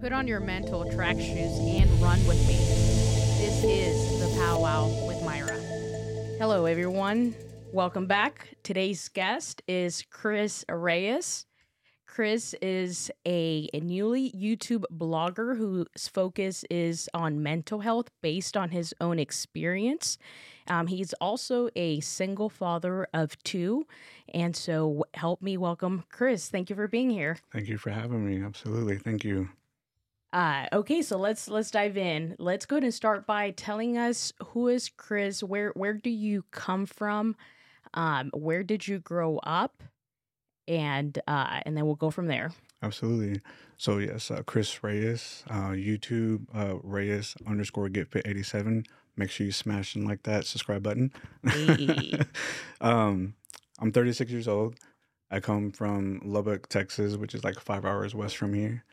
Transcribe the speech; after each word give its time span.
Put 0.00 0.12
on 0.12 0.26
your 0.26 0.40
mental 0.40 0.90
track 0.90 1.16
shoes 1.20 1.58
and 1.58 1.90
run 2.00 2.26
with 2.26 2.38
me. 2.48 2.54
This 3.36 3.62
is 3.62 4.18
the 4.18 4.34
Powwow 4.40 4.88
with 5.06 5.22
Myra. 5.22 5.60
Hello, 6.38 6.64
everyone. 6.64 7.34
Welcome 7.70 8.06
back. 8.06 8.48
Today's 8.62 9.10
guest 9.10 9.60
is 9.68 10.02
Chris 10.10 10.64
Reyes. 10.70 11.44
Chris 12.06 12.54
is 12.62 13.10
a, 13.26 13.68
a 13.74 13.80
newly 13.80 14.32
YouTube 14.32 14.84
blogger 14.90 15.58
whose 15.58 16.08
focus 16.08 16.64
is 16.70 17.10
on 17.12 17.42
mental 17.42 17.80
health 17.80 18.08
based 18.22 18.56
on 18.56 18.70
his 18.70 18.94
own 19.02 19.18
experience. 19.18 20.16
Um, 20.66 20.86
he's 20.86 21.12
also 21.20 21.68
a 21.76 22.00
single 22.00 22.48
father 22.48 23.06
of 23.12 23.36
two. 23.42 23.86
And 24.32 24.56
so, 24.56 25.04
help 25.12 25.42
me 25.42 25.58
welcome 25.58 26.04
Chris. 26.10 26.48
Thank 26.48 26.70
you 26.70 26.76
for 26.76 26.88
being 26.88 27.10
here. 27.10 27.36
Thank 27.52 27.68
you 27.68 27.76
for 27.76 27.90
having 27.90 28.26
me. 28.26 28.42
Absolutely. 28.42 28.96
Thank 28.96 29.24
you. 29.24 29.50
Uh, 30.32 30.66
okay, 30.72 31.02
so 31.02 31.16
let's 31.16 31.48
let's 31.48 31.70
dive 31.70 31.96
in. 31.96 32.36
Let's 32.38 32.66
go 32.66 32.76
ahead 32.76 32.84
and 32.84 32.94
start 32.94 33.26
by 33.26 33.50
telling 33.50 33.98
us 33.98 34.32
who 34.48 34.68
is 34.68 34.88
Chris. 34.88 35.42
Where 35.42 35.72
where 35.74 35.94
do 35.94 36.10
you 36.10 36.44
come 36.50 36.86
from? 36.86 37.36
Um, 37.94 38.30
where 38.32 38.62
did 38.62 38.86
you 38.86 39.00
grow 39.00 39.38
up? 39.38 39.82
And 40.68 41.18
uh, 41.26 41.60
and 41.66 41.76
then 41.76 41.84
we'll 41.86 41.96
go 41.96 42.10
from 42.10 42.28
there. 42.28 42.52
Absolutely. 42.82 43.40
So 43.76 43.98
yes, 43.98 44.30
uh, 44.30 44.42
Chris 44.46 44.84
Reyes, 44.84 45.42
uh, 45.50 45.70
YouTube 45.70 46.46
uh, 46.54 46.76
Reyes 46.82 47.34
underscore 47.46 47.88
Get 47.88 48.08
Fit 48.08 48.26
eighty 48.26 48.44
seven. 48.44 48.84
Make 49.16 49.30
sure 49.30 49.44
you 49.44 49.52
smash 49.52 49.96
and 49.96 50.06
like 50.06 50.22
that 50.22 50.46
subscribe 50.46 50.82
button. 50.82 51.12
Hey. 51.46 52.20
um, 52.80 53.34
I'm 53.80 53.92
36 53.92 54.30
years 54.30 54.48
old. 54.48 54.76
I 55.30 55.40
come 55.40 55.72
from 55.72 56.20
Lubbock, 56.24 56.68
Texas, 56.68 57.16
which 57.16 57.34
is 57.34 57.44
like 57.44 57.58
five 57.60 57.84
hours 57.84 58.14
west 58.14 58.36
from 58.36 58.54
here, 58.54 58.84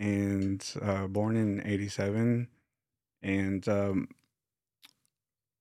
and 0.00 0.64
uh, 0.82 1.06
born 1.06 1.36
in 1.36 1.64
'87. 1.64 2.48
And 3.22 3.68
um, 3.68 4.08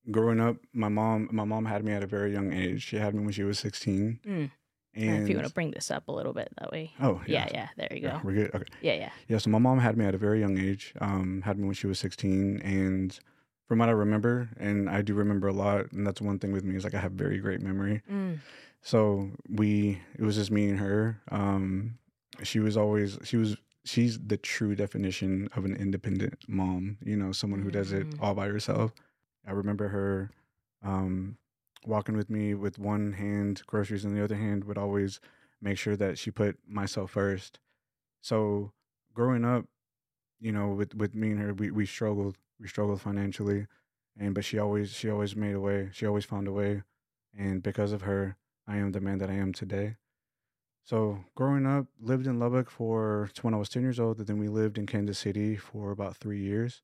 growing 0.09 0.39
up, 0.39 0.57
my 0.73 0.89
mom 0.89 1.29
my 1.31 1.43
mom 1.43 1.65
had 1.65 1.83
me 1.83 1.91
at 1.91 2.03
a 2.03 2.07
very 2.07 2.31
young 2.31 2.53
age. 2.53 2.83
She 2.83 2.97
had 2.97 3.13
me 3.13 3.23
when 3.23 3.33
she 3.33 3.43
was 3.43 3.59
16. 3.59 4.19
Mm. 4.25 4.51
And 4.95 5.23
if 5.23 5.29
you 5.29 5.35
want 5.35 5.47
to 5.47 5.53
bring 5.53 5.71
this 5.71 5.91
up 5.91 6.07
a 6.07 6.11
little 6.11 6.33
bit, 6.33 6.49
that 6.57 6.71
way. 6.71 6.91
oh 6.99 7.21
Yeah, 7.27 7.47
yeah. 7.53 7.67
There 7.77 7.87
you 7.91 8.01
yeah, 8.01 8.13
go. 8.13 8.21
we're 8.23 8.33
good. 8.33 8.55
Okay. 8.55 8.65
Yeah, 8.81 8.93
yeah. 8.93 9.11
Yeah, 9.27 9.37
so 9.37 9.49
my 9.51 9.59
mom 9.59 9.79
had 9.79 9.95
me 9.97 10.05
at 10.05 10.15
a 10.15 10.17
very 10.17 10.39
young 10.39 10.57
age. 10.57 10.93
Um, 10.99 11.41
had 11.45 11.59
me 11.59 11.65
when 11.65 11.75
she 11.75 11.85
was 11.85 11.99
16, 11.99 12.61
and 12.63 13.17
from 13.67 13.79
what 13.79 13.87
I 13.87 13.91
remember, 13.91 14.49
and 14.59 14.89
I 14.89 15.03
do 15.03 15.13
remember 15.13 15.47
a 15.47 15.53
lot, 15.53 15.91
and 15.91 16.07
that's 16.07 16.21
one 16.21 16.39
thing 16.39 16.51
with 16.51 16.63
me 16.63 16.75
is 16.75 16.83
like 16.83 16.95
I 16.95 16.99
have 16.99 17.11
very 17.11 17.37
great 17.37 17.61
memory. 17.61 18.01
Mm. 18.11 18.39
So 18.81 19.29
we, 19.47 20.01
it 20.17 20.23
was 20.23 20.35
just 20.35 20.49
me 20.49 20.69
and 20.69 20.79
her. 20.79 21.21
Um, 21.29 21.99
she 22.41 22.59
was 22.59 22.75
always, 22.75 23.19
she 23.23 23.37
was, 23.37 23.55
she's 23.89 24.19
the 24.19 24.37
true 24.37 24.75
definition 24.75 25.49
of 25.55 25.65
an 25.65 25.75
independent 25.75 26.37
mom. 26.47 26.97
You 27.03 27.17
know, 27.17 27.31
someone 27.31 27.61
who 27.61 27.71
does 27.71 27.91
it 27.91 28.07
Mm. 28.11 28.21
all 28.21 28.35
by 28.35 28.47
herself. 28.47 28.93
I 29.45 29.51
remember 29.51 29.87
her, 29.89 30.31
um, 30.83 31.37
walking 31.85 32.15
with 32.15 32.29
me 32.29 32.53
with 32.53 32.77
one 32.77 33.13
hand 33.13 33.63
groceries 33.65 34.05
in 34.05 34.13
the 34.13 34.23
other 34.23 34.35
hand 34.35 34.65
would 34.65 34.77
always 34.77 35.19
make 35.61 35.77
sure 35.77 35.95
that 35.95 36.17
she 36.17 36.29
put 36.31 36.57
myself 36.67 37.11
first. 37.11 37.59
So 38.21 38.73
growing 39.13 39.45
up, 39.45 39.65
you 40.39 40.51
know, 40.51 40.69
with 40.69 40.93
with 40.95 41.15
me 41.15 41.31
and 41.31 41.39
her, 41.39 41.53
we 41.53 41.71
we 41.71 41.85
struggled. 41.85 42.37
We 42.59 42.67
struggled 42.67 43.01
financially, 43.01 43.67
and 44.17 44.35
but 44.35 44.43
she 44.45 44.59
always 44.59 44.91
she 44.91 45.09
always 45.09 45.35
made 45.35 45.55
a 45.55 45.61
way. 45.61 45.89
She 45.93 46.05
always 46.05 46.25
found 46.25 46.47
a 46.47 46.51
way, 46.51 46.83
and 47.37 47.63
because 47.63 47.91
of 47.93 48.01
her, 48.03 48.35
I 48.67 48.77
am 48.77 48.91
the 48.91 49.01
man 49.01 49.17
that 49.19 49.29
I 49.29 49.35
am 49.35 49.53
today. 49.53 49.95
So 50.83 51.23
growing 51.35 51.65
up, 51.67 51.85
lived 51.99 52.25
in 52.25 52.39
Lubbock 52.39 52.69
for 52.69 53.29
when 53.41 53.53
I 53.53 53.57
was 53.57 53.69
ten 53.69 53.83
years 53.83 53.99
old, 53.99 54.17
and 54.17 54.27
then 54.27 54.39
we 54.39 54.47
lived 54.47 54.77
in 54.77 54.85
Kansas 54.87 55.19
City 55.19 55.55
for 55.55 55.91
about 55.91 56.17
three 56.17 56.39
years, 56.41 56.81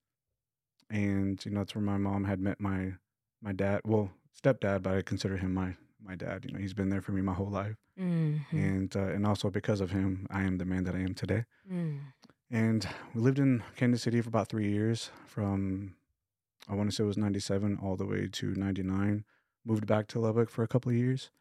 and 0.90 1.44
you 1.44 1.52
know 1.52 1.62
that's 1.62 1.74
where 1.76 1.82
my 1.84 1.98
mom 1.98 2.26
had 2.26 2.40
met 2.40 2.60
my 2.60 2.94
my 3.42 3.52
dad. 3.52 3.82
Well, 3.84 4.12
stepdad, 4.40 4.84
but 4.84 4.94
I 4.96 5.02
consider 5.02 5.38
him 5.38 5.54
my 5.54 5.76
my 6.04 6.16
dad. 6.16 6.46
You 6.46 6.52
know, 6.54 6.60
he's 6.60 6.74
been 6.76 6.90
there 6.90 7.02
for 7.02 7.14
me 7.14 7.22
my 7.24 7.34
whole 7.34 7.50
life, 7.50 7.78
Mhm. 8.00 8.42
and 8.52 8.96
uh, 8.96 9.00
and 9.16 9.26
also 9.26 9.50
because 9.50 9.82
of 9.82 9.90
him, 9.92 10.28
I 10.30 10.44
am 10.44 10.58
the 10.60 10.66
man 10.66 10.84
that 10.84 10.94
I 10.96 11.00
am 11.00 11.16
today. 11.16 11.46
Mm. 11.72 12.00
And 12.52 12.88
we 13.16 13.22
lived 13.22 13.40
in 13.40 13.64
Kansas 13.76 14.04
City 14.04 14.22
for 14.22 14.30
about 14.30 14.50
three 14.50 14.70
years, 14.72 15.10
from 15.26 15.96
I 16.70 16.76
want 16.76 16.92
to 16.92 16.96
say 16.96 17.04
it 17.04 17.08
was 17.08 17.18
'97 17.18 17.78
all 17.82 17.96
the 17.96 18.06
way 18.06 18.28
to 18.32 18.54
'99. 18.54 19.26
Moved 19.66 19.88
back 19.88 20.06
to 20.10 20.20
Lubbock 20.20 20.52
for 20.52 20.62
a 20.64 20.68
couple 20.68 20.92
of 20.92 20.96
years, 20.98 21.32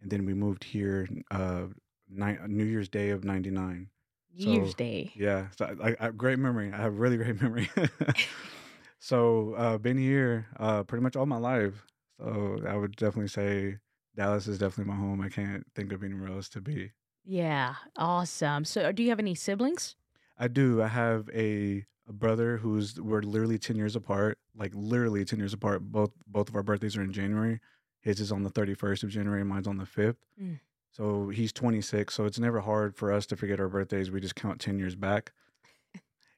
and 0.00 0.10
then 0.10 0.24
we 0.26 0.34
moved 0.34 0.64
here 0.64 1.08
uh, 1.30 1.66
ni- 2.10 2.38
New 2.48 2.64
Year's 2.64 2.88
Day 2.88 3.10
of 3.10 3.24
'99. 3.24 3.88
New 4.36 4.52
Year's 4.52 4.70
So, 4.70 4.74
Day. 4.76 5.12
Yeah, 5.16 5.46
so 5.56 5.76
I, 5.82 5.96
I, 5.98 6.10
great 6.10 6.38
memory. 6.38 6.72
I 6.72 6.76
have 6.76 6.98
really 6.98 7.16
great 7.16 7.40
memory. 7.42 7.68
so 8.98 9.54
uh, 9.54 9.78
been 9.78 9.98
here 9.98 10.46
uh, 10.58 10.82
pretty 10.84 11.02
much 11.02 11.16
all 11.16 11.26
my 11.26 11.36
life. 11.38 11.86
So 12.18 12.60
I 12.68 12.76
would 12.76 12.96
definitely 12.96 13.28
say 13.28 13.78
Dallas 14.14 14.46
is 14.46 14.58
definitely 14.58 14.92
my 14.92 14.98
home. 14.98 15.20
I 15.20 15.28
can't 15.28 15.64
think 15.74 15.92
of 15.92 16.02
anywhere 16.04 16.28
else 16.28 16.48
to 16.50 16.60
be. 16.60 16.92
Yeah, 17.24 17.74
awesome. 17.96 18.64
So, 18.64 18.92
do 18.92 19.02
you 19.02 19.08
have 19.10 19.18
any 19.18 19.34
siblings? 19.34 19.96
I 20.38 20.48
do. 20.48 20.82
I 20.82 20.88
have 20.88 21.28
a, 21.34 21.84
a 22.08 22.12
brother 22.12 22.56
who's 22.58 23.00
we're 23.00 23.22
literally 23.22 23.58
ten 23.58 23.76
years 23.76 23.96
apart. 23.96 24.38
Like 24.56 24.72
literally 24.74 25.24
ten 25.24 25.38
years 25.38 25.52
apart. 25.52 25.82
Both 25.82 26.12
both 26.26 26.48
of 26.48 26.56
our 26.56 26.62
birthdays 26.62 26.96
are 26.96 27.02
in 27.02 27.12
January. 27.12 27.60
His 28.00 28.20
is 28.20 28.32
on 28.32 28.42
the 28.42 28.50
thirty 28.50 28.74
first 28.74 29.02
of 29.02 29.10
January. 29.10 29.44
Mine's 29.44 29.66
on 29.66 29.76
the 29.78 29.86
fifth. 29.86 30.16
Mm. 30.40 30.60
So 30.90 31.28
he's 31.28 31.52
twenty 31.52 31.80
six. 31.80 32.14
So 32.14 32.24
it's 32.24 32.38
never 32.38 32.60
hard 32.60 32.96
for 32.96 33.12
us 33.12 33.26
to 33.26 33.36
forget 33.36 33.60
our 33.60 33.68
birthdays. 33.68 34.10
We 34.10 34.20
just 34.20 34.34
count 34.34 34.60
ten 34.60 34.78
years 34.78 34.96
back. 34.96 35.32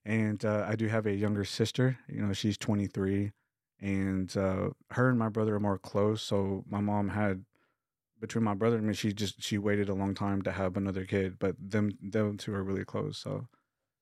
and 0.04 0.44
uh, 0.44 0.66
I 0.68 0.76
do 0.76 0.88
have 0.88 1.06
a 1.06 1.14
younger 1.14 1.44
sister. 1.44 1.98
You 2.08 2.22
know, 2.22 2.32
she's 2.32 2.58
twenty 2.58 2.86
three, 2.86 3.32
and 3.80 4.34
uh, 4.36 4.70
her 4.90 5.08
and 5.08 5.18
my 5.18 5.28
brother 5.28 5.54
are 5.54 5.60
more 5.60 5.78
close. 5.78 6.22
So 6.22 6.64
my 6.68 6.80
mom 6.80 7.08
had 7.08 7.44
between 8.20 8.44
my 8.44 8.54
brother 8.54 8.76
and 8.76 8.86
me, 8.86 8.94
she 8.94 9.12
just 9.12 9.42
she 9.42 9.58
waited 9.58 9.88
a 9.88 9.94
long 9.94 10.14
time 10.14 10.42
to 10.42 10.52
have 10.52 10.76
another 10.76 11.04
kid. 11.04 11.38
But 11.38 11.56
them 11.58 11.90
them 12.00 12.36
two 12.36 12.54
are 12.54 12.62
really 12.62 12.84
close. 12.84 13.18
So 13.18 13.48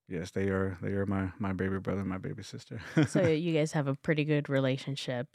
yes, 0.07 0.31
they 0.31 0.49
are 0.49 0.77
they 0.81 0.91
are 0.91 1.05
my 1.05 1.31
my 1.39 1.53
baby 1.53 1.79
brother, 1.79 2.01
and 2.01 2.09
my 2.09 2.17
baby 2.17 2.43
sister. 2.43 2.81
So, 3.07 3.21
you 3.27 3.53
guys 3.53 3.71
have 3.71 3.87
a 3.87 3.95
pretty 3.95 4.23
good 4.25 4.49
relationship. 4.49 5.27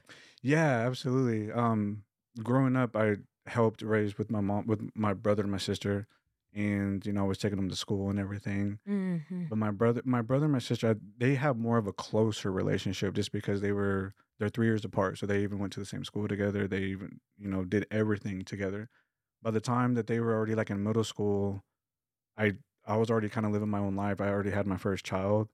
yeah, 0.42 0.86
absolutely. 0.86 1.50
Um, 1.50 2.04
growing 2.42 2.76
up, 2.76 2.94
I 2.96 3.16
helped 3.46 3.82
raise 3.82 4.18
with 4.18 4.30
my 4.30 4.40
mom, 4.40 4.66
with 4.66 4.90
my 4.94 5.14
brother 5.14 5.42
and 5.42 5.52
my 5.52 5.58
sister, 5.58 6.06
and 6.54 7.04
you 7.04 7.12
know, 7.12 7.24
I 7.24 7.26
was 7.28 7.38
taking 7.38 7.56
them 7.56 7.68
to 7.68 7.76
school 7.76 8.08
and 8.10 8.18
everything. 8.18 8.78
Mm-hmm. 8.88 9.44
But 9.48 9.58
my 9.58 9.70
brother, 9.70 10.02
my 10.04 10.22
brother 10.22 10.44
and 10.46 10.52
my 10.52 10.58
sister, 10.58 10.90
I- 10.90 10.96
they 11.18 11.34
have 11.34 11.56
more 11.56 11.78
of 11.78 11.86
a 11.86 11.92
closer 11.92 12.50
relationship 12.50 13.14
just 13.14 13.32
because 13.32 13.60
they 13.60 13.72
were 13.72 14.14
they're 14.38 14.48
three 14.50 14.66
years 14.66 14.84
apart, 14.84 15.18
so 15.18 15.26
they 15.26 15.42
even 15.42 15.58
went 15.58 15.72
to 15.74 15.80
the 15.80 15.86
same 15.86 16.04
school 16.04 16.28
together. 16.28 16.66
They 16.66 16.82
even 16.84 17.20
you 17.38 17.48
know 17.48 17.64
did 17.64 17.86
everything 17.90 18.42
together. 18.44 18.88
By 19.42 19.50
the 19.50 19.60
time 19.60 19.94
that 19.94 20.06
they 20.06 20.18
were 20.20 20.34
already 20.34 20.54
like 20.54 20.70
in 20.70 20.82
middle 20.82 21.04
school, 21.04 21.62
I 22.36 22.52
I 22.86 22.96
was 22.96 23.10
already 23.10 23.28
kind 23.28 23.46
of 23.46 23.52
living 23.52 23.68
my 23.68 23.78
own 23.78 23.96
life. 23.96 24.20
I 24.20 24.28
already 24.28 24.50
had 24.50 24.66
my 24.66 24.76
first 24.76 25.04
child, 25.04 25.48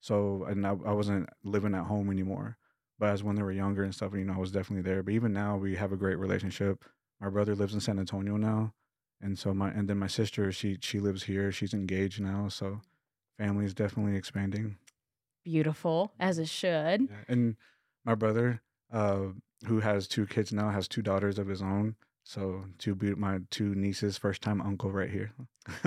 so 0.00 0.44
and 0.44 0.66
I, 0.66 0.70
I 0.70 0.92
wasn't 0.92 1.28
living 1.42 1.74
at 1.74 1.84
home 1.84 2.10
anymore. 2.10 2.58
But 2.98 3.10
as 3.10 3.22
when 3.24 3.34
they 3.36 3.42
were 3.42 3.52
younger 3.52 3.82
and 3.82 3.94
stuff, 3.94 4.14
you 4.14 4.24
know, 4.24 4.34
I 4.34 4.38
was 4.38 4.52
definitely 4.52 4.82
there. 4.88 5.02
But 5.02 5.14
even 5.14 5.32
now, 5.32 5.56
we 5.56 5.74
have 5.76 5.92
a 5.92 5.96
great 5.96 6.18
relationship. 6.18 6.84
My 7.20 7.28
brother 7.28 7.54
lives 7.54 7.74
in 7.74 7.80
San 7.80 7.98
Antonio 7.98 8.36
now, 8.36 8.74
and 9.20 9.38
so 9.38 9.54
my 9.54 9.70
and 9.70 9.88
then 9.88 9.98
my 9.98 10.06
sister, 10.06 10.52
she 10.52 10.78
she 10.80 11.00
lives 11.00 11.24
here. 11.24 11.52
She's 11.52 11.74
engaged 11.74 12.20
now, 12.20 12.48
so 12.48 12.80
family 13.38 13.64
is 13.64 13.74
definitely 13.74 14.16
expanding. 14.16 14.76
Beautiful, 15.44 16.12
as 16.18 16.38
it 16.38 16.48
should. 16.48 17.02
Yeah. 17.02 17.24
And 17.28 17.56
my 18.04 18.14
brother, 18.14 18.62
uh, 18.92 19.26
who 19.66 19.80
has 19.80 20.08
two 20.08 20.26
kids 20.26 20.52
now, 20.52 20.70
has 20.70 20.88
two 20.88 21.02
daughters 21.02 21.38
of 21.38 21.48
his 21.48 21.62
own. 21.62 21.96
So 22.24 22.64
two 22.78 22.94
be 22.94 23.14
my 23.14 23.40
two 23.50 23.74
nieces, 23.74 24.16
first 24.16 24.40
time 24.42 24.60
uncle 24.62 24.90
right 24.90 25.10
here. 25.10 25.32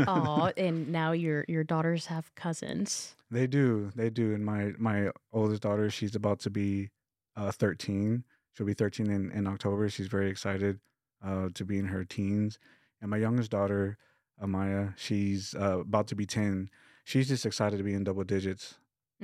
Oh, 0.08 0.52
and 0.58 0.90
now 0.90 1.12
your 1.12 1.46
your 1.48 1.64
daughters 1.64 2.06
have 2.08 2.34
cousins. 2.36 3.16
They 3.32 3.48
do, 3.48 3.92
they 3.96 4.10
do. 4.10 4.34
And 4.34 4.46
my 4.46 4.74
my 4.78 5.12
oldest 5.34 5.64
daughter, 5.64 5.90
she's 5.90 6.16
about 6.16 6.40
to 6.42 6.50
be 6.50 6.90
uh, 7.36 7.52
thirteen. 7.52 8.24
She'll 8.54 8.68
be 8.68 8.76
thirteen 8.76 9.10
in 9.10 9.32
in 9.32 9.48
October. 9.48 9.90
She's 9.90 10.08
very 10.08 10.30
excited 10.30 10.80
uh, 11.24 11.50
to 11.54 11.66
be 11.66 11.78
in 11.78 11.86
her 11.88 12.04
teens. 12.04 12.60
And 13.02 13.10
my 13.12 13.18
youngest 13.18 13.52
daughter, 13.52 13.98
Amaya, 14.42 14.94
she's 14.98 15.56
uh, 15.56 15.80
about 15.80 16.08
to 16.08 16.16
be 16.16 16.26
ten. 16.26 16.70
She's 17.04 17.28
just 17.28 17.46
excited 17.46 17.78
to 17.78 17.84
be 17.84 17.94
in 17.94 18.04
double 18.04 18.24
digits. 18.24 18.76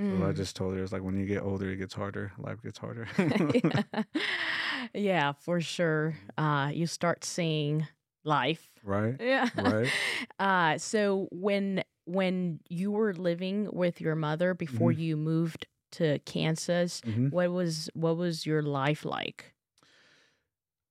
So 0.09 0.23
I 0.23 0.31
Mm. 0.31 0.33
just 0.33 0.55
told 0.55 0.75
her 0.75 0.83
it's 0.83 0.91
like 0.91 1.03
when 1.03 1.17
you 1.17 1.25
get 1.25 1.41
older, 1.43 1.69
it 1.69 1.77
gets 1.77 1.93
harder. 1.93 2.31
Life 2.37 2.61
gets 2.61 2.77
harder. 2.79 3.07
yeah. 3.63 3.83
yeah, 4.93 5.31
for 5.33 5.61
sure. 5.61 6.15
Uh, 6.37 6.71
you 6.73 6.87
start 6.87 7.23
seeing 7.23 7.87
life. 8.23 8.69
right? 8.83 9.19
Yeah. 9.19 9.49
Right. 9.53 9.91
Uh, 10.39 10.77
so 10.77 11.27
when 11.31 11.83
when 12.05 12.59
you 12.69 12.91
were 12.91 13.13
living 13.13 13.69
with 13.71 14.01
your 14.01 14.15
mother 14.15 14.53
before 14.53 14.91
Mhm. 14.91 14.97
you 14.97 15.15
moved 15.17 15.67
to 15.91 16.19
Kansas, 16.19 17.01
hmm 17.05 17.29
what 17.29 17.51
was 17.51 17.89
what 17.93 18.17
was 18.17 18.45
your 18.45 18.61
life 18.61 19.05
like 19.05 19.52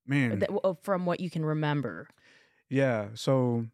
Man, 0.06 0.40
That- 0.40 0.78
from 0.82 1.06
what 1.06 1.20
you 1.20 1.31
can 1.31 1.44
remember? 1.44 2.08
yeah. 2.69 3.08
So 3.14 3.66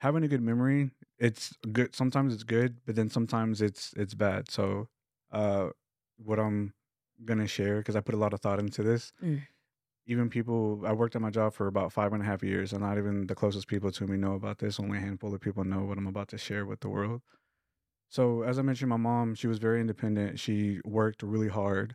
having 0.00 0.22
a 0.24 0.28
good 0.28 0.42
memory 0.42 0.90
it's 1.20 1.54
good. 1.70 1.94
Sometimes 1.94 2.32
it's 2.34 2.42
good, 2.44 2.78
but 2.86 2.96
then 2.96 3.10
sometimes 3.10 3.60
it's 3.60 3.92
it's 3.96 4.14
bad. 4.14 4.50
So, 4.50 4.88
uh, 5.30 5.68
what 6.16 6.40
I'm 6.40 6.72
gonna 7.24 7.46
share 7.46 7.78
because 7.78 7.94
I 7.94 8.00
put 8.00 8.14
a 8.14 8.18
lot 8.18 8.32
of 8.32 8.40
thought 8.40 8.58
into 8.58 8.82
this. 8.82 9.12
Mm. 9.22 9.42
Even 10.06 10.30
people, 10.30 10.82
I 10.84 10.92
worked 10.92 11.14
at 11.14 11.22
my 11.22 11.30
job 11.30 11.52
for 11.52 11.66
about 11.66 11.92
five 11.92 12.12
and 12.14 12.22
a 12.22 12.26
half 12.26 12.42
years, 12.42 12.72
and 12.72 12.80
not 12.80 12.96
even 12.98 13.26
the 13.26 13.34
closest 13.34 13.68
people 13.68 13.92
to 13.92 14.06
me 14.06 14.16
know 14.16 14.32
about 14.32 14.58
this. 14.58 14.80
Only 14.80 14.96
a 14.96 15.00
handful 15.02 15.32
of 15.34 15.40
people 15.42 15.62
know 15.62 15.84
what 15.84 15.98
I'm 15.98 16.06
about 16.06 16.28
to 16.28 16.38
share 16.38 16.64
with 16.64 16.80
the 16.80 16.88
world. 16.88 17.20
So, 18.08 18.42
as 18.42 18.58
I 18.58 18.62
mentioned, 18.62 18.88
my 18.88 18.96
mom, 18.96 19.34
she 19.34 19.46
was 19.46 19.58
very 19.58 19.80
independent. 19.80 20.40
She 20.40 20.80
worked 20.84 21.22
really 21.22 21.48
hard, 21.48 21.94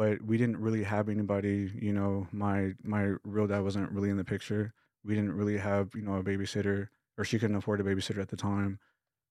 but 0.00 0.22
we 0.22 0.38
didn't 0.38 0.56
really 0.56 0.82
have 0.82 1.10
anybody. 1.10 1.70
You 1.78 1.92
know, 1.92 2.26
my 2.32 2.72
my 2.82 3.12
real 3.22 3.46
dad 3.46 3.62
wasn't 3.62 3.92
really 3.92 4.08
in 4.08 4.16
the 4.16 4.24
picture. 4.24 4.72
We 5.04 5.14
didn't 5.14 5.34
really 5.34 5.58
have 5.58 5.90
you 5.94 6.00
know 6.00 6.14
a 6.14 6.22
babysitter, 6.22 6.88
or 7.18 7.24
she 7.26 7.38
couldn't 7.38 7.56
afford 7.56 7.82
a 7.82 7.84
babysitter 7.84 8.22
at 8.22 8.30
the 8.30 8.36
time. 8.36 8.78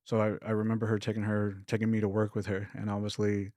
So 0.04 0.22
I, 0.22 0.48
I 0.48 0.52
remember 0.52 0.86
her 0.86 1.00
taking 1.00 1.24
her 1.24 1.56
taking 1.66 1.90
me 1.90 2.02
to 2.02 2.08
work 2.08 2.36
with 2.36 2.46
her, 2.46 2.70
and 2.76 2.88
obviously, 2.88 3.52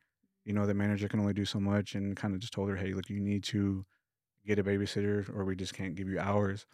you 0.47 0.55
know, 0.55 0.65
the 0.65 0.73
manager 0.73 1.07
can 1.07 1.21
only 1.21 1.35
do 1.35 1.45
so 1.45 1.61
much, 1.61 1.95
and 1.97 2.17
kind 2.17 2.33
of 2.33 2.41
just 2.41 2.55
told 2.55 2.71
her, 2.71 2.77
hey, 2.77 2.95
look, 2.95 3.11
you 3.11 3.21
need 3.21 3.45
to 3.45 3.85
get 4.47 4.59
a 4.59 4.65
babysitter, 4.65 5.29
or 5.37 5.45
we 5.45 5.55
just 5.55 5.75
can't 5.75 5.95
give 5.95 6.09
you 6.09 6.19
hours. 6.19 6.65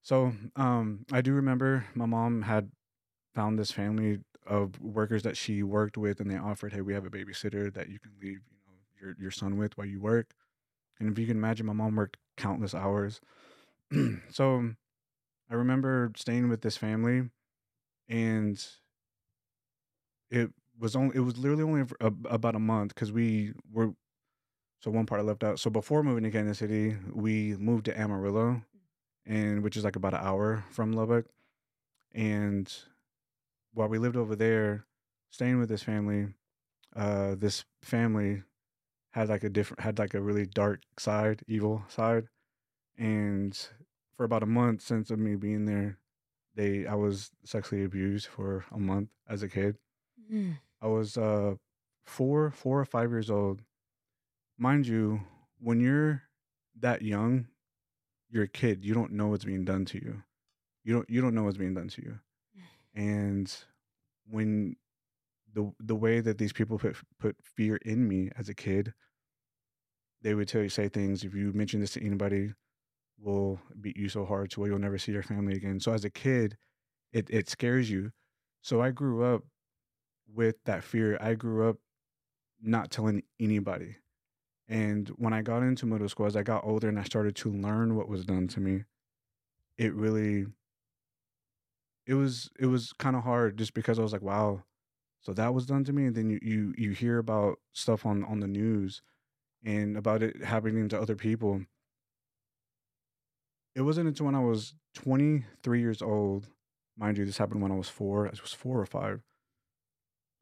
So 0.00 0.32
um, 0.56 1.04
I 1.12 1.20
do 1.20 1.34
remember 1.34 1.84
my 1.94 2.06
mom 2.06 2.40
had 2.40 2.70
found 3.34 3.58
this 3.58 3.70
family 3.70 4.20
of 4.46 4.80
workers 4.80 5.22
that 5.24 5.36
she 5.36 5.62
worked 5.62 5.98
with, 5.98 6.20
and 6.20 6.30
they 6.30 6.38
offered, 6.38 6.72
"Hey, 6.72 6.80
we 6.80 6.94
have 6.94 7.04
a 7.04 7.10
babysitter 7.10 7.70
that 7.74 7.90
you 7.90 7.98
can 7.98 8.12
leave, 8.22 8.40
your 9.02 9.16
your 9.20 9.30
son 9.30 9.58
with 9.58 9.76
while 9.76 9.86
you 9.86 10.00
work." 10.00 10.34
And 10.98 11.10
if 11.10 11.18
you 11.18 11.26
can 11.26 11.36
imagine, 11.36 11.66
my 11.66 11.72
mom 11.72 11.96
worked 11.96 12.16
countless 12.36 12.74
hours. 12.74 13.20
so 14.30 14.70
I 15.50 15.54
remember 15.54 16.12
staying 16.16 16.48
with 16.48 16.62
this 16.62 16.76
family, 16.76 17.28
and 18.08 18.64
it 20.30 20.50
was 20.78 20.96
only 20.96 21.16
it 21.16 21.20
was 21.20 21.36
literally 21.36 21.62
only 21.62 21.86
a, 22.00 22.12
about 22.30 22.54
a 22.54 22.60
month 22.60 22.94
because 22.94 23.12
we 23.12 23.52
were. 23.70 23.94
So 24.80 24.90
one 24.90 25.06
part 25.06 25.20
I 25.20 25.24
left 25.24 25.44
out. 25.44 25.60
So 25.60 25.70
before 25.70 26.02
moving 26.02 26.24
to 26.24 26.30
Kansas 26.30 26.58
City, 26.58 26.96
we 27.12 27.54
moved 27.56 27.84
to 27.84 27.96
Amarillo, 27.96 28.62
and 29.26 29.62
which 29.62 29.76
is 29.76 29.84
like 29.84 29.94
about 29.94 30.14
an 30.14 30.20
hour 30.22 30.64
from 30.70 30.92
Lubbock, 30.92 31.26
and 32.12 32.72
while 33.74 33.88
we 33.88 33.98
lived 33.98 34.16
over 34.16 34.36
there, 34.36 34.86
staying 35.30 35.58
with 35.58 35.68
this 35.68 35.82
family, 35.82 36.28
uh, 36.96 37.34
this 37.36 37.64
family 37.82 38.42
had 39.12 39.28
like 39.28 39.44
a 39.44 39.48
different, 39.48 39.80
had 39.80 39.98
like 39.98 40.14
a 40.14 40.20
really 40.20 40.46
dark 40.46 40.80
side, 40.98 41.42
evil 41.46 41.84
side, 41.88 42.24
and 42.98 43.58
for 44.16 44.24
about 44.24 44.42
a 44.42 44.46
month 44.46 44.82
since 44.82 45.10
of 45.10 45.18
me 45.18 45.36
being 45.36 45.64
there, 45.64 45.98
they 46.54 46.86
I 46.86 46.94
was 46.94 47.30
sexually 47.44 47.84
abused 47.84 48.26
for 48.26 48.64
a 48.72 48.78
month 48.78 49.10
as 49.28 49.42
a 49.42 49.48
kid. 49.48 49.76
Mm. 50.32 50.58
I 50.80 50.86
was 50.88 51.16
uh 51.16 51.54
four, 52.04 52.50
four 52.50 52.80
or 52.80 52.84
five 52.84 53.10
years 53.10 53.30
old. 53.30 53.62
Mind 54.58 54.86
you, 54.86 55.20
when 55.60 55.80
you're 55.80 56.22
that 56.80 57.02
young, 57.02 57.46
you're 58.30 58.44
a 58.44 58.48
kid. 58.48 58.84
You 58.84 58.94
don't 58.94 59.12
know 59.12 59.28
what's 59.28 59.44
being 59.44 59.64
done 59.64 59.84
to 59.86 59.98
you. 59.98 60.22
You 60.84 60.94
don't 60.94 61.10
you 61.10 61.20
don't 61.20 61.34
know 61.34 61.44
what's 61.44 61.58
being 61.58 61.74
done 61.74 61.88
to 61.88 62.02
you. 62.02 62.18
And 62.94 63.54
when 64.30 64.76
the 65.54 65.72
the 65.80 65.96
way 65.96 66.20
that 66.20 66.38
these 66.38 66.52
people 66.52 66.78
put 66.78 66.96
put 67.18 67.36
fear 67.42 67.76
in 67.76 68.08
me 68.08 68.30
as 68.36 68.48
a 68.48 68.54
kid, 68.54 68.94
they 70.22 70.34
would 70.34 70.48
tell 70.48 70.62
you 70.62 70.68
say 70.68 70.88
things. 70.88 71.24
If 71.24 71.34
you 71.34 71.52
mention 71.52 71.80
this 71.80 71.92
to 71.92 72.04
anybody, 72.04 72.52
will 73.18 73.60
beat 73.80 73.96
you 73.96 74.08
so 74.08 74.24
hard 74.24 74.50
to 74.50 74.60
where 74.60 74.70
you'll 74.70 74.78
never 74.78 74.98
see 74.98 75.12
your 75.12 75.22
family 75.22 75.54
again. 75.54 75.80
So 75.80 75.92
as 75.92 76.04
a 76.04 76.10
kid, 76.10 76.56
it 77.12 77.28
it 77.30 77.48
scares 77.48 77.90
you. 77.90 78.12
So 78.62 78.80
I 78.80 78.90
grew 78.90 79.24
up 79.24 79.42
with 80.32 80.56
that 80.64 80.84
fear. 80.84 81.18
I 81.20 81.34
grew 81.34 81.68
up 81.68 81.76
not 82.60 82.90
telling 82.90 83.22
anybody. 83.40 83.96
And 84.68 85.08
when 85.10 85.32
I 85.32 85.42
got 85.42 85.62
into 85.62 85.86
middle 85.86 86.08
school, 86.08 86.26
as 86.26 86.36
I 86.36 86.42
got 86.42 86.64
older 86.64 86.88
and 86.88 86.98
I 86.98 87.02
started 87.02 87.36
to 87.36 87.52
learn 87.52 87.96
what 87.96 88.08
was 88.08 88.24
done 88.24 88.48
to 88.48 88.60
me, 88.60 88.84
it 89.76 89.94
really 89.94 90.46
it 92.06 92.14
was 92.14 92.50
it 92.58 92.66
was 92.66 92.92
kind 92.94 93.16
of 93.16 93.22
hard 93.22 93.58
just 93.58 93.74
because 93.74 93.98
I 93.98 94.02
was 94.02 94.12
like, 94.12 94.22
wow, 94.22 94.62
so 95.22 95.32
that 95.32 95.54
was 95.54 95.66
done 95.66 95.84
to 95.84 95.92
me. 95.92 96.06
And 96.06 96.14
then 96.14 96.30
you 96.30 96.38
you 96.42 96.74
you 96.76 96.90
hear 96.90 97.18
about 97.18 97.58
stuff 97.72 98.04
on 98.04 98.24
on 98.24 98.40
the 98.40 98.48
news 98.48 99.02
and 99.64 99.96
about 99.96 100.22
it 100.22 100.44
happening 100.44 100.88
to 100.88 101.00
other 101.00 101.16
people. 101.16 101.62
It 103.74 103.82
wasn't 103.82 104.08
until 104.08 104.26
when 104.26 104.34
I 104.34 104.40
was 104.40 104.74
23 104.94 105.80
years 105.80 106.02
old, 106.02 106.48
mind 106.98 107.16
you, 107.16 107.24
this 107.24 107.38
happened 107.38 107.62
when 107.62 107.72
I 107.72 107.76
was 107.76 107.88
four. 107.88 108.26
I 108.26 108.30
was 108.30 108.52
four 108.52 108.78
or 108.78 108.86
five. 108.86 109.22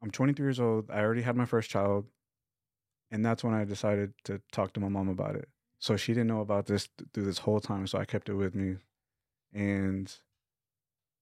I'm 0.03 0.11
23 0.11 0.45
years 0.45 0.59
old. 0.59 0.89
I 0.89 0.99
already 0.99 1.21
had 1.21 1.37
my 1.37 1.45
first 1.45 1.69
child, 1.69 2.07
and 3.11 3.23
that's 3.23 3.43
when 3.43 3.53
I 3.53 3.63
decided 3.63 4.13
to 4.25 4.41
talk 4.51 4.73
to 4.73 4.79
my 4.79 4.89
mom 4.89 5.07
about 5.07 5.35
it. 5.35 5.47
So 5.79 5.95
she 5.95 6.13
didn't 6.13 6.27
know 6.27 6.41
about 6.41 6.65
this 6.65 6.89
th- 6.97 7.09
through 7.13 7.25
this 7.25 7.39
whole 7.39 7.59
time, 7.59 7.87
so 7.87 7.99
I 7.99 8.05
kept 8.05 8.27
it 8.27 8.33
with 8.33 8.55
me. 8.55 8.77
And 9.53 10.13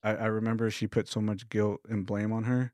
I, 0.01 0.15
I 0.15 0.25
remember 0.25 0.69
she 0.71 0.87
put 0.87 1.07
so 1.07 1.21
much 1.21 1.49
guilt 1.49 1.81
and 1.89 2.05
blame 2.05 2.31
on 2.31 2.45
her 2.45 2.73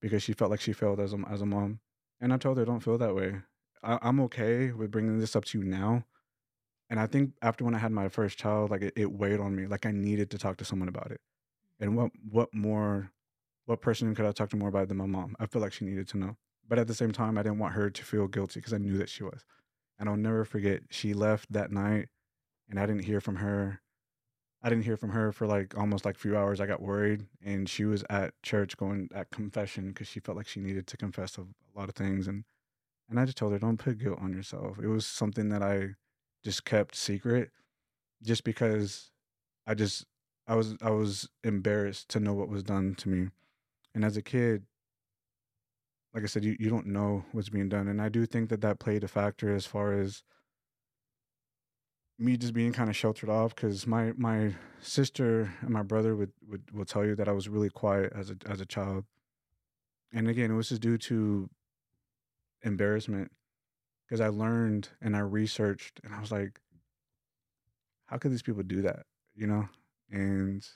because 0.00 0.22
she 0.22 0.32
felt 0.32 0.50
like 0.50 0.60
she 0.60 0.72
failed 0.72 1.00
as 1.00 1.12
a 1.12 1.18
as 1.30 1.42
a 1.42 1.46
mom. 1.46 1.80
And 2.20 2.32
I 2.32 2.36
told 2.36 2.58
her, 2.58 2.64
don't 2.64 2.80
feel 2.80 2.98
that 2.98 3.14
way. 3.14 3.42
I, 3.82 3.98
I'm 4.02 4.20
okay 4.20 4.72
with 4.72 4.90
bringing 4.90 5.18
this 5.18 5.36
up 5.36 5.44
to 5.46 5.58
you 5.58 5.64
now. 5.64 6.04
And 6.90 6.98
I 6.98 7.06
think 7.06 7.32
after 7.42 7.64
when 7.64 7.74
I 7.74 7.78
had 7.78 7.92
my 7.92 8.08
first 8.08 8.38
child, 8.38 8.70
like 8.70 8.82
it, 8.82 8.94
it 8.96 9.12
weighed 9.12 9.40
on 9.40 9.54
me. 9.54 9.66
Like 9.66 9.86
I 9.86 9.90
needed 9.90 10.30
to 10.30 10.38
talk 10.38 10.56
to 10.58 10.64
someone 10.64 10.88
about 10.88 11.10
it. 11.10 11.20
And 11.80 11.90
mm-hmm. 11.90 11.98
what 11.98 12.10
what 12.30 12.54
more, 12.54 13.12
what 13.66 13.80
person 13.80 14.14
could 14.14 14.26
I 14.26 14.32
talk 14.32 14.50
to 14.50 14.56
more 14.56 14.68
about 14.68 14.88
than 14.88 14.96
my 14.96 15.06
mom? 15.06 15.36
I 15.38 15.46
feel 15.46 15.62
like 15.62 15.72
she 15.72 15.84
needed 15.84 16.08
to 16.08 16.18
know. 16.18 16.36
But 16.66 16.78
at 16.78 16.86
the 16.86 16.94
same 16.94 17.12
time, 17.12 17.38
I 17.38 17.42
didn't 17.42 17.58
want 17.58 17.74
her 17.74 17.88
to 17.88 18.04
feel 18.04 18.26
guilty 18.26 18.60
because 18.60 18.74
I 18.74 18.78
knew 18.78 18.98
that 18.98 19.08
she 19.08 19.22
was. 19.22 19.44
And 19.98 20.08
I'll 20.08 20.16
never 20.16 20.44
forget. 20.44 20.82
She 20.90 21.14
left 21.14 21.50
that 21.52 21.72
night, 21.72 22.08
and 22.68 22.78
I 22.78 22.86
didn't 22.86 23.04
hear 23.04 23.20
from 23.20 23.36
her 23.36 23.80
I 24.62 24.68
didn't 24.68 24.84
hear 24.84 24.96
from 24.96 25.10
her 25.10 25.30
for 25.32 25.46
like 25.46 25.76
almost 25.78 26.04
like 26.04 26.16
a 26.16 26.18
few 26.18 26.36
hours. 26.36 26.60
I 26.60 26.66
got 26.66 26.82
worried, 26.82 27.26
and 27.44 27.68
she 27.68 27.84
was 27.84 28.04
at 28.10 28.34
church 28.42 28.76
going 28.76 29.08
at 29.14 29.30
confession 29.30 29.88
because 29.88 30.08
she 30.08 30.20
felt 30.20 30.36
like 30.36 30.48
she 30.48 30.60
needed 30.60 30.86
to 30.88 30.96
confess 30.96 31.38
of 31.38 31.46
a 31.74 31.78
lot 31.78 31.88
of 31.88 31.94
things, 31.94 32.26
and 32.26 32.44
and 33.08 33.20
I 33.20 33.24
just 33.24 33.38
told 33.38 33.52
her, 33.52 33.58
don't 33.58 33.78
put 33.78 33.98
guilt 33.98 34.18
on 34.20 34.32
yourself. 34.32 34.78
It 34.78 34.88
was 34.88 35.06
something 35.06 35.48
that 35.50 35.62
I 35.62 35.90
just 36.44 36.64
kept 36.64 36.94
secret, 36.96 37.50
just 38.22 38.44
because 38.44 39.10
I 39.66 39.74
just 39.74 40.04
I 40.46 40.56
was 40.56 40.76
I 40.82 40.90
was 40.90 41.28
embarrassed 41.44 42.08
to 42.10 42.20
know 42.20 42.34
what 42.34 42.48
was 42.48 42.64
done 42.64 42.94
to 42.96 43.08
me, 43.08 43.28
and 43.94 44.04
as 44.04 44.16
a 44.16 44.22
kid, 44.22 44.64
like 46.14 46.24
I 46.24 46.26
said, 46.26 46.44
you 46.44 46.56
you 46.58 46.68
don't 46.68 46.86
know 46.86 47.24
what's 47.32 47.48
being 47.48 47.68
done, 47.68 47.88
and 47.88 48.02
I 48.02 48.08
do 48.08 48.26
think 48.26 48.48
that 48.50 48.60
that 48.62 48.80
played 48.80 49.04
a 49.04 49.08
factor 49.08 49.54
as 49.54 49.66
far 49.66 49.92
as 49.92 50.24
me 52.18 52.36
just 52.36 52.52
being 52.52 52.72
kind 52.72 52.90
of 52.90 52.96
sheltered 52.96 53.28
off 53.28 53.54
because 53.54 53.86
my 53.86 54.12
my 54.16 54.54
sister 54.80 55.52
and 55.60 55.70
my 55.70 55.82
brother 55.82 56.16
would, 56.16 56.32
would 56.48 56.70
will 56.72 56.84
tell 56.84 57.04
you 57.04 57.14
that 57.14 57.28
I 57.28 57.32
was 57.32 57.48
really 57.48 57.70
quiet 57.70 58.12
as 58.14 58.30
a 58.30 58.36
as 58.46 58.60
a 58.60 58.66
child, 58.66 59.04
and 60.12 60.28
again, 60.28 60.50
it 60.50 60.54
was 60.54 60.70
just 60.70 60.82
due 60.82 60.98
to 60.98 61.48
embarrassment 62.62 63.30
because 64.06 64.20
I 64.20 64.28
learned 64.28 64.88
and 65.00 65.16
I 65.16 65.20
researched 65.20 66.00
and 66.02 66.14
I 66.14 66.20
was 66.20 66.32
like, 66.32 66.60
how 68.06 68.16
could 68.16 68.32
these 68.32 68.42
people 68.42 68.62
do 68.64 68.82
that, 68.82 69.04
you 69.36 69.46
know? 69.46 69.68
And 70.10 70.66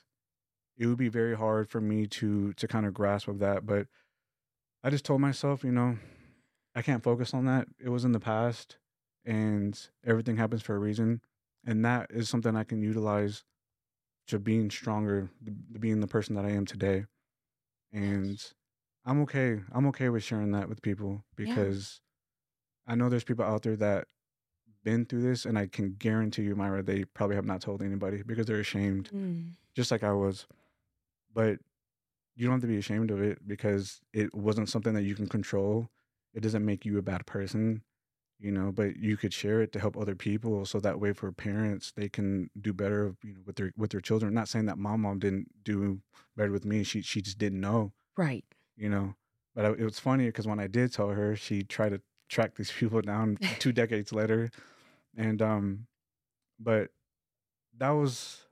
it 0.79 0.87
would 0.87 0.99
be 0.99 1.09
very 1.09 1.37
hard 1.37 1.69
for 1.69 1.81
me 1.81 2.07
to 2.07 2.53
to 2.53 2.69
kind 2.69 2.87
of 2.87 2.95
grasp 2.95 3.27
of 3.27 3.41
that, 3.41 3.67
but 3.67 3.89
I 4.85 4.91
just 4.91 5.05
told 5.05 5.21
myself, 5.21 5.65
you 5.65 5.73
know, 5.73 5.99
I 6.75 6.83
can't 6.83 7.03
focus 7.03 7.35
on 7.35 7.47
that. 7.47 7.67
It 7.81 7.89
was 7.89 8.05
in 8.05 8.13
the 8.13 8.21
past, 8.21 8.77
and 9.25 9.79
everything 10.07 10.37
happens 10.37 10.63
for 10.63 10.77
a 10.77 10.79
reason 10.79 11.21
and 11.67 11.85
that 11.85 12.11
is 12.11 12.29
something 12.29 12.57
I 12.57 12.65
can 12.65 12.83
utilize 12.83 13.45
to 14.29 14.39
being 14.39 14.71
stronger, 14.71 15.31
to 15.73 15.79
being 15.79 16.01
the 16.01 16.07
person 16.07 16.35
that 16.37 16.45
I 16.45 16.51
am 16.51 16.65
today. 16.67 17.05
And 17.93 18.43
I'm 19.05 19.21
okay. 19.23 19.61
I'm 19.73 19.87
okay 19.89 20.09
with 20.09 20.23
sharing 20.23 20.53
that 20.53 20.69
with 20.69 20.81
people 20.83 21.25
Yeah. 21.37 21.47
because 21.47 22.01
I 22.87 22.95
know 22.95 23.09
there's 23.09 23.25
people 23.25 23.45
out 23.45 23.63
there 23.63 23.77
that 23.77 24.09
been 24.85 25.05
through 25.07 25.23
this, 25.23 25.45
and 25.47 25.57
I 25.57 25.69
can 25.69 25.95
guarantee 25.95 26.43
you, 26.43 26.57
Myra, 26.57 26.83
they 26.83 27.05
probably 27.05 27.37
have 27.37 27.45
not 27.45 27.61
told 27.61 27.83
anybody 27.83 28.23
because 28.25 28.47
they're 28.47 28.59
ashamed, 28.59 29.11
Mm. 29.13 29.53
just 29.75 29.91
like 29.93 30.03
I 30.03 30.13
was. 30.13 30.47
But 31.33 31.61
you 32.35 32.47
don't 32.47 32.55
have 32.55 32.61
to 32.63 32.67
be 32.67 32.79
ashamed 32.79 33.11
of 33.13 33.21
it 33.23 33.47
because 33.47 34.01
it 34.13 34.35
wasn't 34.35 34.69
something 34.69 34.95
that 34.95 35.03
you 35.03 35.15
can 35.15 35.29
control. 35.29 35.89
It 36.35 36.41
doesn't 36.41 36.65
make 36.65 36.85
you 36.85 36.99
a 36.99 37.03
bad 37.03 37.27
person 37.27 37.83
you 38.43 38.51
know 38.51 38.73
but 38.73 38.97
you 38.97 39.17
could 39.17 39.33
share 39.33 39.63
it 39.63 39.71
to 39.73 39.79
help 39.79 39.97
other 39.97 40.17
people 40.17 40.65
so 40.67 40.81
that 40.81 40.99
way 40.99 41.13
for 41.13 41.31
parents 41.31 41.93
they 41.97 42.09
can 42.09 42.51
do 42.61 42.73
better 42.73 43.15
you 43.23 43.33
know 43.35 43.41
with 43.47 43.57
their 43.57 43.73
with 43.77 43.91
their 43.91 44.01
children 44.01 44.35
not 44.35 44.49
saying 44.49 44.67
that 44.67 44.77
my 44.79 44.97
mom 44.97 45.19
didn't 45.21 45.47
do 45.63 46.01
better 46.37 46.51
with 46.51 46.65
me 46.65 46.83
she 46.83 47.01
she 47.03 47.23
just 47.23 47.39
didn't 47.39 47.61
know 47.61 47.93
Right. 48.17 48.45
you 48.77 48.89
know 48.89 49.15
but 49.55 49.65
I, 49.65 49.69
it 49.71 49.85
was 49.85 49.99
funny 50.01 50.27
because 50.27 50.47
when 50.47 50.59
i 50.59 50.67
did 50.67 50.93
tell 50.93 51.11
her 51.11 51.37
she 51.37 51.63
tried 51.63 51.91
to 51.91 52.01
track 52.29 52.57
these 52.57 52.73
people 52.79 53.01
down 53.01 53.39
two 53.61 53.73
decades 53.83 54.13
later 54.13 54.51
and 55.17 55.41
um 55.41 55.87
but 56.59 56.91
that 57.79 57.91
was 57.91 58.47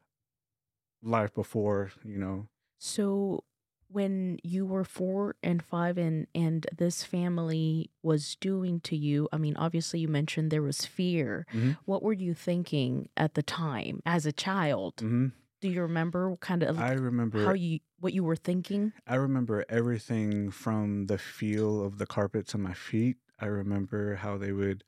life 1.02 1.34
before 1.34 1.90
you 2.04 2.18
know 2.18 2.46
So 2.78 3.44
when 3.92 4.38
you 4.42 4.64
were 4.64 4.84
four 4.84 5.34
and 5.42 5.62
five 5.62 5.98
and 5.98 6.26
and 6.34 6.66
this 6.76 7.02
family 7.04 7.90
was 8.02 8.36
doing 8.36 8.80
to 8.80 8.96
you 8.96 9.28
i 9.32 9.36
mean 9.36 9.56
obviously 9.56 10.00
you 10.00 10.08
mentioned 10.08 10.50
there 10.50 10.62
was 10.62 10.86
fear 10.86 11.46
Mhm. 11.52 11.76
what 11.84 12.02
were 12.02 12.12
you 12.12 12.32
thinking 12.34 13.08
at 13.16 13.34
the 13.34 13.42
time 13.42 14.00
as 14.06 14.26
a 14.26 14.32
child 14.32 14.94
hmm 15.00 15.28
do 15.60 15.68
you 15.68 15.82
remember 15.82 16.36
kind 16.36 16.62
of 16.62 16.78
I 16.80 16.92
remember 16.92 17.44
how 17.44 17.52
you 17.52 17.80
what 17.98 18.14
you 18.14 18.24
were 18.24 18.36
thinking 18.36 18.92
I 19.06 19.16
remember 19.16 19.64
everything 19.68 20.50
from 20.50 21.06
the 21.06 21.18
feel 21.18 21.84
of 21.84 21.98
the 21.98 22.06
carpets 22.06 22.54
on 22.54 22.62
my 22.62 22.72
feet. 22.72 23.16
I 23.38 23.46
remember 23.46 24.14
how 24.14 24.38
they 24.38 24.52
would 24.52 24.84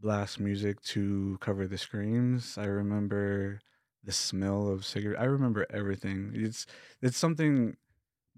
blast 0.00 0.40
music 0.40 0.80
to 0.82 1.38
cover 1.40 1.66
the 1.66 1.78
screams. 1.78 2.56
I 2.58 2.64
remember 2.66 3.60
the 4.02 4.12
smell 4.12 4.68
of 4.68 4.84
cigarette. 4.84 5.20
I 5.20 5.24
remember 5.24 5.66
everything. 5.70 6.32
It's 6.34 6.66
it's 7.02 7.16
something 7.18 7.76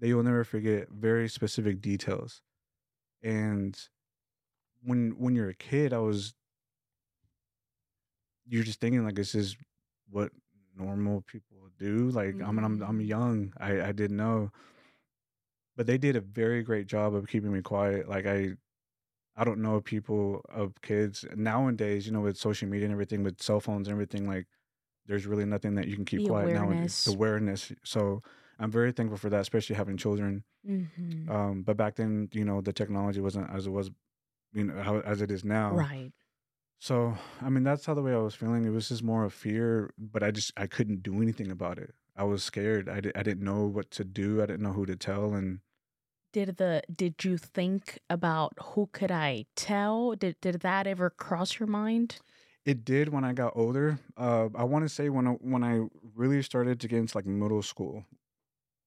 that 0.01 0.09
you'll 0.09 0.23
never 0.23 0.45
forget. 0.45 0.89
Very 0.91 1.29
specific 1.29 1.81
details. 1.81 2.43
And 3.23 3.79
when 4.83 5.11
when 5.19 5.35
you're 5.35 5.49
a 5.49 5.55
kid, 5.55 5.93
I 5.93 5.99
was 5.99 6.33
you're 8.45 8.63
just 8.63 8.79
thinking 8.79 9.03
like 9.05 9.15
this 9.15 9.35
is 9.35 9.55
what 10.09 10.31
normal 10.75 11.21
people 11.21 11.69
do. 11.77 12.09
Like 12.09 12.35
I 12.41 12.51
mean, 12.51 12.63
I'm 12.63 12.81
I'm 12.81 13.01
Mm. 13.01 13.07
young. 13.07 13.53
I 13.57 13.81
I 13.81 13.91
didn't 13.91 14.17
know, 14.17 14.51
but 15.75 15.87
they 15.87 15.97
did 15.97 16.15
a 16.15 16.21
very 16.21 16.63
great 16.63 16.87
job 16.87 17.15
of 17.15 17.27
keeping 17.27 17.51
me 17.53 17.61
quiet. 17.61 18.07
Like 18.09 18.25
I 18.25 18.53
I 19.35 19.45
don't 19.45 19.61
know 19.61 19.81
people 19.81 20.41
of 20.49 20.81
kids 20.81 21.25
nowadays. 21.35 22.07
You 22.07 22.13
know, 22.13 22.21
with 22.21 22.37
social 22.37 22.69
media 22.69 22.85
and 22.87 22.93
everything, 22.93 23.23
with 23.23 23.41
cell 23.41 23.61
phones 23.61 23.87
and 23.87 23.93
everything, 23.93 24.27
like 24.27 24.47
there's 25.07 25.27
really 25.27 25.45
nothing 25.45 25.75
that 25.75 25.87
you 25.87 25.95
can 25.95 26.05
keep 26.05 26.23
The 26.23 26.25
quiet 26.25 26.51
nowadays. 26.51 27.01
The 27.03 27.11
awareness. 27.11 27.71
So 27.83 28.21
I'm 28.61 28.71
very 28.71 28.91
thankful 28.91 29.17
for 29.17 29.29
that, 29.29 29.41
especially 29.41 29.75
having 29.75 29.97
children. 29.97 30.43
hmm 30.65 31.29
Um, 31.29 31.63
but 31.63 31.77
back 31.77 31.95
then, 31.95 32.29
you 32.31 32.45
know, 32.45 32.61
the 32.61 32.73
technology 32.73 33.21
wasn't 33.21 33.49
as 33.49 33.67
it 33.67 33.71
was, 33.71 33.91
you 34.53 34.65
know, 34.65 34.81
how, 34.81 34.99
as 34.99 35.21
it 35.21 35.31
is 35.31 35.43
now. 35.43 35.71
right 35.75 36.11
So, 36.79 37.15
I 37.41 37.49
mean, 37.49 37.63
that's 37.63 37.85
how 37.85 37.93
the 37.93 38.01
way 38.01 38.13
I 38.13 38.17
was 38.17 38.35
feeling. 38.35 38.65
It 38.65 38.69
was 38.71 38.89
just 38.89 39.03
more 39.03 39.23
of 39.23 39.33
fear, 39.33 39.91
but 39.97 40.23
I 40.23 40.31
just 40.31 40.51
I 40.57 40.67
couldn't 40.67 41.03
do 41.03 41.21
anything 41.21 41.51
about 41.51 41.77
it. 41.77 41.93
I 42.15 42.23
was 42.23 42.43
scared. 42.43 42.89
I, 42.89 42.99
di- 43.01 43.15
I 43.15 43.23
didn't 43.23 43.43
know 43.43 43.65
what 43.65 43.91
to 43.91 44.03
do. 44.03 44.41
I 44.41 44.45
didn't 44.47 44.63
know 44.63 44.73
who 44.73 44.85
to 44.85 44.95
tell, 44.95 45.33
and 45.33 45.59
did 46.33 46.57
the 46.57 46.81
did 46.91 47.23
you 47.23 47.37
think 47.37 47.99
about 48.09 48.53
who 48.61 48.89
could 48.93 49.11
i 49.11 49.45
tell 49.55 50.15
did 50.15 50.35
did 50.39 50.61
that 50.61 50.87
ever 50.87 51.09
cross 51.09 51.59
your 51.59 51.67
mind 51.67 52.19
it 52.63 52.85
did 52.85 53.09
when 53.09 53.23
I 53.23 53.33
got 53.33 53.53
older. 53.55 53.97
Uh, 54.15 54.49
I 54.53 54.65
want 54.65 54.85
to 54.85 54.89
say 54.89 55.09
when 55.09 55.27
I, 55.27 55.31
when 55.31 55.63
I 55.63 55.81
really 56.13 56.43
started 56.43 56.79
to 56.81 56.87
get 56.87 56.99
into 56.99 57.17
like 57.17 57.25
middle 57.25 57.63
school. 57.63 58.05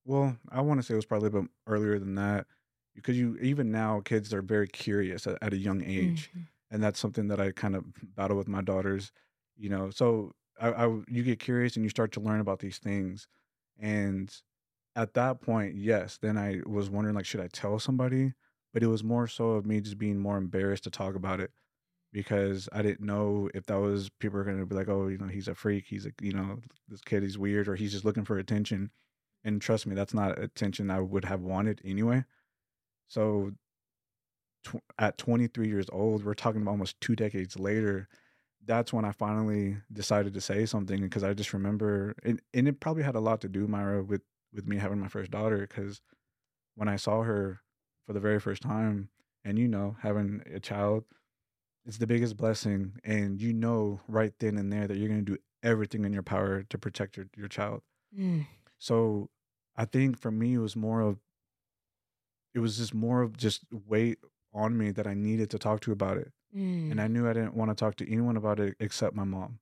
Well, 0.04 0.37
I 0.50 0.61
want 0.61 0.78
to 0.78 0.82
say 0.82 0.94
it 0.94 0.96
was 0.96 1.06
probably 1.06 1.28
a 1.28 1.42
bit 1.42 1.50
earlier 1.66 1.99
than 1.99 2.14
that, 2.16 2.46
because 2.94 3.18
you 3.18 3.37
even 3.38 3.70
now 3.70 4.00
kids 4.00 4.32
are 4.34 4.42
very 4.42 4.68
curious 4.68 5.26
at, 5.26 5.38
at 5.42 5.52
a 5.52 5.56
young 5.58 5.82
age. 5.82 6.30
Mhm. 6.34 6.49
and 6.70 6.82
that's 6.82 6.99
something 6.99 7.28
that 7.28 7.38
I 7.40 7.52
kind 7.52 7.76
of 7.76 7.84
battle 8.16 8.37
with 8.37 8.49
my 8.49 8.61
daughters. 8.62 9.12
You 9.56 9.68
know, 9.70 9.90
so 9.90 10.32
I, 10.61 10.73
I 10.73 11.02
you 11.08 11.23
get 11.23 11.38
curious 11.38 11.76
and 11.76 11.84
you 11.84 11.90
start 11.90 12.12
to 12.12 12.20
learn 12.20 12.40
about 12.40 12.58
these 12.61 12.78
things, 12.78 13.28
and 13.78 14.34
at 14.96 15.14
that 15.14 15.40
point, 15.42 15.76
yes, 15.76 16.18
then 16.18 16.38
I 16.38 16.62
was 16.66 16.90
wondering 16.90 17.16
like, 17.16 17.26
should 17.26 17.40
I 17.42 17.49
tell 17.49 17.78
somebody? 17.80 18.34
But 18.75 18.82
it 18.84 18.88
was 18.88 19.04
more 19.04 19.28
so 19.28 19.52
of 19.52 19.66
me 19.66 19.80
just 19.82 19.99
being 19.99 20.18
more 20.20 20.38
embarrassed 20.38 20.84
to 20.84 20.90
talk 20.90 21.14
about 21.16 21.40
it 21.40 21.52
because 22.12 22.68
I 22.73 22.82
didn't 22.82 23.06
know 23.06 23.50
if 23.54 23.66
that 23.66 23.76
was 23.80 24.11
people 24.11 24.38
are 24.40 24.44
going 24.44 24.58
to 24.58 24.66
be 24.66 24.75
like, 24.75 24.88
oh, 24.88 25.08
you 25.08 25.18
know, 25.18 25.26
he's 25.28 25.49
a 25.49 25.54
freak, 25.54 25.87
he's 25.87 26.06
a, 26.06 26.12
you 26.20 26.32
know, 26.32 26.61
this 26.88 27.00
kid 27.02 27.25
is 27.25 27.38
weird, 27.38 27.68
or 27.68 27.76
he's 27.76 27.92
just 27.92 28.04
looking 28.04 28.25
for 28.25 28.38
attention. 28.38 28.90
And 29.44 29.60
trust 29.60 29.86
me, 29.86 29.94
that's 29.94 30.14
not 30.14 30.38
attention 30.38 30.90
I 30.90 31.00
would 31.00 31.26
have 31.26 31.42
wanted 31.42 31.80
anyway. 31.84 32.24
So 33.08 33.52
tw- 34.64 34.82
at 34.98 35.18
23 35.18 35.68
years 35.68 35.86
old, 35.92 36.24
we're 36.24 36.34
talking 36.34 36.62
about 36.62 36.72
almost 36.72 37.00
two 37.00 37.14
decades 37.14 37.58
later. 37.58 38.08
That's 38.64 38.92
when 38.92 39.04
I 39.04 39.12
finally 39.12 39.76
decided 39.92 40.32
to 40.34 40.40
say 40.40 40.64
something 40.64 41.00
because 41.00 41.22
I 41.22 41.34
just 41.34 41.52
remember, 41.52 42.14
and, 42.22 42.40
and 42.54 42.66
it 42.66 42.80
probably 42.80 43.02
had 43.02 43.14
a 43.14 43.20
lot 43.20 43.42
to 43.42 43.48
do, 43.48 43.68
Myra, 43.68 44.02
with 44.02 44.22
with 44.52 44.66
me 44.66 44.76
having 44.76 45.00
my 45.00 45.08
first 45.08 45.30
daughter. 45.30 45.58
Because 45.58 46.00
when 46.74 46.88
I 46.88 46.96
saw 46.96 47.22
her 47.22 47.60
for 48.06 48.14
the 48.14 48.20
very 48.20 48.40
first 48.40 48.62
time, 48.62 49.10
and 49.44 49.58
you 49.58 49.68
know, 49.68 49.96
having 50.00 50.42
a 50.52 50.60
child, 50.60 51.04
it's 51.84 51.98
the 51.98 52.06
biggest 52.06 52.38
blessing, 52.38 52.94
and 53.04 53.42
you 53.42 53.52
know 53.52 54.00
right 54.08 54.32
then 54.38 54.56
and 54.56 54.72
there 54.72 54.86
that 54.86 54.96
you're 54.96 55.08
going 55.08 55.24
to 55.24 55.32
do 55.32 55.38
everything 55.62 56.04
in 56.04 56.12
your 56.14 56.22
power 56.22 56.62
to 56.62 56.78
protect 56.78 57.18
your 57.18 57.26
your 57.36 57.48
child. 57.48 57.82
Mm. 58.18 58.46
So 58.78 59.31
I 59.76 59.85
think 59.85 60.19
for 60.19 60.31
me, 60.31 60.54
it 60.54 60.59
was 60.59 60.76
more 60.76 61.00
of, 61.00 61.19
it 62.54 62.61
was 62.61 62.78
just 62.78 62.95
more 62.95 63.23
of 63.23 63.37
just 63.37 63.64
weight 63.88 64.19
on 64.52 64.76
me 64.78 64.90
that 64.93 65.07
I 65.07 65.14
needed 65.14 65.50
to 65.50 65.59
talk 65.59 65.81
to 65.81 65.93
about 65.93 66.16
it. 66.16 66.33
Mm. 66.57 66.93
And 66.93 67.00
I 67.00 67.09
knew 67.09 67.28
I 67.28 67.33
didn't 67.33 67.54
want 67.54 67.71
to 67.71 67.75
talk 67.75 67.97
to 67.97 68.11
anyone 68.11 68.37
about 68.37 68.61
it 68.61 68.76
except 68.78 69.16
my 69.16 69.25
mom. 69.25 69.59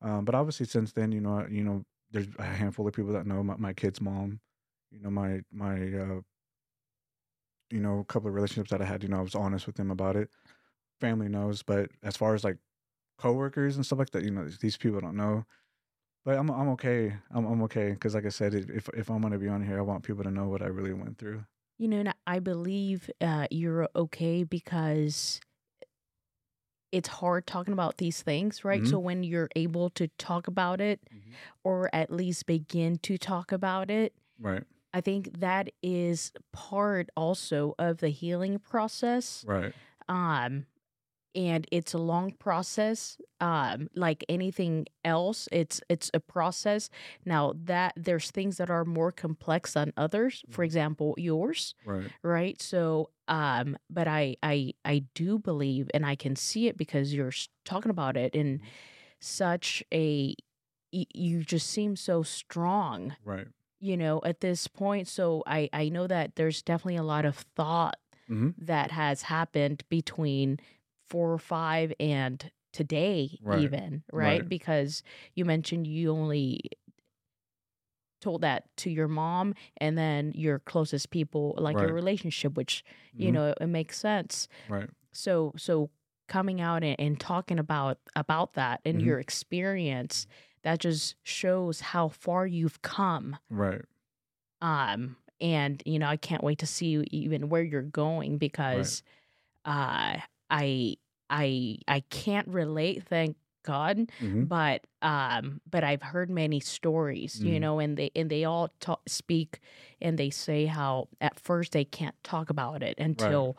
Um, 0.00 0.24
but 0.24 0.34
obviously 0.34 0.66
since 0.66 0.92
then, 0.92 1.12
you 1.12 1.20
know, 1.20 1.46
you 1.50 1.64
know, 1.64 1.84
there's 2.10 2.28
a 2.38 2.44
handful 2.44 2.86
of 2.86 2.94
people 2.94 3.12
that 3.12 3.26
know 3.26 3.42
my, 3.42 3.56
my 3.56 3.72
kid's 3.72 4.00
mom, 4.00 4.40
you 4.90 5.00
know, 5.00 5.10
my, 5.10 5.40
my, 5.52 5.74
uh, 5.74 6.20
you 7.70 7.80
know, 7.80 7.98
a 7.98 8.04
couple 8.04 8.28
of 8.28 8.34
relationships 8.34 8.70
that 8.70 8.80
I 8.80 8.86
had, 8.86 9.02
you 9.02 9.10
know, 9.10 9.18
I 9.18 9.22
was 9.22 9.34
honest 9.34 9.66
with 9.66 9.76
them 9.76 9.90
about 9.90 10.16
it. 10.16 10.30
Family 11.00 11.28
knows, 11.28 11.62
but 11.62 11.90
as 12.02 12.16
far 12.16 12.34
as 12.34 12.44
like 12.44 12.56
coworkers 13.18 13.76
and 13.76 13.84
stuff 13.84 13.98
like 13.98 14.10
that, 14.10 14.24
you 14.24 14.30
know, 14.30 14.48
these 14.60 14.76
people 14.78 15.00
don't 15.00 15.16
know. 15.16 15.44
But 16.24 16.36
I'm 16.38 16.50
I'm 16.50 16.68
okay. 16.70 17.14
I'm 17.30 17.46
I'm 17.46 17.62
okay 17.62 17.92
because, 17.92 18.14
like 18.14 18.26
I 18.26 18.30
said, 18.30 18.54
if 18.54 18.88
if 18.94 19.10
I'm 19.10 19.20
gonna 19.22 19.38
be 19.38 19.48
on 19.48 19.62
here, 19.64 19.78
I 19.78 19.82
want 19.82 20.02
people 20.04 20.24
to 20.24 20.30
know 20.30 20.48
what 20.48 20.62
I 20.62 20.66
really 20.66 20.92
went 20.92 21.18
through. 21.18 21.44
You 21.78 21.88
know, 21.88 22.04
I 22.26 22.40
believe 22.40 23.08
uh, 23.20 23.46
you're 23.50 23.88
okay 23.94 24.42
because 24.42 25.40
it's 26.90 27.08
hard 27.08 27.46
talking 27.46 27.72
about 27.72 27.98
these 27.98 28.22
things, 28.22 28.64
right? 28.64 28.82
Mhm. 28.82 28.88
So 28.90 28.98
when 28.98 29.22
you're 29.22 29.50
able 29.54 29.90
to 29.90 30.08
talk 30.18 30.48
about 30.48 30.80
it 30.80 31.00
or 31.62 31.88
at 31.94 32.10
least 32.10 32.46
begin 32.46 32.96
to 32.98 33.18
talk 33.18 33.52
about 33.52 33.90
it, 33.90 34.14
Right, 34.40 34.64
I 34.94 35.00
think 35.00 35.40
that 35.40 35.68
is 35.82 36.32
part 36.52 37.10
also 37.16 37.74
of 37.78 37.98
the 37.98 38.08
healing 38.08 38.58
process. 38.58 39.44
right, 39.46 39.74
Um, 40.08 40.66
and 41.34 41.66
it's 41.70 41.94
a 41.94 41.98
long 41.98 42.32
process. 42.32 43.18
Um, 43.40 43.88
like 43.94 44.24
anything 44.28 44.86
else, 45.04 45.48
it's 45.52 45.80
it's 45.88 46.10
a 46.14 46.20
process. 46.20 46.90
Now 47.24 47.54
that 47.64 47.92
there's 47.96 48.30
things 48.30 48.56
that 48.58 48.70
are 48.70 48.84
more 48.84 49.12
complex 49.12 49.74
than 49.74 49.92
others. 49.96 50.44
For 50.50 50.62
Mhm. 50.62 50.64
example, 50.64 51.14
yours 51.18 51.74
right, 51.84 52.12
right 52.22 52.60
so 52.60 53.10
um 53.28 53.76
but 53.90 54.08
i 54.08 54.34
i 54.42 54.72
i 54.84 54.98
do 55.14 55.38
believe 55.38 55.88
and 55.94 56.04
i 56.06 56.14
can 56.16 56.34
see 56.34 56.66
it 56.66 56.76
because 56.76 57.14
you're 57.14 57.32
talking 57.64 57.90
about 57.90 58.16
it 58.16 58.34
in 58.34 58.60
Mhm. 58.60 58.68
such 59.20 59.82
a 59.92 60.34
you 60.92 61.44
just 61.44 61.68
seem 61.68 61.96
so 61.96 62.22
strong 62.22 63.16
right. 63.24 63.48
you 63.80 63.96
know 63.96 64.20
at 64.24 64.40
this 64.40 64.66
point 64.66 65.08
so 65.08 65.42
i 65.46 65.68
i 65.72 65.88
know 65.88 66.06
that 66.06 66.36
there's 66.36 66.62
definitely 66.62 66.96
a 66.96 67.02
lot 67.02 67.24
of 67.24 67.36
thought 67.56 67.98
Mhm. 68.28 68.50
that 68.58 68.90
has 68.90 69.22
happened 69.22 69.84
between 69.88 70.58
four 71.08 71.32
or 71.32 71.38
five 71.38 71.92
and 72.00 72.50
today 72.72 73.38
Right. 73.42 73.58
even 73.60 74.02
right? 74.12 74.42
Right. 74.42 74.48
because 74.48 75.02
you 75.34 75.44
mentioned 75.44 75.86
you 75.86 76.12
only 76.12 76.60
told 78.20 78.40
that 78.40 78.64
to 78.76 78.90
your 78.90 79.06
mom 79.08 79.54
and 79.76 79.96
then 79.96 80.32
your 80.34 80.58
closest 80.58 81.10
people 81.10 81.54
like 81.56 81.80
your 81.80 81.92
relationship 81.92 82.56
which 82.56 82.84
you 83.16 83.30
Mhm. 83.30 83.34
know 83.34 83.54
it 83.60 83.66
makes 83.66 83.96
sense 83.98 84.48
Right, 84.68 84.90
so 85.12 85.52
so 85.56 85.90
coming 86.28 86.60
out 86.60 86.84
and, 86.84 86.96
and 87.00 87.20
talking 87.20 87.58
about 87.58 87.98
about 88.16 88.54
that 88.54 88.80
and 88.84 89.00
Mhm. 89.00 89.06
your 89.06 89.20
experience 89.20 90.26
that 90.62 90.80
just 90.80 91.16
shows 91.24 91.80
how 91.80 92.08
far 92.08 92.46
you've 92.46 92.82
come 92.82 93.36
right, 93.50 93.84
um 94.60 95.16
and 95.40 95.82
you 95.86 95.98
know 95.98 96.06
i 96.08 96.16
can't 96.16 96.42
wait 96.42 96.58
to 96.58 96.66
see 96.66 97.04
even 97.10 97.48
where 97.48 97.62
you're 97.62 97.82
going 97.82 98.38
because 98.38 99.02
uh 99.64 100.18
i 100.50 100.96
i 101.30 101.76
i 101.88 102.00
can't 102.10 102.48
relate 102.48 103.02
thank 103.04 103.36
god 103.64 104.10
hmm 104.18 104.44
but 104.44 104.86
um 105.02 105.60
but 105.70 105.84
i've 105.84 106.02
heard 106.02 106.30
many 106.30 106.60
stories 106.60 107.40
you 107.42 107.58
Mhm. 107.58 107.60
know 107.60 107.78
and 107.80 107.96
they 107.98 108.10
and 108.16 108.30
they 108.30 108.44
all 108.44 108.68
talk, 108.80 109.02
speak 109.08 109.60
and 110.00 110.18
they 110.18 110.30
say 110.30 110.66
how 110.66 111.08
at 111.20 111.38
first 111.38 111.72
they 111.72 111.84
can't 111.84 112.16
talk 112.22 112.48
about 112.50 112.82
it 112.82 112.98
until 112.98 113.56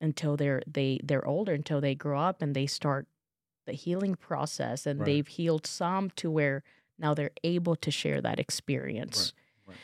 until 0.00 0.36
they're 0.36 0.62
they 0.66 1.00
they're 1.02 1.26
older 1.26 1.52
until 1.54 1.80
they 1.80 1.94
grow 1.94 2.20
up 2.20 2.42
and 2.42 2.54
they 2.54 2.66
start 2.66 3.06
the 3.66 3.72
healing 3.72 4.14
process 4.14 4.86
and 4.86 5.00
Right. 5.00 5.06
they've 5.06 5.26
healed 5.28 5.66
some 5.66 6.10
to 6.16 6.30
where 6.30 6.62
now 6.98 7.14
they're 7.14 7.30
able 7.44 7.76
to 7.76 7.90
share 7.90 8.20
that 8.22 8.38
experience 8.40 9.32
right. 9.66 9.76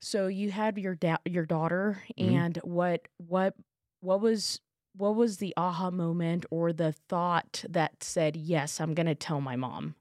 so 0.00 0.26
you 0.26 0.50
had 0.50 0.78
your 0.78 0.94
da- 0.94 1.16
your 1.24 1.46
daughter 1.46 2.02
Mhm. 2.18 2.28
and 2.30 2.56
what 2.58 3.08
what 3.18 3.54
what 4.00 4.20
was 4.20 4.60
what 4.96 5.14
was 5.14 5.38
the 5.38 5.52
aha 5.56 5.90
moment 5.90 6.46
or 6.50 6.72
the 6.72 6.92
thought 6.92 7.64
that 7.68 8.02
said 8.02 8.36
yes 8.36 8.80
i'm 8.80 8.94
going 8.94 9.06
to 9.06 9.14
tell 9.14 9.40
my 9.40 9.56
mom 9.56 9.94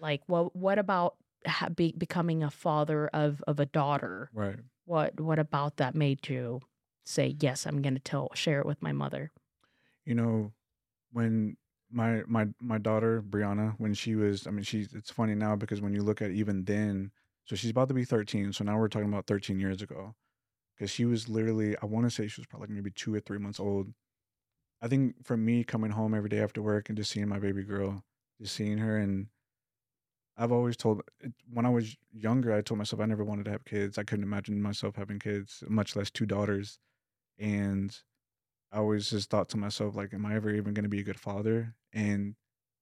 like 0.00 0.22
what 0.26 0.54
what 0.54 0.78
about 0.78 1.16
ha- 1.46 1.68
be, 1.68 1.94
becoming 1.96 2.42
a 2.42 2.50
father 2.50 3.08
of 3.08 3.42
of 3.46 3.60
a 3.60 3.66
daughter. 3.66 4.30
Right. 4.34 4.56
What 4.84 5.20
what 5.20 5.38
about 5.38 5.76
that 5.76 5.94
made 5.94 6.28
you 6.28 6.60
say 7.04 7.36
yes? 7.40 7.66
I'm 7.66 7.82
going 7.82 7.94
to 7.94 8.00
tell 8.00 8.30
share 8.34 8.60
it 8.60 8.66
with 8.66 8.82
my 8.82 8.92
mother. 8.92 9.30
You 10.04 10.14
know, 10.14 10.52
when 11.12 11.56
my 11.90 12.22
my 12.26 12.48
my 12.60 12.78
daughter 12.78 13.22
Brianna, 13.22 13.74
when 13.78 13.94
she 13.94 14.14
was, 14.14 14.46
I 14.46 14.50
mean, 14.50 14.64
she's. 14.64 14.92
It's 14.92 15.10
funny 15.10 15.34
now 15.34 15.56
because 15.56 15.80
when 15.80 15.94
you 15.94 16.02
look 16.02 16.20
at 16.20 16.30
even 16.30 16.64
then, 16.64 17.12
so 17.44 17.56
she's 17.56 17.70
about 17.70 17.88
to 17.88 17.94
be 17.94 18.04
13. 18.04 18.52
So 18.52 18.64
now 18.64 18.78
we're 18.78 18.88
talking 18.88 19.08
about 19.08 19.26
13 19.26 19.60
years 19.60 19.82
ago, 19.82 20.14
because 20.76 20.90
she 20.90 21.04
was 21.04 21.28
literally, 21.28 21.76
I 21.80 21.86
want 21.86 22.06
to 22.06 22.10
say 22.10 22.26
she 22.28 22.40
was 22.40 22.46
probably 22.46 22.68
maybe 22.68 22.90
two 22.90 23.14
or 23.14 23.20
three 23.20 23.38
months 23.38 23.60
old. 23.60 23.92
I 24.82 24.88
think 24.88 25.24
for 25.24 25.36
me 25.36 25.64
coming 25.64 25.92
home 25.92 26.12
every 26.14 26.28
day 26.28 26.40
after 26.40 26.60
work 26.62 26.88
and 26.90 26.98
just 26.98 27.10
seeing 27.12 27.28
my 27.28 27.38
baby 27.38 27.62
girl, 27.64 28.04
just 28.40 28.54
seeing 28.54 28.78
her, 28.78 28.98
and 28.98 29.28
I've 30.36 30.52
always 30.52 30.76
told 30.76 31.02
eh, 31.24 31.28
when 31.52 31.66
I 31.66 31.70
was 31.70 31.96
younger, 32.12 32.52
I 32.52 32.62
told 32.62 32.78
myself 32.78 33.00
I 33.00 33.06
never 33.06 33.24
wanted 33.24 33.44
to 33.46 33.50
have 33.50 33.64
kids. 33.64 33.98
I 33.98 34.04
couldn't 34.04 34.24
imagine 34.24 34.60
myself 34.62 34.96
having 34.96 35.18
kids, 35.18 35.62
much 35.68 35.94
less 35.96 36.10
two 36.10 36.26
daughters. 36.26 36.78
And 37.38 37.96
I 38.72 38.78
always 38.78 39.10
just 39.10 39.30
thought 39.30 39.50
to 39.50 39.58
myself, 39.58 39.96
like, 39.96 40.14
am 40.14 40.26
I 40.26 40.36
ever 40.36 40.50
even 40.50 40.74
going 40.74 40.84
to 40.84 40.90
be 40.90 41.00
a 41.00 41.04
good 41.04 41.20
father? 41.20 41.76
And 41.92 42.36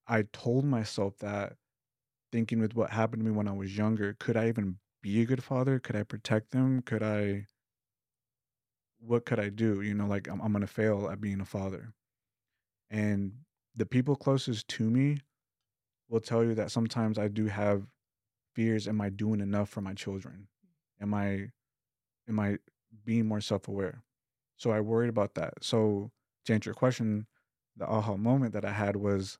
I 0.08 0.24
told 0.32 0.64
myself 0.66 1.18
that 1.18 1.56
thinking 2.32 2.60
with 2.60 2.74
what 2.76 2.90
happened 2.90 3.22
to 3.24 3.30
me 3.30 3.36
when 3.36 3.48
I 3.48 3.52
was 3.52 3.76
younger, 3.76 4.16
could 4.20 4.36
I 4.36 4.48
even 4.48 4.78
be 5.02 5.22
a 5.22 5.26
good 5.26 5.44
father? 5.44 5.78
Could 5.80 5.96
I 5.96 6.04
protect 6.04 6.52
them? 6.52 6.82
Could 6.82 7.02
I, 7.02 7.46
what 9.00 9.24
could 9.24 9.40
I 9.40 9.48
do? 9.48 9.80
You 9.80 9.94
know, 9.94 10.06
like, 10.06 10.28
I'm, 10.28 10.40
I'm 10.40 10.52
going 10.52 10.60
to 10.60 10.66
fail 10.66 11.08
at 11.10 11.20
being 11.20 11.40
a 11.40 11.44
father. 11.44 11.92
And 12.90 13.32
the 13.74 13.86
people 13.86 14.16
closest 14.16 14.68
to 14.68 14.84
me 14.84 15.18
will 16.08 16.20
tell 16.20 16.44
you 16.44 16.54
that 16.54 16.70
sometimes 16.70 17.18
I 17.18 17.28
do 17.28 17.46
have 17.46 17.84
fears. 18.54 18.88
Am 18.88 19.00
I 19.00 19.08
doing 19.10 19.40
enough 19.40 19.68
for 19.68 19.80
my 19.80 19.94
children? 19.94 20.48
Am 21.00 21.14
I, 21.14 21.50
am 22.28 22.38
I 22.40 22.58
being 23.04 23.26
more 23.26 23.40
self 23.40 23.68
aware? 23.68 24.02
So 24.56 24.70
I 24.70 24.80
worried 24.80 25.08
about 25.08 25.34
that. 25.34 25.54
So 25.62 26.10
to 26.44 26.52
answer 26.52 26.70
your 26.70 26.74
question, 26.74 27.26
the 27.76 27.86
aha 27.86 28.16
moment 28.16 28.52
that 28.52 28.64
I 28.64 28.72
had 28.72 28.96
was 28.96 29.38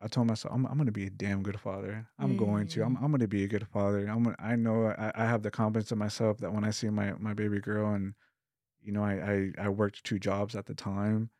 I 0.00 0.08
told 0.08 0.26
myself 0.26 0.54
I'm, 0.54 0.66
I'm 0.66 0.74
going 0.74 0.86
to 0.86 0.92
be 0.92 1.06
a 1.06 1.10
damn 1.10 1.42
good 1.42 1.58
father. 1.58 2.06
I'm 2.18 2.36
going 2.36 2.66
to. 2.68 2.82
I'm, 2.84 2.96
Mm. 2.96 3.02
I'm 3.02 3.10
going 3.10 3.20
to 3.20 3.28
be 3.28 3.44
a 3.44 3.48
good 3.48 3.66
father. 3.68 4.06
I'm. 4.06 4.34
I 4.38 4.54
know 4.56 4.88
I, 4.88 5.12
I 5.14 5.24
have 5.24 5.42
the 5.42 5.50
confidence 5.50 5.92
in 5.92 5.98
myself 5.98 6.38
that 6.38 6.52
when 6.52 6.64
I 6.64 6.70
see 6.70 6.90
my 6.90 7.14
my 7.18 7.32
baby 7.34 7.58
girl 7.60 7.92
and 7.94 8.14
you 8.84 8.92
know 8.92 9.04
I 9.04 9.52
I, 9.58 9.66
I 9.66 9.70
worked 9.70 10.04
two 10.04 10.18
jobs 10.20 10.56
at 10.56 10.66
the 10.66 10.74
time 10.74 11.30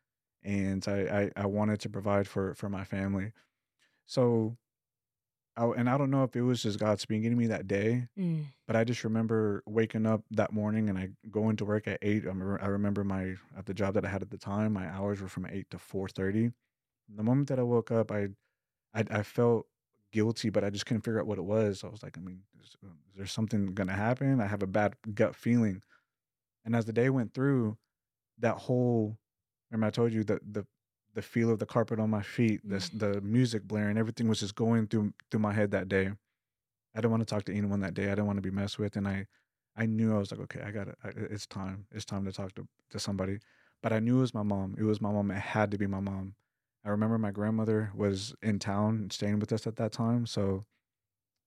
and 0.43 0.87
I, 0.89 1.31
I 1.37 1.43
I 1.45 1.47
wanted 1.47 1.81
to 1.83 1.91
provide 1.91 2.29
for 2.29 2.55
for 2.55 2.69
my 2.71 2.85
family. 2.85 3.33
So 4.07 4.59
I, 5.57 5.67
and 5.67 5.89
I 5.89 5.97
don't 5.97 6.11
know 6.11 6.25
if 6.25 6.35
it 6.35 6.43
was 6.43 6.63
just 6.63 6.79
God 6.79 6.99
speaking 7.01 7.31
to 7.31 7.37
me 7.37 7.47
that 7.49 7.69
day, 7.69 8.09
Mm. 8.19 8.47
but 8.67 8.77
I 8.77 8.85
just 8.85 9.05
remember 9.05 9.63
waking 9.67 10.07
up 10.07 10.25
that 10.33 10.53
morning 10.53 10.89
and 10.89 10.99
I 10.99 11.11
going 11.31 11.57
to 11.57 11.65
work 11.65 11.87
at 11.89 11.99
eight. 12.03 12.25
I 12.25 12.29
remember, 12.29 12.61
I 12.63 12.67
remember 12.67 13.05
my 13.05 13.37
at 13.57 13.67
the 13.67 13.75
job 13.75 13.95
that 13.95 14.05
I 14.05 14.09
had 14.09 14.23
at 14.23 14.31
the 14.31 14.39
time, 14.39 14.73
my 14.73 14.89
hours 14.89 15.21
were 15.21 15.29
from 15.29 15.47
eight 15.47 15.71
to 15.71 15.79
four 15.79 16.09
thirty. 16.09 16.53
The 17.09 17.23
moment 17.25 17.49
that 17.49 17.59
I 17.61 17.65
woke 17.65 17.91
up, 17.93 18.13
I, 18.13 18.29
I 18.95 19.05
I 19.11 19.23
felt 19.25 19.67
guilty, 20.13 20.51
but 20.51 20.65
I 20.65 20.71
just 20.71 20.87
couldn't 20.87 21.03
figure 21.03 21.21
out 21.21 21.27
what 21.29 21.39
it 21.39 21.45
was. 21.45 21.85
I 21.85 21.89
was 21.89 22.03
like, 22.03 22.19
I 22.19 22.23
mean, 22.23 22.43
is, 22.63 22.77
uh, 22.85 22.89
is 23.13 23.17
there 23.19 23.27
something 23.27 23.75
gonna 23.75 23.95
happen? 23.95 24.41
I 24.41 24.47
have 24.47 24.63
a 24.63 24.67
bad 24.69 24.97
gut 25.15 25.37
feeling. 25.37 25.83
And 26.65 26.75
as 26.77 26.85
the 26.87 26.93
day 26.93 27.11
went 27.11 27.35
through, 27.35 27.77
that 28.39 28.57
whole 28.57 29.19
remember 29.71 29.87
I 29.89 29.91
told 29.91 30.13
you 30.13 30.25
that 30.25 30.41
the 30.53 30.67
the 31.15 31.23
feel 31.23 31.51
of 31.51 31.59
the 31.61 31.67
carpet 31.67 32.01
on 32.01 32.11
my 32.11 32.23
feet, 32.23 32.61
this 32.65 32.91
Mm. 32.91 32.99
the 33.01 33.21
music 33.23 33.65
blaring, 33.65 33.97
everything 33.99 34.29
was 34.29 34.41
just 34.41 34.55
going 34.57 34.89
through 34.89 35.15
through 35.31 35.41
my 35.41 35.53
head 35.53 35.71
that 35.73 35.89
day. 35.89 36.09
I 36.95 37.01
didn't 37.01 37.11
want 37.11 37.23
to 37.23 37.35
talk 37.35 37.45
to 37.45 37.55
anyone 37.55 37.81
that 37.81 37.95
day. 37.95 38.07
I 38.07 38.11
didn't 38.11 38.27
want 38.27 38.39
to 38.39 38.43
be 38.43 38.51
messed 38.51 38.79
with, 38.79 38.97
and 38.97 39.09
I, 39.09 39.27
I 39.77 39.87
knew 39.87 40.15
I 40.15 40.19
was 40.19 40.31
like, 40.31 40.41
okay, 40.41 40.63
I 40.63 40.71
got 40.71 40.85
to 40.87 40.95
It's 41.05 41.47
time. 41.47 41.87
It's 41.93 42.05
time 42.05 42.25
to 42.25 42.33
talk 42.33 42.55
to 42.57 42.67
to 42.91 42.99
somebody. 42.99 43.41
But 43.83 43.93
I 43.93 44.01
knew 44.01 44.19
it 44.19 44.21
was 44.23 44.35
my 44.35 44.43
mom. 44.43 44.77
It 44.79 44.85
was 44.85 45.01
my 45.01 45.13
mom. 45.13 45.31
It 45.31 45.39
had 45.39 45.71
to 45.73 45.79
be 45.79 45.87
my 45.87 46.01
mom. 46.01 46.35
I 46.85 46.91
remember 46.91 47.19
my 47.19 47.31
grandmother 47.31 47.91
was 47.95 48.35
in 48.43 48.59
town 48.59 49.11
staying 49.11 49.39
with 49.41 49.53
us 49.53 49.67
at 49.67 49.77
that 49.77 49.93
time, 49.93 50.27
so 50.27 50.67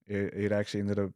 it 0.07 0.33
it 0.33 0.51
actually 0.51 0.81
ended 0.81 0.99
up 0.99 1.11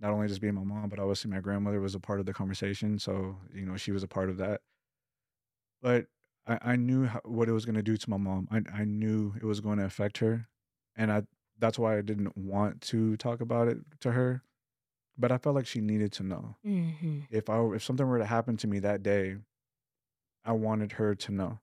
not 0.00 0.12
only 0.12 0.28
just 0.28 0.40
being 0.40 0.54
my 0.54 0.64
mom, 0.64 0.88
but 0.88 0.98
obviously 0.98 1.30
my 1.30 1.40
grandmother 1.40 1.80
was 1.80 1.94
a 1.94 2.00
part 2.00 2.20
of 2.20 2.26
the 2.26 2.34
conversation. 2.34 2.98
So 2.98 3.36
you 3.52 3.64
know 3.66 3.76
she 3.76 3.92
was 3.92 4.02
a 4.02 4.08
part 4.08 4.30
of 4.30 4.36
that. 4.38 4.60
But 5.82 6.06
I, 6.46 6.58
I 6.62 6.76
knew 6.76 7.04
how, 7.06 7.20
what 7.24 7.48
it 7.48 7.52
was 7.52 7.64
going 7.64 7.74
to 7.76 7.82
do 7.82 7.96
to 7.96 8.10
my 8.10 8.16
mom. 8.16 8.48
I 8.50 8.62
I 8.82 8.84
knew 8.84 9.34
it 9.36 9.44
was 9.44 9.60
going 9.60 9.78
to 9.78 9.84
affect 9.84 10.18
her, 10.18 10.48
and 10.96 11.12
I 11.12 11.22
that's 11.58 11.78
why 11.78 11.96
I 11.96 12.02
didn't 12.02 12.36
want 12.36 12.80
to 12.82 13.16
talk 13.16 13.40
about 13.40 13.68
it 13.68 13.78
to 14.00 14.12
her. 14.12 14.42
But 15.16 15.30
I 15.30 15.38
felt 15.38 15.54
like 15.54 15.66
she 15.66 15.80
needed 15.80 16.12
to 16.14 16.22
know. 16.24 16.56
hmm 16.64 17.20
If 17.30 17.48
I 17.48 17.60
if 17.74 17.84
something 17.84 18.06
were 18.06 18.18
to 18.18 18.26
happen 18.26 18.56
to 18.58 18.66
me 18.66 18.78
that 18.80 19.02
day, 19.02 19.36
I 20.44 20.52
wanted 20.52 20.92
her 20.92 21.14
to 21.14 21.32
know. 21.32 21.60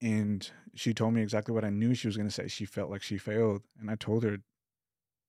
And 0.00 0.48
she 0.74 0.94
told 0.94 1.14
me 1.14 1.22
exactly 1.22 1.52
what 1.54 1.64
I 1.64 1.70
knew 1.70 1.94
she 1.94 2.06
was 2.06 2.16
going 2.16 2.28
to 2.28 2.34
say. 2.34 2.46
She 2.48 2.64
felt 2.64 2.90
like 2.90 3.02
she 3.02 3.18
failed, 3.18 3.62
and 3.80 3.90
I 3.90 3.96
told 3.96 4.22
her, 4.22 4.38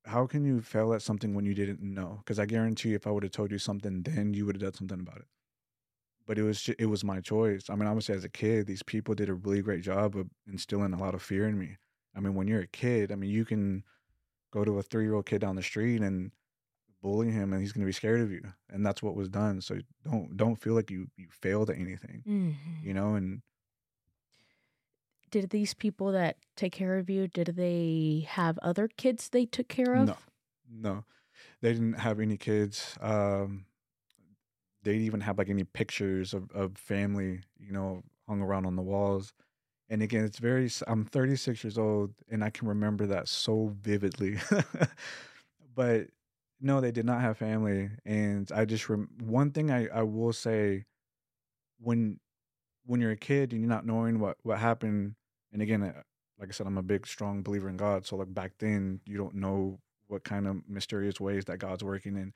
"How 0.06 0.28
can 0.28 0.44
you 0.46 0.62
fail 0.62 0.94
at 0.94 1.02
something 1.02 1.34
when 1.34 1.46
you 1.46 1.54
didn't 1.56 1.82
know? 1.82 2.18
Because 2.20 2.40
I 2.40 2.46
guarantee, 2.46 2.94
if 2.94 3.08
I 3.08 3.12
would 3.12 3.24
have 3.24 3.32
told 3.32 3.52
you 3.52 3.60
something 3.60 4.04
then, 4.04 4.34
you 4.34 4.46
would 4.46 4.56
have 4.56 4.62
done 4.64 4.74
something 4.74 5.00
about 5.02 5.20
it." 5.20 5.28
But 6.26 6.38
it 6.38 6.44
was 6.44 6.62
ju- 6.62 6.76
it 6.78 6.86
was 6.88 7.04
my 7.04 7.22
choice. 7.22 7.70
I 7.70 7.76
mean, 7.76 7.88
obviously, 7.88 8.16
as 8.16 8.24
a 8.24 8.30
kid, 8.30 8.68
these 8.68 8.84
people 8.84 9.16
did 9.16 9.30
a 9.30 9.34
really 9.34 9.62
great 9.62 9.82
job 9.84 10.16
of 10.16 10.30
instilling 10.48 10.94
a 10.94 11.00
lot 11.00 11.16
of 11.16 11.22
fear 11.24 11.48
in 11.48 11.58
me. 11.58 11.78
I 12.16 12.20
mean, 12.20 12.36
when 12.36 12.48
you're 12.48 12.62
a 12.62 12.68
kid, 12.68 13.12
I 13.12 13.16
mean, 13.16 13.30
you 13.32 13.46
can 13.46 13.84
go 14.52 14.66
to 14.66 14.80
a 14.80 14.84
three 14.84 15.06
year 15.06 15.16
old 15.16 15.28
kid 15.28 15.42
down 15.42 15.56
the 15.58 15.64
street 15.64 16.02
and 16.02 16.32
bully 17.02 17.32
him, 17.32 17.54
and 17.54 17.62
he's 17.62 17.74
going 17.74 17.84
to 17.84 17.88
be 17.88 17.94
scared 17.94 18.22
of 18.22 18.32
you, 18.32 18.44
and 18.70 18.86
that's 18.86 19.04
what 19.04 19.16
was 19.16 19.30
done. 19.30 19.62
So 19.62 19.80
don't 20.04 20.38
don't 20.38 20.58
feel 20.58 20.74
like 20.76 20.92
you 20.92 21.10
you 21.18 21.30
failed 21.32 21.70
at 21.72 21.78
anything, 21.78 22.26
hmm 22.26 22.52
you 22.82 22.94
know. 22.94 23.16
And 23.16 23.44
Did 25.32 25.50
these 25.50 25.74
people 25.74 26.12
that 26.12 26.38
take 26.56 26.74
care 26.74 26.98
of 26.98 27.10
you? 27.10 27.28
Did 27.28 27.56
they 27.56 28.28
have 28.30 28.58
other 28.60 28.88
kids 28.88 29.30
they 29.30 29.46
took 29.46 29.68
care 29.68 29.96
of? 29.96 30.08
no, 30.08 30.16
no, 30.72 31.04
they 31.62 31.74
didn't 31.74 31.94
have 31.94 32.20
any 32.20 32.38
kids. 32.38 32.98
Um, 33.02 33.66
they 34.84 34.94
didn't 34.94 35.06
even 35.06 35.22
have 35.22 35.38
like 35.38 35.50
any 35.50 35.64
pictures 35.64 36.34
of 36.34 36.52
of 36.52 36.78
family, 36.78 37.42
you 37.60 37.72
know, 37.72 38.04
hung 38.28 38.42
around 38.42 38.66
on 38.66 38.76
the 38.76 38.82
walls. 38.82 39.34
And 39.90 40.04
again, 40.04 40.24
it's 40.24 40.38
very. 40.38 40.70
I'm 40.88 41.06
36 41.06 41.64
years 41.64 41.78
old, 41.78 42.14
and 42.30 42.44
I 42.44 42.52
can 42.52 42.68
remember 42.68 43.08
that 43.08 43.28
so 43.28 43.74
vividly. 43.82 44.38
but 45.76 46.08
no, 46.62 46.80
they 46.80 46.92
did 46.92 47.06
not 47.06 47.22
have 47.22 47.38
family, 47.38 47.90
and 48.06 48.52
I 48.54 48.66
just 48.66 48.88
rem- 48.88 49.10
one 49.20 49.52
thing 49.52 49.72
I 49.72 49.88
I 49.88 50.04
will 50.04 50.34
say, 50.34 50.86
when 51.80 52.20
when 52.86 53.02
you're 53.02 53.12
a 53.12 53.18
kid 53.18 53.52
and 53.52 53.62
you're 53.62 53.70
not 53.70 53.86
knowing 53.86 54.20
what 54.20 54.38
what 54.44 54.60
happened, 54.60 55.16
and 55.52 55.62
again, 55.62 55.84
uh, 55.84 56.04
like 56.40 56.50
I 56.50 56.52
said, 56.52 56.68
I'm 56.68 56.78
a 56.78 56.84
big 56.84 57.08
strong 57.08 57.44
believer 57.44 57.70
in 57.70 57.78
God. 57.78 58.06
So 58.06 58.16
like 58.18 58.34
back 58.34 58.54
then, 58.60 59.02
you 59.06 59.18
don't 59.18 59.36
know 59.36 59.80
what 60.08 60.24
kind 60.24 60.48
of 60.48 60.68
mysterious 60.68 61.20
ways 61.20 61.46
that 61.46 61.58
God's 61.60 61.84
working 61.84 62.16
in. 62.18 62.34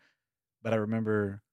But 0.64 0.74
I 0.74 0.78
remember 0.78 1.44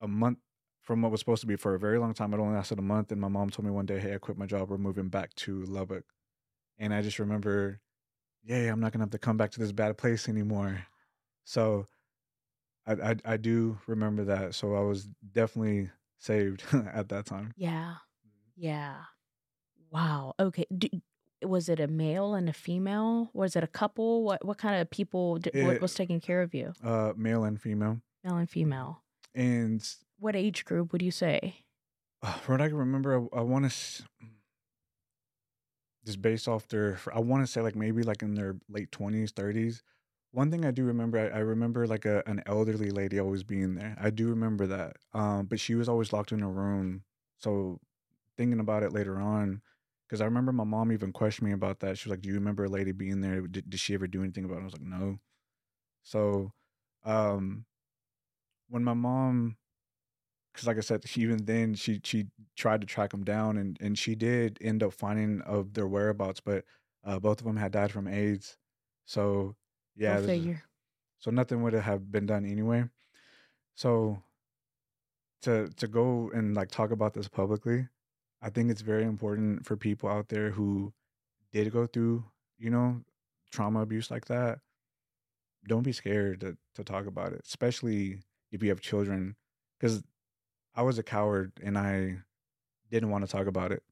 a 0.00 0.08
month 0.08 0.38
from 0.82 1.02
what 1.02 1.12
was 1.12 1.20
supposed 1.20 1.40
to 1.42 1.46
be 1.46 1.56
for 1.56 1.74
a 1.74 1.78
very 1.78 1.98
long 1.98 2.14
time. 2.14 2.34
It 2.34 2.40
only 2.40 2.54
lasted 2.54 2.78
a 2.78 2.82
month, 2.82 3.12
and 3.12 3.20
my 3.20 3.28
mom 3.28 3.50
told 3.50 3.66
me 3.66 3.72
one 3.72 3.86
day, 3.86 4.00
"Hey, 4.00 4.14
I 4.14 4.18
quit 4.18 4.36
my 4.38 4.46
job. 4.46 4.70
We're 4.70 4.78
moving 4.78 5.08
back 5.08 5.34
to 5.36 5.62
Lubbock." 5.64 6.04
And 6.78 6.94
I 6.94 7.02
just 7.02 7.18
remember, 7.20 7.80
"Yay, 8.42 8.68
I'm 8.68 8.80
not 8.80 8.92
gonna 8.92 9.04
have 9.04 9.10
to 9.12 9.18
come 9.18 9.36
back 9.38 9.52
to 9.52 9.60
this 9.60 9.72
bad 9.72 9.98
place 9.98 10.28
anymore." 10.28 10.86
So 11.44 11.86
I 12.86 12.92
I, 13.12 13.16
I 13.24 13.36
do 13.36 13.78
remember 13.86 14.24
that. 14.24 14.54
So 14.54 14.74
I 14.74 14.80
was 14.80 15.08
definitely 15.32 15.90
saved 16.18 16.64
at 16.72 17.08
that 17.10 17.26
time. 17.26 17.54
Yeah. 17.56 17.96
Yeah. 18.56 19.04
Wow. 19.92 20.34
Okay. 20.40 20.64
D 20.76 21.02
was 21.44 21.68
it 21.68 21.78
a 21.80 21.86
male 21.88 22.34
and 22.34 22.48
a 22.48 22.52
female? 22.52 23.30
Was 23.34 23.56
it 23.56 23.62
a 23.64 23.68
couple? 23.68 24.22
What 24.24 24.44
what 24.44 24.58
kind 24.58 24.80
of 24.80 24.90
people 24.90 25.38
d- 25.38 25.50
what 25.62 25.80
was 25.80 25.92
taking 25.94 26.20
care 26.20 26.40
of 26.42 26.54
you? 26.54 26.72
Uh, 26.82 27.12
male 27.16 27.44
and 27.44 27.60
female, 27.60 28.00
Male 28.24 28.36
and 28.38 28.50
female. 28.50 29.02
and 29.34 29.86
What 30.18 30.34
age 30.36 30.64
group 30.64 30.92
would 30.92 31.02
you 31.02 31.10
say? 31.10 31.64
uh, 32.22 32.32
from 32.34 32.54
what 32.54 32.60
I 32.62 32.68
can 32.68 32.76
remember, 32.78 33.28
I, 33.34 33.38
I 33.38 33.42
want 33.42 33.70
to 33.70 34.04
just 36.04 36.20
based 36.22 36.48
off 36.48 36.66
their, 36.68 36.98
I 37.14 37.20
want 37.20 37.44
to 37.44 37.50
say 37.50 37.60
like 37.60 37.76
maybe 37.76 38.02
like 38.02 38.22
in 38.22 38.34
their 38.34 38.56
late 38.68 38.90
twenties, 38.90 39.30
thirties. 39.32 39.82
One 40.32 40.50
thing 40.50 40.64
I 40.64 40.70
do 40.70 40.84
remember, 40.84 41.18
I, 41.18 41.36
I 41.36 41.40
remember 41.40 41.86
like 41.86 42.04
a, 42.06 42.22
an 42.26 42.42
elderly 42.46 42.90
lady 42.90 43.18
always 43.20 43.42
being 43.44 43.74
there. 43.74 43.96
I 44.00 44.10
do 44.10 44.28
remember 44.28 44.66
that, 44.68 44.96
um, 45.12 45.46
but 45.46 45.60
she 45.60 45.74
was 45.74 45.88
always 45.88 46.12
locked 46.12 46.32
in 46.32 46.42
a 46.42 46.48
room. 46.50 47.02
So 47.38 47.80
thinking 48.38 48.60
about 48.60 48.82
it 48.82 48.92
later 48.92 49.20
on, 49.20 49.60
because 50.12 50.20
I 50.20 50.26
remember 50.26 50.52
my 50.52 50.64
mom 50.64 50.92
even 50.92 51.10
questioned 51.10 51.48
me 51.48 51.54
about 51.54 51.80
that. 51.80 51.96
She 51.96 52.06
was 52.06 52.10
like, 52.18 52.20
"Do 52.20 52.28
you 52.28 52.34
remember 52.34 52.64
a 52.64 52.68
lady 52.68 52.92
being 52.92 53.22
there? 53.22 53.40
Did, 53.40 53.70
did 53.70 53.80
she 53.80 53.94
ever 53.94 54.06
do 54.06 54.22
anything 54.22 54.44
about 54.44 54.58
it?" 54.58 54.60
I 54.60 54.64
was 54.64 54.74
like, 54.74 54.82
"No." 54.82 55.18
So, 56.02 56.52
um, 57.02 57.64
when 58.68 58.84
my 58.84 58.92
mom 58.92 59.56
because 60.52 60.66
like 60.66 60.76
I 60.76 60.80
said, 60.80 61.08
she, 61.08 61.22
even 61.22 61.46
then 61.46 61.74
she 61.74 61.98
she 62.04 62.26
tried 62.56 62.82
to 62.82 62.86
track 62.86 63.12
them 63.12 63.24
down, 63.24 63.56
and 63.56 63.78
and 63.80 63.98
she 63.98 64.14
did 64.14 64.58
end 64.60 64.82
up 64.82 64.92
finding 64.92 65.40
of 65.40 65.72
their 65.72 65.88
whereabouts, 65.88 66.40
but 66.40 66.66
uh, 67.04 67.18
both 67.18 67.40
of 67.40 67.46
them 67.46 67.56
had 67.56 67.72
died 67.72 67.90
from 67.90 68.06
AIDS. 68.06 68.58
So 69.06 69.56
yeah, 69.96 70.18
is- 70.18 70.26
figure. 70.26 70.62
so 71.20 71.30
nothing 71.30 71.62
would 71.62 71.72
have 71.72 72.12
been 72.12 72.26
done 72.26 72.44
anyway. 72.44 72.84
So 73.76 74.22
to 75.42 75.68
to 75.68 75.88
go 75.88 76.30
and 76.34 76.54
like 76.54 76.70
talk 76.70 76.90
about 76.90 77.14
this 77.14 77.28
publicly, 77.28 77.88
I 78.42 78.50
think 78.50 78.70
it's 78.70 78.80
very 78.82 79.04
important 79.04 79.64
for 79.64 79.76
people 79.76 80.08
out 80.08 80.28
there 80.28 80.50
who 80.50 80.92
did 81.52 81.72
go 81.72 81.86
through, 81.86 82.24
you 82.58 82.70
know, 82.70 83.00
trauma 83.52 83.80
abuse 83.80 84.10
like 84.10 84.26
that. 84.26 84.58
Don't 85.68 85.84
be 85.84 85.92
scared 85.92 86.40
to 86.40 86.56
to 86.74 86.84
talk 86.84 87.06
about 87.06 87.32
it, 87.32 87.42
especially 87.46 88.18
if 88.50 88.62
you 88.62 88.68
have 88.70 88.80
children 88.80 89.36
cuz 89.80 90.02
I 90.74 90.82
was 90.82 90.98
a 90.98 91.02
coward 91.02 91.52
and 91.62 91.78
I 91.78 92.22
didn't 92.90 93.10
want 93.10 93.24
to 93.24 93.30
talk 93.30 93.46
about 93.46 93.72
it 93.72 93.82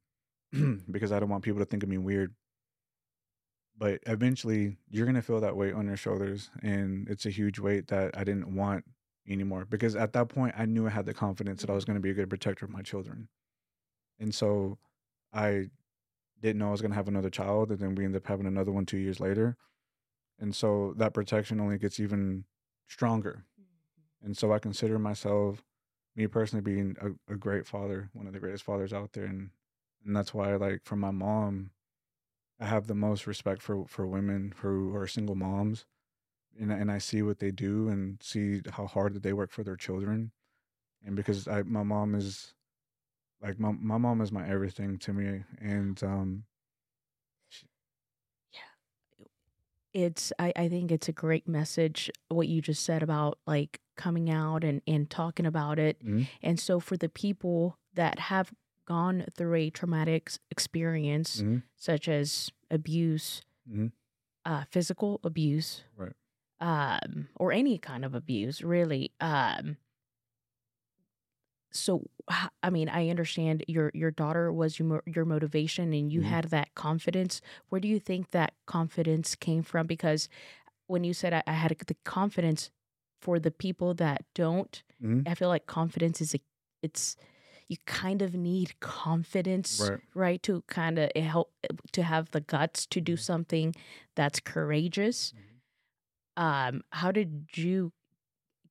because 0.91 1.13
I 1.13 1.21
don't 1.21 1.29
want 1.29 1.45
people 1.45 1.61
to 1.61 1.67
think 1.67 1.83
of 1.83 1.89
me 1.89 1.99
weird. 1.99 2.35
But 3.79 4.01
eventually, 4.07 4.77
you're 4.91 5.07
gonna 5.07 5.23
feel 5.23 5.41
that 5.41 5.57
weight 5.57 5.75
on 5.75 5.87
your 5.87 5.97
shoulders, 5.97 6.51
and 6.63 7.09
it's 7.09 7.25
a 7.25 7.31
huge 7.31 7.59
weight 7.59 7.89
that 7.89 8.17
I 8.17 8.25
didn't 8.25 8.55
want 8.55 8.85
anymore. 9.27 9.65
Because 9.65 9.97
at 9.97 10.13
that 10.13 10.29
point, 10.29 10.55
I 10.59 10.67
knew 10.67 10.87
I 10.87 10.91
had 10.91 11.07
the 11.07 11.15
confidence 11.15 11.63
that 11.63 11.71
I 11.71 11.73
was 11.73 11.85
mm-hmm. 11.85 11.93
gonna 11.93 12.01
be 12.01 12.11
a 12.11 12.15
good 12.15 12.29
protector 12.29 12.67
of 12.67 12.71
my 12.71 12.83
children, 12.83 13.29
and 14.21 14.35
so 14.35 14.79
I 15.33 15.71
didn't 16.43 16.59
know 16.59 16.69
I 16.69 16.73
was 16.73 16.83
gonna 16.83 16.95
have 16.95 17.09
another 17.09 17.31
child, 17.31 17.71
and 17.71 17.81
then 17.81 17.95
we 17.95 18.05
ended 18.05 18.23
up 18.23 18.29
having 18.29 18.47
another 18.47 18.73
one 18.73 18.87
two 18.87 18.99
years 18.99 19.21
later, 19.21 19.57
and 20.39 20.55
so 20.55 20.95
that 20.99 21.15
protection 21.15 21.61
only 21.61 21.79
gets 21.79 22.01
even 22.01 22.45
stronger. 22.89 23.45
Mm-hmm. 23.61 24.27
And 24.27 24.37
so 24.37 24.53
I 24.53 24.59
consider 24.59 24.99
myself, 24.99 25.63
me 26.17 26.27
personally, 26.27 26.63
being 26.63 26.97
a, 27.01 27.35
a 27.35 27.37
great 27.37 27.67
father, 27.67 28.11
one 28.13 28.27
of 28.27 28.33
the 28.33 28.41
greatest 28.41 28.65
fathers 28.65 28.93
out 28.93 29.13
there, 29.13 29.27
and 29.27 29.51
and 30.05 30.17
that's 30.17 30.33
why, 30.35 30.55
like, 30.57 30.83
for 30.85 30.97
my 30.97 31.11
mom, 31.11 31.71
I 32.61 32.67
have 32.67 32.87
the 32.87 32.95
most 32.95 33.27
respect 33.27 33.63
for 33.63 33.87
for 33.87 34.07
women 34.07 34.55
who 34.59 34.95
are 34.97 35.07
single 35.07 35.35
moms, 35.37 35.87
and 36.59 36.73
I- 36.73 36.79
and 36.79 36.91
I 36.93 36.99
see 36.99 37.23
what 37.23 37.39
they 37.41 37.51
do 37.53 37.89
and 37.89 38.23
see 38.23 38.63
how 38.73 38.87
hard 38.87 39.15
that 39.15 39.23
they 39.23 39.33
work 39.33 39.51
for 39.53 39.65
their 39.65 39.77
children, 39.77 40.33
and 41.05 41.17
because 41.17 41.49
I 41.49 41.63
my 41.63 41.83
mom 41.83 42.15
is 42.15 42.55
like 43.43 43.59
my 43.59 43.73
my 43.73 43.99
mom 43.99 44.21
is 44.21 44.33
my 44.33 44.47
everything 44.49 44.99
to 44.99 45.13
me, 45.13 45.45
and 45.61 46.03
um 46.03 46.45
yeah, 48.53 48.61
it's 49.93 50.33
I, 50.39 50.53
I 50.57 50.69
think 50.69 50.91
it's 50.93 51.09
a 51.09 51.13
great 51.13 51.49
message 51.49 52.11
what 52.29 52.49
you 52.49 52.61
just 52.61 52.85
said 52.85 53.03
about 53.03 53.39
like 53.47 53.81
coming 53.97 54.31
out 54.31 54.65
and 54.65 54.81
and 54.87 55.09
talking 55.11 55.47
about 55.47 55.79
it 55.79 56.03
Mhm. 56.05 56.27
and 56.43 56.59
so 56.59 56.81
for 56.81 56.97
the 56.97 57.09
people 57.09 57.77
that 57.95 58.19
have 58.19 58.53
gone 58.87 59.25
through 59.37 59.55
a 59.55 59.71
traumatic 59.71 60.31
experience 60.51 61.43
Mhm. 61.43 61.63
such 61.77 62.09
as 62.09 62.51
abuse 62.71 63.43
Mhm. 63.69 63.93
uh 64.45 64.65
physical 64.71 65.21
abuse 65.25 65.85
Right. 65.97 66.15
um 66.61 67.29
or 67.37 67.53
any 67.53 67.79
kind 67.79 68.05
of 68.05 68.15
abuse 68.15 68.63
really 68.63 69.13
um 69.21 69.77
so 71.73 72.03
i 72.63 72.71
mean 72.71 72.89
i 72.89 73.09
understand 73.09 73.65
your 73.69 73.91
your 73.95 74.11
daughter 74.11 74.53
was 74.53 74.79
your 74.79 75.03
your 75.07 75.25
motivation 75.25 75.93
and 75.93 76.13
you 76.13 76.21
Mhm. 76.21 76.23
had 76.23 76.45
that 76.47 76.75
confidence 76.75 77.41
where 77.69 77.81
do 77.81 77.89
you 77.89 77.99
think 78.01 78.31
that 78.31 78.55
confidence 78.67 79.35
came 79.37 79.63
from 79.63 79.87
because 79.87 80.29
when 80.87 81.05
you 81.05 81.15
said 81.15 81.33
i, 81.35 81.43
I 81.47 81.53
had 81.53 81.77
the 81.87 81.97
confidence 82.05 82.71
for 83.21 83.39
the 83.39 83.51
people 83.51 83.95
that 83.95 84.25
don't 84.35 84.83
Mhm. 85.01 85.27
i 85.27 85.35
feel 85.35 85.49
like 85.49 85.67
confidence 85.67 86.21
is 86.21 86.35
a 86.35 86.41
it's 86.83 87.17
you 87.69 87.77
kind 87.87 88.23
of 88.23 88.35
need 88.35 88.79
confidence 88.81 89.91
Right. 89.91 90.01
right 90.15 90.43
to 90.43 90.63
kind 90.69 90.99
of 90.99 91.11
help 91.17 91.53
to 91.93 92.03
have 92.03 92.31
the 92.33 92.41
guts 92.41 92.87
to 92.87 93.01
do 93.01 93.17
Mhm. 93.17 93.19
something 93.19 93.75
that's 94.17 94.41
courageous 94.41 95.35
um 96.37 96.83
how 96.93 97.11
did 97.13 97.47
you 97.55 97.93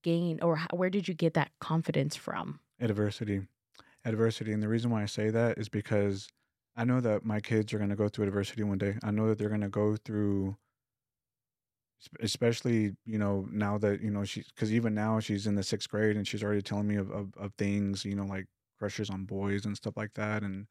gain 0.04 0.40
or 0.42 0.58
how, 0.58 0.68
where 0.74 0.90
did 0.90 1.08
you 1.08 1.14
get 1.14 1.34
that 1.34 1.52
confidence 1.60 2.16
from 2.16 2.60
adversity 2.80 3.42
adversity 4.06 4.54
and 4.54 4.63
the 4.63 4.68
reason 4.68 4.89
why 4.89 5.02
i 5.02 5.06
say 5.06 5.30
that 5.30 5.58
is 5.58 5.70
because 5.70 6.30
i 6.76 6.84
know 6.84 7.02
that 7.02 7.26
my 7.26 7.39
kids 7.39 7.74
are 7.74 7.78
going 7.78 7.89
to 7.89 7.96
go 7.96 8.08
through 8.08 8.26
adversity 8.26 8.63
one 8.63 8.78
day. 8.78 8.98
I 9.04 9.12
know 9.12 9.28
that 9.28 9.38
they're 9.38 9.50
going 9.50 9.62
to 9.62 9.70
go 9.70 9.98
through 9.98 10.56
especially 12.22 12.96
you 13.06 13.18
know 13.18 13.46
now 13.52 13.78
that 13.78 14.02
you 14.02 14.10
know 14.10 14.24
she's 14.24 14.48
because 14.48 14.74
even 14.74 14.94
now 14.94 15.20
she's 15.20 15.48
in 15.48 15.56
the 15.56 15.63
sixth 15.63 15.89
grade 15.89 16.15
and 16.15 16.28
she's 16.28 16.44
already 16.44 16.62
telling 16.62 16.88
me 16.88 16.96
of, 16.96 17.12
of, 17.12 17.34
of 17.38 17.54
things 17.58 18.06
you 18.06 18.15
know 18.15 18.26
like 18.26 18.46
crushes 18.78 19.10
on 19.10 19.26
boys 19.26 19.65
and 19.65 19.76
stuff 19.76 19.98
like 19.98 20.13
that 20.13 20.42
and 20.42 20.65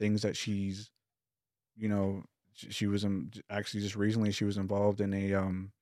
things 0.00 0.22
that 0.22 0.36
she's 0.36 0.90
you 1.76 1.88
know 1.88 2.22
she 2.54 2.86
was 2.86 3.04
in, 3.04 3.30
actually 3.50 3.80
just 3.80 3.96
recently 3.96 4.32
she 4.32 4.44
was 4.44 4.56
involved 4.56 5.00
in 5.00 5.12
a 5.12 5.34
um 5.34 5.72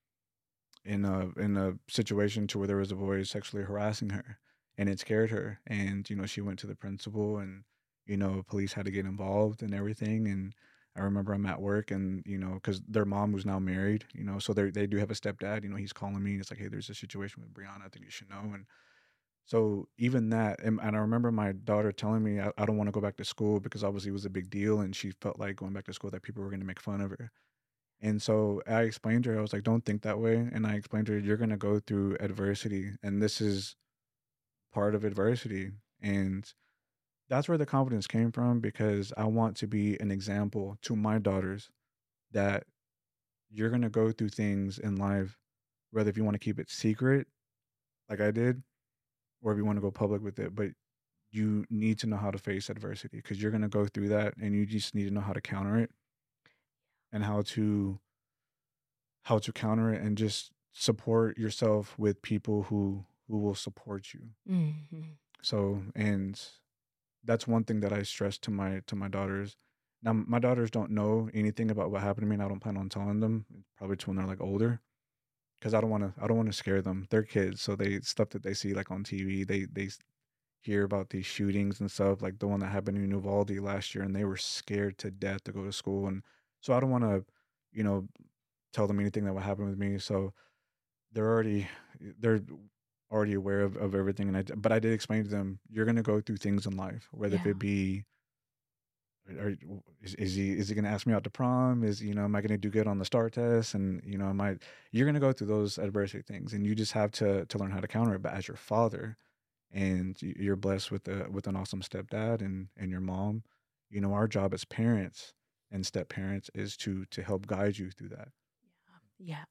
in 0.85 1.05
a 1.05 1.29
in 1.41 1.57
a 1.57 1.75
situation 1.89 2.47
to 2.47 2.59
where 2.59 2.67
there 2.67 2.77
was 2.77 2.91
a 2.91 2.97
boy 2.97 3.23
sexually 3.23 3.65
harassing 3.65 4.11
her 4.11 4.39
and 4.81 4.89
it 4.89 4.99
scared 4.99 5.31
her 5.31 5.61
and 5.67 6.09
you 6.09 6.17
know 6.17 6.25
she 6.25 6.41
went 6.41 6.59
to 6.59 6.67
the 6.67 6.75
principal 6.75 7.37
and 7.37 7.65
you 8.07 8.17
know 8.17 8.43
police 8.49 8.73
had 8.73 8.87
to 8.87 8.91
get 8.91 9.05
involved 9.05 9.63
and 9.63 9.75
everything 9.75 10.27
and 10.27 10.55
i 10.97 11.01
remember 11.03 11.35
i'm 11.35 11.45
at 11.45 11.61
work 11.61 11.91
and 11.91 12.23
you 12.27 12.39
know 12.39 12.55
because 12.55 12.81
their 12.89 13.05
mom 13.05 13.31
was 13.31 13.45
now 13.45 13.59
married 13.59 14.07
you 14.15 14.25
know 14.25 14.39
so 14.39 14.55
they 14.55 14.71
they 14.71 14.87
do 14.87 14.97
have 14.97 15.11
a 15.11 15.15
stepdad 15.15 15.63
you 15.63 15.69
know 15.69 15.77
he's 15.77 15.93
calling 15.93 16.23
me 16.23 16.33
And 16.33 16.41
it's 16.41 16.51
like 16.51 16.59
hey 16.59 16.69
there's 16.69 16.89
a 16.89 16.95
situation 16.95 17.43
with 17.43 17.53
brianna 17.53 17.85
i 17.85 17.91
think 17.91 18.07
you 18.07 18.11
should 18.11 18.31
know 18.31 18.55
and 18.55 18.65
so 19.45 19.87
even 19.99 20.31
that 20.31 20.61
and, 20.63 20.81
and 20.83 20.97
i 20.97 20.99
remember 20.99 21.31
my 21.31 21.53
daughter 21.53 21.93
telling 21.93 22.25
me 22.25 22.41
i, 22.41 22.51
I 22.57 22.65
don't 22.65 22.79
want 22.79 22.89
to 22.89 22.93
go 22.93 23.03
back 23.03 23.19
to 23.19 23.25
school 23.25 23.61
because 23.61 23.85
obviously 23.85 24.09
it 24.11 24.15
was 24.15 24.25
a 24.25 24.31
big 24.31 24.49
deal 24.49 24.81
and 24.81 24.97
she 24.97 25.13
felt 25.21 25.39
like 25.39 25.57
going 25.57 25.75
back 25.75 25.85
to 25.85 25.93
school 25.93 26.11
that 26.11 26.23
people 26.23 26.43
were 26.43 26.51
going 26.51 26.61
to 26.61 26.67
make 26.67 26.81
fun 26.81 27.03
of 27.03 27.11
her 27.11 27.31
and 28.03 28.23
so 28.23 28.63
I 28.67 28.83
explained 28.83 29.25
to 29.25 29.33
her, 29.33 29.39
I 29.39 29.43
was 29.43 29.53
like, 29.53 29.63
don't 29.63 29.85
think 29.85 30.03
that 30.03 30.19
way. 30.19 30.49
And 30.53 30.67
I 30.67 30.75
explained 30.75 31.07
to 31.09 31.13
her, 31.13 31.19
you're 31.19 31.37
going 31.37 31.51
to 31.51 31.59
go 31.59 31.81
through 31.81 32.17
adversity. 32.21 32.93
And 33.03 33.21
this 33.21 33.43
is 33.43 33.77
part 34.73 34.95
of 34.95 35.05
adversity. 35.05 35.71
And 36.01 36.51
that's 37.29 37.49
where 37.49 37.59
the 37.59 37.67
confidence 37.67 38.07
came 38.07 38.33
from 38.33 38.61
because 38.61 39.13
I 39.17 39.25
want 39.25 39.57
to 39.59 39.67
be 39.67 39.99
an 40.01 40.11
example 40.11 40.79
to 40.83 40.97
my 40.97 41.19
daughters 41.19 41.71
that 42.33 42.65
you're 43.51 43.71
going 43.71 43.83
to 43.83 43.89
go 43.89 44.13
through 44.13 44.31
things 44.31 44.79
in 44.79 44.97
life, 44.97 45.39
whether 45.91 46.11
if 46.11 46.17
you 46.17 46.25
want 46.25 46.35
to 46.35 46.45
keep 46.45 46.59
it 46.59 46.71
secret, 46.71 47.27
like 48.09 48.21
I 48.21 48.31
did, 48.31 48.63
or 49.43 49.53
if 49.53 49.59
you 49.59 49.65
want 49.65 49.77
to 49.77 49.83
go 49.83 49.91
public 49.91 50.23
with 50.23 50.39
it. 50.39 50.55
But 50.55 50.71
you 51.33 51.65
need 51.71 51.99
to 52.01 52.07
know 52.07 52.17
how 52.17 52.31
to 52.31 52.39
face 52.39 52.69
adversity 52.69 53.19
because 53.19 53.41
you're 53.41 53.53
going 53.53 53.63
to 53.63 53.69
go 53.69 53.87
through 53.87 54.09
that 54.09 54.37
and 54.37 54.55
you 54.55 54.67
just 54.67 54.95
need 54.95 55.05
to 55.05 55.15
know 55.15 55.21
how 55.21 55.33
to 55.33 55.41
counter 55.41 55.79
it 55.79 55.91
and 57.13 57.25
how 57.25 57.43
to 57.43 58.01
how 59.25 59.39
to 59.39 59.53
counter 59.53 59.93
it 59.93 60.01
and 60.01 60.17
just 60.17 60.51
support 60.73 61.39
yourself 61.39 61.95
with 61.99 62.23
people 62.23 62.65
who 62.65 63.05
who 63.31 63.39
will 63.39 63.55
support 63.55 64.13
you. 64.13 64.31
Mm-hmm. 64.49 65.03
so 65.43 65.83
and 65.95 66.41
that's 67.25 67.47
one 67.47 67.65
thing 67.65 67.81
that 67.81 67.93
i 67.93 68.03
stress 68.03 68.39
to 68.39 68.51
my 68.51 68.81
to 68.87 68.97
my 68.97 69.09
daughters. 69.09 69.57
Now 70.03 70.13
my 70.15 70.39
daughters 70.39 70.71
don't 70.71 70.91
know 70.91 71.29
anything 71.35 71.71
about 71.71 71.91
what 71.91 72.03
happened 72.03 72.23
to 72.25 72.27
me 72.27 72.35
and 72.35 72.43
i 72.43 72.49
don't 72.49 72.61
plan 72.61 72.77
on 72.77 72.89
telling 72.89 73.21
them 73.21 73.45
probably 73.77 73.97
till 73.97 74.09
when 74.09 74.17
they're 74.17 74.27
like 74.27 74.41
older 74.41 74.81
because 75.59 75.75
i 75.75 75.81
don't 75.81 75.91
want 75.91 76.03
to 76.03 76.13
i 76.23 76.27
don't 76.27 76.37
want 76.37 76.51
to 76.51 76.57
scare 76.57 76.83
them. 76.83 77.07
They're 77.11 77.23
kids 77.23 77.61
so 77.61 77.77
they 77.77 78.01
stuff 78.01 78.31
that 78.31 78.43
they 78.43 78.55
see 78.55 78.75
like 78.75 78.91
on 78.91 79.05
tv 79.05 79.47
they 79.47 79.67
they 79.71 79.91
hear 80.63 80.85
about 80.85 81.11
these 81.11 81.27
shootings 81.27 81.81
and 81.81 81.91
stuff 81.91 82.21
like 82.21 82.39
the 82.39 82.47
one 82.47 82.61
that 82.61 82.67
happened 82.69 82.99
in 82.99 83.11
uvalde 83.11 83.51
last 83.61 83.95
year 83.95 84.05
and 84.05 84.15
they 84.15 84.25
were 84.25 84.37
scared 84.37 84.99
to 84.99 85.11
death 85.11 85.43
to 85.45 85.53
go 85.53 85.65
to 85.65 85.73
school 85.73 86.07
and 86.07 86.23
so 86.61 86.75
i 86.75 86.81
don't 86.81 86.91
want 86.91 87.05
to 87.05 87.25
you 87.73 87.83
know 87.83 88.07
tell 88.73 88.87
them 88.87 89.01
anything 89.01 89.25
that 89.25 89.33
would 89.33 89.43
happen 89.43 89.69
with 89.69 89.79
me. 89.79 89.99
So 89.99 90.33
they're 91.13 91.29
already 91.29 91.69
they're 92.19 92.41
already 93.11 93.35
aware 93.35 93.63
of, 93.63 93.77
of 93.77 93.95
everything 93.95 94.29
and 94.29 94.37
I 94.37 94.43
but 94.43 94.73
I 94.73 94.79
did 94.79 94.93
explain 94.93 95.25
to 95.25 95.31
them 95.31 95.61
you're 95.69 95.87
gonna 95.87 96.03
go 96.03 96.21
through 96.21 96.37
things 96.39 96.67
in 96.67 96.77
life 96.77 97.09
whether 97.13 97.37
if 97.37 97.45
Yeah. 97.45 97.47
it 97.47 97.59
be 97.59 98.05
are, 99.39 99.55
is, 100.03 100.15
is 100.17 100.35
he 100.35 100.53
is 100.59 100.69
he 100.69 100.75
gonna 100.75 100.89
ask 100.89 101.07
me 101.07 101.13
out 101.13 101.23
to 101.25 101.31
prom? 101.31 101.85
Is 101.85 102.03
you 102.03 102.15
know 102.15 102.25
am 102.25 102.35
I 102.35 102.41
gonna 102.41 102.59
do 102.59 102.71
good 102.71 102.87
on 102.87 102.99
the 102.99 103.05
STAAR 103.05 103.31
test? 103.31 103.75
And 103.75 104.03
you 104.05 104.19
know 104.19 104.29
am 104.29 104.41
I 104.41 104.57
you're 104.93 105.07
gonna 105.07 105.21
go 105.21 105.33
through 105.33 105.47
those 105.49 105.79
adversity 105.79 106.23
things 106.23 106.53
and 106.53 106.67
you 106.67 106.75
just 106.75 106.93
have 106.93 107.13
to 107.13 107.47
to 107.47 107.59
learn 107.59 107.71
how 107.71 107.81
to 107.81 107.89
counter 107.89 108.15
it 108.15 108.23
but 108.23 108.33
as 108.33 108.49
your 108.49 108.57
father 108.57 109.17
and 109.73 110.21
you're 110.23 110.57
blessed 110.57 110.91
with 110.93 111.09
a 111.09 111.29
with 111.31 111.47
an 111.49 111.57
awesome 111.57 111.83
stepdad 111.83 112.41
and 112.43 112.69
and 112.77 112.91
your 112.91 113.01
mom 113.01 113.45
you 113.91 114.01
know 114.01 114.15
our 114.15 114.29
job 114.29 114.55
as 114.55 114.65
parents 114.65 115.35
and 115.71 115.87
step 115.87 116.09
parents 116.09 116.51
is 116.55 116.77
to 116.79 117.07
to 117.07 117.23
help 117.23 117.47
guide 117.47 117.79
you 117.79 117.91
through 117.91 118.11
that. 118.11 118.31
Yeah 119.19 119.45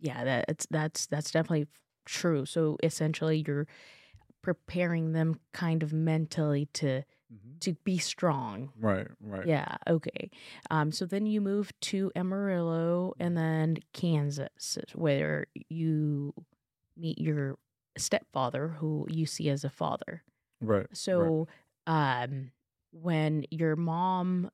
yeah. 0.00 0.24
Yeah 0.24 0.42
that's 0.46 0.66
that's 0.70 1.06
that's 1.06 1.30
definitely 1.30 1.68
true 2.08 2.46
so 2.46 2.76
essentially 2.82 3.44
you're 3.46 3.66
preparing 4.42 5.12
them 5.12 5.38
kind 5.52 5.82
of 5.82 5.92
mentally 5.92 6.66
to 6.72 7.02
to 7.60 7.74
be 7.84 7.98
strong. 7.98 8.70
Right 8.80 9.08
right. 9.20 9.46
Yeah 9.46 9.76
okay. 9.86 10.30
Um 10.70 10.92
so 10.92 11.04
then 11.04 11.26
you 11.26 11.40
move 11.40 11.72
to 11.82 12.10
amarillo 12.16 13.14
and 13.18 13.36
then 13.36 13.78
kansas 13.92 14.78
where 14.94 15.46
you 15.68 16.32
meet 16.96 17.18
your 17.18 17.58
stepfather 17.96 18.68
who 18.68 19.06
you 19.10 19.26
see 19.26 19.50
as 19.50 19.64
a 19.64 19.70
father. 19.70 20.22
Right 20.60 20.86
so 20.92 21.48
um 21.86 22.52
when 22.92 23.44
your 23.50 23.76
mom 23.76 24.50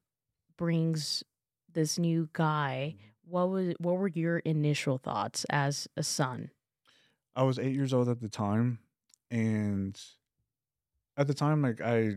brings 0.56 1.22
this 1.72 1.98
new 1.98 2.28
guy 2.32 2.96
what 3.26 3.48
was 3.50 3.74
what 3.78 3.96
were 3.98 4.08
your 4.08 4.38
initial 4.38 4.98
thoughts 4.98 5.46
as 5.50 5.88
a 5.96 6.02
son? 6.02 6.50
I 7.36 7.42
was 7.42 7.58
eight 7.58 7.74
years 7.74 7.92
old 7.92 8.08
at 8.08 8.20
the 8.20 8.28
time, 8.28 8.78
and 9.30 10.00
at 11.16 11.26
the 11.26 11.34
time, 11.34 11.62
like 11.62 11.80
I, 11.80 12.16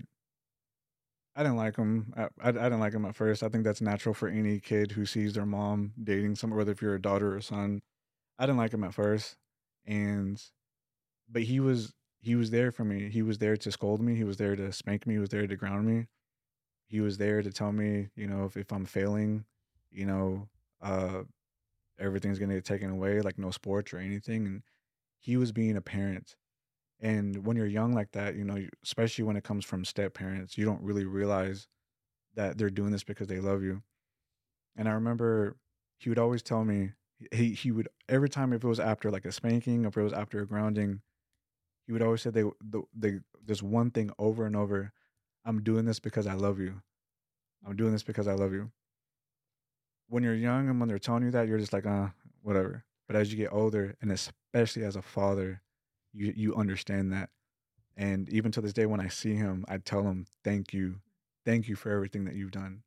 I 1.36 1.44
didn't 1.44 1.58
like 1.58 1.76
him. 1.76 2.14
I, 2.16 2.24
I, 2.42 2.50
I 2.50 2.52
didn't 2.52 2.80
like 2.80 2.94
him 2.94 3.06
at 3.06 3.16
first. 3.16 3.44
I 3.44 3.50
think 3.50 3.64
that's 3.64 3.82
natural 3.82 4.14
for 4.14 4.28
any 4.28 4.60
kid 4.60 4.92
who 4.92 5.06
sees 5.06 5.34
their 5.34 5.46
mom 5.46 5.94
dating 6.04 6.36
someone, 6.36 6.58
whether 6.58 6.72
if 6.72 6.82
you're 6.82 6.96
a 6.96 7.02
daughter 7.02 7.36
or 7.36 7.42
son. 7.42 7.82
I 8.40 8.46
didn't 8.46 8.60
like 8.60 8.74
him 8.74 8.84
at 8.84 8.94
first, 8.94 9.36
and 9.86 10.42
but 11.30 11.44
he 11.44 11.60
was 11.60 11.94
he 12.20 12.36
was 12.36 12.52
there 12.52 12.72
for 12.72 12.84
me. 12.84 13.10
He 13.10 13.22
was 13.22 13.38
there 13.38 13.58
to 13.58 13.72
scold 13.72 14.02
me. 14.02 14.16
He 14.16 14.24
was 14.24 14.38
there 14.38 14.56
to 14.56 14.72
spank 14.72 15.08
me. 15.08 15.16
He 15.16 15.20
was 15.20 15.30
there 15.30 15.48
to 15.48 15.56
ground 15.56 15.88
me. 15.88 16.08
He 16.88 17.02
was 17.02 17.18
there 17.18 17.42
to 17.42 17.52
tell 17.52 17.72
me, 17.72 18.08
you 18.16 18.28
know, 18.28 18.46
if, 18.46 18.56
if 18.56 18.72
I'm 18.72 18.86
failing, 18.86 19.46
you 19.92 20.06
know, 20.06 20.48
uh, 20.82 21.24
everything's 22.00 22.40
gonna 22.40 22.56
get 22.56 22.66
taken 22.66 22.90
away, 22.90 23.22
like 23.22 23.38
no 23.38 23.52
sports 23.52 23.94
or 23.94 23.98
anything. 23.98 24.46
And 24.48 24.64
he 25.20 25.38
was 25.38 25.52
being 25.52 25.78
a 25.78 25.82
parent. 25.82 26.36
And 27.00 27.46
when 27.46 27.58
you're 27.58 27.68
young 27.68 27.94
like 27.94 28.12
that, 28.14 28.36
you 28.36 28.44
know, 28.44 28.58
especially 28.84 29.24
when 29.24 29.38
it 29.38 29.44
comes 29.44 29.66
from 29.66 29.86
step 29.86 30.14
parents, 30.14 30.58
you 30.58 30.66
don't 30.66 30.82
really 30.82 31.06
realize 31.06 31.68
that 32.36 32.58
they're 32.58 32.70
doing 32.70 32.92
this 32.92 33.04
because 33.04 33.28
they 33.28 33.40
love 33.40 33.62
you. 33.64 33.84
And 34.76 34.88
I 34.88 34.94
remember 34.94 35.58
he 35.98 36.10
would 36.10 36.20
always 36.20 36.42
tell 36.42 36.64
me 36.64 36.92
he 37.32 37.54
he 37.54 37.72
would 37.72 37.88
every 38.08 38.30
time 38.30 38.54
if 38.54 38.64
it 38.64 38.68
was 38.68 38.80
after 38.80 39.12
like 39.12 39.26
a 39.26 39.32
spanking, 39.32 39.86
if 39.86 39.98
it 39.98 40.02
was 40.04 40.14
after 40.14 40.40
a 40.40 40.48
grounding, 40.48 41.02
he 41.86 41.94
would 41.94 42.02
always 42.02 42.22
say 42.22 42.30
they 42.30 42.44
the, 42.62 42.84
they 42.96 43.20
this 43.44 43.64
one 43.64 43.92
thing 43.92 44.12
over 44.20 44.46
and 44.46 44.56
over. 44.56 44.92
I'm 45.46 45.64
doing 45.64 45.86
this 45.86 46.00
because 46.00 46.28
I 46.28 46.34
love 46.34 46.60
you. 46.60 46.82
I'm 47.66 47.76
doing 47.76 47.92
this 47.92 48.04
because 48.04 48.28
I 48.28 48.34
love 48.34 48.54
you. 48.54 48.72
When 50.10 50.24
you're 50.24 50.36
young 50.36 50.70
and 50.70 50.80
when 50.80 50.90
they're 50.90 51.00
telling 51.00 51.24
you 51.24 51.32
that, 51.32 51.48
you're 51.48 51.58
just 51.58 51.74
like, 51.74 51.86
uh, 51.86 52.08
whatever. 52.42 52.86
But 53.08 53.16
as 53.16 53.32
you 53.32 53.38
get 53.38 53.54
older, 53.54 53.96
and 54.02 54.12
especially 54.12 54.84
as 54.84 54.96
a 54.96 55.02
father, 55.02 55.62
you 56.14 56.34
you 56.36 56.56
understand 56.56 57.14
that. 57.14 57.30
And 57.96 58.30
even 58.30 58.52
to 58.52 58.62
this 58.62 58.74
day, 58.74 58.86
when 58.86 59.00
I 59.00 59.08
see 59.08 59.34
him, 59.36 59.66
I 59.68 59.78
tell 59.78 60.04
him, 60.04 60.28
"Thank 60.44 60.74
you, 60.74 61.02
thank 61.46 61.68
you 61.68 61.76
for 61.76 61.92
everything 61.92 62.26
that 62.26 62.36
you've 62.36 62.52
done." 62.52 62.84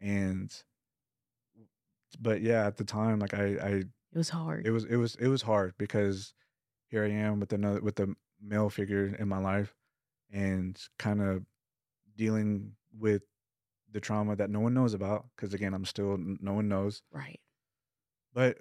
And, 0.00 0.52
but 2.20 2.42
yeah, 2.42 2.66
at 2.66 2.76
the 2.76 2.84
time, 2.84 3.20
like 3.20 3.32
I, 3.34 3.44
I, 3.44 3.68
It 4.12 4.18
was 4.18 4.28
hard. 4.28 4.66
it 4.66 4.70
was, 4.70 4.84
it 4.84 4.96
was, 4.96 5.14
it 5.16 5.28
was 5.28 5.42
hard 5.42 5.74
because 5.78 6.34
here 6.88 7.04
I 7.04 7.10
am 7.10 7.40
with 7.40 7.52
another, 7.52 7.80
with 7.80 7.94
the 7.96 8.14
male 8.42 8.68
figure 8.68 9.14
in 9.18 9.28
my 9.28 9.38
life, 9.38 9.74
and 10.30 10.78
kind 10.98 11.22
of 11.22 11.44
dealing 12.16 12.72
with 12.98 13.22
the 13.92 14.00
trauma 14.00 14.36
that 14.36 14.50
no 14.50 14.60
one 14.60 14.74
knows 14.74 14.94
about. 14.94 15.26
Because 15.34 15.54
again, 15.54 15.72
I'm 15.72 15.84
still, 15.84 16.18
no 16.18 16.52
one 16.52 16.68
knows. 16.68 17.02
right. 17.12 17.40
But 18.34 18.58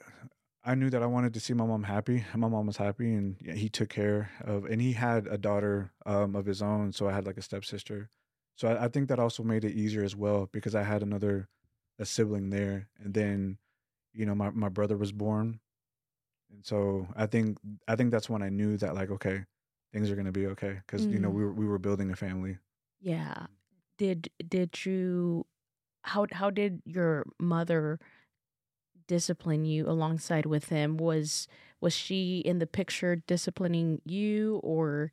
I 0.65 0.75
knew 0.75 0.89
that 0.91 1.03
I 1.03 1.07
wanted 1.07 1.33
to 1.33 1.39
see 1.41 1.53
my 1.53 1.65
mom 1.65 1.83
happy, 1.83 2.23
and 2.31 2.41
my 2.41 2.47
mom 2.47 2.67
was 2.67 2.77
happy, 2.77 3.13
and 3.13 3.37
he 3.41 3.67
took 3.69 3.89
care 3.89 4.31
of. 4.41 4.65
And 4.65 4.81
he 4.81 4.93
had 4.93 5.27
a 5.27 5.37
daughter 5.37 5.91
um, 6.05 6.35
of 6.35 6.45
his 6.45 6.61
own, 6.61 6.93
so 6.93 7.07
I 7.07 7.13
had 7.13 7.25
like 7.25 7.37
a 7.37 7.41
stepsister. 7.41 8.09
So 8.55 8.69
I, 8.69 8.85
I 8.85 8.87
think 8.87 9.09
that 9.09 9.19
also 9.19 9.43
made 9.43 9.65
it 9.65 9.73
easier 9.75 10.03
as 10.03 10.15
well 10.15 10.47
because 10.51 10.75
I 10.75 10.83
had 10.83 11.03
another 11.03 11.49
a 11.99 12.05
sibling 12.05 12.49
there, 12.49 12.89
and 12.97 13.13
then 13.13 13.57
you 14.13 14.25
know 14.25 14.35
my 14.35 14.51
my 14.51 14.69
brother 14.69 14.97
was 14.97 15.11
born, 15.13 15.59
and 16.51 16.65
so 16.65 17.07
I 17.15 17.27
think 17.27 17.59
I 17.87 17.95
think 17.95 18.11
that's 18.11 18.29
when 18.29 18.43
I 18.43 18.49
knew 18.49 18.77
that 18.77 18.95
like 18.95 19.11
okay, 19.11 19.45
things 19.93 20.11
are 20.11 20.15
gonna 20.15 20.31
be 20.33 20.47
okay 20.47 20.81
because 20.85 21.07
you 21.09 21.19
know 21.19 21.29
Mm. 21.29 21.37
we 21.37 21.43
were 21.45 21.53
we 21.53 21.67
were 21.67 21.79
building 21.79 22.11
a 22.11 22.15
family. 22.17 22.59
Yeah. 22.99 23.47
Did 23.97 24.29
did 24.47 24.85
you 24.85 25.45
how 26.03 26.27
how 26.31 26.49
did 26.49 26.81
your 26.85 27.25
mother 27.39 27.99
discipline 29.13 29.63
you 29.65 29.87
alongside 29.87 30.45
with 30.45 30.69
him? 30.69 30.97
Was 30.97 31.47
was 31.81 31.93
she 31.93 32.39
in 32.39 32.59
the 32.59 32.67
picture 32.79 33.15
disciplining 33.15 34.01
you 34.05 34.59
or 34.63 35.11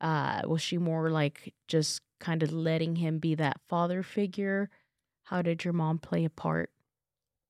uh 0.00 0.42
was 0.46 0.62
she 0.62 0.78
more 0.78 1.10
like 1.10 1.54
just 1.66 2.02
kind 2.20 2.42
of 2.42 2.52
letting 2.52 2.96
him 2.96 3.18
be 3.18 3.34
that 3.34 3.56
father 3.68 4.02
figure? 4.02 4.68
How 5.24 5.42
did 5.42 5.64
your 5.64 5.72
mom 5.72 5.98
play 5.98 6.24
a 6.24 6.30
part? 6.30 6.70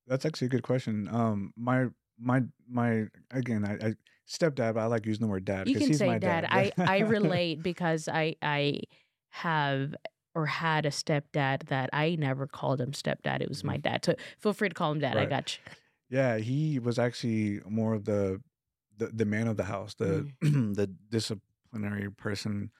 That's 0.06 0.24
actually 0.24 0.46
a 0.46 0.50
good 0.56 0.62
question. 0.62 1.08
Um, 1.10 1.52
my 1.56 1.86
my 2.18 2.42
my 2.68 3.06
again, 3.30 3.64
I, 3.64 3.74
I 3.88 3.94
stepdad, 4.28 4.74
but 4.74 4.80
I 4.80 4.86
like 4.86 5.06
using 5.06 5.26
the 5.26 5.30
word 5.30 5.44
dad 5.44 5.66
You 5.66 5.74
because 5.74 5.82
can 5.82 5.88
he's 5.88 5.98
say 5.98 6.06
my 6.06 6.18
dad. 6.18 6.46
dad. 6.50 6.72
I 6.78 6.84
I 6.96 6.98
relate 7.00 7.62
because 7.62 8.08
I 8.08 8.36
I 8.42 8.80
have 9.30 9.94
or 10.34 10.46
had 10.46 10.86
a 10.86 10.90
stepdad 10.90 11.66
that 11.68 11.90
I 11.92 12.16
never 12.16 12.46
called 12.46 12.80
him 12.80 12.92
stepdad. 12.92 13.40
It 13.42 13.48
was 13.48 13.64
my 13.64 13.76
dad. 13.76 14.04
So 14.04 14.14
feel 14.38 14.52
free 14.52 14.68
to 14.68 14.74
call 14.74 14.92
him 14.92 15.00
dad. 15.00 15.16
I 15.16 15.26
got 15.26 15.56
you. 15.56 15.72
Yeah, 16.10 16.38
he 16.38 16.78
was 16.78 16.98
actually 16.98 17.60
more 17.66 17.94
of 17.94 18.04
the 18.04 18.42
the, 18.98 19.06
the 19.08 19.24
man 19.24 19.48
of 19.48 19.56
the 19.56 19.64
house, 19.64 19.94
the 19.94 20.26
mm. 20.42 20.74
the 20.76 20.86
disciplinary 21.08 22.10
person. 22.10 22.70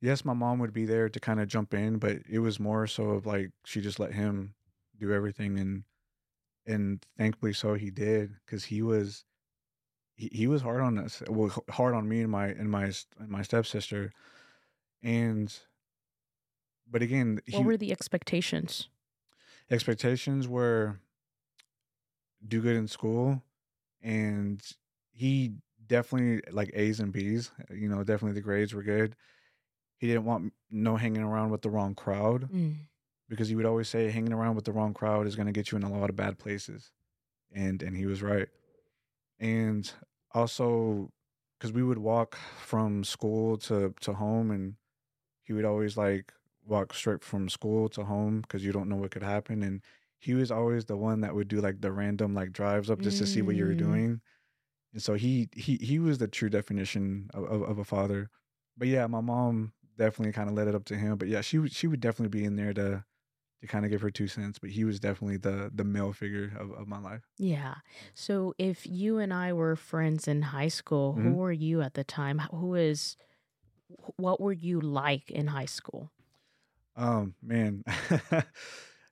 Yes, 0.00 0.24
my 0.24 0.34
mom 0.34 0.58
would 0.60 0.72
be 0.72 0.86
there 0.86 1.08
to 1.08 1.20
kind 1.20 1.40
of 1.40 1.48
jump 1.48 1.74
in, 1.74 1.98
but 1.98 2.18
it 2.30 2.38
was 2.38 2.60
more 2.60 2.86
so 2.86 3.10
of 3.10 3.26
like 3.26 3.50
she 3.64 3.80
just 3.80 3.98
let 3.98 4.12
him 4.12 4.54
do 4.98 5.12
everything 5.12 5.58
and 5.58 5.84
and 6.66 7.04
thankfully 7.16 7.52
so 7.52 7.74
he 7.74 7.90
did 7.90 8.32
because 8.44 8.64
he 8.64 8.82
was 8.82 9.24
he, 10.16 10.28
he 10.32 10.46
was 10.46 10.62
hard 10.62 10.80
on 10.80 10.98
us 10.98 11.22
well 11.28 11.52
hard 11.70 11.94
on 11.94 12.08
me 12.08 12.20
and 12.22 12.30
my 12.30 12.46
and 12.48 12.70
my 12.70 12.84
and 13.18 13.28
my 13.28 13.42
stepsister 13.42 14.12
and 15.02 15.60
but 16.90 17.02
again 17.02 17.40
he 17.46 17.56
What 17.56 17.66
were 17.66 17.76
the 17.76 17.92
expectations? 17.92 18.88
expectations 19.70 20.48
were 20.48 21.00
do 22.48 22.60
good 22.60 22.76
in 22.76 22.86
school 22.88 23.42
and 24.02 24.60
he 25.12 25.52
definitely 25.86 26.42
like 26.52 26.70
A's 26.74 27.00
and 27.00 27.12
B's, 27.12 27.50
you 27.70 27.88
know, 27.88 28.04
definitely 28.04 28.34
the 28.34 28.40
grades 28.44 28.74
were 28.74 28.82
good. 28.82 29.16
He 29.98 30.06
didn't 30.06 30.24
want 30.24 30.52
no 30.70 30.96
hanging 30.96 31.22
around 31.22 31.50
with 31.50 31.62
the 31.62 31.70
wrong 31.70 31.94
crowd 31.94 32.50
Mm. 32.50 32.74
because 33.28 33.48
he 33.48 33.54
would 33.56 33.66
always 33.66 33.88
say 33.88 34.10
hanging 34.10 34.32
around 34.32 34.54
with 34.56 34.64
the 34.66 34.72
wrong 34.72 34.94
crowd 34.94 35.26
is 35.26 35.36
going 35.36 35.46
to 35.46 35.52
get 35.52 35.70
you 35.70 35.76
in 35.76 35.82
a 35.84 35.90
lot 35.90 36.10
of 36.10 36.16
bad 36.16 36.38
places. 36.38 36.90
And 37.52 37.82
and 37.82 37.96
he 37.96 38.06
was 38.06 38.22
right. 38.22 38.48
And 39.38 39.90
also 40.32 41.10
cuz 41.60 41.72
we 41.72 41.82
would 41.82 41.98
walk 41.98 42.36
from 42.58 43.04
school 43.04 43.56
to 43.58 43.94
to 44.00 44.12
home 44.14 44.50
and 44.50 44.76
he 45.42 45.52
would 45.52 45.64
always 45.64 45.96
like 45.96 46.32
walk 46.66 46.92
straight 46.92 47.22
from 47.24 47.48
school 47.48 47.88
to 47.88 48.04
home 48.04 48.42
cuz 48.48 48.64
you 48.64 48.72
don't 48.72 48.88
know 48.88 48.96
what 48.96 49.10
could 49.12 49.22
happen 49.22 49.62
and 49.62 49.80
he 50.18 50.34
was 50.34 50.50
always 50.50 50.84
the 50.86 50.96
one 50.96 51.20
that 51.20 51.34
would 51.34 51.48
do 51.48 51.60
like 51.60 51.80
the 51.80 51.92
random 51.92 52.34
like 52.34 52.52
drives 52.52 52.90
up 52.90 53.00
just 53.02 53.18
to 53.18 53.26
see 53.26 53.42
what 53.42 53.56
you 53.56 53.64
were 53.66 53.74
Mm. 53.74 53.76
doing. 53.76 54.20
And 54.92 55.02
so 55.02 55.14
he 55.14 55.48
he 55.54 55.76
he 55.76 55.98
was 55.98 56.18
the 56.18 56.28
true 56.28 56.50
definition 56.50 57.30
of, 57.34 57.44
of, 57.44 57.62
of 57.62 57.78
a 57.78 57.84
father. 57.84 58.30
But 58.76 58.88
yeah, 58.88 59.06
my 59.06 59.20
mom 59.20 59.74
definitely 59.96 60.32
kind 60.32 60.48
of 60.50 60.56
led 60.56 60.68
it 60.68 60.74
up 60.74 60.84
to 60.86 60.96
him. 60.96 61.18
But 61.18 61.28
yeah, 61.28 61.40
she 61.42 61.58
would 61.58 61.72
she 61.72 61.86
would 61.86 62.00
definitely 62.00 62.38
be 62.38 62.44
in 62.44 62.56
there 62.56 62.74
to 62.74 63.04
to 63.62 63.68
kind 63.68 63.84
of 63.86 63.90
give 63.92 64.02
her 64.02 64.10
two 64.10 64.28
cents. 64.28 64.58
But 64.58 64.70
he 64.70 64.84
was 64.84 65.00
definitely 65.00 65.38
the 65.38 65.70
the 65.74 65.84
male 65.84 66.12
figure 66.12 66.52
of, 66.58 66.72
of 66.72 66.88
my 66.88 66.98
life. 67.00 67.28
Yeah. 67.38 67.76
So 68.14 68.54
if 68.58 68.86
you 68.86 69.18
and 69.18 69.32
I 69.32 69.52
were 69.52 69.76
friends 69.76 70.26
in 70.26 70.42
high 70.42 70.68
school, 70.68 71.16
who 71.16 71.34
Mhm. 71.34 71.36
were 71.36 71.52
you 71.52 71.82
at 71.82 71.94
the 71.94 72.04
time? 72.04 72.38
Who 72.50 72.74
is 72.74 73.16
what 74.16 74.40
were 74.40 74.52
you 74.52 74.80
like 74.80 75.30
in 75.30 75.48
high 75.48 75.66
school? 75.66 76.12
Um, 76.96 77.34
man, 77.42 77.82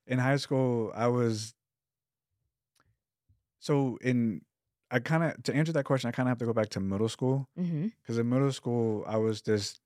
in 0.07 0.19
high 0.19 0.37
school, 0.37 0.93
I 0.95 1.09
was 1.09 1.55
so 3.59 3.99
in. 4.03 4.43
I 4.91 4.99
kind 5.01 5.25
of 5.25 5.43
to 5.45 5.55
answer 5.55 5.73
that 5.73 5.85
question, 5.85 6.09
I 6.09 6.13
kind 6.13 6.29
of 6.29 6.31
have 6.31 6.39
to 6.39 6.45
go 6.45 6.53
back 6.53 6.69
to 6.71 6.81
middle 6.81 7.09
school 7.09 7.49
because 8.03 8.19
in 8.19 8.29
middle 8.29 8.53
school, 8.53 9.05
I 9.07 9.17
was 9.17 9.43
this 9.43 9.81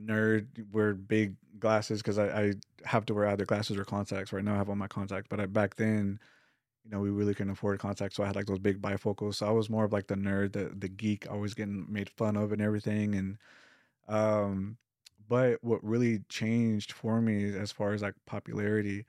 nerd, 0.00 0.46
wear 0.70 0.94
big 0.94 1.36
glasses 1.58 2.00
because 2.00 2.18
I, 2.18 2.26
I 2.26 2.52
have 2.84 3.04
to 3.06 3.14
wear 3.14 3.26
either 3.26 3.44
glasses 3.44 3.76
or 3.76 3.84
contacts. 3.84 4.32
Right 4.32 4.44
now, 4.44 4.54
I 4.54 4.56
have 4.56 4.68
all 4.68 4.76
my 4.76 4.86
contacts, 4.88 5.26
but 5.28 5.40
I, 5.40 5.46
back 5.46 5.74
then, 5.76 6.18
you 6.84 6.90
know, 6.90 7.00
we 7.00 7.10
really 7.10 7.34
couldn't 7.34 7.52
afford 7.52 7.78
contacts, 7.78 8.16
so 8.16 8.22
I 8.22 8.26
had 8.26 8.36
like 8.36 8.46
those 8.46 8.58
big 8.58 8.80
bifocals. 8.80 9.34
So 9.36 9.46
I 9.46 9.50
was 9.50 9.68
more 9.68 9.84
of 9.84 9.92
like 9.92 10.06
the 10.06 10.14
nerd, 10.14 10.52
the 10.52 10.72
the 10.76 10.88
geek, 10.88 11.26
always 11.30 11.54
getting 11.54 11.86
made 11.88 12.08
fun 12.10 12.36
of 12.36 12.52
and 12.52 12.62
everything. 12.62 13.14
And 13.14 13.38
um, 14.08 14.78
but 15.28 15.62
what 15.62 15.82
really 15.84 16.20
changed 16.28 16.92
for 16.92 17.20
me 17.20 17.54
as 17.56 17.72
far 17.72 17.92
as 17.92 18.02
like 18.02 18.14
popularity, 18.26 19.04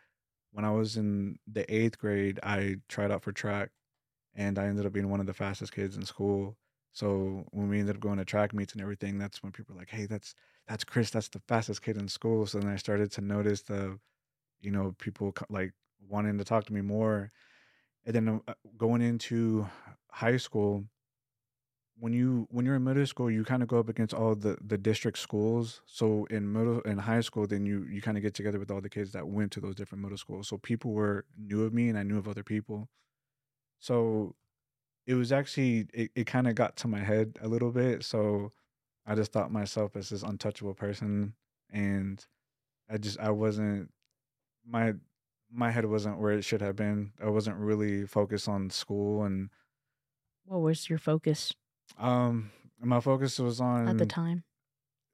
when 0.53 0.65
I 0.65 0.71
was 0.71 0.97
in 0.97 1.39
the 1.47 1.71
eighth 1.73 1.99
grade, 1.99 2.39
I 2.43 2.77
tried 2.89 3.11
out 3.11 3.23
for 3.23 3.33
track, 3.33 3.71
and 4.35 4.57
I 4.59 4.65
ended 4.67 4.85
up 4.85 4.93
being 4.93 5.09
one 5.09 5.19
of 5.19 5.25
the 5.27 5.33
fastest 5.33 5.73
kids 5.73 5.97
in 5.97 6.05
school. 6.05 6.57
So 6.93 7.45
when 7.51 7.69
we 7.69 7.79
ended 7.79 7.95
up 7.97 8.01
going 8.01 8.17
to 8.19 8.25
track 8.25 8.53
meets 8.53 8.73
and 8.73 8.81
everything, 8.81 9.17
that's 9.17 9.43
when 9.43 9.51
people 9.51 9.75
were 9.75 9.81
like, 9.81 9.89
"Hey, 9.89 10.05
that's 10.05 10.35
that's 10.67 10.83
Chris. 10.83 11.11
That's 11.11 11.29
the 11.29 11.41
fastest 11.47 11.81
kid 11.83 11.97
in 11.97 12.07
school." 12.07 12.45
So 12.47 12.59
then 12.59 12.69
I 12.71 12.77
started 12.77 13.11
to 13.13 13.21
notice 13.21 13.63
the, 13.63 13.99
you 14.61 14.71
know, 14.71 14.95
people 14.99 15.33
like 15.49 15.73
wanting 16.09 16.37
to 16.39 16.45
talk 16.45 16.65
to 16.67 16.73
me 16.73 16.81
more. 16.81 17.31
And 18.05 18.15
then 18.15 18.41
uh, 18.47 18.53
going 18.77 19.01
into 19.01 19.67
high 20.11 20.37
school, 20.37 20.85
when 21.99 22.13
you 22.13 22.47
when 22.51 22.65
you're 22.65 22.75
in 22.75 22.83
middle 22.83 23.05
school, 23.05 23.29
you 23.31 23.43
kind 23.43 23.61
of 23.63 23.69
go 23.69 23.79
up 23.79 23.89
against 23.89 24.13
all 24.13 24.35
the 24.35 24.57
the 24.65 24.77
district 24.77 25.17
schools. 25.17 25.81
So 25.85 26.25
in 26.29 26.51
middle 26.51 26.81
in 26.81 26.97
high 26.99 27.21
school, 27.21 27.47
then 27.47 27.65
you 27.65 27.85
you 27.89 28.01
kind 28.01 28.17
of 28.17 28.23
get 28.23 28.33
together 28.33 28.59
with 28.59 28.71
all 28.71 28.81
the 28.81 28.89
kids 28.89 29.11
that 29.13 29.27
went 29.27 29.51
to 29.53 29.61
those 29.61 29.75
different 29.75 30.01
middle 30.03 30.17
schools. 30.17 30.47
So 30.47 30.57
people 30.57 30.91
were 30.93 31.25
knew 31.37 31.63
of 31.63 31.73
me, 31.73 31.89
and 31.89 31.97
I 31.97 32.03
knew 32.03 32.17
of 32.17 32.27
other 32.27 32.43
people. 32.43 32.89
So 33.79 34.35
it 35.07 35.15
was 35.15 35.31
actually 35.31 35.87
it, 35.93 36.11
it 36.15 36.27
kind 36.27 36.47
of 36.47 36.55
got 36.55 36.77
to 36.77 36.87
my 36.87 36.99
head 36.99 37.37
a 37.41 37.47
little 37.47 37.71
bit. 37.71 38.03
So 38.03 38.51
I 39.05 39.15
just 39.15 39.31
thought 39.33 39.51
myself 39.51 39.95
as 39.95 40.09
this 40.09 40.23
untouchable 40.23 40.73
person 40.75 41.35
and 41.71 42.25
I 42.89 42.97
just 42.97 43.19
I 43.19 43.31
wasn't 43.31 43.91
my 44.65 44.93
my 45.51 45.71
head 45.71 45.85
wasn't 45.85 46.19
where 46.19 46.33
it 46.33 46.43
should 46.43 46.61
have 46.61 46.75
been. 46.75 47.13
I 47.21 47.29
wasn't 47.29 47.57
really 47.57 48.05
focused 48.07 48.47
on 48.49 48.69
school 48.69 49.23
and 49.23 49.49
What 50.45 50.61
was 50.61 50.89
your 50.89 50.99
focus 50.99 51.53
um 51.97 52.51
my 52.79 52.99
focus 52.99 53.39
was 53.39 53.61
on 53.61 53.87
at 53.87 53.97
the 53.97 54.05
time? 54.05 54.43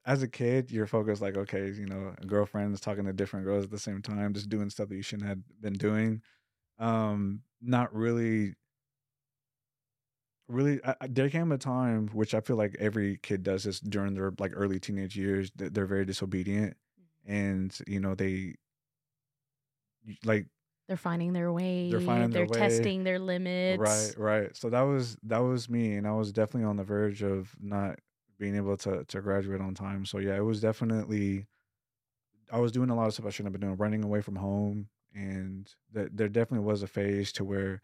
as 0.06 0.24
a 0.24 0.28
kid, 0.28 0.72
your 0.72 0.88
focus 0.88 1.22
like, 1.22 1.38
okay, 1.38 1.70
you 1.70 1.86
know, 1.86 2.14
girlfriends 2.26 2.82
talking 2.82 3.06
to 3.06 3.14
different 3.14 3.46
girls 3.46 3.66
at 3.66 3.70
the 3.70 3.80
same 3.80 4.02
time, 4.02 4.34
just 4.34 4.50
doing 4.50 4.70
stuff 4.70 4.90
that 4.90 4.96
you 4.96 5.04
shouldn't 5.04 5.30
have 5.30 5.38
been 5.62 5.74
doing. 5.74 6.22
Um, 6.80 7.42
not 7.62 7.94
really, 7.94 8.56
really. 10.48 10.80
I, 10.84 10.96
there 11.08 11.30
came 11.30 11.52
a 11.52 11.58
time 11.58 12.08
which 12.14 12.34
I 12.34 12.42
feel 12.42 12.56
like 12.56 12.76
every 12.80 13.18
kid 13.18 13.44
does 13.44 13.66
this 13.66 13.80
during 13.80 14.16
their 14.16 14.32
like 14.40 14.54
early 14.56 14.80
teenage 14.80 15.16
years. 15.16 15.52
They're 15.56 15.86
very 15.86 16.06
disobedient, 16.06 16.76
and 17.28 17.78
you 17.86 18.00
know 18.00 18.16
they 18.16 18.56
like 20.24 20.48
They're 20.90 20.98
finding 20.98 21.34
their 21.34 21.54
way. 21.54 21.92
They're 21.92 22.00
finding 22.02 22.32
their 22.32 22.48
way. 22.48 22.60
testing 22.60 23.04
their 23.04 23.20
limits. 23.20 23.80
Right, 23.80 24.14
right. 24.18 24.58
So 24.58 24.72
that 24.72 24.82
was 24.82 25.18
that 25.22 25.38
was 25.38 25.70
me, 25.70 25.98
and 25.98 26.08
I 26.08 26.14
was 26.14 26.34
definitely 26.34 26.68
on 26.68 26.78
the 26.78 26.84
verge 26.84 27.22
of 27.22 27.56
not 27.62 28.00
being 28.40 28.56
able 28.56 28.76
to 28.78 29.04
to 29.04 29.22
graduate 29.22 29.62
on 29.62 29.76
time. 29.76 30.04
So 30.08 30.18
yeah, 30.18 30.36
it 30.36 30.44
was 30.44 30.62
definitely. 30.62 31.46
I 32.52 32.60
was 32.60 32.72
doing 32.72 32.90
a 32.90 32.96
lot 32.96 33.06
of 33.06 33.14
stuff 33.14 33.28
I 33.28 33.30
shouldn't 33.30 33.54
have 33.54 33.62
been 33.62 33.70
doing, 33.70 33.78
running 33.78 34.04
away 34.04 34.22
from 34.22 34.36
home, 34.36 34.90
and 35.14 35.72
that 35.94 36.18
there 36.18 36.28
definitely 36.28 36.66
was 36.66 36.82
a 36.82 36.88
phase 36.88 37.32
to 37.34 37.44
where 37.44 37.84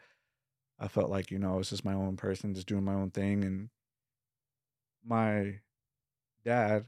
I 0.80 0.88
felt 0.88 1.12
like 1.12 1.30
you 1.30 1.38
know 1.38 1.54
I 1.54 1.58
was 1.58 1.70
just 1.70 1.86
my 1.86 1.94
own 1.94 2.18
person, 2.18 2.56
just 2.56 2.66
doing 2.66 2.84
my 2.84 2.96
own 2.96 3.12
thing, 3.12 3.44
and 3.44 3.70
my 5.06 5.60
dad, 6.44 6.86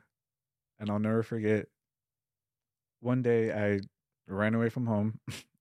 and 0.80 0.90
I'll 0.90 0.98
never 0.98 1.22
forget. 1.22 1.68
One 3.02 3.22
day 3.22 3.52
I 3.54 3.82
ran 4.26 4.56
away 4.56 4.70
from 4.70 4.88
home, 4.88 5.20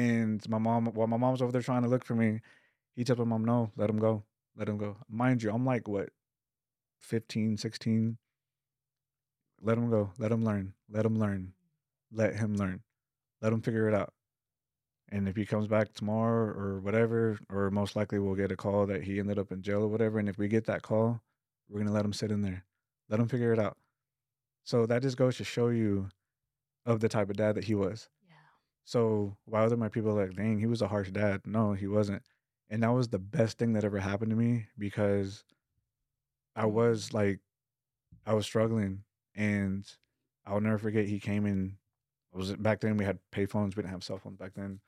and 0.00 0.48
my 0.48 0.56
mom, 0.56 0.86
while 0.86 1.06
my 1.06 1.18
mom 1.18 1.32
was 1.32 1.42
over 1.42 1.52
there 1.52 1.60
trying 1.60 1.82
to 1.82 1.88
look 1.88 2.06
for 2.06 2.14
me, 2.14 2.40
he 2.96 3.04
told 3.04 3.18
my 3.18 3.24
mom, 3.26 3.44
no, 3.44 3.70
let 3.76 3.90
him 3.90 3.98
go. 3.98 4.24
Let 4.56 4.66
him 4.66 4.78
go. 4.78 4.96
Mind 5.10 5.42
you, 5.42 5.50
I'm 5.50 5.66
like, 5.66 5.86
what, 5.86 6.08
15, 7.00 7.58
16? 7.58 8.16
Let 9.60 9.76
him 9.76 9.90
go. 9.90 10.10
Let 10.18 10.32
him 10.32 10.42
learn. 10.42 10.72
Let 10.90 11.04
him 11.04 11.18
learn. 11.18 11.52
Let 12.10 12.34
him 12.34 12.56
learn. 12.56 12.80
Let 13.42 13.52
him 13.52 13.60
figure 13.60 13.88
it 13.88 13.94
out. 13.94 14.14
And 15.10 15.28
if 15.28 15.36
he 15.36 15.44
comes 15.44 15.66
back 15.66 15.92
tomorrow 15.92 16.46
or 16.58 16.80
whatever, 16.80 17.38
or 17.50 17.70
most 17.70 17.94
likely 17.94 18.18
we'll 18.18 18.34
get 18.34 18.52
a 18.52 18.56
call 18.56 18.86
that 18.86 19.02
he 19.02 19.18
ended 19.18 19.38
up 19.38 19.52
in 19.52 19.60
jail 19.60 19.82
or 19.82 19.88
whatever. 19.88 20.18
And 20.18 20.30
if 20.30 20.38
we 20.38 20.48
get 20.48 20.64
that 20.66 20.82
call, 20.82 21.20
we're 21.68 21.80
going 21.80 21.88
to 21.88 21.92
let 21.92 22.06
him 22.06 22.14
sit 22.14 22.30
in 22.30 22.40
there. 22.40 22.64
Let 23.10 23.20
him 23.20 23.28
figure 23.28 23.52
it 23.52 23.58
out. 23.58 23.76
So 24.64 24.86
that 24.86 25.02
just 25.02 25.18
goes 25.18 25.36
to 25.36 25.44
show 25.44 25.68
you 25.68 26.08
of 26.86 27.00
the 27.00 27.08
type 27.08 27.28
of 27.28 27.36
dad 27.36 27.56
that 27.56 27.64
he 27.64 27.74
was. 27.74 28.08
So 28.84 29.36
why 29.44 29.62
other 29.62 29.76
my 29.76 29.88
people 29.88 30.14
like, 30.14 30.34
dang, 30.34 30.58
he 30.58 30.66
was 30.66 30.82
a 30.82 30.88
harsh 30.88 31.10
dad. 31.10 31.42
No, 31.46 31.72
he 31.74 31.86
wasn't. 31.86 32.22
And 32.70 32.82
that 32.82 32.92
was 32.92 33.08
the 33.08 33.18
best 33.18 33.58
thing 33.58 33.72
that 33.74 33.84
ever 33.84 33.98
happened 33.98 34.30
to 34.30 34.36
me 34.36 34.66
because 34.78 35.44
I 36.56 36.64
Mm. 36.64 36.72
was 36.72 37.12
like, 37.12 37.40
I 38.26 38.34
was 38.34 38.46
struggling, 38.46 39.04
and 39.34 39.86
I'll 40.46 40.60
never 40.60 40.78
forget. 40.78 41.06
He 41.06 41.20
came 41.20 41.46
in. 41.46 41.78
I 42.34 42.38
was 42.38 42.54
back 42.56 42.80
then 42.80 42.96
we 42.96 43.04
had 43.04 43.18
payphones. 43.32 43.76
We 43.76 43.82
didn't 43.82 43.90
have 43.92 44.04
cell 44.04 44.18
phones 44.18 44.36
back 44.38 44.54
then. 44.54 44.80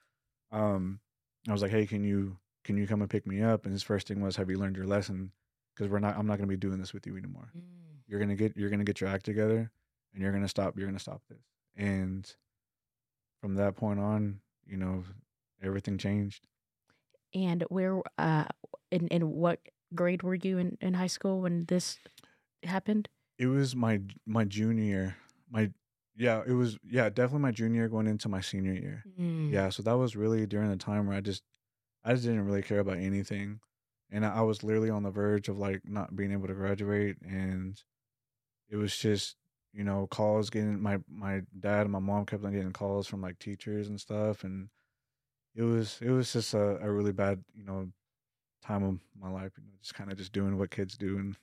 Um, 0.52 1.00
I 1.48 1.52
was 1.52 1.62
like, 1.62 1.70
hey, 1.72 1.86
can 1.86 2.04
you 2.04 2.38
can 2.64 2.76
you 2.76 2.86
come 2.86 3.00
and 3.02 3.10
pick 3.10 3.26
me 3.26 3.42
up? 3.42 3.64
And 3.64 3.72
his 3.72 3.82
first 3.82 4.08
thing 4.08 4.20
was, 4.20 4.36
have 4.36 4.50
you 4.50 4.58
learned 4.58 4.76
your 4.76 4.86
lesson? 4.86 5.32
Because 5.74 5.90
we're 5.90 5.98
not. 6.00 6.16
I'm 6.16 6.26
not 6.26 6.38
gonna 6.38 6.48
be 6.48 6.56
doing 6.56 6.78
this 6.80 6.92
with 6.94 7.06
you 7.06 7.16
anymore 7.16 7.52
Mm. 7.56 7.62
you're 8.06 8.20
gonna 8.20 8.36
get 8.36 8.56
you're 8.56 8.70
gonna 8.70 8.84
get 8.84 9.00
your 9.00 9.10
act 9.10 9.24
together 9.24 9.70
and 10.12 10.22
you're 10.22 10.32
gonna 10.32 10.48
stop 10.48 10.76
you're 10.76 10.86
gonna 10.88 10.98
stop 10.98 11.22
this 11.28 11.42
and 11.76 12.36
from 13.42 13.56
that 13.56 13.76
point 13.76 14.00
on 14.00 14.40
you 14.66 14.78
know 14.78 15.04
everything 15.62 15.98
changed 15.98 16.46
And 17.34 17.64
where, 17.68 18.00
uh, 18.18 18.44
in 18.90 19.08
in 19.08 19.22
what 19.32 19.58
grade 19.94 20.22
were 20.22 20.34
you 20.36 20.58
in, 20.58 20.78
in 20.80 20.94
high 20.94 21.08
school 21.08 21.40
when 21.42 21.64
this 21.66 21.98
happened? 22.62 23.08
it 23.38 23.46
was 23.46 23.74
my 23.74 24.00
my 24.26 24.44
junior 24.44 24.84
year 24.84 25.16
my 25.50 25.70
yeah 26.16 26.42
it 26.46 26.52
was 26.52 26.78
yeah 26.88 27.08
definitely 27.08 27.40
my 27.40 27.50
junior 27.50 27.80
year 27.82 27.88
going 27.88 28.06
into 28.06 28.28
my 28.28 28.40
senior 28.40 28.74
year 28.74 29.04
Mm. 29.18 29.50
yeah 29.50 29.68
so 29.70 29.82
that 29.82 29.96
was 29.98 30.14
really 30.14 30.46
during 30.46 30.70
the 30.70 30.76
time 30.76 31.06
where 31.06 31.16
i 31.16 31.20
just 31.20 31.42
i 32.04 32.12
just 32.12 32.24
didn't 32.24 32.44
really 32.44 32.62
care 32.62 32.78
about 32.80 32.98
anything 32.98 33.60
and 34.10 34.24
i 34.26 34.30
I 34.40 34.42
was 34.42 34.62
literally 34.62 34.90
on 34.90 35.02
the 35.02 35.10
verge 35.10 35.48
of 35.48 35.58
like 35.58 35.80
not 35.84 36.14
being 36.14 36.30
able 36.32 36.46
to 36.48 36.54
graduate 36.54 37.16
and 37.22 37.80
it 38.68 38.76
was 38.76 38.94
just 38.96 39.36
you 39.72 39.84
know 39.84 40.06
calls 40.10 40.50
getting 40.50 40.80
my 40.80 40.98
my 41.08 41.42
dad 41.60 41.82
and 41.82 41.92
my 41.92 41.98
mom 41.98 42.26
kept 42.26 42.44
on 42.44 42.52
getting 42.52 42.72
calls 42.72 43.06
from 43.06 43.22
like 43.22 43.38
teachers 43.38 43.88
and 43.88 44.00
stuff 44.00 44.44
and 44.44 44.68
it 45.54 45.62
was 45.62 45.98
it 46.02 46.10
was 46.10 46.32
just 46.32 46.54
a, 46.54 46.78
a 46.82 46.90
really 46.90 47.12
bad 47.12 47.42
you 47.54 47.64
know 47.64 47.88
time 48.64 48.84
of 48.84 48.98
my 49.20 49.30
life 49.30 49.52
you 49.56 49.64
know 49.64 49.70
just 49.80 49.94
kind 49.94 50.10
of 50.10 50.18
just 50.18 50.32
doing 50.32 50.58
what 50.58 50.70
kids 50.70 50.96
do 50.96 51.18
and 51.18 51.36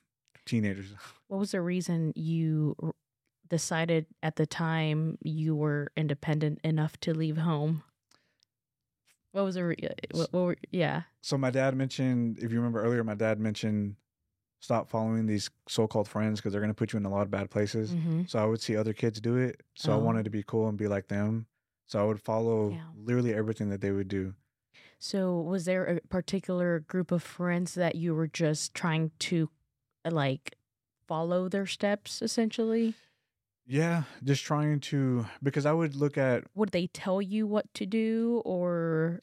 teenagers 0.46 0.94
What 1.28 1.38
was 1.38 1.52
the 1.52 1.60
reason 1.60 2.12
you 2.16 2.74
decided 3.48 4.06
at 4.22 4.36
the 4.36 4.46
time 4.46 5.16
you 5.22 5.54
were 5.54 5.92
independent 5.96 6.60
enough 6.64 6.98
to 7.00 7.14
leave 7.14 7.36
home? 7.36 7.82
What 9.32 9.44
was 9.44 9.54
the 9.54 9.64
re- 9.66 9.76
uh, 9.82 9.94
what, 10.10 10.32
what 10.32 10.40
were, 10.40 10.56
yeah. 10.72 11.02
so 11.20 11.38
my 11.38 11.50
dad 11.50 11.76
mentioned 11.76 12.38
if 12.38 12.50
you 12.50 12.58
remember 12.58 12.82
earlier 12.82 13.04
my 13.04 13.14
dad 13.14 13.38
mentioned 13.38 13.94
stop 14.60 14.88
following 14.88 15.26
these 15.26 15.50
so-called 15.68 16.06
friends 16.06 16.38
because 16.38 16.52
they're 16.52 16.60
going 16.60 16.70
to 16.70 16.74
put 16.78 16.92
you 16.92 16.98
in 16.98 17.04
a 17.06 17.10
lot 17.10 17.22
of 17.22 17.30
bad 17.30 17.50
places 17.50 17.90
Mm-hmm. 17.92 18.22
so 18.26 18.38
i 18.38 18.44
would 18.44 18.60
see 18.60 18.76
other 18.76 18.92
kids 18.92 19.20
do 19.20 19.36
it 19.36 19.60
so 19.74 19.92
i 19.92 19.96
Oh. 19.96 19.98
wanted 19.98 20.24
to 20.24 20.30
be 20.30 20.42
cool 20.46 20.68
and 20.68 20.78
be 20.78 20.86
like 20.88 21.08
them 21.08 21.46
so 21.86 22.00
i 22.00 22.04
would 22.04 22.20
follow 22.20 22.70
Yeah. 22.70 22.84
literally 22.94 23.34
everything 23.34 23.70
that 23.70 23.80
they 23.80 23.90
would 23.90 24.08
do 24.08 24.34
So, 24.98 25.40
was 25.40 25.64
there 25.64 25.84
a 25.86 26.00
particular 26.08 26.80
group 26.80 27.10
of 27.10 27.22
friends 27.22 27.74
that 27.74 27.94
you 27.96 28.14
were 28.14 28.28
just 28.28 28.74
trying 28.74 29.10
to 29.30 29.48
like 30.04 30.56
follow 31.08 31.48
their 31.48 31.66
steps 31.66 32.20
essentially? 32.22 32.94
yeah 33.66 34.02
just 34.24 34.42
trying 34.44 34.80
to 34.80 35.26
because 35.42 35.64
i 35.64 35.72
would 35.72 35.94
look 35.96 36.18
at 36.18 36.44
Would 36.54 36.70
they 36.72 36.86
tell 36.88 37.22
you 37.22 37.46
what 37.46 37.72
to 37.74 37.86
do 37.86 38.42
or 38.44 39.20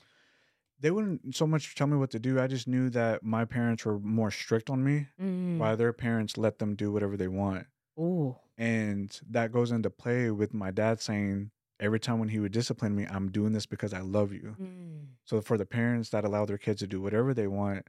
they 0.80 0.92
wouldn't 0.92 1.36
so 1.36 1.48
much 1.48 1.76
tell 1.76 1.88
me 1.88 1.98
what 1.98 2.12
to 2.12 2.20
do 2.20 2.40
i 2.40 2.48
just 2.48 2.68
knew 2.68 2.90
that 2.90 3.24
my 3.24 3.46
parents 3.46 3.86
were 3.86 4.00
more 4.00 4.32
strict 4.32 4.70
on 4.70 4.84
me 4.84 5.08
mm. 5.22 5.58
while 5.58 5.76
their 5.76 5.94
parents 5.94 6.38
let 6.38 6.60
them 6.60 6.76
do 6.76 6.92
whatever 6.92 7.18
they 7.18 7.28
want 7.28 7.66
oh, 7.98 8.38
And 8.58 9.20
that 9.30 9.52
goes 9.52 9.72
into 9.72 9.90
play 9.90 10.32
with 10.32 10.54
my 10.54 10.72
dad 10.72 11.02
saying 11.02 11.52
every 11.80 12.00
time 12.00 12.20
when 12.20 12.30
he 12.30 12.40
would 12.40 12.52
discipline 12.52 12.96
me, 12.96 13.06
I'm 13.10 13.32
doing 13.32 13.54
this 13.54 13.66
because 13.66 13.94
I 13.94 14.02
love 14.02 14.34
you. 14.34 14.56
mm. 14.60 15.06
So 15.26 15.42
for 15.42 15.58
the 15.58 15.66
parents 15.66 16.10
that 16.10 16.26
allow 16.26 16.46
their 16.46 16.58
kids 16.58 16.80
to 16.80 16.88
do 16.88 17.02
whatever 17.02 17.34
they 17.34 17.48
want, 17.48 17.86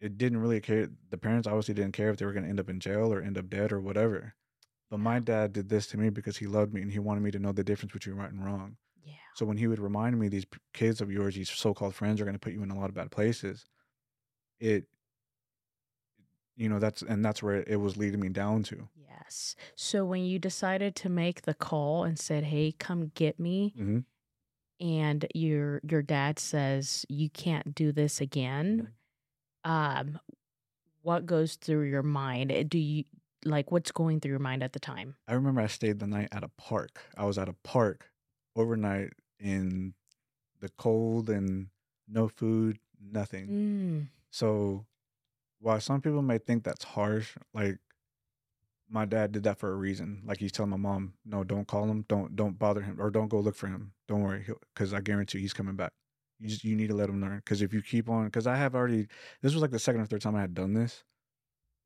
it 0.00 0.18
didn't 0.18 0.40
really 0.40 0.60
care. 0.60 0.88
The 1.10 1.18
parents 1.18 1.46
obviously 1.46 1.74
didn't 1.74 1.92
care 1.92 2.10
if 2.10 2.16
they 2.16 2.26
were 2.26 2.32
going 2.32 2.44
to 2.44 2.50
end 2.50 2.60
up 2.60 2.68
in 2.70 2.80
jail 2.80 3.12
or 3.12 3.22
end 3.22 3.38
up 3.38 3.48
dead 3.48 3.72
or 3.72 3.80
whatever. 3.80 4.34
But 4.90 4.98
my 4.98 5.20
dad 5.20 5.52
did 5.52 5.68
this 5.68 5.86
to 5.88 5.98
me 5.98 6.10
because 6.10 6.38
he 6.38 6.46
loved 6.46 6.74
me 6.74 6.82
and 6.82 6.90
he 6.90 6.98
wanted 6.98 7.22
me 7.22 7.30
to 7.30 7.38
know 7.38 7.52
the 7.52 7.62
difference 7.62 7.92
between 7.92 8.16
right 8.16 8.32
and 8.32 8.44
wrong. 8.44 8.76
So 9.34 9.46
when 9.46 9.56
he 9.56 9.66
would 9.66 9.78
remind 9.78 10.18
me 10.18 10.28
these 10.28 10.46
kids 10.74 11.00
of 11.00 11.10
yours, 11.10 11.34
these 11.34 11.50
so-called 11.50 11.94
friends 11.94 12.20
are 12.20 12.24
going 12.24 12.34
to 12.34 12.40
put 12.40 12.52
you 12.52 12.62
in 12.62 12.70
a 12.70 12.78
lot 12.78 12.88
of 12.88 12.94
bad 12.94 13.10
places, 13.10 13.66
it 14.58 14.84
you 16.56 16.68
know, 16.68 16.78
that's 16.78 17.00
and 17.02 17.24
that's 17.24 17.42
where 17.42 17.64
it 17.66 17.80
was 17.80 17.96
leading 17.96 18.20
me 18.20 18.28
down 18.28 18.62
to. 18.64 18.88
Yes. 18.94 19.56
So 19.76 20.04
when 20.04 20.24
you 20.24 20.38
decided 20.38 20.94
to 20.96 21.08
make 21.08 21.42
the 21.42 21.54
call 21.54 22.04
and 22.04 22.18
said, 22.18 22.44
"Hey, 22.44 22.72
come 22.72 23.12
get 23.14 23.40
me," 23.40 23.72
hmm 23.76 24.00
and 24.78 25.26
your 25.34 25.80
your 25.88 26.02
dad 26.02 26.38
says 26.38 27.04
you 27.08 27.30
can't 27.30 27.74
do 27.74 27.92
this 27.92 28.20
again, 28.20 28.88
um, 29.64 30.18
what 31.02 31.26
goes 31.26 31.56
through 31.56 31.84
your 31.84 32.02
mind? 32.02 32.52
Uh, 32.52 32.62
Do 32.62 32.78
you 32.78 33.04
like 33.44 33.70
what's 33.70 33.90
going 33.90 34.20
through 34.20 34.32
your 34.32 34.38
mind 34.38 34.62
at 34.62 34.72
the 34.72 34.80
time? 34.80 35.16
I 35.26 35.32
remember 35.34 35.60
I 35.62 35.66
stayed 35.66 35.98
the 35.98 36.06
night 36.06 36.28
at 36.32 36.44
a 36.44 36.48
park. 36.48 37.00
I 37.16 37.24
was 37.24 37.38
at 37.38 37.48
a 37.48 37.54
park 37.64 38.10
overnight 38.54 39.12
in 39.40 39.94
the 40.60 40.68
cold 40.70 41.30
and 41.30 41.68
no 42.08 42.28
food, 42.28 42.78
nothing. 43.00 43.48
Mm. 43.48 44.06
So 44.30 44.86
while 45.60 45.80
some 45.80 46.00
people 46.00 46.22
may 46.22 46.38
think 46.38 46.64
that's 46.64 46.84
harsh, 46.84 47.36
like 47.54 47.78
my 48.90 49.04
dad 49.04 49.32
did 49.32 49.44
that 49.44 49.58
for 49.58 49.72
a 49.72 49.76
reason. 49.76 50.22
Like 50.26 50.38
he's 50.38 50.52
telling 50.52 50.70
my 50.70 50.76
mom, 50.76 51.14
"No, 51.24 51.44
don't 51.44 51.66
call 51.66 51.84
him. 51.84 52.04
Don't 52.08 52.34
don't 52.34 52.58
bother 52.58 52.82
him, 52.82 53.00
or 53.00 53.10
don't 53.10 53.28
go 53.28 53.38
look 53.40 53.54
for 53.54 53.68
him. 53.68 53.92
Don't 54.08 54.22
worry, 54.22 54.46
because 54.74 54.92
I 54.92 55.00
guarantee 55.00 55.40
he's 55.40 55.52
coming 55.52 55.76
back. 55.76 55.92
You 56.38 56.48
just 56.48 56.64
you 56.64 56.74
need 56.74 56.88
to 56.88 56.96
let 56.96 57.08
him 57.08 57.20
learn. 57.20 57.36
Because 57.36 57.62
if 57.62 57.72
you 57.72 57.82
keep 57.82 58.08
on, 58.08 58.24
because 58.24 58.46
I 58.46 58.56
have 58.56 58.74
already, 58.74 59.06
this 59.42 59.52
was 59.52 59.62
like 59.62 59.70
the 59.70 59.78
second 59.78 60.00
or 60.00 60.06
third 60.06 60.22
time 60.22 60.34
I 60.34 60.40
had 60.40 60.54
done 60.54 60.74
this, 60.74 61.04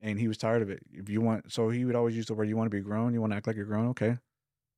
and 0.01 0.19
he 0.19 0.29
was 0.29 0.39
tired 0.39 0.63
of 0.63 0.71
it. 0.71 0.83
If 0.91 1.09
you 1.09 1.21
want, 1.21 1.53
so 1.53 1.69
he 1.69 1.85
would 1.85 1.97
always 1.97 2.17
use 2.17 2.27
the 2.27 2.35
word, 2.35 2.49
"You 2.49 2.57
want 2.57 2.71
to 2.71 2.77
be 2.77 2.83
grown. 2.83 3.13
You 3.13 3.21
want 3.21 3.33
to 3.33 3.37
act 3.37 3.47
like 3.47 3.57
you're 3.57 3.67
grown. 3.67 3.89
Okay, 3.89 4.19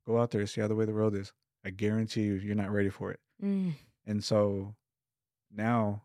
go 0.07 0.19
out 0.19 0.31
there, 0.33 0.47
see 0.47 0.61
how 0.61 0.69
the 0.69 0.75
way 0.75 0.85
the 0.85 0.95
world 0.95 1.15
is. 1.15 1.33
I 1.67 1.71
guarantee 1.71 2.23
you, 2.23 2.35
you're 2.35 2.55
not 2.55 2.71
ready 2.71 2.91
for 2.91 3.11
it." 3.11 3.21
Mm. 3.43 3.75
And 4.07 4.23
so 4.23 4.75
now 5.51 6.03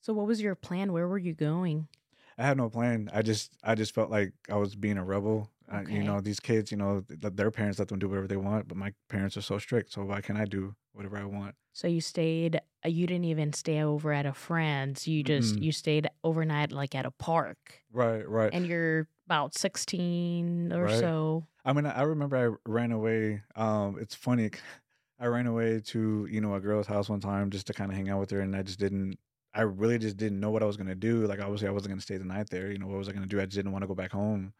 So 0.00 0.12
what 0.12 0.26
was 0.26 0.40
your 0.40 0.54
plan? 0.54 0.92
Where 0.92 1.08
were 1.08 1.18
you 1.18 1.32
going? 1.34 1.88
I 2.36 2.44
had 2.44 2.56
no 2.56 2.68
plan. 2.68 3.10
I 3.12 3.22
just 3.22 3.52
I 3.62 3.74
just 3.74 3.94
felt 3.94 4.10
like 4.10 4.32
I 4.50 4.56
was 4.56 4.74
being 4.74 4.98
a 4.98 5.04
rebel. 5.04 5.50
Uh, 5.70 5.82
you 5.88 6.02
know, 6.02 6.20
these 6.20 6.40
kids, 6.40 6.70
you 6.70 6.76
know, 6.76 7.02
th- 7.08 7.34
their 7.34 7.50
parents 7.50 7.78
let 7.78 7.88
them 7.88 7.98
do 7.98 8.08
whatever 8.08 8.26
they 8.26 8.36
want, 8.36 8.68
but 8.68 8.76
my 8.76 8.92
parents 9.08 9.36
are 9.36 9.42
so 9.42 9.58
strict. 9.58 9.92
So 9.92 10.04
why 10.04 10.20
can't 10.20 10.38
I 10.38 10.44
do 10.44 10.74
whatever 10.92 11.16
I 11.16 11.24
want? 11.24 11.54
So 11.72 11.88
you 11.88 12.00
stayed. 12.00 12.56
uh, 12.84 12.88
You 12.88 13.06
didn't 13.06 13.24
even 13.24 13.52
stay 13.52 13.82
over 13.82 14.12
at 14.12 14.26
a 14.26 14.32
friend's. 14.34 15.06
You 15.08 15.22
just 15.22 15.56
Mm-mm. 15.56 15.62
you 15.62 15.72
stayed 15.72 16.08
overnight 16.22 16.72
like 16.72 16.94
at 16.94 17.06
a 17.06 17.10
park, 17.10 17.82
Right, 17.90 18.28
right. 18.28 18.52
and 18.52 18.66
you're 18.66 19.08
about 19.26 19.54
sixteen 19.54 20.72
or 20.72 20.86
Right. 20.86 20.98
so. 21.00 21.46
I 21.64 21.72
mean, 21.72 21.86
I 21.86 22.02
remember 22.02 22.36
I 22.36 22.70
ran 22.70 22.92
away. 22.92 23.42
Um, 23.54 23.98
it's 24.00 24.14
funny. 24.14 24.50
I 25.18 25.26
ran 25.26 25.46
away 25.46 25.80
to 25.80 26.26
you 26.28 26.40
know 26.40 26.54
a 26.54 26.60
girl's 26.60 26.88
house 26.88 27.08
one 27.08 27.20
time 27.20 27.50
just 27.50 27.66
to 27.68 27.72
kind 27.72 27.90
of 27.90 27.96
hang 27.96 28.08
out 28.10 28.18
with 28.20 28.30
her, 28.30 28.40
and 28.40 28.56
I 28.56 28.62
just 28.62 28.78
didn't. 28.80 29.18
I 29.54 29.62
really 29.62 29.98
just 29.98 30.16
didn't 30.16 30.40
know 30.40 30.50
what 30.50 30.62
I 30.62 30.66
was 30.66 30.76
gonna 30.76 30.94
do. 30.96 31.26
Like 31.26 31.40
obviously, 31.40 31.68
I 31.68 31.70
wasn't 31.70 31.92
gonna 31.92 32.00
stay 32.02 32.16
the 32.16 32.24
night 32.24 32.50
there. 32.50 32.70
You 32.72 32.78
know 32.78 32.86
what 32.88 32.98
was 32.98 33.08
I 33.08 33.12
gonna 33.12 33.26
do? 33.26 33.40
I 33.40 33.44
just 33.44 33.56
didn't 33.56 33.72
want 33.72 33.82
to 33.82 33.86
go 33.88 33.94
back 33.94 34.10
home, 34.12 34.52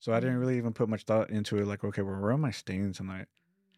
so 0.00 0.12
I 0.14 0.20
didn't 0.20 0.36
Mhm. 0.36 0.40
really 0.40 0.56
even 0.58 0.72
put 0.72 0.88
much 0.88 1.04
thought 1.04 1.30
into 1.30 1.58
it. 1.58 1.66
Like, 1.66 1.84
okay, 1.84 2.02
well, 2.02 2.20
where 2.20 2.32
am 2.32 2.44
I 2.46 2.50
staying 2.52 2.92
tonight? 2.94 3.28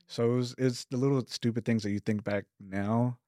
So 0.09 0.33
it 0.33 0.37
was, 0.37 0.55
it's 0.59 0.85
the 0.87 0.97
little 0.97 1.25
stupid 1.27 1.65
things 1.65 1.83
that 1.83 1.91
you 1.91 2.01
think 2.01 2.25
back 2.25 2.45
now. 2.61 3.19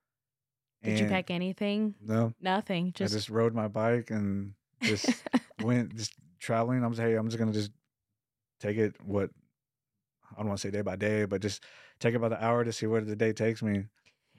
Did 0.82 0.98
you 0.98 1.06
pack 1.06 1.30
anything? 1.30 1.94
No, 2.02 2.32
Nothing. 2.40 2.92
Just, 2.94 3.14
I 3.14 3.16
just 3.18 3.28
rode 3.28 3.54
my 3.54 3.68
bike 3.68 4.10
and 4.10 4.54
just 4.82 5.22
went 5.62 5.94
just 5.94 6.14
traveling. 6.38 6.82
I'm 6.82 6.92
just 6.92 7.02
hey, 7.02 7.14
I'm 7.14 7.26
just 7.28 7.38
gonna 7.38 7.52
just 7.52 7.70
take 8.60 8.78
it 8.78 8.96
what 9.04 9.30
I 10.32 10.36
don't 10.38 10.48
want 10.48 10.60
to 10.60 10.66
say 10.66 10.70
day 10.70 10.80
by 10.82 10.96
day, 10.96 11.24
but 11.26 11.42
just 11.42 11.64
take 11.98 12.14
it 12.14 12.16
about 12.16 12.30
the 12.30 12.42
hour 12.42 12.64
to 12.64 12.72
see 12.72 12.86
where 12.86 13.00
the 13.02 13.16
day 13.16 13.32
takes 13.32 13.62
me. 13.62 13.84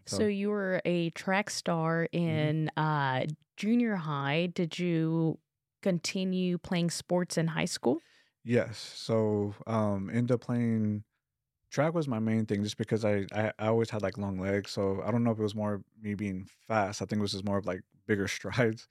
so 0.08 0.26
you 0.26 0.50
were 0.50 0.82
a 0.86 1.10
track 1.12 1.50
star 1.50 2.08
Mm-hmm. 2.14 2.28
in 2.28 2.72
uh, 2.78 3.26
junior 3.58 3.96
high. 3.98 4.50
Did 4.54 4.80
you 4.80 5.38
continue 5.84 6.58
playing 6.58 6.90
sports 6.90 7.38
in 7.38 7.48
high 7.48 7.66
school? 7.66 8.00
Yes. 8.44 8.78
So 8.96 9.54
um 9.68 10.10
ended 10.12 10.32
up 10.32 10.42
playing 10.42 11.04
track 11.72 11.94
was 11.96 12.08
my 12.08 12.20
main 12.20 12.46
thing 12.46 12.64
just 12.64 12.78
because 12.78 13.06
I, 13.06 13.26
I 13.34 13.54
I 13.60 13.68
always 13.68 13.92
had 13.92 14.04
like 14.04 14.18
long 14.20 14.40
legs. 14.40 14.72
So 14.72 15.02
I 15.06 15.12
don't 15.12 15.24
know 15.24 15.32
if 15.32 15.40
it 15.40 15.44
was 15.44 15.56
more 15.56 15.82
me 16.02 16.16
being 16.16 16.48
fast. 16.68 17.02
I 17.02 17.06
think 17.06 17.20
it 17.20 17.24
was 17.24 17.34
just 17.34 17.46
more 17.46 17.58
of 17.60 17.68
like 17.68 17.82
bigger 18.08 18.28
strides. 18.28 18.88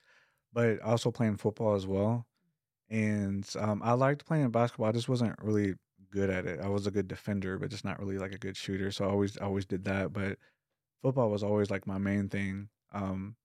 But 0.53 0.81
also 0.83 1.11
playing 1.12 1.39
football 1.39 1.74
as 1.74 1.87
well. 1.87 2.26
And 2.91 3.49
um 3.59 3.83
I 3.85 3.93
liked 3.95 4.26
playing 4.26 4.51
basketball. 4.51 4.89
I 4.89 4.93
just 4.93 5.09
wasn't 5.09 5.37
really 5.43 5.74
good 6.11 6.31
at 6.31 6.47
it. 6.47 6.61
I 6.61 6.68
was 6.68 6.87
a 6.87 6.91
good 6.91 7.09
defender, 7.09 7.59
but 7.59 7.70
just 7.70 7.85
not 7.85 8.01
really 8.01 8.18
like 8.18 8.33
a 8.33 8.39
good 8.39 8.57
shooter. 8.57 8.91
So 8.93 9.05
I 9.07 9.09
always 9.11 9.39
I 9.39 9.45
always 9.47 9.66
did 9.66 9.85
that. 9.87 10.12
But 10.12 10.39
football 11.03 11.31
was 11.31 11.43
always 11.45 11.70
like 11.70 11.87
my 11.87 11.99
main 11.99 12.28
thing. 12.28 12.68
Um 12.93 13.37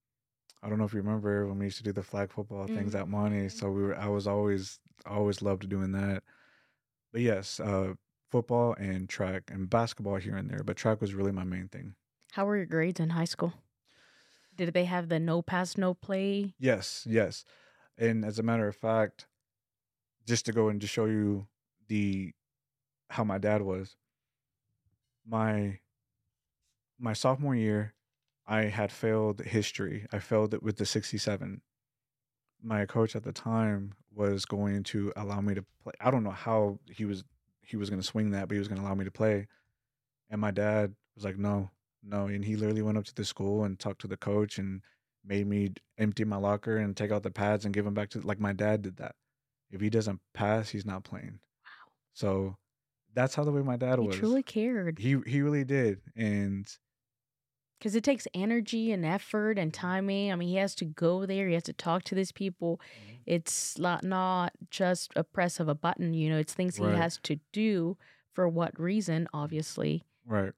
I 0.63 0.69
don't 0.69 0.79
know 0.79 0.85
if 0.85 0.93
you 0.93 1.01
remember 1.01 1.47
when 1.47 1.59
we 1.59 1.65
used 1.65 1.77
to 1.77 1.83
do 1.83 1.93
the 1.93 2.03
flag 2.03 2.31
football 2.31 2.67
things 2.67 2.95
at 2.95 3.07
Monty. 3.09 3.49
So 3.49 3.69
we 3.71 3.83
were 3.83 3.97
I 3.97 4.07
was 4.07 4.27
always 4.27 4.79
always 5.05 5.41
loved 5.41 5.69
doing 5.69 5.91
that. 5.93 6.23
But 7.11 7.21
yes, 7.21 7.59
uh 7.59 7.93
football 8.35 8.75
and 8.77 9.07
track 9.07 9.43
and 9.49 9.69
basketball 9.69 10.17
here 10.17 10.35
and 10.35 10.49
there, 10.49 10.61
but 10.61 10.75
track 10.75 10.99
was 10.99 11.13
really 11.13 11.31
my 11.31 11.45
main 11.45 11.69
thing. 11.69 11.95
How 12.33 12.45
were 12.45 12.57
your 12.57 12.65
grades 12.65 12.99
in 12.99 13.11
high 13.11 13.23
school? 13.23 13.53
Did 14.57 14.73
they 14.73 14.83
have 14.83 15.07
the 15.07 15.21
no 15.21 15.41
pass, 15.41 15.77
no 15.77 15.93
play? 15.93 16.53
Yes, 16.59 17.07
yes. 17.09 17.45
And 17.97 18.25
as 18.25 18.37
a 18.37 18.43
matter 18.43 18.67
of 18.67 18.75
fact, 18.75 19.27
just 20.27 20.45
to 20.47 20.51
go 20.51 20.67
and 20.67 20.81
just 20.81 20.93
show 20.93 21.05
you 21.05 21.47
the 21.87 22.33
how 23.09 23.23
my 23.23 23.37
dad 23.37 23.61
was, 23.61 23.95
my 25.25 25.79
my 26.99 27.13
sophomore 27.13 27.55
year, 27.55 27.93
I 28.45 28.63
had 28.63 28.91
failed 28.91 29.39
history. 29.39 30.07
I 30.11 30.19
failed 30.19 30.53
it 30.53 30.61
with 30.61 30.75
the 30.75 30.85
67. 30.85 31.61
My 32.61 32.85
coach 32.85 33.15
at 33.15 33.23
the 33.23 33.31
time 33.31 33.93
was 34.13 34.43
going 34.43 34.83
to 34.83 35.13
allow 35.15 35.39
me 35.39 35.53
to 35.55 35.63
play. 35.81 35.93
I 36.01 36.11
don't 36.11 36.25
know 36.25 36.31
how 36.31 36.79
he 36.91 37.05
was 37.05 37.23
he 37.67 37.77
was 37.77 37.89
going 37.89 38.01
to 38.01 38.07
swing 38.07 38.31
that, 38.31 38.47
but 38.47 38.53
he 38.55 38.59
was 38.59 38.67
going 38.67 38.79
to 38.79 38.85
allow 38.85 38.95
me 38.95 39.05
to 39.05 39.11
play. 39.11 39.47
And 40.29 40.41
my 40.41 40.51
dad 40.51 40.95
was 41.15 41.23
like, 41.23 41.37
"No, 41.37 41.71
no." 42.03 42.27
And 42.27 42.43
he 42.43 42.55
literally 42.55 42.81
went 42.81 42.97
up 42.97 43.05
to 43.05 43.15
the 43.15 43.25
school 43.25 43.63
and 43.63 43.79
talked 43.79 44.01
to 44.01 44.07
the 44.07 44.17
coach 44.17 44.57
and 44.57 44.81
made 45.23 45.47
me 45.47 45.73
empty 45.97 46.23
my 46.23 46.37
locker 46.37 46.77
and 46.77 46.95
take 46.95 47.11
out 47.11 47.23
the 47.23 47.31
pads 47.31 47.65
and 47.65 47.73
give 47.73 47.85
them 47.85 47.93
back 47.93 48.09
to 48.11 48.21
like 48.21 48.39
my 48.39 48.53
dad 48.53 48.81
did 48.81 48.97
that. 48.97 49.15
If 49.71 49.81
he 49.81 49.89
doesn't 49.89 50.19
pass, 50.33 50.69
he's 50.69 50.85
not 50.85 51.03
playing. 51.03 51.39
Wow. 51.63 51.91
So 52.13 52.57
that's 53.13 53.35
how 53.35 53.43
the 53.43 53.51
way 53.51 53.61
my 53.61 53.77
dad 53.77 53.99
He 53.99 54.05
was. 54.05 54.15
He 54.15 54.19
truly 54.21 54.43
cared. 54.43 54.99
he 54.99 55.17
he 55.25 55.41
really 55.41 55.63
did. 55.63 56.01
And 56.15 56.67
Because 57.79 57.95
it 57.95 58.03
takes 58.03 58.27
energy 58.33 58.91
and 58.91 59.05
effort 59.05 59.59
and 59.59 59.73
timing. 59.73 60.31
I 60.31 60.35
mean, 60.35 60.47
he 60.47 60.55
has 60.55 60.75
to 60.75 60.85
go 60.85 61.25
there. 61.25 61.47
He 61.47 61.53
has 61.53 61.63
to 61.63 61.73
talk 61.73 62.03
to 62.05 62.15
these 62.15 62.31
people. 62.31 62.77
Mm-hmm. 62.77 63.15
It's 63.25 63.77
not, 63.77 64.03
not 64.03 64.53
just 64.69 65.11
a 65.15 65.23
press 65.23 65.59
of 65.59 65.67
a 65.67 65.75
button, 65.75 66.13
you 66.13 66.29
know, 66.29 66.37
it's 66.37 66.53
things 66.53 66.79
Right. 66.79 66.91
he 66.91 66.97
has 66.97 67.19
to 67.23 67.39
do 67.51 67.97
for 68.33 68.47
what 68.47 68.79
reason, 68.79 69.27
obviously. 69.33 70.03
Right. 70.25 70.53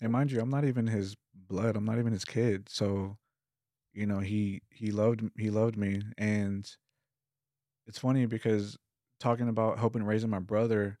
And 0.00 0.12
mind 0.12 0.32
you, 0.32 0.40
I'm 0.40 0.50
not 0.50 0.64
even 0.64 0.86
his 0.86 1.16
blood. 1.34 1.76
I'm 1.76 1.84
not 1.84 1.98
even 1.98 2.12
his 2.12 2.24
kid. 2.24 2.68
So, 2.68 3.16
you 3.92 4.06
know, 4.06 4.18
he 4.18 4.62
he 4.70 4.90
loved 4.90 5.22
he 5.38 5.50
loved 5.50 5.76
me 5.76 6.02
and 6.18 6.68
it's 7.86 7.98
funny 7.98 8.26
because 8.26 8.76
talking 9.20 9.48
about 9.48 9.78
helping 9.78 10.02
raising 10.02 10.30
my 10.30 10.38
brother, 10.38 10.98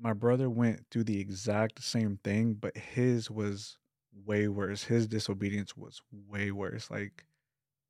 my 0.00 0.12
brother 0.12 0.48
went 0.48 0.86
through 0.90 1.04
the 1.04 1.20
exact 1.20 1.82
same 1.82 2.18
thing, 2.24 2.54
but 2.54 2.76
his 2.76 3.30
was 3.30 3.78
way 4.24 4.48
worse. 4.48 4.84
His 4.84 5.06
disobedience 5.06 5.76
was 5.76 6.00
way 6.10 6.50
worse. 6.50 6.90
Like 6.90 7.24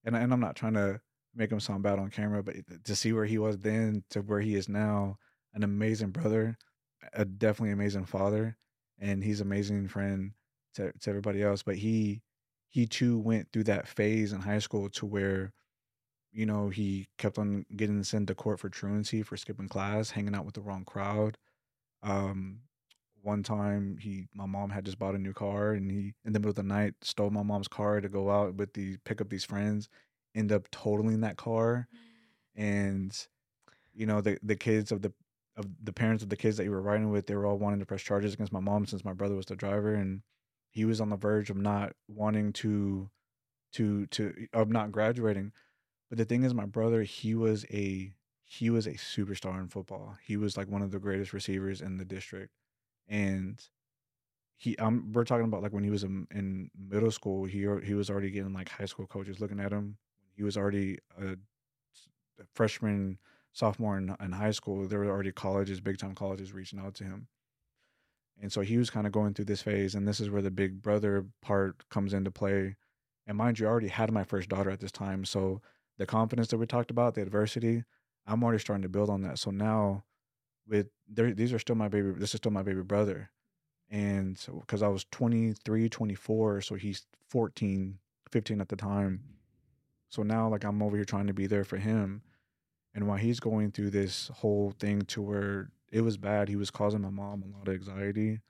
and 0.04 0.16
and 0.16 0.32
I'm 0.32 0.40
not 0.40 0.56
trying 0.56 0.74
to 0.74 1.00
make 1.34 1.50
him 1.50 1.60
sound 1.60 1.82
bad 1.82 1.98
on 1.98 2.10
camera, 2.10 2.42
but 2.42 2.56
to 2.84 2.96
see 2.96 3.12
where 3.12 3.24
he 3.24 3.38
was 3.38 3.58
then 3.58 4.04
to 4.10 4.20
where 4.20 4.40
he 4.40 4.54
is 4.54 4.68
now, 4.68 5.18
an 5.54 5.62
amazing 5.62 6.10
brother, 6.10 6.56
a 7.14 7.24
definitely 7.24 7.72
amazing 7.72 8.04
father, 8.06 8.56
and 8.98 9.22
he's 9.24 9.40
amazing 9.40 9.88
friend 9.88 10.32
to 10.74 10.92
to 10.92 11.10
everybody 11.10 11.42
else. 11.42 11.62
But 11.62 11.76
he 11.76 12.22
he 12.68 12.86
too 12.86 13.18
went 13.18 13.48
through 13.52 13.64
that 13.64 13.88
phase 13.88 14.32
in 14.32 14.40
high 14.40 14.58
school 14.58 14.88
to 14.90 15.06
where, 15.06 15.52
you 16.32 16.46
know, 16.46 16.68
he 16.70 17.08
kept 17.18 17.38
on 17.38 17.66
getting 17.76 18.02
sent 18.04 18.28
to 18.28 18.34
court 18.34 18.60
for 18.60 18.68
truancy 18.68 19.22
for 19.22 19.36
skipping 19.36 19.68
class, 19.68 20.10
hanging 20.10 20.34
out 20.34 20.46
with 20.46 20.54
the 20.54 20.62
wrong 20.62 20.84
crowd. 20.84 21.38
Um, 22.02 22.60
one 23.22 23.42
time 23.42 23.98
he 24.00 24.26
my 24.34 24.46
mom 24.46 24.70
had 24.70 24.84
just 24.84 24.98
bought 24.98 25.14
a 25.14 25.18
new 25.18 25.32
car 25.32 25.72
and 25.72 25.90
he 25.90 26.14
in 26.24 26.32
the 26.32 26.38
middle 26.38 26.50
of 26.50 26.56
the 26.56 26.62
night 26.62 26.94
stole 27.02 27.30
my 27.30 27.42
mom's 27.42 27.68
car 27.68 28.00
to 28.00 28.08
go 28.08 28.30
out 28.30 28.54
with 28.54 28.74
the 28.74 28.96
pick 29.04 29.20
up 29.20 29.30
these 29.30 29.44
friends, 29.44 29.88
end 30.34 30.52
up 30.52 30.70
totaling 30.70 31.20
that 31.20 31.36
car, 31.36 31.88
and 32.56 33.26
you 33.94 34.06
know 34.06 34.20
the 34.20 34.38
the 34.42 34.56
kids 34.56 34.92
of 34.92 35.02
the 35.02 35.12
of 35.56 35.66
the 35.82 35.92
parents 35.92 36.22
of 36.22 36.28
the 36.30 36.36
kids 36.36 36.56
that 36.56 36.64
you 36.64 36.70
were 36.70 36.80
riding 36.80 37.10
with, 37.10 37.26
they 37.26 37.34
were 37.34 37.46
all 37.46 37.58
wanting 37.58 37.80
to 37.80 37.86
press 37.86 38.02
charges 38.02 38.34
against 38.34 38.52
my 38.52 38.60
mom 38.60 38.86
since 38.86 39.04
my 39.04 39.12
brother 39.12 39.34
was 39.34 39.46
the 39.46 39.56
driver, 39.56 39.94
and 39.94 40.22
he 40.70 40.84
was 40.84 41.00
on 41.00 41.10
the 41.10 41.16
verge 41.16 41.50
of 41.50 41.56
not 41.56 41.92
wanting 42.08 42.52
to, 42.54 43.10
to 43.72 44.06
to 44.06 44.46
of 44.52 44.70
not 44.70 44.92
graduating. 44.92 45.52
But 46.08 46.18
the 46.18 46.24
thing 46.24 46.42
is, 46.44 46.54
my 46.54 46.66
brother, 46.66 47.02
he 47.02 47.34
was 47.34 47.64
a 47.70 48.12
he 48.44 48.70
was 48.70 48.86
a 48.86 48.92
superstar 48.92 49.60
in 49.60 49.68
football. 49.68 50.16
He 50.22 50.36
was 50.36 50.56
like 50.56 50.68
one 50.68 50.82
of 50.82 50.90
the 50.90 50.98
greatest 50.98 51.32
receivers 51.32 51.80
in 51.80 51.98
the 51.98 52.04
district, 52.04 52.52
and 53.12 53.62
he 54.56 54.76
um 54.78 55.12
we're 55.12 55.24
talking 55.24 55.44
about 55.44 55.62
like 55.62 55.72
when 55.72 55.84
he 55.84 55.90
was 55.90 56.02
in, 56.02 56.26
in 56.32 56.70
middle 56.76 57.12
school, 57.12 57.44
he 57.44 57.66
he 57.84 57.94
was 57.94 58.10
already 58.10 58.30
getting 58.30 58.52
like 58.52 58.68
high 58.68 58.86
school 58.86 59.06
coaches 59.06 59.38
looking 59.40 59.60
at 59.60 59.72
him. 59.72 59.98
He 60.34 60.42
was 60.42 60.56
already 60.56 60.98
a 61.20 61.36
freshman 62.54 63.18
sophomore 63.52 63.98
in, 63.98 64.14
in 64.20 64.32
high 64.32 64.50
school, 64.50 64.86
there 64.86 64.98
were 64.98 65.10
already 65.10 65.32
colleges, 65.32 65.80
big 65.80 65.98
time 65.98 66.14
colleges 66.14 66.52
reaching 66.52 66.78
out 66.78 66.94
to 66.94 67.04
him. 67.04 67.28
And 68.40 68.50
so 68.50 68.62
he 68.62 68.78
was 68.78 68.90
kind 68.90 69.06
of 69.06 69.12
going 69.12 69.34
through 69.34 69.44
this 69.44 69.62
phase, 69.62 69.94
and 69.94 70.08
this 70.08 70.18
is 70.18 70.30
where 70.30 70.42
the 70.42 70.50
big 70.50 70.82
brother 70.82 71.26
part 71.42 71.88
comes 71.90 72.14
into 72.14 72.30
play. 72.30 72.76
And 73.26 73.36
mind 73.36 73.58
you, 73.58 73.66
I 73.66 73.70
already 73.70 73.88
had 73.88 74.10
my 74.10 74.24
first 74.24 74.48
daughter 74.48 74.70
at 74.70 74.80
this 74.80 74.90
time. 74.90 75.24
So 75.24 75.60
the 75.98 76.06
confidence 76.06 76.48
that 76.48 76.58
we 76.58 76.66
talked 76.66 76.90
about, 76.90 77.14
the 77.14 77.22
adversity, 77.22 77.84
I'm 78.26 78.42
already 78.42 78.58
starting 78.58 78.82
to 78.82 78.88
build 78.88 79.10
on 79.10 79.22
that. 79.22 79.38
So 79.38 79.50
now 79.50 80.04
with 80.66 80.88
these 81.08 81.52
are 81.52 81.58
still 81.58 81.76
my 81.76 81.88
baby, 81.88 82.12
this 82.16 82.34
is 82.34 82.38
still 82.38 82.52
my 82.52 82.62
baby 82.62 82.82
brother. 82.82 83.30
And 83.90 84.38
so, 84.38 84.54
because 84.60 84.82
I 84.82 84.88
was 84.88 85.04
23, 85.10 85.88
24, 85.88 86.62
so 86.62 86.74
he's 86.76 87.06
14, 87.28 87.98
15 88.30 88.60
at 88.60 88.68
the 88.68 88.76
time. 88.76 89.20
So 90.08 90.22
now, 90.22 90.48
like, 90.48 90.64
I'm 90.64 90.82
over 90.82 90.96
here 90.96 91.04
trying 91.04 91.26
to 91.26 91.34
be 91.34 91.46
there 91.46 91.64
for 91.64 91.76
him. 91.76 92.22
And 92.94 93.06
while 93.06 93.18
he's 93.18 93.40
going 93.40 93.70
through 93.70 93.90
this 93.90 94.30
whole 94.34 94.74
thing 94.78 95.02
to 95.02 95.22
where 95.22 95.70
it 95.90 96.02
was 96.02 96.16
bad, 96.16 96.48
he 96.48 96.56
was 96.56 96.70
causing 96.70 97.02
my 97.02 97.10
mom 97.10 97.42
a 97.42 97.58
lot 97.58 97.68
of 97.68 97.74
anxiety. 97.74 98.40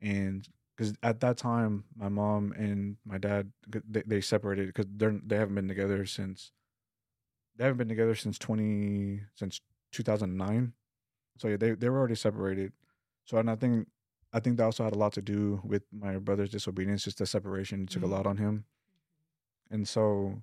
And 0.00 0.46
because 0.76 0.94
at 1.02 1.20
that 1.20 1.36
time, 1.36 1.84
my 1.96 2.08
mom 2.08 2.52
and 2.52 2.96
my 3.04 3.18
dad, 3.18 3.52
they, 3.68 4.02
they 4.06 4.20
separated 4.20 4.68
because 4.68 4.86
they're, 4.96 5.18
they 5.26 5.36
haven't 5.36 5.54
been 5.54 5.68
together 5.68 6.06
since, 6.06 6.52
they 7.56 7.64
haven't 7.64 7.78
been 7.78 7.88
together 7.88 8.14
since 8.14 8.38
20, 8.38 9.20
since 9.34 9.60
2009. 9.92 10.72
So 11.40 11.48
yeah, 11.48 11.56
they, 11.56 11.70
they 11.72 11.88
were 11.88 11.98
already 11.98 12.16
separated. 12.16 12.72
So, 13.24 13.38
and 13.38 13.50
I 13.50 13.56
think, 13.56 13.88
I 14.32 14.40
think 14.40 14.58
that 14.58 14.64
also 14.64 14.84
had 14.84 14.92
a 14.94 14.98
lot 14.98 15.14
to 15.14 15.22
do 15.22 15.60
with 15.64 15.84
my 15.90 16.18
brother's 16.18 16.50
disobedience, 16.50 17.04
just 17.04 17.16
the 17.16 17.24
separation 17.26 17.86
took 17.86 18.02
Mhm. 18.02 18.10
a 18.10 18.12
lot 18.14 18.26
on 18.26 18.36
him. 18.36 18.64
And 19.70 19.88
so 19.88 20.42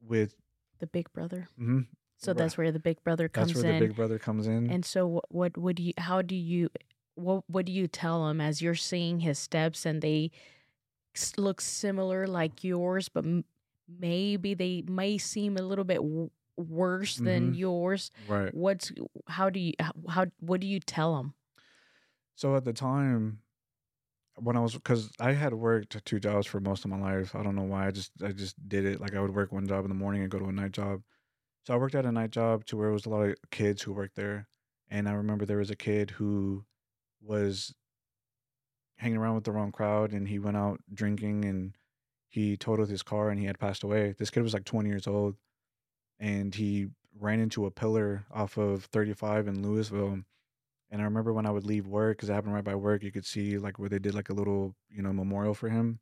with 0.00 0.36
The 0.78 0.86
big 0.86 1.12
brother. 1.12 1.48
mhm, 1.58 1.86
So 2.18 2.32
that's 2.32 2.56
where 2.56 2.70
the 2.70 2.78
big 2.78 3.02
brother 3.02 3.28
comes 3.28 3.52
that's 3.54 3.64
where 3.64 3.72
in. 3.72 3.80
the 3.80 3.86
big 3.88 3.96
brother 3.96 4.18
comes 4.18 4.46
in. 4.46 4.70
And 4.70 4.84
so 4.84 5.06
what 5.08 5.24
what 5.30 5.58
would 5.58 5.80
you 5.80 5.92
how 5.98 6.22
do 6.22 6.36
you 6.36 6.70
what 7.16 7.42
what 7.48 7.66
do 7.66 7.72
you 7.72 7.88
tell 7.88 8.28
him 8.28 8.40
as 8.40 8.62
you're 8.62 8.74
seeing 8.76 9.20
his 9.20 9.38
steps 9.38 9.84
and 9.84 10.00
they 10.00 10.30
look 11.36 11.60
similar 11.60 12.26
like 12.26 12.62
yours 12.64 13.08
but 13.08 13.24
m- 13.26 13.44
maybe 13.88 14.54
they 14.54 14.82
may 14.86 15.18
seem 15.18 15.56
a 15.56 15.62
little 15.62 15.84
bit 15.84 16.00
worse 16.60 17.20
than 17.20 17.52
Mhm. 17.52 17.54
yours 17.54 18.10
right. 18.16 18.54
what's 18.54 18.92
how 19.28 19.50
do 19.50 19.60
you 19.60 19.72
how, 19.80 19.92
how 20.08 20.26
what 20.40 20.60
do 20.60 20.66
you 20.66 20.80
tell 20.80 21.16
them 21.16 21.34
So 22.34 22.56
at 22.56 22.64
the 22.64 22.72
time, 22.72 23.42
when 24.36 24.56
I 24.56 24.60
was, 24.60 24.74
because 24.74 25.12
I 25.20 25.32
had 25.32 25.54
worked 25.54 26.04
two 26.04 26.20
jobs 26.20 26.46
for 26.46 26.60
most 26.60 26.84
of 26.84 26.90
my 26.90 26.98
life. 26.98 27.34
I 27.34 27.42
don't 27.42 27.56
know 27.56 27.64
why. 27.64 27.86
I 27.88 27.90
just 27.90 28.12
I 28.22 28.32
just 28.32 28.56
did 28.68 28.84
it. 28.86 29.00
Like 29.00 29.14
I 29.14 29.20
would 29.20 29.34
work 29.34 29.52
one 29.52 29.66
job 29.68 29.84
in 29.84 29.90
the 29.90 29.94
morning 29.94 30.22
and 30.22 30.30
go 30.30 30.38
to 30.38 30.46
a 30.46 30.52
night 30.52 30.72
job. 30.72 31.02
So 31.66 31.74
I 31.74 31.78
worked 31.78 31.96
at 31.96 32.06
a 32.06 32.12
night 32.12 32.30
job 32.32 32.66
to 32.66 32.78
where 32.78 32.90
it 32.90 32.94
was 32.94 33.06
a 33.06 33.10
lot 33.10 33.22
of 33.28 33.36
kids 33.50 33.82
who 33.82 33.92
worked 33.94 34.16
there, 34.16 34.48
and 34.88 35.08
I 35.08 35.12
remember 35.14 35.46
there 35.46 35.58
was 35.58 35.70
a 35.70 35.76
kid 35.76 36.10
who 36.12 36.66
was 37.20 37.74
hanging 38.98 39.16
around 39.18 39.34
with 39.34 39.44
the 39.44 39.52
wrong 39.52 39.72
crowd, 39.72 40.12
and 40.12 40.28
he 40.28 40.38
went 40.38 40.56
out 40.56 40.80
drinking, 40.92 41.44
and 41.44 41.76
he 42.28 42.56
totaled 42.56 42.88
his 42.88 43.02
car, 43.02 43.30
and 43.30 43.38
he 43.40 43.46
had 43.46 43.58
passed 43.58 43.82
away. 43.82 44.12
This 44.12 44.30
kid 44.30 44.42
was 44.42 44.54
like 44.54 44.64
20 44.64 44.88
years 44.90 45.06
old, 45.06 45.36
and 46.20 46.54
he 46.54 46.88
ran 47.18 47.40
into 47.40 47.66
a 47.66 47.70
pillar 47.70 48.24
off 48.32 48.56
of 48.56 48.84
35 48.84 49.48
in 49.48 49.64
Lewisville 49.64 50.22
and 50.90 51.00
I 51.00 51.04
remember 51.04 51.32
when 51.32 51.46
I 51.46 51.50
would 51.50 51.64
leave 51.64 51.86
work, 51.86 52.16
because 52.18 52.28
it 52.28 52.32
happened 52.32 52.54
right 52.54 52.64
by 52.64 52.74
work, 52.74 53.04
you 53.04 53.12
could 53.12 53.24
see 53.24 53.58
like 53.58 53.78
where 53.78 53.88
they 53.88 54.00
did 54.00 54.14
like 54.14 54.28
a 54.28 54.34
little, 54.34 54.74
you 54.88 55.02
know, 55.02 55.12
memorial 55.12 55.54
for 55.54 55.68
him. 55.68 56.00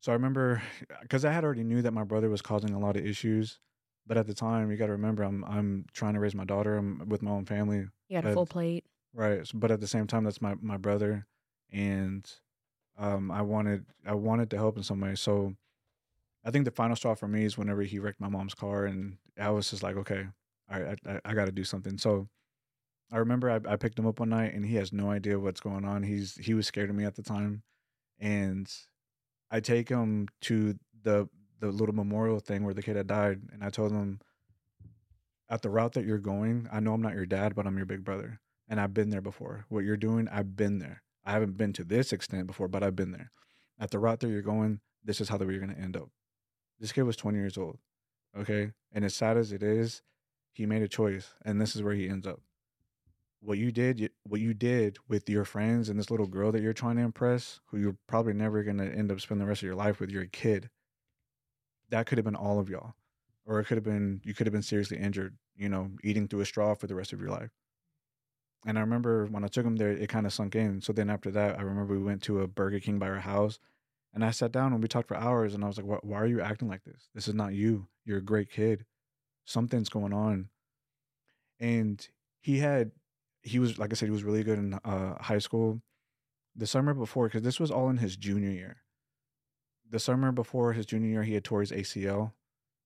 So 0.00 0.12
I 0.12 0.14
remember, 0.14 0.62
because 1.02 1.24
I 1.24 1.32
had 1.32 1.44
already 1.44 1.64
knew 1.64 1.82
that 1.82 1.92
my 1.92 2.04
brother 2.04 2.30
was 2.30 2.42
causing 2.42 2.70
a 2.70 2.78
lot 2.78 2.96
of 2.96 3.04
issues, 3.04 3.58
but 4.06 4.16
at 4.16 4.26
the 4.26 4.34
time, 4.34 4.70
you 4.70 4.76
got 4.76 4.86
to 4.86 4.92
remember, 4.92 5.24
I'm 5.24 5.44
I'm 5.44 5.86
trying 5.92 6.14
to 6.14 6.20
raise 6.20 6.34
my 6.34 6.44
daughter. 6.44 6.76
I'm 6.76 7.08
with 7.08 7.22
my 7.22 7.32
own 7.32 7.44
family, 7.44 7.86
you 8.08 8.20
got 8.20 8.30
a 8.30 8.32
full 8.32 8.46
plate 8.46 8.84
right? 9.12 9.48
But 9.52 9.70
at 9.72 9.80
the 9.80 9.88
same 9.88 10.06
time, 10.06 10.24
that's 10.24 10.40
my 10.40 10.54
my 10.60 10.76
brother, 10.76 11.26
and 11.72 12.30
um, 12.96 13.30
I 13.30 13.42
wanted 13.42 13.86
I 14.06 14.14
wanted 14.14 14.50
to 14.50 14.56
help 14.56 14.76
in 14.76 14.84
some 14.84 15.00
way. 15.00 15.16
So 15.16 15.54
I 16.44 16.50
think 16.50 16.64
the 16.64 16.70
final 16.70 16.96
straw 16.96 17.14
for 17.14 17.28
me 17.28 17.44
is 17.44 17.58
whenever 17.58 17.82
he 17.82 17.98
wrecked 17.98 18.20
my 18.20 18.28
mom's 18.28 18.54
car, 18.54 18.86
and 18.86 19.18
I 19.38 19.50
was 19.50 19.70
just 19.70 19.82
like, 19.82 19.96
okay, 19.96 20.26
I 20.68 20.96
I, 21.06 21.20
I 21.24 21.34
got 21.34 21.46
to 21.46 21.52
do 21.52 21.64
something. 21.64 21.98
So 21.98 22.28
I 23.12 23.18
remember 23.18 23.50
I, 23.50 23.72
I 23.72 23.76
picked 23.76 23.98
him 23.98 24.06
up 24.06 24.20
one 24.20 24.30
night, 24.30 24.54
and 24.54 24.64
he 24.64 24.76
has 24.76 24.92
no 24.92 25.10
idea 25.10 25.38
what's 25.38 25.60
going 25.60 25.84
on. 25.84 26.02
He's 26.02 26.36
he 26.36 26.54
was 26.54 26.66
scared 26.66 26.90
of 26.90 26.96
me 26.96 27.04
at 27.04 27.16
the 27.16 27.22
time, 27.22 27.62
and 28.18 28.70
I 29.50 29.60
take 29.60 29.88
him 29.88 30.28
to 30.42 30.78
the 31.02 31.28
the 31.60 31.68
little 31.68 31.94
memorial 31.94 32.40
thing 32.40 32.64
where 32.64 32.74
the 32.74 32.82
kid 32.82 32.96
had 32.96 33.06
died, 33.06 33.42
and 33.52 33.62
I 33.62 33.68
told 33.70 33.92
him, 33.92 34.20
at 35.48 35.62
the 35.62 35.70
route 35.70 35.92
that 35.92 36.06
you're 36.06 36.18
going, 36.18 36.68
I 36.72 36.80
know 36.80 36.94
I'm 36.94 37.02
not 37.02 37.14
your 37.14 37.26
dad, 37.26 37.54
but 37.54 37.66
I'm 37.66 37.76
your 37.76 37.86
big 37.86 38.04
brother, 38.04 38.40
and 38.68 38.80
I've 38.80 38.94
been 38.94 39.10
there 39.10 39.20
before. 39.20 39.66
What 39.68 39.84
you're 39.84 39.96
doing, 39.96 40.28
I've 40.28 40.56
been 40.56 40.78
there. 40.78 41.02
I 41.24 41.32
haven't 41.32 41.58
been 41.58 41.72
to 41.74 41.84
this 41.84 42.12
extent 42.12 42.46
before, 42.46 42.68
but 42.68 42.82
I've 42.82 42.96
been 42.96 43.12
there. 43.12 43.30
At 43.78 43.90
the 43.90 43.98
route 43.98 44.20
that 44.20 44.28
you're 44.28 44.40
going, 44.40 44.80
this 45.04 45.20
is 45.20 45.28
how 45.28 45.36
the 45.36 45.46
way 45.46 45.52
you're 45.52 45.60
gonna 45.60 45.78
end 45.78 45.96
up. 45.96 46.10
This 46.80 46.92
kid 46.92 47.02
was 47.02 47.16
20 47.16 47.38
years 47.38 47.58
old, 47.58 47.78
okay, 48.36 48.72
and 48.92 49.04
as 49.04 49.14
sad 49.14 49.36
as 49.36 49.52
it 49.52 49.62
is, 49.62 50.02
he 50.52 50.66
made 50.66 50.82
a 50.82 50.88
choice, 50.88 51.34
and 51.44 51.60
this 51.60 51.76
is 51.76 51.82
where 51.82 51.94
he 51.94 52.08
ends 52.08 52.26
up. 52.26 52.40
What 53.42 53.58
you 53.58 53.70
did 53.70 54.10
what 54.22 54.40
you 54.40 54.52
did 54.52 54.98
with 55.08 55.28
your 55.28 55.44
friends 55.44 55.88
and 55.88 55.98
this 55.98 56.10
little 56.10 56.26
girl 56.26 56.52
that 56.52 56.60
you're 56.60 56.74
trying 56.74 56.96
to 56.96 57.02
impress 57.02 57.60
who 57.66 57.78
you're 57.78 57.96
probably 58.06 58.34
never 58.34 58.62
going 58.62 58.76
to 58.78 58.84
end 58.84 59.10
up 59.10 59.20
spending 59.20 59.44
the 59.44 59.48
rest 59.48 59.62
of 59.62 59.66
your 59.66 59.74
life 59.74 59.98
with 59.98 60.10
your 60.10 60.26
kid 60.26 60.68
that 61.88 62.06
could 62.06 62.18
have 62.18 62.24
been 62.24 62.36
all 62.36 62.58
of 62.58 62.68
y'all 62.68 62.94
or 63.46 63.60
it 63.60 63.64
could 63.64 63.76
have 63.76 63.84
been 63.84 64.20
you 64.24 64.34
could 64.34 64.46
have 64.46 64.52
been 64.52 64.62
seriously 64.62 64.98
injured 64.98 65.36
you 65.56 65.68
know 65.68 65.90
eating 66.02 66.28
through 66.28 66.40
a 66.40 66.46
straw 66.46 66.74
for 66.74 66.86
the 66.86 66.94
rest 66.94 67.12
of 67.12 67.20
your 67.20 67.30
life. 67.30 67.50
And 68.66 68.76
i 68.78 68.80
remember 68.80 69.26
when 69.26 69.44
i 69.44 69.48
took 69.48 69.64
him 69.64 69.76
there 69.76 69.90
it 69.90 70.08
kind 70.08 70.26
of 70.26 70.32
sunk 70.32 70.54
in. 70.54 70.80
So 70.80 70.92
then 70.92 71.10
after 71.10 71.30
that 71.30 71.58
i 71.58 71.62
remember 71.62 71.94
we 71.94 72.04
went 72.04 72.22
to 72.24 72.40
a 72.40 72.46
burger 72.46 72.80
king 72.80 72.98
by 72.98 73.08
our 73.08 73.20
house 73.20 73.58
and 74.14 74.24
i 74.24 74.30
sat 74.30 74.52
down 74.52 74.72
and 74.72 74.82
we 74.82 74.88
talked 74.88 75.08
for 75.08 75.16
hours 75.16 75.54
and 75.54 75.64
i 75.64 75.66
was 75.66 75.78
like 75.78 76.02
why, 76.02 76.18
are 76.18 76.26
you 76.26 76.40
acting 76.40 76.68
like 76.68 76.84
this 76.84 77.08
this 77.14 77.28
is 77.28 77.34
not 77.34 77.54
you 77.54 77.86
you're 78.04 78.18
a 78.18 78.22
great 78.22 78.50
kid 78.50 78.84
something's 79.44 79.88
going 79.88 80.12
on 80.12 80.48
and 81.60 82.08
he 82.40 82.58
had 82.58 82.90
he 83.42 83.58
was 83.58 83.78
like 83.78 83.92
I 83.92 83.94
said, 83.94 84.06
he 84.06 84.12
was 84.12 84.24
really 84.24 84.42
good 84.42 84.58
in 84.58 84.74
uh, 84.84 85.22
high 85.22 85.38
school. 85.38 85.80
The 86.56 86.66
summer 86.66 86.94
before, 86.94 87.26
because 87.26 87.42
this 87.42 87.60
was 87.60 87.70
all 87.70 87.88
in 87.88 87.98
his 87.98 88.16
junior 88.16 88.50
year. 88.50 88.78
The 89.88 90.00
summer 90.00 90.32
before 90.32 90.72
his 90.72 90.86
junior 90.86 91.08
year, 91.08 91.22
he 91.22 91.34
had 91.34 91.44
tore 91.44 91.60
his 91.60 91.72
ACL, 91.72 92.32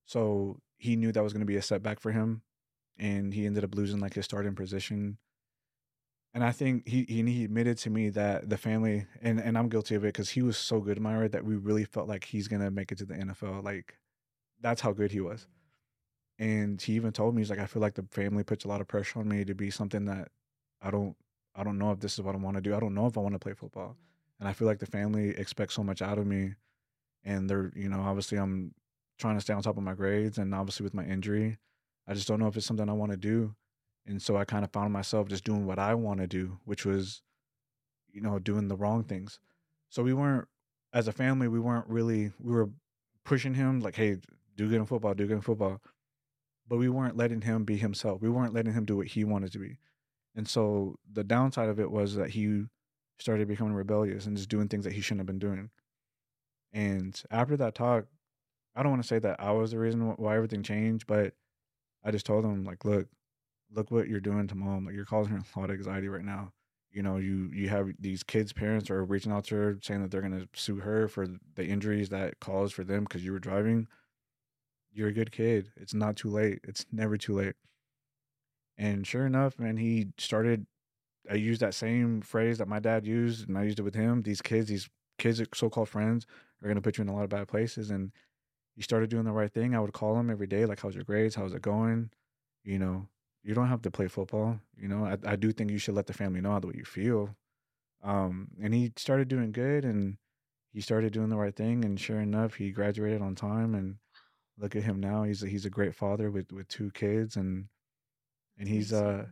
so 0.05 0.61
he 0.77 0.97
knew 0.97 1.12
that 1.12 1.22
was 1.22 1.33
going 1.33 1.41
to 1.41 1.47
be 1.47 1.57
a 1.57 1.62
setback 1.62 2.01
for 2.01 2.12
him, 2.12 2.43
and 2.99 3.33
he 3.35 3.47
ended 3.47 3.64
up 3.64 3.75
losing 3.75 4.01
like 4.01 4.14
his 4.14 4.25
starting 4.25 4.55
position. 4.55 5.18
And 6.35 6.43
I 6.43 6.51
think 6.51 6.89
he 6.89 7.05
he, 7.05 7.45
admitted 7.45 7.78
to 7.78 7.91
me 7.91 8.11
that 8.11 8.51
the 8.51 8.59
family 8.59 9.07
and 9.22 9.41
and 9.41 9.57
I'm 9.57 9.68
guilty 9.68 9.95
of 9.95 10.05
it 10.05 10.09
because 10.09 10.30
he 10.30 10.43
was 10.43 10.59
so 10.59 10.80
good, 10.80 10.97
in 10.97 11.03
my 11.03 11.12
Myra, 11.12 11.28
that 11.28 11.45
we 11.45 11.55
really 11.55 11.85
felt 11.85 12.09
like 12.09 12.24
he's 12.24 12.49
gonna 12.49 12.70
make 12.72 12.91
it 12.91 12.99
to 12.99 13.07
the 13.07 13.14
NFL. 13.14 13.62
Like 13.62 13.99
that's 14.61 14.80
how 14.80 14.93
good 14.93 15.12
he 15.12 15.20
was. 15.20 15.47
And 16.39 16.82
he 16.82 16.95
even 16.95 17.12
told 17.12 17.35
me 17.35 17.41
he's 17.43 17.51
like, 17.51 17.61
I 17.61 17.66
feel 17.66 17.80
like 17.82 17.95
the 17.95 18.07
family 18.11 18.43
puts 18.43 18.64
a 18.64 18.68
lot 18.68 18.80
of 18.80 18.89
pressure 18.89 19.20
on 19.20 19.28
me 19.28 19.45
to 19.45 19.55
be 19.55 19.70
something 19.70 20.07
that 20.07 20.28
I 20.82 20.91
don't 20.91 21.16
I 21.55 21.62
don't 21.62 21.78
know 21.78 21.93
if 21.93 22.01
this 22.01 22.14
is 22.14 22.22
what 22.22 22.35
I 22.35 22.39
want 22.39 22.57
to 22.57 22.61
do. 22.61 22.74
I 22.74 22.80
don't 22.80 22.95
know 22.95 23.07
if 23.07 23.16
I 23.16 23.20
want 23.20 23.35
to 23.35 23.39
play 23.39 23.55
football. 23.55 23.97
And 24.41 24.49
I 24.49 24.53
feel 24.53 24.66
like 24.66 24.80
the 24.80 24.87
family 24.87 25.30
expects 25.30 25.74
so 25.74 25.85
much 25.85 26.03
out 26.03 26.18
of 26.18 26.26
me. 26.26 26.55
And 27.22 27.49
they're, 27.49 27.72
you 27.76 27.89
know, 27.89 28.01
obviously 28.01 28.39
I'm 28.39 28.74
trying 29.18 29.37
to 29.37 29.41
stay 29.41 29.55
on 29.55 29.62
top 29.62 29.76
of 29.76 29.85
my 29.85 29.95
grades 29.95 30.39
and 30.39 30.55
obviously 30.55 30.85
with 30.85 30.95
my 30.95 31.05
injury, 31.05 31.59
I 32.09 32.14
just 32.14 32.26
don't 32.26 32.41
know 32.41 32.49
if 32.49 32.57
it's 32.57 32.66
something 32.66 32.89
I 32.89 32.93
want 32.93 33.12
to 33.12 33.16
do. 33.16 33.55
And 34.07 34.20
so 34.20 34.36
I 34.36 34.44
kind 34.44 34.64
of 34.64 34.72
found 34.72 34.92
myself 34.92 35.28
just 35.28 35.44
doing 35.44 35.66
what 35.66 35.78
I 35.78 35.94
want 35.94 36.20
to 36.20 36.26
do, 36.26 36.59
which 36.64 36.84
was, 36.84 37.22
you 38.12 38.20
know, 38.20 38.38
doing 38.38 38.68
the 38.68 38.76
wrong 38.76 39.02
things. 39.05 39.38
So 39.88 40.02
we 40.02 40.12
weren't 40.12 40.46
as 40.92 41.09
a 41.09 41.12
family, 41.12 41.48
we 41.48 41.61
weren't 41.61 41.88
really 41.88 42.32
we 42.38 42.52
were 42.52 42.70
pushing 43.24 43.55
him 43.55 43.80
like, 43.80 43.96
hey, 43.96 44.18
do 44.57 44.68
good 44.68 44.80
in 44.80 44.86
football, 44.86 45.14
do 45.14 45.26
good 45.26 45.36
in 45.36 45.40
football. 45.40 45.80
But 46.68 46.78
we 46.78 46.88
weren't 46.88 47.16
letting 47.16 47.42
him 47.42 47.64
be 47.64 47.76
himself. 47.76 48.22
We 48.22 48.30
weren't 48.30 48.55
letting 48.55 48.72
him 48.72 48.84
do 48.84 48.96
what 48.96 49.09
he 49.09 49.24
wanted 49.24 49.52
to 49.52 49.59
be. 49.59 49.78
And 50.34 50.48
so 50.48 50.96
the 51.12 51.24
downside 51.24 51.68
of 51.68 51.78
it 51.78 51.90
was 51.90 52.16
that 52.16 52.30
he 52.30 52.64
started 53.18 53.48
becoming 53.48 53.74
rebellious 53.74 54.26
and 54.26 54.36
just 54.36 54.48
doing 54.48 54.68
things 54.68 54.84
that 54.84 54.92
he 54.92 55.00
shouldn't 55.00 55.20
have 55.20 55.26
been 55.26 55.38
doing. 55.38 55.70
And 56.72 57.20
after 57.30 57.57
that 57.59 57.74
talk, 57.74 58.07
I 58.74 58.82
don't 58.82 58.90
want 58.90 59.02
to 59.02 59.09
say 59.09 59.20
that 59.20 59.40
I 59.40 59.52
was 59.52 59.70
the 59.70 59.78
reason 59.78 60.14
why 60.16 60.36
everything 60.36 60.62
changed, 60.62 61.07
but 61.07 61.34
I 62.02 62.11
just 62.11 62.26
told 62.26 62.44
him 62.44 62.64
like, 62.64 62.84
look, 62.84 63.07
look 63.71 63.91
what 63.91 64.09
you're 64.09 64.21
doing 64.21 64.47
to 64.49 64.55
mom. 64.55 64.87
Like 64.87 64.95
you're 64.95 65.05
causing 65.05 65.33
her 65.35 65.39
a 65.39 65.59
lot 65.59 65.71
of 65.71 65.77
anxiety 65.77 66.09
right 66.09 66.25
now. 66.25 66.53
You 66.91 67.03
know, 67.03 67.17
you 67.17 67.51
you 67.53 67.69
have 67.69 67.91
these 67.99 68.23
kids' 68.23 68.53
parents 68.53 68.91
are 68.91 69.05
reaching 69.05 69.33
out 69.33 69.45
to 69.47 69.57
her 69.57 69.79
saying 69.83 70.03
that 70.03 70.11
they're 70.11 70.23
gonna 70.23 70.49
sue 70.55 70.77
her 70.77 71.09
for 71.09 71.27
the 71.55 71.67
injuries 71.67 72.09
that 72.11 72.41
caused 72.41 72.75
for 72.75 72.85
them 72.85 73.05
because 73.05 73.25
you 73.25 73.33
were 73.33 73.41
driving. 73.41 73.89
You're 74.93 75.09
a 75.09 75.12
good 75.12 75.33
kid. 75.33 75.73
It's 75.77 75.93
not 75.95 76.17
too 76.17 76.31
late. 76.31 76.61
It's 76.65 76.87
never 76.93 77.17
too 77.19 77.35
late. 77.35 77.57
And 78.77 79.07
sure 79.07 79.27
enough, 79.27 79.59
man, 79.59 79.77
he 79.77 80.09
started. 80.19 80.67
I 81.31 81.35
used 81.35 81.61
that 81.62 81.75
same 81.75 82.21
phrase 82.23 82.59
that 82.59 82.69
my 82.69 82.81
dad 82.81 83.07
used, 83.07 83.49
and 83.49 83.57
I 83.59 83.65
used 83.65 83.79
it 83.79 83.83
with 83.83 83.95
him. 83.95 84.23
These 84.23 84.43
kids, 84.43 84.69
these 84.69 84.89
kids, 85.19 85.43
so-called 85.55 85.89
friends, 85.89 86.27
are 86.62 86.69
gonna 86.69 86.83
put 86.83 86.99
you 86.99 87.03
in 87.03 87.09
a 87.09 87.15
lot 87.15 87.25
of 87.25 87.31
bad 87.31 87.49
places. 87.49 87.91
And 87.91 88.12
he 88.77 88.83
started 88.83 89.11
doing 89.11 89.25
the 89.25 89.33
right 89.33 89.53
thing. 89.53 89.75
I 89.75 89.81
would 89.81 89.93
call 89.93 90.19
him 90.19 90.31
every 90.31 90.47
day, 90.47 90.67
like, 90.67 90.81
"How's 90.81 90.95
your 90.95 91.05
grades? 91.05 91.35
How's 91.37 91.55
it 91.55 91.62
going?" 91.62 92.11
You 92.65 92.79
know, 92.79 93.09
you 93.45 93.55
don't 93.55 93.68
have 93.68 93.82
to 93.82 93.90
play 93.90 94.09
football. 94.09 94.59
You 94.76 94.88
know, 94.88 95.05
I, 95.05 95.18
I 95.32 95.36
do 95.36 95.53
think 95.53 95.70
you 95.70 95.78
should 95.78 95.95
let 95.95 96.07
the 96.07 96.12
family 96.12 96.40
know 96.40 96.59
the 96.59 96.68
way 96.68 96.74
you 96.76 96.84
feel. 96.84 97.36
Um, 98.03 98.49
and 98.62 98.74
he 98.74 98.92
started 98.97 99.28
doing 99.28 99.53
good, 99.53 99.84
and 99.84 100.16
he 100.72 100.80
started 100.80 101.12
doing 101.12 101.28
the 101.28 101.36
right 101.36 101.55
thing. 101.55 101.84
And 101.84 102.01
sure 102.01 102.20
enough, 102.20 102.55
he 102.55 102.70
graduated 102.70 103.22
on 103.22 103.34
time. 103.34 103.74
And 103.74 103.97
look 104.59 104.74
at 104.76 104.82
him 104.82 105.01
now. 105.01 105.24
He's 105.24 105.42
a, 105.42 105.47
he's 105.47 105.66
a 105.66 105.70
great 105.70 105.95
father 105.95 106.30
with 106.30 106.53
with 106.53 106.68
two 106.68 106.90
kids, 106.92 107.36
and 107.36 107.66
and 108.59 108.68
he's 108.68 108.92
uh 108.92 109.26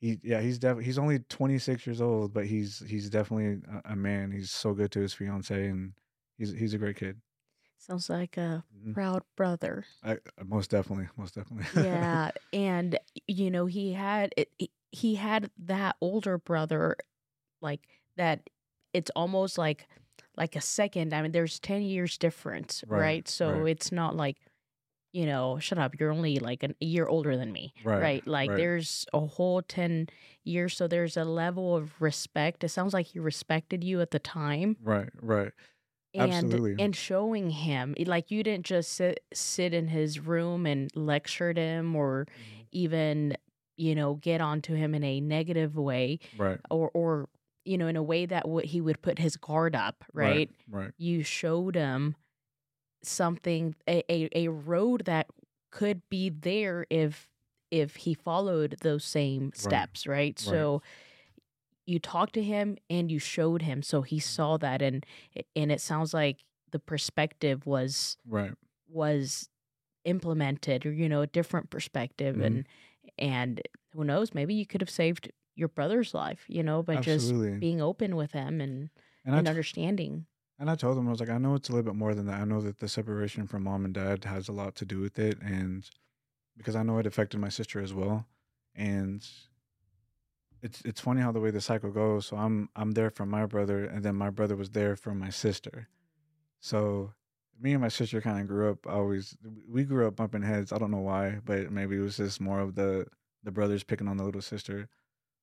he 0.00 0.18
yeah 0.22 0.40
he's 0.40 0.58
definitely 0.58 0.84
he's 0.84 0.98
only 0.98 1.20
26 1.20 1.86
years 1.86 2.00
old 2.00 2.34
but 2.34 2.46
he's 2.46 2.82
he's 2.88 3.08
definitely 3.08 3.62
a, 3.86 3.92
a 3.92 3.96
man 3.96 4.30
he's 4.32 4.50
so 4.50 4.74
good 4.74 4.90
to 4.92 5.00
his 5.00 5.14
fiance 5.14 5.68
and 5.68 5.92
he's 6.36 6.52
he's 6.52 6.74
a 6.74 6.78
great 6.78 6.96
kid 6.96 7.20
Sounds 7.86 8.08
like 8.08 8.36
a 8.36 8.64
Mhm. 8.76 8.94
proud 8.94 9.22
brother. 9.36 9.84
I, 10.04 10.18
most 10.44 10.70
definitely 10.70 11.08
most 11.16 11.34
definitely 11.34 11.66
yeah 11.82 12.30
and 12.52 12.98
you 13.26 13.50
know 13.50 13.66
he 13.66 13.92
had 13.92 14.32
it, 14.36 14.50
he- 14.92 15.14
had 15.14 15.50
that 15.58 15.96
older 16.00 16.38
brother 16.38 16.96
like 17.60 17.80
that 18.16 18.50
it's 18.92 19.10
almost 19.16 19.58
like 19.58 19.86
like 20.36 20.56
a 20.56 20.60
second 20.60 21.12
i 21.14 21.22
mean 21.22 21.32
there's 21.32 21.58
10 21.60 21.82
years 21.82 22.18
difference 22.18 22.82
right, 22.88 22.98
Right, 23.00 23.28
so 23.28 23.48
right. 23.60 23.70
it's 23.70 23.92
not 23.92 24.16
like 24.16 24.38
you 25.12 25.26
know 25.26 25.58
shut 25.58 25.78
up 25.78 25.98
you're 26.00 26.12
only 26.12 26.38
like 26.38 26.62
an, 26.62 26.74
a 26.80 26.84
year 26.84 27.06
older 27.06 27.36
than 27.36 27.52
me 27.52 27.72
Right, 27.84 28.26
like 28.26 28.50
right. 28.50 28.56
there's 28.56 29.06
a 29.12 29.20
whole 29.20 29.62
10 29.62 30.08
years 30.44 30.76
so 30.76 30.88
there's 30.88 31.16
a 31.16 31.24
level 31.24 31.76
of 31.76 32.00
respect 32.00 32.64
it 32.64 32.70
sounds 32.70 32.92
like 32.94 33.06
he 33.06 33.18
respected 33.18 33.84
you 33.84 34.00
at 34.00 34.10
the 34.10 34.18
time 34.18 34.76
right 34.82 35.10
right 35.20 35.52
and 36.14 36.32
Absolutely. 36.32 36.76
and 36.78 36.94
showing 36.94 37.50
him 37.50 37.94
eh, 37.98 38.04
like 38.06 38.30
you 38.30 38.42
didn't 38.42 38.66
just 38.66 38.92
sit 38.92 39.24
sit 39.32 39.72
in 39.72 39.88
his 39.88 40.18
room 40.20 40.66
and 40.66 40.90
lectured 40.94 41.56
him 41.56 41.96
or 41.96 42.26
mm-hmm. 42.26 42.60
even 42.72 43.36
you 43.76 43.94
know 43.94 44.14
get 44.14 44.40
onto 44.40 44.74
him 44.74 44.94
in 44.94 45.02
a 45.04 45.20
negative 45.20 45.76
way 45.76 46.18
Right. 46.36 46.58
or 46.70 46.90
or 46.92 47.28
you 47.64 47.78
know 47.78 47.86
in 47.86 47.96
a 47.96 48.02
way 48.02 48.26
that 48.26 48.48
would 48.48 48.66
he 48.66 48.80
would 48.80 49.00
put 49.02 49.18
his 49.18 49.36
guard 49.36 49.74
up 49.74 50.04
right, 50.12 50.50
Right. 50.70 50.92
you 50.98 51.22
showed 51.22 51.74
him 51.76 52.16
something 53.02 53.74
a, 53.88 54.02
a, 54.12 54.28
a 54.46 54.48
road 54.48 55.04
that 55.06 55.26
could 55.70 56.02
be 56.08 56.28
there 56.28 56.86
if 56.90 57.28
if 57.70 57.96
he 57.96 58.12
followed 58.14 58.76
those 58.82 59.04
same 59.04 59.50
steps 59.54 60.06
right, 60.06 60.38
so 60.38 60.82
you 61.86 61.98
talked 61.98 62.32
to 62.34 62.42
him 62.42 62.76
and 62.88 63.10
you 63.10 63.18
showed 63.18 63.62
him 63.62 63.82
so 63.82 64.02
he 64.02 64.18
saw 64.20 64.56
that 64.56 64.80
and 64.82 65.04
and 65.56 65.72
it 65.72 65.80
sounds 65.80 66.14
like 66.14 66.44
the 66.70 66.78
perspective 66.78 67.66
was 67.66 68.16
Right. 68.26 68.54
was 68.88 69.48
implemented 70.04 70.84
or 70.86 70.92
you 70.92 71.08
know 71.08 71.22
a 71.22 71.26
different 71.26 71.70
perspective 71.70 72.36
Mhm. 72.36 72.44
and 72.46 72.68
and 73.18 73.62
who 73.92 74.04
knows 74.04 74.34
maybe 74.34 74.54
you 74.54 74.66
could 74.66 74.80
have 74.80 74.90
saved 74.90 75.30
your 75.54 75.68
brother's 75.68 76.14
life 76.14 76.44
you 76.48 76.62
know 76.62 76.82
by 76.82 76.96
just 76.96 77.32
being 77.60 77.80
open 77.80 78.16
with 78.16 78.32
him 78.32 78.60
and 78.60 78.90
And 79.24 79.34
and 79.36 79.46
t- 79.46 79.50
understanding 79.50 80.26
And 80.58 80.70
I 80.70 80.76
told 80.76 80.96
him, 80.96 81.08
I 81.08 81.10
was 81.10 81.18
like, 81.18 81.28
I 81.30 81.38
know 81.38 81.54
it's 81.56 81.68
a 81.68 81.72
little 81.72 81.90
bit 81.90 81.98
more 81.98 82.14
than 82.14 82.26
that. 82.26 82.40
I 82.40 82.44
know 82.44 82.60
that 82.60 82.78
the 82.78 82.86
separation 82.88 83.48
from 83.48 83.64
mom 83.64 83.84
and 83.84 83.92
dad 83.92 84.24
has 84.24 84.48
a 84.48 84.52
lot 84.52 84.76
to 84.76 84.84
do 84.84 85.00
with 85.00 85.18
it. 85.18 85.40
And 85.42 85.88
because 86.56 86.76
I 86.76 86.84
know 86.84 86.98
it 86.98 87.06
affected 87.06 87.40
my 87.40 87.48
sister 87.48 87.80
as 87.80 87.92
well. 87.92 88.26
And 88.76 89.26
it's 90.62 90.80
it's 90.82 91.00
funny 91.00 91.20
how 91.20 91.32
the 91.32 91.40
way 91.40 91.50
the 91.50 91.60
cycle 91.60 91.90
goes. 91.90 92.26
So 92.26 92.36
I'm 92.36 92.68
I'm 92.76 92.92
there 92.92 93.10
for 93.10 93.26
my 93.26 93.46
brother 93.46 93.84
and 93.84 94.04
then 94.04 94.14
my 94.14 94.30
brother 94.30 94.56
was 94.56 94.70
there 94.70 94.96
for 94.96 95.14
my 95.14 95.30
sister. 95.30 95.88
So 96.60 97.12
me 97.60 97.72
and 97.72 97.82
my 97.82 97.88
sister 97.88 98.20
kind 98.20 98.40
of 98.40 98.46
grew 98.46 98.70
up 98.70 98.86
always 98.86 99.36
we 99.68 99.84
grew 99.84 100.06
up 100.06 100.16
bumping 100.16 100.42
heads. 100.42 100.72
I 100.72 100.78
don't 100.78 100.92
know 100.92 100.98
why, 100.98 101.40
but 101.44 101.70
maybe 101.70 101.96
it 101.96 102.00
was 102.00 102.16
just 102.16 102.40
more 102.40 102.60
of 102.60 102.76
the 102.76 103.06
the 103.42 103.50
brothers 103.50 103.82
picking 103.82 104.08
on 104.08 104.16
the 104.16 104.24
little 104.24 104.40
sister. 104.40 104.88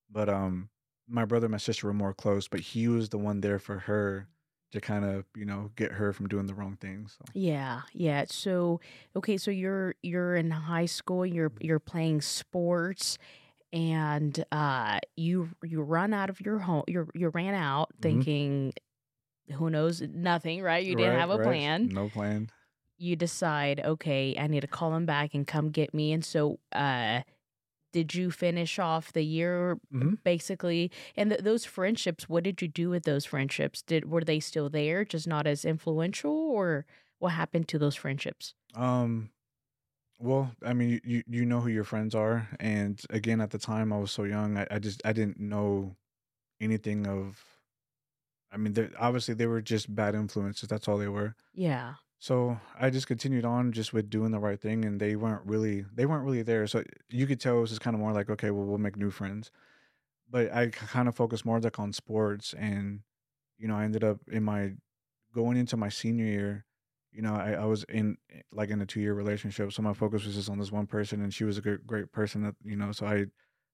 But 0.09 0.29
um 0.29 0.69
my 1.07 1.25
brother 1.25 1.45
and 1.45 1.51
my 1.51 1.57
sister 1.57 1.87
were 1.87 1.93
more 1.93 2.13
close, 2.13 2.47
but 2.47 2.61
he 2.61 2.87
was 2.87 3.09
the 3.09 3.17
one 3.17 3.41
there 3.41 3.59
for 3.59 3.79
her 3.79 4.27
to 4.71 4.79
kind 4.79 5.03
of 5.03 5.25
you 5.35 5.45
know 5.45 5.71
get 5.75 5.91
her 5.93 6.13
from 6.13 6.27
doing 6.29 6.47
the 6.47 6.53
wrong 6.53 6.77
things. 6.79 7.17
So. 7.17 7.25
yeah 7.33 7.81
yeah 7.93 8.23
so 8.29 8.79
okay 9.17 9.35
so 9.35 9.51
you're 9.51 9.95
you're 10.01 10.35
in 10.35 10.49
high 10.51 10.85
school 10.85 11.25
you're 11.25 11.51
you're 11.59 11.79
playing 11.79 12.21
sports 12.21 13.17
and 13.73 14.43
uh 14.51 14.99
you 15.15 15.49
you 15.63 15.81
run 15.81 16.13
out 16.13 16.29
of 16.29 16.41
your 16.41 16.59
home 16.59 16.83
you 16.87 17.07
you 17.13 17.29
ran 17.29 17.53
out 17.53 17.89
Mhm. 17.99 18.23
thinking 18.23 18.73
who 19.53 19.69
knows 19.69 20.01
nothing 20.01 20.61
right 20.61 20.85
you 20.85 20.95
didn't 20.95 21.13
Right, 21.13 21.19
have 21.19 21.31
a 21.31 21.39
right. 21.39 21.39
plan 21.39 21.91
No 21.91 22.09
plan. 22.09 22.51
you 22.97 23.15
decide, 23.15 23.79
okay, 23.79 24.35
I 24.37 24.47
need 24.47 24.61
to 24.61 24.67
call 24.67 24.93
him 24.93 25.05
back 25.05 25.33
and 25.33 25.47
come 25.47 25.69
get 25.69 25.93
me. 25.93 26.11
And 26.11 26.23
so, 26.23 26.59
uh, 26.73 27.21
did 27.93 28.15
you 28.15 28.31
finish 28.31 28.79
off 28.79 29.13
the 29.13 29.23
year 29.23 29.79
Mhm. 29.91 30.15
basically? 30.23 30.91
And 31.15 31.31
th- 31.31 31.43
those 31.43 31.65
friendships, 31.65 32.29
what 32.29 32.43
did 32.43 32.61
you 32.61 32.67
do 32.67 32.89
with 32.89 33.03
those 33.03 33.25
friendships? 33.25 33.81
Did 33.83 34.09
were 34.11 34.23
they 34.23 34.39
still 34.39 34.69
there, 34.69 35.05
just 35.05 35.27
not 35.27 35.47
as 35.47 35.65
influential, 35.65 36.31
or 36.31 36.85
what 37.19 37.29
happened 37.33 37.67
to 37.69 37.79
those 37.79 37.95
friendships? 37.95 38.55
Um, 38.73 39.31
well, 40.19 40.51
I 40.63 40.73
mean, 40.73 40.99
you, 41.03 41.23
you 41.27 41.45
know 41.45 41.61
who 41.61 41.69
your 41.69 41.83
friends 41.85 42.13
are, 42.15 42.49
and 42.59 43.01
again, 43.09 43.41
at 43.41 43.51
the 43.51 43.57
time, 43.59 43.93
I 43.93 43.97
was 43.99 44.11
so 44.11 44.23
young, 44.23 44.57
I, 44.57 44.67
I 44.71 44.79
just 44.79 45.01
I 45.05 45.13
didn't 45.13 45.39
know 45.39 45.95
anything 46.61 47.07
of. 47.07 47.43
I 48.51 48.57
mean, 48.57 48.73
they 48.73 48.89
obviously 48.97 49.33
they 49.35 49.45
were 49.47 49.61
just 49.61 49.93
bad 49.93 50.15
influences. 50.15 50.69
That's 50.69 50.87
all 50.87 50.97
they 50.97 51.07
were. 51.07 51.35
Yeah, 51.53 51.95
So 52.19 52.59
I 52.77 52.89
just 52.89 53.07
continued 53.07 53.45
on 53.45 53.71
just 53.71 53.93
with 53.93 54.09
doing 54.09 54.31
the 54.31 54.39
right 54.39 54.59
thing, 54.59 54.85
and 54.85 54.99
they 54.99 55.15
weren't 55.15 55.45
really 55.45 55.83
they 55.93 56.05
weren't 56.05 56.25
really 56.25 56.43
there. 56.43 56.67
So 56.67 56.83
you 57.09 57.27
could 57.27 57.39
tell 57.39 57.57
it 57.57 57.61
was 57.61 57.71
just 57.71 57.81
kind 57.81 57.95
of 57.95 58.01
more 58.01 58.13
like, 58.13 58.29
okay, 58.29 58.51
well, 58.51 58.65
we'll 58.65 58.79
make 58.79 58.97
new 58.97 59.11
friends. 59.11 59.51
But 60.29 60.53
I 60.53 60.69
kind 60.69 61.07
of 61.07 61.15
focused 61.15 61.45
more 61.45 61.59
like 61.59 61.79
on 61.79 61.93
sports, 61.93 62.53
and 62.53 63.01
you 63.57 63.67
know, 63.67 63.75
I 63.75 63.85
ended 63.85 64.03
up 64.03 64.19
in 64.29 64.43
my 64.43 64.75
going 65.33 65.57
into 65.57 65.77
my 65.77 65.89
senior 65.89 66.25
year. 66.25 66.65
You 67.11 67.21
know, 67.23 67.33
I, 67.35 67.51
I 67.53 67.65
was 67.65 67.83
in 67.85 68.17
like 68.51 68.69
in 68.69 68.81
a 68.81 68.85
two 68.85 68.99
year 69.01 69.13
relationship, 69.13 69.71
so 69.73 69.81
my 69.81 69.93
focus 69.93 70.25
was 70.25 70.35
just 70.35 70.49
on 70.49 70.59
this 70.59 70.71
one 70.71 70.85
person, 70.87 71.21
and 71.21 71.33
she 71.33 71.43
was 71.43 71.57
a 71.57 71.61
great 71.61 71.85
great 71.87 72.11
person. 72.11 72.43
That 72.43 72.55
you 72.63 72.75
know, 72.75 72.91
so 72.91 73.05
I 73.07 73.25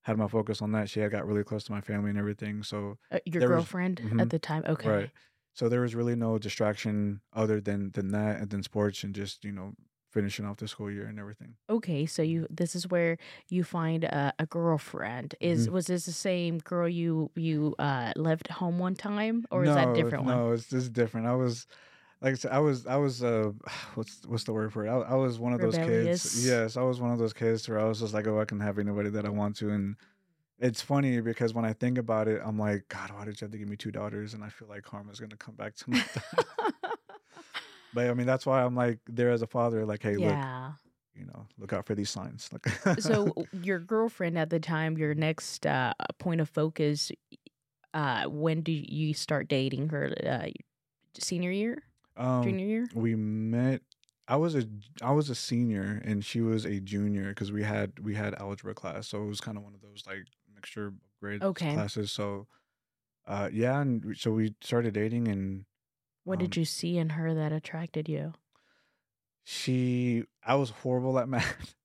had 0.03 0.17
my 0.17 0.27
focus 0.27 0.61
on 0.61 0.71
that. 0.71 0.89
She 0.89 0.99
had 1.01 1.11
got 1.11 1.25
really 1.27 1.43
close 1.43 1.63
to 1.65 1.71
my 1.71 1.81
family 1.81 2.09
and 2.11 2.19
everything. 2.19 2.63
So 2.63 2.97
uh, 3.11 3.19
your 3.25 3.41
There 3.41 3.49
was- 3.49 3.57
girlfriend 3.57 3.99
Mhm. 4.01 4.21
at 4.21 4.29
the 4.29 4.39
time. 4.39 4.63
Okay, 4.67 4.89
Right. 4.89 5.11
So 5.53 5.69
there 5.69 5.81
was 5.81 5.95
really 5.95 6.15
no 6.15 6.37
distraction 6.37 7.21
other 7.33 7.59
than 7.61 7.91
than 7.91 8.09
that, 8.11 8.39
and 8.41 8.49
then 8.49 8.63
sports, 8.63 9.03
and 9.03 9.13
just 9.13 9.43
you 9.43 9.51
know 9.51 9.73
finishing 10.11 10.45
off 10.45 10.57
the 10.57 10.67
school 10.67 10.89
year 10.89 11.05
and 11.07 11.19
everything. 11.19 11.55
okay. 11.69 12.05
So 12.05 12.21
you 12.21 12.47
this 12.49 12.73
is 12.73 12.87
where 12.87 13.17
you 13.49 13.65
find 13.65 14.05
a, 14.05 14.33
a 14.39 14.45
girlfriend. 14.45 15.35
Is 15.41 15.67
Mhm. 15.67 15.71
was 15.73 15.87
this 15.87 16.05
the 16.05 16.13
same 16.13 16.59
girl 16.59 16.87
you 16.87 17.31
you 17.35 17.75
uh 17.79 18.13
left 18.15 18.47
home 18.47 18.79
one 18.79 18.95
time, 18.95 19.45
or 19.51 19.65
is 19.65 19.75
that 19.75 19.83
a 19.89 19.91
No, 19.91 19.93
different 19.93 20.23
one? 20.23 20.37
No, 20.37 20.51
it's 20.53 20.69
just 20.69 20.93
different. 20.93 21.27
I 21.27 21.35
was 21.35 21.67
like 22.25 22.33
I 22.33 22.35
said, 22.37 22.51
I 22.51 22.59
was 22.59 22.87
I 22.87 22.95
was 22.97 23.23
uh 23.23 23.51
what's 23.93 24.25
what's 24.25 24.43
the 24.43 24.53
word 24.53 24.73
for 24.73 24.85
it? 24.85 24.89
I, 24.89 24.95
I 24.95 25.13
was 25.13 25.37
one 25.37 25.53
of 25.53 25.61
those 25.61 25.77
kids. 25.77 26.45
Yes, 26.45 26.75
I 26.75 26.81
was 26.81 26.99
one 26.99 27.11
of 27.11 27.19
those 27.19 27.33
kids 27.33 27.69
where 27.69 27.79
I 27.79 27.85
was 27.85 27.99
just 27.99 28.15
like, 28.15 28.25
oh, 28.27 28.41
I 28.41 28.45
can 28.45 28.59
have 28.59 28.79
anybody 28.79 29.09
that 29.11 29.25
I 29.25 29.29
want 29.29 29.55
to, 29.57 29.69
and 29.69 29.95
it's 30.57 30.81
funny 30.81 31.21
because 31.21 31.53
when 31.53 31.65
I 31.65 31.73
think 31.73 31.99
about 31.99 32.27
it, 32.27 32.41
I'm 32.43 32.57
like, 32.57 32.87
God, 32.89 33.11
why 33.11 33.25
did 33.25 33.39
you 33.39 33.45
have 33.45 33.51
to 33.51 33.57
give 33.59 33.69
me 33.69 33.75
two 33.75 33.91
daughters? 33.91 34.33
And 34.33 34.43
I 34.43 34.49
feel 34.49 34.67
like 34.67 34.83
karma's 34.83 35.19
gonna 35.19 35.37
come 35.37 35.53
back 35.53 35.75
to 35.75 35.89
me. 35.91 36.01
but 37.93 38.09
I 38.09 38.13
mean, 38.15 38.25
that's 38.25 38.45
why 38.45 38.63
I'm 38.63 38.75
like 38.75 38.99
there 39.07 39.29
as 39.29 39.43
a 39.43 39.47
father, 39.47 39.85
like, 39.85 40.01
hey, 40.01 40.15
look, 40.15 40.31
yeah. 40.31 40.71
you 41.13 41.25
know, 41.27 41.45
look 41.59 41.73
out 41.73 41.85
for 41.85 41.93
these 41.93 42.09
signs. 42.09 42.49
Like, 42.51 42.99
so 42.99 43.33
your 43.61 43.77
girlfriend 43.77 44.39
at 44.39 44.49
the 44.49 44.59
time, 44.59 44.97
your 44.97 45.13
next 45.13 45.67
uh, 45.67 45.93
point 46.17 46.41
of 46.41 46.49
focus, 46.49 47.11
uh, 47.93 48.23
when 48.23 48.61
do 48.61 48.71
you 48.71 49.13
start 49.13 49.47
dating 49.47 49.89
her? 49.89 50.11
Uh, 50.25 50.47
senior 51.17 51.51
year, 51.51 51.81
um, 52.17 52.43
junior 52.43 52.65
year? 52.65 52.89
we 52.93 53.15
met. 53.15 53.81
I 54.27 54.37
was 54.37 54.55
a 54.55 54.63
I 55.01 55.11
was 55.11 55.29
a 55.29 55.35
senior 55.35 56.01
and 56.03 56.25
she 56.25 56.41
was 56.41 56.65
a 56.65 56.79
junior 56.79 57.29
because 57.29 57.51
we 57.51 57.63
had 57.63 57.99
we 57.99 58.15
had 58.15 58.33
algebra 58.35 58.73
class, 58.73 59.07
so 59.07 59.21
it 59.23 59.27
was 59.27 59.39
kind 59.41 59.57
of 59.57 59.63
one 59.63 59.75
of 59.75 59.81
those 59.81 60.03
like 60.07 60.25
mixture 60.53 60.87
of 60.87 60.93
grades 61.21 61.43
Okay. 61.43 61.73
classes. 61.73 62.11
So, 62.11 62.47
uh, 63.27 63.49
yeah, 63.51 63.79
and 63.81 64.17
so 64.17 64.31
we 64.31 64.55
started 64.61 64.93
dating, 64.95 65.27
and 65.27 65.65
What 66.23 66.39
did 66.39 66.55
um, 66.55 66.59
you 66.61 66.65
see 66.65 66.97
in 66.97 67.09
her 67.09 67.33
that 67.35 67.51
attracted 67.51 68.09
you? 68.09 68.33
she 69.43 70.23
I 70.43 70.55
was 70.55 70.69
horrible 70.71 71.19
at 71.19 71.29
math. 71.35 71.75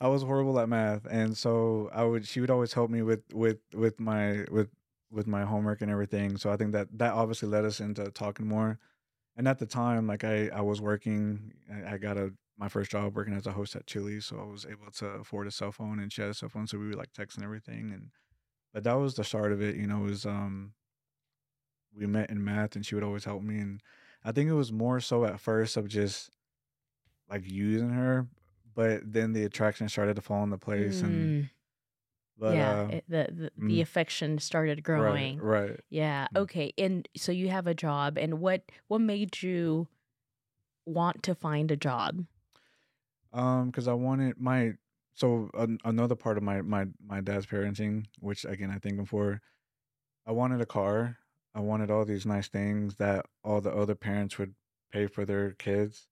I 0.00 0.08
was 0.08 0.22
horrible 0.22 0.58
at 0.60 0.68
math, 0.68 1.06
and 1.10 1.36
so 1.36 1.90
I 1.92 2.04
would 2.04 2.26
she 2.26 2.40
would 2.40 2.50
always 2.50 2.72
help 2.72 2.90
me 2.90 3.02
with 3.02 3.22
with 3.32 3.58
with 3.74 3.98
my 4.00 4.44
with 4.50 4.68
with 5.10 5.26
my 5.26 5.44
homework 5.44 5.82
and 5.82 5.90
everything. 5.90 6.36
So 6.36 6.50
I 6.50 6.56
think 6.56 6.72
that 6.72 6.88
that 6.98 7.12
obviously 7.12 7.48
led 7.48 7.64
us 7.64 7.80
into 7.80 8.10
talking 8.10 8.46
more. 8.46 8.78
And 9.36 9.46
at 9.46 9.58
the 9.58 9.66
time, 9.66 10.06
like 10.06 10.24
I 10.24 10.48
I 10.48 10.62
was 10.62 10.80
working, 10.80 11.52
I, 11.86 11.98
got 11.98 12.16
a 12.16 12.32
my 12.58 12.68
first 12.68 12.90
job 12.90 13.14
working 13.14 13.34
as 13.34 13.46
a 13.46 13.52
host 13.52 13.76
at 13.76 13.86
Chili's, 13.86 14.26
so 14.26 14.40
I 14.40 14.44
was 14.44 14.64
able 14.66 14.90
to 14.92 15.06
afford 15.06 15.46
a 15.46 15.50
cell 15.50 15.72
phone, 15.72 15.98
and 15.98 16.12
she 16.12 16.22
had 16.22 16.30
a 16.30 16.34
cell 16.34 16.48
phone, 16.48 16.66
so 16.66 16.78
we 16.78 16.86
would 16.88 16.96
like 16.96 17.12
text 17.12 17.36
and 17.36 17.44
everything. 17.44 17.90
And 17.92 18.10
but 18.72 18.84
that 18.84 18.94
was 18.94 19.14
the 19.16 19.24
start 19.24 19.52
of 19.52 19.62
it. 19.62 19.76
You 19.76 19.86
know, 19.86 20.00
was 20.00 20.26
um 20.26 20.74
we 21.94 22.06
met 22.06 22.30
in 22.30 22.44
math, 22.44 22.76
and 22.76 22.84
she 22.84 22.94
would 22.94 23.04
always 23.04 23.24
help 23.24 23.42
me, 23.42 23.58
and 23.58 23.82
I 24.24 24.32
think 24.32 24.48
it 24.50 24.54
was 24.54 24.72
more 24.72 25.00
so 25.00 25.24
at 25.24 25.40
first 25.40 25.76
of 25.76 25.88
just 25.88 26.30
like 27.30 27.42
using 27.50 27.90
her, 27.90 28.28
but 28.74 29.02
then 29.12 29.32
the 29.32 29.44
attraction 29.44 29.88
started 29.88 30.16
to 30.16 30.22
fall 30.22 30.44
into 30.44 30.58
place, 30.58 31.02
and 31.02 31.32
Mm, 31.32 31.50
but 32.38 32.54
yeah, 32.54 32.80
uh, 32.80 32.88
it- 32.88 33.04
the 33.08 33.28
the, 33.30 33.50
mm. 33.60 33.68
the 33.68 33.80
affection 33.80 34.38
started 34.38 34.82
growing. 34.82 35.38
right, 35.38 35.68
right. 35.68 35.80
Yeah. 35.90 36.28
Mm. 36.34 36.40
Okay. 36.42 36.72
And 36.78 37.08
so 37.16 37.32
you 37.32 37.48
have 37.50 37.66
a 37.66 37.74
job, 37.74 38.18
and 38.18 38.40
what 38.40 38.62
what 38.88 39.00
made 39.00 39.42
you 39.42 39.88
want 40.84 41.22
to 41.24 41.34
find 41.34 41.70
a 41.70 41.76
job? 41.76 42.24
Um, 43.32 43.66
because 43.70 43.88
I 43.88 43.92
wanted 43.92 44.38
my 44.38 44.74
so 45.14 45.50
an, 45.54 45.78
another 45.84 46.14
part 46.14 46.36
of 46.36 46.42
my 46.42 46.62
my 46.62 46.86
my 47.04 47.20
dad's 47.20 47.46
parenting, 47.46 48.06
which 48.20 48.44
again 48.44 48.70
I 48.70 48.78
thank 48.78 48.98
him 48.98 49.06
for. 49.06 49.40
I 50.26 50.32
wanted 50.32 50.60
a 50.60 50.66
car. 50.66 51.18
I 51.54 51.60
wanted 51.60 51.90
all 51.90 52.04
these 52.04 52.26
nice 52.26 52.48
things 52.48 52.96
that 52.96 53.26
all 53.44 53.60
the 53.60 53.70
other 53.72 53.94
parents 53.94 54.38
would 54.38 54.54
pay 54.92 55.06
for 55.06 55.24
their 55.24 55.52
kids, 55.52 56.08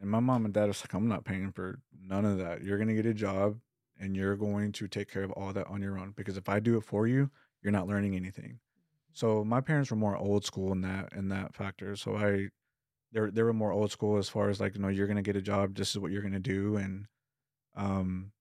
and 0.00 0.10
my 0.10 0.20
mom 0.20 0.44
and 0.44 0.52
dad 0.52 0.66
was 0.68 0.82
like, 0.82 0.92
"I'm 0.94 1.08
not 1.08 1.24
paying 1.24 1.52
for 1.52 1.78
none 1.98 2.24
of 2.24 2.38
that. 2.38 2.62
You're 2.62 2.78
gonna 2.78 2.94
get 2.94 3.06
a 3.06 3.14
job, 3.14 3.58
and 3.98 4.16
you're 4.16 4.36
going 4.36 4.72
to 4.72 4.88
take 4.88 5.10
care 5.10 5.22
of 5.22 5.30
all 5.32 5.52
that 5.52 5.66
on 5.68 5.82
your 5.82 5.98
own. 5.98 6.12
Because 6.16 6.36
if 6.36 6.48
I 6.48 6.60
do 6.60 6.76
it 6.76 6.84
for 6.84 7.06
you, 7.06 7.30
you're 7.62 7.72
not 7.72 7.88
learning 7.88 8.16
anything." 8.16 8.60
So 9.12 9.44
my 9.44 9.60
parents 9.60 9.90
were 9.90 9.96
more 9.96 10.16
old 10.16 10.44
school 10.44 10.72
in 10.72 10.82
that 10.82 11.12
in 11.14 11.28
that 11.28 11.54
factor. 11.54 11.96
So 11.96 12.16
I 12.16 12.50
they 13.12 13.20
were, 13.20 13.30
they 13.30 13.42
were 13.42 13.52
more 13.52 13.72
old 13.72 13.90
school 13.90 14.18
as 14.18 14.28
far 14.28 14.50
as 14.50 14.60
like 14.60 14.74
you 14.74 14.80
know 14.80 14.88
you're 14.88 15.06
gonna 15.06 15.22
get 15.22 15.36
a 15.36 15.42
job 15.42 15.74
this 15.74 15.90
is 15.90 15.98
what 15.98 16.12
you're 16.12 16.22
gonna 16.22 16.38
do 16.38 16.76
and 16.76 17.06
um 17.74 18.32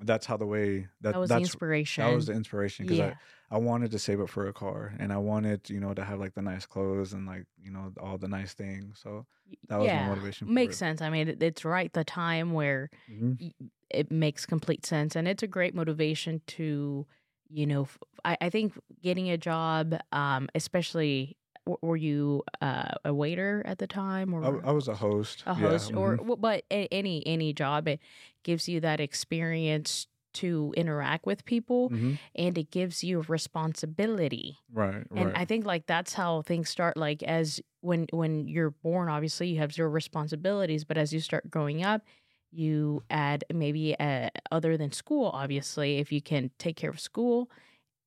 that's 0.00 0.26
how 0.26 0.36
the 0.36 0.46
way 0.46 0.88
that 1.00 1.12
That 1.12 1.18
was 1.20 1.32
the 1.32 1.38
that's 1.38 1.42
inspiration. 1.42 2.02
that 2.02 2.08
was 2.08 2.26
the 2.26 2.32
inspiration 2.32 2.84
because 2.84 2.98
yeah. 2.98 3.14
I 3.50 3.56
I 3.56 3.58
wanted 3.58 3.90
to 3.92 3.98
save 3.98 4.20
up 4.20 4.28
for 4.30 4.46
a 4.48 4.52
car 4.52 4.94
and 4.98 5.12
I 5.12 5.18
wanted 5.18 5.68
you 5.70 5.80
know 5.80 5.94
to 5.94 6.04
have 6.04 6.18
like 6.18 6.34
the 6.34 6.42
nice 6.42 6.66
clothes 6.66 7.12
and 7.12 7.26
like 7.26 7.46
you 7.62 7.70
know 7.70 7.92
all 8.00 8.18
the 8.18 8.28
nice 8.28 8.54
things. 8.54 8.98
So 9.00 9.26
that 9.68 9.76
was 9.76 9.92
my 9.92 10.02
yeah. 10.02 10.02
motivation 10.02 10.48
for 10.48 10.54
Makes 10.54 10.76
it. 10.76 10.78
sense. 10.78 11.00
I 11.00 11.10
mean, 11.10 11.28
it, 11.28 11.42
it's 11.42 11.64
right 11.64 11.92
the 11.92 12.04
time 12.04 12.52
where 12.52 12.90
Mhm. 13.08 13.38
y- 13.40 13.52
it 13.90 14.10
makes 14.10 14.46
complete 14.46 14.86
sense, 14.86 15.14
and 15.16 15.28
it's 15.28 15.42
a 15.42 15.46
great 15.46 15.74
motivation 15.74 16.40
to, 16.48 17.06
you 17.48 17.66
know, 17.66 17.82
f- 17.82 17.98
I, 18.24 18.36
I 18.40 18.50
think 18.50 18.78
getting 19.02 19.30
a 19.30 19.38
job, 19.38 19.96
um, 20.12 20.48
especially. 20.54 21.36
Were 21.66 21.96
you 21.96 22.42
uh, 22.60 22.92
a 23.04 23.14
waiter 23.14 23.62
at 23.64 23.78
the 23.78 23.86
time, 23.86 24.34
or 24.34 24.64
I, 24.64 24.68
I 24.68 24.72
was 24.72 24.88
a 24.88 24.96
host. 24.96 25.44
a 25.46 25.54
yeah, 25.54 25.68
host, 25.70 25.92
or 25.94 26.16
mhm. 26.18 26.40
but 26.40 26.64
a- 26.70 26.88
any 26.92 27.26
any 27.26 27.52
job? 27.52 27.88
It 27.88 28.00
gives 28.42 28.68
you 28.68 28.80
that 28.80 29.00
experience 29.00 30.06
to 30.34 30.72
interact 30.76 31.26
with 31.26 31.44
people, 31.44 31.90
Mhm. 31.90 32.18
and 32.34 32.56
it 32.58 32.70
gives 32.70 33.04
you 33.04 33.20
responsibility. 33.22 34.58
right, 34.72 35.06
and 35.14 35.26
right, 35.26 35.36
i 35.36 35.44
think 35.44 35.66
like 35.66 35.86
that's 35.86 36.14
how 36.14 36.42
things 36.42 36.70
start 36.70 36.96
like 36.96 37.22
as 37.22 37.60
when 37.80 38.06
when 38.12 38.48
you're 38.48 38.70
born 38.70 39.08
obviously 39.10 39.48
you 39.48 39.58
have 39.58 39.72
zero 39.72 39.88
responsibilities 39.90 40.84
but 40.84 40.96
as 40.96 41.12
you 41.12 41.20
start 41.20 41.50
growing 41.50 41.82
up 41.84 42.02
you 42.50 43.02
add 43.10 43.44
maybe 43.52 43.98
uh, 43.98 44.28
other 44.50 44.76
than 44.76 44.92
school 44.92 45.30
obviously 45.34 45.98
if 45.98 46.12
you 46.12 46.22
can 46.22 46.50
take 46.58 46.76
care 46.76 46.90
of 46.90 47.00
school 47.00 47.50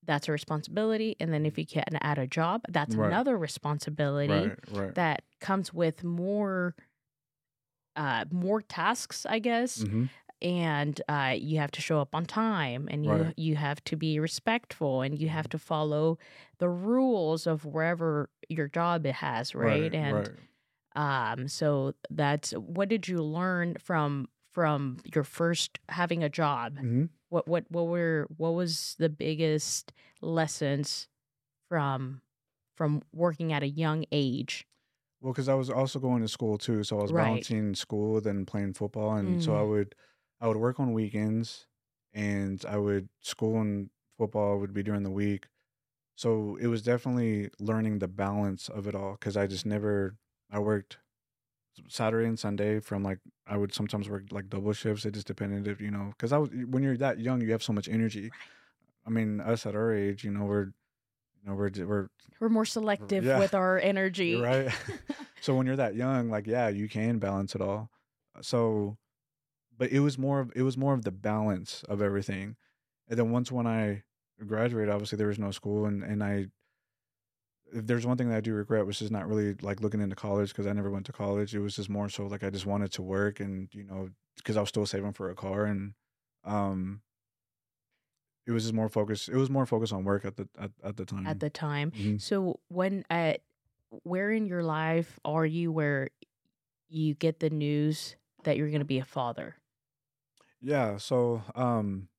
that's 0.06 0.28
a 0.28 0.32
responsibility 0.32 1.16
and 1.20 1.34
then 1.34 1.46
if 1.46 1.58
you 1.58 1.66
can 1.66 1.84
add 2.02 2.18
a 2.18 2.28
job 2.28 2.62
that's 2.70 2.96
Right. 2.96 3.08
another 3.08 3.38
responsibility 3.38 4.34
right, 4.34 4.60
right. 4.72 4.96
that 4.96 5.24
comes 5.40 5.74
with 5.74 6.04
more 6.04 6.76
uh 7.96 8.26
more 8.32 8.62
tasks 8.62 9.26
i 9.30 9.40
guess 9.40 9.84
Mhm. 9.84 10.10
and 10.42 11.02
uh, 11.08 11.34
you 11.38 11.60
have 11.60 11.72
to 11.72 11.82
show 11.82 12.02
up 12.02 12.14
on 12.14 12.26
time 12.26 12.88
and 12.92 13.06
you 13.06 13.34
you 13.38 13.56
have 13.56 13.82
to 13.86 13.96
be 13.96 14.20
respectful 14.20 15.02
and 15.02 15.18
you 15.18 15.30
have 15.30 15.48
to 15.50 15.58
follow 15.58 16.18
the 16.58 16.68
rules 16.70 17.48
of 17.48 17.64
wherever 17.66 18.30
your 18.50 18.68
job 18.68 19.06
it 19.06 19.16
has 19.16 19.56
right, 19.56 19.94
and 19.96 20.30
um 20.96 21.48
so 21.48 21.94
that's 22.10 22.52
what 22.52 22.90
did 22.90 23.08
you 23.08 23.20
learn 23.24 23.76
from 23.80 24.28
from 24.52 24.98
your 25.14 25.24
first 25.24 25.80
having 25.90 26.24
a 26.24 26.30
job 26.30 26.78
Mhm. 26.78 27.10
What 27.30 27.48
what 27.48 27.66
what 27.72 27.88
were 27.88 28.28
what 28.38 28.52
was 28.52 28.96
the 29.00 29.10
biggest 29.10 29.94
lessons 30.22 31.08
from 31.70 32.22
from 32.78 33.04
working 33.14 33.54
at 33.54 33.64
a 33.64 33.68
young 33.70 34.06
age 34.12 34.68
Well, 35.22 35.34
because 35.34 35.50
I 35.50 35.56
was 35.56 35.70
also 35.70 36.00
going 36.00 36.22
to 36.22 36.28
school 36.28 36.58
too, 36.58 36.84
so 36.84 37.00
I 37.00 37.02
was 37.02 37.12
Right. 37.12 37.48
balancing 37.52 37.74
school 37.76 38.20
then 38.22 38.46
playing 38.46 38.74
football, 38.74 39.16
and 39.16 39.42
so 39.42 39.56
I 39.56 39.62
Mm. 39.62 39.64
would 39.64 39.96
I 40.40 40.48
would 40.48 40.58
work 40.58 40.80
on 40.80 40.94
weekends, 40.94 41.68
and 42.14 42.64
I 42.66 42.78
would 42.78 43.10
school 43.22 43.60
and 43.62 43.90
football 44.18 44.60
would 44.60 44.74
be 44.74 44.84
during 44.84 45.04
the 45.04 45.10
week. 45.12 45.48
So 46.18 46.58
it 46.58 46.68
was 46.68 46.84
definitely 46.84 47.52
learning 47.60 48.00
the 48.00 48.08
balance 48.10 48.70
of 48.70 48.88
it 48.88 48.96
all 48.96 49.14
because 49.14 49.38
I 49.38 49.48
just 49.48 49.66
never 49.66 50.18
I 50.52 50.60
worked 50.60 51.00
Saturday 51.88 52.28
and 52.28 52.38
Sunday 52.40 52.80
from 52.80 53.04
like 53.04 53.20
I 53.48 53.58
would 53.58 53.74
sometimes 53.74 54.10
work 54.10 54.24
like 54.32 54.50
double 54.50 54.74
shifts. 54.74 55.06
It 55.06 55.14
just 55.14 55.28
depended 55.28 55.68
if 55.68 55.80
you 55.82 55.92
know 55.92 56.10
because 56.12 56.32
I 56.32 56.38
was 56.38 56.50
when 56.70 56.84
you're 56.84 56.98
that 56.98 57.20
young, 57.20 57.42
you 57.42 57.52
have 57.52 57.64
so 57.64 57.74
much 57.74 57.88
energy. 57.90 58.32
I 59.06 59.10
mean, 59.10 59.40
us 59.42 59.66
at 59.66 59.76
our 59.76 59.94
age, 59.94 60.24
you 60.24 60.32
know, 60.32 60.46
we're 60.46 60.64
you 60.66 61.46
know 61.46 61.54
we're 61.54 61.70
we're 61.86 62.08
we're 62.40 62.50
more 62.50 62.66
selective 62.66 63.24
Yeah. 63.24 63.40
with 63.40 63.54
our 63.54 63.78
energy 63.84 64.36
right. 64.36 64.70
so 65.42 65.56
when 65.56 65.68
you're 65.68 65.76
that 65.76 65.96
young, 65.96 66.30
like 66.30 66.48
yeah, 66.48 66.70
you 66.70 66.88
can 66.90 67.20
balance 67.20 67.56
it 67.56 67.62
all. 67.62 67.90
Uh, 68.36 68.42
so, 68.42 68.98
but 69.78 69.92
it 69.92 70.00
was 70.00 70.18
more 70.18 70.40
of 70.40 70.52
it 70.56 70.64
was 70.64 70.78
more 70.78 70.94
of 70.94 71.04
the 71.04 71.12
balance 71.12 71.84
of 71.88 72.02
everything. 72.02 72.56
And 73.08 73.20
then 73.20 73.30
once 73.32 73.52
when 73.52 73.68
I 73.68 74.04
graduated, 74.46 74.90
obviously 74.90 75.18
there 75.18 75.28
was 75.28 75.40
no 75.40 75.52
school, 75.52 75.86
and 75.86 76.04
and 76.04 76.24
I. 76.24 76.48
If 77.74 77.88
there's 77.88 78.06
one 78.06 78.18
thing 78.18 78.30
that 78.30 78.38
I 78.38 78.42
do 78.42 78.54
regret, 78.54 78.86
which 78.86 79.02
is 79.02 79.12
not 79.12 79.28
really 79.28 79.56
like 79.56 79.82
looking 79.82 80.02
into 80.02 80.16
college 80.16 80.50
because 80.50 80.68
I 80.68 80.74
never 80.74 80.90
went 80.92 81.06
to 81.08 81.12
college. 81.12 81.56
It 81.56 81.60
was 81.60 81.76
just 81.76 81.90
more 81.90 82.10
so 82.10 82.28
like 82.28 82.44
I 82.44 82.50
just 82.50 82.66
wanted 82.66 82.92
to 82.94 83.02
work, 83.02 83.40
and 83.40 83.68
you 83.74 83.84
know, 83.84 84.10
because 84.38 84.56
I 84.58 84.62
was 84.62 84.70
still 84.70 84.86
saving 84.86 85.14
for 85.14 85.30
a 85.30 85.36
car, 85.36 85.66
and 85.66 85.94
um, 86.44 87.02
it 88.46 88.52
was 88.52 88.64
just 88.64 88.74
more 88.74 88.90
focused. 88.90 89.30
It 89.30 89.36
was 89.36 89.50
more 89.50 89.66
focused 89.66 89.94
on 89.94 90.04
work 90.04 90.26
at 90.26 90.38
the 90.38 90.48
at, 90.60 90.72
at 90.84 90.98
the 90.98 91.06
time. 91.06 91.28
at 91.28 91.40
the 91.40 91.50
time 91.50 91.92
Mhm. 91.92 92.22
So 92.22 92.60
when 92.68 93.04
at 93.10 93.42
where 94.04 94.32
in 94.32 94.46
your 94.46 94.64
life 94.64 95.20
are 95.26 95.46
you 95.46 95.72
where 95.72 96.10
you 96.88 97.16
get 97.16 97.40
the 97.40 97.50
news 97.50 98.16
that 98.44 98.58
you're 98.58 98.70
going 98.70 98.80
to 98.80 98.86
be 98.86 99.00
a 99.00 99.06
father? 99.06 99.56
Yeah, 100.62 100.98
so 100.98 101.42
um 101.56 102.10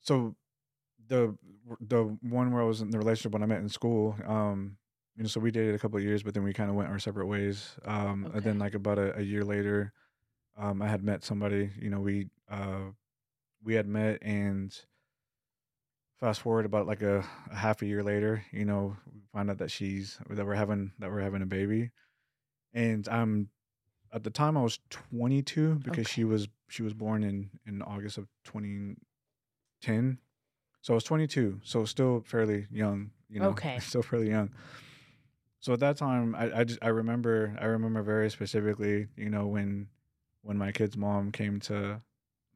so 0.00 0.34
the 1.08 1.36
the 1.80 2.16
one 2.22 2.52
where 2.52 2.62
I 2.62 2.66
was 2.66 2.80
in 2.80 2.90
the 2.90 2.98
relationship 2.98 3.32
when 3.32 3.42
I 3.42 3.46
met 3.46 3.60
in 3.60 3.68
school, 3.68 4.16
um, 4.26 4.76
you 5.16 5.22
know, 5.22 5.28
so 5.28 5.40
we 5.40 5.50
dated 5.50 5.74
a 5.74 5.78
couple 5.78 5.98
of 5.98 6.04
years, 6.04 6.22
but 6.22 6.34
then 6.34 6.42
we 6.42 6.52
kind 6.52 6.70
of 6.70 6.76
went 6.76 6.88
our 6.88 6.98
separate 6.98 7.26
ways. 7.26 7.76
Um, 7.84 8.30
and 8.34 8.42
then 8.42 8.58
like 8.58 8.74
about 8.74 8.98
a, 8.98 9.18
a 9.18 9.22
year 9.22 9.44
later, 9.44 9.92
um, 10.56 10.80
I 10.82 10.88
had 10.88 11.02
met 11.02 11.24
somebody. 11.24 11.70
You 11.80 11.90
know, 11.90 12.00
we 12.00 12.28
uh 12.50 12.90
we 13.62 13.74
had 13.74 13.86
met, 13.86 14.18
and 14.22 14.74
fast 16.18 16.40
forward 16.40 16.64
about 16.64 16.86
like 16.86 17.02
a, 17.02 17.24
a 17.50 17.54
half 17.54 17.82
a 17.82 17.86
year 17.86 18.02
later, 18.02 18.44
you 18.52 18.64
know, 18.64 18.96
we 19.12 19.20
find 19.32 19.50
out 19.50 19.58
that 19.58 19.70
she's 19.70 20.18
that 20.30 20.46
we're 20.46 20.54
having 20.54 20.92
that 20.98 21.10
we're 21.10 21.20
having 21.20 21.42
a 21.42 21.46
baby, 21.46 21.90
and 22.72 23.06
I'm 23.08 23.48
at 24.12 24.24
the 24.24 24.30
time 24.30 24.56
I 24.56 24.62
was 24.62 24.78
22 24.90 25.80
because 25.84 26.08
she 26.08 26.24
was 26.24 26.48
she 26.68 26.82
was 26.82 26.94
born 26.94 27.22
in 27.22 27.50
in 27.66 27.82
August 27.82 28.18
of 28.18 28.28
2010. 28.44 30.18
So 30.82 30.94
I 30.94 30.96
was 30.96 31.04
22, 31.04 31.60
so 31.62 31.84
still 31.84 32.22
fairly 32.26 32.66
young, 32.70 33.12
you 33.30 33.40
know. 33.40 33.50
Okay. 33.50 33.78
Still 33.80 34.02
fairly 34.02 34.28
young. 34.28 34.50
So 35.60 35.72
at 35.72 35.80
that 35.80 35.96
time 35.96 36.34
I 36.34 36.60
I 36.60 36.64
just 36.64 36.80
I 36.82 36.88
remember 36.88 37.56
I 37.60 37.66
remember 37.66 38.02
very 38.02 38.28
specifically, 38.30 39.06
you 39.16 39.30
know, 39.30 39.46
when 39.46 39.86
when 40.42 40.58
my 40.58 40.72
kid's 40.72 40.96
mom 40.96 41.30
came 41.30 41.60
to 41.60 42.02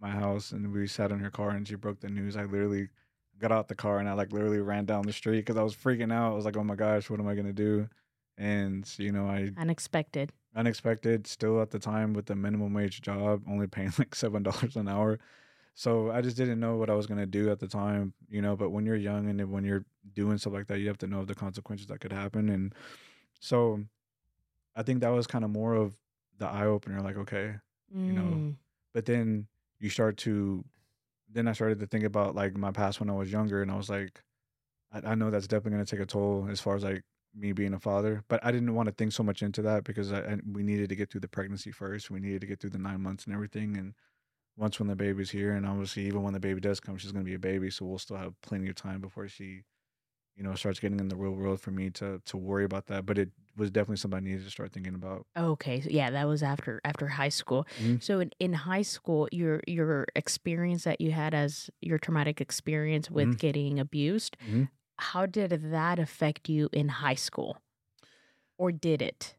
my 0.01 0.11
house 0.11 0.51
and 0.51 0.73
we 0.73 0.89
sat 0.89 1.13
in 1.13 1.21
her 1.21 1.31
car 1.31 1.51
and 1.51 1.67
she 1.67 1.77
broke 1.77 2.01
the 2.01 2.09
news, 2.09 2.37
I 2.37 2.43
literally 2.43 2.89
got 3.39 3.53
out 3.53 3.69
the 3.69 3.77
car 3.77 4.01
and 4.01 4.09
I 4.09 4.15
like 4.15 4.33
literally 4.33 4.59
ran 4.59 4.87
down 4.87 5.07
the 5.07 5.13
street 5.13 5.39
because 5.41 5.57
I 5.57 5.63
was 5.63 5.77
freaking 5.77 6.13
out. 6.13 6.33
I 6.33 6.35
was 6.35 6.45
like, 6.45 6.57
"Oh 6.57 6.65
my 6.65 6.75
gosh, 6.75 7.09
what 7.09 7.21
am 7.21 7.29
I 7.29 7.37
gonna 7.37 7.53
do?" 7.53 7.89
And 8.37 8.93
you 8.99 9.13
know, 9.13 9.29
I 9.29 9.53
Unexpected. 9.57 10.33
unexpected 10.57 11.29
still 11.29 11.63
at 11.63 11.71
the 11.71 11.79
time 11.79 12.13
with 12.13 12.27
the 12.27 12.35
minimum 12.35 12.75
wage 12.75 13.03
job 13.03 13.45
only 13.49 13.69
paying 13.69 13.93
like 14.01 14.17
seven 14.17 14.43
dollars 14.43 14.75
an 14.75 14.89
hour 14.89 15.21
so 15.77 16.11
i 16.11 16.21
just 16.21 16.37
didn't 16.37 16.59
know 16.59 16.77
what 16.77 16.91
i 16.91 16.95
was 16.95 17.07
going 17.07 17.21
to 17.21 17.27
do 17.27 17.51
at 17.51 17.61
the 17.61 17.69
time 17.69 18.13
you 18.29 18.43
know 18.43 18.57
but 18.57 18.71
when 18.71 18.85
you're 18.85 18.97
young 18.97 19.29
and 19.29 19.53
when 19.53 19.65
you're 19.65 19.85
doing 20.15 20.37
stuff 20.39 20.53
like 20.53 20.67
that 20.67 20.81
you 20.81 20.89
have 20.89 20.99
to 20.99 21.07
know 21.07 21.21
of 21.21 21.29
the 21.29 21.35
consequences 21.35 21.87
that 21.87 22.01
could 22.01 22.13
happen 22.13 22.49
and 22.49 22.75
so 23.39 23.81
i 24.75 24.83
think 24.83 25.01
that 25.01 25.11
was 25.11 25.27
kind 25.29 25.45
of 25.45 25.51
more 25.51 25.75
of 25.75 25.95
the 26.39 26.47
eye-opener 26.47 27.01
like 27.01 27.17
okay 27.17 27.55
you 27.93 28.13
know, 28.13 28.23
Mm, 28.23 28.55
but 28.93 29.05
then 29.07 29.47
you 29.79 29.89
start 29.91 30.17
to 30.19 30.65
then 31.33 31.47
i 31.47 31.53
started 31.53 31.79
to 31.79 31.87
think 31.87 32.05
about 32.05 32.35
like 32.35 32.57
my 32.57 32.73
past 32.73 32.99
when 32.99 33.11
i 33.11 33.13
was 33.13 33.31
younger 33.31 33.63
and 33.63 33.71
i 33.71 33.77
was 33.77 33.89
like 33.89 34.23
i, 34.93 35.13
I 35.13 35.15
know 35.15 35.31
that's 35.31 35.47
definitely 35.47 35.73
going 35.73 35.85
to 35.85 35.97
take 35.97 36.03
a 36.03 36.07
toll 36.07 36.49
as 36.51 36.61
far 36.61 36.75
as 36.77 36.83
like 36.85 37.05
me 37.35 37.53
being 37.53 37.75
a 37.75 37.79
father 37.79 38.25
but 38.29 38.45
i 38.45 38.51
didn't 38.51 38.75
want 38.75 38.89
to 38.89 38.95
think 38.95 39.13
so 39.13 39.23
much 39.23 39.43
into 39.43 39.63
that 39.63 39.85
because 39.85 40.13
I, 40.13 40.21
I 40.21 40.37
we 40.51 40.63
needed 40.63 40.89
to 40.89 40.97
get 40.97 41.11
through 41.11 41.21
the 41.21 41.29
pregnancy 41.29 41.71
first 41.71 42.11
we 42.11 42.19
needed 42.21 42.41
to 42.41 42.47
get 42.47 42.61
through 42.61 42.71
the 42.71 42.79
nine 42.79 43.03
months 43.03 43.25
and 43.25 43.35
everything 43.35 43.77
and 43.77 43.95
once 44.57 44.79
when 44.79 44.89
the 44.89 44.97
baby's 44.97 45.31
here 45.31 45.53
and 45.53 45.67
obviously 45.67 46.07
even 46.07 46.23
when 46.23 46.33
the 46.33 46.41
baby 46.41 46.61
does 46.61 46.81
come 46.81 46.97
she's 46.97 47.13
going 47.13 47.25
to 47.25 47.29
be 47.29 47.35
a 47.35 47.39
baby 47.39 47.71
so 47.71 47.85
we'll 47.85 47.99
still 47.99 48.17
have 48.17 48.41
plenty 48.43 48.69
of 48.69 48.75
time 48.75 49.01
before 49.01 49.29
she 49.29 49.63
you 50.37 50.43
know 50.43 50.55
starts 50.55 50.81
getting 50.81 51.01
in 51.01 51.09
the 51.09 51.17
real 51.17 51.33
world 51.33 51.61
for 51.61 51.71
me 51.71 51.91
to 51.91 52.21
to 52.27 52.37
worry 52.37 52.65
about 52.65 52.87
that 52.87 53.07
but 53.07 53.19
it 53.19 53.31
was 53.57 53.71
definitely 53.71 53.97
something 53.97 54.19
i 54.19 54.21
needed 54.21 54.45
to 54.45 54.51
start 54.51 54.73
thinking 54.73 54.95
about 54.95 55.27
Okay, 55.39 55.83
so 55.83 55.91
yeah, 55.91 56.11
that 56.11 56.27
was 56.27 56.43
after 56.43 56.81
after 56.83 57.09
high 57.09 57.29
school. 57.29 57.67
Mhm. 57.79 58.03
So 58.03 58.21
in, 58.21 58.31
in 58.41 58.55
high 58.55 58.81
school, 58.81 59.29
your 59.33 59.61
your 59.67 60.07
experience 60.17 60.85
that 60.85 60.99
you 60.99 61.11
had 61.13 61.35
as 61.35 61.69
your 61.83 61.99
traumatic 61.99 62.41
experience 62.41 63.11
with 63.11 63.29
Mhm. 63.29 63.39
getting 63.39 63.79
abused, 63.79 64.39
Mhm. 64.43 64.69
how 64.99 65.27
did 65.27 65.51
that 65.73 65.99
affect 65.99 66.49
you 66.49 66.71
in 66.73 66.89
high 66.89 67.17
school, 67.17 67.59
or 68.59 68.73
did 68.73 69.03
it? 69.03 69.37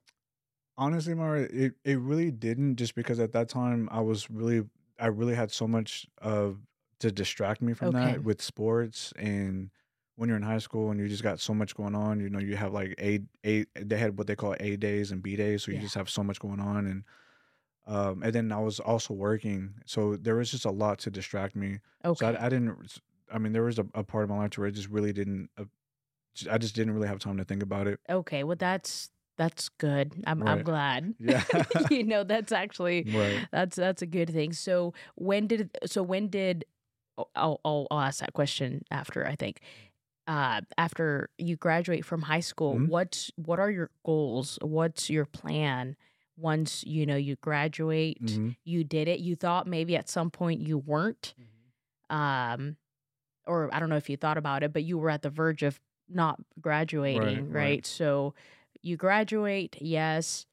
Honestly, 0.78 1.15
Mara, 1.15 1.41
it, 1.43 1.74
it 1.84 1.99
really 1.99 2.30
didn't 2.32 2.76
just 2.76 2.93
because 2.93 3.20
at 3.20 3.32
that 3.32 3.49
time 3.49 3.89
I 3.91 4.01
was 4.01 4.30
really 4.30 4.63
I 5.00 5.08
really 5.08 5.36
had 5.36 5.52
so 5.52 5.68
much 5.68 6.08
of 6.20 6.62
to 7.00 7.12
distract 7.12 7.62
me 7.62 7.74
from 7.74 7.91
Okay. 7.91 7.91
that 7.91 8.24
with 8.24 8.41
sports 8.41 9.14
and 9.18 9.72
when 10.16 10.30
you're 10.30 10.38
in 10.38 10.43
high 10.43 10.58
school 10.58 10.89
and 10.89 11.00
you 11.00 11.08
just 11.08 11.22
got 11.22 11.39
so 11.39 11.54
much 11.54 11.76
going 11.76 11.93
on, 11.95 12.20
you 12.20 12.30
know, 12.30 12.39
you 12.39 12.56
have 12.56 12.74
like 12.74 12.95
A 13.00 13.20
A 13.45 13.66
they 13.76 13.98
had 13.98 14.18
what 14.18 14.28
they 14.28 14.36
call 14.36 14.56
A 14.60 14.76
days 14.78 15.12
and 15.12 15.22
B 15.22 15.36
days, 15.36 15.64
so 15.64 15.72
you 15.72 15.78
Yeah. 15.78 15.82
just 15.82 15.95
have 15.95 16.10
so 16.10 16.24
much 16.24 16.39
going 16.39 16.60
on 16.60 16.88
and 16.88 17.04
um 17.88 18.24
and 18.24 18.34
then 18.34 18.52
I 18.52 18.60
was 18.60 18.80
also 18.80 19.14
working. 19.14 19.76
So 19.86 20.18
there 20.18 20.36
was 20.36 20.52
just 20.52 20.66
a 20.66 20.72
lot 20.72 21.00
to 21.00 21.12
distract 21.12 21.56
me. 21.56 21.80
Okay, 22.04 22.16
So 22.16 22.28
I, 22.28 22.48
I 22.48 22.50
didn't 22.50 23.00
I 23.32 23.39
mean 23.39 23.54
there 23.54 23.64
was 23.64 23.80
a, 23.80 23.88
a 23.95 24.04
part 24.04 24.24
of 24.26 24.30
my 24.30 24.38
life 24.38 24.58
where 24.58 24.68
I 24.68 24.72
just 24.72 24.89
really 24.89 25.14
didn't 25.14 25.50
uh, 25.58 25.66
I 26.50 26.58
just 26.60 26.76
didn't 26.76 26.93
really 26.93 27.08
have 27.10 27.20
time 27.20 27.38
to 27.38 27.45
think 27.45 27.64
about 27.64 27.88
it. 27.88 28.00
okay. 28.10 28.43
Well, 28.43 28.56
that's 28.56 29.10
that's 29.38 29.69
good. 29.69 30.13
I'm 30.25 30.41
I'm 30.47 30.63
glad. 30.63 31.13
Yeah. 31.19 31.43
you 31.89 32.03
know, 32.03 32.23
that's 32.23 32.51
actually 32.51 33.05
right. 33.13 33.47
that's 33.51 33.75
that's 33.75 34.01
a 34.01 34.05
good 34.07 34.29
thing. 34.31 34.53
So 34.53 34.93
when 35.15 35.47
did 35.47 35.69
so 35.85 36.01
when 36.03 36.27
did 36.27 36.65
oh, 37.17 37.27
I'll 37.35 37.59
I'll, 37.63 37.88
I'll 37.91 37.99
ask 37.99 38.19
that 38.19 38.33
question 38.33 38.83
after 38.91 39.25
I 39.25 39.35
think. 39.35 39.59
Uh, 40.27 40.59
after 40.77 41.29
you 41.38 41.55
graduate 41.55 42.03
from 42.03 42.21
high 42.23 42.41
school, 42.41 42.75
Mhm. 42.75 42.89
what's 42.89 43.31
what 43.38 43.59
are 43.59 43.71
your 43.71 43.89
goals? 44.05 44.59
What's 44.61 45.09
your 45.09 45.23
plan 45.25 45.95
once 46.35 46.83
you 46.83 47.05
know 47.05 47.15
you 47.15 47.38
graduate? 47.38 48.21
Mhm. 48.21 48.57
You 48.65 48.83
did 48.83 49.07
it. 49.07 49.21
You 49.21 49.35
thought 49.38 49.67
maybe 49.67 49.95
at 49.95 50.09
some 50.09 50.29
point 50.29 50.59
you 50.59 50.77
weren't, 50.79 51.33
um, 52.09 52.75
or 53.45 53.73
I 53.73 53.79
don't 53.79 53.88
know 53.89 53.95
if 53.95 54.09
you 54.09 54.17
thought 54.17 54.38
about 54.38 54.63
it, 54.63 54.73
but 54.73 54.83
you 54.83 54.97
were 54.97 55.09
at 55.09 55.21
the 55.21 55.29
verge 55.29 55.63
of 55.63 55.79
not 56.09 56.39
graduating, 56.59 57.49
right? 57.51 57.53
right. 57.63 57.85
So 57.85 58.33
you 58.82 58.97
graduate, 58.97 59.78
yes. 59.82 60.45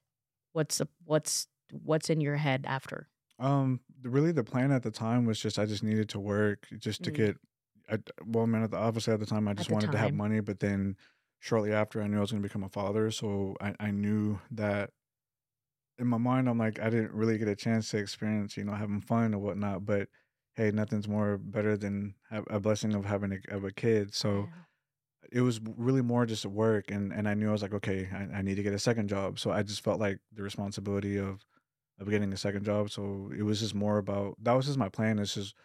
What's 0.53 0.77
the 0.77 0.87
what's 1.03 1.47
what's 1.71 2.09
in 2.09 2.21
your 2.21 2.37
head 2.37 2.65
after? 2.67 3.07
Um, 3.39 3.81
really, 4.03 4.31
the 4.31 4.43
plan 4.43 4.71
at 4.71 4.83
the 4.83 4.91
time 4.91 5.25
was 5.25 5.39
just 5.39 5.59
I 5.59 5.65
just 5.65 5.83
needed 5.83 6.09
to 6.09 6.19
work 6.19 6.67
just 6.79 7.03
to 7.03 7.11
Mm. 7.11 7.15
get. 7.15 7.37
I, 7.89 7.99
well, 8.25 8.43
I 8.43 8.47
mean, 8.47 8.63
at 8.63 8.71
the, 8.71 8.77
obviously 8.77 9.13
at 9.13 9.19
the 9.19 9.25
time 9.27 9.47
I 9.47 9.53
just 9.53 9.69
wanted 9.69 9.91
to 9.91 9.97
have 9.97 10.13
money, 10.13 10.39
but 10.39 10.59
then 10.59 10.97
shortly 11.39 11.71
after 11.71 12.01
I 12.01 12.07
knew 12.07 12.17
I 12.17 12.21
was 12.21 12.31
going 12.31 12.41
to 12.41 12.47
become 12.47 12.63
a 12.63 12.69
father, 12.69 13.11
so 13.11 13.55
I, 13.61 13.75
I 13.79 13.91
knew 13.91 14.39
that 14.51 14.89
in 15.97 16.07
my 16.07 16.17
mind 16.17 16.49
I'm 16.49 16.57
like 16.57 16.79
I 16.79 16.89
didn't 16.89 17.13
really 17.13 17.37
get 17.37 17.47
a 17.47 17.55
chance 17.55 17.89
to 17.91 17.97
experience 17.97 18.57
you 18.57 18.63
know 18.63 18.73
having 18.73 19.01
fun 19.01 19.33
or 19.33 19.39
whatnot, 19.39 19.85
but 19.85 20.09
hey, 20.55 20.71
nothing's 20.71 21.07
more 21.07 21.37
better 21.37 21.75
than 21.77 22.15
have 22.29 22.45
a 22.49 22.59
blessing 22.61 22.93
of 22.95 23.03
having 23.05 23.33
a, 23.33 23.55
of 23.55 23.65
a 23.65 23.71
kid. 23.71 24.13
So 24.13 24.47
it 25.31 25.41
was 25.41 25.59
really 25.77 26.01
more 26.01 26.25
just 26.25 26.45
work 26.45 26.91
and 26.91 27.11
and 27.13 27.27
I 27.27 27.33
knew 27.33 27.49
I 27.49 27.51
was 27.51 27.61
like 27.61 27.73
okay 27.73 28.09
I, 28.13 28.39
I 28.39 28.41
need 28.41 28.55
to 28.55 28.63
get 28.63 28.73
a 28.73 28.79
second 28.79 29.09
job. 29.09 29.39
So 29.39 29.51
I 29.51 29.63
just 29.63 29.83
felt 29.83 29.99
like 29.99 30.19
the 30.33 30.43
responsibility 30.43 31.17
of 31.17 31.45
of 31.99 32.09
getting 32.09 32.33
a 32.33 32.37
second 32.37 32.65
job 32.65 32.91
so 32.91 33.31
it 33.37 33.43
was 33.43 33.59
just 33.61 33.75
more 33.75 33.97
about 33.97 34.35
that 34.43 34.53
was 34.53 34.65
just 34.65 34.77
my 34.77 34.89
plan 34.89 35.19
it's 35.19 35.35
just 35.35 35.55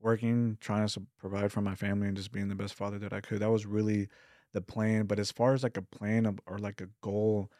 working 0.00 0.58
trying 0.60 0.88
to 0.88 1.02
provide 1.18 1.52
for 1.52 1.60
my 1.62 1.74
family 1.74 2.08
and 2.08 2.16
just 2.16 2.32
being 2.32 2.48
the 2.48 2.54
best 2.54 2.74
father 2.74 2.98
that 2.98 3.12
I 3.12 3.20
could. 3.20 3.40
That 3.40 3.50
was 3.50 3.66
really 3.66 4.08
the 4.52 4.60
plan 4.62 5.06
but 5.06 5.18
as 5.18 5.32
far 5.32 5.54
as 5.54 5.62
like 5.62 5.76
a 5.76 5.82
plan 5.82 6.38
or 6.46 6.58
like 6.58 6.80
a 6.80 6.88
goal 7.02 7.50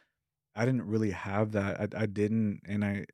I 0.55 0.65
didn't 0.65 0.87
really 0.87 1.11
have 1.11 1.51
that 1.53 1.95
I, 1.95 2.03
I 2.03 2.05
didn't 2.05 2.61
and 2.65 2.83
I 2.85 3.05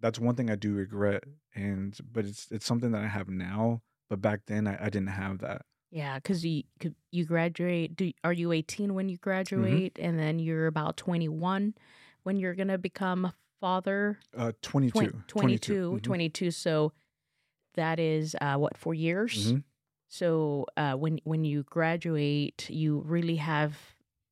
that's 0.00 0.18
one 0.18 0.34
thing 0.34 0.50
I 0.50 0.56
do 0.56 0.74
regret 0.74 1.24
and 1.54 1.96
but 2.12 2.24
it's 2.26 2.48
it's 2.50 2.66
something 2.66 2.92
that 2.92 3.02
I 3.04 3.08
have 3.08 3.28
now 3.28 3.82
but 4.08 4.20
back 4.20 4.42
then 4.46 4.66
I, 4.66 4.86
I 4.86 4.90
didn't 4.90 5.08
have 5.08 5.38
that 5.40 5.62
Yeah, 5.90 6.16
because 6.16 6.44
you 6.44 6.62
you 7.10 7.24
graduate. 7.24 7.96
Do 7.96 8.12
are 8.22 8.32
you 8.32 8.52
eighteen 8.52 8.94
when 8.94 9.08
you 9.08 9.16
Mm-hmm. 9.16 9.22
graduate, 9.24 9.98
and 9.98 10.18
then 10.18 10.38
you're 10.38 10.66
about 10.68 10.96
twenty 10.96 11.28
one 11.28 11.74
when 12.22 12.36
you're 12.36 12.54
gonna 12.54 12.78
become 12.78 13.24
a 13.24 13.34
father? 13.60 14.18
uh 14.36 14.52
22 14.62 14.92
Twen- 14.92 15.24
22, 15.26 15.90
Mhm. 15.98 16.02
22, 16.02 16.50
So 16.52 16.92
that 17.74 17.98
is 17.98 18.34
uh, 18.40 18.56
what 18.56 18.76
four 18.76 18.94
years. 18.94 19.52
Mhm. 19.52 19.64
So 20.08 20.66
uh, 20.76 20.94
when 20.94 21.20
when 21.24 21.44
you 21.44 21.62
graduate, 21.64 22.68
you 22.70 23.00
really 23.00 23.36
have 23.36 23.76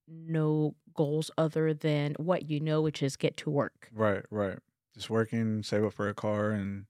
no 0.07 0.75
goals 0.95 1.31
other 1.39 1.75
than 1.75 2.15
what 2.19 2.49
you 2.51 2.61
know, 2.61 2.81
which 2.83 3.03
is 3.03 3.17
get 3.17 3.37
to 3.39 3.51
work. 3.51 3.89
Right, 3.93 4.25
right. 4.31 4.59
Just 4.95 5.11
working, 5.11 5.63
save 5.63 5.85
up 5.85 5.93
for 5.93 6.09
a 6.09 6.15
car, 6.15 6.51
and 6.51 6.87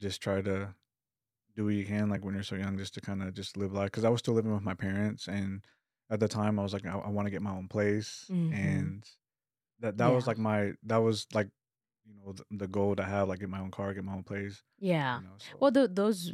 just 0.00 0.20
try 0.22 0.40
to 0.42 0.74
do 1.58 1.64
what 1.66 1.74
you 1.74 1.84
can, 1.84 2.08
like 2.08 2.24
when 2.24 2.34
you're 2.34 2.42
so 2.44 2.54
young, 2.54 2.78
just 2.78 2.94
to 2.94 3.00
kind 3.00 3.20
of 3.22 3.34
just 3.34 3.56
live 3.56 3.72
life. 3.72 3.86
Because 3.90 4.04
I 4.04 4.08
was 4.08 4.20
still 4.20 4.34
living 4.34 4.54
with 4.54 4.62
my 4.62 4.74
parents, 4.74 5.26
and 5.28 5.64
at 6.08 6.20
the 6.20 6.28
time, 6.28 6.58
I 6.58 6.62
was 6.62 6.72
like, 6.72 6.86
I, 6.86 6.96
I 6.96 7.08
want 7.10 7.26
to 7.26 7.30
get 7.30 7.42
my 7.42 7.50
own 7.50 7.68
place, 7.68 8.24
Mhm. 8.30 8.54
and 8.54 9.04
that 9.80 9.98
that 9.98 10.08
was 10.08 10.26
like 10.26 10.38
my 10.38 10.72
that 10.84 10.98
was 10.98 11.26
like, 11.34 11.48
you 12.06 12.14
know, 12.14 12.32
the, 12.32 12.44
the 12.56 12.68
goal 12.68 12.94
to 12.96 13.02
have, 13.04 13.28
like 13.28 13.40
get 13.40 13.50
my 13.50 13.60
own 13.60 13.70
car, 13.72 13.92
get 13.92 14.04
my 14.04 14.14
own 14.14 14.22
place. 14.22 14.62
Yeah. 14.78 15.18
You 15.18 15.24
know, 15.24 15.34
so. 15.38 15.56
Well, 15.60 15.72
th- 15.72 15.90
those, 15.92 16.32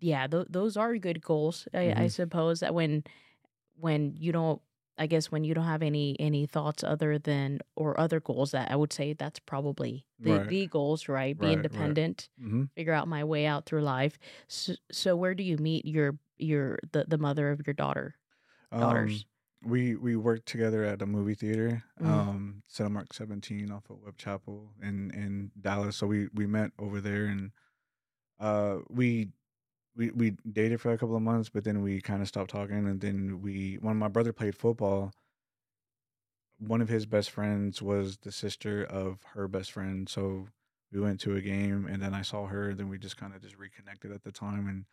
yeah, 0.00 0.26
th- 0.26 0.46
those 0.50 0.76
are 0.76 0.96
good 0.98 1.20
goals. 1.22 1.68
I, 1.74 1.92
I 1.92 1.94
Mhm. 2.06 2.10
suppose 2.10 2.60
that 2.60 2.74
when, 2.74 3.04
when 3.76 4.16
you 4.16 4.32
don't, 4.32 4.60
I 4.98 5.06
guess 5.06 5.30
when 5.30 5.44
you 5.44 5.54
don't 5.54 5.64
have 5.64 5.82
any 5.82 6.16
any 6.20 6.46
thoughts 6.46 6.84
other 6.84 7.18
than 7.18 7.60
or 7.76 7.98
other 8.00 8.20
goals, 8.20 8.52
that 8.52 8.70
I 8.70 8.76
would 8.76 8.92
say 8.92 9.12
that's 9.14 9.40
probably 9.40 10.06
the, 10.22 10.40
Right. 10.40 10.46
the 10.46 10.66
goals, 10.68 11.08
right? 11.08 11.38
Be 11.38 11.52
Right, 11.52 11.66
right. 11.70 11.98
independent, 11.98 12.28
hmm 12.38 12.64
figure 12.76 12.92
out 12.92 13.08
my 13.08 13.24
way 13.24 13.46
out 13.46 13.66
through 13.66 13.82
life. 13.82 14.18
So, 14.48 14.74
so 14.92 15.16
where 15.16 15.34
do 15.34 15.42
you 15.44 15.58
meet 15.58 15.84
your 15.86 16.18
your 16.38 16.78
the 16.92 17.04
the 17.08 17.18
mother 17.18 17.50
of 17.50 17.66
your 17.66 17.74
daughter 17.74 18.16
daughters? 18.78 19.24
Um, 19.24 19.26
we 19.62 19.96
we 19.96 20.14
worked 20.16 20.46
together 20.46 20.84
at 20.84 21.02
a 21.02 21.06
movie 21.06 21.34
theater, 21.34 21.82
Mhm. 22.00 22.22
um, 22.28 22.62
Cinemark 22.68 23.12
17 23.12 23.70
off 23.70 23.90
of 23.90 24.00
Webb 24.00 24.16
Chapel 24.18 24.74
in 24.80 25.10
in 25.12 25.50
Dallas. 25.60 25.96
So 25.96 26.06
we 26.06 26.28
we 26.34 26.46
met 26.46 26.72
over 26.78 27.00
there, 27.00 27.26
and 27.26 27.52
uh, 28.40 28.80
we 28.90 29.32
we 29.98 30.12
we 30.12 30.30
dated 30.50 30.80
for 30.80 30.92
a 30.92 30.98
couple 30.98 31.16
of 31.16 31.22
months, 31.22 31.50
but 31.50 31.64
then 31.64 31.82
we 31.82 32.00
kind 32.02 32.22
of 32.22 32.28
stopped 32.28 32.50
talking. 32.52 32.88
And 32.88 33.02
then 33.02 33.42
we, 33.42 33.76
when 33.82 33.98
my 33.98 34.08
brother 34.08 34.32
played 34.32 34.56
football, 34.56 35.12
one 36.58 36.80
of 36.80 36.88
his 36.88 37.06
best 37.06 37.30
friends 37.30 37.80
was 37.82 38.18
the 38.18 38.32
sister 38.32 38.84
of 38.84 39.22
her 39.34 39.46
best 39.48 39.72
friend. 39.72 40.08
So 40.08 40.48
we 40.92 41.00
went 41.00 41.20
to 41.20 41.36
a 41.36 41.40
game, 41.40 41.86
and 41.86 42.02
then 42.02 42.14
I 42.14 42.22
saw 42.22 42.46
her. 42.46 42.74
Then 42.74 42.88
we 42.88 42.98
just 42.98 43.16
kind 43.16 43.34
of 43.34 43.42
just 43.42 43.56
reconnected 43.58 44.12
at 44.12 44.24
the 44.24 44.32
time, 44.32 44.68
and 44.68 44.84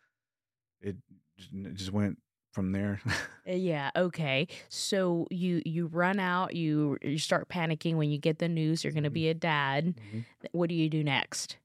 it 0.82 0.98
just, 1.38 1.54
it 1.54 1.76
just 1.76 1.92
went 1.94 2.20
from 2.54 2.72
there. 2.74 3.02
Uh, 3.48 3.52
Yeah. 3.54 3.92
Okay. 3.96 4.48
So 4.70 5.28
you 5.30 5.62
you 5.66 5.88
run 5.88 6.20
out. 6.20 6.56
You 6.56 6.98
you 7.02 7.18
start 7.20 7.48
panicking 7.50 7.96
when 7.96 8.10
you 8.10 8.18
get 8.18 8.40
the 8.40 8.50
news 8.50 8.84
you're 8.84 8.94
going 8.94 9.04
to 9.04 9.10
Mhm. 9.10 9.14
be 9.14 9.30
a 9.30 9.34
dad. 9.36 10.00
Mhm. 10.00 10.26
What 10.52 10.70
do 10.70 10.76
you 10.76 10.90
do 10.90 11.04
next? 11.04 11.58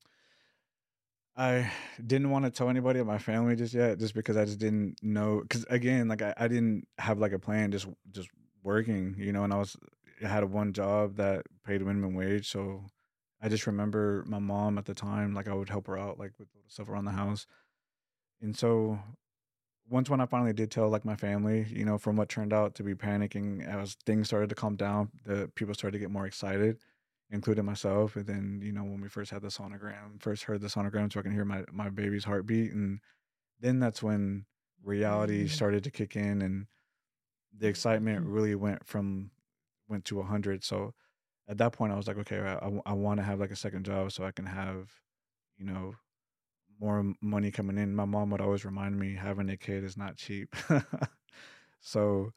I 1.36 1.70
didn't 2.06 2.30
want 2.30 2.44
to 2.44 2.50
tell 2.50 2.68
anybody 2.68 3.00
at 3.00 3.06
my 3.06 3.18
family 3.18 3.56
just 3.56 3.74
yet, 3.74 3.98
just 3.98 4.14
because 4.14 4.36
I 4.36 4.44
just 4.44 4.58
didn't 4.58 4.96
know. 5.02 5.40
Because 5.42 5.64
again, 5.70 6.08
like 6.08 6.22
I, 6.22 6.34
I 6.36 6.48
didn't 6.48 6.86
have 6.98 7.18
like 7.18 7.32
a 7.32 7.38
plan, 7.38 7.72
just 7.72 7.86
just 8.10 8.28
working, 8.62 9.14
you 9.18 9.32
know. 9.32 9.44
And 9.44 9.52
I 9.52 9.58
was 9.58 9.76
I 10.22 10.28
had 10.28 10.44
one 10.44 10.72
job 10.72 11.16
that 11.16 11.46
paid 11.64 11.80
minimum 11.82 12.14
wage, 12.14 12.50
so 12.50 12.84
I 13.42 13.48
just 13.48 13.66
remember 13.66 14.24
my 14.26 14.38
mom 14.38 14.78
at 14.78 14.84
the 14.84 14.94
time, 14.94 15.34
like 15.34 15.48
I 15.48 15.54
would 15.54 15.70
help 15.70 15.86
her 15.86 15.98
out, 15.98 16.18
like 16.18 16.32
with 16.38 16.48
stuff 16.68 16.88
around 16.88 17.06
the 17.06 17.12
house. 17.12 17.46
And 18.42 18.56
so 18.56 18.98
once 19.88 20.08
when 20.08 20.20
I 20.20 20.26
finally 20.26 20.52
did 20.52 20.70
tell 20.70 20.88
like 20.88 21.04
my 21.04 21.16
family, 21.16 21.66
you 21.70 21.84
know, 21.84 21.98
from 21.98 22.16
what 22.16 22.28
turned 22.28 22.52
out 22.52 22.74
to 22.76 22.82
be 22.82 22.94
panicking, 22.94 23.66
as 23.66 23.96
things 24.06 24.28
started 24.28 24.48
to 24.50 24.54
calm 24.54 24.76
down, 24.76 25.10
the 25.24 25.50
people 25.54 25.74
started 25.74 25.98
to 25.98 25.98
get 25.98 26.10
more 26.10 26.26
excited, 26.26 26.78
including 27.30 27.64
myself. 27.64 28.16
And 28.16 28.26
then, 28.26 28.60
you 28.62 28.72
know, 28.72 28.84
when 28.84 29.00
we 29.00 29.08
first 29.08 29.30
had 29.30 29.42
the 29.42 29.48
sonogram, 29.48 30.20
first 30.22 30.44
heard 30.44 30.60
the 30.60 30.68
sonogram, 30.68 31.12
so 31.12 31.20
I 31.20 31.22
can 31.24 31.32
hear 31.32 31.44
my 31.44 31.64
my 31.72 31.90
baby's 31.90 32.24
heartbeat, 32.24 32.72
and 32.72 33.00
then 33.60 33.80
that's 33.80 34.02
when 34.02 34.46
reality 34.82 35.46
Mm. 35.46 35.48
started 35.48 35.84
to 35.84 35.90
kick 35.90 36.16
in, 36.16 36.42
and 36.42 36.68
the 37.56 37.68
excitement 37.68 38.26
Mhm. 38.26 38.32
really 38.32 38.54
went 38.54 38.86
from 38.86 39.32
went 39.88 40.04
to 40.06 40.20
a 40.20 40.24
hundred. 40.24 40.64
So 40.64 40.94
at 41.48 41.58
that 41.58 41.72
point, 41.72 41.92
I 41.92 41.96
was 41.96 42.08
like, 42.08 42.18
okay, 42.18 42.40
I, 42.40 42.70
I 42.86 42.92
want 42.94 43.18
to 43.18 43.24
have 43.24 43.40
like 43.40 43.50
a 43.52 43.56
second 43.56 43.84
job 43.86 44.12
so 44.12 44.24
I 44.24 44.32
can 44.32 44.46
have, 44.46 44.92
you 45.58 45.66
know, 45.66 45.94
more 46.80 47.14
money 47.20 47.50
coming 47.50 47.78
in. 47.78 47.94
My 47.94 48.04
mom 48.06 48.30
would 48.30 48.40
always 48.40 48.64
remind 48.64 48.98
me 48.98 49.14
having 49.14 49.50
a 49.50 49.56
kid 49.56 49.84
is 49.84 49.96
not 49.96 50.16
cheap. 50.16 50.54
so 51.80 52.32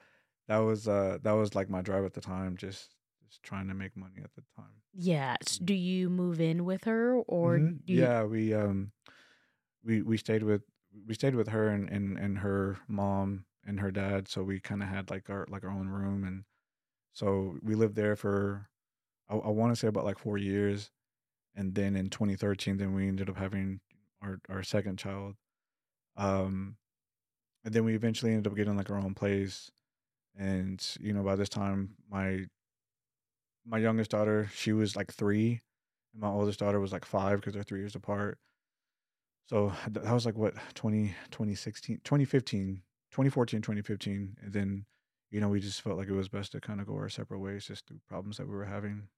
that 0.48 0.58
was 0.60 0.88
uh 0.88 1.18
that 1.24 1.32
was 1.34 1.56
like 1.56 1.70
my 1.70 1.82
drive 1.82 2.06
at 2.06 2.14
the 2.14 2.22
time, 2.22 2.58
just 2.58 2.96
just 3.34 3.44
trying 3.44 3.68
to 3.68 3.74
make 3.74 3.98
money 3.98 4.22
at 4.24 4.34
the 4.36 4.44
time. 4.56 4.82
Yeah. 4.94 5.38
s- 5.46 5.58
Do 5.58 5.74
you 5.74 6.10
move 6.10 6.40
in 6.40 6.66
with 6.66 6.84
her 6.86 7.16
or 7.28 7.60
Mhm. 7.60 7.86
do 7.86 7.94
you, 7.94 8.00
yeah, 8.02 8.24
we 8.24 8.54
um 8.54 8.92
we 9.84 10.02
we 10.02 10.18
stayed 10.18 10.44
with 10.44 10.64
we 11.08 11.14
stayed 11.14 11.36
with 11.36 11.50
her 11.50 11.70
and 11.70 11.90
and, 11.90 12.18
and 12.18 12.40
her 12.40 12.80
mom 12.88 13.46
and 13.66 13.80
her 13.80 13.92
dad, 13.92 14.28
so 14.28 14.44
we 14.44 14.60
kind 14.60 14.84
of 14.84 14.90
had 14.90 15.10
like 15.10 15.30
our 15.30 15.46
like 15.50 15.64
our 15.64 15.72
own 15.72 15.90
room 15.90 16.24
and 16.24 16.46
so 17.14 17.58
we 17.64 17.76
lived 17.76 17.96
there 17.96 18.16
for 18.16 18.70
I, 19.30 19.36
I 19.38 19.50
want 19.50 19.74
to 19.74 19.78
say 19.78 19.88
about 19.88 20.06
like 20.06 20.20
4 20.20 20.38
years 20.38 20.92
and 21.56 21.76
then 21.76 21.96
in 21.96 22.10
2013 22.10 22.78
then 22.78 22.94
we 22.96 23.08
ended 23.08 23.30
up 23.30 23.38
having 23.38 23.82
our 24.22 24.40
our 24.50 24.64
second 24.64 25.00
child. 25.00 25.36
Um 26.18 26.78
and 27.66 27.74
then 27.74 27.86
we 27.86 27.96
eventually 27.96 28.34
ended 28.34 28.52
up 28.52 28.58
getting 28.58 28.78
like 28.78 28.90
our 28.92 28.98
own 29.00 29.16
place 29.16 29.72
and 30.36 30.98
you 31.00 31.14
know 31.14 31.24
by 31.24 31.36
this 31.36 31.50
time 31.50 31.96
my 32.10 32.48
my 33.66 33.78
youngest 33.78 34.12
daughter 34.12 34.50
she 34.54 34.74
was 34.74 34.96
like 34.96 35.12
3 35.14 35.62
and 36.14 36.22
my 36.22 36.30
oldest 36.30 36.60
daughter 36.60 36.80
was 36.80 36.92
like 36.92 37.06
5 37.06 37.40
because 37.40 37.54
they're 37.54 37.64
3 37.64 37.80
years 37.80 37.96
apart. 37.96 38.40
So 39.46 39.74
that 39.90 40.12
was 40.14 40.26
like 40.26 40.36
what 40.38 40.56
20 40.76 41.16
2016 41.32 42.02
2015 42.04 42.84
2014 43.12 43.62
2015 43.62 44.38
and 44.42 44.54
then 44.54 44.86
you 45.32 45.40
know 45.40 45.50
we 45.50 45.60
just 45.60 45.82
felt 45.82 45.98
like 45.98 46.08
it 46.08 46.14
was 46.14 46.30
best 46.30 46.52
to 46.54 46.62
kind 46.62 46.80
of 46.82 46.88
go 46.88 46.96
our 46.96 47.10
separate 47.10 47.40
ways 47.40 47.66
just 47.66 47.86
through 47.88 48.00
problems 48.08 48.38
that 48.38 48.48
we 48.48 48.56
were 48.56 48.66
having. 48.66 49.10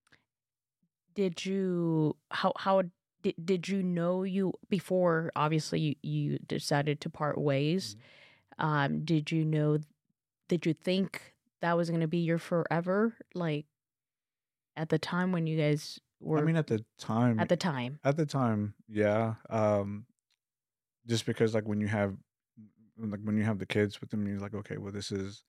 did 1.13 1.45
you 1.45 2.15
how 2.31 2.51
how 2.57 2.83
did, 3.21 3.35
did 3.43 3.67
you 3.67 3.81
know 3.81 4.23
you 4.23 4.53
before 4.69 5.31
obviously 5.35 5.79
you, 5.79 5.95
you 6.03 6.39
decided 6.39 6.99
to 7.01 7.09
part 7.09 7.37
ways 7.37 7.95
Mm-hmm. 8.59 8.65
um 8.65 9.05
did 9.05 9.31
you 9.31 9.45
know 9.45 9.79
did 10.49 10.65
you 10.65 10.73
think 10.73 11.35
that 11.61 11.77
was 11.77 11.89
going 11.89 12.01
to 12.01 12.07
be 12.07 12.19
your 12.19 12.39
forever 12.39 13.17
like 13.35 13.65
at 14.76 14.89
the 14.89 14.99
time 14.99 15.32
when 15.32 15.47
you 15.47 15.57
guys 15.57 15.99
were 16.19 16.39
I 16.39 16.41
mean, 16.41 16.55
at 16.55 16.67
the 16.67 16.84
time, 16.97 17.39
at 17.39 17.49
the 17.49 17.55
time? 17.55 17.99
At 18.03 18.17
the 18.17 18.26
time, 18.26 18.73
yeah. 18.88 19.36
Um, 19.49 20.05
just 21.07 21.26
because 21.26 21.53
like 21.53 21.65
when 21.67 21.82
you 21.82 21.88
have 21.88 22.15
like 22.97 23.19
when 23.23 23.38
you 23.38 23.43
have 23.43 23.59
the 23.59 23.65
kids 23.65 24.01
with 24.01 24.09
them, 24.09 24.28
you're 24.28 24.39
like, 24.39 24.53
okay, 24.53 24.78
well, 24.78 24.91
this 24.91 25.11
is 25.11 25.43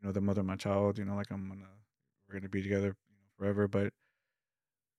you 0.00 0.06
know 0.06 0.12
the 0.12 0.20
mother 0.20 0.40
of 0.40 0.46
my 0.46 0.56
child. 0.56 0.98
You 0.98 1.04
know, 1.04 1.14
like 1.14 1.30
I'm 1.30 1.48
gonna 1.48 1.68
we're 2.28 2.38
gonna 2.38 2.48
be 2.48 2.62
together 2.62 2.96
you 3.08 3.16
know, 3.16 3.28
forever. 3.36 3.68
But 3.68 3.92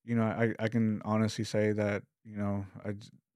you 0.04 0.16
know, 0.16 0.24
I 0.24 0.54
I 0.60 0.68
can 0.68 1.02
honestly 1.04 1.44
say 1.44 1.72
that 1.74 2.04
you 2.24 2.38
know 2.38 2.66
I 2.86 2.94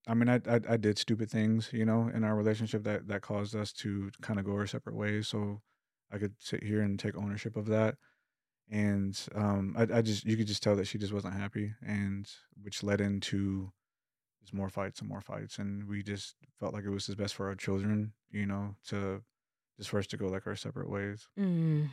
I 0.07 0.13
mean 0.13 0.29
I, 0.29 0.39
I 0.47 0.59
I 0.69 0.77
did 0.77 0.97
stupid 0.97 1.29
things 1.29 1.69
you 1.73 1.85
know 1.85 2.09
in 2.13 2.23
our 2.23 2.35
relationship 2.35 2.83
that 2.83 3.07
that 3.07 3.21
caused 3.21 3.55
us 3.55 3.73
to 3.73 4.11
kind 4.21 4.39
of 4.39 4.45
go 4.45 4.53
our 4.53 4.67
separate 4.67 4.95
ways. 4.95 5.27
So 5.27 5.61
I 6.11 6.17
could 6.17 6.35
sit 6.39 6.63
here 6.63 6.81
and 6.81 6.99
take 6.99 7.17
ownership 7.17 7.55
of 7.55 7.65
that. 7.67 7.95
And 8.69 9.19
um, 9.35 9.75
I 9.77 9.83
I 9.99 10.01
just 10.01 10.25
you 10.25 10.35
could 10.37 10.47
just 10.47 10.63
tell 10.63 10.75
that 10.77 10.85
she 10.87 10.97
just 10.97 11.13
wasn't 11.13 11.35
happy, 11.35 11.73
and 11.85 12.29
which 12.61 12.83
led 12.83 13.01
into 13.01 13.71
just 14.41 14.53
more 14.53 14.69
fights 14.69 14.99
and 14.99 15.09
more 15.09 15.21
fights 15.21 15.57
and 15.59 15.87
we 15.87 16.03
just 16.03 16.35
felt 16.59 16.73
like 16.73 16.83
it 16.83 16.89
was 16.89 17.07
the 17.07 17.15
best 17.15 17.33
for 17.35 17.47
our 17.47 17.55
children 17.55 18.13
you 18.29 18.45
know 18.45 18.75
to 18.87 19.23
just 19.77 19.89
for 19.89 19.99
us 19.99 20.07
to 20.07 20.17
go 20.17 20.27
like 20.27 20.45
our 20.47 20.55
separate 20.55 20.89
ways 20.89 21.29
hmm 21.37 21.85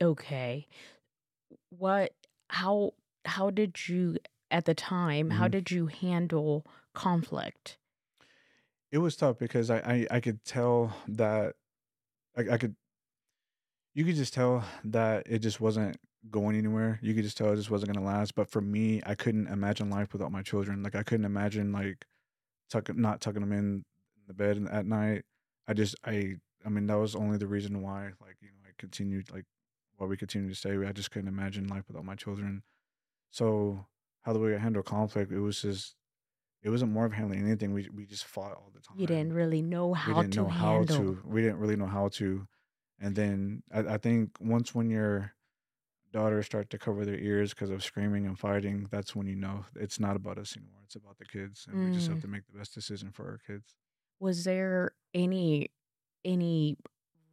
Okay. 0.00 0.66
What? 1.70 2.12
How? 2.48 2.92
How 3.24 3.50
did 3.50 3.88
you 3.88 4.16
at 4.50 4.64
the 4.64 4.74
time? 4.74 5.30
How 5.30 5.46
hmm 5.46 5.50
did 5.50 5.70
you 5.70 5.86
handle 5.86 6.66
conflict? 6.94 7.78
it 8.90 8.98
was 8.98 9.16
tough 9.16 9.38
because 9.38 9.70
i 9.70 9.78
i, 9.78 10.06
I 10.10 10.20
could 10.20 10.44
tell 10.44 10.94
that 11.08 11.54
I, 12.36 12.42
I 12.52 12.58
could 12.58 12.76
you 13.94 14.04
could 14.04 14.16
just 14.16 14.34
tell 14.34 14.64
that 14.84 15.26
it 15.26 15.40
just 15.40 15.60
wasn't 15.60 15.96
going 16.30 16.56
anywhere. 16.56 16.98
You 17.02 17.14
could 17.14 17.24
just 17.24 17.36
tell 17.36 17.52
it 17.52 17.56
just 17.56 17.70
wasn't 17.70 17.92
going 17.92 18.04
to 18.04 18.10
last 18.12 18.34
but 18.34 18.50
for 18.50 18.60
me 18.60 19.00
i 19.06 19.14
couldn't 19.14 19.46
imagine 19.46 19.88
life 19.90 20.12
without 20.12 20.32
my 20.32 20.42
children. 20.42 20.82
Like 20.82 20.94
i 20.94 21.02
couldn't 21.02 21.24
imagine 21.26 21.72
like 21.72 22.04
tuck, 22.70 22.94
not 22.94 23.20
tucking 23.20 23.40
them 23.40 23.52
in 23.52 23.84
the 24.26 24.34
bed 24.34 24.64
at 24.70 24.86
night. 24.86 25.22
I 25.66 25.72
just 25.74 25.96
i 26.04 26.34
i 26.64 26.68
mean 26.68 26.86
that 26.86 26.98
was 26.98 27.14
only 27.16 27.38
the 27.38 27.46
reason 27.46 27.82
why 27.82 28.10
like 28.20 28.36
you 28.42 28.48
know 28.48 28.68
i 28.68 28.72
continued 28.78 29.30
like 29.32 29.44
why 29.96 30.06
we 30.06 30.16
continued 30.16 30.50
to 30.50 30.54
stay. 30.54 30.76
I 30.86 30.92
just 30.92 31.10
couldn't 31.10 31.28
imagine 31.28 31.66
life 31.68 31.84
without 31.86 32.04
my 32.04 32.14
children. 32.14 32.62
So 33.30 33.86
how 34.22 34.32
do 34.32 34.40
we 34.40 34.52
handle 34.52 34.82
conflict 34.82 35.32
it 35.32 35.40
was 35.40 35.62
just 35.62 35.94
it 36.62 36.68
wasn't 36.68 36.92
more 36.92 37.06
of 37.06 37.12
handling 37.14 37.42
anything. 37.42 37.72
We 37.72 37.88
we 37.94 38.04
just 38.04 38.24
fought 38.24 38.52
all 38.52 38.70
the 38.74 38.80
time. 38.80 38.98
You 38.98 39.06
didn't 39.06 39.32
really 39.32 39.62
know 39.62 39.88
we 39.88 39.94
how 39.94 40.20
didn't 40.20 40.34
to 40.34 40.42
know 40.42 40.48
how 40.48 40.74
handle. 40.74 40.96
to 40.96 41.22
we 41.24 41.40
didn't 41.40 41.58
really 41.58 41.76
know 41.76 41.86
how 41.86 42.08
to 42.08 42.46
and 43.00 43.16
then 43.16 43.62
i, 43.72 43.80
I 43.80 43.98
think 43.98 44.32
once 44.40 44.74
when 44.74 44.90
your 44.90 45.32
daughters 46.12 46.46
start 46.46 46.70
to 46.70 46.78
cover 46.78 47.04
their 47.04 47.18
ears 47.18 47.54
because 47.54 47.70
of 47.70 47.84
screaming 47.84 48.26
and 48.26 48.38
fighting 48.38 48.88
that's 48.90 49.16
when 49.16 49.26
you 49.28 49.36
know 49.36 49.66
it's 49.76 50.00
not 50.00 50.16
about 50.16 50.38
us 50.38 50.56
anymore 50.56 50.82
it's 50.84 50.96
about 50.96 51.18
the 51.18 51.26
kids 51.26 51.66
and 51.68 51.82
we 51.82 51.90
just 51.90 52.08
have 52.08 52.18
Mm. 52.18 52.22
to 52.22 52.28
make 52.28 52.46
the 52.46 52.58
best 52.58 52.74
decision 52.74 53.12
for 53.12 53.26
our 53.28 53.38
kids 53.46 53.76
Was 54.18 54.44
there 54.44 54.92
any 55.14 55.70
any 56.24 56.76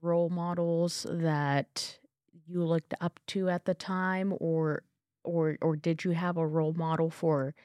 role 0.02 0.30
models 0.30 1.06
that 1.10 2.00
you 2.46 2.64
looked 2.64 2.94
up 3.02 3.20
to 3.28 3.50
at 3.50 3.66
the 3.66 3.74
time, 3.76 4.34
or 4.40 4.84
or 5.24 5.58
or 5.62 5.76
did 5.76 6.04
you 6.04 6.12
have 6.12 6.38
a 6.38 6.48
role 6.48 6.74
model 6.74 7.10
for, 7.10 7.56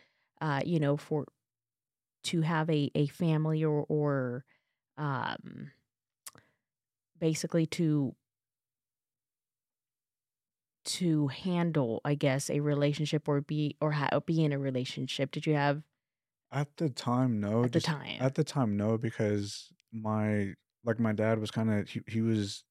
uh, 0.41 0.63
you 0.65 0.81
know, 0.81 0.97
for 0.97 1.27
to 2.25 2.43
have 2.43 2.71
a 2.71 2.91
a 2.95 3.07
family 3.09 3.65
or 3.65 3.85
or 3.89 4.45
um 4.99 5.73
basically 7.23 7.65
to 7.65 8.15
to 10.85 11.29
handle, 11.29 12.01
I 12.05 12.17
guess, 12.17 12.51
a 12.51 12.59
relationship 12.59 13.29
or 13.29 13.41
be 13.41 13.77
or 13.81 13.93
ha- 13.93 14.19
be 14.27 14.45
in 14.45 14.53
a 14.53 14.59
relationship? 14.59 15.31
Did 15.31 15.47
you 15.47 15.55
have 15.55 15.83
at 16.51 16.77
the 16.77 16.91
time 16.91 17.41
no 17.41 17.65
at 17.65 17.73
the 17.73 17.81
time? 17.81 18.21
at 18.21 18.35
the 18.35 18.45
time 18.45 18.77
no 18.77 18.99
because 18.99 19.73
my 19.93 20.53
like 20.85 20.99
my 20.99 21.13
dad 21.13 21.39
was 21.39 21.51
kind 21.51 21.73
of 21.73 21.89
he, 21.89 22.01
he 22.09 22.21
was 22.21 22.65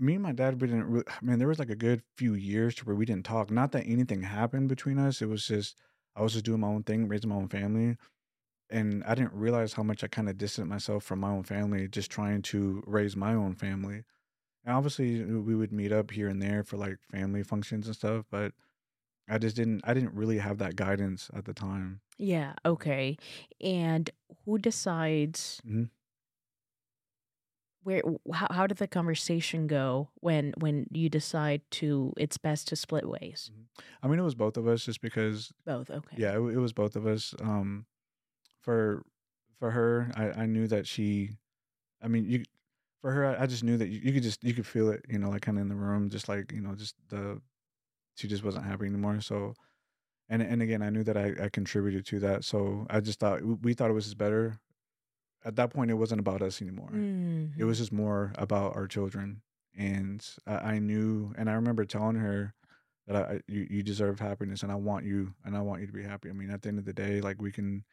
me 0.00 0.14
and 0.14 0.22
my 0.22 0.32
dad 0.32 0.60
we 0.60 0.66
didn't 0.66 0.90
really 0.90 1.04
man 1.22 1.38
there 1.38 1.48
was 1.48 1.60
like 1.60 1.70
a 1.70 1.76
good 1.76 2.02
few 2.16 2.34
years 2.34 2.74
to 2.74 2.84
where 2.84 2.96
we 2.96 3.06
didn't 3.06 3.24
talk 3.24 3.50
not 3.50 3.70
that 3.72 3.86
anything 3.86 4.22
happened 4.22 4.68
between 4.68 4.98
us 4.98 5.22
it 5.22 5.28
was 5.28 5.46
just 5.46 5.76
i 6.16 6.22
was 6.22 6.32
just 6.32 6.44
doing 6.44 6.60
my 6.60 6.66
own 6.66 6.82
thing 6.82 7.06
raising 7.06 7.30
my 7.30 7.36
own 7.36 7.48
family 7.48 7.96
and 8.70 9.04
i 9.04 9.14
didn't 9.14 9.32
realize 9.32 9.72
how 9.74 9.82
much 9.82 10.02
i 10.04 10.08
kind 10.08 10.28
of 10.28 10.38
distanced 10.38 10.68
myself 10.68 11.04
from 11.04 11.20
my 11.20 11.30
own 11.30 11.42
family 11.44 11.88
just 11.88 12.10
trying 12.10 12.42
to 12.42 12.82
raise 12.86 13.16
my 13.16 13.34
own 13.34 13.54
family 13.54 14.04
and 14.64 14.76
obviously 14.76 15.24
we 15.24 15.54
would 15.54 15.72
meet 15.72 15.92
up 15.92 16.10
here 16.10 16.28
and 16.28 16.42
there 16.42 16.64
for 16.64 16.76
like 16.76 16.98
family 17.10 17.42
functions 17.42 17.86
and 17.86 17.96
stuff 17.96 18.24
but 18.30 18.52
i 19.28 19.38
just 19.38 19.56
didn't 19.56 19.80
i 19.84 19.94
didn't 19.94 20.14
really 20.14 20.38
have 20.38 20.58
that 20.58 20.76
guidance 20.76 21.30
at 21.34 21.44
the 21.44 21.54
time 21.54 22.00
Yeah, 22.18 22.54
okay. 22.64 23.18
And 23.60 24.08
who 24.46 24.58
decides 24.58 25.60
Mhm. 25.64 25.90
where 27.82 28.02
how, 28.32 28.48
how 28.50 28.66
did 28.66 28.78
the 28.78 28.88
conversation 28.88 29.66
go 29.66 30.10
when 30.20 30.52
when 30.58 30.86
you 30.92 31.08
decide 31.08 31.62
to 31.70 32.12
it's 32.16 32.36
best 32.38 32.68
to 32.68 32.76
split 32.76 33.08
ways? 33.08 33.50
i 34.02 34.08
mean 34.08 34.18
it 34.18 34.22
was 34.22 34.34
both 34.34 34.56
of 34.56 34.66
us 34.66 34.84
just 34.84 35.00
because 35.00 35.52
Both, 35.64 35.90
okay. 35.90 36.16
Yeah, 36.18 36.32
it, 36.32 36.40
it 36.56 36.58
was 36.58 36.72
both 36.72 36.96
of 36.96 37.06
us. 37.06 37.34
Um, 37.40 37.86
for 38.66 39.04
for 39.60 39.72
her, 39.72 40.12
I, 40.16 40.42
I 40.42 40.46
knew 40.46 40.68
that 40.68 40.88
she, 40.88 41.38
I 42.02 42.08
mean, 42.08 42.26
you 42.26 42.44
for 43.02 43.12
her, 43.12 43.26
I, 43.26 43.44
I 43.44 43.46
just 43.46 43.64
knew 43.64 43.78
that 43.78 43.88
you, 43.88 44.00
you 44.00 44.12
could 44.14 44.24
just 44.24 44.44
you 44.44 44.54
could 44.54 44.66
feel 44.66 44.90
it, 44.90 45.04
you 45.08 45.18
know, 45.18 45.30
like 45.30 45.42
kind 45.42 45.58
of 45.58 45.62
in 45.62 45.68
the 45.70 45.76
room, 45.76 46.10
just 46.10 46.28
like 46.28 46.52
you 46.52 46.62
know, 46.62 46.74
just 46.76 46.96
the 47.10 47.42
she 48.16 48.28
just 48.28 48.44
wasn't 48.44 48.66
happy 48.66 48.86
anymore. 48.86 49.20
So, 49.22 49.54
and 50.28 50.42
and 50.42 50.62
again, 50.62 50.82
I 50.82 50.90
knew 50.90 51.04
that 51.04 51.16
I, 51.18 51.34
I 51.44 51.50
contributed 51.50 52.06
to 52.08 52.20
that. 52.20 52.44
So 52.44 52.86
I 52.90 53.00
just 53.00 53.20
thought 53.20 53.42
we 53.44 53.74
thought 53.74 53.90
it 53.90 53.94
was 53.94 54.06
just 54.06 54.18
better. 54.18 54.60
At 55.44 55.56
that 55.56 55.70
point, 55.70 55.90
it 55.90 55.94
wasn't 55.94 56.20
about 56.20 56.42
us 56.42 56.60
anymore. 56.60 57.06
It 57.56 57.64
Mhm. 57.64 57.66
was 57.66 57.78
just 57.78 57.92
more 57.92 58.32
about 58.36 58.76
our 58.76 58.88
children, 58.88 59.42
and 59.74 60.26
I, 60.46 60.74
I 60.74 60.78
knew, 60.80 61.34
and 61.38 61.50
I 61.50 61.54
remember 61.54 61.84
telling 61.86 62.16
her 62.16 62.54
that 63.06 63.16
I- 63.16 63.42
you 63.48 63.66
you 63.70 63.82
deserve 63.82 64.20
happiness, 64.20 64.62
and 64.62 64.72
I 64.72 64.76
want 64.76 65.06
you, 65.06 65.34
and 65.44 65.56
I 65.56 65.62
want 65.62 65.80
you 65.82 65.86
to 65.88 65.92
be 65.92 66.02
happy. 66.04 66.30
I 66.30 66.32
mean, 66.34 66.50
at 66.50 66.62
the 66.62 66.68
end 66.70 66.78
of 66.80 66.84
the 66.86 66.92
day, 66.94 67.20
like 67.20 67.40
we 67.42 67.52
can 67.52 67.84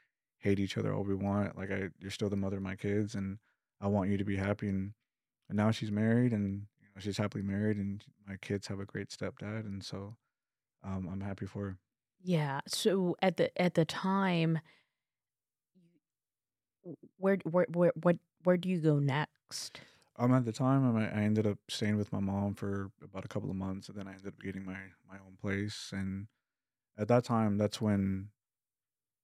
hate 0.44 0.60
each 0.60 0.78
other 0.78 0.94
all 0.94 1.04
we 1.04 1.16
want. 1.16 1.58
Like 1.58 1.72
I, 1.72 1.90
you're 2.00 2.12
still 2.12 2.30
the 2.30 2.36
mother 2.36 2.58
of 2.58 2.64
my 2.64 2.76
kids, 2.76 3.16
and 3.16 3.40
I 3.82 3.88
want 3.88 4.10
you 4.10 4.18
to 4.18 4.26
be 4.26 4.36
happy. 4.36 4.68
And, 4.68 4.94
and 5.50 5.58
now 5.58 5.72
she's 5.72 5.92
married, 5.92 6.34
and 6.34 6.68
you 6.82 6.88
know 6.88 7.00
she's 7.00 7.18
happily 7.18 7.44
married, 7.44 7.78
and 7.78 8.04
my 8.28 8.36
kids 8.36 8.68
have 8.68 8.80
a 8.80 8.86
great 8.86 9.10
stepdad, 9.10 9.66
and 9.66 9.84
so 9.84 10.16
um, 10.84 11.10
I'm 11.12 11.22
happy 11.22 11.46
for 11.46 11.64
her. 11.64 11.78
Yeah. 12.22 12.60
So 12.68 13.16
at 13.22 13.38
the 13.38 13.62
at 13.62 13.74
the 13.74 13.86
time 13.86 14.60
where 17.18 17.38
where 17.50 17.66
where 17.72 17.92
what 18.02 18.18
where 18.44 18.58
do 18.58 18.70
you 18.70 18.80
go 18.80 19.00
next? 19.00 19.80
Um, 20.18 20.34
at 20.34 20.46
the 20.46 20.52
time, 20.52 20.96
I, 20.96 21.06
I 21.10 21.24
ended 21.24 21.48
up 21.48 21.58
staying 21.70 21.98
with 21.98 22.14
my 22.14 22.20
mom 22.20 22.54
for 22.54 22.92
about 23.04 23.26
a 23.26 23.28
couple 23.28 23.50
of 23.50 23.56
months, 23.56 23.90
and 23.90 23.98
then 23.98 24.08
I 24.08 24.12
ended 24.12 24.28
up 24.28 24.40
getting 24.42 24.66
my 24.66 24.78
my 25.10 25.16
own 25.16 25.38
place. 25.42 25.92
And 25.94 26.28
at 26.98 27.08
that 27.08 27.24
time, 27.24 27.58
that's 27.58 27.82
when 27.82 28.30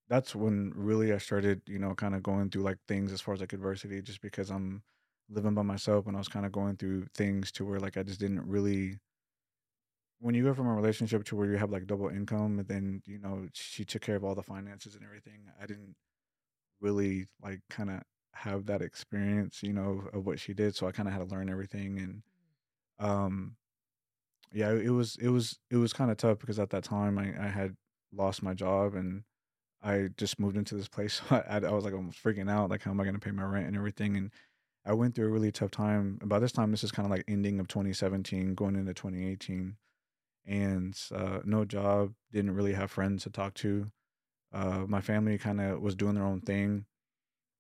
that's 0.10 0.36
when 0.36 0.72
really 0.76 1.14
I 1.14 1.18
started, 1.20 1.62
you 1.68 1.80
know, 1.80 1.94
kind 1.96 2.16
of 2.16 2.24
going 2.24 2.50
through 2.50 2.64
like 2.64 2.78
things 2.88 3.12
as 3.14 3.22
far 3.22 3.34
as 3.36 3.42
like 3.42 3.54
adversity, 3.54 4.02
just 4.02 4.22
because 4.22 4.50
I'm 4.50 4.84
living 5.30 5.54
by 5.54 5.62
myself 5.64 6.08
and 6.08 6.16
I 6.18 6.20
was 6.20 6.28
kind 6.28 6.46
of 6.46 6.52
going 6.52 6.78
through 6.78 7.08
things 7.16 7.52
to 7.54 7.66
where 7.66 7.80
like 7.80 7.98
I 7.98 8.04
just 8.04 8.20
didn't 8.20 8.48
really. 8.48 9.00
When 10.20 10.36
you 10.36 10.44
go 10.44 10.54
from 10.54 10.68
a 10.68 10.74
relationship 10.74 11.24
to 11.26 11.36
where 11.36 11.50
you 11.50 11.58
have 11.58 11.72
like 11.72 11.88
double 11.88 12.10
income, 12.10 12.60
and 12.60 12.68
then 12.68 13.02
you 13.06 13.20
know 13.20 13.48
she 13.54 13.86
took 13.86 14.02
care 14.02 14.16
of 14.18 14.24
all 14.24 14.36
the 14.36 14.44
finances 14.44 14.96
and 14.96 15.04
everything, 15.04 15.50
I 15.62 15.66
didn't 15.66 15.96
really 16.82 17.28
like 17.42 17.62
kind 17.70 17.90
of 17.92 18.04
have 18.36 18.66
that 18.68 18.82
experience, 18.82 19.64
you 19.64 19.74
know, 19.74 20.10
of 20.14 20.26
what 20.26 20.40
she 20.40 20.54
did. 20.54 20.76
So 20.76 20.88
I 20.88 20.92
kind 20.94 21.08
of 21.10 21.14
had 21.14 21.28
to 21.28 21.36
learn 21.36 21.50
everything, 21.50 22.00
and 22.00 22.24
um, 23.00 23.58
yeah, 24.54 24.72
it 24.72 24.90
was 24.92 25.18
it 25.18 25.30
was 25.30 25.60
it 25.72 25.78
was 25.78 25.94
kind 25.94 26.12
of 26.12 26.18
tough 26.18 26.40
because 26.40 26.60
at 26.60 26.72
that 26.72 26.84
time 26.84 27.18
I 27.20 27.34
I 27.46 27.48
had 27.50 27.76
lost 28.14 28.44
my 28.44 28.54
job 28.54 28.96
and 28.96 29.24
I 29.82 30.10
just 30.18 30.40
moved 30.40 30.58
into 30.58 30.76
this 30.76 30.88
place. 30.88 31.22
I, 31.32 31.44
I 31.50 31.72
was 31.72 31.86
like 31.86 31.94
almost 31.94 32.22
freaking 32.24 32.50
out, 32.50 32.70
like 32.70 32.84
how 32.84 32.92
am 32.92 33.00
I 33.00 33.04
going 33.04 33.16
to 33.16 33.20
pay 33.20 33.32
my 33.32 33.44
rent 33.44 33.68
and 33.68 33.76
everything? 33.76 34.18
And 34.18 34.32
I 34.86 34.94
went 34.94 35.16
through 35.16 35.28
a 35.28 35.32
really 35.32 35.52
tough 35.52 35.72
time. 35.72 36.18
And 36.22 36.30
by 36.30 36.40
this 36.40 36.52
time, 36.52 36.72
this 36.72 36.84
is 36.84 36.92
kind 36.92 37.06
of 37.06 37.12
like 37.12 37.26
ending 37.28 37.60
of 37.60 37.68
2017, 37.68 38.56
going 38.56 38.76
into 38.76 38.94
2018, 38.94 39.76
and 40.46 41.00
uh, 41.14 41.40
no 41.46 41.66
job, 41.66 42.14
didn't 42.32 42.56
really 42.56 42.74
have 42.74 42.92
friends 42.92 43.24
to 43.24 43.30
talk 43.30 43.54
to. 43.56 43.92
Uh, 44.52 44.86
my 44.88 45.02
family 45.02 45.38
kind 45.38 45.62
of 45.62 45.80
was 45.80 45.96
doing 45.96 46.16
their 46.16 46.26
own 46.26 46.42
thing, 46.42 46.86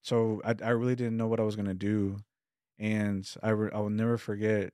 so 0.01 0.41
I 0.43 0.55
I 0.63 0.70
really 0.70 0.95
didn't 0.95 1.17
know 1.17 1.28
what 1.28 1.39
I 1.39 1.43
was 1.43 1.55
gonna 1.55 1.76
do, 1.76 2.17
and 2.80 3.30
I 3.43 3.49
re- 3.49 3.72
I 3.72 3.80
will 3.80 3.91
never 3.91 4.17
forget 4.17 4.74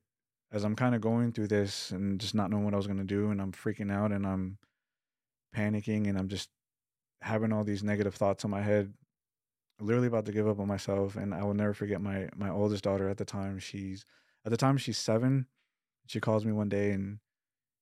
as 0.52 0.64
I'm 0.64 0.78
kind 0.78 0.96
of 0.96 1.02
going 1.02 1.34
through 1.34 1.48
this 1.48 1.92
and 1.92 2.22
just 2.22 2.34
not 2.34 2.50
knowing 2.50 2.64
what 2.64 2.74
I 2.74 2.78
was 2.78 2.88
gonna 2.88 3.04
do, 3.04 3.32
and 3.32 3.42
I'm 3.42 3.52
freaking 3.52 3.92
out 3.92 4.14
and 4.14 4.26
I'm 4.26 4.60
panicking 5.54 6.08
and 6.08 6.18
I'm 6.18 6.30
just 6.30 6.50
having 7.26 7.52
all 7.52 7.66
these 7.66 7.84
negative 7.84 8.16
thoughts 8.16 8.46
in 8.46 8.52
my 8.52 8.62
head, 8.62 8.94
literally 9.80 10.08
about 10.08 10.26
to 10.26 10.32
give 10.32 10.48
up 10.48 10.60
on 10.60 10.68
myself. 10.68 11.16
And 11.16 11.34
I 11.34 11.44
will 11.44 11.54
never 11.54 11.74
forget 11.74 12.02
my 12.02 12.30
my 12.36 12.50
oldest 12.50 12.84
daughter 12.84 13.10
at 13.10 13.18
the 13.18 13.26
time. 13.26 13.60
She's 13.60 14.06
at 14.46 14.52
the 14.52 14.58
time 14.58 14.78
she's 14.78 14.98
seven. 14.98 15.48
She 16.08 16.20
calls 16.20 16.46
me 16.46 16.54
one 16.54 16.70
day 16.70 16.92
and 16.92 17.20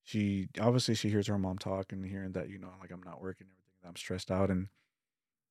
she 0.04 0.50
obviously 0.62 0.96
she 0.96 1.10
hears 1.10 1.28
her 1.28 1.38
mom 1.39 1.58
talk 1.60 1.91
and 1.94 2.06
hearing 2.06 2.34
that 2.34 2.50
you 2.50 2.60
know 2.60 2.72
like 2.82 2.91
I'm 2.91 3.04
not 3.04 3.22
working 3.22 3.48
everything 3.48 3.89
I'm 3.89 3.96
stressed 3.98 4.32
out 4.32 4.50
and 4.50 4.70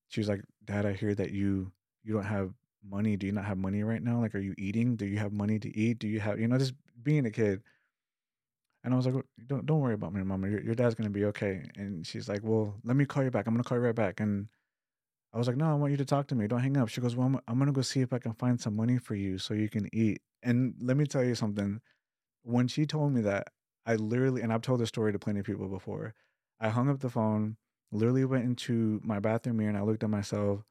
she 0.09 0.21
was 0.21 0.29
like, 0.29 0.43
"Dad, 0.65 0.87
I 0.87 0.93
hear 0.93 1.15
that 1.15 1.33
you 1.33 1.73
you 2.05 2.15
don't 2.15 2.25
have 2.25 2.53
money. 2.85 3.17
Do 3.17 3.27
you 3.27 3.33
not 3.33 3.47
have 3.47 3.59
money 3.59 3.83
right 3.83 4.03
now? 4.03 4.21
Like, 4.21 4.35
are 4.35 4.41
you 4.41 4.55
eating? 4.59 4.97
Do 4.97 5.07
you 5.07 5.19
have 5.19 5.33
money 5.33 5.59
to 5.61 5.77
eat? 5.77 5.99
Do 5.99 6.09
you 6.09 6.21
have 6.21 6.39
you 6.41 6.49
know 6.49 6.59
just 6.59 6.75
being 7.03 7.27
a 7.27 7.31
kid?" 7.31 7.63
And 8.85 8.93
I 8.93 8.97
was 8.97 9.07
like, 9.07 9.15
"Well, 9.15 9.25
"Don't 9.47 9.67
don't 9.67 9.81
worry 9.81 9.95
about 9.95 10.13
me, 10.13 10.23
Mama. 10.23 10.49
Your, 10.49 10.61
your 10.63 10.75
dad's 10.75 10.95
gonna 10.95 11.11
be 11.11 11.25
okay." 11.27 11.65
And 11.77 12.07
she's 12.07 12.29
like, 12.29 12.43
"Well, 12.43 12.77
let 12.85 12.97
me 12.97 13.05
call 13.07 13.23
you 13.23 13.31
back. 13.31 13.47
I'm 13.47 13.55
gonna 13.55 13.65
call 13.65 13.79
you 13.79 13.85
right 13.85 13.95
back." 13.95 14.21
And 14.21 14.49
I 15.33 15.39
was 15.39 15.47
like, 15.47 15.57
"No, 15.57 15.71
I 15.71 15.75
want 15.75 15.93
you 15.93 15.97
to 15.99 16.05
talk 16.05 16.27
to 16.29 16.35
me. 16.35 16.47
Don't 16.47 16.61
hang 16.61 16.77
up." 16.77 16.89
She 16.89 17.01
goes, 17.01 17.17
"Well, 17.17 17.27
I'm, 17.27 17.41
I'm 17.49 17.59
gonna 17.59 17.73
go 17.73 17.83
see 17.83 18.01
if 18.01 18.13
I 18.13 18.19
can 18.19 18.35
find 18.35 18.61
some 18.61 18.77
money 18.77 18.99
for 18.99 19.15
you 19.15 19.39
so 19.39 19.55
you 19.55 19.69
can 19.69 19.89
eat." 19.95 20.23
And 20.43 20.75
let 20.81 20.97
me 20.97 21.07
tell 21.07 21.25
you 21.25 21.35
something. 21.35 21.81
When 22.45 22.69
she 22.69 22.87
told 22.87 23.13
me 23.13 23.23
that, 23.23 23.49
I 23.87 23.97
literally, 23.97 24.43
and 24.43 24.53
I've 24.53 24.63
told 24.63 24.81
this 24.81 24.89
story 24.91 25.13
to 25.13 25.19
plenty 25.19 25.41
of 25.41 25.47
people 25.47 25.69
before. 25.69 26.15
I 26.61 26.71
hung 26.71 26.89
up 26.91 27.01
the 27.01 27.11
phone, 27.11 27.57
literally 27.93 28.25
went 28.25 28.45
into 28.45 29.01
my 29.05 29.21
bathroom 29.21 29.59
mirror, 29.59 29.71
and 29.71 29.79
I 29.79 29.83
looked 29.83 30.05
at 30.05 30.11
myself, 30.11 30.63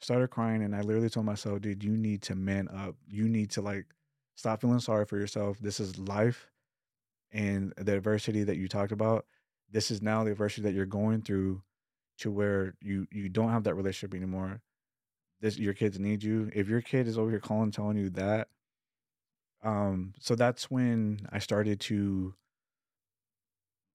started 0.00 0.30
crying, 0.30 0.62
and 0.62 0.76
I 0.76 0.82
literally 0.82 1.10
told 1.10 1.26
myself, 1.26 1.62
"Dude, 1.62 1.84
you 1.84 1.96
need 1.96 2.22
to 2.22 2.34
man 2.36 2.68
up. 2.68 2.96
You 3.08 3.28
need 3.28 3.50
to 3.52 3.62
like 3.62 3.86
stop 4.36 4.60
feeling 4.62 4.80
sorry 4.80 5.06
for 5.06 5.18
yourself. 5.18 5.58
This 5.60 5.80
is 5.80 5.98
life." 5.98 6.50
And 7.34 7.74
the 7.76 7.94
adversity 7.96 8.44
that 8.44 8.56
you 8.56 8.68
talked 8.68 8.92
about 8.92 9.26
this 9.70 9.90
is 9.90 10.00
now 10.00 10.24
the 10.24 10.30
adversity 10.30 10.62
that 10.62 10.72
you're 10.74 10.86
going 10.86 11.20
through 11.20 11.62
to 12.18 12.30
where 12.30 12.74
you 12.80 13.06
you 13.10 13.28
don't 13.28 13.50
have 13.50 13.64
that 13.64 13.74
relationship 13.74 14.14
anymore. 14.16 14.62
This 15.40 15.58
your 15.58 15.74
kids 15.74 15.98
need 15.98 16.22
you. 16.22 16.50
If 16.54 16.68
your 16.68 16.80
kid 16.80 17.08
is 17.08 17.18
over 17.18 17.30
here 17.30 17.40
calling 17.40 17.72
telling 17.72 17.98
you 17.98 18.10
that 18.10 18.48
um 19.62 20.12
so 20.20 20.34
that's 20.34 20.70
when 20.70 21.18
i 21.32 21.38
started 21.38 21.80
to 21.80 22.34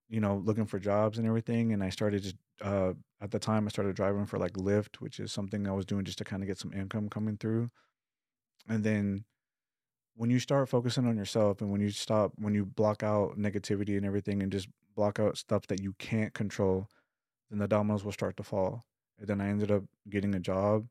you 0.10 0.20
know 0.20 0.42
looking 0.44 0.66
for 0.66 0.80
jobs 0.80 1.20
and 1.20 1.28
everything 1.28 1.74
and 1.74 1.84
i 1.84 1.90
started 1.90 2.24
just 2.24 2.36
uh 2.62 2.94
at 3.22 3.30
the 3.30 3.38
time 3.38 3.68
i 3.68 3.70
started 3.70 3.96
driving 3.96 4.26
for 4.26 4.40
like 4.40 4.54
lyft 4.54 4.96
which 4.98 5.20
is 5.20 5.32
something 5.32 5.68
i 5.68 5.72
was 5.72 5.86
doing 5.86 6.04
just 6.04 6.18
to 6.18 6.24
kind 6.24 6.42
of 6.42 6.48
get 6.48 6.58
some 6.58 6.74
income 6.74 7.08
coming 7.08 7.38
through. 7.38 7.70
And 8.68 8.84
then 8.84 9.26
when 10.20 10.30
you 10.30 10.38
start 10.38 10.68
focusing 10.68 11.08
on 11.08 11.16
yourself 11.16 11.62
and 11.62 11.72
when 11.72 11.80
you 11.80 11.90
stop 11.90 12.34
when 12.38 12.54
you 12.54 12.66
block 12.66 13.04
out 13.04 13.40
negativity 13.40 13.96
and 13.96 14.06
everything 14.06 14.44
and 14.44 14.52
just 14.52 14.68
block 14.94 15.18
out 15.18 15.38
stuff 15.38 15.66
that 15.68 15.82
you 15.82 15.94
can't 15.98 16.34
control 16.34 16.90
then 17.50 17.58
the 17.58 17.68
dominoes 17.70 18.04
will 18.04 18.12
start 18.12 18.36
to 18.36 18.44
fall. 18.44 18.84
And 19.18 19.30
then 19.30 19.40
i 19.40 19.48
ended 19.48 19.72
up 19.72 19.84
getting 20.10 20.36
a 20.36 20.40
job 20.40 20.88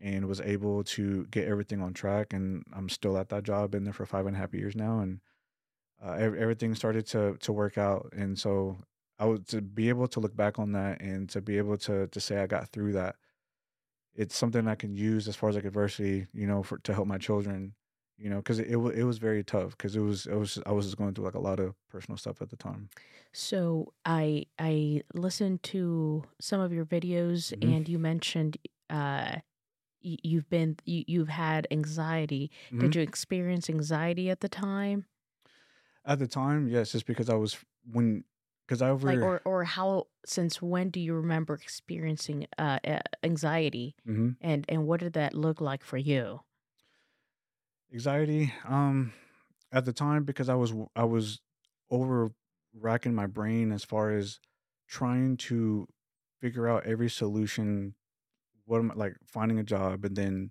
and 0.00 0.26
was 0.26 0.40
able 0.40 0.84
to 0.84 1.26
get 1.32 1.48
everything 1.48 1.82
on 1.82 1.94
track 1.94 2.32
and 2.32 2.62
i'm 2.72 2.88
still 2.88 3.18
at 3.18 3.28
that 3.30 3.42
job 3.42 3.72
been 3.72 3.82
there 3.82 3.92
for 3.92 4.06
five 4.06 4.24
and 4.24 4.36
a 4.36 4.38
half 4.38 4.54
years 4.54 4.76
now 4.76 5.00
and 5.00 5.20
uh, 6.00 6.12
everything 6.12 6.76
started 6.76 7.06
to 7.06 7.36
to 7.40 7.52
work 7.52 7.76
out. 7.76 8.12
And 8.16 8.38
so 8.38 8.78
i 9.18 9.24
was 9.24 9.40
to 9.48 9.62
be 9.62 9.88
able 9.88 10.06
to 10.06 10.20
look 10.20 10.36
back 10.36 10.60
on 10.60 10.70
that 10.72 11.00
and 11.00 11.28
to 11.30 11.40
be 11.40 11.58
able 11.58 11.76
to 11.78 12.06
to 12.06 12.20
say 12.20 12.38
i 12.38 12.46
got 12.46 12.68
through 12.68 12.92
that 12.92 13.16
it's 14.14 14.36
something 14.36 14.68
i 14.68 14.76
can 14.76 14.94
use 14.94 15.26
as 15.26 15.34
far 15.34 15.48
as 15.48 15.56
like 15.56 15.64
adversity 15.64 16.28
you 16.32 16.46
know 16.46 16.62
for 16.62 16.78
to 16.78 16.94
help 16.94 17.08
my 17.08 17.18
children 17.18 17.74
you 18.16 18.30
know 18.30 18.36
because 18.36 18.58
it, 18.58 18.68
it, 18.68 18.76
it 18.76 19.04
was 19.04 19.18
very 19.18 19.42
tough 19.44 19.70
because 19.70 19.96
it 19.96 20.00
was 20.00 20.26
it 20.26 20.34
was 20.36 20.58
i 20.66 20.72
was 20.72 20.86
just 20.86 20.96
going 20.96 21.14
through 21.14 21.24
like 21.24 21.34
a 21.34 21.40
lot 21.40 21.58
of 21.60 21.74
personal 21.88 22.16
stuff 22.16 22.40
at 22.42 22.50
the 22.50 22.56
time 22.56 22.88
So 23.32 23.92
I 24.04 24.46
I 24.58 25.02
listened 25.12 25.62
to 25.74 26.22
some 26.40 26.60
of 26.60 26.72
your 26.72 26.84
videos, 26.86 27.52
Mhm. 27.52 27.62
and 27.76 27.88
you 27.88 27.98
mentioned 27.98 28.56
uh 28.90 29.40
y- 30.04 30.18
you've 30.22 30.48
been 30.48 30.76
you, 30.84 31.04
you've 31.08 31.28
had 31.30 31.66
anxiety. 31.70 32.50
Mhm. 32.70 32.80
Did 32.80 32.96
you 32.96 33.02
experience 33.02 33.68
anxiety 33.70 34.30
at 34.30 34.40
the 34.40 34.48
time? 34.48 35.06
at 36.04 36.18
the 36.18 36.26
time 36.26 36.68
yes 36.68 36.92
just 36.92 37.06
because 37.06 37.28
i 37.30 37.34
was 37.34 37.56
when 37.90 38.24
because 38.66 38.82
i 38.82 38.88
over 38.90 39.08
Like 39.08 39.22
or 39.22 39.40
or 39.44 39.64
how 39.64 40.06
since 40.26 40.60
when 40.62 40.90
do 40.90 41.00
you 41.00 41.14
remember 41.14 41.54
experiencing 41.54 42.46
uh 42.58 42.78
anxiety, 43.22 43.94
Mhm. 44.06 44.36
and 44.40 44.64
and 44.68 44.86
what 44.86 45.00
did 45.00 45.12
that 45.14 45.34
look 45.34 45.60
like 45.60 45.84
for 45.84 45.96
you? 45.98 46.40
Anxiety 47.94 48.52
um 48.68 49.12
at 49.72 49.84
the 49.84 49.92
time 49.92 50.24
because 50.24 50.48
i 50.48 50.54
was 50.54 50.74
i 50.96 51.04
was 51.04 51.40
over 51.90 52.30
racking 52.74 53.14
my 53.14 53.26
brain 53.26 53.72
as 53.72 53.84
far 53.84 54.10
as 54.10 54.40
trying 54.88 55.36
to 55.36 55.86
figure 56.40 56.68
out 56.68 56.84
every 56.84 57.08
solution 57.08 57.94
what 58.66 58.78
am 58.78 58.90
I 58.90 58.94
like 58.94 59.16
finding 59.26 59.58
a 59.58 59.62
job 59.62 60.04
and 60.04 60.16
then 60.16 60.50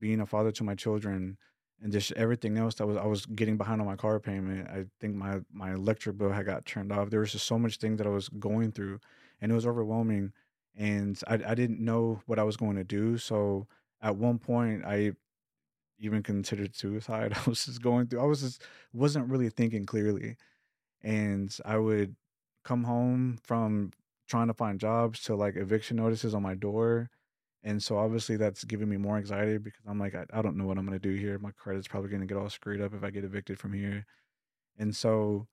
being 0.00 0.20
a 0.20 0.26
father 0.26 0.52
to 0.52 0.64
my 0.64 0.74
children 0.74 1.36
and 1.80 1.92
just 1.92 2.12
everything 2.12 2.58
else 2.58 2.74
that 2.76 2.86
was 2.86 2.96
I 2.96 3.06
was 3.06 3.26
getting 3.26 3.56
behind 3.56 3.80
on 3.80 3.86
my 3.86 3.96
car 3.96 4.18
payment. 4.18 4.68
I 4.68 4.86
think 5.00 5.14
my 5.14 5.40
my 5.52 5.72
electric 5.72 6.18
bill 6.18 6.30
had 6.32 6.46
got 6.46 6.66
turned 6.66 6.92
off. 6.92 7.10
There 7.10 7.20
was 7.20 7.32
just 7.32 7.46
so 7.46 7.58
much 7.58 7.76
things 7.76 7.98
that 7.98 8.06
I 8.06 8.10
was 8.10 8.28
going 8.28 8.72
through 8.72 9.00
and 9.40 9.52
it 9.52 9.54
was 9.54 9.66
overwhelming 9.66 10.32
and 10.76 11.20
I 11.28 11.34
I 11.34 11.54
didn't 11.54 11.80
know 11.80 12.20
what 12.26 12.38
I 12.38 12.44
was 12.44 12.56
going 12.56 12.76
to 12.76 12.84
do. 12.84 13.18
So 13.18 13.66
at 14.02 14.16
one 14.16 14.38
point 14.38 14.84
I 14.84 15.12
even 15.98 16.22
considered 16.22 16.76
suicide. 16.76 17.34
I 17.46 17.48
was 17.48 17.66
just 17.66 17.82
going 17.82 18.06
through 18.08 18.20
I 18.20 18.24
was 18.24 18.42
just 18.42 18.62
wasn't 18.92 19.28
really 19.30 19.50
thinking 19.50 19.86
clearly. 19.86 20.36
And 21.02 21.56
I 21.64 21.78
would 21.78 22.16
come 22.64 22.84
home 22.84 23.38
from 23.42 23.92
trying 24.28 24.48
to 24.48 24.54
find 24.54 24.80
jobs 24.80 25.22
to 25.24 25.36
like 25.36 25.56
eviction 25.56 25.96
notices 25.96 26.34
on 26.34 26.42
my 26.42 26.54
door 26.54 27.10
and 27.64 27.82
so 27.82 27.98
obviously 27.98 28.36
that's 28.36 28.64
giving 28.64 28.88
me 28.88 28.96
more 28.96 29.16
anxiety 29.16 29.58
because 29.58 29.82
I'm 29.86 29.98
like, 29.98 30.14
I, 30.14 30.24
I 30.32 30.42
don't 30.42 30.56
know 30.56 30.66
what 30.66 30.78
I'm 30.78 30.84
gonna 30.84 30.98
do 30.98 31.14
here. 31.14 31.38
My 31.38 31.50
credit's 31.50 31.88
probably 31.88 32.10
gonna 32.10 32.26
get 32.26 32.36
all 32.36 32.48
screwed 32.50 32.80
up 32.80 32.94
if 32.94 33.02
I 33.02 33.10
get 33.10 33.24
evicted 33.24 33.58
from 33.58 33.72
here. 33.72 34.06
And 34.78 34.94
so 34.94 35.48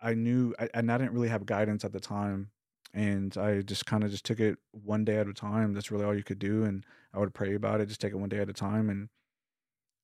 I 0.00 0.14
knew, 0.14 0.54
I, 0.58 0.68
and 0.74 0.90
I 0.90 0.98
didn't 0.98 1.12
really 1.12 1.28
have 1.28 1.46
guidance 1.46 1.84
at 1.84 1.92
the 1.92 2.00
time. 2.00 2.50
And 2.92 3.36
I 3.38 3.62
just 3.62 3.86
kind 3.86 4.02
of 4.02 4.10
just 4.10 4.24
took 4.24 4.40
it 4.40 4.58
one 4.72 5.04
day 5.04 5.16
at 5.16 5.28
a 5.28 5.32
time. 5.32 5.74
That's 5.74 5.90
really 5.90 6.04
all 6.04 6.14
you 6.14 6.24
could 6.24 6.38
do. 6.40 6.64
And 6.64 6.84
I 7.14 7.18
would 7.18 7.34
pray 7.34 7.54
about 7.54 7.80
it, 7.80 7.86
just 7.86 8.00
take 8.00 8.12
it 8.12 8.16
one 8.16 8.28
day 8.28 8.38
at 8.38 8.48
a 8.48 8.52
time. 8.52 8.90
And 8.90 9.08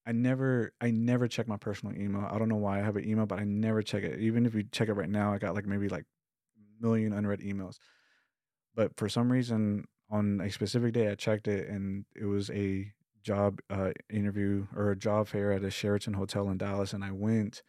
I 0.07 0.12
never, 0.12 0.72
I 0.80 0.90
never 0.92 1.26
check 1.26 1.48
my 1.48 1.57
personal 1.57 1.96
email. 1.96 2.28
I 2.30 2.38
don't 2.38 2.48
know 2.48 2.57
why 2.57 2.78
I 2.78 2.82
have 2.82 2.96
an 2.96 3.09
email, 3.09 3.26
but 3.26 3.40
I 3.40 3.44
never 3.44 3.82
check 3.82 4.04
it. 4.04 4.20
Even 4.20 4.46
if 4.46 4.54
you 4.54 4.62
check 4.70 4.88
it 4.88 4.94
right 4.94 5.09
now, 5.09 5.32
I 5.32 5.38
got 5.38 5.54
like 5.54 5.66
maybe 5.66 5.88
like 5.88 6.04
million 6.80 7.12
unread 7.12 7.40
emails. 7.40 7.78
But 8.74 8.96
for 8.96 9.09
some 9.09 9.32
reason, 9.32 9.86
on 10.11 10.40
a 10.40 10.50
specific 10.50 10.92
day, 10.92 11.09
I 11.11 11.14
checked 11.14 11.48
it, 11.48 11.68
and 11.68 12.04
it 12.14 12.26
was 12.26 12.50
a 12.50 12.92
job 13.22 13.61
uh, 13.70 13.90
interview 14.09 14.66
or 14.76 14.92
a 14.92 14.96
job 14.96 15.28
fair 15.28 15.52
at 15.52 15.64
a 15.64 15.70
Sheraton 15.70 16.14
hotel 16.14 16.48
in 16.50 16.59
Dallas, 16.59 16.92
and 16.92 17.02
I 17.02 17.11
went, 17.11 17.62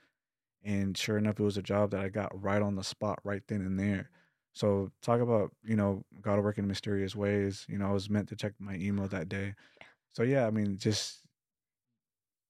and 0.63 0.97
sure 0.97 1.17
enough, 1.17 1.39
it 1.39 1.43
was 1.43 1.57
a 1.57 1.63
job 1.63 1.91
that 1.91 2.01
I 2.01 2.09
got 2.09 2.31
right 2.39 2.61
on 2.61 2.75
the 2.75 2.83
spot, 2.83 3.19
right 3.23 3.41
then 3.47 3.61
and 3.61 3.79
there. 3.79 4.09
So 4.53 4.91
talk 5.01 5.21
about 5.21 5.51
you 5.63 5.75
know 5.75 6.03
God 6.21 6.43
working 6.43 6.63
in 6.63 6.67
mysterious 6.67 7.15
ways. 7.15 7.65
You 7.69 7.77
know, 7.77 7.87
I 7.87 7.93
was 7.93 8.09
meant 8.09 8.29
to 8.29 8.35
check 8.35 8.53
my 8.59 8.75
email 8.75 9.07
that 9.07 9.29
day. 9.29 9.55
So 10.13 10.23
yeah, 10.23 10.47
I 10.47 10.51
mean, 10.51 10.77
just 10.77 11.21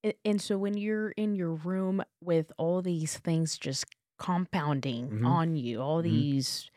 And, 0.04 0.14
and 0.26 0.42
so 0.42 0.58
when 0.58 0.78
you're 0.78 1.12
in 1.12 1.36
your 1.36 1.54
room 1.54 2.04
with 2.22 2.52
all 2.58 2.82
these 2.82 3.18
things 3.18 3.58
just 3.58 3.86
compounding 4.20 5.12
Mhm. 5.12 5.24
on 5.24 5.56
you, 5.56 5.82
all 5.82 6.02
Mhm. 6.02 6.28
these 6.42 6.70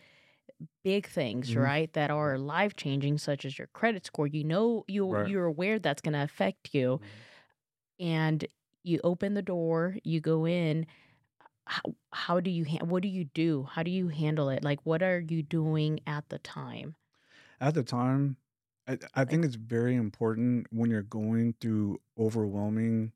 big 0.85 1.07
things, 1.09 1.57
Mhm. 1.57 1.57
right, 1.57 1.93
that 1.95 2.11
are 2.11 2.39
life 2.39 2.77
changing, 2.77 3.19
such 3.19 3.45
as 3.45 3.59
your 3.59 3.69
credit 3.69 4.07
score, 4.07 4.27
you 4.27 4.45
know 4.45 4.85
you 4.89 5.19
Right. 5.19 5.25
you're 5.25 5.47
aware 5.47 5.79
that's 5.79 6.03
going 6.03 6.15
to 6.15 6.23
affect 6.25 6.75
you, 6.75 7.01
and 7.99 8.47
you 8.83 9.01
open 9.05 9.35
the 9.35 9.43
door, 9.43 9.97
you 10.05 10.21
go 10.21 10.47
in. 10.47 10.87
How 11.67 11.83
how 12.13 12.41
do 12.41 12.51
you 12.51 12.65
ha- 12.67 12.85
what 12.85 13.03
do 13.03 13.09
you 13.09 13.25
do? 13.27 13.65
How 13.65 13.83
do 13.85 13.91
you 13.91 14.09
handle 14.09 14.51
it? 14.51 14.65
Like 14.65 14.81
what 14.87 15.03
are 15.03 15.21
you 15.21 15.43
doing 15.43 16.01
at 16.07 16.29
the 16.31 16.39
time? 16.41 16.97
at 17.61 17.75
the 17.75 17.83
time, 17.83 18.37
I, 18.91 18.99
I 19.15 19.25
think 19.25 19.45
it's 19.45 19.55
very 19.57 19.95
important 19.95 20.67
when 20.71 20.91
you're 20.91 21.03
going 21.03 21.55
through 21.61 22.01
overwhelming 22.19 23.13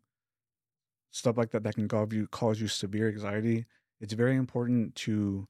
stuff 1.10 1.36
like 1.36 1.50
that 1.50 1.62
that 1.62 1.74
can 1.74 1.88
cause 1.88 2.08
you 2.12 2.26
cause 2.28 2.60
you 2.60 2.68
severe 2.68 3.08
anxiety. 3.08 3.66
It's 4.00 4.12
very 4.14 4.36
important 4.36 4.94
to 4.96 5.46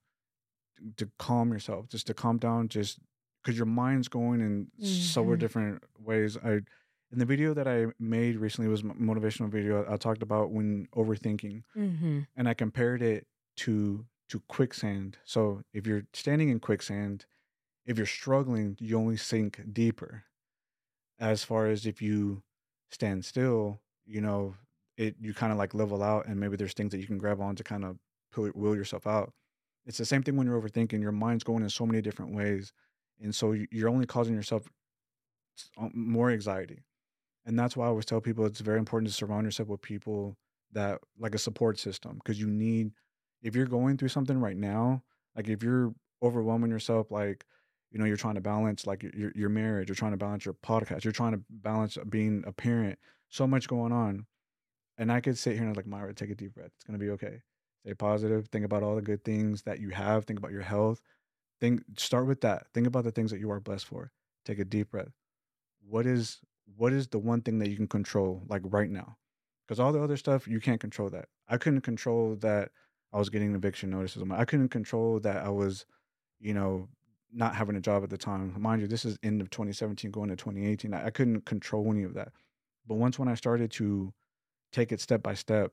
to 0.97 1.09
calm 1.19 1.53
yourself, 1.53 1.89
just 1.89 2.07
to 2.09 2.15
calm 2.15 2.39
down, 2.39 2.69
just 2.69 2.99
because 3.43 3.57
your 3.57 3.67
mind's 3.67 4.09
going 4.09 4.41
in 4.41 4.71
several 4.81 5.37
Mhm. 5.37 5.41
different 5.41 5.85
ways. 5.99 6.37
I 6.39 6.61
in 7.13 7.19
the 7.19 7.27
video 7.27 7.55
that 7.55 7.69
I 7.69 7.87
made 7.99 8.37
recently 8.37 8.69
was 8.69 8.81
a 8.81 8.85
motivational 8.85 9.49
video. 9.51 9.85
I 9.91 9.97
talked 9.97 10.23
about 10.23 10.51
when 10.51 10.87
overthinking, 10.97 11.63
Mm-hmm. 11.77 12.21
and 12.37 12.49
I 12.49 12.55
compared 12.55 13.03
it 13.03 13.27
to 13.59 14.07
to 14.29 14.41
quicksand. 14.49 15.19
So 15.25 15.63
if 15.73 15.87
you're 15.87 16.07
standing 16.13 16.49
in 16.49 16.59
quicksand, 16.59 17.27
if 17.87 17.97
you're 17.99 18.07
struggling, 18.07 18.77
you 18.81 18.99
only 18.99 19.17
sink 19.17 19.61
deeper. 19.73 20.25
As 21.19 21.45
far 21.45 21.67
as 21.67 21.87
if 21.87 22.03
you 22.03 22.43
stand 22.91 23.25
still, 23.25 23.81
you 24.07 24.21
know, 24.21 24.57
it 24.97 25.17
you 25.21 25.35
kind 25.35 25.53
of 25.53 25.59
like 25.59 25.75
level 25.75 26.03
out, 26.03 26.27
and 26.27 26.39
maybe 26.41 26.57
there's 26.57 26.75
things 26.75 26.93
that 26.93 26.99
you 27.01 27.07
can 27.07 27.19
grab 27.19 27.41
on 27.41 27.57
to 27.57 27.65
kind 27.65 27.85
of 27.85 27.99
pull 28.33 28.51
will 28.55 28.77
yourself 28.77 29.07
out. 29.07 29.33
It's 29.87 29.99
the 29.99 30.05
same 30.07 30.23
thing 30.23 30.37
when 30.37 30.47
you're 30.47 30.61
overthinking. 30.61 31.01
Your 31.01 31.13
mind's 31.13 31.45
going 31.45 31.63
in 31.63 31.71
so 31.71 31.87
many 31.87 32.01
different 32.03 32.35
ways, 32.35 32.73
and 33.21 33.35
so 33.35 33.53
you- 33.53 33.69
you're 33.71 33.89
only 33.89 34.07
causing 34.07 34.35
yourself 34.35 34.69
um, 35.79 35.91
more 35.95 36.31
anxiety. 36.31 36.85
And 37.47 37.59
that's 37.59 37.77
why 37.77 37.87
I 37.87 37.89
always 37.89 38.07
tell 38.07 38.21
people 38.21 38.47
it's 38.47 38.61
very 38.61 38.79
important 38.79 39.09
to 39.11 39.15
surround 39.15 39.47
yourself 39.47 39.69
with 39.69 39.83
people 39.83 40.37
that 40.73 41.01
like 41.19 41.35
a 41.35 41.39
support 41.39 41.79
system 41.79 42.17
because 42.17 42.41
you 42.41 42.49
need 42.49 42.93
if 43.43 43.57
you're 43.57 43.67
going 43.67 43.97
through 43.99 44.09
something 44.09 44.39
right 44.39 44.57
now, 44.57 45.03
like 45.37 45.49
if 45.49 45.63
you're 45.63 45.95
overwhelming 46.23 46.71
yourself, 46.71 47.11
like 47.11 47.45
you 47.95 48.01
know 48.01 48.07
you're 48.07 48.17
trying 48.17 48.35
to 48.35 48.41
balance 48.41 48.87
like 48.87 49.05
your 49.05 49.33
your 49.37 49.49
marriage, 49.49 49.89
you're 49.89 49.95
trying 49.95 50.11
to 50.11 50.19
balance 50.19 50.45
your 50.45 50.55
podcast, 50.55 51.05
you're 51.05 51.13
trying 51.13 51.33
to 51.33 51.41
balance 51.49 51.97
uh, 51.97 52.03
being 52.05 52.43
a 52.45 52.53
parent, 52.53 52.99
so 53.31 53.47
much 53.47 53.69
going 53.69 53.93
on, 53.93 54.27
and 54.99 55.13
I 55.13 55.21
could 55.21 55.39
sit 55.39 55.55
here 55.55 55.65
and 55.65 55.77
like 55.77 55.87
Myra, 55.87 56.13
take 56.13 56.31
a 56.31 56.35
deep 56.35 56.55
breath. 56.55 56.73
It's 56.75 56.85
gonna 56.85 56.99
be 56.99 57.11
okay. 57.11 57.41
Stay 57.83 57.95
positive. 57.95 58.49
Think 58.49 58.65
about 58.65 58.83
all 58.83 58.97
the 58.97 59.03
good 59.03 59.25
things 59.25 59.63
that 59.63 59.79
you 59.79 59.91
have. 59.91 60.25
Think 60.25 60.41
about 60.41 60.51
your 60.51 60.63
health. 60.63 61.01
Think 61.61 61.83
start 61.97 62.27
with 62.27 62.41
that. 62.41 62.67
Think 62.75 62.89
about 62.89 63.05
the 63.05 63.13
things 63.13 63.31
that 63.31 63.39
you 63.39 63.51
are 63.53 63.61
blessed 63.61 63.87
for. 63.87 64.11
Take 64.45 64.59
a 64.59 64.65
deep 64.65 64.91
breath. 64.91 65.13
What 65.89 66.05
is 66.05 66.41
what 66.77 66.93
is 66.93 67.07
the 67.07 67.19
one 67.21 67.43
thing 67.43 67.61
that 67.61 67.71
you 67.71 67.77
can 67.77 67.87
control 67.87 68.43
like 68.49 68.63
right 68.65 68.91
now? 68.91 69.19
Because 69.69 69.79
all 69.79 69.93
the 69.93 70.03
other 70.03 70.17
stuff 70.17 70.49
you 70.49 70.59
can't 70.61 70.81
control 70.81 71.11
that. 71.11 71.27
I 71.47 71.59
couldn't 71.59 71.83
control 71.83 72.35
that 72.41 72.73
I 73.13 73.19
was 73.19 73.29
getting 73.29 73.55
eviction 73.55 73.91
notices. 73.91 74.25
I 74.33 74.45
couldn't 74.45 74.71
control 74.71 75.21
that 75.21 75.45
I 75.45 75.51
was, 75.51 75.87
you 76.41 76.55
know, 76.55 76.89
not 77.35 77.55
having 77.55 77.77
a 77.77 77.81
job 77.81 78.03
at 78.05 78.11
the 78.11 78.19
time. 78.19 78.55
Mind 78.59 78.81
you, 78.81 78.87
this 78.87 79.05
is 79.05 79.19
end 79.23 79.41
of 79.41 79.51
2017 79.51 80.11
going 80.11 80.31
to 80.31 80.37
2018. 80.37 80.95
I, 80.95 81.07
I 81.07 81.11
couldn't 81.11 81.45
control 81.45 81.91
any 81.91 82.05
of 82.05 82.15
that. 82.15 82.33
But 82.87 82.95
once 82.95 83.19
when 83.19 83.29
I 83.29 83.35
started 83.35 83.71
to 83.73 84.13
take 84.73 84.93
it 84.93 85.01
step 85.01 85.23
by 85.23 85.35
step, 85.35 85.73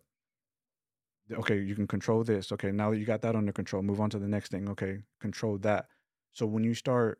okay, 1.31 1.59
you 1.59 1.75
can 1.75 1.87
control 1.87 2.23
this. 2.23 2.51
Okay, 2.51 2.71
now 2.71 2.89
that 2.91 2.97
you 2.97 3.05
got 3.05 3.21
that 3.21 3.35
under 3.35 3.51
control, 3.51 3.83
move 3.83 4.01
on 4.01 4.09
to 4.09 4.19
the 4.19 4.27
next 4.27 4.51
thing. 4.51 4.69
Okay, 4.69 4.99
control 5.19 5.57
that. 5.59 5.87
So 6.33 6.45
when 6.45 6.63
you 6.63 6.73
start 6.73 7.19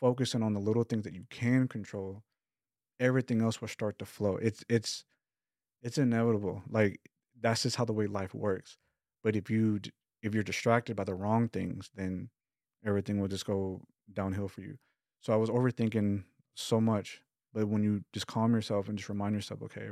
focusing 0.00 0.42
on 0.42 0.54
the 0.54 0.60
little 0.60 0.84
things 0.84 1.04
that 1.04 1.14
you 1.14 1.24
can 1.30 1.68
control, 1.68 2.22
everything 3.00 3.42
else 3.42 3.60
will 3.60 3.68
start 3.68 3.98
to 3.98 4.06
flow. 4.06 4.36
It's 4.36 4.64
it's 4.68 5.04
it's 5.82 5.98
inevitable. 5.98 6.62
Like 6.70 7.00
that's 7.40 7.62
just 7.64 7.76
how 7.76 7.84
the 7.84 7.92
way 7.92 8.06
life 8.06 8.34
works. 8.34 8.78
But 9.22 9.36
if 9.36 9.50
you 9.50 9.80
if 10.22 10.34
you're 10.34 10.42
distracted 10.42 10.96
by 10.96 11.04
the 11.04 11.14
wrong 11.14 11.48
things, 11.48 11.90
then 11.94 12.30
everything 12.84 13.20
will 13.20 13.28
just 13.28 13.46
go 13.46 13.80
downhill 14.12 14.48
for 14.48 14.60
you. 14.60 14.76
So 15.20 15.32
I 15.32 15.36
was 15.36 15.50
overthinking 15.50 16.24
so 16.54 16.80
much. 16.80 17.20
But 17.52 17.68
when 17.68 17.82
you 17.82 18.04
just 18.12 18.26
calm 18.26 18.52
yourself 18.52 18.88
and 18.88 18.98
just 18.98 19.08
remind 19.08 19.34
yourself, 19.34 19.62
okay, 19.62 19.88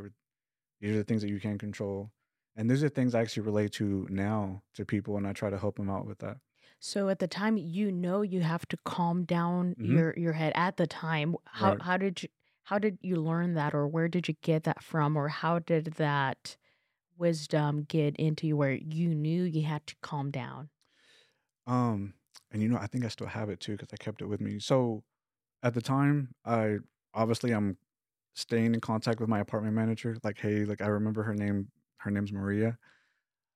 these 0.81 0.94
are 0.94 0.98
the 0.98 1.05
things 1.05 1.23
that 1.23 1.31
you 1.31 1.40
can 1.40 1.59
control. 1.59 2.10
And 2.56 2.69
these 2.69 2.82
are 2.85 2.89
things 2.89 3.14
I 3.14 3.20
actually 3.20 3.44
relate 3.44 3.73
to 3.73 4.06
now 4.10 4.62
to 4.74 4.85
people, 4.85 5.16
and 5.16 5.27
I 5.27 5.32
try 5.32 5.48
to 5.48 5.59
help 5.59 5.77
them 5.77 5.89
out 5.89 6.06
with 6.06 6.19
that. 6.19 6.36
So 6.81 7.09
at 7.09 7.20
the 7.20 7.28
time, 7.28 7.56
you 7.56 7.93
know, 7.93 8.23
you 8.23 8.40
have 8.40 8.66
to 8.66 8.77
calm 8.85 9.24
down 9.24 9.77
mm-hmm. 9.78 9.97
your 9.97 10.14
your 10.19 10.32
head. 10.32 10.52
At 10.55 10.77
the 10.77 10.86
time, 10.86 11.36
how 11.44 11.70
right. 11.70 11.82
how 11.82 11.97
did 11.97 12.23
you 12.24 12.28
how 12.64 12.78
did 12.78 12.98
you 13.01 13.16
learn 13.16 13.55
that, 13.55 13.74
or 13.74 13.86
where 13.86 14.09
did 14.09 14.28
you 14.28 14.35
get 14.43 14.64
that 14.64 14.82
from, 14.82 15.16
or 15.16 15.28
how 15.28 15.60
did 15.60 15.94
that 15.97 16.56
wisdom 17.16 17.86
get 17.89 18.16
into 18.16 18.47
you 18.48 18.56
where 18.56 18.73
you 18.73 19.14
knew 19.14 19.44
you 19.44 19.62
had 19.62 19.86
to 19.86 19.94
calm 20.02 20.31
down? 20.31 20.69
Um, 21.66 22.14
and 22.52 22.62
you 22.62 22.68
know, 22.68 22.78
I 22.78 22.86
think 22.86 23.04
I 23.04 23.08
still 23.08 23.26
have 23.26 23.50
it 23.50 23.60
too 23.60 23.72
because 23.72 23.88
I 23.92 23.96
kept 23.96 24.22
it 24.22 24.26
with 24.26 24.40
me. 24.40 24.58
So 24.60 25.02
at 25.62 25.74
the 25.74 25.82
time, 25.82 26.34
I 26.44 26.78
obviously 27.14 27.52
I'm 27.52 27.78
staying 28.34 28.74
in 28.74 28.80
contact 28.80 29.20
with 29.20 29.28
my 29.28 29.40
apartment 29.40 29.74
manager. 29.74 30.16
Like, 30.22 30.38
hey, 30.38 30.64
like 30.64 30.82
I 30.82 30.86
remember 30.86 31.22
her 31.24 31.34
name. 31.34 31.68
Her 31.98 32.10
name's 32.10 32.32
Maria. 32.32 32.78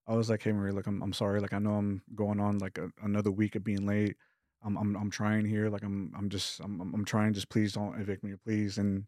I 0.08 0.14
was 0.14 0.30
like, 0.30 0.42
hey 0.42 0.52
Maria, 0.52 0.72
like 0.72 0.86
I'm 0.86 1.02
I'm 1.02 1.12
sorry. 1.12 1.40
Like 1.40 1.52
I 1.52 1.58
know 1.58 1.72
I'm 1.74 2.02
going 2.14 2.40
on 2.40 2.58
like 2.58 2.78
a, 2.78 2.90
another 3.02 3.30
week 3.30 3.56
of 3.56 3.64
being 3.64 3.86
late. 3.86 4.16
I'm 4.64 4.76
I'm 4.76 4.96
I'm 4.96 5.10
trying 5.10 5.44
here. 5.46 5.68
Like 5.68 5.82
I'm 5.82 6.12
I'm 6.16 6.28
just 6.28 6.60
I'm 6.60 6.80
I'm 6.80 7.04
trying. 7.04 7.32
Just 7.34 7.48
please 7.50 7.72
don't 7.74 8.00
evict 8.00 8.24
me, 8.24 8.34
please. 8.44 8.78
And 8.78 9.06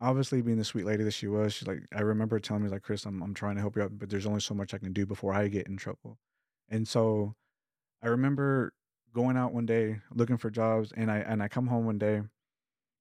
obviously, 0.00 0.42
being 0.42 0.58
the 0.58 0.64
sweet 0.64 0.86
lady 0.86 1.04
that 1.04 1.12
she 1.12 1.26
was, 1.26 1.54
she's 1.54 1.68
like, 1.68 1.80
I 1.94 2.00
remember 2.00 2.38
telling 2.38 2.62
me 2.64 2.70
like, 2.70 2.82
Chris, 2.82 3.04
I'm 3.06 3.22
I'm 3.22 3.34
trying 3.34 3.56
to 3.56 3.60
help 3.60 3.76
you 3.76 3.82
out, 3.82 3.98
but 3.98 4.08
there's 4.10 4.26
only 4.26 4.40
so 4.40 4.54
much 4.54 4.74
I 4.74 4.78
can 4.78 4.92
do 4.92 5.06
before 5.06 5.34
I 5.34 5.48
get 5.48 5.66
in 5.68 5.76
trouble. 5.76 6.18
And 6.68 6.86
so, 6.86 7.34
I 8.02 8.08
remember 8.08 8.72
going 9.16 9.36
out 9.36 9.52
one 9.52 9.66
day 9.66 10.00
looking 10.14 10.36
for 10.36 10.50
jobs, 10.50 10.92
and 10.96 11.10
I 11.10 11.18
and 11.18 11.42
I 11.42 11.48
come 11.48 11.66
home 11.66 11.86
one 11.86 11.98
day 11.98 12.22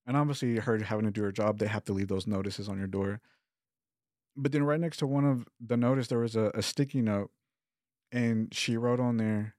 and 0.08 0.16
obviously, 0.16 0.58
her 0.58 0.78
having 0.78 1.06
to 1.06 1.12
do 1.12 1.24
her 1.24 1.32
job, 1.32 1.58
they 1.58 1.68
have 1.68 1.86
to 1.86 1.94
leave 1.94 2.08
those 2.08 2.28
notices 2.28 2.70
on 2.70 2.78
your 2.78 2.88
door. 2.88 3.22
But 4.38 4.52
then, 4.52 4.64
right 4.64 4.80
next 4.80 4.98
to 4.98 5.08
one 5.08 5.26
of 5.26 5.48
the 5.60 5.78
notice, 5.78 6.08
there 6.08 6.20
was 6.20 6.36
a, 6.36 6.52
a 6.54 6.62
sticky 6.62 7.02
note, 7.02 7.32
and 8.12 8.54
she 8.54 8.78
wrote 8.78 9.00
on 9.00 9.18
there, 9.18 9.56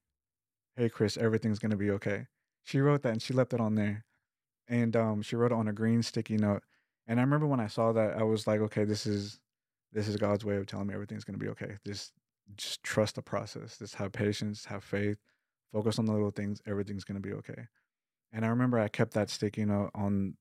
"Hey, 0.77 0.89
Chris, 0.89 1.17
everything's 1.17 1.59
gonna 1.59 1.77
be 1.77 1.91
okay." 1.93 2.27
She 2.63 2.81
wrote 2.81 3.03
that, 3.03 3.13
and 3.13 3.23
she 3.23 3.35
left 3.35 3.55
it 3.55 3.61
on 3.61 3.75
there, 3.75 4.05
and 4.69 4.95
um, 4.97 5.23
she 5.23 5.35
wrote 5.35 5.53
it 5.53 5.57
on 5.57 5.69
a 5.69 5.73
green 5.73 6.03
sticky 6.03 6.37
note. 6.37 6.63
And 7.09 7.19
I 7.19 7.23
remember 7.23 7.47
when 7.47 7.61
I 7.61 7.69
saw 7.69 7.93
that, 7.93 8.17
I 8.17 8.23
was 8.23 8.47
like, 8.47 8.61
"Okay, 8.61 8.85
this 8.85 9.07
is 9.07 9.41
this 9.93 10.07
is 10.09 10.17
God's 10.17 10.45
way 10.45 10.57
of 10.57 10.67
telling 10.67 10.87
me 10.87 10.95
everything's 10.95 11.25
gonna 11.25 11.39
be 11.39 11.49
okay." 11.49 11.79
Just 11.85 12.13
just 12.57 12.83
trust 12.85 13.17
the 13.17 13.23
process. 13.23 13.79
Just 13.79 13.97
have 13.97 14.13
patience, 14.13 14.67
have 14.67 14.85
faith, 14.85 15.19
focus 15.73 15.99
on 15.99 16.07
the 16.07 16.13
little 16.13 16.31
things. 16.31 16.61
Everything's 16.67 17.05
gonna 17.05 17.21
be 17.21 17.33
okay. 17.35 17.69
And 18.33 18.45
I 18.45 18.49
remember 18.49 18.79
I 18.79 18.89
kept 18.89 19.15
that 19.15 19.31
sticky 19.31 19.65
note 19.65 19.91
on, 19.95 20.37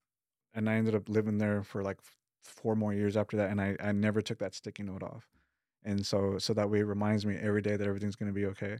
and 0.53 0.69
I 0.69 0.75
ended 0.75 0.95
up 0.95 1.09
living 1.09 1.37
there 1.37 1.63
for 1.63 1.83
like 1.83 1.99
four 2.43 2.75
more 2.75 2.93
years 2.93 3.17
after 3.17 3.37
that, 3.37 3.51
and 3.51 3.61
I 3.61 3.75
I 3.79 3.91
never 3.91 4.21
took 4.21 4.39
that 4.39 4.55
sticky 4.55 4.83
note 4.83 5.03
off, 5.03 5.27
and 5.83 6.05
so 6.05 6.37
so 6.39 6.53
that 6.53 6.69
way 6.69 6.79
it 6.79 6.85
reminds 6.85 7.25
me 7.25 7.35
every 7.37 7.61
day 7.61 7.77
that 7.77 7.87
everything's 7.87 8.15
gonna 8.15 8.33
be 8.33 8.45
okay. 8.47 8.77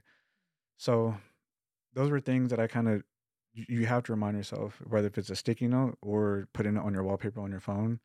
So 0.77 1.17
those 1.93 2.11
were 2.11 2.19
things 2.21 2.49
that 2.51 2.59
I 2.59 2.67
kind 2.67 2.87
of 2.89 3.03
you 3.53 3.85
have 3.85 4.03
to 4.03 4.11
remind 4.13 4.37
yourself 4.37 4.81
whether 4.85 5.07
if 5.07 5.17
it's 5.17 5.29
a 5.29 5.35
sticky 5.35 5.67
note 5.67 5.97
or 6.01 6.47
putting 6.53 6.75
it 6.75 6.81
on 6.81 6.93
your 6.93 7.03
wallpaper 7.03 7.41
on 7.41 7.51
your 7.51 7.61
phone, 7.61 7.99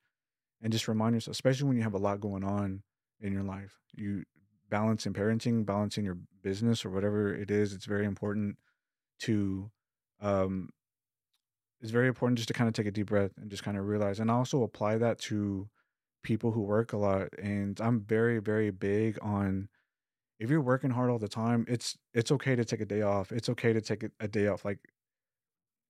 and 0.62 0.72
just 0.72 0.88
remind 0.88 1.14
yourself, 1.14 1.34
especially 1.34 1.68
when 1.68 1.76
you 1.76 1.82
have 1.82 1.94
a 1.94 1.98
lot 1.98 2.20
going 2.20 2.44
on 2.44 2.82
in 3.20 3.32
your 3.32 3.42
life, 3.42 3.80
you 3.94 4.24
balancing 4.70 5.12
parenting, 5.12 5.66
balancing 5.66 6.04
your 6.04 6.18
business 6.42 6.84
or 6.84 6.90
whatever 6.90 7.34
it 7.34 7.50
is. 7.50 7.74
It's 7.74 7.86
very 7.86 8.06
important 8.06 8.56
to 9.20 9.70
um, 10.20 10.70
it's 11.80 11.90
very 11.90 12.08
important 12.08 12.38
just 12.38 12.48
to 12.48 12.54
kind 12.54 12.68
of 12.68 12.74
take 12.74 12.86
a 12.86 12.90
deep 12.90 13.06
breath 13.06 13.32
and 13.38 13.50
just 13.50 13.62
kind 13.62 13.76
of 13.76 13.86
realize 13.86 14.20
and 14.20 14.30
also 14.30 14.62
apply 14.62 14.98
that 14.98 15.18
to 15.18 15.68
people 16.22 16.52
who 16.52 16.60
work 16.60 16.92
a 16.92 16.96
lot 16.96 17.28
and 17.42 17.80
i'm 17.80 18.00
very 18.00 18.38
very 18.38 18.70
big 18.70 19.18
on 19.22 19.68
if 20.38 20.50
you're 20.50 20.60
working 20.60 20.90
hard 20.90 21.10
all 21.10 21.18
the 21.18 21.28
time 21.28 21.64
it's 21.68 21.96
it's 22.12 22.30
okay 22.30 22.54
to 22.54 22.64
take 22.64 22.80
a 22.80 22.84
day 22.84 23.00
off 23.00 23.32
it's 23.32 23.48
okay 23.48 23.72
to 23.72 23.80
take 23.80 24.04
a, 24.20 24.28
day 24.28 24.46
off 24.46 24.64
like 24.64 24.78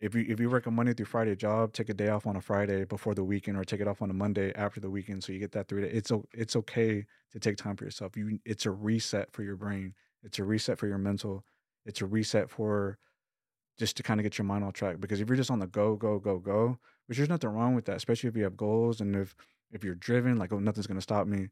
if 0.00 0.14
you 0.14 0.24
if 0.28 0.40
you 0.40 0.48
work 0.48 0.66
a 0.66 0.70
monday 0.70 0.92
through 0.92 1.06
friday 1.06 1.36
job 1.36 1.72
take 1.72 1.88
a 1.88 1.94
day 1.94 2.08
off 2.08 2.26
on 2.26 2.36
a 2.36 2.40
friday 2.40 2.84
before 2.84 3.14
the 3.14 3.24
weekend 3.24 3.56
or 3.56 3.64
take 3.64 3.80
it 3.80 3.88
off 3.88 4.02
on 4.02 4.10
a 4.10 4.14
monday 4.14 4.52
after 4.54 4.80
the 4.80 4.90
weekend 4.90 5.22
so 5.22 5.32
you 5.32 5.38
get 5.38 5.52
that 5.52 5.68
three 5.68 5.82
day 5.82 5.88
it's 5.88 6.10
it's 6.32 6.56
okay 6.56 7.04
to 7.30 7.38
take 7.38 7.56
time 7.56 7.76
for 7.76 7.84
yourself 7.84 8.16
you 8.16 8.38
it's 8.44 8.66
a 8.66 8.70
reset 8.70 9.30
for 9.32 9.42
your 9.42 9.56
brain 9.56 9.94
it's 10.22 10.38
a 10.38 10.44
reset 10.44 10.78
for 10.78 10.86
your 10.86 10.98
mental 10.98 11.44
it's 11.84 12.00
a 12.00 12.06
reset 12.06 12.50
for 12.50 12.98
just 13.80 13.96
to 13.96 14.02
kind 14.02 14.20
of 14.20 14.24
get 14.24 14.36
your 14.36 14.44
mind 14.44 14.62
on 14.62 14.72
track. 14.72 15.00
Because 15.00 15.20
if 15.20 15.28
you're 15.28 15.38
just 15.38 15.50
on 15.50 15.58
the 15.58 15.66
go, 15.66 15.96
go, 15.96 16.18
go, 16.18 16.38
go, 16.38 16.78
which 17.06 17.16
there's 17.16 17.30
nothing 17.30 17.50
wrong 17.50 17.74
with 17.74 17.86
that, 17.86 17.96
especially 17.96 18.28
if 18.28 18.36
you 18.36 18.44
have 18.44 18.56
goals 18.56 19.00
and 19.00 19.16
if 19.16 19.34
if 19.72 19.82
you're 19.82 19.94
driven, 19.94 20.36
like 20.36 20.52
oh 20.52 20.58
nothing's 20.58 20.86
gonna 20.86 21.00
stop 21.00 21.26
me. 21.26 21.48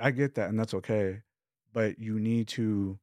I 0.00 0.12
get 0.12 0.36
that, 0.36 0.48
and 0.48 0.58
that's 0.58 0.74
okay. 0.74 1.22
But 1.72 1.98
you 1.98 2.20
need 2.20 2.46
to 2.48 2.98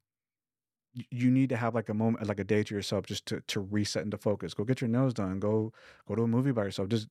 you 1.10 1.32
need 1.32 1.50
to 1.50 1.58
have 1.58 1.74
like 1.74 1.90
a 1.90 1.94
moment 1.94 2.28
like 2.28 2.40
a 2.40 2.44
day 2.44 2.64
to 2.64 2.76
yourself 2.76 3.06
just 3.06 3.26
to 3.28 3.42
to 3.48 3.60
reset 3.60 4.04
and 4.04 4.12
to 4.12 4.18
focus. 4.18 4.54
Go 4.54 4.64
get 4.64 4.82
your 4.82 4.90
nails 4.90 5.14
done. 5.14 5.40
Go 5.40 5.74
go 6.08 6.16
to 6.16 6.24
a 6.24 6.28
movie 6.28 6.52
by 6.52 6.64
yourself. 6.64 6.90
Just 6.90 7.08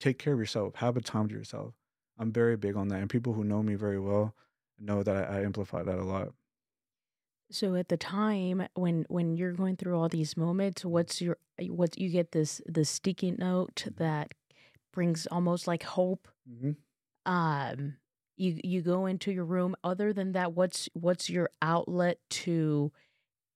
take 0.00 0.18
care 0.18 0.32
of 0.32 0.38
yourself. 0.38 0.74
Have 0.76 0.96
a 0.96 1.00
time 1.00 1.28
to 1.28 1.34
yourself. 1.34 1.74
I'm 2.18 2.32
very 2.32 2.56
big 2.56 2.76
on 2.76 2.88
that 2.88 3.00
and 3.00 3.10
people 3.10 3.32
who 3.32 3.44
know 3.44 3.62
me 3.62 3.74
very 3.74 3.98
well 3.98 4.34
know 4.78 5.02
that 5.02 5.16
i, 5.16 5.38
I 5.38 5.42
amplify 5.42 5.82
that 5.82 5.98
a 5.98 6.04
lot. 6.04 6.32
So 7.50 7.74
at 7.74 7.88
the 7.88 7.96
time 7.98 8.66
when 8.74 9.04
when 9.08 9.36
you're 9.36 9.52
going 9.52 9.76
through 9.76 9.98
all 9.98 10.08
these 10.08 10.36
moments, 10.36 10.84
what's 10.84 11.20
your 11.20 11.36
what 11.60 11.98
you 11.98 12.08
get 12.08 12.32
this 12.32 12.60
this 12.66 12.88
sticky 12.88 13.32
note 13.32 13.86
that 13.96 14.32
brings 14.92 15.26
almost 15.26 15.66
like 15.66 15.82
hope. 15.82 16.28
Mm-hmm. 16.50 16.72
Um, 17.30 17.94
you 18.36 18.58
you 18.64 18.82
go 18.82 19.06
into 19.06 19.32
your 19.32 19.44
room. 19.44 19.74
Other 19.84 20.12
than 20.12 20.32
that, 20.32 20.54
what's 20.54 20.88
what's 20.94 21.28
your 21.28 21.50
outlet 21.60 22.18
to 22.30 22.92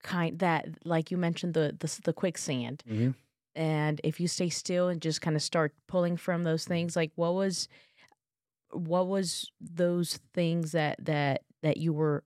kind 0.06 0.38
that 0.38 0.68
like 0.84 1.10
you 1.10 1.16
mentioned 1.16 1.54
the 1.54 1.76
the, 1.78 2.00
the 2.04 2.12
quicksand. 2.12 2.82
Mm-hmm. 2.88 3.10
And 3.54 4.00
if 4.04 4.20
you 4.20 4.28
stay 4.28 4.50
still 4.50 4.88
and 4.88 5.00
just 5.00 5.20
kind 5.20 5.34
of 5.34 5.42
start 5.42 5.74
pulling 5.88 6.16
from 6.16 6.44
those 6.44 6.64
things, 6.64 6.94
like 6.94 7.10
what 7.16 7.34
was 7.34 7.68
what 8.70 9.06
was 9.08 9.50
those 9.60 10.20
things 10.32 10.72
that 10.72 11.04
that 11.04 11.42
that 11.62 11.78
you 11.78 11.92
were 11.92 12.22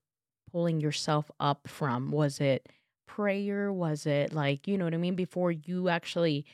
pulling 0.52 0.80
yourself 0.80 1.30
up 1.40 1.68
from? 1.68 2.10
Was 2.10 2.40
it 2.40 2.68
prayer? 3.06 3.72
Was 3.72 4.06
it 4.06 4.32
like, 4.32 4.68
you 4.68 4.76
know 4.76 4.84
what 4.84 4.94
I 4.94 4.98
mean? 4.98 5.14
Before 5.14 5.50
you 5.50 5.88
actually 5.88 6.44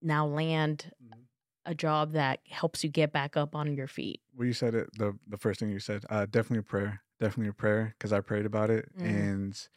now 0.00 0.26
land 0.26 0.90
mm-hmm. 1.02 1.20
a 1.66 1.74
job 1.74 2.12
that 2.12 2.40
helps 2.48 2.84
you 2.84 2.90
get 2.90 3.12
back 3.12 3.36
up 3.36 3.54
on 3.54 3.74
your 3.74 3.88
feet. 3.88 4.20
Well, 4.36 4.46
you 4.46 4.52
said 4.52 4.74
it, 4.74 4.88
the, 4.96 5.16
the 5.28 5.36
first 5.36 5.60
thing 5.60 5.70
you 5.70 5.80
said, 5.80 6.04
uh, 6.08 6.26
definitely 6.26 6.58
a 6.58 6.62
prayer, 6.62 7.02
definitely 7.20 7.48
a 7.48 7.52
prayer 7.52 7.94
because 7.98 8.12
I 8.12 8.20
prayed 8.20 8.46
about 8.46 8.70
it. 8.70 8.88
Mm. 8.98 9.04
And 9.04 9.68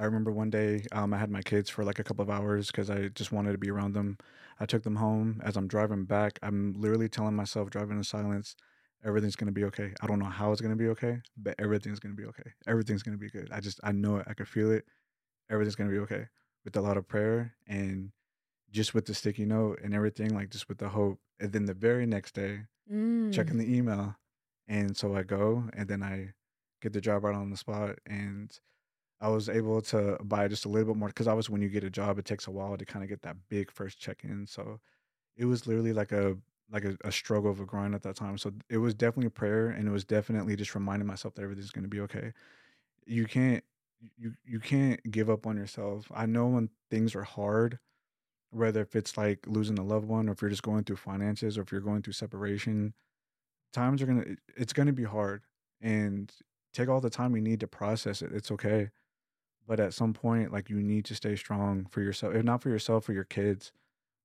I 0.00 0.04
remember 0.04 0.32
one 0.32 0.48
day 0.48 0.86
um, 0.92 1.12
I 1.12 1.18
had 1.18 1.30
my 1.30 1.42
kids 1.42 1.68
for 1.68 1.84
like 1.84 1.98
a 1.98 2.04
couple 2.04 2.22
of 2.22 2.30
hours 2.30 2.68
because 2.68 2.88
I 2.88 3.08
just 3.08 3.32
wanted 3.32 3.52
to 3.52 3.58
be 3.58 3.70
around 3.70 3.92
them. 3.92 4.16
I 4.58 4.64
took 4.64 4.82
them 4.82 4.96
home. 4.96 5.42
As 5.44 5.56
I'm 5.56 5.68
driving 5.68 6.04
back, 6.04 6.38
I'm 6.42 6.72
literally 6.72 7.08
telling 7.08 7.34
myself, 7.36 7.68
driving 7.68 7.98
in 7.98 8.04
silence, 8.04 8.56
everything's 9.04 9.36
gonna 9.36 9.52
be 9.52 9.64
okay. 9.64 9.92
I 10.00 10.06
don't 10.06 10.18
know 10.18 10.24
how 10.24 10.52
it's 10.52 10.62
gonna 10.62 10.74
be 10.74 10.88
okay, 10.88 11.20
but 11.36 11.54
everything's 11.58 12.00
gonna 12.00 12.14
be 12.14 12.24
okay. 12.24 12.50
Everything's 12.66 13.02
gonna 13.02 13.18
be 13.18 13.28
good. 13.28 13.50
I 13.52 13.60
just 13.60 13.78
I 13.84 13.92
know 13.92 14.16
it. 14.16 14.26
I 14.26 14.32
can 14.32 14.46
feel 14.46 14.72
it. 14.72 14.86
Everything's 15.50 15.76
gonna 15.76 15.90
be 15.90 15.98
okay. 15.98 16.28
With 16.64 16.76
a 16.76 16.80
lot 16.80 16.96
of 16.96 17.06
prayer 17.06 17.54
and 17.66 18.12
just 18.70 18.94
with 18.94 19.04
the 19.04 19.14
sticky 19.14 19.44
note 19.44 19.80
and 19.82 19.94
everything, 19.94 20.34
like 20.34 20.48
just 20.50 20.68
with 20.68 20.78
the 20.78 20.88
hope. 20.88 21.20
And 21.40 21.52
then 21.52 21.66
the 21.66 21.74
very 21.74 22.06
next 22.06 22.34
day, 22.34 22.60
Mm. 22.90 23.32
checking 23.32 23.58
the 23.58 23.76
email, 23.76 24.16
and 24.66 24.96
so 24.96 25.14
I 25.14 25.22
go 25.22 25.68
and 25.74 25.88
then 25.88 26.02
I 26.02 26.32
get 26.80 26.92
the 26.92 27.00
job 27.00 27.22
right 27.22 27.34
on 27.34 27.50
the 27.50 27.56
spot, 27.56 27.98
and 28.06 28.50
I 29.20 29.28
was 29.28 29.48
able 29.48 29.82
to 29.82 30.16
buy 30.24 30.48
just 30.48 30.64
a 30.64 30.68
little 30.68 30.94
bit 30.94 30.98
more 30.98 31.08
because 31.08 31.28
obviously 31.28 31.52
when 31.52 31.62
you 31.62 31.68
get 31.68 31.84
a 31.84 31.90
job, 31.90 32.18
it 32.18 32.24
takes 32.24 32.46
a 32.46 32.50
while 32.50 32.76
to 32.76 32.84
kind 32.84 33.02
of 33.02 33.08
get 33.08 33.22
that 33.22 33.36
big 33.48 33.70
first 33.70 33.98
check 34.00 34.24
in. 34.24 34.46
So 34.46 34.80
it 35.36 35.46
was 35.46 35.66
literally 35.66 35.92
like 35.94 36.12
a 36.12 36.36
like 36.70 36.84
a, 36.84 36.96
a 37.04 37.12
struggle 37.12 37.50
of 37.50 37.60
a 37.60 37.66
grind 37.66 37.94
at 37.94 38.02
that 38.02 38.16
time. 38.16 38.38
So 38.38 38.52
it 38.70 38.78
was 38.78 38.94
definitely 38.94 39.28
a 39.28 39.30
prayer, 39.30 39.68
and 39.68 39.88
it 39.88 39.90
was 39.92 40.04
definitely 40.04 40.56
just 40.56 40.74
reminding 40.74 41.06
myself 41.08 41.34
that 41.34 41.42
everything's 41.42 41.72
going 41.72 41.84
to 41.84 41.88
be 41.90 42.00
okay. 42.02 42.32
You 43.06 43.26
can't 43.26 43.64
you 44.16 44.34
you 44.44 44.60
can't 44.60 45.00
give 45.10 45.30
up 45.30 45.46
on 45.46 45.56
yourself. 45.56 46.10
I 46.14 46.26
know 46.26 46.48
when 46.48 46.70
things 46.90 47.14
are 47.14 47.24
hard, 47.24 47.78
whether 48.50 48.82
if 48.82 48.96
it's 48.96 49.16
like 49.16 49.46
losing 49.46 49.78
a 49.78 49.84
loved 49.84 50.08
one, 50.08 50.28
or 50.28 50.32
if 50.32 50.42
you're 50.42 50.50
just 50.50 50.62
going 50.62 50.84
through 50.84 50.96
finances, 50.96 51.58
or 51.58 51.62
if 51.62 51.72
you're 51.72 51.80
going 51.80 52.02
through 52.02 52.14
separation, 52.14 52.94
times 53.72 54.02
are 54.02 54.06
gonna 54.06 54.24
it's 54.56 54.72
gonna 54.72 54.92
be 54.92 55.04
hard, 55.04 55.42
and 55.80 56.32
take 56.74 56.88
all 56.88 57.00
the 57.00 57.10
time 57.10 57.34
you 57.36 57.42
need 57.42 57.60
to 57.60 57.68
process 57.68 58.22
it. 58.22 58.32
It's 58.32 58.50
okay, 58.52 58.90
but 59.70 59.78
at 59.78 59.94
some 59.94 60.12
point, 60.12 60.52
like 60.52 60.68
you 60.68 60.82
need 60.82 61.04
to 61.04 61.14
stay 61.14 61.36
strong 61.36 61.86
for 61.92 62.00
yourself, 62.00 62.34
if 62.34 62.42
not 62.42 62.60
for 62.60 62.70
yourself, 62.70 63.04
for 63.04 63.12
your 63.12 63.22
kids 63.22 63.70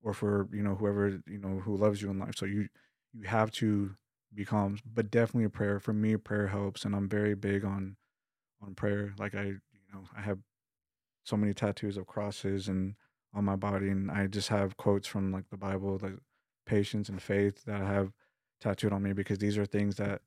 or 0.02 0.12
for 0.12 0.50
you 0.52 0.64
know 0.64 0.74
whoever 0.74 1.22
you 1.28 1.38
know 1.38 1.60
who 1.60 1.78
loves 1.78 2.02
you 2.02 2.10
in 2.10 2.18
life. 2.18 2.34
So 2.36 2.48
you 2.48 2.68
you 3.14 3.28
have 3.28 3.52
to 3.52 3.92
be 4.34 4.44
calm, 4.44 4.80
but 4.92 5.12
definitely 5.12 5.44
a 5.44 5.52
prayer. 5.52 5.80
For 5.80 5.94
me, 5.94 6.18
prayer 6.18 6.48
helps, 6.48 6.84
and 6.84 6.96
I'm 6.96 7.08
very 7.08 7.36
big 7.36 7.64
on 7.64 7.96
on 8.60 8.74
prayer. 8.74 9.14
Like 9.20 9.36
I 9.36 9.44
you 9.44 9.86
know 9.94 10.06
I 10.18 10.22
have 10.22 10.40
so 11.26 11.38
many 11.38 11.54
tattoos 11.54 11.96
of 11.96 12.08
crosses 12.08 12.68
and 12.68 12.96
on 13.32 13.46
my 13.46 13.56
body, 13.56 13.90
and 13.90 14.10
I 14.10 14.26
just 14.26 14.50
have 14.50 14.78
quotes 14.78 15.08
from 15.08 15.32
like 15.32 15.52
the 15.52 15.58
Bible, 15.58 16.00
like 16.02 16.18
patience 16.66 17.08
and 17.08 17.22
faith 17.22 17.66
that 17.66 17.84
I 17.84 17.94
have 17.94 18.14
tattooed 18.62 18.94
on 18.94 19.04
me 19.04 19.14
because 19.14 19.38
these 19.38 19.60
are 19.60 19.68
things 19.68 19.98
that 19.98 20.24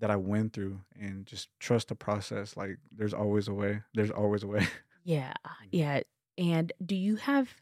that 0.00 0.10
I 0.10 0.16
went 0.16 0.52
through, 0.52 0.80
and 0.98 1.26
just 1.26 1.48
trust 1.60 1.88
the 1.88 1.94
process. 1.94 2.56
Like 2.56 2.78
there's 2.94 3.14
always 3.14 3.48
a 3.48 3.54
way. 3.54 3.82
There's 3.94 4.10
always 4.10 4.42
a 4.42 4.48
way. 4.48 4.66
Yeah, 5.06 5.34
yeah. 5.70 6.00
And 6.38 6.72
do 6.84 6.96
you 6.96 7.16
have 7.16 7.54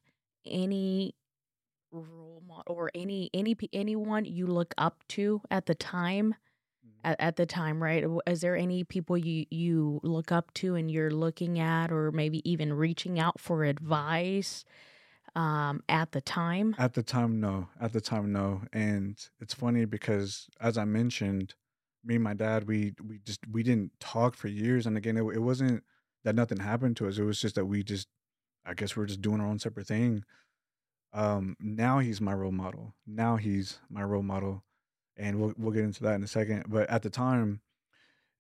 any 0.47 1.17
role 1.91 2.43
model 2.47 2.75
or 2.77 2.91
any 2.95 3.31
any 3.35 3.57
anyone 3.73 4.25
you 4.25 4.47
look 4.47 4.75
up 4.79 5.03
to 5.09 5.43
at 5.51 5.67
the 5.67 5.75
time? 5.75 6.37
At, 7.05 7.17
at 7.21 7.35
the 7.35 7.47
time, 7.47 7.83
right? 7.83 8.05
Is 8.29 8.43
there 8.43 8.57
any 8.57 8.85
people 8.85 9.19
you 9.19 9.45
you 9.51 9.99
look 10.05 10.31
up 10.31 10.55
to 10.55 10.77
and 10.77 10.89
you're 10.89 11.11
looking 11.11 11.59
at, 11.59 11.91
or 11.91 12.13
maybe 12.13 12.49
even 12.49 12.73
reaching 12.73 13.19
out 13.19 13.41
for 13.41 13.65
advice 13.65 14.65
um, 15.35 15.83
at 15.89 16.13
the 16.13 16.21
time? 16.21 16.77
At 16.79 16.95
the 16.95 17.03
time, 17.03 17.41
no. 17.41 17.69
At 17.81 17.93
the 17.93 18.01
time, 18.01 18.33
no. 18.33 18.63
And 18.73 19.19
it's 19.41 19.53
funny 19.55 19.85
because, 19.85 20.47
as 20.61 20.79
I 20.79 20.85
mentioned, 20.85 21.55
me 22.05 22.17
and 22.17 22.25
my 22.25 22.35
dad, 22.35 22.67
we 22.67 22.95
we 23.03 23.19
just 23.19 23.41
we 23.51 23.63
didn't 23.63 23.93
talk 24.01 24.35
for 24.35 24.49
years. 24.49 24.87
And 24.87 24.97
again, 24.97 25.17
it, 25.17 25.23
it 25.23 25.41
wasn't 25.41 25.85
that 26.25 26.35
nothing 26.35 26.59
happened 26.59 26.97
to 26.99 27.09
us. 27.09 27.19
It 27.19 27.25
was 27.25 27.41
just 27.41 27.55
that 27.57 27.67
we 27.67 27.83
just, 27.83 28.09
I 28.65 28.75
guess, 28.75 28.97
we're 28.97 29.07
just 29.07 29.23
doing 29.23 29.41
our 29.41 29.47
own 29.47 29.59
separate 29.59 29.87
thing. 29.87 30.25
Um, 31.13 31.57
now 31.61 31.99
he's 31.99 32.21
my 32.21 32.33
role 32.33 32.53
model. 32.53 32.95
Now 33.07 33.37
he's 33.37 33.81
my 33.91 34.03
role 34.03 34.23
model, 34.23 34.65
and 35.17 35.41
we'll 35.41 35.55
we'll 35.57 35.73
get 35.73 35.85
into 35.85 36.03
that 36.05 36.15
in 36.15 36.23
a 36.23 36.29
second. 36.29 36.65
But 36.69 36.89
at 36.89 37.03
the 37.03 37.11
time, 37.11 37.61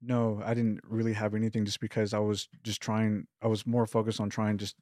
no, 0.00 0.42
I 0.44 0.54
didn't 0.54 0.80
really 0.84 1.12
have 1.12 1.34
anything, 1.34 1.64
just 1.64 1.80
because 1.80 2.14
I 2.14 2.18
was 2.18 2.48
just 2.62 2.80
trying. 2.80 3.26
I 3.42 3.48
was 3.48 3.66
more 3.66 3.86
focused 3.86 4.20
on 4.20 4.30
trying 4.30 4.58
just 4.58 4.76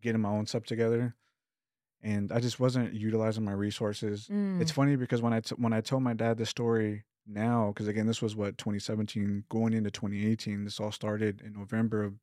getting 0.00 0.20
my 0.20 0.28
own 0.28 0.46
stuff 0.46 0.64
together 0.64 1.16
and 2.02 2.30
I 2.30 2.38
just 2.38 2.60
wasn't 2.60 2.92
utilizing 2.92 3.42
my 3.44 3.52
resources. 3.52 4.28
It's 4.60 4.70
Mm, 4.70 4.74
funny 4.74 4.96
because 4.96 5.22
when 5.22 5.32
I 5.32 5.40
t- 5.40 5.54
when 5.56 5.72
I 5.72 5.80
told 5.80 6.02
my 6.02 6.12
dad 6.12 6.36
the 6.36 6.44
story 6.44 7.04
now, 7.26 7.68
because 7.68 7.88
again 7.88 8.06
this 8.06 8.22
was 8.22 8.36
what 8.36 8.58
2017 8.58 9.44
going 9.48 9.72
into 9.72 9.90
2018. 9.90 10.64
This 10.64 10.80
all 10.80 10.92
started 10.92 11.40
in 11.40 11.52
November 11.52 12.02
of 12.02 12.14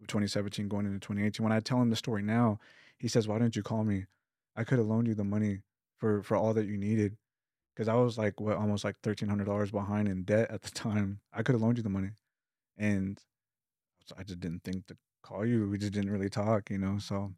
of 0.00 0.06
2017 0.08 0.68
going 0.68 0.86
into 0.86 0.98
2018. 0.98 1.42
When 1.42 1.52
I 1.52 1.60
tell 1.60 1.80
him 1.80 1.90
the 1.90 1.96
story 1.96 2.22
now, 2.22 2.58
he 2.98 3.08
says, 3.08 3.26
"Why 3.28 3.38
didn't 3.38 3.56
you 3.56 3.62
call 3.62 3.84
me? 3.84 4.06
I 4.54 4.64
could 4.64 4.78
have 4.78 4.86
loaned 4.86 5.08
you 5.08 5.14
the 5.14 5.24
money 5.24 5.60
for 5.98 6.22
for 6.22 6.36
all 6.36 6.54
that 6.54 6.66
you 6.66 6.76
needed." 6.76 7.16
Because 7.74 7.88
I 7.88 7.94
was 7.94 8.16
like 8.16 8.40
what 8.40 8.56
almost 8.56 8.84
like 8.84 8.96
thirteen 9.02 9.28
hundred 9.28 9.46
dollars 9.46 9.70
behind 9.70 10.08
in 10.08 10.24
debt 10.24 10.50
at 10.50 10.62
the 10.62 10.70
time. 10.74 11.20
I 11.32 11.42
could 11.42 11.54
have 11.54 11.62
loaned 11.62 11.78
you 11.78 11.82
the 11.82 11.90
money, 11.90 12.10
and 12.76 13.20
I 14.16 14.22
just 14.22 14.40
didn't 14.40 14.64
think 14.64 14.86
to 14.88 14.96
call 15.22 15.44
you. 15.44 15.68
We 15.68 15.78
just 15.78 15.92
didn't 15.92 16.10
really 16.10 16.30
talk, 16.30 16.70
you 16.70 16.78
know. 16.78 16.98
So 16.98 17.32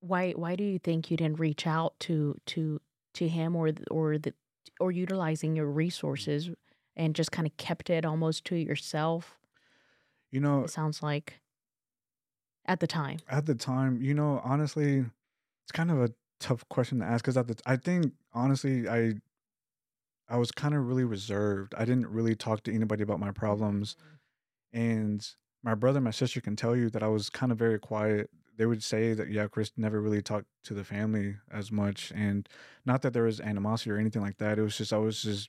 why 0.00 0.32
why 0.32 0.56
do 0.56 0.64
you 0.64 0.78
think 0.78 1.10
you 1.10 1.16
didn't 1.16 1.38
reach 1.38 1.66
out 1.66 1.98
to 2.00 2.36
to 2.46 2.80
to 3.14 3.28
him 3.28 3.54
or 3.54 3.70
or 3.90 4.18
the 4.18 4.34
or 4.82 4.90
utilizing 4.90 5.56
your 5.56 5.66
resources 5.66 6.50
and 6.96 7.14
just 7.14 7.32
kind 7.32 7.46
of 7.46 7.56
kept 7.56 7.88
it 7.88 8.04
almost 8.04 8.44
to 8.46 8.56
yourself? 8.56 9.38
you 10.32 10.40
know, 10.40 10.64
It 10.64 10.70
sounds 10.70 11.02
like 11.02 11.40
at 12.66 12.80
the 12.80 12.86
time. 12.86 13.18
At 13.28 13.46
the 13.46 13.54
time, 13.54 14.02
you 14.02 14.14
know, 14.14 14.40
honestly, 14.42 15.04
it's 15.64 15.72
kind 15.72 15.90
of 15.90 16.00
a 16.00 16.10
tough 16.40 16.68
question 16.68 16.98
to 16.98 17.04
ask 17.04 17.22
because 17.22 17.36
at 17.36 17.46
the 17.46 17.56
I 17.66 17.76
think 17.76 18.12
honestly, 18.32 18.88
I 18.88 19.12
I 20.28 20.38
was 20.38 20.50
kind 20.50 20.74
of 20.74 20.88
really 20.88 21.04
reserved. 21.04 21.74
I 21.76 21.84
didn't 21.84 22.08
really 22.08 22.34
talk 22.34 22.62
to 22.64 22.74
anybody 22.74 23.02
about 23.02 23.20
my 23.20 23.30
problems, 23.30 23.94
mm. 24.74 24.80
and 24.80 25.28
my 25.62 25.74
brother 25.74 25.98
and 25.98 26.04
my 26.04 26.10
sister 26.10 26.40
can 26.40 26.56
tell 26.56 26.74
you 26.74 26.90
that 26.90 27.02
I 27.02 27.08
was 27.08 27.30
kind 27.30 27.52
of 27.52 27.58
very 27.58 27.78
quiet. 27.78 28.30
They 28.56 28.66
would 28.66 28.82
say 28.82 29.14
that 29.14 29.30
yeah, 29.30 29.46
Chris 29.48 29.72
never 29.76 30.00
really 30.00 30.22
talked 30.22 30.46
to 30.64 30.74
the 30.74 30.84
family 30.84 31.36
as 31.50 31.72
much, 31.72 32.12
and 32.14 32.48
not 32.84 33.02
that 33.02 33.12
there 33.12 33.22
was 33.24 33.40
animosity 33.40 33.90
or 33.90 33.96
anything 33.96 34.22
like 34.22 34.36
that. 34.38 34.58
It 34.58 34.62
was 34.62 34.76
just 34.76 34.92
I 34.92 34.98
was 34.98 35.22
just 35.22 35.48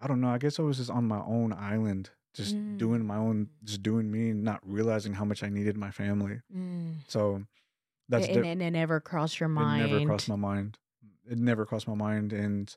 I 0.00 0.06
don't 0.06 0.20
know. 0.20 0.28
I 0.28 0.38
guess 0.38 0.58
I 0.58 0.62
was 0.62 0.76
just 0.76 0.90
on 0.90 1.06
my 1.08 1.20
own 1.20 1.52
island, 1.54 2.10
just 2.34 2.54
Mm. 2.54 2.76
doing 2.76 3.06
my 3.06 3.16
own, 3.16 3.48
just 3.64 3.82
doing 3.82 4.10
me, 4.10 4.32
not 4.32 4.60
realizing 4.62 5.14
how 5.14 5.24
much 5.24 5.42
I 5.42 5.48
needed 5.48 5.76
my 5.78 5.90
family. 5.90 6.40
Mm. 6.54 6.96
So 7.08 7.44
that's 8.08 8.26
and, 8.26 8.42
di- 8.42 8.48
and 8.50 8.62
it 8.62 8.70
never 8.72 9.00
crossed 9.00 9.40
your 9.40 9.48
it 9.48 9.52
mind. 9.52 9.90
never 9.90 10.04
crossed 10.04 10.28
my 10.28 10.36
mind. 10.36 10.78
It 11.28 11.38
never 11.38 11.64
crossed 11.64 11.88
my 11.88 11.94
mind. 11.94 12.32
And 12.34 12.74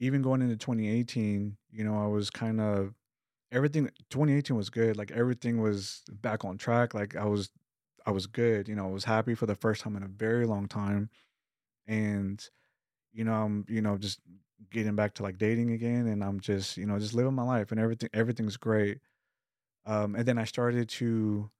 even 0.00 0.22
going 0.22 0.42
into 0.42 0.56
2018, 0.56 1.56
you 1.70 1.84
know, 1.84 2.02
I 2.02 2.08
was 2.08 2.30
kind 2.30 2.60
of 2.60 2.94
everything 3.52 3.88
2018 4.10 4.56
was 4.56 4.70
good. 4.70 4.96
Like 4.96 5.12
everything 5.12 5.60
was 5.62 6.02
back 6.10 6.44
on 6.44 6.58
track. 6.58 6.94
Like 6.94 7.14
I 7.14 7.24
was 7.26 7.50
I 8.06 8.10
was 8.12 8.26
good. 8.26 8.68
You 8.68 8.74
know, 8.76 8.86
I 8.86 8.90
was 8.90 9.04
happy 9.04 9.34
for 9.34 9.46
the 9.46 9.54
first 9.54 9.82
time 9.82 9.96
in 9.96 10.02
a 10.02 10.08
very 10.08 10.46
long 10.46 10.68
time. 10.68 11.10
And, 11.86 12.44
you 13.12 13.24
know, 13.24 13.34
I'm, 13.34 13.66
you 13.68 13.82
know, 13.82 13.98
just 13.98 14.20
getting 14.70 14.96
back 14.96 15.14
to 15.16 15.24
like 15.24 15.38
dating 15.38 15.72
again 15.72 16.06
and 16.08 16.24
I'm 16.24 16.40
just, 16.40 16.76
you 16.78 16.86
know, 16.86 16.98
just 16.98 17.14
living 17.14 17.34
my 17.34 17.44
life 17.44 17.72
and 17.72 17.80
everything 17.80 18.10
everything's 18.14 18.56
great. 18.58 19.00
Um 19.86 20.14
and 20.16 20.26
then 20.26 20.38
I 20.38 20.44
started 20.44 20.88
to 20.90 21.50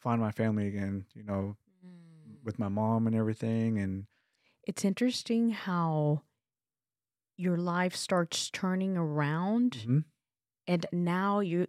find 0.00 0.20
my 0.20 0.32
family 0.32 0.68
again, 0.68 1.06
you 1.14 1.24
know, 1.24 1.56
Mm. 1.84 2.38
with 2.44 2.58
my 2.58 2.68
mom 2.68 3.06
and 3.06 3.16
everything 3.16 3.78
and 3.78 4.06
It's 4.64 4.84
interesting 4.84 5.50
how 5.50 6.22
your 7.36 7.56
life 7.56 7.96
starts 7.96 8.50
turning 8.50 8.96
around 8.96 9.86
Mhm. 9.86 10.04
and 10.66 10.86
now 10.92 11.40
you 11.40 11.66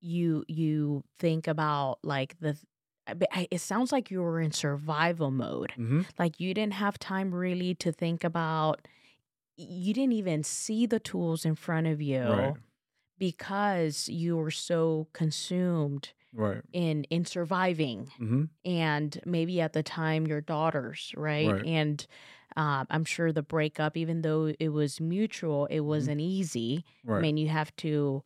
you 0.00 0.44
you 0.48 1.04
think 1.18 1.46
about 1.48 1.98
like 2.04 2.38
the 2.40 2.50
I- 2.50 2.54
but 2.54 2.58
I- 2.60 2.77
it 3.50 3.60
sounds 3.60 3.92
like 3.92 4.10
you 4.10 4.20
were 4.20 4.40
in 4.40 4.52
survival 4.52 5.30
mode 5.30 5.72
Mhm. 5.78 6.06
like 6.18 6.38
you 6.40 6.52
didn't 6.54 6.74
have 6.74 6.98
time 6.98 7.34
really 7.34 7.74
to 7.76 7.92
think 7.92 8.24
about 8.24 8.86
you 9.56 9.92
didn't 9.94 10.12
even 10.12 10.42
see 10.44 10.86
the 10.86 11.00
tools 11.00 11.44
in 11.44 11.54
front 11.54 11.86
of 11.86 12.00
you 12.00 12.22
Right. 12.22 12.54
because 13.18 14.08
you 14.08 14.36
were 14.36 14.50
so 14.50 15.08
consumed 15.12 16.12
Right. 16.32 16.62
in 16.72 17.04
in 17.04 17.24
surviving 17.24 18.10
Mhm. 18.20 18.50
and 18.64 19.20
maybe 19.24 19.60
at 19.60 19.72
the 19.72 19.82
time 19.82 20.26
your 20.26 20.40
daughters 20.40 21.12
right, 21.16 21.50
Right. 21.50 21.64
and 21.66 22.06
um, 22.56 22.86
i'm 22.90 23.04
sure 23.04 23.32
the 23.32 23.42
breakup 23.42 23.96
even 23.96 24.22
though 24.22 24.52
it 24.58 24.68
was 24.70 25.00
mutual 25.00 25.66
it 25.66 25.80
wasn't 25.80 26.20
easy 26.20 26.84
i 27.08 27.20
mean 27.20 27.36
you 27.36 27.48
have 27.48 27.74
to 27.76 28.22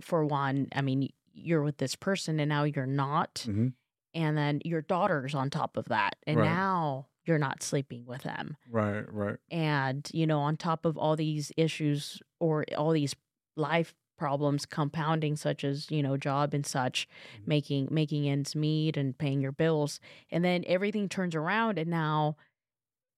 for 0.00 0.24
one 0.24 0.68
i 0.74 0.80
mean 0.80 1.08
you're 1.34 1.62
with 1.62 1.78
this 1.78 1.94
person 1.96 2.38
and 2.40 2.48
now 2.48 2.64
you're 2.64 2.86
not 2.86 3.44
Mhm. 3.48 3.72
And 4.14 4.36
then 4.36 4.60
your 4.64 4.82
daughter's 4.82 5.34
on 5.34 5.50
top 5.50 5.76
of 5.76 5.86
that 5.86 6.16
and 6.26 6.38
Right. 6.38 6.50
now 6.50 7.08
you're 7.26 7.38
not 7.38 7.62
sleeping 7.62 8.04
with 8.06 8.22
them 8.22 8.56
Right. 8.68 9.04
Right. 9.12 9.38
and 9.50 10.08
you 10.12 10.26
know 10.26 10.40
on 10.40 10.56
top 10.56 10.84
of 10.84 10.96
all 10.96 11.16
these 11.16 11.52
issues 11.56 12.20
or 12.40 12.64
all 12.76 12.92
these 12.92 13.14
life 13.56 13.94
problems 14.18 14.66
compounding 14.66 15.36
such 15.36 15.64
as 15.64 15.90
you 15.90 16.02
know 16.02 16.16
job 16.16 16.54
and 16.54 16.64
such 16.66 17.08
Mhm. 17.34 17.46
making 17.46 17.88
making 17.90 18.28
ends 18.28 18.54
meet 18.54 18.96
and 18.96 19.18
paying 19.18 19.40
your 19.40 19.52
bills 19.52 20.00
and 20.30 20.44
then 20.44 20.64
everything 20.66 21.08
turns 21.08 21.34
around 21.34 21.78
and 21.78 21.90
now 21.90 22.36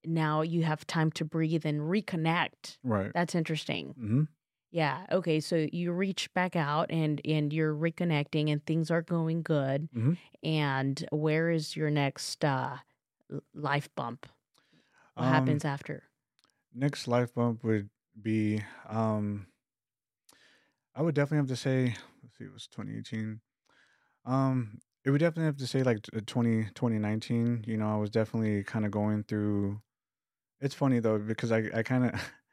now 0.05 0.43
you 0.43 0.63
have 0.65 0.87
time 0.87 1.11
to 1.13 1.25
breathe 1.25 1.65
and 1.67 1.81
reconnect. 1.83 2.79
Right. 2.83 3.13
That's 3.15 3.35
interesting. 3.35 3.95
hmm 3.97 4.23
Yeah. 4.75 5.07
Okay. 5.13 5.41
So 5.41 5.69
you 5.73 5.93
reach 5.93 6.33
back 6.35 6.57
out 6.57 6.91
and 6.91 7.21
and 7.25 7.53
you're 7.53 7.75
reconnecting 7.75 8.51
and 8.53 8.65
things 8.67 8.91
are 8.91 9.03
going 9.03 9.43
good. 9.43 9.89
Mhm. 9.93 10.15
And 10.43 11.07
where 11.13 11.51
is 11.51 11.77
your 11.77 11.91
next 11.91 12.45
uh 12.45 12.79
life 13.55 13.89
bump? 13.97 14.27
What 15.17 15.27
Um, 15.27 15.27
happens 15.29 15.65
after? 15.65 16.05
Next 16.75 17.09
life 17.09 17.33
bump 17.33 17.65
would 17.65 17.89
be 18.21 18.63
um 18.87 19.47
I 20.95 21.03
would 21.03 21.15
definitely 21.15 21.39
have 21.39 21.49
to 21.49 21.57
say 21.57 21.95
let's 22.23 22.37
see 22.39 22.45
it 22.45 22.53
was 22.53 22.69
2018. 22.69 23.41
Um 24.25 24.81
it 25.05 25.11
would 25.11 25.21
definitely 25.21 25.47
have 25.47 25.57
to 25.59 25.67
say 25.67 25.83
like 25.83 26.03
t- 26.03 26.21
20 26.23 26.67
2019, 26.75 27.65
you 27.67 27.77
know, 27.77 27.89
I 27.95 27.97
was 27.99 28.11
definitely 28.11 28.65
kind 28.65 28.85
of 28.87 28.91
going 28.93 29.25
through 29.25 29.83
It's 30.61 30.75
funny 30.77 31.01
though 31.01 31.19
because 31.21 31.53
I 31.53 31.71
I 31.75 31.83
kind 31.85 32.07
of 32.07 32.33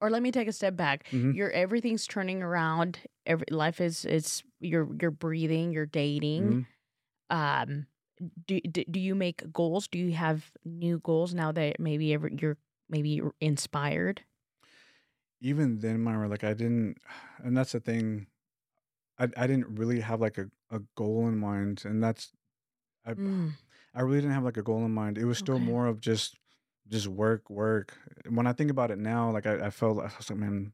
Or 0.00 0.10
let 0.10 0.22
me 0.22 0.30
take 0.30 0.48
a 0.48 0.52
step 0.52 0.76
back. 0.76 1.06
Mhm. 1.12 1.32
Your 1.32 1.50
everything's 1.50 2.06
turning 2.06 2.42
around. 2.42 3.00
Every 3.24 3.46
life 3.50 3.80
is 3.80 4.04
it's 4.04 4.42
you're 4.60 4.88
you're 5.00 5.10
breathing, 5.10 5.72
you're 5.72 5.86
dating. 5.86 6.58
Mhm. 6.58 6.66
Um 7.30 7.86
do, 8.46 8.60
do 8.62 8.84
do 8.90 9.00
you 9.00 9.14
make 9.14 9.52
goals? 9.52 9.88
Do 9.88 9.98
you 9.98 10.12
have 10.14 10.52
new 10.64 11.00
goals 11.00 11.34
now 11.34 11.52
that 11.52 11.80
maybe 11.80 12.14
ever 12.14 12.28
you're 12.30 12.58
maybe 12.90 13.22
inspired? 13.40 14.24
even 15.40 15.78
then 15.78 16.00
Myra 16.00 16.28
like 16.28 16.44
I 16.44 16.54
didn't 16.54 16.98
and 17.38 17.56
that's 17.56 17.72
the 17.72 17.80
thing 17.80 18.26
I 19.18 19.24
I 19.36 19.46
didn't 19.48 19.78
really 19.78 20.00
have 20.00 20.20
like 20.20 20.38
a 20.38 20.50
a 20.70 20.80
goal 20.96 21.28
in 21.28 21.38
mind 21.38 21.84
and 21.86 22.02
that's 22.02 22.32
I 23.06 23.16
Mm, 23.16 23.56
I 23.94 24.02
really 24.02 24.20
didn't 24.20 24.34
have 24.34 24.44
like 24.44 24.58
a 24.58 24.62
goal 24.64 24.84
in 24.86 24.92
mind. 24.94 25.18
It 25.18 25.26
was 25.26 25.38
still 25.38 25.58
okay. 25.58 25.60
more 25.60 25.86
of 25.86 26.00
just 26.00 26.38
just 26.90 27.06
work, 27.08 27.48
work. 27.50 27.96
When 28.28 28.46
I 28.46 28.52
think 28.52 28.70
about 28.70 28.90
it 28.90 28.98
now, 28.98 29.30
like 29.30 29.46
I, 29.46 29.66
I 29.66 29.70
felt 29.70 29.98
I 29.98 30.10
was 30.16 30.30
like, 30.30 30.38
man, 30.38 30.72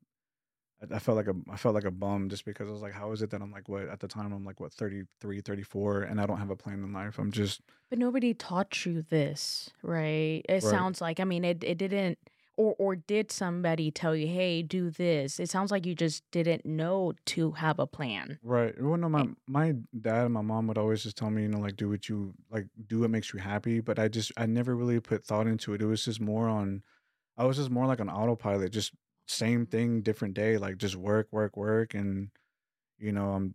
I, 0.82 0.96
I 0.96 0.98
felt 0.98 1.16
like 1.16 1.28
a 1.28 1.34
I 1.50 1.56
felt 1.56 1.74
like 1.74 1.84
a 1.84 1.90
bum 1.90 2.28
just 2.28 2.44
because 2.44 2.68
I 2.68 2.72
was 2.72 2.82
like, 2.82 2.92
how 2.92 3.12
is 3.12 3.22
it 3.22 3.30
that 3.30 3.40
I'm 3.40 3.50
like 3.52 3.68
what 3.68 3.88
at 3.88 4.00
the 4.00 4.08
time 4.08 4.32
I'm 4.32 4.44
like 4.44 4.60
what 4.60 4.72
33, 4.72 5.40
34 5.40 6.02
and 6.02 6.20
I 6.20 6.26
don't 6.26 6.38
have 6.38 6.50
a 6.50 6.56
plan 6.56 6.82
in 6.82 6.92
life. 6.92 7.18
I'm 7.18 7.32
just 7.32 7.60
But 7.90 7.98
nobody 7.98 8.34
taught 8.34 8.84
you 8.84 9.02
this, 9.02 9.70
right? 9.82 10.42
It 10.48 10.52
right. 10.52 10.62
sounds 10.62 11.00
like 11.00 11.20
I 11.20 11.24
mean 11.24 11.44
it 11.44 11.64
it 11.64 11.78
didn't 11.78 12.18
or 12.62 12.74
or 12.78 12.96
did 12.96 13.30
somebody 13.32 13.90
tell 13.90 14.14
you, 14.16 14.26
"Hey, 14.26 14.62
do 14.62 14.90
this?" 14.90 15.40
It 15.40 15.50
sounds 15.50 15.70
like 15.70 15.86
you 15.86 15.94
just 15.94 16.22
didn't 16.30 16.64
know 16.64 17.14
to 17.26 17.52
have 17.52 17.78
a 17.78 17.86
plan. 17.86 18.38
Right. 18.42 18.74
Well, 18.80 18.96
no, 18.96 19.08
my 19.08 19.22
Eh, 19.22 19.26
my 19.46 19.72
dad 20.00 20.24
and 20.24 20.34
my 20.34 20.40
mom 20.42 20.66
would 20.66 20.78
always 20.78 21.02
just 21.04 21.16
tell 21.16 21.30
me, 21.30 21.42
you 21.42 21.48
know, 21.48 21.58
like 21.60 21.76
do 21.76 21.88
what 21.88 22.08
you 22.08 22.34
like, 22.50 22.66
do 22.86 23.00
what 23.00 23.10
makes 23.10 23.32
you 23.32 23.38
happy. 23.38 23.80
But 23.80 23.98
I 23.98 24.08
just 24.08 24.32
I 24.36 24.46
never 24.46 24.74
really 24.76 24.98
put 25.00 25.24
thought 25.24 25.46
into 25.46 25.74
it. 25.74 25.82
It 25.82 25.86
was 25.86 26.04
just 26.04 26.20
more 26.20 26.48
on, 26.48 26.82
I 27.36 27.44
was 27.46 27.56
just 27.58 27.70
more 27.70 27.86
like 27.86 28.00
an 28.00 28.10
autopilot, 28.10 28.72
just 28.72 28.92
same 29.28 29.66
thing, 29.66 30.02
different 30.02 30.34
day, 30.34 30.58
like 30.58 30.78
just 30.78 30.96
work, 30.96 31.28
work, 31.32 31.56
work, 31.56 31.94
and 31.94 32.30
you 32.98 33.12
know, 33.12 33.32
I'm 33.32 33.54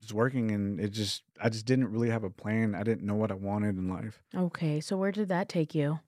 just 0.00 0.14
working, 0.14 0.50
and 0.52 0.80
it 0.80 0.90
just 0.90 1.22
I 1.40 1.48
just 1.50 1.66
didn't 1.66 1.88
really 1.92 2.10
have 2.10 2.24
a 2.24 2.30
plan. 2.30 2.74
I 2.74 2.84
didn't 2.84 3.06
know 3.06 3.16
what 3.16 3.32
I 3.32 3.36
wanted 3.36 3.76
in 3.76 3.88
life. 3.88 4.22
Okay, 4.34 4.80
so 4.80 4.96
where 4.96 5.12
did 5.12 5.28
that 5.28 5.48
take 5.48 5.74
you? 5.74 6.00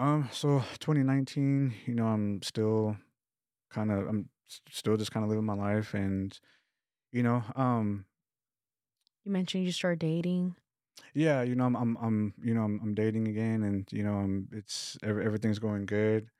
Um, 0.00 0.30
so 0.32 0.62
2019, 0.78 1.74
you 1.84 1.94
know, 1.94 2.06
I'm 2.06 2.40
still 2.42 2.96
kind 3.70 3.92
of 3.92 4.08
I'm 4.08 4.30
still 4.70 4.96
just 4.96 5.12
kind 5.12 5.24
of 5.24 5.28
living 5.28 5.44
my 5.44 5.52
life, 5.54 5.92
and 5.92 6.36
you 7.12 7.22
know, 7.22 7.42
um. 7.54 8.06
You 9.24 9.30
mentioned 9.30 9.64
you 9.66 9.72
started 9.72 9.98
dating. 9.98 10.56
Yeah, 11.12 11.42
you 11.42 11.54
know, 11.54 11.66
I'm, 11.66 11.76
I'm, 11.76 11.96
I'm, 12.00 12.34
you 12.42 12.54
know, 12.54 12.62
I'm, 12.62 12.80
I'm 12.82 12.94
dating 12.94 13.28
again, 13.28 13.62
and 13.62 13.86
you 13.92 14.02
know, 14.02 14.14
I'm, 14.14 14.48
it's 14.52 14.96
every, 15.02 15.24
everything's 15.26 15.58
going 15.58 15.84
good. 15.84 16.30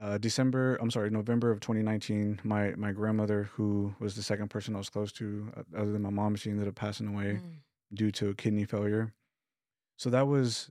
Uh, 0.00 0.18
December, 0.18 0.76
I'm 0.80 0.90
sorry, 0.92 1.10
November 1.10 1.50
of 1.50 1.58
2019, 1.58 2.40
my 2.44 2.74
my 2.76 2.92
grandmother, 2.92 3.50
who 3.54 3.92
was 3.98 4.14
the 4.14 4.22
second 4.22 4.50
person 4.50 4.76
I 4.76 4.78
was 4.78 4.88
close 4.88 5.10
to, 5.14 5.52
other 5.76 5.90
than 5.90 6.02
my 6.02 6.10
mom, 6.10 6.36
she 6.36 6.50
ended 6.50 6.68
up 6.68 6.76
passing 6.76 7.08
away 7.08 7.40
Mm. 7.42 7.62
due 7.92 8.10
to 8.12 8.34
kidney 8.34 8.64
failure. 8.64 9.12
So 9.96 10.10
that 10.10 10.28
was 10.28 10.70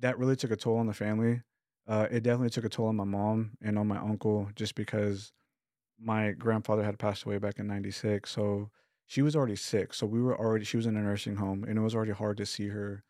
that 0.00 0.18
really 0.18 0.36
took 0.36 0.50
a 0.50 0.56
toll 0.56 0.76
on 0.76 0.86
the 0.86 0.92
family. 0.94 1.40
Uh, 1.86 2.06
it 2.10 2.22
definitely 2.22 2.50
took 2.50 2.64
a 2.64 2.68
toll 2.68 2.86
on 2.86 2.96
my 2.96 3.04
mom 3.04 3.52
and 3.62 3.78
on 3.78 3.86
my 3.86 3.98
uncle, 3.98 4.48
just 4.54 4.74
because 4.74 5.32
my 6.00 6.32
grandfather 6.32 6.82
had 6.84 6.98
passed 6.98 7.24
away 7.24 7.38
back 7.38 7.58
in 7.58 7.66
96 7.66 8.30
so 8.30 8.70
she 9.06 9.22
was 9.22 9.36
already 9.36 9.56
sick 9.56 9.94
so 9.94 10.06
we 10.06 10.20
were 10.20 10.38
already 10.38 10.64
she 10.64 10.76
was 10.76 10.86
in 10.86 10.96
a 10.96 11.00
nursing 11.00 11.36
home 11.36 11.64
and 11.64 11.78
it 11.78 11.82
was 11.82 11.94
already 11.94 12.12
hard 12.12 12.36
to 12.36 12.46
see 12.46 12.68
her 12.68 13.04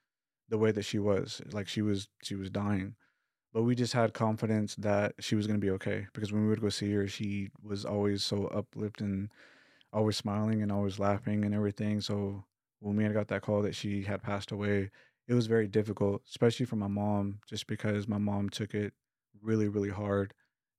the 0.49 0.59
way 0.59 0.71
that 0.71 0.85
she 0.85 0.99
was 0.99 1.41
like 1.53 1.69
she 1.69 1.83
was 1.83 2.09
she 2.23 2.35
was 2.35 2.51
dying 2.51 2.95
but 3.53 3.63
we 3.63 3.75
just 3.75 3.93
had 3.93 4.13
confidence 4.13 4.75
that 4.77 5.15
she 5.21 5.35
was 5.35 5.47
going 5.47 5.59
to 5.59 5.65
be 5.65 5.71
okay 5.71 6.07
because 6.13 6.33
when 6.33 6.43
we 6.43 6.49
would 6.49 6.61
go 6.61 6.69
see 6.69 6.93
her 6.93 7.07
she 7.07 7.49
was 7.63 7.85
always 7.85 8.23
so 8.23 8.47
uplifted 8.49 9.07
and 9.07 9.31
always 9.93 10.17
smiling 10.17 10.63
and 10.63 10.73
always 10.73 10.99
laughing 10.99 11.45
and 11.45 11.55
everything 11.55 12.01
so 12.01 12.45
when 12.81 12.97
we 12.97 13.05
had 13.05 13.15
got 13.15 13.29
that 13.29 13.43
call 13.43 13.63
that 13.63 13.75
she 13.75 14.03
had 14.03 14.23
passed 14.23 14.51
away 14.51 14.91
it 15.29 15.35
was 15.35 15.47
very 15.47 15.69
difficult 15.69 16.23
especially 16.29 16.67
for 16.67 16.77
my 16.77 16.89
mom 16.89 17.39
just 17.49 17.67
because 17.67 18.09
my 18.09 18.19
mom 18.19 18.49
took 18.49 18.75
it 18.75 18.93
really 19.43 19.69
really 19.69 19.91
hard 19.91 20.35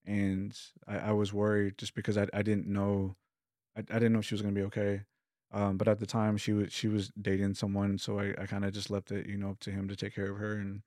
and 0.05 0.57
I, 0.87 0.97
I 0.97 1.11
was 1.11 1.33
worried 1.33 1.77
just 1.77 1.95
because 1.95 2.17
I, 2.17 2.27
I 2.33 2.41
didn't 2.41 2.67
know 2.67 3.15
I, 3.77 3.81
I 3.81 3.83
didn't 3.95 4.13
know 4.13 4.19
if 4.19 4.25
she 4.25 4.35
was 4.35 4.41
gonna 4.41 4.53
be 4.53 4.63
okay. 4.63 5.01
Um, 5.51 5.77
but 5.77 5.87
at 5.87 5.99
the 5.99 6.05
time 6.05 6.37
she 6.37 6.53
was 6.53 6.73
she 6.73 6.87
was 6.87 7.11
dating 7.21 7.53
someone, 7.53 7.97
so 7.97 8.19
I, 8.19 8.33
I 8.37 8.45
kind 8.45 8.65
of 8.65 8.73
just 8.73 8.89
left 8.89 9.11
it, 9.11 9.27
you 9.27 9.37
know, 9.37 9.51
up 9.51 9.59
to 9.61 9.71
him 9.71 9.87
to 9.87 9.95
take 9.95 10.15
care 10.15 10.31
of 10.31 10.37
her 10.37 10.53
and 10.53 10.81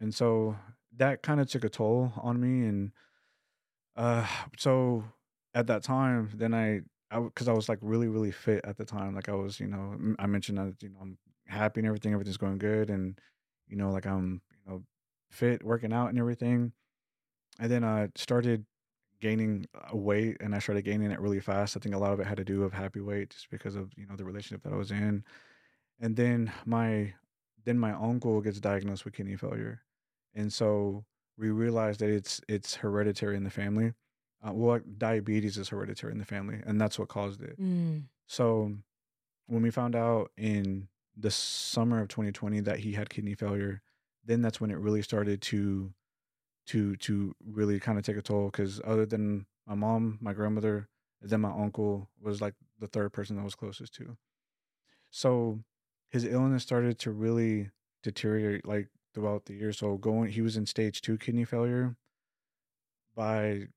and 0.00 0.14
so 0.14 0.56
that 0.96 1.22
kind 1.22 1.40
of 1.40 1.48
took 1.48 1.64
a 1.64 1.68
toll 1.68 2.12
on 2.16 2.40
me 2.40 2.66
and 2.68 2.92
uh 3.96 4.26
so 4.58 5.04
at 5.54 5.66
that 5.66 5.82
time 5.82 6.30
then 6.34 6.54
I 6.54 6.80
I 7.10 7.20
because 7.20 7.48
I 7.48 7.52
was 7.52 7.68
like 7.68 7.78
really 7.80 8.08
really 8.08 8.30
fit 8.30 8.64
at 8.64 8.76
the 8.76 8.84
time 8.84 9.14
like 9.14 9.28
I 9.28 9.34
was 9.34 9.58
you 9.60 9.66
know 9.66 9.96
I 10.18 10.26
mentioned 10.26 10.58
that 10.58 10.82
you 10.82 10.90
know 10.90 10.98
I'm 11.00 11.18
happy 11.46 11.80
and 11.80 11.86
everything 11.86 12.12
everything's 12.12 12.36
going 12.36 12.58
good 12.58 12.90
and 12.90 13.18
you 13.68 13.76
know 13.76 13.90
like 13.90 14.06
I'm 14.06 14.40
you 14.50 14.72
know 14.72 14.82
fit 15.30 15.64
working 15.64 15.92
out 15.92 16.08
and 16.08 16.18
everything 16.18 16.72
and 17.58 17.70
then 17.70 17.84
I 17.84 18.08
started 18.14 18.64
gaining 19.20 19.66
uh, 19.74 19.96
weight 19.96 20.36
and 20.40 20.54
I 20.54 20.58
started 20.58 20.82
gaining 20.84 21.10
it 21.10 21.20
really 21.20 21.40
fast. 21.40 21.76
I 21.76 21.80
think 21.80 21.94
a 21.94 21.98
lot 21.98 22.12
of 22.12 22.20
it 22.20 22.26
had 22.26 22.36
to 22.36 22.44
do 22.44 22.60
with 22.60 22.72
happy 22.72 23.00
weight 23.00 23.30
just 23.30 23.50
because 23.50 23.74
of, 23.74 23.90
you 23.96 24.06
know, 24.06 24.16
the 24.16 24.24
relationship 24.24 24.62
that 24.64 24.72
I 24.72 24.76
was 24.76 24.90
in. 24.90 25.24
And 26.00 26.16
then 26.16 26.52
my 26.64 27.14
then 27.64 27.78
my 27.78 27.92
uncle 27.92 28.40
gets 28.40 28.60
diagnosed 28.60 29.04
with 29.04 29.14
kidney 29.14 29.36
failure. 29.36 29.82
And 30.34 30.52
so 30.52 31.04
we 31.38 31.50
realized 31.50 32.00
that 32.00 32.10
it's 32.10 32.40
it's 32.48 32.76
hereditary 32.76 33.36
in 33.36 33.44
the 33.44 33.50
family. 33.50 33.92
Uh, 34.46 34.52
well, 34.52 34.80
diabetes 34.98 35.56
is 35.56 35.70
hereditary 35.70 36.12
in 36.12 36.18
the 36.18 36.24
family, 36.24 36.60
and 36.66 36.78
that's 36.80 36.98
what 36.98 37.08
caused 37.08 37.42
it. 37.42 37.58
Mm. 37.60 38.04
So 38.26 38.72
when 39.46 39.62
we 39.62 39.70
found 39.70 39.96
out 39.96 40.30
in 40.36 40.88
the 41.16 41.30
summer 41.30 42.00
of 42.00 42.08
2020 42.08 42.60
that 42.60 42.80
he 42.80 42.92
had 42.92 43.10
kidney 43.10 43.34
failure, 43.34 43.82
then 44.24 44.42
that's 44.42 44.60
when 44.60 44.70
it 44.70 44.78
really 44.78 45.02
started 45.02 45.40
to 45.42 45.92
to 46.66 46.96
to 46.96 47.34
really 47.46 47.78
kind 47.78 47.98
of 47.98 48.04
take 48.04 48.16
a 48.16 48.22
toll 48.22 48.46
because 48.46 48.80
other 48.84 49.06
than 49.06 49.46
my 49.66 49.74
mom, 49.74 50.18
my 50.20 50.32
grandmother, 50.32 50.88
and 51.22 51.30
then 51.30 51.40
my 51.40 51.50
uncle 51.50 52.10
was 52.20 52.40
like 52.40 52.54
the 52.78 52.86
third 52.86 53.12
person 53.12 53.36
that 53.36 53.44
was 53.44 53.54
closest 53.54 53.94
to. 53.94 54.16
So 55.10 55.60
his 56.10 56.24
illness 56.24 56.62
started 56.62 56.98
to 57.00 57.10
really 57.12 57.70
deteriorate 58.02 58.66
like 58.66 58.88
throughout 59.14 59.46
the 59.46 59.54
year. 59.54 59.72
So 59.72 59.96
going, 59.96 60.30
he 60.30 60.42
was 60.42 60.56
in 60.56 60.66
stage 60.66 61.00
two 61.00 61.18
kidney 61.18 61.44
failure. 61.44 61.96
By 63.14 63.68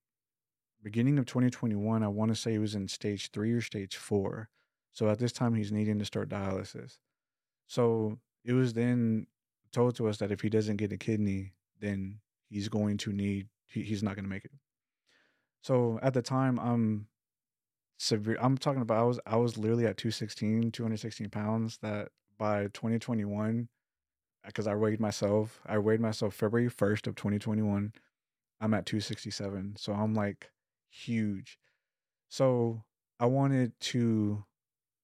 beginning 0.84 1.18
of 1.18 1.26
2021, 1.26 2.04
I 2.04 2.08
want 2.08 2.30
to 2.30 2.36
say 2.36 2.52
he 2.52 2.60
was 2.60 2.76
in 2.76 2.88
stage 2.88 3.32
three 3.32 3.54
or 3.54 3.62
stage 3.62 3.96
four. 3.96 4.50
So 4.92 5.10
at 5.10 5.20
this 5.20 5.32
time, 5.32 5.56
he's 5.56 5.72
needing 5.72 6.00
to 6.00 6.06
start 6.06 6.30
dialysis. 6.30 6.98
So 7.70 8.18
it 8.44 8.54
was 8.54 8.74
then 8.74 9.28
told 9.72 9.96
to 9.96 10.08
us 10.10 10.18
that 10.18 10.32
if 10.32 10.42
he 10.42 10.50
doesn't 10.50 10.78
get 10.78 10.92
a 10.92 10.98
kidney, 10.98 11.54
then 11.80 12.20
he's 12.50 12.68
going 12.68 12.98
to 12.98 13.14
need 13.14 13.48
he, 13.68 13.84
he's 13.84 14.02
not 14.02 14.16
going 14.16 14.26
to 14.26 14.30
make 14.30 14.44
it. 14.44 14.52
So 15.62 16.00
at 16.02 16.16
the 16.16 16.24
time, 16.24 16.60
I'm 16.60 17.08
severe. 18.00 18.38
I'm 18.42 18.58
talking 18.58 18.82
about 18.82 18.98
I 18.98 19.04
was 19.04 19.20
I 19.26 19.38
was 19.38 19.58
literally 19.58 19.86
at 19.86 19.98
216, 19.98 20.72
216 20.72 21.30
pounds. 21.30 21.78
That 21.84 22.10
by 22.40 22.64
2021, 22.74 23.70
because 24.46 24.68
uh, 24.68 24.72
I 24.72 24.76
weighed 24.76 25.00
myself, 25.00 25.62
I 25.68 25.78
weighed 25.78 26.02
myself 26.02 26.34
February 26.34 26.70
1st 26.70 27.06
of 27.06 27.16
2021. 27.16 27.94
I'm 28.62 28.74
at 28.74 28.88
267, 28.88 29.76
so 29.78 29.94
I'm 29.94 30.16
like 30.16 30.50
huge. 30.90 31.60
So 32.30 32.84
I 33.20 33.28
wanted 33.28 33.80
to 33.80 34.44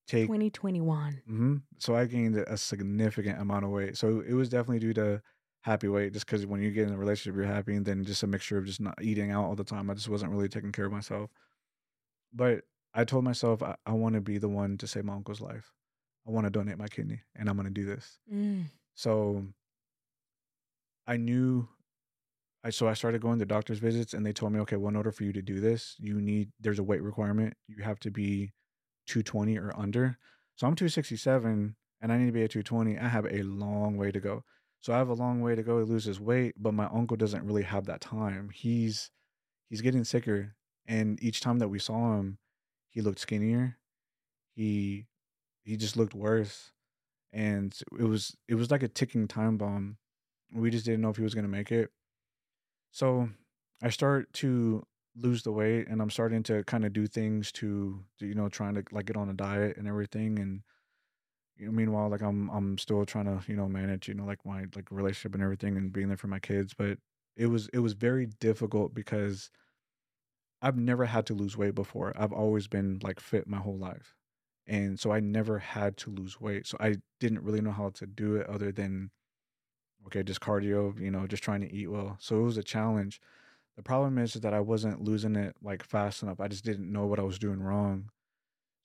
take 0.08 0.28
2021. 0.28 1.22
hmm 1.26 1.56
So 1.80 1.96
I 1.96 2.06
gained 2.06 2.38
a 2.38 2.58
significant 2.58 3.40
amount 3.40 3.66
of 3.66 3.72
weight. 3.72 3.98
So 3.98 4.22
it 4.22 4.34
was 4.34 4.50
definitely 4.50 4.80
due 4.80 4.94
to 4.96 5.22
happy 5.62 5.88
weight, 5.88 6.14
just 6.14 6.26
because 6.26 6.46
when 6.46 6.62
you 6.62 6.72
get 6.72 6.88
in 6.88 6.94
a 6.94 6.98
relationship, 6.98 7.36
you're 7.36 7.52
happy, 7.52 7.76
and 7.76 7.86
then 7.86 8.04
just 8.04 8.24
a 8.24 8.28
mixture 8.28 8.58
of 8.58 8.66
just 8.66 8.80
not 8.80 8.96
eating 9.02 9.32
out 9.32 9.46
all 9.46 9.56
the 9.56 9.64
time. 9.64 9.90
I 9.90 9.96
just 9.96 10.10
wasn't 10.10 10.32
really 10.32 10.50
taking 10.50 10.72
care 10.72 10.86
of 10.86 10.92
myself. 10.92 11.32
But 12.34 12.64
I 12.94 13.04
told 13.04 13.24
myself 13.24 13.64
I, 13.64 13.76
I 13.86 13.94
want 13.94 14.16
to 14.16 14.22
be 14.22 14.38
the 14.38 14.50
one 14.50 14.78
to 14.78 14.88
save 14.88 15.06
my 15.06 15.14
uncle's 15.14 15.42
life. 15.42 15.74
I 16.28 16.32
want 16.32 16.46
to 16.46 16.52
donate 16.52 16.78
my 16.78 16.88
kidney, 16.88 17.22
and 17.36 17.50
I'm 17.50 17.56
going 17.56 17.68
to 17.68 17.74
do 17.74 17.86
this. 17.86 18.20
Mm. 18.32 18.66
So 18.94 19.44
I 21.08 21.18
knew 21.18 21.68
I 22.64 22.72
so 22.72 22.88
I 22.88 22.94
started 22.94 23.22
going 23.22 23.40
to 23.40 23.46
doctor's 23.46 23.80
visits, 23.80 24.14
and 24.14 24.26
they 24.26 24.34
told 24.34 24.52
me, 24.52 24.60
okay, 24.62 24.76
well, 24.76 24.90
in 24.90 24.96
order 24.96 25.12
for 25.12 25.24
you 25.24 25.34
to 25.34 25.42
do 25.42 25.60
this, 25.60 25.96
you 26.00 26.20
need 26.20 26.50
there's 26.60 26.80
a 26.80 26.84
weight 26.84 27.04
requirement. 27.04 27.54
You 27.68 27.84
have 27.84 28.00
to 28.00 28.12
be 28.12 28.54
220 29.06 29.58
or 29.58 29.74
under. 29.78 30.18
So 30.56 30.68
I'm 30.68 30.76
267, 30.76 31.76
and 32.02 32.12
I 32.12 32.18
need 32.18 32.28
to 32.28 32.32
be 32.32 32.44
at 32.44 32.52
220. 32.52 32.98
I 32.98 33.08
have 33.08 33.26
a 33.26 33.44
long 33.44 33.98
way 33.98 34.12
to 34.12 34.20
go. 34.20 34.44
So 34.82 34.94
I 34.94 34.98
have 34.98 35.10
a 35.10 35.14
long 35.14 35.42
way 35.42 35.56
to 35.56 35.64
go 35.64 35.80
to 35.80 35.86
lose 35.86 36.06
his 36.06 36.20
weight, 36.20 36.56
but 36.58 36.74
my 36.74 36.86
uncle 36.86 37.18
doesn't 37.18 37.44
really 37.44 37.64
have 37.64 37.86
that 37.86 38.02
time. 38.02 38.50
He's 38.54 39.10
he's 39.70 39.82
getting 39.82 40.04
sicker, 40.04 40.56
and 40.86 41.22
each 41.24 41.42
time 41.42 41.60
that 41.60 41.70
we 41.70 41.80
saw 41.80 42.18
him, 42.18 42.38
he 42.90 43.02
looked 43.02 43.20
skinnier. 43.20 43.78
He 44.56 45.08
he 45.64 45.76
just 45.76 45.98
looked 45.98 46.14
worse, 46.14 46.72
and 47.34 47.76
it 47.98 48.04
was 48.04 48.38
it 48.48 48.56
was 48.56 48.70
like 48.70 48.84
a 48.84 48.88
ticking 48.88 49.28
time 49.28 49.58
bomb. 49.58 49.98
We 50.54 50.70
just 50.70 50.86
didn't 50.86 51.02
know 51.02 51.10
if 51.10 51.18
he 51.18 51.24
was 51.24 51.34
gonna 51.34 51.48
make 51.48 51.72
it. 51.72 51.90
So 52.92 53.30
I 53.82 53.90
start 53.90 54.32
to 54.34 54.86
lose 55.16 55.44
the 55.44 55.52
weight, 55.52 55.88
and 55.88 56.02
I'm 56.02 56.10
starting 56.10 56.44
to 56.44 56.64
kind 56.66 56.86
of 56.86 56.94
do 56.94 57.08
things 57.08 57.52
to, 57.54 58.04
to, 58.20 58.26
you 58.28 58.36
know, 58.36 58.50
trying 58.50 58.76
to 58.76 58.84
like 58.92 59.06
get 59.08 59.18
on 59.18 59.30
a 59.30 59.34
diet 59.34 59.78
and 59.78 59.88
everything. 59.88 60.40
And 60.40 60.62
you 61.58 61.68
know, 61.68 61.72
meanwhile, 61.72 62.10
like 62.10 62.22
I'm 62.22 62.50
I'm 62.50 62.78
still 62.78 63.06
trying 63.06 63.26
to 63.26 63.40
you 63.48 63.56
know 63.58 63.68
manage 63.70 64.08
you 64.08 64.14
know 64.14 64.26
like 64.26 64.46
my 64.46 64.66
like 64.76 64.92
relationship 64.92 65.36
and 65.36 65.44
everything 65.44 65.78
and 65.78 65.94
being 65.94 66.08
there 66.10 66.18
for 66.18 66.28
my 66.28 66.40
kids. 66.40 66.74
But 66.74 67.00
it 67.38 67.48
was 67.48 67.70
it 67.74 67.80
was 67.80 67.94
very 67.94 68.26
difficult 68.28 68.94
because 68.94 69.50
I've 70.62 70.78
never 70.78 71.06
had 71.06 71.26
to 71.28 71.34
lose 71.34 71.56
weight 71.58 71.76
before. 71.76 72.12
I've 72.16 72.34
always 72.34 72.68
been 72.68 73.00
like 73.02 73.20
fit 73.20 73.48
my 73.48 73.58
whole 73.60 73.78
life. 73.78 74.16
And 74.68 75.00
so 75.00 75.12
I 75.12 75.20
never 75.20 75.60
had 75.60 75.96
to 75.98 76.10
lose 76.10 76.42
weight. 76.42 76.66
So 76.68 76.78
I 76.80 76.96
didn't 77.20 77.44
really 77.44 77.62
know 77.62 77.72
how 77.72 77.90
to 77.92 78.08
do 78.08 78.36
it 78.36 78.48
other 78.48 78.72
than 78.72 79.12
okay, 80.08 80.24
just 80.24 80.42
cardio, 80.42 81.00
you 81.00 81.12
know, 81.12 81.28
just 81.28 81.44
trying 81.44 81.62
to 81.62 81.72
eat 81.74 81.88
well. 81.88 82.18
So 82.20 82.40
it 82.40 82.44
was 82.44 82.58
a 82.58 82.64
challenge. 82.64 83.20
The 83.78 83.84
problem 83.84 84.18
is, 84.18 84.34
that 84.34 84.54
I 84.54 84.62
wasn't 84.62 85.02
losing 85.02 85.36
it 85.36 85.56
like 85.62 85.84
fast 85.84 86.24
enough. 86.24 86.40
I 86.40 86.48
just 86.48 86.64
didn't 86.64 86.92
know 86.92 87.06
what 87.06 87.20
I 87.20 87.24
was 87.24 87.40
doing 87.40 87.62
wrong. 87.62 88.10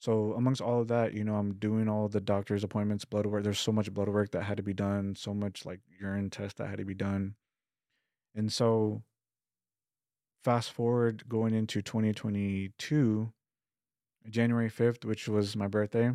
So 0.01 0.33
amongst 0.33 0.63
all 0.63 0.81
of 0.81 0.89
that, 0.89 1.13
you 1.13 1.25
know, 1.25 1.37
I'm 1.37 1.55
doing 1.55 1.89
all 1.89 2.09
the 2.09 2.21
doctor's 2.21 2.65
appointments, 2.65 3.05
blood 3.05 3.27
work. 3.27 3.45
There's 3.45 3.61
so 3.61 3.71
much 3.71 3.93
blood 3.93 4.09
work 4.09 4.31
that 4.33 4.45
had 4.45 4.57
to 4.57 4.63
be 4.63 4.73
done, 4.73 5.15
so 5.15 5.35
much 5.35 5.67
like 5.67 5.81
urine 6.01 6.31
test 6.31 6.57
that 6.57 6.69
had 6.69 6.79
to 6.79 6.85
be 6.85 6.95
done. 6.95 7.35
And 8.35 8.51
so 8.51 9.03
fast 10.43 10.73
forward 10.73 11.29
going 11.29 11.55
into 11.55 11.83
2022, 11.83 13.33
January 14.31 14.71
5th, 14.71 15.05
which 15.05 15.29
was 15.29 15.55
my 15.55 15.67
birthday. 15.67 16.13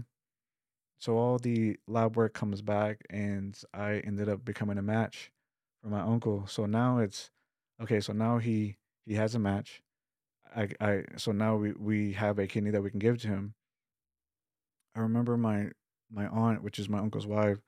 So 0.98 1.18
all 1.18 1.38
the 1.38 1.78
lab 1.88 2.18
work 2.18 2.34
comes 2.34 2.62
back 2.64 3.02
and 3.10 3.56
I 3.74 4.00
ended 4.00 4.30
up 4.30 4.44
becoming 4.44 4.80
a 4.80 4.82
match 4.82 5.32
for 5.82 5.90
my 5.90 6.02
uncle. 6.02 6.48
So 6.48 6.66
now 6.66 6.98
it's 6.98 7.30
okay, 7.82 8.00
so 8.00 8.14
now 8.14 8.38
he 8.38 8.78
he 9.06 9.16
has 9.16 9.36
a 9.36 9.40
match. 9.40 9.82
I 10.56 10.70
I 10.80 11.04
so 11.18 11.32
now 11.32 11.56
we 11.56 11.74
we 11.74 12.14
have 12.14 12.40
a 12.40 12.48
kidney 12.48 12.72
that 12.72 12.82
we 12.82 12.90
can 12.90 13.00
give 13.00 13.20
to 13.22 13.28
him. 13.28 13.56
I 14.96 15.00
remember 15.02 15.38
my 15.38 15.72
my 16.12 16.28
aunt, 16.28 16.64
which 16.64 16.80
is 16.80 16.90
my 16.90 17.00
uncle's 17.00 17.28
wife, 17.28 17.60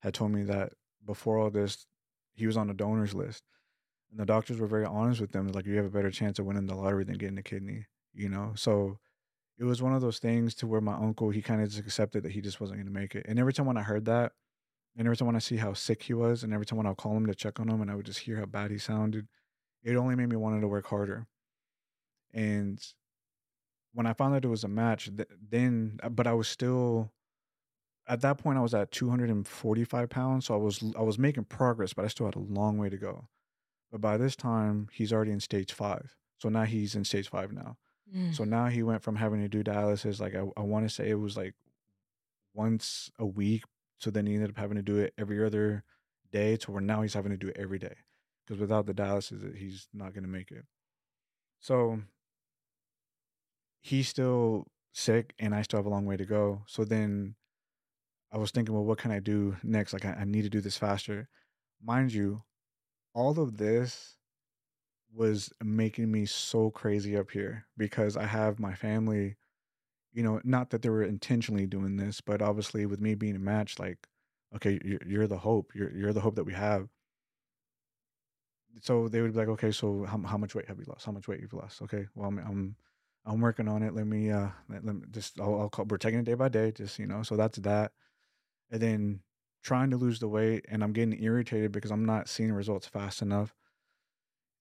had 0.00 0.14
told 0.14 0.32
me 0.32 0.42
that 0.44 0.72
before 1.04 1.38
all 1.38 1.50
this, 1.50 1.86
he 2.34 2.46
was 2.46 2.56
on 2.56 2.68
the 2.68 2.74
donors 2.74 3.14
list, 3.14 3.44
and 4.10 4.18
the 4.18 4.26
doctors 4.26 4.58
were 4.58 4.66
very 4.66 4.84
honest 4.84 5.20
with 5.20 5.32
them. 5.32 5.48
Like, 5.48 5.66
you 5.66 5.76
have 5.76 5.86
a 5.86 5.90
better 5.90 6.10
chance 6.10 6.38
of 6.38 6.46
winning 6.46 6.66
the 6.66 6.74
lottery 6.74 7.04
than 7.04 7.18
getting 7.18 7.38
a 7.38 7.42
kidney. 7.42 7.86
You 8.14 8.28
know, 8.28 8.52
so 8.56 8.98
it 9.58 9.64
was 9.64 9.82
one 9.82 9.94
of 9.94 10.02
those 10.02 10.18
things 10.18 10.54
to 10.56 10.66
where 10.66 10.80
my 10.80 10.94
uncle 10.94 11.30
he 11.30 11.40
kind 11.42 11.62
of 11.62 11.68
just 11.68 11.80
accepted 11.80 12.24
that 12.24 12.32
he 12.32 12.40
just 12.40 12.60
wasn't 12.60 12.78
going 12.78 12.92
to 12.92 13.00
make 13.00 13.14
it. 13.14 13.26
And 13.28 13.38
every 13.38 13.52
time 13.52 13.66
when 13.66 13.76
I 13.76 13.82
heard 13.82 14.04
that, 14.06 14.32
and 14.96 15.06
every 15.06 15.16
time 15.16 15.26
when 15.26 15.36
I 15.36 15.40
see 15.40 15.56
how 15.56 15.72
sick 15.72 16.02
he 16.02 16.14
was, 16.14 16.42
and 16.42 16.52
every 16.52 16.66
time 16.66 16.76
when 16.76 16.86
I'll 16.86 16.94
call 16.94 17.16
him 17.16 17.26
to 17.26 17.34
check 17.34 17.60
on 17.60 17.68
him, 17.68 17.80
and 17.80 17.90
I 17.90 17.94
would 17.94 18.06
just 18.06 18.20
hear 18.20 18.36
how 18.36 18.46
bad 18.46 18.70
he 18.70 18.78
sounded, 18.78 19.28
it 19.82 19.96
only 19.96 20.14
made 20.14 20.28
me 20.28 20.36
want 20.36 20.60
to 20.60 20.68
work 20.68 20.86
harder. 20.86 21.26
And 22.32 22.80
when 23.92 24.06
I 24.06 24.12
found 24.12 24.34
out 24.34 24.44
it 24.44 24.48
was 24.48 24.64
a 24.64 24.68
match, 24.68 25.10
th- 25.14 25.28
then 25.50 26.00
uh, 26.02 26.08
but 26.08 26.26
I 26.26 26.32
was 26.32 26.48
still 26.48 27.10
at 28.06 28.20
that 28.22 28.38
point 28.38 28.58
I 28.58 28.62
was 28.62 28.74
at 28.74 28.90
245 28.90 30.08
pounds, 30.08 30.46
so 30.46 30.54
I 30.54 30.56
was 30.56 30.82
I 30.98 31.02
was 31.02 31.18
making 31.18 31.44
progress, 31.44 31.92
but 31.92 32.04
I 32.04 32.08
still 32.08 32.26
had 32.26 32.36
a 32.36 32.40
long 32.40 32.78
way 32.78 32.88
to 32.88 32.96
go. 32.96 33.28
But 33.90 34.00
by 34.00 34.16
this 34.16 34.34
time, 34.34 34.88
he's 34.92 35.12
already 35.12 35.32
in 35.32 35.40
stage 35.40 35.72
five. 35.72 36.16
So 36.38 36.48
now 36.48 36.64
he's 36.64 36.94
in 36.94 37.04
stage 37.04 37.28
five 37.28 37.52
now. 37.52 37.76
Mm. 38.14 38.34
So 38.34 38.44
now 38.44 38.66
he 38.66 38.82
went 38.82 39.02
from 39.02 39.16
having 39.16 39.40
to 39.40 39.48
do 39.48 39.62
dialysis, 39.62 40.20
like 40.20 40.34
I, 40.34 40.44
I 40.56 40.62
want 40.62 40.88
to 40.88 40.94
say 40.94 41.08
it 41.10 41.20
was 41.20 41.36
like 41.36 41.54
once 42.54 43.10
a 43.18 43.26
week. 43.26 43.64
So 43.98 44.10
then 44.10 44.26
he 44.26 44.34
ended 44.34 44.50
up 44.50 44.58
having 44.58 44.76
to 44.76 44.82
do 44.82 44.96
it 44.96 45.14
every 45.16 45.44
other 45.44 45.84
day 46.32 46.56
to 46.56 46.72
where 46.72 46.80
now 46.80 47.02
he's 47.02 47.14
having 47.14 47.30
to 47.30 47.36
do 47.38 47.48
it 47.48 47.56
every 47.58 47.78
day. 47.78 47.94
Because 48.52 48.60
without 48.60 48.84
the 48.84 48.92
dialysis, 48.92 49.56
he's 49.56 49.88
not 49.94 50.12
going 50.12 50.24
to 50.24 50.28
make 50.28 50.50
it. 50.50 50.66
So 51.58 52.02
he's 53.80 54.08
still 54.08 54.66
sick 54.92 55.32
and 55.38 55.54
I 55.54 55.62
still 55.62 55.78
have 55.78 55.86
a 55.86 55.88
long 55.88 56.04
way 56.04 56.18
to 56.18 56.26
go. 56.26 56.60
So 56.66 56.84
then 56.84 57.34
I 58.30 58.36
was 58.36 58.50
thinking, 58.50 58.74
well, 58.74 58.84
what 58.84 58.98
can 58.98 59.10
I 59.10 59.20
do 59.20 59.56
next? 59.62 59.94
Like, 59.94 60.04
I, 60.04 60.10
I 60.20 60.24
need 60.24 60.42
to 60.42 60.50
do 60.50 60.60
this 60.60 60.76
faster. 60.76 61.30
Mind 61.82 62.12
you, 62.12 62.42
all 63.14 63.40
of 63.40 63.56
this 63.56 64.18
was 65.10 65.50
making 65.64 66.12
me 66.12 66.26
so 66.26 66.68
crazy 66.68 67.16
up 67.16 67.30
here 67.30 67.64
because 67.78 68.18
I 68.18 68.26
have 68.26 68.60
my 68.60 68.74
family, 68.74 69.36
you 70.12 70.22
know, 70.22 70.42
not 70.44 70.68
that 70.70 70.82
they 70.82 70.90
were 70.90 71.04
intentionally 71.04 71.66
doing 71.66 71.96
this, 71.96 72.20
but 72.20 72.42
obviously 72.42 72.84
with 72.84 73.00
me 73.00 73.14
being 73.14 73.36
a 73.36 73.38
match, 73.38 73.78
like, 73.78 74.06
okay, 74.54 74.78
you're, 74.84 75.00
you're 75.06 75.26
the 75.26 75.38
hope. 75.38 75.72
You're, 75.74 75.96
you're 75.96 76.12
the 76.12 76.20
hope 76.20 76.34
that 76.34 76.44
we 76.44 76.52
have. 76.52 76.90
So 78.80 79.08
they 79.08 79.20
would 79.20 79.32
be 79.32 79.38
like, 79.38 79.48
okay, 79.48 79.70
so 79.70 80.04
how, 80.04 80.18
how 80.22 80.38
much 80.38 80.54
weight 80.54 80.68
have 80.68 80.78
you 80.78 80.84
lost? 80.88 81.04
How 81.06 81.12
much 81.12 81.28
weight 81.28 81.40
you've 81.40 81.52
lost? 81.52 81.82
Okay, 81.82 82.06
well, 82.14 82.28
I'm, 82.28 82.38
I'm 82.38 82.76
I'm 83.24 83.40
working 83.40 83.68
on 83.68 83.82
it. 83.82 83.94
Let 83.94 84.06
me 84.06 84.30
uh 84.30 84.48
let, 84.68 84.84
let 84.84 84.96
me 84.96 85.02
just 85.10 85.40
I'll, 85.40 85.60
I'll 85.60 85.68
call, 85.68 85.84
we're 85.84 85.98
taking 85.98 86.20
it 86.20 86.24
day 86.24 86.34
by 86.34 86.48
day, 86.48 86.72
just 86.72 86.98
you 86.98 87.06
know. 87.06 87.22
So 87.22 87.36
that's 87.36 87.58
that. 87.58 87.92
And 88.70 88.80
then 88.80 89.20
trying 89.62 89.90
to 89.90 89.96
lose 89.96 90.18
the 90.20 90.28
weight 90.28 90.64
and 90.68 90.82
I'm 90.82 90.92
getting 90.92 91.22
irritated 91.22 91.72
because 91.72 91.90
I'm 91.92 92.04
not 92.06 92.28
seeing 92.28 92.52
results 92.52 92.86
fast 92.86 93.22
enough. 93.22 93.54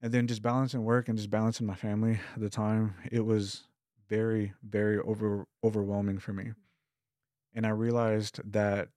And 0.02 0.12
then 0.12 0.28
just 0.28 0.42
balancing 0.42 0.84
work 0.84 1.08
and 1.08 1.18
just 1.18 1.30
balancing 1.30 1.68
my 1.68 1.76
family 1.76 2.20
at 2.34 2.42
the 2.42 2.50
time, 2.50 2.96
it 3.12 3.22
was 3.26 3.64
very, 4.10 4.54
very 4.64 5.00
over 5.00 5.48
overwhelming 5.64 6.20
for 6.20 6.34
me. 6.34 6.52
And 7.54 7.66
I 7.66 7.70
realized 7.70 8.42
that 8.52 8.90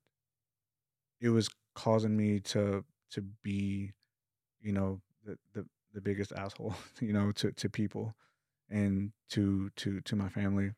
it 1.21 1.29
was 1.31 1.49
causing 1.75 2.17
me 2.17 2.41
to 2.41 2.85
to 3.11 3.21
be, 3.43 3.93
you 4.61 4.73
know, 4.73 5.01
the 5.25 5.39
the, 5.55 5.67
the 5.93 6.01
biggest 6.01 6.33
asshole, 6.33 6.75
you 7.01 7.13
know, 7.13 7.33
to, 7.33 7.53
to 7.53 7.69
people 7.69 8.15
and 8.71 9.13
to 9.31 9.71
to 9.77 10.01
to 10.03 10.17
my 10.17 10.29
family. 10.29 10.73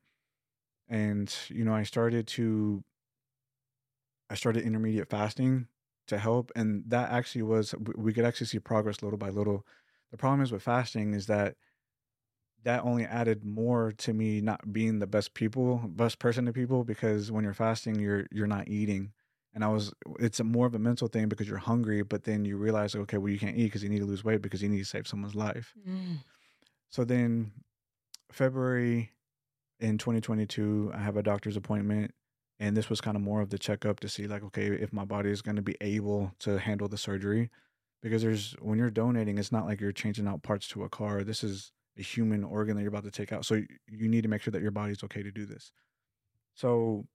And 0.89 1.35
you 1.49 1.65
know 1.65 1.75
i 1.75 1.83
started 1.83 2.27
to 2.29 2.85
i 4.31 4.35
started 4.35 4.63
intermediate 4.63 5.09
fasting 5.09 5.67
to 6.07 6.19
help 6.19 6.53
and 6.55 6.85
that 6.87 7.11
actually 7.11 7.43
was 7.43 7.75
we 7.97 8.13
could 8.13 8.25
actually 8.25 8.47
see 8.47 8.59
progress 8.61 9.03
little 9.03 9.19
by 9.19 9.29
little. 9.29 9.67
The 10.13 10.17
problem 10.17 10.41
is 10.41 10.53
with 10.53 10.63
fasting 10.63 11.15
is 11.15 11.27
that 11.27 11.57
that 12.65 12.85
only 12.85 13.05
added 13.05 13.45
more 13.45 13.93
to 13.93 14.13
me 14.13 14.41
not 14.41 14.73
being 14.73 14.99
the 14.99 15.07
best 15.07 15.35
people 15.35 15.79
best 15.89 16.19
person 16.19 16.47
to 16.47 16.53
people 16.53 16.85
because 16.85 17.31
when 17.31 17.45
you're 17.45 17.55
fasting 17.55 17.99
you're 17.99 18.27
you're 18.33 18.47
not 18.47 18.69
eating 18.69 19.13
and 19.57 19.65
i 19.65 19.69
was 19.69 19.93
it's 20.21 20.39
a 20.39 20.45
more 20.45 20.67
of 20.67 20.75
a 20.77 20.79
mental 20.79 21.09
thing 21.09 21.29
because 21.29 21.49
you're 21.49 21.59
hungry 21.59 22.03
but 22.03 22.23
then 22.23 22.45
you 22.45 22.57
realize 22.57 22.95
okay 22.95 23.19
well 23.19 23.33
you 23.33 23.39
can't 23.39 23.57
eat 23.57 23.65
because 23.65 23.83
you 23.83 23.89
need 23.89 23.99
to 23.99 24.07
lose 24.07 24.23
weight 24.23 24.41
because 24.43 24.63
you 24.63 24.69
need 24.69 24.79
to 24.79 24.85
save 24.85 25.09
someone's 25.09 25.35
life 25.35 25.75
Mm. 25.89 26.19
so 26.89 27.05
then 27.05 27.51
February 28.33 29.11
in 29.81 29.99
2022, 29.99 30.93
I 30.95 30.99
have 30.99 31.17
a 31.17 31.23
doctor's 31.23 31.57
appointment, 31.57 32.13
and 32.59 32.77
this 32.77 32.89
was 32.89 33.01
kind 33.01 33.17
of 33.17 33.23
more 33.23 33.41
of 33.41 33.51
the 33.51 33.59
checkup 33.59 34.01
to 34.01 34.09
see, 34.09 34.27
like, 34.27 34.43
okay, 34.45 34.67
if 34.67 34.93
my 34.93 35.05
body 35.05 35.31
is 35.31 35.43
going 35.43 35.57
to 35.57 35.63
be 35.63 35.77
able 35.81 36.33
to 36.41 36.59
handle 36.59 36.89
the 36.89 36.99
surgery. 36.99 37.51
Because 38.03 38.23
there's, 38.23 38.55
when 38.61 38.79
you're 38.79 38.91
donating, 38.91 39.39
it's 39.39 39.53
not 39.53 39.67
like 39.67 39.81
you're 39.81 39.93
changing 39.93 40.29
out 40.29 40.43
parts 40.43 40.69
to 40.69 40.85
a 40.85 40.89
car. 40.89 41.25
This 41.25 41.43
is 41.43 41.73
a 41.99 42.03
human 42.03 42.45
organ 42.45 42.77
that 42.77 42.83
you're 42.83 42.89
about 42.91 43.05
to 43.05 43.11
take 43.11 43.33
out. 43.33 43.45
So 43.45 43.63
you 43.89 44.09
need 44.09 44.23
to 44.23 44.29
make 44.29 44.43
sure 44.43 44.53
that 44.53 44.63
your 44.63 44.71
body's 44.71 45.03
okay 45.05 45.23
to 45.23 45.31
do 45.31 45.45
this. 45.47 45.73
So 46.55 47.07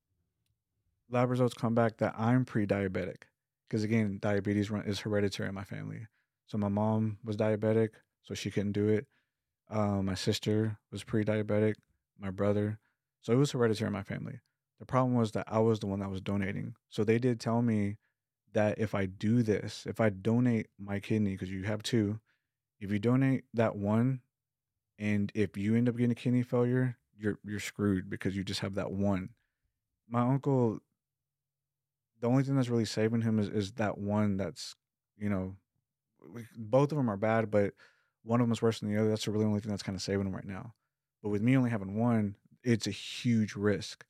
lab 1.12 1.30
results 1.30 1.54
come 1.54 1.76
back 1.76 1.98
that 1.98 2.16
I'm 2.18 2.46
pre 2.46 2.66
diabetic. 2.66 3.24
Because 3.68 3.84
again, 3.84 4.18
diabetes 4.22 4.72
is 4.86 5.00
hereditary 5.00 5.50
in 5.50 5.56
my 5.56 5.64
family. 5.64 6.08
So 6.48 6.58
my 6.58 6.68
mom 6.68 7.20
was 7.24 7.38
diabetic, 7.38 7.92
so 8.24 8.34
she 8.34 8.52
couldn't 8.52 8.74
do 8.74 8.90
it. 8.90 9.08
Uh, 9.70 10.02
my 10.02 10.16
sister 10.16 10.78
was 10.92 11.04
pre-diabetic. 11.06 11.76
My 12.20 12.30
brother, 12.30 12.78
so 13.22 13.34
it 13.34 13.38
was 13.38 13.52
hereditary 13.52 13.88
in 13.88 13.94
my 13.94 14.04
family. 14.04 14.42
The 14.80 14.86
problem 14.86 15.16
was 15.16 15.32
that 15.32 15.48
I 15.48 15.60
was 15.60 15.80
the 15.80 15.88
one 15.88 16.02
that 16.02 16.12
was 16.12 16.22
donating. 16.22 16.76
So 16.90 17.04
they 17.04 17.18
did 17.18 17.40
tell 17.40 17.62
me 17.62 17.98
that 18.54 18.78
if 18.78 18.94
I 18.94 19.06
do 19.06 19.42
this, 19.42 19.86
if 19.88 20.02
I 20.02 20.10
donate 20.10 20.68
my 20.78 21.00
kidney, 21.00 21.32
because 21.32 21.50
you 21.50 21.64
have 21.64 21.82
two, 21.82 22.20
if 22.80 22.92
you 22.92 23.00
donate 23.00 23.46
that 23.54 23.76
one, 23.76 24.22
and 25.00 25.32
if 25.34 25.56
you 25.58 25.76
end 25.76 25.88
up 25.88 25.96
getting 25.96 26.12
a 26.12 26.16
kidney 26.16 26.44
failure, 26.44 26.98
you're 27.18 27.40
you're 27.44 27.60
screwed 27.60 28.10
because 28.10 28.36
you 28.36 28.44
just 28.44 28.60
have 28.60 28.76
that 28.76 28.92
one. 28.92 29.30
My 30.10 30.22
uncle, 30.22 30.80
the 32.22 32.30
only 32.30 32.44
thing 32.44 32.56
that's 32.56 32.70
really 32.70 32.86
saving 32.86 33.22
him 33.24 33.40
is 33.40 33.50
is 33.50 33.74
that 33.74 34.00
one 34.00 34.38
that's, 34.38 34.76
you 35.18 35.30
know, 35.30 35.58
both 36.56 36.92
of 36.92 36.98
them 36.98 37.10
are 37.10 37.18
bad, 37.18 37.52
but 37.52 37.74
one 38.24 38.40
of 38.42 38.48
them 38.48 38.52
is 38.52 38.62
worse 38.62 38.80
than 38.80 38.94
the 38.94 39.00
other. 39.00 39.10
That's 39.10 39.26
the 39.26 39.32
really 39.32 39.46
only 39.46 39.60
thing 39.60 39.72
that's 39.72 39.84
kind 39.84 39.96
of 39.96 40.02
saving 40.02 40.28
him 40.28 40.36
right 40.36 40.46
now. 40.46 40.76
But 41.24 41.30
with 41.30 41.42
me 41.42 41.58
only 41.58 41.70
having 41.70 41.98
one, 41.98 42.36
it's 42.64 42.88
a 42.88 42.92
huge 42.92 43.56
risk. 43.56 44.06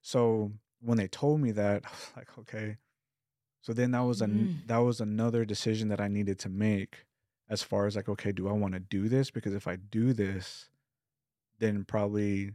So 0.00 0.52
when 0.80 0.98
they 0.98 1.08
told 1.08 1.40
me 1.40 1.52
that, 1.52 1.84
I 1.86 1.90
was 1.90 2.10
like, 2.16 2.38
okay. 2.38 2.78
So 3.62 3.72
then 3.72 3.92
that 3.92 4.00
was 4.00 4.22
a 4.22 4.26
Mm. 4.26 4.48
that 4.66 4.78
was 4.78 5.00
another 5.00 5.44
decision 5.44 5.88
that 5.88 6.00
I 6.00 6.08
needed 6.08 6.38
to 6.40 6.48
make 6.48 7.06
as 7.48 7.62
far 7.62 7.86
as 7.86 7.96
like, 7.96 8.08
okay, 8.08 8.32
do 8.32 8.48
I 8.48 8.52
want 8.52 8.74
to 8.74 8.80
do 8.80 9.08
this? 9.08 9.30
Because 9.30 9.54
if 9.54 9.68
I 9.68 9.76
do 9.76 10.12
this, 10.12 10.70
then 11.58 11.84
probably, 11.84 12.52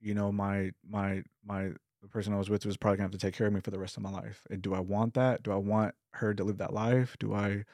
you 0.00 0.14
know, 0.14 0.32
my 0.32 0.72
my 0.88 1.24
my 1.44 1.72
the 2.02 2.08
person 2.08 2.34
I 2.34 2.38
was 2.38 2.50
with 2.50 2.66
was 2.66 2.76
probably 2.76 2.96
gonna 2.96 3.04
have 3.04 3.12
to 3.12 3.18
take 3.18 3.34
care 3.34 3.46
of 3.46 3.52
me 3.52 3.60
for 3.60 3.70
the 3.70 3.78
rest 3.78 3.96
of 3.96 4.02
my 4.02 4.10
life. 4.10 4.44
And 4.50 4.60
do 4.60 4.74
I 4.74 4.80
want 4.80 5.14
that? 5.14 5.42
Do 5.42 5.52
I 5.52 5.56
want 5.56 5.94
her 6.14 6.34
to 6.34 6.44
live 6.44 6.58
that 6.58 6.74
life? 6.74 7.16
Do 7.20 7.32
I 7.32 7.64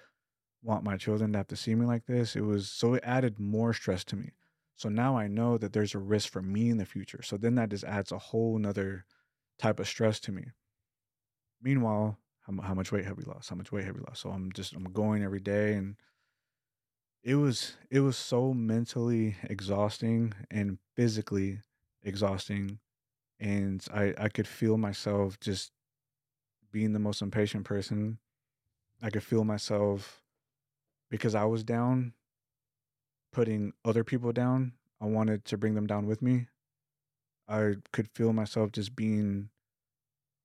want 0.62 0.84
my 0.84 0.96
children 0.96 1.32
to 1.32 1.38
have 1.38 1.48
to 1.48 1.56
see 1.56 1.74
me 1.74 1.86
like 1.86 2.06
this? 2.06 2.36
It 2.36 2.42
was 2.42 2.70
so 2.70 2.94
it 2.94 3.02
added 3.04 3.40
more 3.40 3.72
stress 3.72 4.04
to 4.04 4.16
me. 4.16 4.32
So 4.76 4.88
now 4.88 5.16
I 5.16 5.26
know 5.26 5.58
that 5.58 5.72
there's 5.72 5.94
a 5.94 5.98
risk 5.98 6.30
for 6.30 6.42
me 6.42 6.68
in 6.68 6.76
the 6.76 6.84
future. 6.84 7.22
So 7.22 7.36
then 7.36 7.54
that 7.56 7.70
just 7.70 7.84
adds 7.84 8.12
a 8.12 8.18
whole 8.18 8.58
nother 8.58 9.06
type 9.58 9.80
of 9.80 9.88
stress 9.88 10.20
to 10.20 10.32
me. 10.32 10.44
Meanwhile, 11.60 12.18
how, 12.42 12.62
how 12.62 12.74
much 12.74 12.92
weight 12.92 13.04
have 13.04 13.16
we 13.16 13.24
lost? 13.24 13.48
How 13.48 13.56
much 13.56 13.72
weight 13.72 13.84
have 13.86 13.96
we 13.96 14.02
lost? 14.06 14.20
So 14.20 14.30
I'm 14.30 14.52
just 14.52 14.74
I'm 14.74 14.84
going 14.84 15.24
every 15.24 15.40
day 15.40 15.74
and 15.74 15.96
it 17.24 17.36
was 17.36 17.76
it 17.90 18.00
was 18.00 18.16
so 18.16 18.52
mentally 18.52 19.36
exhausting 19.44 20.34
and 20.50 20.78
physically 20.94 21.60
exhausting 22.02 22.78
and 23.40 23.84
I 23.92 24.14
I 24.18 24.28
could 24.28 24.46
feel 24.48 24.76
myself 24.76 25.38
just 25.40 25.72
being 26.70 26.92
the 26.92 26.98
most 26.98 27.22
impatient 27.22 27.64
person. 27.64 28.18
I 29.02 29.10
could 29.10 29.22
feel 29.22 29.44
myself 29.44 30.22
because 31.10 31.34
I 31.34 31.44
was 31.44 31.62
down 31.64 32.14
putting 33.32 33.72
other 33.84 34.04
people 34.04 34.32
down. 34.32 34.72
I 35.00 35.04
wanted 35.06 35.44
to 35.46 35.56
bring 35.56 35.74
them 35.74 35.86
down 35.86 36.06
with 36.06 36.20
me. 36.22 36.48
I 37.48 37.76
could 37.92 38.08
feel 38.14 38.32
myself 38.32 38.72
just 38.72 38.94
being 38.96 39.50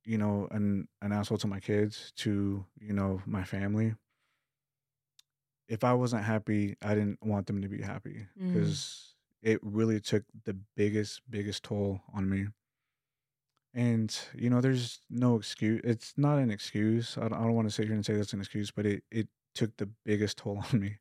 you 0.05 0.17
know 0.17 0.47
an 0.51 0.87
an 1.01 1.11
asshole 1.11 1.37
to 1.39 1.47
my 1.47 1.59
kids, 1.59 2.11
to, 2.17 2.65
you 2.79 2.93
know, 2.93 3.21
my 3.25 3.43
family. 3.43 3.95
If 5.67 5.83
I 5.83 5.93
wasn't 5.93 6.23
happy, 6.25 6.75
I 6.81 6.93
didn't 6.93 7.19
want 7.23 7.47
them 7.47 7.61
to 7.61 7.67
be 7.67 7.81
happy 7.81 8.27
Mm. 8.39 8.53
because 8.53 9.15
it 9.41 9.59
really 9.63 9.99
took 9.99 10.23
the 10.45 10.53
biggest 10.75 11.21
biggest 11.29 11.63
toll 11.63 12.01
on 12.13 12.29
me. 12.29 12.47
And 13.73 14.15
you 14.35 14.49
know, 14.49 14.61
there's 14.61 14.99
no 15.09 15.35
excuse. 15.35 15.81
It's 15.83 16.13
not 16.15 16.37
an 16.37 16.51
excuse. 16.51 17.17
I 17.17 17.27
don't, 17.27 17.41
don't 17.41 17.55
want 17.55 17.67
to 17.67 17.73
sit 17.73 17.85
here 17.85 17.95
and 17.95 18.05
say 18.05 18.13
that's 18.13 18.33
an 18.33 18.39
excuse, 18.39 18.71
but 18.71 18.85
it 18.85 19.03
it 19.11 19.27
took 19.55 19.75
the 19.77 19.89
biggest 20.05 20.37
toll 20.37 20.63
on 20.73 20.79
me. 20.79 20.97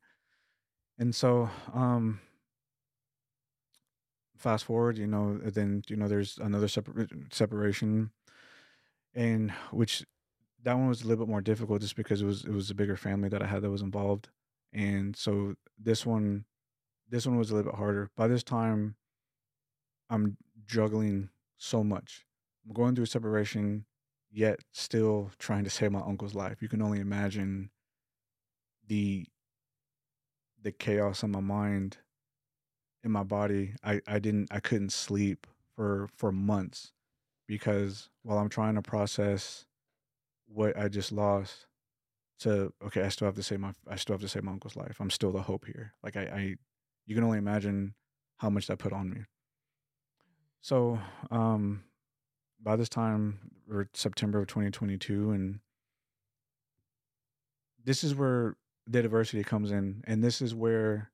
And 0.97 1.13
so, 1.13 1.49
um, 1.73 2.19
fast 4.37 4.65
forward, 4.65 4.97
you 4.97 5.07
know, 5.07 5.37
then 5.37 5.83
you 5.87 5.95
know, 5.95 6.07
there's 6.07 6.37
another 6.37 6.67
separ- 6.67 7.07
separation, 7.31 8.11
and 9.13 9.51
which 9.71 10.05
that 10.63 10.75
one 10.77 10.87
was 10.87 11.01
a 11.01 11.07
little 11.07 11.25
bit 11.25 11.31
more 11.31 11.41
difficult 11.41 11.81
just 11.81 11.95
because 11.95 12.21
it 12.21 12.25
was 12.25 12.45
it 12.45 12.51
was 12.51 12.69
a 12.69 12.75
bigger 12.75 12.97
family 12.97 13.29
that 13.29 13.41
I 13.41 13.47
had 13.47 13.61
that 13.63 13.69
was 13.69 13.81
involved, 13.81 14.29
and 14.71 15.15
so 15.15 15.55
this 15.77 16.05
one, 16.05 16.45
this 17.09 17.25
one 17.27 17.37
was 17.37 17.51
a 17.51 17.55
little 17.55 17.71
bit 17.71 17.77
harder. 17.77 18.11
By 18.15 18.27
this 18.27 18.43
time, 18.43 18.95
I'm 20.09 20.37
juggling 20.65 21.29
so 21.57 21.83
much. 21.83 22.25
I'm 22.65 22.73
going 22.73 22.95
through 22.95 23.03
a 23.05 23.07
separation, 23.07 23.85
yet 24.31 24.59
still 24.71 25.31
trying 25.37 25.63
to 25.63 25.69
save 25.69 25.91
my 25.91 26.01
uncle's 26.01 26.35
life. 26.35 26.61
You 26.61 26.69
can 26.69 26.81
only 26.81 26.99
imagine 26.99 27.69
the 28.87 29.25
the 30.61 30.71
chaos 30.71 31.23
in 31.23 31.31
my 31.31 31.41
mind, 31.41 31.97
in 33.03 33.11
my 33.11 33.23
body. 33.23 33.75
I 33.83 34.01
I 34.07 34.19
didn't 34.19 34.47
I 34.51 34.59
couldn't 34.59 34.91
sleep 34.91 35.47
for 35.75 36.09
for 36.17 36.31
months 36.31 36.91
because 37.47 38.09
while 38.23 38.37
I'm 38.37 38.49
trying 38.49 38.75
to 38.75 38.81
process 38.81 39.65
what 40.47 40.77
I 40.77 40.87
just 40.87 41.11
lost 41.11 41.67
to 42.39 42.73
okay, 42.85 43.01
I 43.03 43.09
still 43.09 43.27
have 43.27 43.35
to 43.35 43.43
save 43.43 43.59
my 43.59 43.73
I 43.87 43.95
still 43.95 44.13
have 44.13 44.21
to 44.21 44.27
save 44.27 44.43
my 44.43 44.51
uncle's 44.51 44.75
life. 44.75 44.97
I'm 44.99 45.09
still 45.09 45.31
the 45.31 45.41
hope 45.41 45.65
here. 45.65 45.93
Like 46.03 46.15
I, 46.15 46.21
I 46.21 46.55
you 47.05 47.15
can 47.15 47.23
only 47.23 47.37
imagine 47.37 47.95
how 48.37 48.49
much 48.49 48.67
that 48.67 48.79
put 48.79 48.93
on 48.93 49.09
me. 49.09 49.21
So, 50.61 50.99
um 51.29 51.83
by 52.63 52.75
this 52.75 52.89
time 52.89 53.51
we're 53.67 53.87
September 53.93 54.39
of 54.39 54.47
2022 54.47 55.31
and 55.31 55.59
this 57.83 58.03
is 58.03 58.15
where 58.15 58.55
the 58.87 59.01
diversity 59.01 59.43
comes 59.43 59.71
in 59.71 60.03
and 60.05 60.23
this 60.23 60.41
is 60.41 60.55
where 60.55 61.11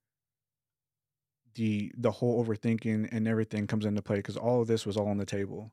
the 1.55 1.91
the 1.97 2.11
whole 2.11 2.43
overthinking 2.43 3.09
and 3.11 3.27
everything 3.27 3.67
comes 3.67 3.85
into 3.85 4.01
play 4.01 4.17
because 4.17 4.37
all 4.37 4.61
of 4.61 4.67
this 4.67 4.85
was 4.85 4.95
all 4.97 5.07
on 5.07 5.17
the 5.17 5.25
table. 5.25 5.71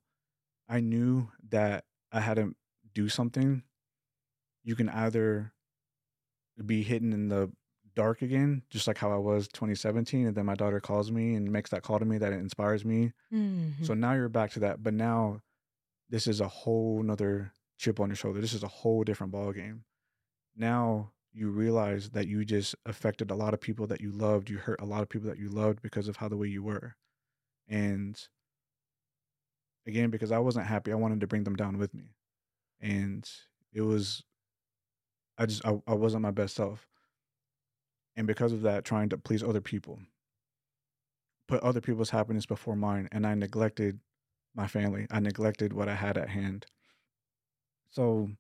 I 0.69 0.81
knew 0.81 1.29
that 1.51 1.85
I 2.11 2.21
had 2.21 2.37
to 2.37 2.55
do 2.95 3.09
something. 3.09 3.63
You 4.65 4.75
can 4.75 4.89
either 4.89 5.53
be 6.65 6.83
hidden 6.83 7.13
in 7.13 7.29
the 7.29 7.53
dark 7.95 8.23
again, 8.23 8.63
just 8.71 8.87
like 8.87 8.99
how 8.99 9.13
I 9.13 9.17
was 9.19 9.49
2017, 9.49 10.27
and 10.27 10.35
then 10.35 10.47
my 10.47 10.55
daughter 10.55 10.81
calls 10.81 11.13
me 11.13 11.35
and 11.35 11.51
makes 11.53 11.71
that 11.71 11.83
call 11.83 11.99
to 11.99 12.05
me 12.05 12.19
that 12.19 12.33
it 12.33 12.39
inspires 12.41 12.85
me. 12.85 13.13
Mhm. 13.33 13.85
So 13.85 13.95
now 13.95 14.15
you're 14.15 14.29
back 14.29 14.51
to 14.53 14.61
that, 14.61 14.83
but 14.83 14.93
now 14.95 15.41
this 16.09 16.27
is 16.27 16.41
a 16.41 16.49
whole 16.49 17.03
nother 17.03 17.53
chip 17.79 18.01
on 18.01 18.09
your 18.09 18.17
shoulder. 18.17 18.41
This 18.41 18.55
is 18.55 18.63
a 18.63 18.69
whole 18.69 19.05
different 19.05 19.33
ball 19.33 19.53
game. 19.53 19.85
Now 20.57 21.13
you 21.33 21.51
realize 21.51 22.11
that 22.11 22.29
you 22.29 22.45
just 22.45 22.75
affected 22.87 23.31
a 23.31 23.35
lot 23.35 23.53
of 23.53 23.61
people 23.61 23.87
that 23.89 24.01
you 24.01 24.11
loved. 24.11 24.49
You 24.49 24.59
hurt 24.59 24.81
a 24.81 24.87
lot 24.87 25.03
of 25.03 25.09
people 25.09 25.29
that 25.29 25.39
you 25.39 25.49
loved 25.49 25.83
because 25.83 26.09
of 26.09 26.17
how 26.17 26.29
the 26.29 26.37
way 26.37 26.49
you 26.49 26.63
were. 26.63 26.97
And 27.69 28.19
again, 29.87 30.11
because 30.11 30.33
I 30.33 30.39
wasn't 30.39 30.67
happy, 30.67 30.93
I 30.93 30.97
wanted 30.97 31.21
to 31.21 31.27
bring 31.27 31.45
them 31.45 31.57
down 31.57 31.77
with 31.79 31.93
me. 31.93 32.15
And 32.81 33.29
it 33.73 33.83
was 33.83 34.23
I 35.39 35.47
just 35.47 35.65
I, 35.67 35.79
I 35.87 35.95
wasn't 35.95 36.23
my 36.23 36.31
best 36.31 36.55
self. 36.55 36.89
And 38.17 38.27
because 38.27 38.53
of 38.53 38.63
that, 38.63 38.85
trying 38.85 39.11
to 39.11 39.19
please 39.19 39.43
other 39.43 39.61
people. 39.61 39.99
Put 41.49 41.63
other 41.63 41.83
people's 41.83 42.11
happiness 42.11 42.47
before 42.47 42.77
mine. 42.77 43.09
And 43.13 43.27
I 43.27 43.35
neglected 43.35 44.01
my 44.57 44.67
family. 44.67 45.07
I 45.11 45.21
neglected 45.21 45.73
what 45.73 45.89
I 45.89 45.95
had 45.95 46.17
at 46.17 46.31
hand. 46.31 46.67
So, 47.91 48.31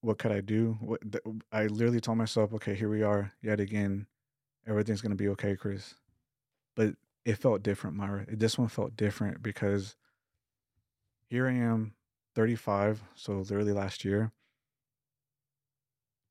what 0.00 0.18
could 0.18 0.32
I 0.32 0.40
do? 0.40 0.78
What 0.80 1.00
th- 1.12 1.24
I 1.52 1.66
literally 1.66 2.00
told 2.00 2.18
myself, 2.18 2.52
okay, 2.54 2.74
here 2.74 2.88
we 2.88 3.02
are 3.02 3.32
yet 3.42 3.60
again. 3.60 4.06
Everything's 4.66 5.00
gonna 5.00 5.14
be 5.14 5.28
okay, 5.28 5.56
Chris. 5.56 5.94
But 6.74 6.94
it 7.24 7.36
felt 7.36 7.62
different, 7.62 7.96
Myra. 7.96 8.26
This 8.28 8.58
one 8.58 8.68
felt 8.68 8.96
different 8.96 9.42
because 9.42 9.96
here 11.28 11.48
I 11.48 11.52
am, 11.52 11.94
35, 12.34 13.02
so 13.14 13.34
literally 13.38 13.72
last 13.72 14.04
year. 14.04 14.32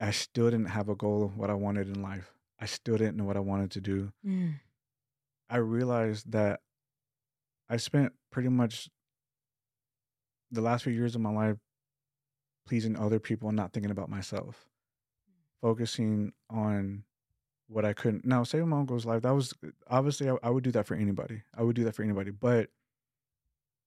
I 0.02 0.12
still 0.12 0.50
didn't 0.50 0.68
have 0.68 0.90
a 0.90 0.96
goal 0.96 1.24
of 1.24 1.38
what 1.38 1.50
I 1.50 1.54
wanted 1.54 1.88
in 1.88 2.02
life. 2.02 2.34
I 2.60 2.66
still 2.66 2.98
didn't 2.98 3.18
know 3.18 3.26
what 3.26 3.38
I 3.38 3.42
wanted 3.42 3.72
to 3.72 3.82
do. 3.82 4.12
Mm. 4.26 4.56
I 5.50 5.58
realized 5.58 6.32
that 6.32 6.62
I 7.70 7.78
spent 7.78 8.14
pretty 8.32 8.50
much 8.50 8.90
the 10.52 10.62
last 10.62 10.84
few 10.84 10.94
years 10.94 11.16
of 11.16 11.22
my 11.22 11.32
life 11.32 11.58
pleasing 12.68 12.98
other 12.98 13.20
people 13.20 13.50
and 13.50 13.56
not 13.56 13.74
thinking 13.74 13.92
about 13.92 14.10
myself, 14.10 14.68
focusing 15.62 16.34
on 16.50 17.04
what 17.68 17.86
I 17.86 17.94
couldn't. 17.94 18.26
Now, 18.26 18.44
saving 18.44 18.70
my 18.70 18.80
uncle's 18.80 19.06
life, 19.06 19.22
that 19.22 19.34
was 19.34 19.54
obviously 19.88 20.30
I, 20.30 20.36
I 20.42 20.50
would 20.50 20.64
do 20.64 20.72
that 20.72 20.88
for 20.88 20.96
anybody. 20.96 21.44
I 21.56 21.64
would 21.64 21.76
do 21.76 21.84
that 21.84 21.96
for 21.96 22.04
anybody. 22.04 22.32
But 22.32 22.70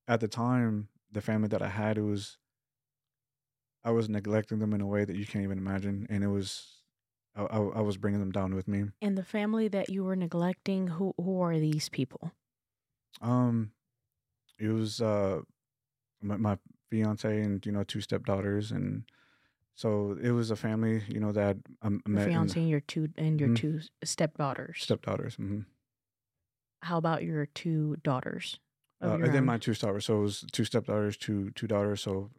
at 0.07 0.21
the 0.21 0.29
time, 0.29 0.89
the 1.11 1.21
family 1.21 1.49
that 1.49 1.63
I 1.63 1.69
had, 1.69 1.99
it 1.99 2.03
was, 2.03 2.39
I 3.85 3.91
was 3.91 4.09
neglecting 4.09 4.61
them 4.61 4.73
in 4.73 4.81
a 4.81 4.87
way 4.87 5.05
that 5.05 5.17
you 5.17 5.27
can't 5.27 5.45
even 5.45 5.59
imagine. 5.59 6.07
And 6.09 6.23
it 6.23 6.29
was, 6.29 6.83
I, 7.35 7.43
I, 7.43 7.59
I 7.59 7.81
was 7.81 7.97
bringing 7.97 8.21
them 8.21 8.31
down 8.31 8.55
with 8.55 8.69
me. 8.69 8.85
And 9.01 9.19
the 9.19 9.25
family 9.25 9.67
that 9.69 9.89
you 9.89 10.05
were 10.05 10.17
neglecting, 10.17 10.87
who 10.89 11.15
who 11.17 11.41
are 11.41 11.59
these 11.59 11.89
people? 11.89 12.33
Um, 13.21 13.73
it 14.59 14.69
was 14.69 15.01
uh 15.01 15.43
my, 16.23 16.37
my 16.37 16.59
fiance 16.91 17.41
and 17.43 17.65
you 17.67 17.73
know 17.73 17.85
two 17.85 18.01
stepdaughters, 18.01 18.73
and 18.73 19.05
so 19.75 20.17
it 20.23 20.31
was 20.33 20.51
a 20.51 20.57
family 20.57 21.03
you 21.09 21.21
know 21.21 21.33
that 21.33 21.57
I 21.83 21.87
m- 21.87 22.03
Your 22.07 22.15
met 22.17 22.27
in 22.29 22.33
fiance 22.33 22.61
and 22.61 22.71
your 22.71 22.81
two 22.81 23.09
and 23.17 23.41
your 23.41 23.51
Mhm. 23.51 23.57
two 23.57 23.81
stepdaughters. 24.05 24.83
stepdaughters. 24.83 25.37
hmm 25.37 25.61
How 26.83 26.99
about 26.99 27.23
your 27.23 27.47
two 27.47 27.97
daughters? 28.03 28.59
Uh, 29.03 29.17
your 29.17 29.27
and 29.27 29.35
then 29.35 29.45
my 29.45 29.59
two 29.59 29.75
stepdaughters. 29.75 30.07
So 30.07 30.19
it 30.19 30.23
was 30.23 30.45
two 30.53 30.65
stepdaughters, 30.65 31.17
two 31.17 31.51
two 31.53 31.67
daughters. 31.67 32.03
So 32.03 32.31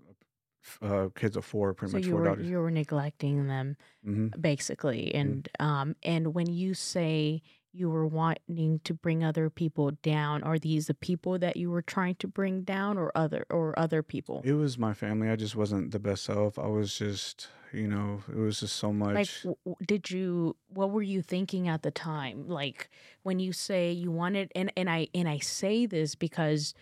uh, 0.81 1.09
kids 1.15 1.35
of 1.35 1.45
four, 1.45 1.73
pretty 1.73 1.91
so 1.91 1.97
much 1.97 2.05
you 2.05 2.11
four 2.11 2.21
were 2.21 2.29
daughters. 2.29 2.47
you 2.47 2.57
were 2.59 2.71
neglecting 2.71 3.47
them 3.47 3.77
hmm 4.03 4.27
basically, 4.39 5.13
and 5.13 5.47
um 5.59 5.95
and 6.03 6.33
when 6.33 6.47
you 6.51 6.73
say 6.73 7.41
you 7.73 7.89
were 7.89 8.05
wanting 8.07 8.79
to 8.83 8.93
bring 8.93 9.23
other 9.23 9.49
people 9.49 9.91
down? 10.03 10.43
Are 10.43 10.59
these 10.59 10.87
the 10.87 10.93
people 10.93 11.39
that 11.39 11.57
you 11.57 11.71
were 11.71 11.81
trying 11.81 12.15
to 12.15 12.27
bring 12.27 12.61
down, 12.61 12.97
or 12.97 13.11
other 13.15 13.45
or 13.49 13.77
other 13.77 14.03
people? 14.03 14.41
It 14.45 14.53
was 14.53 14.77
my 14.77 14.93
family. 14.93 15.29
I 15.29 15.35
just 15.35 15.55
wasn't 15.55 15.91
the 15.91 15.99
best 15.99 16.23
self. 16.23 16.59
I 16.59 16.67
was 16.67 16.95
just, 16.97 17.47
you 17.73 17.87
know, 17.87 18.21
it 18.29 18.37
was 18.37 18.59
just 18.59 18.75
so 18.75 18.93
much. 18.93 19.41
w- 19.43 19.57
w- 19.65 19.75
did 19.85 20.11
you? 20.11 20.55
What 20.69 20.91
were 20.91 21.01
you 21.01 21.21
thinking 21.21 21.67
at 21.67 21.81
the 21.81 21.91
time? 21.91 22.47
Like 22.47 22.89
when 23.23 23.39
you 23.39 23.51
say 23.53 23.91
you 23.91 24.11
wanted, 24.11 24.51
and 24.55 24.71
and 24.77 24.89
I 24.89 25.07
and 25.13 25.27
I 25.27 25.39
say 25.39 25.85
this 25.85 26.15
because, 26.15 26.73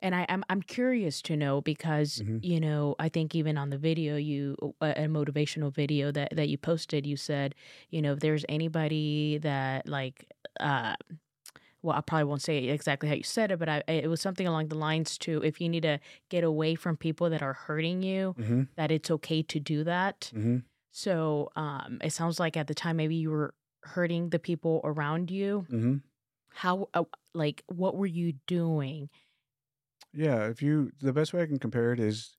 and 0.00 0.14
I 0.14 0.26
I'm 0.28 0.44
I'm 0.48 0.62
curious 0.62 1.22
to 1.22 1.36
know 1.36 1.60
because 1.60 2.18
hmm 2.18 2.38
you 2.42 2.60
know 2.60 2.94
I 2.98 3.08
think 3.08 3.34
even 3.34 3.56
on 3.58 3.70
the 3.70 3.78
video 3.78 4.16
you 4.16 4.56
a, 4.80 4.90
a 5.04 5.06
motivational 5.06 5.72
video 5.72 6.10
that 6.12 6.34
that 6.36 6.48
you 6.48 6.58
posted, 6.58 7.06
you 7.06 7.16
said 7.16 7.54
you 7.90 8.02
know 8.02 8.12
if 8.12 8.20
there's 8.20 8.44
anybody 8.48 9.38
that 9.38 9.88
like 9.88 10.26
uh 10.60 10.94
well 11.82 11.96
I 11.96 12.00
probably 12.00 12.24
won't 12.24 12.42
say 12.42 12.64
exactly 12.64 13.08
how 13.08 13.14
you 13.14 13.22
said 13.22 13.50
it, 13.50 13.58
but 13.58 13.68
I 13.68 13.82
it 13.88 14.08
was 14.08 14.20
something 14.20 14.46
along 14.46 14.68
the 14.68 14.78
lines 14.78 15.18
to 15.18 15.42
if 15.42 15.60
you 15.60 15.68
need 15.68 15.82
to 15.82 15.98
get 16.28 16.44
away 16.44 16.74
from 16.74 16.96
people 16.96 17.30
that 17.30 17.42
are 17.42 17.52
hurting 17.54 18.02
you, 18.02 18.34
hmm 18.36 18.62
that 18.76 18.90
it's 18.90 19.10
okay 19.10 19.42
to 19.42 19.60
do 19.60 19.84
that. 19.84 20.30
hmm 20.34 20.58
So 20.90 21.50
um, 21.56 21.98
it 22.02 22.12
sounds 22.12 22.40
like 22.40 22.56
at 22.56 22.66
the 22.68 22.74
time 22.74 22.96
maybe 22.96 23.16
you 23.16 23.30
were 23.30 23.54
hurting 23.82 24.30
the 24.30 24.38
people 24.38 24.80
around 24.84 25.30
you. 25.30 25.66
hmm 25.70 25.96
How, 26.48 26.88
uh, 26.94 27.04
like, 27.34 27.62
what 27.68 27.96
were 27.96 28.06
you 28.06 28.32
doing? 28.46 29.10
Yeah. 30.16 30.46
If 30.48 30.62
you, 30.62 30.92
the 31.00 31.12
best 31.12 31.32
way 31.34 31.42
I 31.42 31.46
can 31.46 31.58
compare 31.58 31.92
it 31.92 32.00
is 32.00 32.36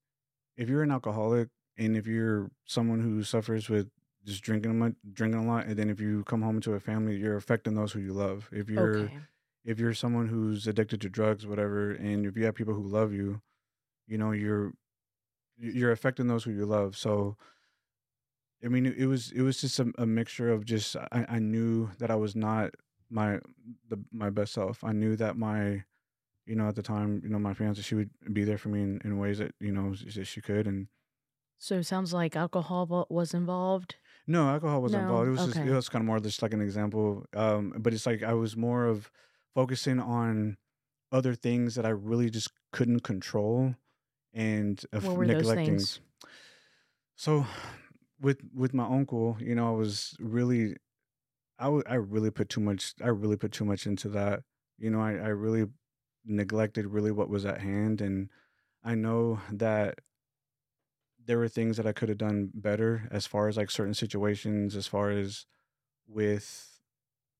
if 0.57 0.69
you're 0.69 0.83
an 0.83 0.91
alcoholic 0.91 1.49
and 1.77 1.97
if 1.97 2.07
you're 2.07 2.51
someone 2.65 3.01
who 3.01 3.23
suffers 3.23 3.69
with 3.69 3.89
just 4.25 4.43
drinking 4.43 4.79
much, 4.79 4.93
drinking 5.13 5.41
a 5.41 5.47
lot, 5.47 5.67
and 5.67 5.77
then 5.77 5.89
if 5.89 6.01
you 6.01 6.23
come 6.25 6.41
home 6.41 6.61
to 6.61 6.73
a 6.73 6.79
family, 6.79 7.17
you're 7.17 7.37
affecting 7.37 7.75
those 7.75 7.93
who 7.93 7.99
you 7.99 8.13
love. 8.13 8.49
If 8.51 8.69
you're 8.69 9.05
Okay. 9.05 9.19
if 9.65 9.79
you're 9.79 9.93
someone 9.93 10.27
who's 10.27 10.67
addicted 10.67 11.01
to 11.01 11.09
drugs, 11.09 11.45
whatever, 11.47 11.91
and 11.91 12.25
if 12.25 12.37
you 12.37 12.45
have 12.45 12.55
people 12.55 12.73
who 12.73 12.83
love 12.83 13.13
you, 13.13 13.41
you 14.07 14.17
know, 14.17 14.31
you're 14.31 14.73
you're 15.57 15.91
affecting 15.91 16.27
those 16.27 16.43
who 16.45 16.51
you 16.51 16.65
love. 16.65 16.97
So, 16.97 17.37
I 18.63 18.69
mean, 18.69 18.85
it 18.85 19.05
was 19.05 19.31
it 19.31 19.41
was 19.41 19.61
just 19.61 19.79
a, 19.79 19.91
a 19.97 20.05
mixture 20.05 20.49
of 20.51 20.65
just 20.65 20.95
I, 20.95 21.25
I 21.29 21.39
knew 21.39 21.89
that 21.99 22.09
I 22.11 22.15
was 22.15 22.35
not 22.35 22.71
my 23.09 23.39
the 23.89 23.99
my 24.11 24.29
best 24.29 24.53
self. 24.53 24.83
I 24.83 24.91
knew 24.93 25.15
that 25.17 25.37
my 25.37 25.83
you 26.47 26.55
know 26.55 26.67
at 26.67 26.75
the 26.75 26.83
time 26.83 27.21
you 27.23 27.29
know 27.29 27.39
my 27.39 27.53
fiance 27.53 27.81
she 27.81 27.95
would 27.95 28.11
be 28.33 28.43
there 28.43 28.57
for 28.57 28.69
me 28.69 28.81
in, 28.81 29.01
in 29.03 29.17
ways 29.19 29.39
that 29.39 29.53
you 29.59 29.71
know 29.71 29.93
she, 29.93 30.23
she 30.23 30.41
could 30.41 30.67
and 30.67 30.87
So 31.59 31.77
it 31.77 31.83
sounds 31.83 32.13
like 32.13 32.35
alcohol 32.35 33.05
was 33.11 33.33
involved. 33.35 33.97
no 34.25 34.49
alcohol 34.49 34.81
wasn't 34.81 35.01
involved. 35.01 35.27
It 35.27 35.31
was 35.31 35.43
just 35.43 35.63
it 35.63 35.71
was 35.71 35.89
kind 35.89 36.01
of 36.01 36.05
more 36.05 36.19
just 36.19 36.41
like 36.41 36.53
an 36.53 36.61
example. 36.61 37.25
Um, 37.33 37.73
but 37.79 37.93
it's 37.93 38.05
like 38.05 38.23
I 38.23 38.33
was 38.33 38.57
more 38.57 38.85
of 38.85 39.11
focusing 39.55 39.99
on 39.99 40.57
other 41.11 41.35
things 41.35 41.75
that 41.75 41.85
I 41.85 41.89
really 41.89 42.29
just 42.29 42.51
couldn't 42.73 43.01
control 43.01 43.75
and 44.33 44.83
of 44.93 45.05
What 45.05 45.17
were 45.17 45.27
those 45.27 45.51
neglecting. 45.51 45.51
things? 45.51 46.01
So 47.15 47.45
with 48.19 48.41
with 48.53 48.73
my 48.73 48.85
uncle, 48.85 49.37
you 49.39 49.55
know, 49.55 49.67
I 49.67 49.77
was 49.77 50.15
really 50.19 50.77
I 51.59 51.65
w- 51.65 51.83
I 51.87 51.95
really 51.95 52.31
put 52.31 52.49
too 52.49 52.61
much 52.61 52.95
I 53.01 53.09
really 53.09 53.37
put 53.37 53.53
too 53.53 53.65
much 53.65 53.87
into 53.87 54.09
that. 54.09 54.43
You 54.79 54.91
know, 54.91 55.01
I, 55.01 55.13
I 55.13 55.29
really 55.29 55.67
neglected 56.27 56.85
really 56.85 57.11
what 57.11 57.29
was 57.29 57.45
at 57.45 57.61
hand 57.61 58.01
and 58.01 58.29
I 58.83 58.95
know 58.95 59.39
that 59.51 59.99
there 61.25 61.37
were 61.37 61.49
things 61.49 61.77
that 61.77 61.85
I 61.85 61.91
could 61.91 62.09
have 62.09 62.17
done 62.17 62.51
better 62.53 63.07
as 63.11 63.27
far 63.27 63.47
as 63.47 63.57
like 63.57 63.69
certain 63.69 63.93
situations 63.93 64.75
as 64.75 64.87
far 64.87 65.09
as 65.09 65.45
with 66.07 66.79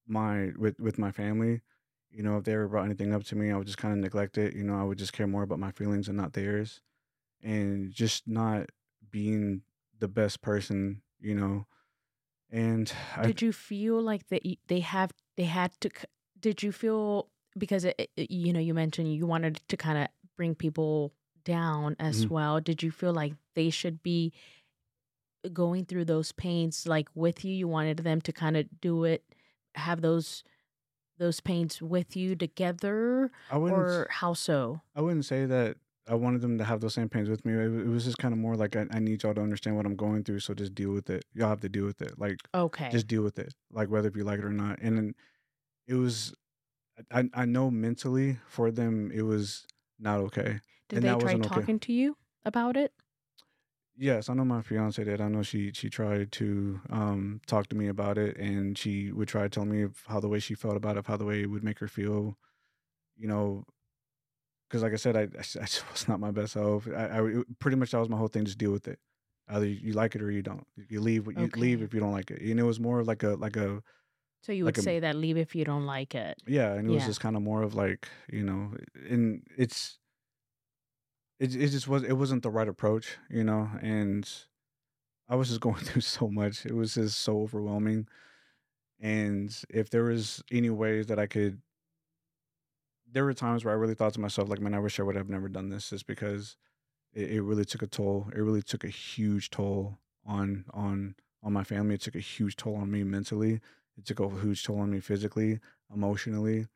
my 0.05 0.51
with 0.57 0.79
with 0.79 0.97
my 0.97 1.11
family. 1.11 1.61
You 2.11 2.23
know, 2.23 2.37
if 2.37 2.45
they 2.45 2.53
ever 2.53 2.67
brought 2.67 2.85
anything 2.85 3.13
up 3.13 3.23
to 3.25 3.35
me, 3.35 3.51
I 3.51 3.57
would 3.57 3.67
just 3.67 3.77
kind 3.77 3.93
of 3.93 3.99
neglect 3.99 4.37
it. 4.37 4.55
You 4.55 4.63
know, 4.63 4.79
I 4.79 4.83
would 4.83 4.97
just 4.97 5.13
care 5.13 5.27
more 5.27 5.43
about 5.43 5.59
my 5.59 5.71
feelings 5.71 6.07
and 6.07 6.17
not 6.17 6.33
theirs. 6.33 6.81
And 7.41 7.91
just 7.91 8.27
not 8.27 8.69
being 9.11 9.61
the 9.99 10.07
best 10.07 10.41
person, 10.41 11.01
you 11.19 11.35
know. 11.35 11.67
And 12.51 12.91
I 13.15 13.27
Did 13.27 13.41
you 13.41 13.51
feel 13.51 14.01
like 14.01 14.27
that 14.29 14.41
y- 14.43 14.57
they 14.67 14.79
have 14.79 15.11
they 15.35 15.45
had 15.45 15.71
to? 15.81 15.89
Did 16.39 16.63
you 16.63 16.71
feel 16.71 17.29
because 17.57 17.85
it, 17.85 18.11
it- 18.15 18.31
you 18.31 18.53
know 18.53 18.59
you 18.59 18.73
mentioned 18.73 19.13
you 19.13 19.27
wanted 19.27 19.61
to 19.67 19.77
kind 19.77 19.97
of 19.97 20.07
bring 20.35 20.55
people 20.55 21.13
down 21.45 21.95
as 21.99 22.25
Mhm. 22.25 22.29
well? 22.29 22.59
Did 22.61 22.83
you 22.83 22.91
feel 22.91 23.13
like 23.13 23.33
they 23.55 23.69
should 23.69 24.03
be 24.03 24.33
going 25.53 25.85
through 25.85 26.05
those 26.05 26.31
pains 26.31 26.87
like 26.87 27.09
with 27.15 27.45
you? 27.45 27.53
You 27.53 27.67
wanted 27.67 27.97
them 27.97 28.21
to 28.21 28.31
kind 28.33 28.57
of 28.57 28.65
do 28.81 29.03
it, 29.03 29.23
have 29.75 30.01
those 30.01 30.43
those 31.19 31.39
pains 31.39 31.81
with 31.81 32.15
you 32.15 32.35
together, 32.35 33.31
I 33.49 33.57
wouldn't 33.57 33.79
or 33.79 34.07
how 34.11 34.33
so? 34.33 34.81
I 34.95 35.01
wouldn't 35.01 35.25
say 35.25 35.45
that 35.47 35.77
I 36.07 36.15
wanted 36.15 36.41
them 36.41 36.57
to 36.59 36.63
have 36.63 36.81
those 36.81 36.93
same 36.93 37.09
pains 37.09 37.29
with 37.29 37.45
me. 37.45 37.53
It, 37.53 37.65
it 37.73 37.87
was 37.87 38.05
just 38.05 38.17
kind 38.19 38.33
of 38.33 38.39
more 38.39 38.55
like 38.55 38.75
I, 38.75 38.85
I 38.91 38.99
need 38.99 39.23
y'all 39.23 39.33
to 39.33 39.41
understand 39.41 39.77
what 39.77 39.85
I'm 39.85 39.95
going 39.95 40.23
through, 40.23 40.41
so 40.41 40.53
just 40.53 40.75
deal 40.75 40.91
with 40.91 41.09
it. 41.09 41.25
Y'all 41.33 41.49
have 41.49 41.61
to 41.61 41.69
deal 41.69 41.85
with 41.85 42.01
it. 42.01 42.19
Like 42.19 42.37
Okay. 42.55 42.89
just 42.91 43.07
deal 43.07 43.23
with 43.23 43.39
it, 43.39 43.53
like 43.71 43.89
whether 43.89 44.07
if 44.09 44.15
you 44.15 44.23
like 44.23 44.39
it 44.39 44.45
or 44.45 44.51
not. 44.53 44.79
And 44.81 44.97
then 44.97 45.15
it 45.87 45.95
was, 45.95 46.33
I 47.11 47.29
I 47.33 47.45
know 47.45 47.69
mentally 47.69 48.39
for 48.47 48.71
them 48.71 49.11
it 49.13 49.23
was 49.23 49.65
not 49.99 50.19
okay. 50.19 50.59
Did 50.89 50.97
and 50.97 51.05
they 51.05 51.09
that 51.09 51.19
try 51.19 51.33
wasn't 51.33 51.45
okay. 51.45 51.55
talking 51.55 51.79
to 51.79 51.93
you 51.93 52.17
about 52.45 52.77
it? 52.77 52.93
Yes, 53.99 54.29
I 54.29 54.35
know 54.35 54.45
my 54.45 54.61
fiance 54.61 55.03
did. 55.03 55.21
I 55.21 55.27
know 55.27 55.41
she 55.41 55.71
she 55.73 55.89
tried 55.89 56.31
to 56.33 56.79
um 56.89 57.41
talk 57.47 57.67
to 57.69 57.75
me 57.75 57.87
about 57.87 58.17
it, 58.17 58.37
and 58.37 58.77
she 58.77 59.11
would 59.11 59.27
try 59.27 59.43
to 59.43 59.49
tell 59.49 59.65
me 59.65 59.81
of 59.81 60.03
how 60.07 60.19
the 60.19 60.29
way 60.29 60.39
she 60.39 60.53
felt 60.53 60.77
about 60.77 60.97
it, 60.97 61.05
how 61.07 61.17
the 61.17 61.25
way 61.25 61.41
it 61.41 61.49
would 61.49 61.63
make 61.63 61.79
her 61.79 61.87
feel. 61.87 62.37
You 63.15 63.27
know, 63.27 63.65
because 64.69 64.83
like 64.83 64.93
I 64.93 64.97
said, 64.97 65.15
I, 65.15 65.21
I 65.21 65.41
just 65.65 65.83
was 65.91 66.07
not 66.07 66.19
my 66.19 66.31
best 66.31 66.53
self. 66.53 66.87
I, 66.87 67.19
I 67.19 67.43
pretty 67.59 67.77
much 67.77 67.91
that 67.91 67.99
was 67.99 68.09
my 68.09 68.17
whole 68.17 68.27
thing. 68.27 68.45
Just 68.45 68.57
deal 68.59 68.71
with 68.71 68.87
it. 68.87 68.99
Either 69.49 69.65
you, 69.65 69.93
like 69.93 70.13
it 70.13 70.21
or 70.21 70.29
you 70.29 70.41
don't. 70.41 70.67
You 70.89 70.99
leave. 70.99 71.25
You 71.25 71.49
leave 71.55 71.81
if 71.81 71.93
you 71.93 72.01
don't 72.01 72.11
like 72.11 72.31
it. 72.31 72.41
And 72.41 72.59
it 72.59 72.63
was 72.63 72.79
more 72.79 73.03
like 73.03 73.23
a 73.23 73.29
like 73.29 73.55
a 73.55 73.81
So 74.47 74.53
you 74.53 74.63
like 74.63 74.77
would 74.77 74.79
a 74.79 74.81
say 74.81 75.01
that 75.01 75.17
leave 75.17 75.35
if 75.35 75.55
you 75.55 75.65
don't 75.65 75.85
like 75.85 76.15
it. 76.15 76.41
yeah, 76.47 76.71
and 76.71 76.89
it 76.89 76.93
was 76.93 77.05
just 77.05 77.19
kind 77.19 77.35
of 77.35 77.41
more 77.41 77.63
of 77.63 77.75
like 77.75 78.07
you 78.31 78.43
know, 78.43 78.71
and 79.09 79.45
it's 79.57 79.99
it 81.37 81.53
it 81.53 81.67
just 81.67 81.89
was 81.89 82.03
it 82.03 82.13
wasn't 82.13 82.43
the 82.43 82.49
right 82.49 82.69
approach, 82.69 83.17
you 83.29 83.43
know, 83.43 83.69
and 83.81 84.25
I 85.27 85.35
was 85.35 85.49
just 85.49 85.59
going 85.67 85.75
through 85.75 85.99
so 85.99 86.29
much. 86.29 86.65
It 86.65 86.73
was 86.73 86.93
just 86.93 87.19
so 87.19 87.41
overwhelming. 87.41 88.07
And 89.01 89.53
if 89.69 89.89
there 89.89 90.03
was 90.03 90.41
any 90.49 90.69
ways 90.69 91.07
that 91.07 91.19
I 91.19 91.27
could 91.27 91.61
there 93.11 93.25
were 93.25 93.33
times 93.33 93.65
where 93.65 93.73
I 93.73 93.77
really 93.77 93.95
thought 93.95 94.13
to 94.13 94.21
myself, 94.21 94.47
like, 94.47 94.61
man, 94.61 94.73
I 94.73 94.79
wish 94.79 94.97
I 94.97 95.03
would 95.03 95.17
have 95.17 95.29
never 95.29 95.49
done 95.49 95.67
this 95.67 95.89
just 95.89 96.07
because 96.07 96.55
it, 97.13 97.31
it 97.31 97.41
really 97.41 97.65
took 97.65 97.81
a 97.81 97.87
toll. 97.87 98.29
It 98.33 98.39
really 98.39 98.61
took 98.61 98.85
a 98.85 98.89
huge 98.89 99.49
toll 99.49 99.97
on 100.25 100.63
on 100.73 101.15
on 101.43 101.51
my 101.51 101.65
family. 101.65 101.95
It 101.95 102.01
took 102.01 102.15
a 102.15 102.19
huge 102.19 102.55
toll 102.55 102.77
on 102.77 102.89
me 102.89 103.03
mentally. 103.03 103.59
It 103.97 104.05
took 104.05 104.19
a 104.19 104.29
huge 104.29 104.63
toll 104.63 104.79
on 104.79 104.91
me 104.91 104.99
physically, 104.99 105.59
emotionally. 105.93 106.67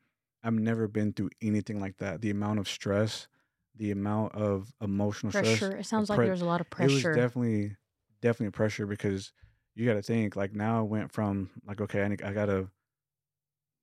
I've 0.42 0.54
never 0.54 0.88
been 0.88 1.12
through 1.12 1.30
anything 1.40 1.80
like 1.80 1.98
that. 1.98 2.20
The 2.20 2.30
amount 2.30 2.58
of 2.58 2.68
stress, 2.68 3.28
the 3.76 3.92
amount 3.92 4.34
of 4.34 4.72
emotional 4.80 5.30
stress. 5.30 5.58
Pressure. 5.58 5.76
It 5.76 5.86
sounds 5.86 6.10
like 6.10 6.18
pre- 6.18 6.26
there's 6.26 6.42
a 6.42 6.46
lot 6.46 6.60
of 6.60 6.68
pressure. 6.68 6.90
It 6.90 6.94
was 6.94 7.16
definitely 7.16 7.76
definitely 8.20 8.50
pressure 8.52 8.86
because 8.86 9.32
you 9.74 9.86
got 9.86 9.94
to 9.94 10.02
think 10.02 10.36
like 10.36 10.54
now 10.54 10.78
I 10.78 10.82
went 10.82 11.12
from 11.12 11.50
like 11.66 11.80
okay 11.80 12.02
I, 12.02 12.08
need, 12.08 12.22
I 12.22 12.32
gotta 12.32 12.68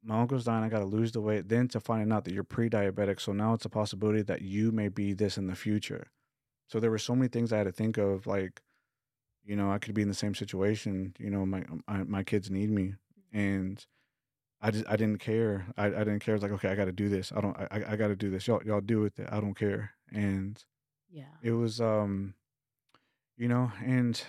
my 0.04 0.22
uncle's 0.22 0.46
dying 0.46 0.64
I 0.64 0.70
gotta 0.70 0.86
lose 0.86 1.12
the 1.12 1.22
weight 1.22 1.50
then 1.50 1.68
to 1.70 1.80
finding 1.80 2.12
out 2.12 2.24
that 2.26 2.34
you're 2.34 2.44
pre-diabetic 2.44 3.20
so 3.20 3.34
now 3.34 3.54
it's 3.54 3.66
a 3.66 3.70
possibility 3.70 4.22
that 4.24 4.42
you 4.42 4.72
may 4.72 4.88
be 4.88 5.14
this 5.14 5.38
in 5.38 5.48
the 5.48 5.56
future 5.56 6.08
so 6.68 6.80
there 6.80 6.92
were 6.92 6.98
so 6.98 7.16
many 7.16 7.28
things 7.28 7.52
I 7.52 7.58
had 7.58 7.66
to 7.66 7.72
think 7.72 7.98
of 7.98 8.26
like 8.28 8.62
you 9.44 9.56
know 9.56 9.72
I 9.72 9.78
could 9.78 9.94
be 9.94 10.02
in 10.02 10.08
the 10.08 10.14
same 10.14 10.36
situation 10.36 11.14
you 11.20 11.30
know 11.30 11.46
my 11.46 11.66
my, 11.88 12.04
my 12.04 12.24
kids 12.24 12.50
need 12.50 12.70
me 12.70 12.96
and 13.32 13.86
I 14.62 14.72
just 14.72 14.86
I 14.88 14.96
didn't 14.96 15.20
care. 15.20 15.68
I, 15.78 15.86
I 15.86 15.90
didn't 16.00 16.20
care. 16.20 16.36
It's 16.36 16.44
like 16.44 16.52
okay 16.54 16.70
I 16.70 16.76
got 16.76 16.86
to 16.86 16.92
do 16.92 17.10
this. 17.10 17.32
I 17.36 17.42
don't 17.42 17.58
I, 17.58 17.84
I 17.90 17.96
got 17.96 18.08
to 18.08 18.16
do 18.16 18.30
this. 18.30 18.48
Y'all 18.48 18.62
y'all 18.66 18.82
do 18.82 19.00
with 19.00 19.20
it. 19.20 19.28
I 19.32 19.40
don't 19.40 19.56
care. 19.56 19.92
And 20.12 20.62
yeah. 21.10 21.26
it 21.42 21.52
was 21.52 21.80
um 21.80 22.34
you 23.38 23.48
know 23.48 23.72
and 23.84 24.22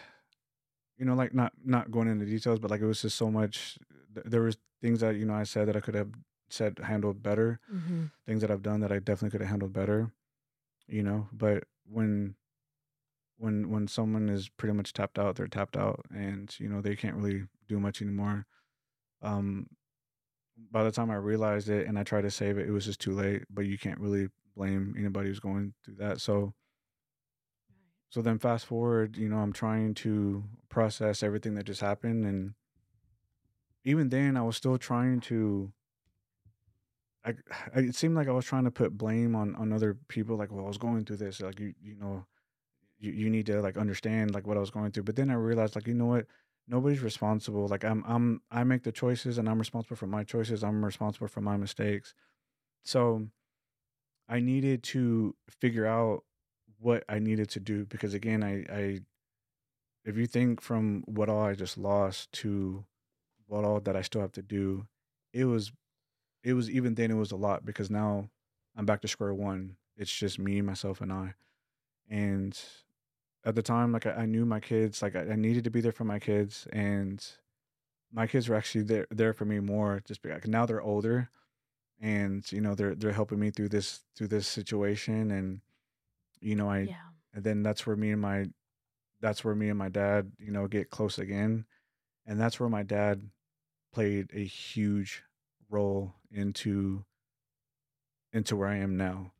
you 0.96 1.04
know 1.04 1.14
like 1.14 1.34
not 1.34 1.52
not 1.64 1.90
going 1.90 2.08
into 2.08 2.24
details 2.24 2.58
but 2.58 2.70
like 2.70 2.80
it 2.80 2.86
was 2.86 3.02
just 3.02 3.16
so 3.16 3.30
much 3.30 3.78
th- 4.14 4.26
there 4.26 4.42
was 4.42 4.56
things 4.80 5.00
that 5.00 5.16
you 5.16 5.24
know 5.26 5.34
i 5.34 5.42
said 5.42 5.66
that 5.66 5.76
i 5.76 5.80
could 5.80 5.94
have 5.94 6.10
said 6.48 6.78
handled 6.84 7.22
better 7.22 7.58
hmm 7.68 8.04
things 8.26 8.40
that 8.40 8.50
i've 8.50 8.62
done 8.62 8.80
that 8.80 8.92
i 8.92 8.98
definitely 8.98 9.30
could 9.30 9.40
have 9.40 9.50
handled 9.50 9.72
better 9.72 10.12
you 10.86 11.02
know 11.02 11.26
but 11.32 11.64
when 11.84 12.34
when 13.38 13.70
when 13.70 13.88
someone 13.88 14.28
is 14.28 14.48
pretty 14.48 14.74
much 14.74 14.92
tapped 14.92 15.18
out 15.18 15.34
they're 15.36 15.48
tapped 15.48 15.76
out 15.76 16.04
and 16.14 16.54
you 16.60 16.68
know 16.68 16.80
they 16.80 16.94
can't 16.94 17.16
really 17.16 17.44
do 17.68 17.80
much 17.80 18.00
anymore 18.00 18.46
um 19.22 19.66
by 20.70 20.84
the 20.84 20.90
time 20.90 21.10
i 21.10 21.14
realized 21.14 21.68
it 21.68 21.86
and 21.86 21.98
i 21.98 22.02
tried 22.02 22.22
to 22.22 22.30
save 22.30 22.58
it 22.58 22.68
it 22.68 22.72
was 22.72 22.84
just 22.84 23.00
too 23.00 23.12
late 23.12 23.42
but 23.50 23.66
you 23.66 23.78
can't 23.78 24.00
really 24.00 24.28
blame 24.56 24.94
anybody 24.98 25.28
who's 25.28 25.40
going 25.40 25.72
through 25.84 25.94
that 25.94 26.20
so 26.20 26.52
so 28.10 28.20
then 28.22 28.38
fast 28.38 28.66
forward, 28.66 29.16
you 29.16 29.28
know, 29.28 29.38
I'm 29.38 29.52
trying 29.52 29.94
to 29.94 30.42
process 30.68 31.22
everything 31.22 31.54
that 31.54 31.64
just 31.64 31.80
happened 31.80 32.26
and 32.26 32.54
even 33.84 34.08
then 34.08 34.36
I 34.36 34.42
was 34.42 34.56
still 34.56 34.78
trying 34.78 35.20
to 35.20 35.72
I, 37.24 37.34
I 37.74 37.78
it 37.80 37.94
seemed 37.94 38.16
like 38.16 38.28
I 38.28 38.32
was 38.32 38.44
trying 38.44 38.64
to 38.64 38.70
put 38.70 38.98
blame 38.98 39.34
on 39.34 39.54
on 39.56 39.72
other 39.72 39.96
people 40.08 40.36
like 40.36 40.52
well 40.52 40.64
I 40.64 40.68
was 40.68 40.78
going 40.78 41.04
through 41.04 41.16
this 41.16 41.40
like 41.40 41.58
you 41.60 41.72
you 41.82 41.94
know 41.96 42.26
you, 42.98 43.12
you 43.12 43.30
need 43.30 43.46
to 43.46 43.62
like 43.62 43.76
understand 43.76 44.34
like 44.34 44.46
what 44.46 44.56
I 44.56 44.60
was 44.60 44.70
going 44.70 44.90
through 44.90 45.04
but 45.04 45.16
then 45.16 45.30
I 45.30 45.34
realized 45.34 45.76
like 45.76 45.86
you 45.86 45.94
know 45.94 46.06
what 46.06 46.26
nobody's 46.68 47.02
responsible 47.02 47.66
like 47.68 47.84
I'm 47.84 48.04
I'm 48.06 48.42
I 48.50 48.64
make 48.64 48.82
the 48.82 48.92
choices 48.92 49.38
and 49.38 49.48
I'm 49.48 49.58
responsible 49.58 49.96
for 49.96 50.06
my 50.06 50.24
choices 50.24 50.62
I'm 50.62 50.84
responsible 50.84 51.28
for 51.28 51.40
my 51.40 51.56
mistakes 51.56 52.14
so 52.84 53.26
I 54.28 54.40
needed 54.40 54.82
to 54.84 55.34
figure 55.48 55.86
out 55.86 56.24
what 56.78 57.04
I 57.08 57.18
needed 57.18 57.50
to 57.50 57.60
do 57.60 57.84
because 57.86 58.14
again 58.14 58.42
I 58.42 58.64
I 58.72 59.00
if 60.04 60.16
you 60.16 60.26
think 60.26 60.60
from 60.60 61.02
what 61.06 61.28
all 61.28 61.42
I 61.42 61.54
just 61.54 61.76
lost 61.76 62.32
to 62.32 62.84
what 63.46 63.64
all 63.64 63.80
that 63.80 63.96
I 63.96 64.02
still 64.02 64.20
have 64.20 64.32
to 64.32 64.42
do 64.42 64.86
it 65.32 65.44
was 65.44 65.72
it 66.42 66.54
was 66.54 66.70
even 66.70 66.94
then 66.94 67.10
it 67.10 67.14
was 67.14 67.32
a 67.32 67.36
lot 67.36 67.64
because 67.64 67.90
now 67.90 68.30
I'm 68.76 68.86
back 68.86 69.02
to 69.02 69.08
square 69.08 69.34
one. 69.34 69.76
It's 69.96 70.12
just 70.12 70.38
me, 70.38 70.62
myself, 70.62 71.00
and 71.00 71.12
I. 71.12 71.34
And 72.08 72.58
at 73.44 73.54
the 73.54 73.62
time, 73.62 73.92
like 73.92 74.06
I, 74.06 74.10
I 74.12 74.26
knew 74.26 74.44
my 74.44 74.60
kids, 74.60 75.02
like 75.02 75.16
I, 75.16 75.20
I, 75.20 75.36
needed 75.36 75.64
to 75.64 75.70
be 75.70 75.80
there 75.80 75.92
for 75.92 76.04
my 76.04 76.18
kids, 76.18 76.66
and 76.72 77.24
my 78.12 78.26
kids 78.26 78.48
were 78.48 78.56
actually 78.56 78.84
there 78.84 79.06
there 79.10 79.32
for 79.32 79.44
me 79.44 79.60
more. 79.60 80.02
Just 80.06 80.22
because 80.22 80.46
now 80.46 80.66
they're 80.66 80.82
older, 80.82 81.30
and 82.00 82.50
you 82.52 82.60
know 82.60 82.74
they're 82.74 82.94
they're 82.94 83.12
helping 83.12 83.40
me 83.40 83.50
through 83.50 83.70
this 83.70 84.00
through 84.16 84.28
this 84.28 84.46
situation, 84.46 85.30
and 85.30 85.60
you 86.40 86.54
know 86.54 86.68
I, 86.68 86.80
yeah. 86.80 86.94
and 87.34 87.44
then 87.44 87.62
that's 87.62 87.86
where 87.86 87.96
me 87.96 88.10
and 88.10 88.20
my, 88.20 88.46
that's 89.20 89.44
where 89.44 89.54
me 89.54 89.70
and 89.70 89.78
my 89.78 89.88
dad, 89.88 90.32
you 90.38 90.52
know, 90.52 90.66
get 90.66 90.90
close 90.90 91.18
again, 91.18 91.64
and 92.26 92.38
that's 92.38 92.60
where 92.60 92.68
my 92.68 92.82
dad 92.82 93.30
played 93.92 94.30
a 94.34 94.44
huge 94.44 95.22
role 95.70 96.14
into 96.30 97.04
into 98.32 98.56
where 98.56 98.68
I 98.68 98.76
am 98.76 98.96
now 98.96 99.32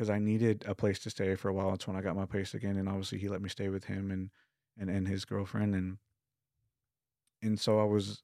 because 0.00 0.08
I 0.08 0.18
needed 0.18 0.64
a 0.66 0.74
place 0.74 0.98
to 1.00 1.10
stay 1.10 1.34
for 1.34 1.50
a 1.50 1.52
while. 1.52 1.74
It's 1.74 1.86
when 1.86 1.94
I 1.94 2.00
got 2.00 2.16
my 2.16 2.24
place 2.24 2.54
again, 2.54 2.78
and 2.78 2.88
obviously 2.88 3.18
he 3.18 3.28
let 3.28 3.42
me 3.42 3.50
stay 3.50 3.68
with 3.68 3.84
him 3.84 4.10
and 4.10 4.30
and 4.78 4.88
and 4.88 5.06
his 5.06 5.26
girlfriend, 5.26 5.74
and 5.74 5.98
and 7.42 7.60
so 7.60 7.78
I 7.78 7.84
was, 7.84 8.22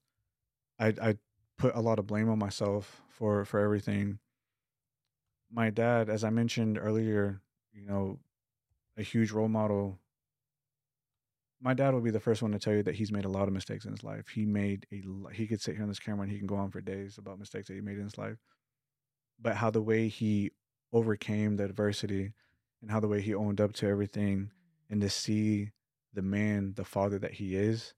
I 0.80 0.94
I 1.02 1.16
put 1.58 1.74
a 1.74 1.82
lot 1.82 1.98
of 1.98 2.06
blame 2.06 2.30
on 2.30 2.38
myself 2.38 3.02
for 3.10 3.44
for 3.44 3.60
everything. 3.60 4.20
My 5.52 5.68
dad, 5.68 6.08
as 6.08 6.24
I 6.24 6.30
mentioned 6.30 6.78
earlier, 6.80 7.42
you 7.74 7.84
know, 7.84 8.20
a 8.96 9.02
huge 9.02 9.30
role 9.30 9.48
model 9.48 9.98
my 11.60 11.74
dad 11.74 11.92
will 11.94 12.02
be 12.02 12.10
the 12.10 12.20
first 12.20 12.42
one 12.42 12.52
to 12.52 12.58
tell 12.58 12.74
you 12.74 12.82
that 12.82 12.94
he's 12.94 13.10
made 13.10 13.24
a 13.24 13.30
lot 13.30 13.48
of 13.48 13.54
mistakes 13.54 13.86
in 13.86 13.90
his 13.90 14.04
life. 14.04 14.28
He 14.28 14.44
made 14.44 14.86
a 14.92 15.02
he 15.32 15.46
could 15.46 15.60
sit 15.60 15.74
here 15.74 15.82
on 15.82 15.88
this 15.88 15.98
camera 15.98 16.22
and 16.22 16.30
he 16.30 16.38
can 16.38 16.46
go 16.46 16.56
on 16.56 16.70
for 16.70 16.80
days 16.80 17.18
about 17.18 17.38
mistakes 17.38 17.68
that 17.68 17.74
he 17.74 17.80
made 17.80 17.96
in 17.96 18.04
his 18.04 18.18
life. 18.18 18.36
But 19.40 19.56
how 19.56 19.70
the 19.70 19.82
way 19.82 20.08
he 20.08 20.52
overcame 20.92 21.56
the 21.56 21.64
adversity 21.64 22.32
and 22.80 22.90
how 22.90 23.00
the 23.00 23.08
way 23.08 23.20
he 23.20 23.34
owned 23.34 23.60
up 23.60 23.72
to 23.74 23.86
everything 23.86 24.50
and 24.88 25.00
to 25.00 25.08
see 25.10 25.70
the 26.12 26.22
man, 26.22 26.74
the 26.76 26.84
father 26.84 27.18
that 27.18 27.34
he 27.34 27.56
is 27.56 27.94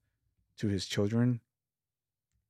to 0.57 0.67
his 0.67 0.85
children 0.85 1.41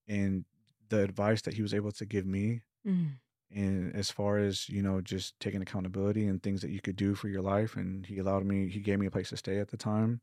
and 0.07 0.45
the 0.89 1.03
advice 1.03 1.41
that 1.43 1.53
he 1.53 1.61
was 1.61 1.73
able 1.73 1.91
to 1.91 2.05
give 2.05 2.25
me 2.25 2.61
mm. 2.87 3.09
and 3.51 3.95
as 3.95 4.09
far 4.09 4.39
as 4.39 4.67
you 4.67 4.81
know 4.81 5.01
just 5.01 5.39
taking 5.39 5.61
accountability 5.61 6.25
and 6.25 6.41
things 6.41 6.61
that 6.61 6.71
you 6.71 6.81
could 6.81 6.95
do 6.95 7.13
for 7.13 7.27
your 7.27 7.43
life 7.43 7.75
and 7.75 8.07
he 8.07 8.17
allowed 8.17 8.43
me 8.43 8.67
he 8.67 8.79
gave 8.79 8.97
me 8.97 9.05
a 9.05 9.11
place 9.11 9.29
to 9.29 9.37
stay 9.37 9.59
at 9.59 9.67
the 9.67 9.77
time 9.77 10.19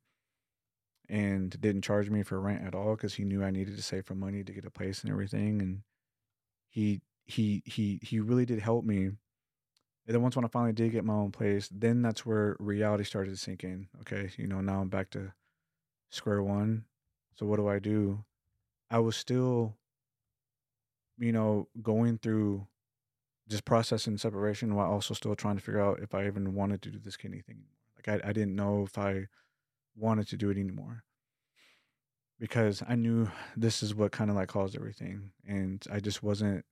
and 1.08 1.60
didn't 1.60 1.82
charge 1.82 2.10
me 2.10 2.22
for 2.22 2.40
rent 2.40 2.64
at 2.64 2.74
all 2.74 2.96
because 2.96 3.14
he 3.14 3.24
knew 3.24 3.42
I 3.42 3.50
needed 3.50 3.76
to 3.76 3.82
save 3.82 4.06
for 4.06 4.14
money 4.14 4.42
to 4.42 4.52
get 4.52 4.64
a 4.64 4.70
place 4.70 5.02
and 5.02 5.10
everything. 5.10 5.62
And 5.62 5.82
he 6.68 7.00
he 7.24 7.62
he 7.64 8.00
he 8.02 8.20
really 8.20 8.46
did 8.46 8.60
help 8.60 8.84
me. 8.84 9.10
And 10.06 10.14
then 10.14 10.22
once 10.22 10.36
when 10.36 10.44
I 10.44 10.48
finally 10.48 10.72
did 10.72 10.92
get 10.92 11.04
my 11.04 11.14
own 11.14 11.32
place, 11.32 11.68
then 11.72 12.00
that's 12.00 12.24
where 12.24 12.56
reality 12.60 13.04
started 13.04 13.30
to 13.30 13.36
sink 13.36 13.64
in. 13.64 13.88
Okay, 14.02 14.30
you 14.36 14.46
know 14.46 14.60
now 14.60 14.80
I'm 14.80 14.88
back 14.88 15.10
to 15.10 15.32
square 16.10 16.42
one. 16.42 16.84
So 17.34 17.46
what 17.46 17.56
do 17.56 17.68
I 17.68 17.78
do? 17.80 18.24
I 18.90 19.00
was 19.00 19.16
still, 19.16 19.74
you 21.18 21.32
know, 21.32 21.68
going 21.82 22.18
through 22.18 22.66
just 23.48 23.64
processing 23.64 24.16
separation 24.16 24.74
while 24.74 24.90
also 24.90 25.14
still 25.14 25.34
trying 25.34 25.56
to 25.56 25.62
figure 25.62 25.80
out 25.80 26.00
if 26.00 26.14
I 26.14 26.26
even 26.26 26.54
wanted 26.54 26.82
to 26.82 26.90
do 26.90 26.98
this 26.98 27.16
kidney 27.16 27.40
thing. 27.40 27.64
Like 27.96 28.24
I, 28.24 28.28
I 28.28 28.32
didn't 28.32 28.56
know 28.56 28.84
if 28.84 28.96
I 28.98 29.26
wanted 29.96 30.28
to 30.28 30.36
do 30.36 30.50
it 30.50 30.58
anymore 30.58 31.04
because 32.38 32.82
I 32.86 32.94
knew 32.94 33.30
this 33.56 33.82
is 33.82 33.94
what 33.94 34.12
kind 34.12 34.30
of 34.30 34.36
like 34.36 34.48
caused 34.48 34.76
everything, 34.76 35.32
and 35.46 35.84
I 35.90 36.00
just 36.00 36.22
wasn't 36.22 36.64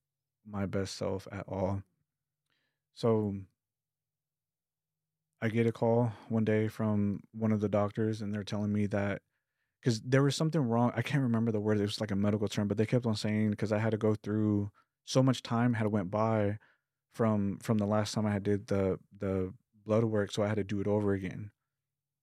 my 0.47 0.67
best 0.67 0.97
self 0.97 1.27
at 1.33 1.45
all. 1.49 1.83
So 2.95 3.35
I 5.43 5.49
get 5.49 5.67
a 5.67 5.73
call 5.73 6.13
one 6.29 6.45
day 6.45 6.69
from 6.69 7.21
one 7.33 7.53
of 7.53 7.61
the 7.61 7.69
doctors, 7.69 8.23
and 8.23 8.33
they're 8.33 8.45
telling 8.45 8.73
me 8.73 8.87
that 8.87 9.21
because 9.81 10.01
there 10.03 10.23
was 10.23 10.37
something 10.37 10.61
wrong. 10.63 10.93
I 10.97 11.03
can't 11.03 11.23
remember 11.23 11.53
the 11.53 11.61
word; 11.61 11.79
it 11.79 11.83
was 11.83 12.01
like 12.01 12.13
a 12.13 12.17
medical 12.17 12.49
term, 12.49 12.69
but 12.69 12.79
they 12.79 12.87
kept 12.87 13.07
on 13.07 13.17
saying 13.17 13.51
because 13.53 13.73
I 13.73 13.79
had 13.79 13.93
to 13.93 13.99
go 13.99 14.15
through 14.17 14.71
so 15.07 15.23
much 15.23 15.43
time 15.43 15.75
had 15.75 15.89
went 15.89 16.11
by 16.11 16.59
from 17.15 17.59
from 17.61 17.79
the 17.79 17.87
last 17.87 18.15
time 18.15 18.27
I 18.27 18.33
had 18.33 18.45
did 18.45 18.69
the 18.69 18.99
the 19.19 19.53
blood 19.87 20.05
work, 20.05 20.33
so 20.33 20.43
I 20.45 20.49
had 20.49 20.57
to 20.57 20.65
do 20.65 20.81
it 20.81 20.89
over 20.89 21.15
again. 21.15 21.51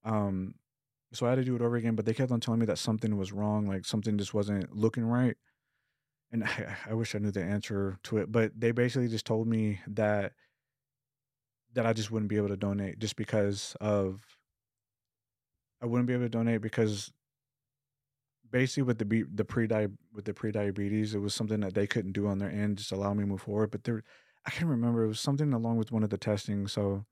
Um, 0.04 0.54
so 1.12 1.26
I 1.26 1.30
had 1.30 1.36
to 1.36 1.44
do 1.44 1.56
it 1.56 1.62
over 1.62 1.76
again, 1.76 1.96
but 1.96 2.06
they 2.06 2.14
kept 2.14 2.32
on 2.32 2.40
telling 2.40 2.60
me 2.60 2.66
that 2.66 2.78
something 2.78 3.16
was 3.18 3.32
wrong, 3.32 3.66
like 3.68 3.86
something 3.86 4.18
just 4.18 4.34
wasn't 4.34 4.76
looking 4.76 5.04
right. 5.04 5.36
And 6.30 6.44
I, 6.46 6.76
I 6.90 6.94
wish 6.94 7.14
I 7.14 7.18
knew 7.18 7.30
the 7.30 7.42
answer 7.42 7.98
to 8.04 8.18
it, 8.18 8.30
but 8.32 8.52
they 8.58 8.72
basically 8.72 9.08
just 9.08 9.26
told 9.26 9.46
me 9.48 9.80
that 9.88 10.32
that 11.74 11.86
I 11.86 11.92
just 11.92 12.10
wouldn't 12.10 12.28
be 12.28 12.36
able 12.36 12.48
to 12.48 12.56
donate 12.56 12.98
just 12.98 13.16
because 13.16 13.76
of 13.80 14.20
I 15.82 15.86
wouldn't 15.86 16.06
be 16.06 16.12
able 16.12 16.24
to 16.24 16.28
donate 16.28 16.60
because 16.60 17.12
basically 18.52 18.84
with 18.84 18.98
the 18.98 19.24
the 19.34 19.44
pre 19.44 19.66
with 20.12 20.24
the 20.24 20.34
pre 20.34 20.52
diabetes, 20.52 21.14
it 21.14 21.18
was 21.18 21.34
something 21.34 21.60
that 21.60 21.74
they 21.74 21.86
couldn't 21.86 22.12
do 22.12 22.28
on 22.28 22.38
their 22.38 22.50
end, 22.50 22.78
just 22.78 22.92
allow 22.92 23.12
me 23.14 23.24
to 23.24 23.26
move 23.26 23.42
forward. 23.42 23.72
But 23.72 23.82
there, 23.82 24.04
I 24.46 24.50
can't 24.50 24.70
remember. 24.70 25.02
It 25.02 25.08
was 25.08 25.20
something 25.20 25.52
along 25.52 25.78
with 25.78 25.90
one 25.90 26.04
of 26.04 26.10
the 26.10 26.18
testing. 26.18 26.68
So, 26.68 27.04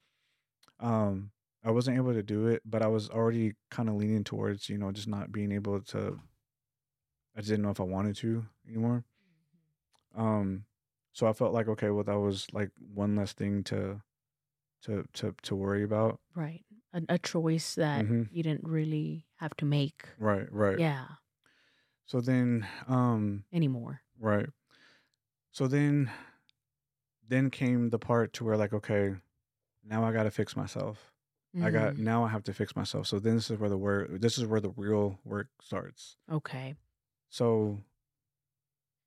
um, 0.78 1.32
I 1.64 1.70
wasn't 1.72 1.96
able 1.96 2.12
to 2.12 2.22
do 2.22 2.46
it, 2.46 2.62
but 2.64 2.82
I 2.82 2.86
was 2.86 3.10
already 3.10 3.54
kind 3.70 3.88
of 3.88 3.96
leaning 3.96 4.24
towards, 4.24 4.68
you 4.68 4.78
know, 4.78 4.92
just 4.92 5.08
not 5.08 5.32
being 5.32 5.50
able 5.50 5.80
to. 5.80 6.20
I 7.36 7.40
just 7.40 7.50
didn't 7.50 7.64
know 7.64 7.70
if 7.70 7.80
I 7.80 7.84
wanted 7.84 8.16
to 8.16 8.44
anymore. 8.68 9.04
Mm-hmm. 10.16 10.22
Um, 10.22 10.64
so 11.12 11.26
I 11.26 11.32
felt 11.32 11.52
like 11.52 11.68
okay, 11.68 11.90
well, 11.90 12.04
that 12.04 12.18
was 12.18 12.46
like 12.52 12.70
one 12.94 13.16
less 13.16 13.32
thing 13.32 13.64
to, 13.64 14.00
to 14.82 15.04
to 15.14 15.34
to 15.42 15.56
worry 15.56 15.82
about. 15.82 16.20
Right, 16.34 16.64
a, 16.92 17.02
a 17.08 17.18
choice 17.18 17.74
that 17.74 18.04
mm-hmm. 18.04 18.22
you 18.32 18.42
didn't 18.42 18.64
really 18.64 19.26
have 19.36 19.56
to 19.58 19.64
make. 19.64 20.04
Right, 20.18 20.50
right. 20.52 20.78
Yeah. 20.78 21.04
So 22.06 22.20
then, 22.20 22.66
um, 22.88 23.44
anymore. 23.52 24.00
Right. 24.18 24.48
So 25.52 25.68
then, 25.68 26.10
then 27.28 27.50
came 27.50 27.90
the 27.90 28.00
part 28.00 28.32
to 28.34 28.44
where 28.44 28.56
like, 28.56 28.72
okay, 28.72 29.14
now 29.84 30.04
I 30.04 30.12
got 30.12 30.24
to 30.24 30.30
fix 30.30 30.56
myself 30.56 31.12
Mm. 31.56 31.64
I 31.64 31.70
got 31.70 31.94
mm. 31.94 31.98
now 31.98 32.24
I 32.24 32.28
have 32.28 32.44
to 32.44 32.52
fix 32.52 32.76
myself. 32.76 33.06
So 33.06 33.18
then 33.18 33.34
this 33.34 33.50
is 33.50 33.58
where 33.58 33.68
the 33.68 33.76
work 33.76 34.08
this 34.20 34.38
is 34.38 34.46
where 34.46 34.60
the 34.60 34.70
real 34.76 35.18
work 35.24 35.48
starts. 35.60 36.16
Okay. 36.30 36.74
So 37.28 37.80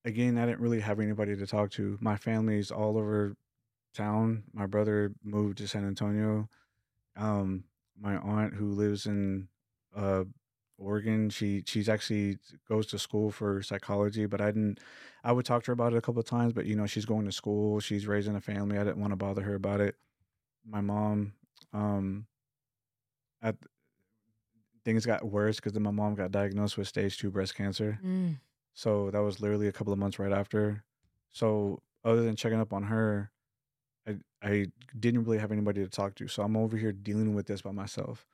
again, 0.04 0.38
I 0.38 0.46
didn't 0.46 0.60
really 0.60 0.82
have 0.82 1.00
anybody 1.00 1.36
to 1.36 1.48
talk 1.48 1.72
to. 1.72 1.98
My 2.02 2.18
family's 2.18 2.72
all 2.72 2.98
over 2.98 3.36
town. 3.94 4.44
My 4.54 4.66
brother 4.66 5.14
moved 5.24 5.58
to 5.60 5.68
San 5.68 5.86
Antonio. 5.86 6.50
Um, 7.16 7.66
my 8.00 8.18
aunt 8.18 8.54
who 8.56 8.72
lives 8.72 9.06
in 9.06 9.48
uh 9.96 10.24
Oregon, 10.78 11.30
she 11.30 11.64
she's 11.66 11.88
actually 11.88 12.38
goes 12.68 12.88
to 12.88 13.00
school 13.00 13.32
for 13.32 13.62
psychology, 13.62 14.26
but 14.26 14.42
I 14.42 14.48
didn't 14.48 14.80
I 15.24 15.32
would 15.32 15.46
talk 15.46 15.64
to 15.64 15.68
her 15.68 15.74
about 15.74 15.94
it 15.94 15.98
a 15.98 16.02
couple 16.02 16.20
of 16.20 16.26
times, 16.26 16.54
but 16.54 16.66
you 16.66 16.76
know, 16.76 16.88
she's 16.88 17.06
going 17.06 17.26
to 17.26 17.32
school, 17.32 17.80
she's 17.80 18.08
raising 18.08 18.36
a 18.36 18.42
family. 18.42 18.78
I 18.78 18.84
didn't 18.84 19.00
want 19.00 19.12
to 19.12 19.18
bother 19.18 19.44
her 19.44 19.56
about 19.56 19.82
it. 19.82 19.96
My 20.68 20.82
mom, 20.82 21.34
um, 21.74 22.26
at 23.42 23.56
things 24.84 25.06
got 25.06 25.24
worse 25.24 25.58
because 25.58 25.74
then 25.74 25.84
my 25.84 25.92
mom 25.92 26.16
got 26.16 26.32
diagnosed 26.32 26.78
with 26.78 26.88
stage 26.88 27.18
two 27.18 27.32
breast 27.32 27.56
cancer. 27.56 28.00
Mm. 28.04 28.40
So 28.74 29.12
that 29.12 29.22
was 29.22 29.40
literally 29.40 29.68
a 29.68 29.72
couple 29.72 29.94
of 29.94 30.00
months 30.00 30.20
right 30.20 30.34
after. 30.34 30.84
So 31.32 31.82
other 32.04 32.24
than 32.24 32.36
checking 32.36 32.60
up 32.60 32.74
on 32.74 32.84
her, 32.84 33.32
I 34.08 34.18
I 34.42 34.66
didn't 35.00 35.24
really 35.26 35.40
have 35.40 35.52
anybody 35.52 35.84
to 35.84 35.90
talk 35.90 36.16
to. 36.16 36.28
So 36.28 36.44
I'm 36.44 36.58
over 36.58 36.78
here 36.78 36.92
dealing 36.92 37.36
with 37.36 37.48
this 37.48 37.62
by 37.62 37.72
myself, 37.72 38.26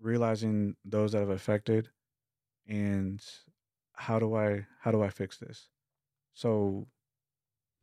realizing 0.00 0.76
those 0.84 1.12
that 1.12 1.20
have 1.20 1.30
affected, 1.30 1.88
and 2.66 3.22
how 3.94 4.18
do 4.18 4.34
I 4.34 4.66
how 4.80 4.90
do 4.92 5.02
I 5.02 5.10
fix 5.10 5.38
this? 5.38 5.68
So 6.34 6.86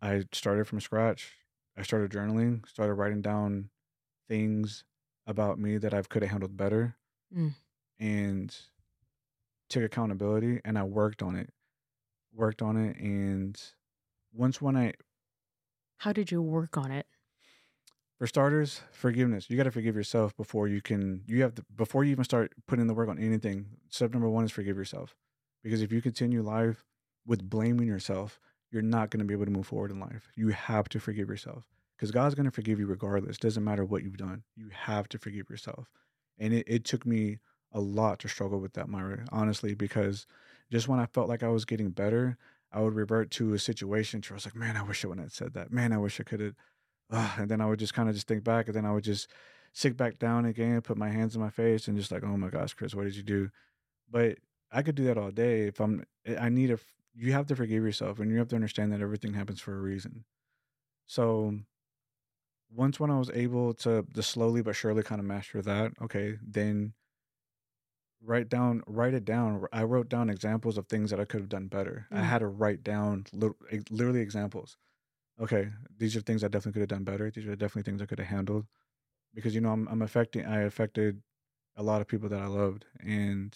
I 0.02 0.26
started 0.34 0.68
from 0.68 0.82
scratch. 0.82 1.34
I 1.78 1.84
started 1.84 2.12
journaling, 2.12 2.68
started 2.68 2.96
writing 2.96 3.22
down 3.22 3.70
things 4.28 4.84
about 5.28 5.60
me 5.60 5.78
that 5.78 5.94
I 5.94 6.02
could 6.02 6.24
have 6.24 6.32
handled 6.32 6.58
better 6.58 6.96
mm. 7.36 7.54
and 8.00 8.56
took 9.70 9.84
accountability 9.84 10.62
and 10.66 10.78
I 10.78 10.84
worked 10.84 11.22
on 11.22 11.36
it. 11.36 11.52
worked 12.34 12.62
on 12.62 12.78
it, 12.78 12.98
and 12.98 13.60
once 14.34 14.62
when 14.62 14.78
I 14.78 14.94
How 15.98 16.14
did 16.14 16.32
you 16.32 16.42
work 16.42 16.78
on 16.78 16.92
it? 16.92 17.08
For 18.18 18.28
starters, 18.28 18.82
forgiveness. 18.92 19.50
You 19.50 19.58
got 19.58 19.64
to 19.64 19.72
forgive 19.72 19.96
yourself 19.96 20.36
before 20.36 20.68
you 20.68 20.82
can. 20.82 21.22
You 21.28 21.44
have 21.44 21.56
to 21.56 21.66
before 21.76 22.04
you 22.04 22.12
even 22.12 22.24
start 22.24 22.54
putting 22.68 22.82
in 22.82 22.88
the 22.88 22.94
work 22.94 23.10
on 23.10 23.20
anything. 23.20 23.68
Step 23.90 24.12
number 24.12 24.30
one 24.30 24.44
is 24.44 24.52
forgive 24.52 24.78
yourself, 24.78 25.16
because 25.64 25.82
if 25.82 25.92
you 25.92 26.02
continue 26.02 26.42
life 26.42 26.84
with 27.26 27.48
blaming 27.48 27.88
yourself, 27.88 28.40
you're 28.72 28.82
not 28.82 29.12
going 29.12 29.20
to 29.20 29.26
be 29.26 29.34
able 29.34 29.46
to 29.46 29.52
move 29.52 29.68
forward 29.68 29.92
in 29.92 30.00
life. 30.00 30.30
You 30.36 30.50
have 30.50 30.90
to 30.90 31.00
forgive 31.00 31.30
yourself, 31.30 31.66
because 31.96 32.12
God's 32.12 32.34
going 32.34 32.46
to 32.46 32.52
forgive 32.52 32.80
you 32.80 32.88
regardless. 32.88 33.38
Doesn't 33.38 33.64
matter 33.64 33.86
what 33.86 34.04
you've 34.04 34.18
done. 34.18 34.44
You 34.56 34.70
have 34.72 35.08
to 35.10 35.20
forgive 35.20 35.50
yourself, 35.50 35.88
and 36.40 36.54
it, 36.54 36.66
it 36.68 36.86
took 36.86 37.06
me 37.06 37.38
a 37.72 37.80
lot 37.80 38.18
to 38.20 38.28
struggle 38.28 38.60
with 38.60 38.74
that, 38.74 38.90
Myra. 38.90 39.26
Honestly, 39.32 39.76
because 39.76 40.26
just 40.72 40.88
when 40.88 41.00
I 41.00 41.06
felt 41.06 41.30
like 41.30 41.44
I 41.44 41.50
was 41.50 41.66
getting 41.66 41.92
better, 41.92 42.38
I 42.72 42.82
would 42.82 42.96
revert 42.96 43.32
to 43.32 43.54
a 43.54 43.60
situation 43.60 44.22
where 44.28 44.36
I 44.36 44.38
was 44.38 44.46
like, 44.46 44.56
man, 44.56 44.76
I 44.78 44.84
wish 44.84 45.04
I 45.04 45.08
wouldn't 45.08 45.26
have 45.26 45.34
said 45.34 45.54
that. 45.54 45.72
Man, 45.72 45.94
I 45.94 45.98
wish 45.98 46.20
I 46.20 46.24
could 46.24 46.40
have 46.40 46.56
uh, 47.12 47.32
and 47.38 47.50
then 47.50 47.62
I 47.62 47.66
would 47.66 47.80
just 47.80 47.94
kind 47.94 48.10
of 48.10 48.16
just 48.16 48.28
think 48.28 48.44
back, 48.44 48.68
and 48.68 48.76
then 48.76 48.86
I 48.86 48.92
would 48.92 49.04
just 49.04 49.30
sit 49.74 49.96
back 49.96 50.20
down 50.20 50.46
again, 50.46 50.82
put 50.82 50.98
my 50.98 51.10
hands 51.10 51.36
in 51.36 51.42
my 51.42 51.50
face, 51.50 51.88
and 51.88 51.98
just 51.98 52.12
like, 52.12 52.24
oh 52.24 52.38
my 52.38 52.50
gosh, 52.50 52.74
Chris, 52.74 52.96
what 52.96 53.04
did 53.04 53.16
you 53.16 53.24
do? 53.24 53.50
But 54.10 54.38
I 54.72 54.82
could 54.82 54.96
do 54.96 55.06
that 55.06 55.18
all 55.18 55.32
day 55.32 55.68
if 55.68 55.80
I'm. 55.80 56.06
Eh, 56.26 56.38
I 56.40 56.50
need 56.50 56.72
a. 56.72 56.80
You 57.16 57.34
have 57.34 57.48
to 57.48 57.56
forgive 57.56 57.84
yourself, 57.84 58.20
and 58.20 58.32
you 58.32 58.38
have 58.38 58.50
to 58.50 58.56
understand 58.56 58.92
that 58.92 59.02
everything 59.02 59.34
happens 59.34 59.62
for 59.62 59.76
a 59.76 59.82
reason. 59.82 60.26
So, 61.08 61.58
once 62.70 63.00
when 63.00 63.10
I 63.10 63.18
was 63.18 63.32
able 63.34 63.74
to, 63.76 64.06
to 64.14 64.24
slowly 64.24 64.62
but 64.62 64.76
surely 64.76 65.04
kind 65.04 65.20
of 65.20 65.26
master 65.26 65.62
that, 65.62 65.94
okay, 66.02 66.38
then 66.46 66.94
write 68.24 68.50
down 68.50 68.82
write 68.88 69.14
it 69.14 69.26
down 69.26 69.64
i 69.72 69.84
wrote 69.84 70.10
down 70.10 70.30
examples 70.30 70.78
of 70.78 70.88
things 70.88 71.12
that 71.12 71.20
i 71.20 71.26
could 71.26 71.40
have 71.40 71.50
done 71.50 71.68
better 71.68 72.08
mm. 72.12 72.18
i 72.18 72.24
had 72.24 72.40
to 72.40 72.48
write 72.48 72.84
down 72.84 73.26
literally 73.32 74.22
examples 74.22 74.78
okay, 75.40 75.70
these 75.98 76.16
are 76.16 76.22
things 76.22 76.44
I 76.44 76.48
definitely 76.48 76.74
could 76.74 76.92
have 76.92 76.98
done 76.98 77.04
better. 77.04 77.30
These 77.30 77.48
are 77.48 77.56
definitely 77.56 77.84
things 77.84 78.02
I 78.02 78.06
could 78.06 78.20
have 78.20 78.28
handled 78.28 78.66
because 79.34 79.54
you 79.54 79.62
know 79.62 79.70
I'm 79.70 79.88
I'm 79.88 80.02
affecting 80.02 80.46
I 80.46 80.62
affected 80.62 81.22
a 81.76 81.84
lot 81.84 82.02
of 82.02 82.08
people 82.08 82.30
that 82.30 82.42
I 82.42 82.48
loved 82.48 82.86
and 83.00 83.56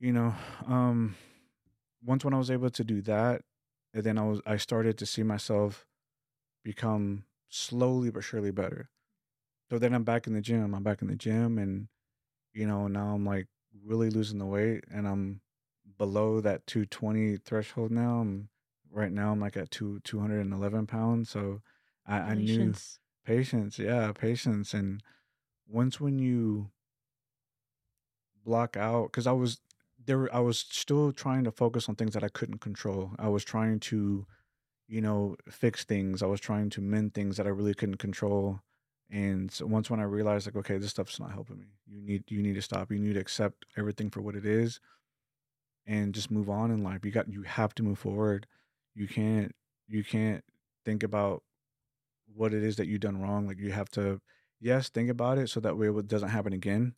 you 0.00 0.12
know 0.12 0.34
um 0.66 1.16
once 2.04 2.24
when 2.24 2.34
I 2.34 2.38
was 2.38 2.50
able 2.50 2.68
to 2.68 2.84
do 2.84 3.00
that 3.02 3.42
and 3.94 4.04
then 4.04 4.18
I 4.18 4.24
was 4.24 4.40
I 4.46 4.56
started 4.56 4.98
to 4.98 5.06
see 5.06 5.22
myself 5.22 5.86
become 6.62 7.24
slowly 7.48 8.10
but 8.10 8.24
surely 8.24 8.50
better. 8.50 8.90
So 9.70 9.78
then 9.78 9.94
I'm 9.94 10.04
back 10.04 10.26
in 10.26 10.34
the 10.34 10.42
gym. 10.42 10.74
I'm 10.74 10.82
back 10.82 11.00
in 11.00 11.08
the 11.08 11.16
gym 11.16 11.58
and 11.58 11.88
you 12.54 12.66
know 12.66 12.88
now 12.88 13.14
I'm 13.14 13.24
like 13.26 13.48
really 13.84 14.10
losing 14.10 14.38
the 14.38 14.46
weight 14.46 14.84
and 14.90 15.06
I'm 15.08 15.42
below 15.98 16.40
that 16.40 16.66
220 16.66 17.36
threshold 17.38 17.90
now. 17.92 18.20
I'm 18.20 18.50
right 18.90 19.12
now 19.12 19.32
I'm 19.32 19.40
like 19.40 19.56
at 19.56 19.70
two 19.70 20.00
two 20.00 20.20
hundred 20.20 20.40
and 20.40 20.52
eleven 20.54 20.86
pounds. 20.86 21.30
So 21.30 21.62
I, 22.06 22.18
I 22.18 22.34
knew 22.36 22.76
patience, 23.24 23.78
yeah, 23.78 24.12
patience. 24.12 24.74
And 24.74 25.02
once 25.68 26.00
when 26.00 26.18
you 26.18 26.70
block 28.44 28.76
out, 28.76 29.06
because 29.06 29.26
I 29.26 29.32
was 29.32 29.60
there, 30.04 30.32
I 30.34 30.40
was 30.40 30.58
still 30.58 31.12
trying 31.12 31.44
to 31.44 31.50
focus 31.52 31.88
on 31.88 31.96
things 31.96 32.14
that 32.14 32.24
I 32.24 32.28
couldn't 32.28 32.58
control. 32.58 33.12
I 33.18 33.28
was 33.28 33.44
trying 33.44 33.80
to, 33.80 34.26
you 34.88 35.00
know, 35.00 35.36
fix 35.50 35.84
things. 35.84 36.22
I 36.22 36.26
was 36.26 36.40
trying 36.40 36.70
to 36.70 36.80
mend 36.80 37.14
things 37.14 37.36
that 37.36 37.46
I 37.46 37.50
really 37.50 37.74
couldn't 37.74 37.98
control. 37.98 38.60
And 39.10 39.50
so 39.52 39.66
once 39.66 39.90
when 39.90 40.00
I 40.00 40.04
realized 40.04 40.46
like, 40.46 40.56
okay, 40.56 40.78
this 40.78 40.90
stuff's 40.90 41.20
not 41.20 41.32
helping 41.32 41.58
me. 41.58 41.66
You 41.86 42.00
need 42.00 42.24
you 42.28 42.42
need 42.42 42.54
to 42.54 42.62
stop. 42.62 42.90
You 42.90 42.98
need 42.98 43.14
to 43.14 43.20
accept 43.20 43.66
everything 43.76 44.10
for 44.10 44.20
what 44.22 44.34
it 44.34 44.46
is 44.46 44.80
and 45.86 46.14
just 46.14 46.30
move 46.30 46.48
on 46.48 46.70
in 46.70 46.82
life. 46.82 47.04
You 47.04 47.10
got 47.10 47.28
you 47.28 47.42
have 47.42 47.74
to 47.76 47.82
move 47.82 47.98
forward 47.98 48.46
you 48.94 49.08
can't 49.08 49.54
you 49.88 50.04
can't 50.04 50.44
think 50.84 51.02
about 51.02 51.42
what 52.34 52.54
it 52.54 52.62
is 52.62 52.76
that 52.76 52.86
you've 52.86 53.00
done 53.00 53.20
wrong. 53.20 53.46
Like 53.46 53.58
you 53.58 53.72
have 53.72 53.90
to, 53.90 54.20
yes, 54.60 54.88
think 54.88 55.10
about 55.10 55.38
it 55.38 55.48
so 55.50 55.60
that 55.60 55.76
way 55.76 55.88
it 55.88 56.08
doesn't 56.08 56.30
happen 56.30 56.52
again, 56.52 56.94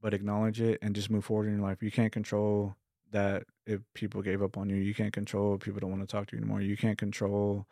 but 0.00 0.14
acknowledge 0.14 0.60
it 0.60 0.78
and 0.82 0.94
just 0.94 1.10
move 1.10 1.24
forward 1.24 1.46
in 1.46 1.54
your 1.58 1.66
life. 1.66 1.82
You 1.82 1.90
can't 1.90 2.12
control 2.12 2.76
that 3.10 3.44
if 3.66 3.80
people 3.94 4.22
gave 4.22 4.42
up 4.42 4.56
on 4.56 4.68
you. 4.68 4.76
You 4.76 4.94
can't 4.94 5.12
control 5.12 5.54
if 5.54 5.60
people 5.60 5.80
don't 5.80 5.90
want 5.90 6.02
to 6.02 6.06
talk 6.06 6.28
to 6.28 6.36
you 6.36 6.42
anymore. 6.42 6.60
You 6.60 6.76
can't 6.76 6.98
control, 6.98 7.66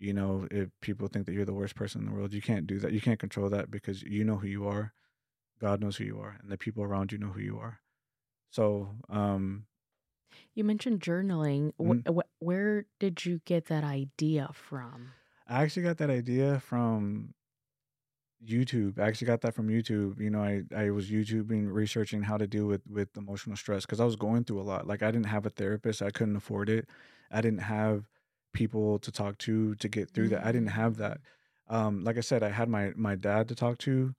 you 0.00 0.14
know, 0.14 0.48
if 0.50 0.70
people 0.80 1.06
think 1.08 1.26
that 1.26 1.32
you're 1.32 1.44
the 1.44 1.52
worst 1.52 1.76
person 1.76 2.00
in 2.00 2.08
the 2.08 2.14
world. 2.14 2.32
You 2.32 2.42
can't 2.42 2.66
do 2.66 2.78
that. 2.80 2.92
You 2.92 3.00
can't 3.00 3.20
control 3.20 3.50
that 3.50 3.70
because 3.70 4.02
you 4.02 4.24
know 4.24 4.36
who 4.36 4.48
you 4.48 4.66
are. 4.66 4.92
God 5.60 5.80
knows 5.80 5.98
who 5.98 6.04
you 6.04 6.18
are, 6.18 6.38
and 6.40 6.50
the 6.50 6.56
people 6.56 6.82
around 6.82 7.12
you 7.12 7.18
know 7.18 7.28
who 7.28 7.40
you 7.40 7.58
are. 7.58 7.80
So, 8.50 8.88
um, 9.10 9.66
you 10.54 10.64
mentioned 10.64 11.00
journaling. 11.00 11.72
Mm. 11.78 12.02
Wh- 12.08 12.18
wh- 12.18 12.42
where 12.42 12.86
did 12.98 13.26
you 13.26 13.42
get 13.44 13.66
that 13.66 13.84
idea 13.84 14.48
from? 14.54 15.10
I 15.46 15.62
actually 15.62 15.82
got 15.82 15.98
that 15.98 16.10
idea 16.10 16.60
from 16.60 17.34
YouTube. 18.42 18.98
I 18.98 19.06
actually 19.06 19.26
got 19.26 19.42
that 19.42 19.54
from 19.54 19.68
YouTube. 19.68 20.18
You 20.18 20.30
know, 20.30 20.42
I, 20.42 20.62
I 20.74 20.90
was 20.90 21.10
YouTubing, 21.10 21.70
researching 21.70 22.22
how 22.22 22.38
to 22.38 22.46
deal 22.46 22.66
with, 22.66 22.82
with 22.88 23.16
emotional 23.16 23.56
stress 23.56 23.84
because 23.84 24.00
I 24.00 24.04
was 24.04 24.16
going 24.16 24.44
through 24.44 24.60
a 24.60 24.62
lot. 24.62 24.86
Like, 24.86 25.02
I 25.02 25.10
didn't 25.10 25.26
have 25.26 25.44
a 25.44 25.50
therapist, 25.50 26.00
I 26.00 26.10
couldn't 26.10 26.36
afford 26.36 26.70
it. 26.70 26.88
I 27.30 27.40
didn't 27.42 27.62
have 27.62 28.04
people 28.52 28.98
to 29.00 29.12
talk 29.12 29.38
to 29.38 29.74
to 29.76 29.88
get 29.88 30.10
through 30.10 30.28
that. 30.30 30.44
I 30.44 30.52
didn't 30.52 30.68
have 30.68 30.96
that. 30.96 31.18
Mm. 31.70 31.74
Um, 31.74 32.04
like 32.04 32.18
I 32.18 32.20
said, 32.20 32.42
I 32.42 32.50
had 32.50 32.68
my 32.68 32.92
my 32.96 33.14
dad 33.14 33.48
to 33.48 33.54
talk 33.54 33.78
to, 33.78 34.14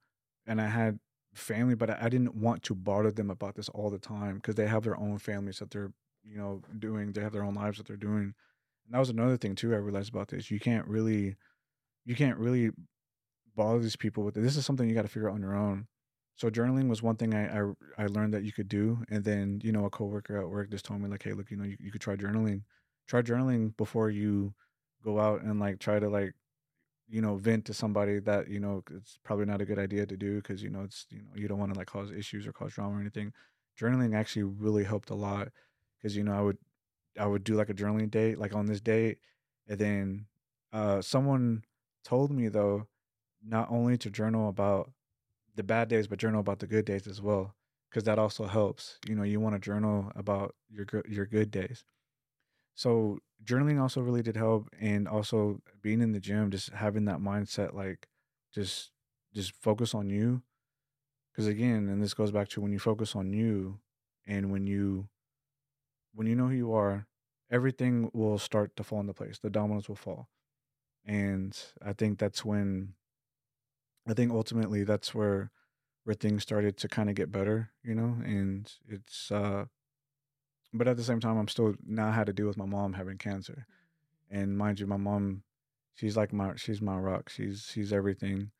and 0.46 0.60
I 0.60 0.68
had 0.68 0.98
family, 1.34 1.74
but 1.74 1.90
I, 1.90 1.98
I 2.02 2.08
didn't 2.08 2.34
want 2.34 2.62
to 2.64 2.74
bother 2.74 3.10
them 3.10 3.30
about 3.30 3.54
this 3.54 3.68
all 3.70 3.90
the 3.90 3.98
time 3.98 4.36
because 4.36 4.54
they 4.54 4.66
have 4.66 4.84
their 4.84 4.98
own 4.98 5.18
families 5.18 5.58
that 5.58 5.70
they're 5.70 5.92
you 6.24 6.36
know, 6.36 6.62
doing. 6.78 7.12
They 7.12 7.20
have 7.20 7.32
their 7.32 7.44
own 7.44 7.54
lives 7.54 7.78
that 7.78 7.86
they're 7.86 7.96
doing. 7.96 8.34
And 8.84 8.94
that 8.94 8.98
was 8.98 9.10
another 9.10 9.36
thing 9.36 9.54
too 9.54 9.74
I 9.74 9.78
realized 9.78 10.10
about 10.10 10.28
this. 10.28 10.50
You 10.50 10.60
can't 10.60 10.86
really, 10.86 11.36
you 12.04 12.14
can't 12.14 12.38
really 12.38 12.70
bother 13.54 13.80
these 13.80 13.96
people 13.96 14.24
with 14.24 14.36
it. 14.36 14.40
This 14.40 14.56
is 14.56 14.64
something 14.64 14.88
you 14.88 14.94
got 14.94 15.02
to 15.02 15.08
figure 15.08 15.28
out 15.28 15.34
on 15.34 15.42
your 15.42 15.56
own. 15.56 15.86
So 16.36 16.48
journaling 16.48 16.88
was 16.88 17.02
one 17.02 17.16
thing 17.16 17.34
I, 17.34 17.60
I, 17.60 17.72
I 17.98 18.06
learned 18.06 18.34
that 18.34 18.42
you 18.42 18.52
could 18.52 18.68
do, 18.68 19.04
and 19.10 19.22
then 19.22 19.60
you 19.62 19.70
know 19.70 19.84
a 19.84 19.90
coworker 19.90 20.40
at 20.40 20.48
work 20.48 20.70
just 20.70 20.84
told 20.84 21.00
me 21.00 21.08
like, 21.08 21.22
hey, 21.22 21.34
look, 21.34 21.50
you 21.50 21.58
know, 21.58 21.64
you, 21.64 21.76
you 21.78 21.92
could 21.92 22.00
try 22.00 22.16
journaling. 22.16 22.62
Try 23.12 23.20
journaling 23.20 23.76
before 23.76 24.08
you 24.08 24.54
go 25.04 25.20
out 25.20 25.42
and 25.42 25.60
like 25.60 25.78
try 25.78 25.98
to 25.98 26.08
like 26.08 26.32
you 27.10 27.20
know 27.20 27.36
vent 27.36 27.66
to 27.66 27.74
somebody 27.74 28.18
that 28.20 28.48
you 28.48 28.58
know 28.58 28.82
it's 28.90 29.18
probably 29.22 29.44
not 29.44 29.60
a 29.60 29.66
good 29.66 29.78
idea 29.78 30.06
to 30.06 30.16
do 30.16 30.36
because 30.36 30.62
you 30.62 30.70
know 30.70 30.80
it's 30.80 31.04
you 31.10 31.18
know 31.18 31.34
you 31.34 31.46
don't 31.46 31.58
want 31.58 31.70
to 31.74 31.78
like 31.78 31.88
cause 31.88 32.10
issues 32.10 32.46
or 32.46 32.54
cause 32.54 32.72
drama 32.72 32.96
or 32.96 33.00
anything 33.02 33.30
journaling 33.78 34.16
actually 34.16 34.44
really 34.44 34.82
helped 34.82 35.10
a 35.10 35.14
lot 35.14 35.48
because 35.98 36.16
you 36.16 36.24
know 36.24 36.32
I 36.32 36.40
would 36.40 36.56
I 37.20 37.26
would 37.26 37.44
do 37.44 37.54
like 37.54 37.68
a 37.68 37.74
journaling 37.74 38.10
date 38.10 38.38
like 38.38 38.54
on 38.54 38.64
this 38.64 38.80
date, 38.80 39.18
and 39.68 39.78
then 39.78 40.26
uh, 40.72 41.02
someone 41.02 41.64
told 42.04 42.30
me 42.30 42.48
though 42.48 42.86
not 43.46 43.70
only 43.70 43.98
to 43.98 44.10
journal 44.10 44.48
about 44.48 44.90
the 45.54 45.62
bad 45.62 45.90
days 45.90 46.06
but 46.06 46.18
journal 46.18 46.40
about 46.40 46.60
the 46.60 46.66
good 46.66 46.86
days 46.86 47.06
as 47.06 47.20
well 47.20 47.56
because 47.90 48.04
that 48.04 48.18
also 48.18 48.46
helps. 48.46 48.98
You 49.06 49.16
know, 49.16 49.22
you 49.22 49.38
want 49.38 49.54
to 49.54 49.58
journal 49.58 50.10
about 50.16 50.54
your 50.70 50.86
your 51.06 51.26
good 51.26 51.50
days. 51.50 51.84
So 52.74 53.18
journaling 53.44 53.80
also 53.80 54.00
really 54.00 54.22
did 54.22 54.36
help, 54.36 54.68
and 54.80 55.08
also 55.08 55.60
being 55.82 56.00
in 56.00 56.12
the 56.12 56.20
gym, 56.20 56.50
just 56.50 56.70
having 56.70 57.04
that 57.06 57.18
mindset, 57.20 57.74
like 57.74 58.08
just 58.54 58.92
just 59.34 59.54
focus 59.56 59.94
on 59.94 60.10
you. 60.10 60.42
Because 61.32 61.46
again, 61.48 61.88
and 61.88 62.02
this 62.02 62.14
goes 62.14 62.32
back 62.32 62.48
to 62.50 62.60
when 62.60 62.72
you 62.72 62.78
focus 62.78 63.16
on 63.16 63.32
you, 63.32 63.80
and 64.26 64.52
when 64.52 64.66
you 64.66 65.08
when 66.14 66.26
you 66.26 66.34
know 66.34 66.48
who 66.48 66.54
you 66.54 66.72
are, 66.72 67.06
everything 67.50 68.10
will 68.12 68.38
start 68.38 68.76
to 68.76 68.84
fall 68.84 69.00
into 69.00 69.14
place. 69.14 69.38
The 69.38 69.50
dominoes 69.50 69.88
will 69.88 69.96
fall. 69.96 70.28
And 71.06 71.58
I 71.84 71.92
think 71.94 72.18
that's 72.18 72.44
when 72.44 72.94
I 74.06 74.14
think 74.14 74.32
ultimately 74.32 74.84
that's 74.84 75.14
where 75.14 75.50
where 76.04 76.14
things 76.14 76.42
started 76.42 76.76
to 76.78 76.88
kind 76.88 77.08
of 77.08 77.14
get 77.16 77.30
better, 77.32 77.72
you 77.82 77.94
know, 77.94 78.18
and 78.24 78.72
it's 78.88 79.30
uh 79.30 79.66
but 80.72 80.88
at 80.88 80.96
the 80.96 81.04
same 81.04 81.20
time 81.20 81.38
I'm 81.38 81.48
still 81.48 81.74
now 81.86 82.10
had 82.10 82.26
to 82.26 82.32
deal 82.32 82.46
with 82.46 82.56
my 82.56 82.66
mom 82.66 82.94
having 82.94 83.18
cancer. 83.18 83.66
And 84.30 84.56
mind 84.56 84.80
you, 84.80 84.86
my 84.86 84.96
mom 84.96 85.42
she's 85.94 86.16
like 86.16 86.32
my 86.32 86.54
she's 86.56 86.80
my 86.80 86.96
rock. 86.96 87.28
She's 87.28 87.68
she's 87.72 87.92
everything. 87.92 88.50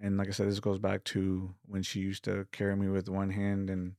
And 0.00 0.16
like 0.16 0.28
I 0.28 0.30
said, 0.30 0.48
this 0.48 0.60
goes 0.60 0.78
back 0.78 1.02
to 1.04 1.54
when 1.66 1.82
she 1.82 2.00
used 2.00 2.24
to 2.24 2.46
carry 2.52 2.76
me 2.76 2.88
with 2.88 3.08
one 3.08 3.30
hand 3.30 3.68
and, 3.68 3.94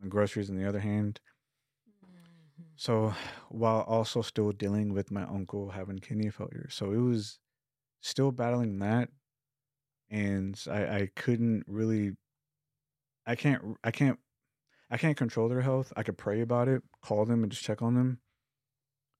and 0.00 0.10
groceries 0.10 0.50
in 0.50 0.56
the 0.56 0.68
other 0.68 0.80
hand. 0.80 1.20
Mm-hmm. 1.88 2.64
So 2.76 3.14
while 3.48 3.80
also 3.80 4.20
still 4.20 4.52
dealing 4.52 4.92
with 4.92 5.10
my 5.10 5.22
uncle 5.22 5.70
having 5.70 5.98
kidney 5.98 6.28
failure. 6.28 6.68
So 6.68 6.92
it 6.92 6.98
was 6.98 7.38
still 8.02 8.32
battling 8.32 8.78
that. 8.80 9.08
And 10.10 10.60
I, 10.70 10.82
I 10.84 11.10
couldn't 11.16 11.64
really 11.66 12.12
I 13.26 13.34
can't 13.34 13.78
I 13.82 13.90
can't 13.90 14.18
I 14.90 14.96
can't 14.96 15.16
control 15.16 15.48
their 15.48 15.60
health. 15.60 15.92
I 15.96 16.02
could 16.02 16.18
pray 16.18 16.40
about 16.40 16.68
it, 16.68 16.82
call 17.02 17.24
them 17.24 17.42
and 17.42 17.52
just 17.52 17.64
check 17.64 17.80
on 17.82 17.94
them. 17.94 18.18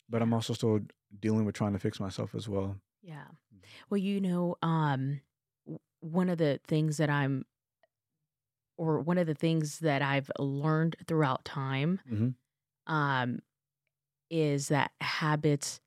But 0.09 0.23
I'm 0.23 0.35
also 0.35 0.53
still 0.53 0.81
dealing 1.21 1.45
with 1.45 1.55
trying 1.55 1.73
to 1.73 1.79
fix 1.79 2.01
myself 2.01 2.35
as 2.35 2.49
well. 2.49 2.77
Yeah. 3.03 3.25
Mm. 3.55 3.61
Well, 3.89 3.99
you 3.99 4.21
know, 4.21 4.57
um 4.63 5.21
one 6.01 6.29
of 6.29 6.39
the 6.39 6.59
things 6.67 6.97
that 6.97 7.11
I'm 7.11 7.45
or 8.77 9.01
one 9.01 9.19
of 9.19 9.27
the 9.27 9.35
things 9.35 9.81
that 9.81 10.03
I've 10.03 10.31
learned 10.39 10.97
throughout 11.07 11.45
time 11.45 12.01
mm-hmm. 12.11 12.93
um 12.93 13.41
is 14.31 14.69
that 14.69 14.93
habits 15.01 15.81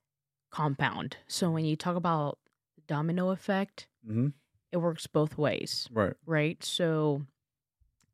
compound. 0.51 1.17
So 1.27 1.49
when 1.49 1.65
you 1.65 1.75
talk 1.75 1.95
about 1.95 2.39
domino 2.87 3.29
effect, 3.29 3.87
hmm 4.05 4.29
it 4.71 4.77
works 4.77 5.05
both 5.05 5.37
ways, 5.37 5.87
Right. 5.91 6.13
right? 6.25 6.63
So, 6.63 7.27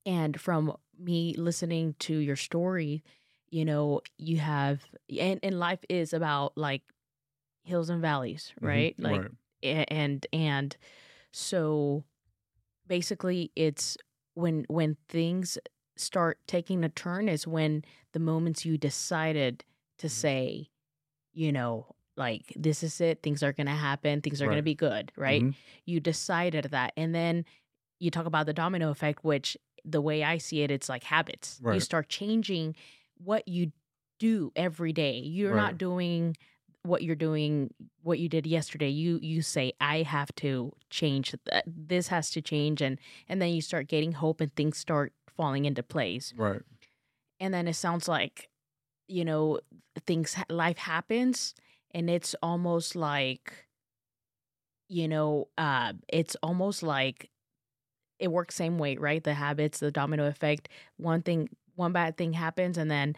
and 0.06 0.40
from 0.40 0.76
me 0.98 1.36
listening 1.38 1.96
to 2.00 2.18
your 2.18 2.36
story, 2.36 3.04
you 3.50 3.66
know, 3.66 4.02
you 4.18 4.38
have, 4.38 4.84
and, 5.20 5.40
and 5.44 5.60
life 5.60 5.80
is 5.90 6.14
about 6.14 6.58
like 6.58 6.82
hills 7.64 7.90
and 7.90 8.02
valleys, 8.02 8.54
Mhm. 8.62 8.68
right? 8.68 8.96
Like, 9.00 9.22
right. 9.22 9.86
and, 9.90 10.26
and 10.34 10.78
so 11.32 12.04
basically 12.88 13.52
it's 13.56 13.98
when, 14.34 14.66
when 14.68 14.98
things 15.08 15.58
start 15.98 16.40
taking 16.48 16.84
a 16.84 16.90
turn 16.90 17.28
is 17.30 17.46
when 17.48 17.84
the 18.14 18.20
moments 18.20 18.66
you 18.66 18.78
decided 18.78 19.64
to 19.98 20.08
Mhm. 20.08 20.12
say, 20.12 20.70
you 21.34 21.52
know, 21.52 21.96
like 22.16 22.54
this 22.56 22.84
is 22.84 23.00
it, 23.02 23.22
things 23.24 23.44
are 23.44 23.54
going 23.54 23.68
to 23.68 23.74
happen, 23.74 24.22
things 24.22 24.42
are 24.42 24.46
going 24.46 24.58
to 24.58 24.64
be 24.64 24.76
good, 24.76 25.12
right? 25.16 25.44
Mhm. 25.44 25.56
you 25.86 26.00
decided 26.00 26.66
that 26.66 26.94
and 26.98 27.14
then 27.16 27.46
you 28.00 28.12
talk 28.12 28.26
about 28.26 28.46
the 28.46 28.54
domino 28.54 28.90
effect 28.92 29.24
which 29.24 29.58
the 29.86 30.02
way 30.02 30.24
i 30.24 30.38
see 30.38 30.62
it 30.62 30.72
it's 30.72 30.90
like 30.90 31.04
habits. 31.06 31.60
You 31.76 31.80
start 31.80 32.10
changing 32.10 32.76
what 33.18 33.48
you 33.48 33.72
do 34.20 34.52
every 34.56 34.92
day. 34.94 35.18
You're 35.20 35.54
Right. 35.54 35.62
not 35.64 35.78
doing 35.78 36.36
what 36.84 37.04
you're 37.04 37.16
doing 37.16 37.74
what 38.04 38.20
you 38.20 38.30
did 38.30 38.46
yesterday. 38.48 38.90
You 38.90 39.20
you 39.22 39.42
say 39.42 39.74
i 39.82 40.02
have 40.04 40.34
to 40.36 40.74
change 40.90 41.36
this 41.66 42.08
has 42.08 42.30
to 42.32 42.42
change 42.42 42.82
and 42.82 43.00
and 43.28 43.42
then 43.42 43.50
you 43.54 43.62
start 43.62 43.88
getting 43.88 44.14
hope 44.14 44.40
and 44.42 44.54
things 44.56 44.78
start 44.78 45.14
falling 45.38 45.66
into 45.66 45.84
place. 45.84 46.34
Right. 46.38 46.62
and 47.40 47.54
then 47.54 47.68
it 47.68 47.76
sounds 47.76 48.08
like 48.08 48.50
you 49.08 49.26
know 49.26 49.60
things 50.06 50.36
life 50.50 50.78
happens 50.78 51.54
and 51.92 52.10
it's 52.10 52.36
almost 52.44 52.96
like 52.96 53.54
you 54.88 55.08
know 55.08 55.48
uh 55.58 55.94
it's 56.08 56.36
almost 56.42 56.84
like 56.84 57.30
it 58.20 58.32
works 58.32 58.56
same 58.56 58.78
way 58.78 58.96
right 58.98 59.24
the 59.24 59.34
habits 59.34 59.80
the 59.80 59.92
domino 59.92 60.28
effect 60.28 60.70
one 60.98 61.22
thing 61.22 61.50
one 61.76 61.92
bad 61.94 62.18
thing 62.18 62.34
happens 62.34 62.78
and 62.78 62.90
then 62.92 63.16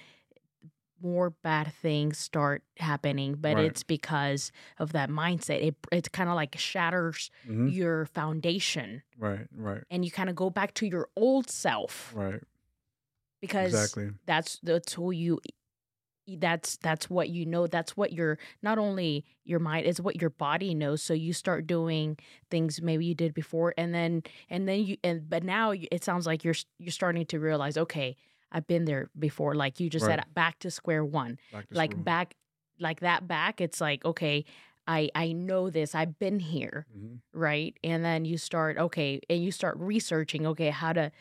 more 1.01 1.31
bad 1.31 1.73
things 1.81 2.17
start 2.19 2.63
happening 2.77 3.33
but 3.39 3.55
Right. 3.55 3.65
it's 3.65 3.81
because 3.83 4.51
of 4.77 4.91
that 4.93 5.09
mindset 5.09 5.63
it 5.65 5.75
it 5.91 6.11
kind 6.11 6.29
of 6.29 6.35
like 6.35 6.55
shatters 6.59 7.31
hmm 7.45 7.69
your 7.69 8.05
foundation 8.05 9.01
Right. 9.17 9.47
Right. 9.55 9.83
and 9.89 10.03
you 10.05 10.11
kind 10.11 10.29
of 10.29 10.35
go 10.35 10.49
back 10.49 10.73
to 10.75 10.85
your 10.85 11.09
old 11.15 11.49
self 11.49 12.13
Right. 12.15 12.41
because 13.41 13.73
Exactly. 13.73 14.11
that's 14.25 14.59
that's 14.63 14.93
who 14.93 15.11
you 15.11 15.39
that's 16.39 16.77
that's 16.77 17.09
what 17.09 17.29
you 17.29 17.45
know 17.45 17.67
that's 17.67 17.95
what 17.97 18.11
your 18.13 18.37
not 18.61 18.77
only 18.77 19.23
your 19.43 19.59
mind 19.59 19.85
is 19.85 20.01
what 20.01 20.19
your 20.21 20.29
body 20.29 20.73
knows 20.73 21.01
so 21.01 21.13
you 21.13 21.33
start 21.33 21.67
doing 21.67 22.17
things 22.49 22.81
maybe 22.81 23.05
you 23.05 23.15
did 23.15 23.33
before 23.33 23.73
and 23.77 23.93
then 23.93 24.21
and 24.49 24.67
then 24.67 24.83
you 24.83 24.97
and 25.03 25.29
but 25.29 25.43
now 25.43 25.71
it 25.71 26.03
sounds 26.03 26.25
like 26.25 26.43
you're 26.43 26.55
you're 26.79 26.91
starting 26.91 27.25
to 27.25 27.39
realize 27.39 27.77
okay 27.77 28.15
i've 28.51 28.67
been 28.67 28.85
there 28.85 29.09
before 29.17 29.55
like 29.55 29.79
you 29.79 29.89
just 29.89 30.05
Right. 30.05 30.19
said 30.19 30.33
back 30.33 30.59
to 30.59 30.71
square 30.71 31.03
one 31.05 31.37
Back 31.51 31.67
to 31.69 31.75
like 31.75 31.91
school. 31.91 32.03
back 32.03 32.35
like 32.79 32.99
that 33.01 33.27
back 33.27 33.61
it's 33.61 33.79
like 33.81 34.03
okay 34.05 34.45
i 34.87 35.09
i 35.15 35.31
know 35.31 35.69
this 35.69 35.93
i've 35.95 36.17
been 36.19 36.39
here 36.39 36.85
Mhm. 36.95 37.19
right 37.33 37.77
and 37.83 38.03
then 38.03 38.25
you 38.25 38.37
start 38.37 38.77
okay 38.77 39.19
and 39.29 39.43
you 39.43 39.51
start 39.51 39.77
researching 39.77 40.45
okay 40.47 40.69
how 40.69 40.91
to 40.93 41.11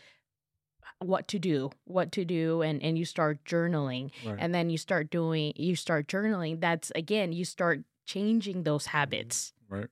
what 1.01 1.27
to 1.29 1.39
do 1.39 1.71
what 1.85 2.13
to 2.13 2.25
do 2.25 2.63
and 2.63 2.83
and 2.83 2.99
you 2.99 3.05
start 3.05 3.43
journaling. 3.45 4.11
Right. 4.25 4.37
and 4.39 4.55
then 4.55 4.69
you 4.71 4.79
start 4.79 5.11
doing 5.11 5.53
you 5.57 5.75
start 5.75 6.07
journaling 6.09 6.61
that's 6.61 6.93
again 6.95 7.33
you 7.33 7.45
start 7.45 7.83
changing 8.07 8.65
those 8.65 8.87
habits. 8.87 9.53
Right. 9.69 9.87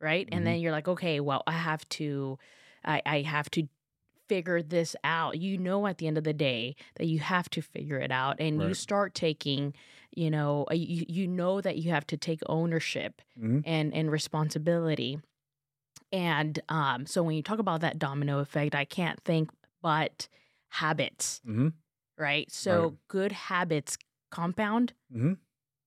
right? 0.00 0.28
And 0.32 0.46
then 0.46 0.60
you're 0.60 0.72
like 0.72 0.88
okay 0.88 1.20
well 1.20 1.42
i 1.46 1.52
have 1.52 1.86
to 1.90 2.38
i 2.84 3.02
i 3.04 3.20
have 3.22 3.50
to 3.50 3.68
figure 4.26 4.62
this 4.62 4.96
out. 5.04 5.38
You 5.38 5.58
know 5.58 5.86
at 5.86 5.98
the 5.98 6.06
end 6.06 6.16
of 6.16 6.24
the 6.24 6.32
day 6.32 6.76
that 6.96 7.06
you 7.06 7.18
have 7.18 7.50
to 7.50 7.60
figure 7.60 7.98
it 7.98 8.10
out 8.10 8.36
and 8.40 8.62
you 8.62 8.72
start 8.74 9.14
taking 9.14 9.74
you 10.16 10.30
know 10.30 10.64
you, 10.72 11.04
you 11.08 11.26
know 11.26 11.60
that 11.60 11.76
you 11.76 11.90
have 11.90 12.06
to 12.06 12.16
take 12.16 12.40
ownership 12.46 13.20
hmm 13.38 13.60
and 13.66 13.92
and 13.92 14.10
responsibility. 14.10 15.18
And 16.10 16.58
um 16.68 17.04
so 17.06 17.22
when 17.22 17.36
you 17.36 17.42
talk 17.42 17.58
about 17.58 17.80
that 17.82 17.98
domino 17.98 18.38
effect 18.38 18.74
i 18.74 18.84
can't 18.86 19.20
think 19.24 19.50
but 19.82 20.28
habits 20.82 21.40
hmm 21.44 21.68
right 22.18 22.50
so 22.50 22.72
Right. 22.82 22.92
good 23.08 23.32
habits 23.32 23.96
compound 24.30 24.92
hmm 25.12 25.34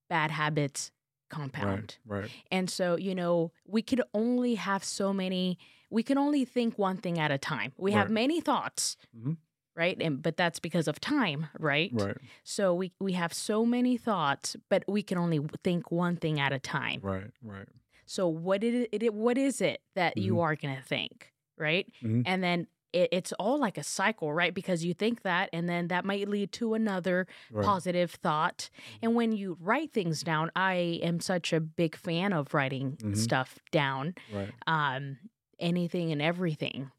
bad 0.10 0.32
habits 0.32 0.92
compound 1.30 1.98
Right. 2.06 2.20
Right. 2.22 2.32
and 2.52 2.70
so 2.70 2.96
you 2.98 3.14
know 3.14 3.52
we 3.66 3.82
could 3.82 4.02
only 4.14 4.56
have 4.56 4.84
so 4.84 5.12
many 5.14 5.58
we 5.90 6.04
can 6.04 6.18
only 6.18 6.46
think 6.46 6.78
one 6.78 6.98
thing 6.98 7.20
at 7.20 7.32
a 7.32 7.38
time 7.38 7.74
we 7.78 7.92
have 7.92 8.10
many 8.10 8.40
thoughts 8.40 8.96
Mhm. 9.16 9.38
right 9.76 9.98
and 10.02 10.22
but 10.22 10.38
that's 10.38 10.60
because 10.60 10.88
of 10.88 11.00
time 11.02 11.48
right 11.60 11.92
Right. 11.94 12.18
so 12.44 12.74
we 12.74 12.94
we 13.00 13.14
have 13.14 13.34
so 13.34 13.66
many 13.66 13.98
thoughts 13.98 14.56
but 14.70 14.84
we 14.88 15.04
can 15.04 15.18
only 15.18 15.40
think 15.64 15.92
one 15.92 16.16
thing 16.16 16.40
at 16.40 16.54
a 16.54 16.60
time 16.60 17.02
Right. 17.04 17.32
Right. 17.42 17.68
so 18.06 18.28
what 18.30 18.64
it, 18.64 18.88
it 18.94 19.14
what 19.14 19.38
is 19.38 19.60
it 19.60 19.82
that 19.96 20.18
you 20.18 20.36
Mhm. 20.36 20.44
are 20.44 20.56
going 20.56 20.76
to 20.78 20.82
think, 20.84 21.34
right? 21.58 21.86
Mhm. 22.02 22.24
And 22.26 22.42
then 22.42 22.68
it, 22.98 23.10
it's 23.12 23.32
all 23.34 23.60
like 23.60 23.78
a 23.78 23.84
cycle, 23.84 24.34
right? 24.34 24.54
Because 24.54 24.84
you 24.84 24.94
think 24.94 25.22
that, 25.24 25.50
and 25.54 25.68
then 25.70 25.88
that 25.90 26.04
might 26.06 26.28
lead 26.28 26.52
to 26.54 26.74
another 26.74 27.28
Right. 27.52 27.66
positive 27.66 28.12
thought. 28.12 28.70
And 29.02 29.16
when 29.16 29.32
you 29.32 29.58
write 29.62 29.94
things 29.94 30.22
down, 30.24 30.52
I 30.56 31.00
am 31.04 31.20
such 31.20 31.54
a 31.54 31.60
big 31.60 31.96
fan 31.96 32.34
of 32.34 32.54
writing 32.54 32.98
Mhm. 33.02 33.18
stuff 33.18 33.60
down, 33.72 34.16
Right. 34.34 34.50
um, 34.66 35.18
anything 35.60 36.12
and 36.12 36.22
everything. 36.22 36.92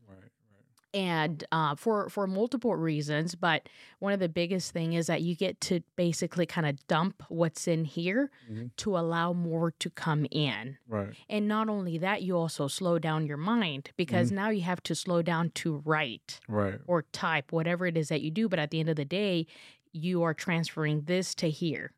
And 0.94 1.44
uh, 1.52 1.74
for 1.74 2.08
for 2.08 2.26
multiple 2.26 2.74
reasons 2.74 3.34
but 3.34 3.68
one 3.98 4.12
of 4.12 4.20
the 4.20 4.28
biggest 4.28 4.72
thing 4.72 4.94
is 4.94 5.06
that 5.06 5.20
you 5.22 5.34
get 5.36 5.60
to 5.60 5.80
basically 5.96 6.46
kind 6.46 6.66
of 6.66 6.86
dump 6.86 7.22
what's 7.28 7.68
in 7.68 7.84
here 7.84 8.30
Mhm. 8.50 8.70
to 8.76 8.96
allow 8.96 9.32
more 9.34 9.70
to 9.72 9.90
come 9.90 10.26
in 10.30 10.78
Right. 10.86 11.14
and 11.28 11.46
not 11.46 11.68
only 11.68 11.98
that 11.98 12.22
you 12.22 12.36
also 12.36 12.68
slow 12.68 12.98
down 12.98 13.26
your 13.26 13.36
mind 13.36 13.90
because 13.96 14.32
now 14.32 14.48
you 14.48 14.62
have 14.62 14.82
to 14.84 14.94
slow 14.94 15.20
down 15.22 15.50
to 15.56 15.76
write 15.84 16.40
Right. 16.48 16.80
or 16.86 17.02
type 17.12 17.52
whatever 17.52 17.86
it 17.86 17.96
is 17.96 18.08
that 18.08 18.22
you 18.22 18.30
do 18.30 18.48
but 18.48 18.58
at 18.58 18.70
the 18.70 18.80
end 18.80 18.88
of 18.88 18.96
the 18.96 19.04
day 19.04 19.46
you 19.92 20.22
are 20.22 20.34
transferring 20.34 21.02
this 21.02 21.34
to 21.36 21.50
here 21.50 21.92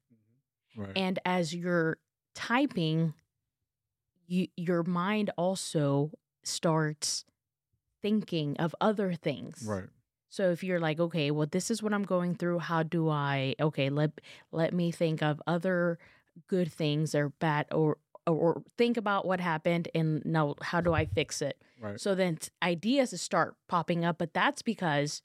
Right. 0.76 0.92
and 0.96 1.18
as 1.24 1.54
you're 1.54 1.98
typing 2.34 3.14
you 4.26 4.48
your 4.56 4.82
mind 4.82 5.30
also 5.36 6.12
starts 6.42 7.24
thinking 8.02 8.56
of 8.58 8.74
other 8.80 9.12
things 9.14 9.64
right. 9.66 9.88
so 10.28 10.50
if 10.50 10.62
you're 10.64 10.80
like 10.80 10.98
okay 11.00 11.30
well 11.30 11.46
this 11.50 11.70
is 11.70 11.82
what 11.82 11.92
i'm 11.92 12.04
going 12.04 12.34
through 12.34 12.58
how 12.58 12.82
do 12.82 13.08
i 13.08 13.54
okay 13.60 13.90
let 13.90 14.20
let 14.52 14.72
me 14.72 14.90
think 14.90 15.22
of 15.22 15.40
other 15.46 15.98
good 16.48 16.72
things 16.72 17.14
or 17.14 17.30
bad 17.40 17.66
or 17.72 17.98
or 18.26 18.62
think 18.78 18.96
about 18.96 19.26
what 19.26 19.40
happened 19.40 19.88
and 19.94 20.24
now 20.24 20.54
how 20.62 20.80
do 20.80 20.92
i 20.94 21.04
fix 21.04 21.42
it 21.42 21.60
Right. 21.80 21.98
so 22.00 22.14
then 22.14 22.38
ideas 22.62 23.18
start 23.20 23.56
popping 23.68 24.04
up 24.04 24.18
but 24.18 24.32
that's 24.34 24.62
because 24.62 25.22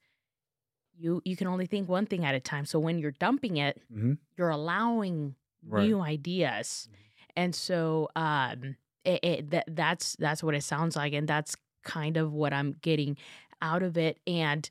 you 0.97 1.21
you 1.25 1.35
can 1.35 1.47
only 1.47 1.65
think 1.65 1.89
one 1.89 2.05
thing 2.05 2.23
at 2.25 2.35
a 2.35 2.39
time 2.39 2.65
so 2.65 2.79
when 2.79 2.97
you're 2.99 3.11
dumping 3.11 3.57
it 3.57 3.81
hmm 3.91 4.13
you're 4.37 4.49
allowing 4.49 5.35
Right. 5.67 5.83
new 5.87 5.99
ideas 6.01 6.87
and 7.35 7.55
so 7.55 8.07
um 8.15 8.75
it, 9.03 9.19
it 9.23 9.49
that 9.51 9.65
that's 9.67 10.15
that's 10.17 10.43
what 10.43 10.53
it 10.55 10.63
sounds 10.63 10.95
like 10.95 11.13
and 11.13 11.27
that's 11.27 11.55
kind 11.85 12.17
of 12.17 12.33
what 12.33 12.51
i'm 12.53 12.73
getting 12.81 13.17
out 13.61 13.81
of 13.83 13.97
it 13.97 14.19
and 14.27 14.69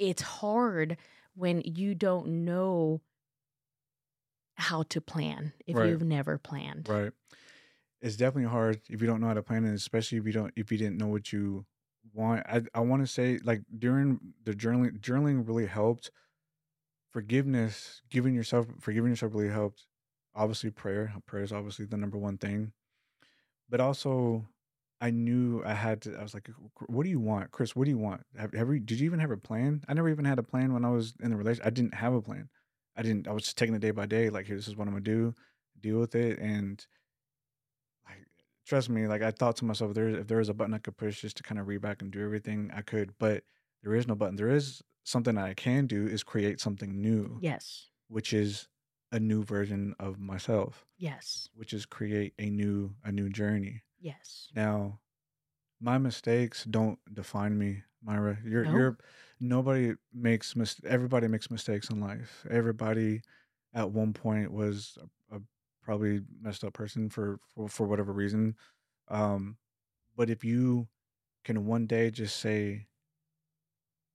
it's 0.00 0.22
hard 0.22 0.96
when 1.34 1.62
you 1.64 1.94
don't 1.94 2.26
know 2.44 3.00
how 4.56 4.82
to 4.84 5.00
plan 5.00 5.52
if 5.66 5.76
Right. 5.76 5.88
you've 5.88 6.02
never 6.02 6.36
planned 6.38 6.88
Right. 6.88 7.12
It's 8.00 8.16
definitely 8.16 8.50
hard 8.50 8.80
if 8.88 9.00
you 9.00 9.06
don't 9.06 9.20
know 9.20 9.28
how 9.28 9.34
to 9.34 9.42
plan 9.42 9.64
and 9.64 9.74
especially 9.74 10.18
if 10.18 10.26
you 10.26 10.32
don't 10.32 10.52
if 10.56 10.70
you 10.70 10.78
didn't 10.78 10.98
know 10.98 11.08
what 11.08 11.32
you 11.32 11.66
want. 12.12 12.46
I 12.46 12.62
I 12.74 12.80
want 12.80 13.02
to 13.02 13.06
say 13.08 13.38
like 13.42 13.62
during 13.76 14.34
the 14.44 14.52
journaling 14.54 15.00
journaling 15.00 15.46
really 15.46 15.66
helped. 15.66 16.10
Forgiveness, 17.10 18.02
giving 18.10 18.34
yourself 18.34 18.66
forgiving 18.80 19.10
yourself 19.10 19.34
really 19.34 19.48
helped. 19.50 19.86
Obviously 20.34 20.70
prayer. 20.70 21.12
Prayer 21.26 21.42
is 21.42 21.52
obviously 21.52 21.86
the 21.86 21.96
number 21.96 22.18
one 22.18 22.38
thing. 22.38 22.72
But 23.68 23.80
also 23.80 24.46
I 25.00 25.10
knew 25.10 25.62
I 25.64 25.74
had 25.74 26.02
to 26.02 26.16
I 26.18 26.22
was 26.22 26.34
like, 26.34 26.48
what 26.86 27.04
do 27.04 27.10
you 27.10 27.20
want? 27.20 27.50
Chris, 27.52 27.76
what 27.76 27.84
do 27.84 27.90
you 27.90 27.98
want? 27.98 28.22
Have, 28.36 28.52
have 28.54 28.68
you 28.68 28.80
did 28.80 28.98
you 29.00 29.06
even 29.06 29.20
have 29.20 29.30
a 29.30 29.36
plan? 29.36 29.82
I 29.88 29.94
never 29.94 30.08
even 30.08 30.24
had 30.24 30.38
a 30.38 30.42
plan 30.42 30.72
when 30.72 30.84
I 30.84 30.90
was 30.90 31.14
in 31.20 31.30
the 31.30 31.36
relationship. 31.36 31.66
I 31.66 31.70
didn't 31.70 31.94
have 31.94 32.14
a 32.14 32.22
plan. 32.22 32.48
I 32.96 33.02
didn't 33.02 33.28
I 33.28 33.32
was 33.32 33.44
just 33.44 33.56
taking 33.58 33.74
it 33.74 33.80
day 33.80 33.92
by 33.92 34.06
day, 34.06 34.28
like 34.30 34.46
here, 34.46 34.56
this 34.56 34.68
is 34.68 34.76
what 34.76 34.88
I'm 34.88 34.94
gonna 34.94 35.04
do, 35.04 35.34
deal 35.80 35.98
with 36.00 36.14
it 36.14 36.38
and 36.40 36.84
like 38.06 38.26
trust 38.66 38.88
me 38.90 39.06
like 39.06 39.22
i 39.22 39.30
thought 39.30 39.56
to 39.56 39.64
myself 39.64 39.94
there 39.94 40.08
if 40.08 40.26
there 40.26 40.38
was 40.38 40.48
a 40.48 40.54
button 40.54 40.74
i 40.74 40.78
could 40.78 40.96
push 40.96 41.20
just 41.20 41.36
to 41.36 41.42
kind 41.42 41.58
of 41.60 41.66
read 41.68 41.80
back 41.80 42.02
and 42.02 42.10
do 42.10 42.22
everything 42.24 42.70
i 42.74 42.82
could 42.82 43.12
but 43.18 43.42
there 43.82 43.94
is 43.94 44.06
no 44.06 44.14
button 44.14 44.36
there 44.36 44.50
is 44.50 44.82
something 45.04 45.36
that 45.36 45.44
i 45.46 45.54
can 45.54 45.86
do 45.86 46.06
is 46.06 46.22
create 46.22 46.60
something 46.60 47.00
new 47.00 47.38
yes 47.40 47.86
which 48.08 48.32
is 48.32 48.68
a 49.12 49.18
new 49.20 49.42
version 49.42 49.94
of 49.98 50.18
myself, 50.18 50.84
Yes. 50.98 51.48
which 51.54 51.72
is 51.72 51.86
create 51.86 52.34
a 52.38 52.50
new 52.50 52.94
a 53.04 53.12
new 53.12 53.30
journey. 53.30 53.82
Yes. 54.00 54.48
Now, 54.54 55.00
my 55.80 55.98
mistakes 55.98 56.64
don't 56.64 56.98
define 57.12 57.58
me, 57.58 57.82
Myra. 58.02 58.38
You're 58.44 58.64
No? 58.64 58.72
you're 58.72 58.98
nobody 59.40 59.94
makes 60.12 60.56
mis- 60.56 60.80
everybody 60.84 61.28
makes 61.28 61.50
mistakes 61.50 61.90
in 61.90 62.00
life. 62.00 62.44
Everybody 62.50 63.22
at 63.74 63.90
one 63.90 64.12
point 64.12 64.52
was 64.52 64.98
a, 65.30 65.36
a 65.36 65.40
probably 65.82 66.22
messed 66.40 66.64
up 66.64 66.74
person 66.74 67.08
for, 67.10 67.38
for 67.54 67.68
for 67.68 67.86
whatever 67.86 68.12
reason. 68.12 68.56
Um, 69.08 69.56
but 70.16 70.30
if 70.30 70.44
you 70.44 70.88
can 71.44 71.66
one 71.66 71.86
day 71.86 72.10
just 72.10 72.36
say, 72.38 72.86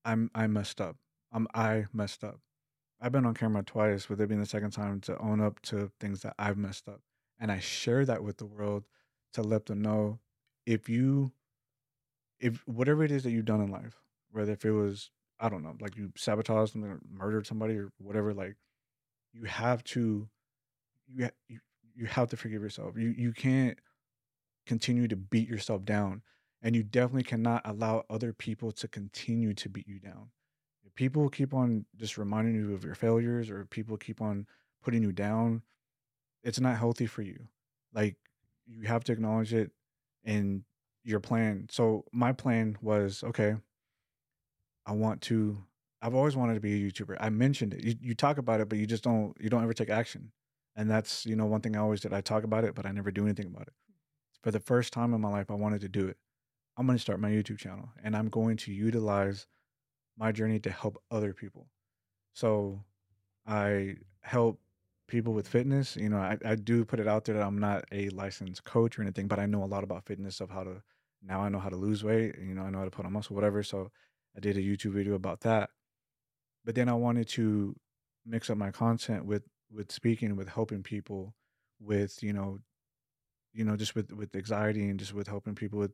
"I'm 0.06 0.30
I 0.36 0.48
messed 0.48 0.82
up. 0.82 0.98
I'm 1.32 1.48
I 1.54 1.86
messed 1.94 2.24
up." 2.24 2.40
I've 3.02 3.12
been 3.12 3.26
on 3.26 3.34
camera 3.34 3.64
twice, 3.64 4.08
with 4.08 4.22
it 4.22 4.28
being 4.30 4.40
the 4.40 4.46
second 4.46 4.72
time 4.72 5.02
to 5.02 5.18
own 5.18 5.42
up 5.42 5.62
to 5.64 5.92
things 6.00 6.22
that 6.22 6.36
I've 6.40 6.58
messed 6.58 6.88
up, 6.88 7.02
and 7.40 7.52
I 7.52 7.60
share 7.60 8.06
that 8.06 8.24
with 8.24 8.38
the 8.38 8.46
world 8.46 8.86
to 9.34 9.42
let 9.42 9.66
them 9.66 9.82
know 9.82 10.20
if 10.66 10.90
you 10.90 11.32
if 12.40 12.62
whatever 12.68 13.04
it 13.04 13.12
is 13.12 13.24
that 13.24 13.32
you've 13.32 13.46
done 13.46 13.62
in 13.62 13.72
life, 13.72 14.02
whether 14.32 14.52
if 14.52 14.66
it 14.66 14.72
was 14.72 15.12
I 15.40 15.50
don't 15.50 15.64
know, 15.64 15.76
like 15.82 15.98
you 15.98 16.12
sabotaged 16.16 16.74
something 16.74 16.90
or 16.90 17.00
murdered 17.10 17.48
somebody 17.48 17.78
or 17.78 17.92
whatever, 17.98 18.34
like 18.34 18.56
you 19.34 19.44
have 19.46 19.84
to 19.86 20.30
you 21.08 21.26
ha- 21.26 21.58
you, 21.96 22.06
have 22.06 22.30
to 22.30 22.38
forgive 22.38 22.62
yourself. 22.62 22.98
You 22.98 23.14
you 23.18 23.34
can't 23.34 23.78
continue 24.66 25.08
to 25.08 25.16
beat 25.16 25.50
yourself 25.50 25.84
down, 25.86 26.22
and 26.62 26.76
you 26.76 26.84
definitely 26.84 27.24
cannot 27.24 27.62
allow 27.66 28.06
other 28.10 28.34
people 28.34 28.72
to 28.74 28.88
continue 28.88 29.54
to 29.56 29.70
beat 29.70 29.88
you 29.88 30.00
down. 30.00 30.30
If 30.86 30.94
people 30.96 31.30
keep 31.30 31.54
on 31.54 31.86
just 31.98 32.18
reminding 32.18 32.56
you 32.56 32.74
of 32.74 32.84
your 32.84 32.96
failures 32.96 33.50
or 33.50 33.66
people 33.66 33.98
keep 33.98 34.22
on 34.22 34.48
putting 34.84 35.02
you 35.04 35.12
down, 35.12 35.62
it's 36.44 36.60
not 36.60 36.78
healthy 36.78 37.06
for 37.06 37.22
you. 37.22 37.48
Like 37.94 38.18
you 38.66 38.88
have 38.88 39.04
to 39.06 39.12
acknowledge 39.12 39.54
it 39.54 39.72
in 40.24 40.64
your 41.04 41.20
plan. 41.20 41.68
So 41.70 42.06
my 42.12 42.32
plan 42.32 42.78
was 42.82 43.24
okay. 43.24 43.56
I 44.86 44.94
want 44.94 45.22
to. 45.24 45.64
I've 46.02 46.16
always 46.16 46.36
wanted 46.36 46.56
to 46.56 46.60
be 46.60 46.74
a 46.74 46.92
YouTuber. 46.92 47.16
I 47.20 47.30
mentioned 47.30 47.74
it. 47.74 47.84
You, 47.84 47.96
you 48.02 48.16
talk 48.16 48.38
about 48.38 48.60
it, 48.60 48.68
but 48.68 48.78
you 48.78 48.86
just 48.86 49.04
don't. 49.04 49.36
You 49.40 49.50
don't 49.50 49.64
ever 49.64 49.74
take 49.74 49.90
action. 49.90 50.32
And 50.76 50.90
that's 50.90 51.26
you 51.26 51.36
know 51.36 51.46
one 51.46 51.62
thing 51.62 51.76
I 51.76 51.80
always 51.80 52.02
did. 52.02 52.14
I 52.14 52.22
talk 52.22 52.44
about 52.44 52.64
it, 52.64 52.76
but 52.76 52.86
I 52.86 52.92
never 52.92 53.12
do 53.12 53.24
anything 53.24 53.48
about 53.48 53.68
it. 53.68 53.74
For 54.44 54.52
the 54.52 54.60
first 54.60 54.92
time 54.92 55.14
in 55.14 55.22
my 55.22 55.30
life, 55.30 55.50
I 55.50 55.56
wanted 55.56 55.82
to 55.82 55.90
do 55.90 56.08
it. 56.08 56.18
I'm 56.78 56.86
going 56.86 56.98
to 56.98 57.02
start 57.02 57.20
my 57.20 57.30
YouTube 57.30 57.60
channel, 57.60 57.90
and 58.04 58.16
I'm 58.16 58.30
going 58.30 58.58
to 58.58 58.74
utilize 58.74 59.48
my 60.18 60.32
journey 60.32 60.60
to 60.60 60.72
help 60.72 61.02
other 61.12 61.34
people. 61.34 61.68
So 62.34 62.84
I 63.46 63.98
help 64.22 64.60
people 65.14 65.34
with 65.34 65.48
fitness. 65.48 65.96
You 65.96 66.10
know, 66.10 66.18
I, 66.18 66.38
I 66.44 66.56
do 66.56 66.84
put 66.84 67.00
it 67.00 67.08
out 67.08 67.26
there 67.26 67.36
that 67.36 67.46
I'm 67.46 67.60
not 67.60 67.86
a 67.92 68.10
licensed 68.10 68.64
coach 68.64 68.98
or 68.98 69.04
anything, 69.04 69.28
but 69.28 69.38
I 69.38 69.46
know 69.46 69.64
a 69.64 69.66
lot 69.66 69.84
about 69.84 70.06
fitness 70.06 70.42
of 70.42 70.50
how 70.50 70.64
to 70.64 70.82
now 71.22 71.42
I 71.42 71.50
know 71.50 71.60
how 71.60 71.70
to 71.70 71.78
lose 71.78 72.04
weight. 72.04 72.36
You 72.42 72.56
know, 72.56 72.64
I 72.64 72.72
know 72.72 72.80
how 72.80 72.86
to 72.86 72.92
put 72.92 73.06
on 73.06 73.14
muscle, 73.14 73.36
whatever. 73.36 73.62
So 73.62 73.92
I 74.36 74.40
did 74.40 74.58
a 74.58 74.60
YouTube 74.60 74.94
video 74.94 75.14
about 75.14 75.42
that. 75.42 75.70
But 76.66 76.74
then 76.74 76.90
I 76.90 76.94
wanted 76.94 77.30
to 77.30 77.76
mix 78.26 78.50
up 78.50 78.58
my 78.58 78.72
content 78.72 79.26
with 79.26 79.44
with 79.72 79.92
speaking, 79.92 80.36
with 80.36 80.50
helping 80.50 80.82
people 80.82 81.36
with, 81.80 82.24
you 82.24 82.34
know, 82.34 82.58
you 83.54 83.64
know, 83.64 83.76
just 83.76 83.94
with 83.94 84.12
with 84.12 84.36
anxiety 84.36 84.90
and 84.90 85.00
just 85.00 85.14
with 85.14 85.28
helping 85.28 85.54
people 85.54 85.78
with 85.78 85.94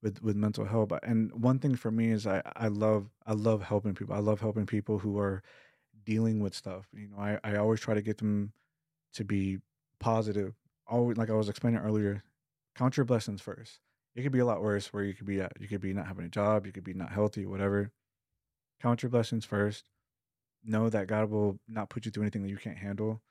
with 0.00 0.22
with 0.22 0.36
mental 0.36 0.64
health. 0.64 0.92
And 1.02 1.32
one 1.32 1.58
thing 1.58 1.74
for 1.74 1.90
me 1.90 2.12
is 2.12 2.24
I 2.24 2.40
I 2.54 2.68
love 2.68 3.10
I 3.26 3.32
love 3.32 3.62
helping 3.62 3.94
people. 3.94 4.14
I 4.14 4.20
love 4.20 4.40
helping 4.40 4.66
people 4.66 5.00
who 5.00 5.18
are 5.18 5.42
dealing 6.04 6.38
with 6.38 6.54
stuff. 6.54 6.86
You 6.94 7.08
know, 7.08 7.18
I 7.18 7.40
I 7.42 7.56
always 7.56 7.80
try 7.80 7.94
to 7.94 8.02
get 8.02 8.18
them 8.18 8.52
to 9.14 9.24
be 9.24 9.58
positive. 9.98 10.54
Always 10.86 11.16
like 11.16 11.30
I 11.30 11.34
was 11.34 11.48
explaining 11.48 11.80
earlier, 11.80 12.22
count 12.76 12.96
your 12.96 13.06
blessings 13.06 13.40
first. 13.40 13.80
It 14.14 14.22
could 14.22 14.32
be 14.32 14.40
a 14.40 14.44
lot 14.44 14.62
worse 14.62 14.92
where 14.92 15.04
you 15.04 15.14
could 15.14 15.26
be 15.26 15.40
at. 15.40 15.52
You 15.60 15.68
could 15.68 15.80
be 15.80 15.92
not 15.92 16.06
having 16.06 16.24
a 16.24 16.28
job, 16.28 16.66
you 16.66 16.72
could 16.72 16.84
be 16.84 16.94
not 16.94 17.12
healthy, 17.12 17.46
whatever. 17.46 17.92
Count 18.82 19.02
your 19.02 19.10
blessings 19.10 19.44
first. 19.44 19.84
Know 20.64 20.88
that 20.90 21.06
God 21.06 21.30
will 21.30 21.58
not 21.68 21.90
put 21.90 22.04
you 22.04 22.10
through 22.10 22.24
anything 22.24 22.42
that 22.42 22.50
you 22.50 22.56
can't 22.56 22.78
handle. 22.78 23.22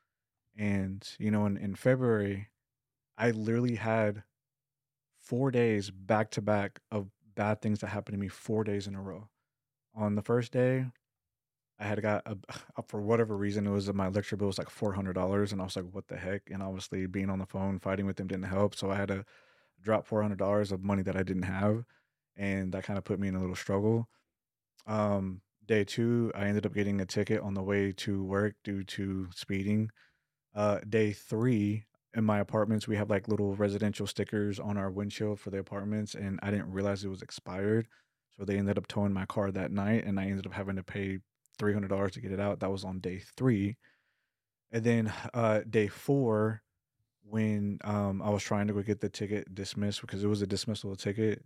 And, 0.58 1.08
you 1.20 1.32
know, 1.32 1.46
in, 1.46 1.58
in 1.58 1.76
February, 1.76 2.50
I 3.18 3.32
literally 3.32 3.76
had 3.76 4.24
four 5.22 5.52
days 5.52 5.92
back 5.92 6.32
to 6.32 6.42
back 6.42 6.80
of 6.92 7.08
bad 7.36 7.62
things 7.62 7.80
that 7.80 7.88
happened 7.88 8.16
to 8.16 8.20
me 8.20 8.28
four 8.28 8.64
days 8.64 8.88
in 8.88 8.96
a 8.96 9.02
row. 9.02 9.30
On 9.96 10.16
the 10.16 10.22
first 10.22 10.52
day, 10.52 10.86
I 11.80 11.86
had 11.86 12.02
got 12.02 12.24
a, 12.26 12.38
for 12.88 13.02
whatever 13.02 13.36
reason 13.38 13.68
it 13.68 13.72
was 13.72 13.92
my 13.94 14.10
lecture 14.10 14.38
bill 14.38 14.48
was 14.48 14.58
like 14.58 14.70
four 14.70 14.94
hundred 14.94 15.14
dollars, 15.14 15.52
and 15.52 15.62
I 15.62 15.66
was 15.66 15.76
like, 15.76 15.86
"What 15.92 16.08
the 16.08 16.18
heck?" 16.18 16.44
And 16.52 16.62
obviously, 16.64 17.06
being 17.08 17.30
on 17.30 17.40
the 17.40 17.46
phone 17.46 17.80
fighting 17.80 18.06
with 18.06 18.18
them 18.18 18.28
didn't 18.28 18.46
help, 18.46 18.76
so 18.76 18.92
I 18.92 18.96
had 18.96 19.08
to 19.10 19.26
drop 19.82 20.06
four 20.08 20.22
hundred 20.22 20.40
dollars 20.40 20.72
of 20.72 20.84
money 20.84 21.04
that 21.04 21.18
I 21.18 21.24
didn't 21.24 21.44
have, 21.44 21.86
and 22.38 22.74
that 22.74 22.84
kind 22.86 22.98
of 23.00 23.06
put 23.06 23.20
me 23.20 23.28
in 23.30 23.36
a 23.36 23.42
little 23.42 23.56
struggle. 23.56 24.10
Um, 24.88 25.42
day 25.66 25.84
two, 25.84 26.32
I 26.36 26.46
ended 26.46 26.66
up 26.66 26.74
getting 26.74 27.02
a 27.02 27.06
ticket 27.06 27.42
on 27.42 27.54
the 27.54 27.64
way 27.64 27.92
to 27.94 28.24
work 28.24 28.56
due 28.64 28.84
to 28.86 29.30
speeding. 29.36 29.92
Uh, 30.56 30.80
day 30.90 31.14
three, 31.14 31.86
in 32.16 32.24
my 32.26 32.40
apartments, 32.40 32.88
we 32.88 32.96
have 32.98 33.10
like 33.10 33.28
little 33.28 33.56
residential 33.56 34.08
stickers 34.08 34.60
on 34.60 34.78
our 34.78 34.92
windshield 34.92 35.40
for 35.40 35.52
the 35.52 35.60
apartments, 35.60 36.16
and 36.16 36.40
I 36.44 36.52
didn't 36.52 36.72
realize 36.72 37.04
it 37.04 37.10
was 37.10 37.22
expired. 37.22 37.88
So 38.38 38.46
they 38.46 38.58
ended 38.58 38.78
up 38.78 38.88
towing 38.88 39.14
my 39.14 39.26
car 39.26 39.52
that 39.52 39.72
night, 39.72 40.06
and 40.06 40.20
I 40.20 40.26
ended 40.26 40.48
up 40.48 40.54
having 40.54 40.78
to 40.78 40.84
pay 40.84 41.20
three 41.60 41.74
hundred 41.74 41.90
dollars 41.90 42.14
to 42.14 42.22
get 42.22 42.32
it 42.32 42.40
out. 42.40 42.62
That 42.62 42.72
was 42.72 42.86
on 42.86 43.00
day 43.00 43.22
three, 43.38 43.78
and 44.72 44.84
then 44.84 45.14
uh, 45.34 45.62
day 45.70 45.88
four, 45.88 46.62
when 47.24 47.80
um, 47.84 48.22
I 48.22 48.30
was 48.30 48.44
trying 48.44 48.68
to 48.68 48.74
go 48.74 48.82
get 48.82 49.02
the 49.02 49.10
ticket 49.10 49.54
dismissed 49.54 50.02
because 50.02 50.24
it 50.24 50.28
was 50.28 50.42
a 50.42 50.48
dismissal 50.48 50.96
ticket. 50.96 51.44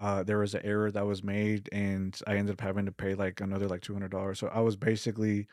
Uh, 0.00 0.22
there 0.22 0.38
was 0.38 0.54
an 0.54 0.62
error 0.64 0.90
that 0.92 1.06
was 1.06 1.24
made, 1.24 1.68
and 1.72 2.20
I 2.26 2.36
ended 2.36 2.54
up 2.54 2.60
having 2.60 2.86
to 2.86 2.92
pay 2.92 3.14
like 3.14 3.40
another 3.40 3.68
like 3.68 3.82
two 3.82 3.94
hundred 3.94 4.12
dollars. 4.12 4.38
So 4.38 4.48
I 4.48 4.60
was 4.60 4.76
basically 4.76 5.48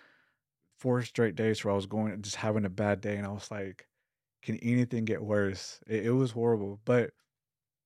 four 0.78 1.02
straight 1.04 1.36
days 1.36 1.64
where 1.64 1.74
I 1.74 1.76
was 1.76 1.88
going 1.88 2.22
just 2.22 2.38
having 2.38 2.66
a 2.66 2.70
bad 2.70 3.02
day, 3.02 3.18
and 3.18 3.26
I 3.28 3.32
was 3.32 3.52
like, 3.52 3.88
"Can 4.44 4.58
anything 4.58 5.06
get 5.06 5.24
worse?" 5.24 5.80
It, 5.88 6.08
it 6.08 6.12
was 6.12 6.32
horrible, 6.32 6.82
but 6.86 7.12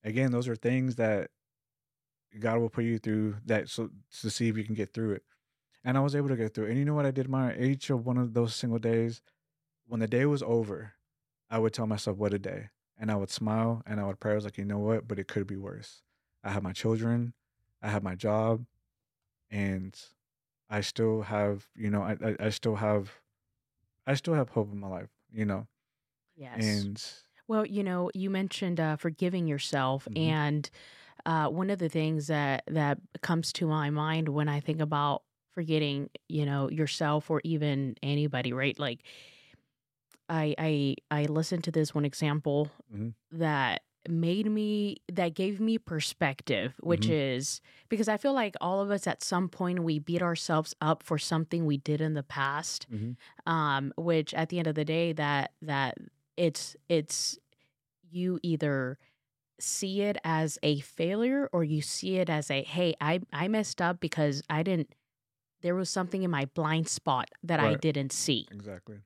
again, 0.04 0.32
those 0.32 0.48
are 0.48 0.56
things 0.56 0.96
that 0.98 1.32
God 2.40 2.60
will 2.60 2.70
put 2.70 2.84
you 2.84 3.00
through 3.00 3.38
that 3.46 3.70
so 3.70 3.90
to 4.22 4.30
see 4.30 4.50
if 4.50 4.58
you 4.58 4.64
can 4.64 4.76
get 4.76 4.94
through 4.94 5.14
it. 5.14 5.24
And 5.84 5.98
I 5.98 6.02
was 6.02 6.16
able 6.16 6.30
to 6.30 6.36
get 6.36 6.54
through. 6.54 6.68
And 6.68 6.78
you 6.78 6.86
know 6.86 6.94
what 6.94 7.06
I 7.06 7.12
did 7.12 7.30
my 7.30 7.56
each 7.58 7.90
of 7.90 8.06
one 8.06 8.18
of 8.18 8.34
those 8.34 8.56
single 8.56 8.80
days? 8.80 9.22
When 9.88 10.00
the 10.02 10.08
day 10.08 10.26
was 10.26 10.44
over, 10.44 10.94
I 11.50 11.60
would 11.60 11.74
tell 11.74 11.88
myself 11.88 12.18
what 12.18 12.34
a 12.34 12.40
day. 12.40 12.70
And 12.98 13.12
I 13.12 13.16
would 13.16 13.32
smile 13.32 13.84
and 13.86 14.00
I 14.00 14.06
would 14.06 14.20
pray. 14.20 14.34
I 14.34 14.36
was 14.36 14.46
like, 14.46 14.58
you 14.58 14.66
know 14.66 14.80
what? 14.80 15.08
But 15.08 15.20
it 15.20 15.28
could 15.28 15.48
be 15.48 15.58
worse. 15.58 16.04
I 16.44 16.52
have 16.52 16.64
my 16.64 16.74
children, 16.74 17.34
I 17.82 17.90
have 17.90 18.04
my 18.04 18.16
job, 18.16 18.66
and 19.52 20.00
I 20.70 20.82
still 20.82 21.24
have, 21.24 21.70
you 21.76 21.90
know, 21.92 22.04
I, 22.04 22.18
I, 22.24 22.38
I 22.48 22.50
still 22.50 22.78
have 22.78 23.22
I 24.08 24.16
still 24.16 24.34
have 24.36 24.50
hope 24.50 24.72
in 24.72 24.80
my 24.80 24.88
life, 24.90 25.10
you 25.32 25.46
know. 25.46 25.68
Yes. 26.36 26.90
And 26.92 27.02
Well, 27.48 27.66
you 27.66 27.84
know, 27.84 28.12
you 28.14 28.30
mentioned 28.30 28.80
uh, 28.80 28.96
forgiving 28.98 29.48
yourself, 29.48 30.08
Mhm. 30.08 30.16
and 30.18 30.70
uh, 31.26 31.50
one 31.50 31.70
of 31.72 31.80
the 31.80 31.90
things 31.90 32.28
that 32.28 32.64
that 32.68 33.00
comes 33.22 33.54
to 33.56 33.68
my 33.68 33.90
mind 33.92 34.30
when 34.30 34.50
I 34.50 34.60
think 34.62 34.82
about 34.82 35.24
forgetting, 35.60 36.10
you 36.30 36.46
know, 36.46 36.70
yourself 36.70 37.30
or 37.30 37.42
even 37.44 37.96
anybody, 38.04 38.54
right? 38.54 38.80
Like, 38.80 39.02
I 40.30 40.56
I 40.58 40.96
I 41.12 41.26
listened 41.26 41.64
to 41.66 41.72
this 41.72 41.94
one 41.94 42.06
example 42.06 42.70
Mhm. 42.90 43.14
that 43.32 43.82
made 44.10 44.50
me 44.50 44.98
that 45.12 45.36
gave 45.36 45.60
me 45.60 45.78
perspective 45.78 46.74
which 46.82 47.08
Mhm. 47.08 47.12
is 47.12 47.62
because 47.90 48.08
i 48.08 48.18
feel 48.18 48.34
like 48.34 48.56
all 48.62 48.82
of 48.82 48.92
us 48.92 49.08
at 49.08 49.22
some 49.24 49.50
point 49.50 49.84
we 49.84 50.00
beat 50.00 50.22
ourselves 50.22 50.74
up 50.82 51.04
for 51.04 51.18
something 51.18 51.66
we 51.66 51.78
did 51.78 52.02
in 52.02 52.14
the 52.14 52.24
past 52.24 52.88
Mhm. 52.90 53.18
um 53.48 53.94
which 53.98 54.34
at 54.34 54.50
the 54.50 54.60
end 54.60 54.68
of 54.68 54.76
the 54.76 54.86
day 54.86 55.14
that 55.14 55.52
that 55.62 55.98
it's 56.38 56.76
it's 56.90 57.40
you 58.10 58.40
either 58.44 58.98
see 59.60 60.02
it 60.02 60.18
as 60.24 60.58
a 60.64 60.80
failure 60.82 61.50
or 61.54 61.64
you 61.64 61.82
see 61.82 62.18
it 62.18 62.30
as 62.30 62.50
a 62.52 62.64
hey 62.64 62.96
i 63.02 63.20
i 63.34 63.48
messed 63.48 63.82
up 63.82 64.00
because 64.00 64.42
i 64.50 64.64
didn't 64.64 64.94
there 65.62 65.76
was 65.76 65.90
something 65.90 66.24
in 66.24 66.32
my 66.32 66.46
blind 66.54 66.88
spot 66.88 67.30
that 67.44 67.60
i 67.60 67.74
didn't 67.76 68.12
see 68.12 68.48
exactly. 68.52 68.98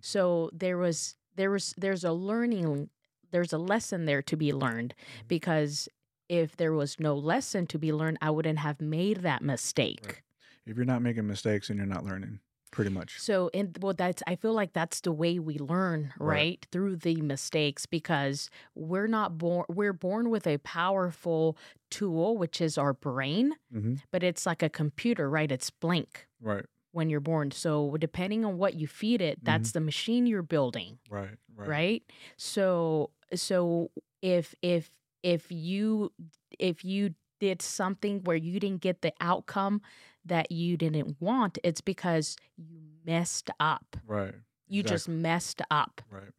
so 0.00 0.50
there 0.52 0.76
was 0.78 1.16
there 1.36 1.50
was 1.50 1.74
there's 1.78 2.04
a 2.04 2.12
learning 2.12 2.90
there's 3.30 3.52
a 3.52 3.58
lesson 3.58 4.04
there 4.06 4.22
to 4.22 4.36
be 4.36 4.52
learned 4.52 4.94
Mhm. 4.96 5.28
because 5.28 5.88
if 6.28 6.56
there 6.56 6.72
was 6.72 6.98
no 7.00 7.14
lesson 7.16 7.66
to 7.66 7.78
be 7.78 7.92
learned 7.92 8.18
i 8.20 8.30
wouldn't 8.30 8.58
have 8.58 8.80
made 8.80 9.18
that 9.18 9.42
mistake 9.42 10.04
Right. 10.06 10.20
If 10.66 10.76
you're 10.76 10.84
not 10.86 11.02
making 11.02 11.26
mistakes 11.26 11.68
and 11.70 11.78
you're 11.78 11.86
not 11.86 12.04
learning, 12.04 12.38
pretty 12.70 12.90
much. 12.90 13.18
So, 13.20 13.50
and 13.52 13.76
well, 13.80 13.94
that's 13.94 14.22
I 14.26 14.36
feel 14.36 14.52
like 14.52 14.72
that's 14.72 15.00
the 15.00 15.12
way 15.12 15.38
we 15.38 15.58
learn, 15.58 16.12
right? 16.18 16.36
Right. 16.36 16.66
Through 16.72 16.96
the 16.96 17.20
mistakes, 17.22 17.86
because 17.86 18.50
we're 18.74 19.06
not 19.08 19.38
born. 19.38 19.64
We're 19.68 19.92
born 19.92 20.30
with 20.30 20.46
a 20.46 20.58
powerful 20.58 21.56
tool, 21.90 22.36
which 22.38 22.60
is 22.60 22.78
our 22.78 22.92
brain, 22.94 23.54
hmm 23.72 23.94
but 24.12 24.22
it's 24.22 24.46
like 24.46 24.62
a 24.62 24.68
computer, 24.68 25.28
right? 25.28 25.50
It's 25.50 25.70
blank. 25.70 26.26
Right. 26.40 26.64
when 26.92 27.08
you're 27.10 27.20
born. 27.20 27.50
So 27.52 27.96
depending 27.98 28.44
on 28.44 28.56
what 28.58 28.74
you 28.74 28.86
feed 28.88 29.20
it, 29.22 29.44
that's 29.44 29.72
the 29.72 29.80
machine 29.80 30.26
you're 30.26 30.42
building, 30.42 30.98
Right. 31.08 31.36
Right. 31.54 31.68
right? 31.68 32.02
So 32.36 33.10
so 33.34 33.90
if 34.22 34.54
if 34.62 34.90
if 35.22 35.52
you 35.52 36.10
if 36.58 36.84
you 36.84 37.14
did 37.38 37.62
something 37.62 38.22
where 38.24 38.36
you 38.36 38.58
didn't 38.60 38.80
get 38.80 39.02
the 39.02 39.12
outcome 39.20 39.80
that 40.24 40.52
you 40.52 40.76
didn't 40.76 41.16
want, 41.20 41.58
it's 41.64 41.80
because 41.80 42.36
you 42.56 42.80
messed 43.06 43.50
up. 43.58 43.96
Right. 44.06 44.34
You 44.68 44.82
just 44.82 45.08
messed 45.08 45.62
up. 45.70 46.00
Right. 46.10 46.32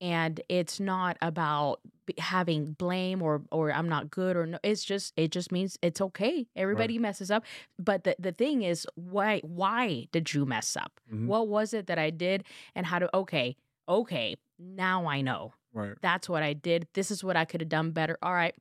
and 0.00 0.40
it's 0.48 0.80
not 0.80 1.18
about 1.20 1.80
having 2.18 2.72
blame 2.72 3.20
or 3.20 3.42
or 3.52 3.70
I'm 3.72 3.88
not 3.88 4.10
good 4.10 4.34
or 4.34 4.46
no 4.46 4.58
it's 4.62 4.82
just 4.82 5.12
it 5.16 5.30
just 5.30 5.52
means 5.52 5.78
it's 5.82 6.00
okay 6.00 6.46
everybody 6.56 6.98
messes 6.98 7.30
up 7.30 7.44
but 7.78 8.04
the 8.04 8.16
the 8.18 8.32
thing 8.32 8.62
is 8.62 8.86
why 8.94 9.40
why 9.44 10.06
did 10.10 10.32
you 10.32 10.46
mess 10.46 10.74
up 10.76 10.98
Mhm. 11.12 11.26
what 11.26 11.48
was 11.48 11.74
it 11.74 11.86
that 11.88 11.98
I 11.98 12.08
did 12.10 12.44
and 12.74 12.86
how 12.86 12.98
to 12.98 13.14
okay 13.14 13.56
okay 13.88 14.36
now 14.58 15.06
I 15.06 15.20
know 15.20 15.52
Right. 15.74 15.96
that's 16.00 16.28
what 16.30 16.42
I 16.42 16.54
did 16.54 16.88
this 16.94 17.10
is 17.10 17.22
what 17.22 17.36
I 17.36 17.44
could 17.44 17.60
have 17.60 17.68
done 17.68 17.90
better 17.92 18.16
all 18.22 18.32
right 18.32 18.54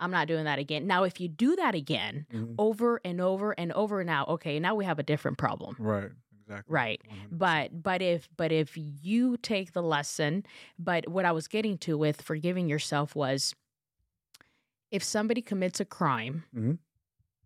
I'm 0.00 0.10
not 0.10 0.28
doing 0.28 0.44
that 0.44 0.58
again 0.58 0.86
now 0.86 1.04
if 1.04 1.20
you 1.20 1.28
do 1.28 1.56
that 1.56 1.74
again 1.74 2.26
Mhm. 2.32 2.54
over 2.58 3.00
and 3.04 3.20
over 3.20 3.52
and 3.52 3.72
over 3.72 4.04
now 4.04 4.24
okay 4.26 4.58
now 4.60 4.74
we 4.74 4.84
have 4.84 4.98
a 4.98 5.02
different 5.02 5.38
problem 5.38 5.76
Right. 5.78 6.10
Exactly. 6.40 6.72
Right. 6.72 7.02
100%. 7.08 7.38
but 7.38 7.82
but 7.82 8.00
if 8.02 8.28
but 8.36 8.52
if 8.52 8.72
you 8.76 9.36
take 9.36 9.72
the 9.72 9.82
lesson 9.82 10.44
but 10.78 11.08
what 11.08 11.24
i 11.26 11.32
was 11.32 11.46
getting 11.48 11.76
to 11.78 11.98
with 11.98 12.22
forgiving 12.22 12.68
yourself 12.68 13.14
was 13.14 13.54
if 14.90 15.02
somebody 15.04 15.42
commits 15.42 15.78
a 15.80 15.84
crime 15.84 16.44
Mhm. 16.54 16.78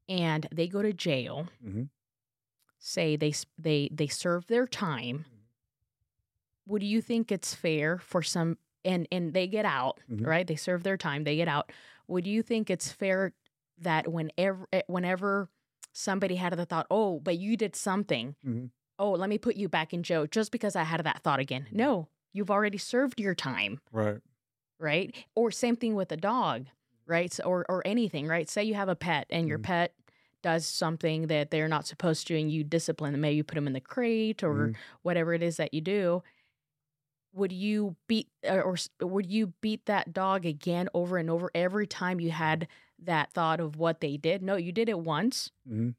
and 0.08 0.46
they 0.52 0.68
go 0.68 0.82
to 0.82 0.92
jail 0.92 1.48
Mhm. 1.64 1.88
say 2.78 3.16
they 3.16 3.32
they 3.58 3.88
they 3.92 4.06
serve 4.06 4.46
their 4.46 4.66
time 4.66 5.24
would 6.66 6.82
you 6.82 7.00
think 7.00 7.32
it's 7.32 7.54
fair 7.54 7.98
for 7.98 8.22
some 8.22 8.56
and 8.84 9.06
and 9.10 9.32
they 9.34 9.46
get 9.46 9.64
out 9.64 9.98
Mhm. 10.10 10.26
right 10.26 10.46
they 10.46 10.56
serve 10.56 10.82
their 10.84 10.96
time 10.96 11.24
they 11.24 11.36
get 11.36 11.48
out 11.48 11.72
would 12.08 12.26
you 12.26 12.42
think 12.42 12.70
it's 12.70 12.90
fair 12.92 13.32
that 13.78 14.08
whenever 14.12 14.68
eh, 14.72 14.82
whenever 14.86 15.48
somebody 15.92 16.36
had 16.36 16.52
the 16.54 16.66
thought 16.66 16.86
oh 16.90 17.20
but 17.20 17.38
you 17.38 17.56
did 17.56 17.74
something 17.76 18.34
Mhm. 18.44 18.70
oh 18.98 19.12
let 19.12 19.28
me 19.28 19.38
put 19.38 19.56
you 19.56 19.68
back 19.68 19.92
in 19.92 20.02
jail 20.02 20.26
just 20.26 20.50
because 20.52 20.76
i 20.76 20.82
had 20.84 21.02
that 21.04 21.22
thought 21.22 21.40
again 21.40 21.66
no 21.72 22.08
you've 22.32 22.50
already 22.50 22.78
served 22.78 23.20
your 23.20 23.34
time 23.34 23.80
Right. 23.92 24.20
right 24.78 25.14
or 25.34 25.50
same 25.50 25.76
thing 25.76 25.94
with 25.94 26.12
a 26.12 26.16
dog 26.16 26.66
right 27.06 27.32
so, 27.32 27.44
or 27.44 27.66
or 27.68 27.82
anything 27.86 28.26
right 28.26 28.48
say 28.48 28.64
you 28.64 28.74
have 28.74 28.88
a 28.88 28.96
pet 28.96 29.26
and 29.30 29.48
your 29.48 29.58
Mhm. 29.58 29.62
pet 29.64 29.94
does 30.42 30.66
something 30.66 31.28
that 31.28 31.50
they're 31.50 31.68
not 31.68 31.86
supposed 31.86 32.26
to 32.26 32.38
and 32.38 32.50
you 32.50 32.64
discipline 32.64 33.12
them 33.12 33.20
maybe 33.20 33.36
you 33.36 33.44
put 33.44 33.54
them 33.54 33.66
in 33.66 33.74
the 33.74 33.80
crate 33.80 34.42
or 34.42 34.68
Mhm. 34.70 34.76
whatever 35.02 35.34
it 35.34 35.42
is 35.42 35.56
that 35.58 35.72
you 35.74 35.80
do 35.80 36.22
would 37.32 37.52
you 37.52 37.96
beat 38.08 38.28
or, 38.44 38.62
or 39.00 39.06
would 39.08 39.26
you 39.26 39.48
beat 39.60 39.86
that 39.86 40.12
dog 40.12 40.44
again 40.46 40.88
over 40.94 41.18
and 41.18 41.30
over 41.30 41.50
every 41.54 41.86
time 41.86 42.20
you 42.20 42.30
had 42.30 42.68
that 42.98 43.32
thought 43.32 43.60
of 43.60 43.76
what 43.76 44.00
they 44.00 44.16
did? 44.16 44.42
No 44.42 44.56
you 44.56 44.72
did 44.72 44.88
it 44.88 44.98
once. 45.00 45.50
Mhm. 45.68 45.94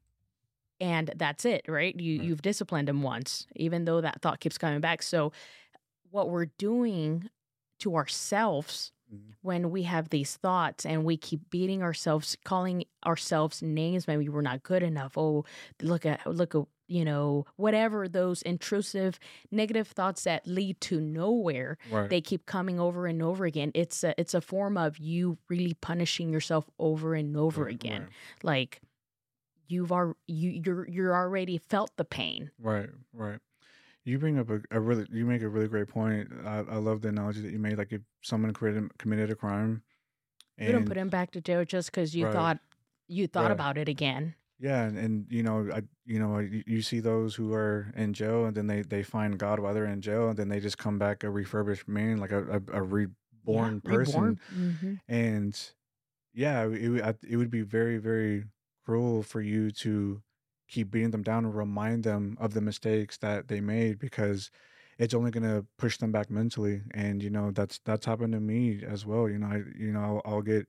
and 0.82 1.12
that's 1.18 1.46
it 1.46 1.64
right? 1.68 1.96
You 2.00 2.22
you've 2.22 2.42
disciplined 2.42 2.88
them 2.88 3.02
once 3.04 3.48
even 3.56 3.86
though 3.86 4.02
that 4.02 4.22
thought 4.22 4.40
keeps 4.40 4.58
coming 4.58 4.82
back. 4.82 5.02
So 5.04 5.32
what 6.12 6.30
we're 6.30 6.48
doing 6.58 7.30
to 7.80 7.96
ourselves 7.96 8.92
Mhm. 9.14 9.34
when 9.42 9.72
we 9.72 9.84
have 9.84 10.10
these 10.10 10.38
thoughts 10.38 10.86
and 10.86 11.06
we 11.06 11.18
keep 11.18 11.50
beating 11.50 11.84
ourselves 11.84 12.38
calling 12.46 12.86
ourselves 13.06 13.62
names 13.62 14.08
maybe 14.08 14.30
we're 14.30 14.42
not 14.42 14.64
good 14.64 14.84
enough. 14.84 15.18
Oh 15.18 15.46
look 15.82 16.06
at 16.06 16.26
look 16.28 16.56
at 16.56 16.64
you 16.88 17.06
know 17.06 17.46
whatever 17.56 18.08
those 18.08 18.42
intrusive 18.42 19.20
negative 19.52 19.88
thoughts 19.88 20.24
that 20.24 20.46
lead 20.46 20.80
to 20.82 21.00
nowhere 21.00 21.78
Right. 21.90 22.10
they 22.10 22.22
keep 22.22 22.46
coming 22.46 22.80
over 22.80 23.08
and 23.08 23.22
over 23.22 23.46
again 23.46 23.72
it's 23.74 24.04
a 24.04 24.14
it's 24.20 24.34
a 24.34 24.42
form 24.42 24.78
of 24.78 24.98
you 24.98 25.38
really 25.50 25.74
punishing 25.76 26.32
yourself 26.32 26.70
over 26.80 27.16
and 27.16 27.36
over 27.38 27.64
Right, 27.66 27.74
again 27.74 28.02
Right. 28.02 28.10
like 28.44 28.82
you've 29.68 29.92
are 29.92 30.16
you 30.28 30.62
you're 30.66 30.88
you're 30.90 31.16
already 31.16 31.58
felt 31.58 31.96
the 31.98 32.06
pain 32.06 32.52
Right, 32.60 32.90
right. 33.14 33.40
You 34.06 34.20
bring 34.20 34.38
up 34.38 34.50
a, 34.50 34.60
a 34.70 34.82
really, 34.82 35.08
you 35.12 35.26
make 35.26 35.42
a 35.42 35.48
really 35.48 35.70
great 35.70 35.88
point. 35.88 36.30
I, 36.46 36.58
I 36.58 36.76
love 36.76 37.02
the 37.02 37.08
analogy 37.08 37.40
that 37.40 37.52
you 37.54 37.60
made. 37.60 37.78
Like 37.78 37.94
if 37.94 38.02
someone 38.22 38.52
committed 38.52 38.98
committed 38.98 39.32
a 39.32 39.36
crime, 39.36 39.82
you 40.58 40.74
don't 40.74 40.86
put 40.86 40.98
him 40.98 41.08
back 41.08 41.32
to 41.32 41.42
jail 41.42 41.64
just 41.64 41.90
because 41.90 42.14
you 42.14 42.26
thought 42.34 42.60
you 43.08 43.28
thought 43.28 43.52
about 43.52 43.78
it 43.78 43.88
again 43.88 44.36
yeah, 44.60 44.84
and, 44.84 44.98
and 44.98 45.26
you 45.30 45.44
know, 45.44 45.70
I, 45.74 45.82
you 46.06 46.20
know, 46.20 46.40
you, 46.40 46.64
you 46.66 46.82
see 46.82 47.00
those 47.00 47.36
who 47.36 47.54
are 47.54 47.92
in 47.96 48.14
jail, 48.14 48.46
and 48.46 48.56
then 48.56 48.68
they 48.68 48.82
they 48.82 49.04
find 49.04 49.38
God 49.38 49.60
while 49.60 49.74
they're 49.74 49.86
in 49.86 50.02
jail, 50.02 50.30
and 50.30 50.38
then 50.38 50.50
they 50.50 50.60
just 50.60 50.78
come 50.78 50.98
back 50.98 51.24
a 51.24 51.30
refurbished 51.30 51.88
man, 51.88 52.18
like 52.18 52.32
a 52.32 52.62
a, 52.72 52.80
a 52.80 52.82
reborn 52.82 53.12
Yeah, 53.46 53.80
person. 53.82 54.38
reborn. 54.38 54.40
Mhm. 54.54 55.00
and 55.08 55.74
yeah 56.34 56.64
it, 56.64 56.90
would- 56.90 57.18
it 57.28 57.38
would 57.38 57.50
be 57.52 57.62
very 57.62 57.98
very 57.98 58.46
cruel 58.86 59.24
for 59.24 59.42
you 59.42 59.72
to 59.72 60.22
keep 60.68 60.92
beating 60.92 61.12
them 61.12 61.24
down 61.24 61.46
and 61.46 61.56
remind 61.56 62.04
them 62.04 62.38
of 62.40 62.54
the 62.54 62.62
mistakes 62.62 63.18
that 63.18 63.48
they 63.48 63.62
made 63.62 64.00
because 64.00 64.50
it's 64.98 65.14
only 65.14 65.32
going 65.32 65.44
to 65.44 65.66
push 65.78 65.98
them 65.98 66.12
back 66.12 66.30
mentally 66.30 66.82
and 66.94 67.22
you 67.24 67.30
know 67.30 67.52
that's 67.52 67.80
that's 67.86 68.06
happened 68.06 68.34
to 68.34 68.40
me 68.40 68.82
as 68.86 69.06
well 69.06 69.30
you 69.30 69.38
know 69.38 69.48
i 69.48 69.58
you 69.78 69.92
know 69.92 70.02
i'll, 70.26 70.34
I'll 70.34 70.42
get 70.42 70.68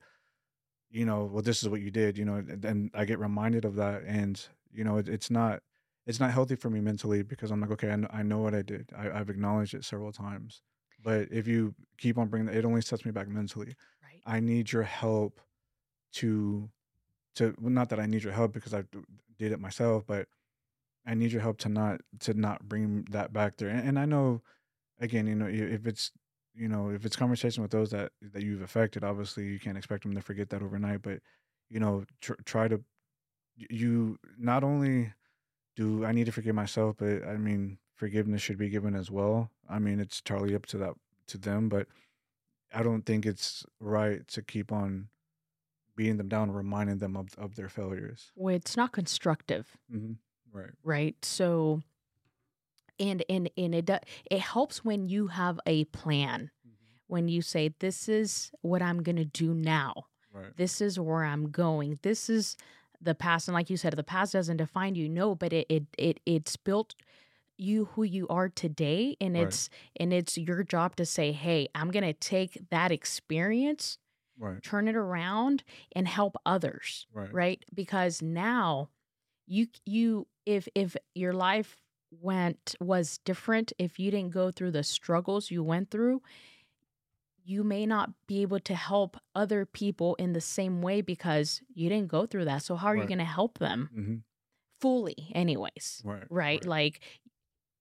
you 0.95 1.05
know 1.05 1.25
well 1.25 1.43
this 1.43 1.63
is 1.63 1.69
what 1.69 1.81
you 1.81 1.91
did 1.91 2.17
you 2.17 2.25
know 2.25 2.37
and 2.37 2.65
and 2.65 2.91
i 2.95 3.05
get 3.05 3.19
reminded 3.19 3.65
of 3.65 3.75
that 3.75 4.03
and 4.07 4.47
you 4.73 4.85
know 4.85 4.97
it, 4.97 5.09
it's 5.09 5.31
not 5.31 5.61
it's 6.07 6.21
not 6.21 6.31
healthy 6.31 6.55
for 6.55 6.71
me 6.71 6.81
mentally 6.81 7.23
because 7.23 7.51
i'm 7.51 7.61
like 7.61 7.71
okay 7.71 7.91
i 7.91 7.97
know, 7.97 8.09
I 8.13 8.23
know 8.23 8.39
what 8.39 8.55
i 8.55 8.63
did. 8.63 8.91
I, 8.97 9.11
i've 9.11 9.31
acknowledged 9.31 9.75
it 9.75 9.85
several 9.85 10.13
times. 10.13 10.63
But 11.03 11.29
if 11.31 11.47
you 11.47 11.75
keep 11.99 12.17
on 12.17 12.29
bringing 12.29 12.49
it 12.49 12.57
it 12.57 12.65
only 12.65 12.81
sets 12.81 13.05
me 13.05 13.11
back 13.11 13.29
mentally. 13.29 13.77
Right. 14.03 14.23
I 14.25 14.41
need 14.41 14.73
your 14.73 14.85
help 14.85 15.41
to 16.15 16.71
to 17.37 17.55
well, 17.61 17.71
not 17.71 17.89
that 17.91 18.01
I 18.01 18.07
need 18.07 18.23
your 18.23 18.33
help 18.33 18.53
because 18.53 18.73
I 18.73 18.85
did 19.39 19.53
it 19.53 19.61
myself, 19.61 20.05
but 20.07 20.29
I 21.07 21.15
need 21.15 21.33
your 21.33 21.43
help 21.43 21.59
to 21.59 21.69
not 21.69 22.01
to 22.21 22.35
not 22.35 22.69
bring 22.69 23.07
that 23.11 23.33
back 23.33 23.57
there. 23.57 23.69
And, 23.69 23.89
and 23.89 23.99
I 23.99 24.07
know, 24.07 24.43
again, 25.01 25.27
you 25.27 25.35
know, 25.35 25.47
if 25.47 25.87
it's 25.87 26.13
you 26.55 26.69
know 26.69 26.91
if 26.91 27.05
it's 27.05 27.17
conversation 27.17 27.63
with 27.63 27.73
those 27.73 27.91
that 27.91 28.13
that 28.33 28.43
you've 28.43 28.63
affected, 28.63 29.05
obviously 29.05 29.45
you 29.47 29.59
can't 29.59 29.77
expect 29.79 30.03
them 30.05 30.15
to 30.15 30.21
forget 30.23 30.51
that 30.51 30.63
overnight. 30.63 31.03
But 31.03 31.21
you 31.71 31.81
know, 31.81 32.05
tr- 32.21 32.35
try 32.45 32.69
to 32.69 32.83
you 33.57 34.19
not 34.39 34.65
only 34.65 35.13
do 35.77 36.05
I 36.05 36.13
need 36.13 36.27
to 36.27 36.33
forgive 36.33 36.55
myself, 36.55 36.97
but 36.99 37.25
I 37.27 37.37
mean 37.37 37.79
forgiveness 37.97 38.43
should 38.43 38.59
be 38.59 38.69
given 38.69 38.95
as 38.95 39.11
well. 39.11 39.51
I 39.69 39.79
mean 39.79 40.01
it's 40.01 40.21
totally 40.21 40.55
up 40.55 40.67
to 40.67 40.79
that 40.79 40.95
to 41.29 41.39
them, 41.39 41.69
but 41.69 41.87
I 42.73 42.83
don't 42.83 43.07
think 43.07 43.25
it's 43.25 43.65
right 43.81 44.27
to 44.29 44.43
keep 44.43 44.73
on 44.73 45.09
beating 45.97 46.17
them 46.17 46.29
down, 46.29 46.51
reminding 46.51 46.99
them 46.99 47.17
of, 47.17 47.29
of 47.39 47.55
their 47.55 47.69
failures. 47.69 48.33
well 48.35 48.55
it's 48.55 48.77
not 48.77 48.93
constructive 48.93 49.77
Mm-hmm. 49.93 50.15
Right. 50.53 50.71
right 50.85 51.17
so 51.25 51.83
and 52.99 53.25
and 53.29 53.51
and 53.57 53.75
it 53.75 53.87
do, 53.87 53.97
it 54.31 54.41
helps 54.41 54.85
when 54.85 55.09
you 55.09 55.29
have 55.29 55.59
a 55.67 55.85
plan 55.87 56.51
mm-hmm. 56.67 56.97
when 57.07 57.29
you 57.29 57.43
say 57.43 57.75
this 57.81 58.09
is 58.09 58.51
what 58.63 58.83
i'm 58.83 59.03
going 59.03 59.17
to 59.17 59.25
do 59.25 59.55
now 59.55 59.93
Right. 60.33 60.57
this 60.57 60.81
is 60.81 60.99
where 60.99 61.25
i'm 61.25 61.51
going 61.51 61.99
this 62.03 62.29
is 62.29 62.57
the 63.01 63.15
past 63.15 63.49
and 63.49 63.55
like 63.55 63.71
you 63.71 63.77
said 63.77 63.93
the 63.95 64.03
past 64.03 64.33
doesn't 64.33 64.57
define 64.57 64.95
you 64.95 65.09
no 65.09 65.35
but 65.35 65.53
it 65.53 65.67
it, 65.69 65.85
it 65.99 66.21
it's 66.27 66.57
built 66.57 66.95
you 67.57 67.85
who 67.95 68.03
you 68.03 68.27
are 68.29 68.49
today 68.49 69.17
and 69.21 69.35
Right. 69.35 69.45
it's 69.47 69.69
and 70.01 70.13
it's 70.13 70.37
your 70.37 70.63
job 70.65 70.97
to 70.97 71.05
say 71.07 71.31
hey 71.33 71.69
i'm 71.75 71.91
going 71.91 72.05
to 72.05 72.13
take 72.13 72.59
that 72.71 72.91
experience 72.93 73.99
Right. 74.37 74.61
turn 74.63 74.89
it 74.89 74.97
around 74.97 75.63
and 75.95 76.09
help 76.09 76.37
others 76.45 77.07
Right. 77.13 77.33
right 77.33 77.65
because 77.73 78.21
now 78.23 78.89
you 79.47 79.69
you 79.87 80.27
if 80.47 80.67
if 80.75 80.97
your 81.15 81.33
life 81.33 81.77
went 82.21 82.75
was 82.81 83.19
different 83.25 83.73
if 83.79 83.99
you 83.99 84.11
didn't 84.11 84.33
go 84.33 84.51
through 84.51 84.71
the 84.71 84.83
struggles 84.83 85.51
you 85.51 85.63
went 85.63 85.91
through 85.91 86.21
you 87.47 87.63
may 87.63 87.85
not 87.85 88.11
be 88.27 88.41
able 88.43 88.61
to 88.61 88.75
help 88.75 89.17
other 89.35 89.67
people 89.67 90.15
in 90.17 90.33
the 90.33 90.41
same 90.41 90.81
way 90.81 91.01
because 91.03 91.61
you 91.75 91.89
didn't 91.89 92.09
go 92.09 92.27
through 92.27 92.45
that 92.47 92.63
so 92.63 92.77
how 92.77 92.89
are 92.89 92.97
you 92.97 93.07
going 93.07 93.19
to 93.19 93.25
help 93.25 93.59
them 93.59 93.91
Mm-hmm. 93.97 94.15
fully 94.81 95.31
anyways 95.35 96.03
Right. 96.05 96.25
right? 96.31 96.65
Like 96.67 97.01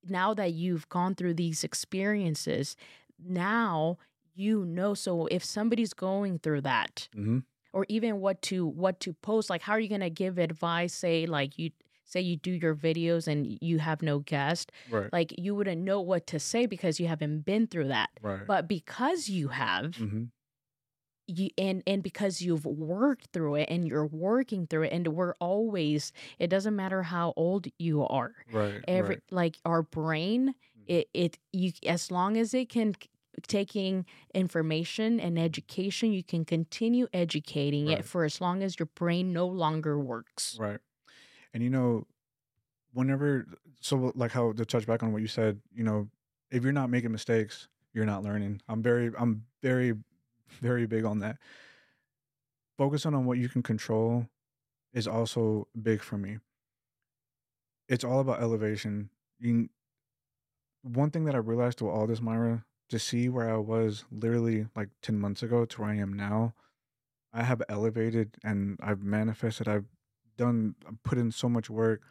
now 0.08 0.34
that 0.34 0.54
you've 0.54 0.88
gone 0.90 1.16
through 1.16 1.36
these 1.36 1.64
experiences, 1.64 2.76
now 3.24 3.98
you 4.36 4.66
know. 4.66 4.94
So 4.94 5.28
if 5.28 5.44
somebody's 5.44 5.94
going 5.94 6.40
through 6.40 6.62
that, 6.62 7.08
Mm-hmm. 7.16 7.40
or 7.72 7.86
even 7.90 8.20
what 8.20 8.42
to 8.44 8.66
what 8.66 9.00
to 9.02 9.14
post, 9.14 9.50
like 9.50 9.62
how 9.62 9.74
are 9.74 9.80
you 9.80 9.90
gonna 9.90 10.10
give 10.10 10.38
advice? 10.38 10.94
Say 10.94 11.26
like 11.26 11.58
you 11.58 11.72
say 12.06 12.22
you 12.22 12.36
do 12.38 12.52
your 12.52 12.76
videos 12.76 13.28
and 13.28 13.58
you 13.62 13.80
have 13.80 14.02
no 14.02 14.20
guest, 14.20 14.72
Right. 14.90 15.12
like 15.14 15.34
you 15.38 15.56
wouldn't 15.56 15.82
know 15.82 16.02
what 16.02 16.28
to 16.28 16.40
say 16.40 16.66
because 16.66 17.00
you 17.00 17.08
haven't 17.08 17.42
been 17.46 17.68
through 17.68 17.88
that. 17.90 18.10
right. 18.22 18.46
But 18.46 18.68
because 18.68 19.30
you 19.30 19.50
have, 19.50 19.92
mm-hmm. 19.98 20.24
you 21.28 21.50
and 21.58 21.82
and 21.88 22.04
because 22.04 22.42
you've 22.42 22.66
worked 22.66 23.28
through 23.32 23.56
it 23.56 23.70
and 23.70 23.88
you're 23.88 24.06
working 24.06 24.68
through 24.68 24.84
it 24.84 24.92
and 24.94 25.08
we're 25.08 25.36
always 25.40 26.12
it 26.38 26.48
doesn't 26.50 26.76
matter 26.76 27.02
how 27.04 27.34
old 27.38 27.68
you 27.80 28.04
are 28.06 28.34
Right. 28.52 28.84
every 28.88 29.16
right. 29.16 29.24
like 29.32 29.58
our 29.64 29.82
brain 29.84 30.50
Mhm. 30.78 30.84
it 30.88 31.10
it 31.14 31.40
you 31.54 31.72
as 31.88 32.12
long 32.12 32.36
as 32.36 32.54
it 32.54 32.68
can 32.68 32.94
taking 33.48 34.06
information 34.36 35.20
and 35.22 35.40
education 35.40 36.12
you 36.12 36.24
can 36.24 36.44
continue 36.44 37.08
educating 37.14 37.88
Right. 37.88 38.00
it 38.00 38.06
for 38.06 38.26
as 38.26 38.42
long 38.42 38.62
as 38.62 38.78
your 38.78 38.88
brain 38.94 39.32
no 39.32 39.48
longer 39.48 39.98
works 39.98 40.58
Right. 40.60 40.82
And 41.54 41.64
you 41.64 41.70
know, 41.70 42.08
whenever 42.94 43.46
so 43.80 44.12
like 44.16 44.32
how 44.32 44.54
to 44.54 44.66
touch 44.66 44.88
back 44.88 45.04
on 45.04 45.14
what 45.14 45.22
you 45.22 45.28
said, 45.28 45.60
you 45.74 45.84
know, 45.84 46.10
if 46.52 46.64
you're 46.64 46.72
not 46.72 46.90
making 46.90 47.12
mistakes, 47.12 47.68
you're 47.94 48.06
not 48.06 48.24
learning. 48.24 48.62
I'm 48.68 48.82
very 48.82 49.12
I'm 49.18 49.46
very 49.62 49.94
very 50.62 50.86
big 50.86 51.06
on 51.06 51.20
that. 51.20 51.38
Focusing 52.78 53.14
on 53.14 53.26
what 53.26 53.38
you 53.38 53.50
can 53.50 53.62
control 53.62 54.28
is 54.94 55.08
also 55.08 55.68
big 55.80 56.02
for 56.02 56.18
me. 56.18 56.38
It's 57.88 58.04
all 58.04 58.20
about 58.20 58.42
elevation. 58.42 59.10
You 59.40 59.70
one 60.84 61.12
thing 61.12 61.26
that 61.26 61.36
I 61.36 61.40
realized 61.40 61.82
with 61.82 61.92
all 61.92 62.08
this, 62.08 62.22
Myra, 62.22 62.66
to 62.90 63.00
see 63.00 63.30
where 63.30 63.50
I 63.50 63.58
was 63.58 64.04
literally 64.12 64.68
like 64.76 64.90
10 65.02 65.20
months 65.20 65.42
ago 65.42 65.66
to 65.66 65.82
where 65.82 65.90
I 65.90 65.96
am 65.96 66.14
now, 66.14 66.54
I 67.34 67.44
have 67.44 67.62
elevated 67.70 68.36
and 68.44 68.78
I've 68.82 69.02
manifested. 69.02 69.68
I've 69.68 69.86
done, 70.38 70.76
I've 70.88 71.02
put 71.04 71.18
in 71.18 71.32
so 71.32 71.50
much 71.50 71.70
work 71.70 72.02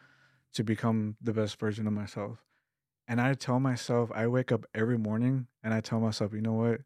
to 0.53 0.63
become 0.63 1.17
the 1.21 1.33
best 1.33 1.59
version 1.59 1.87
of 1.87 1.93
myself. 1.93 2.43
And 3.07 3.19
I 3.19 3.33
tell 3.33 3.59
myself, 3.59 4.11
I 4.13 4.27
wake 4.27 4.51
up 4.51 4.65
every 4.73 4.97
morning 4.97 5.47
and 5.63 5.73
I 5.73 5.81
tell 5.81 5.99
myself, 5.99 6.33
you 6.33 6.41
know 6.41 6.53
what? 6.53 6.81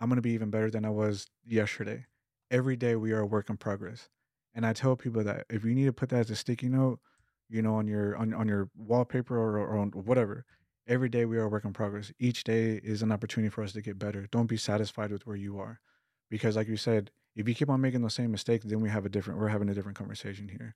I'm 0.00 0.08
going 0.08 0.16
to 0.16 0.22
be 0.22 0.32
even 0.32 0.50
better 0.50 0.70
than 0.70 0.84
I 0.84 0.90
was 0.90 1.26
yesterday. 1.46 2.06
Every 2.50 2.76
day 2.76 2.96
we 2.96 3.12
are 3.12 3.20
a 3.20 3.26
work 3.26 3.48
in 3.48 3.56
progress. 3.56 4.08
And 4.54 4.66
I 4.66 4.72
tell 4.72 4.96
people 4.96 5.24
that 5.24 5.46
if 5.48 5.64
you 5.64 5.74
need 5.74 5.86
to 5.86 5.92
put 5.92 6.10
that 6.10 6.20
as 6.20 6.30
a 6.30 6.36
sticky 6.36 6.68
note, 6.68 7.00
you 7.48 7.62
know, 7.62 7.74
on 7.76 7.86
your 7.86 8.16
on, 8.16 8.34
on 8.34 8.48
your 8.48 8.68
wallpaper 8.76 9.36
or, 9.36 9.58
or 9.58 9.78
on 9.78 9.90
whatever, 9.90 10.44
every 10.86 11.08
day 11.08 11.24
we 11.24 11.38
are 11.38 11.44
a 11.44 11.48
work 11.48 11.64
in 11.64 11.72
progress. 11.72 12.12
Each 12.18 12.44
day 12.44 12.80
is 12.82 13.02
an 13.02 13.12
opportunity 13.12 13.50
for 13.50 13.62
us 13.62 13.72
to 13.72 13.82
get 13.82 13.98
better. 13.98 14.26
Don't 14.30 14.46
be 14.46 14.56
satisfied 14.56 15.12
with 15.12 15.26
where 15.26 15.36
you 15.36 15.58
are. 15.58 15.80
Because 16.30 16.56
like 16.56 16.68
you 16.68 16.76
said, 16.76 17.10
if 17.36 17.46
you 17.46 17.54
keep 17.54 17.68
on 17.68 17.80
making 17.80 18.02
those 18.02 18.14
same 18.14 18.32
mistakes, 18.32 18.64
then 18.64 18.80
we 18.80 18.88
have 18.88 19.04
a 19.04 19.10
different 19.10 19.38
we're 19.38 19.48
having 19.48 19.68
a 19.68 19.74
different 19.74 19.98
conversation 19.98 20.48
here. 20.48 20.74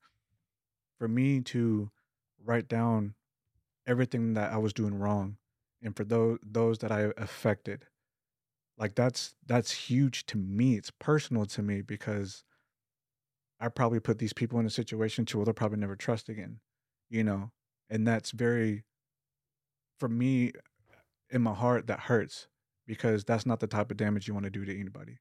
For 0.98 1.08
me 1.08 1.40
to 1.40 1.90
write 2.44 2.68
down 2.68 3.14
everything 3.86 4.34
that 4.34 4.52
I 4.52 4.58
was 4.58 4.72
doing 4.72 4.94
wrong 4.94 5.38
and 5.82 5.96
for 5.96 6.04
those 6.04 6.38
those 6.42 6.78
that 6.78 6.92
I 6.92 7.12
affected, 7.16 7.86
like 8.76 8.94
that's 8.94 9.34
that's 9.46 9.72
huge 9.72 10.26
to 10.26 10.36
me. 10.36 10.76
It's 10.76 10.90
personal 10.90 11.46
to 11.46 11.62
me 11.62 11.80
because 11.80 12.44
I 13.58 13.68
probably 13.68 14.00
put 14.00 14.18
these 14.18 14.32
people 14.32 14.58
in 14.60 14.66
a 14.66 14.70
situation 14.70 15.24
to 15.26 15.38
where 15.38 15.44
they'll 15.44 15.54
probably 15.54 15.78
never 15.78 15.96
trust 15.96 16.28
again, 16.28 16.60
you 17.08 17.22
know, 17.24 17.52
and 17.90 18.06
that's 18.06 18.30
very, 18.30 18.84
for 19.98 20.08
me, 20.08 20.52
in 21.28 21.42
my 21.42 21.52
heart, 21.52 21.86
that 21.88 22.00
hurts 22.00 22.48
because 22.86 23.24
that's 23.24 23.44
not 23.44 23.60
the 23.60 23.66
type 23.66 23.90
of 23.90 23.98
damage 23.98 24.26
you 24.26 24.34
want 24.34 24.44
to 24.44 24.50
do 24.50 24.64
to 24.64 24.78
anybody, 24.78 25.18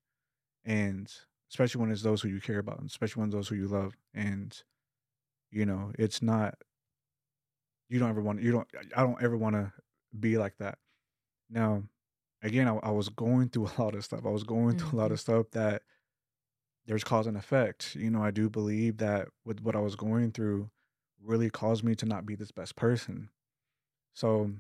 and 0.66 1.12
especially 1.50 1.82
when 1.82 1.92
it's 1.92 2.04
those 2.04 2.22
who 2.22 2.30
you 2.30 2.42
care 2.42 2.60
about, 2.60 2.80
and 2.80 2.90
especially 2.90 3.22
when 3.22 3.30
those 3.30 3.48
who 3.48 3.56
you 3.56 3.68
love, 3.68 3.94
and 4.14 4.64
you 5.52 5.66
know, 5.66 5.92
it's 5.98 6.22
not. 6.22 6.56
You 7.90 8.00
don't 8.00 8.10
ever 8.10 8.22
want. 8.22 8.42
You 8.42 8.52
don't. 8.52 8.68
I 8.96 9.02
don't 9.02 9.22
ever 9.22 9.38
want 9.38 9.56
to 9.56 9.74
be 10.18 10.38
like 10.38 10.58
that. 10.58 10.78
Now, 11.50 11.84
again, 12.44 12.68
I, 12.68 12.76
I 12.78 12.92
was 12.92 13.10
going 13.10 13.50
through 13.50 13.68
a 13.78 13.82
lot 13.82 13.96
of 13.96 14.06
stuff. 14.06 14.26
I 14.26 14.30
was 14.30 14.44
going 14.44 14.78
through 14.78 15.00
a 15.00 15.02
lot 15.02 15.10
Mhm. 15.10 15.14
of 15.14 15.20
stuff 15.20 15.52
that 15.52 15.84
there's 16.86 17.04
cause 17.04 17.28
and 17.28 17.38
effect. 17.38 17.96
You 17.96 18.10
know, 18.10 18.24
I 18.24 18.32
do 18.32 18.50
believe 18.50 18.98
that 18.98 19.30
with 19.46 19.62
what 19.62 19.76
I 19.76 19.80
was 19.80 19.96
going 19.96 20.32
through 20.32 20.72
really 21.22 21.50
caused 21.50 21.84
me 21.84 21.96
to 21.96 22.06
not 22.06 22.26
be 22.26 22.36
this 22.36 22.52
best 22.52 22.76
person. 22.76 23.30
So, 24.14 24.54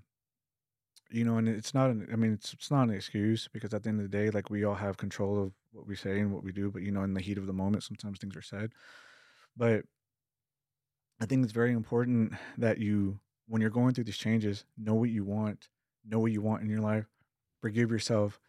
you 1.10 1.24
know, 1.26 1.38
and 1.38 1.48
it's 1.48 1.74
not 1.74 1.90
an, 1.90 2.08
I 2.12 2.16
mean, 2.16 2.34
it's, 2.34 2.54
it's 2.54 2.70
not 2.72 2.84
an 2.84 2.94
excuse 2.94 3.48
because 3.52 3.74
at 3.74 3.84
the 3.84 3.90
end 3.90 4.00
of 4.00 4.10
the 4.10 4.18
day, 4.18 4.30
like 4.30 4.50
we 4.50 4.64
all 4.64 4.76
have 4.76 4.98
control 4.98 5.42
of 5.42 5.54
what 5.72 5.88
we 5.88 5.96
say 5.96 6.20
and 6.20 6.34
what 6.34 6.44
we 6.44 6.52
do, 6.52 6.72
but 6.72 6.82
you 6.82 6.92
know, 6.92 7.04
in 7.04 7.14
the 7.14 7.22
heat 7.22 7.38
of 7.38 7.48
the 7.48 7.54
moment, 7.54 7.84
sometimes 7.84 8.20
things 8.20 8.36
are 8.36 8.42
said. 8.42 8.72
But 9.56 9.84
I 11.22 11.26
think 11.26 11.44
it's 11.44 11.54
very 11.54 11.74
important 11.74 12.34
that 12.58 12.78
you, 12.78 13.20
when 13.48 13.62
you're 13.62 13.70
going 13.70 13.94
through 13.94 14.06
these 14.06 14.18
changes, 14.18 14.66
know 14.78 14.96
what 14.96 15.10
you 15.10 15.24
want, 15.24 15.68
know 16.06 16.20
what 16.20 16.32
you 16.32 16.42
want 16.42 16.62
in 16.62 16.70
your 16.70 16.82
life, 16.82 17.06
forgive 17.62 17.92
yourself. 17.92 18.40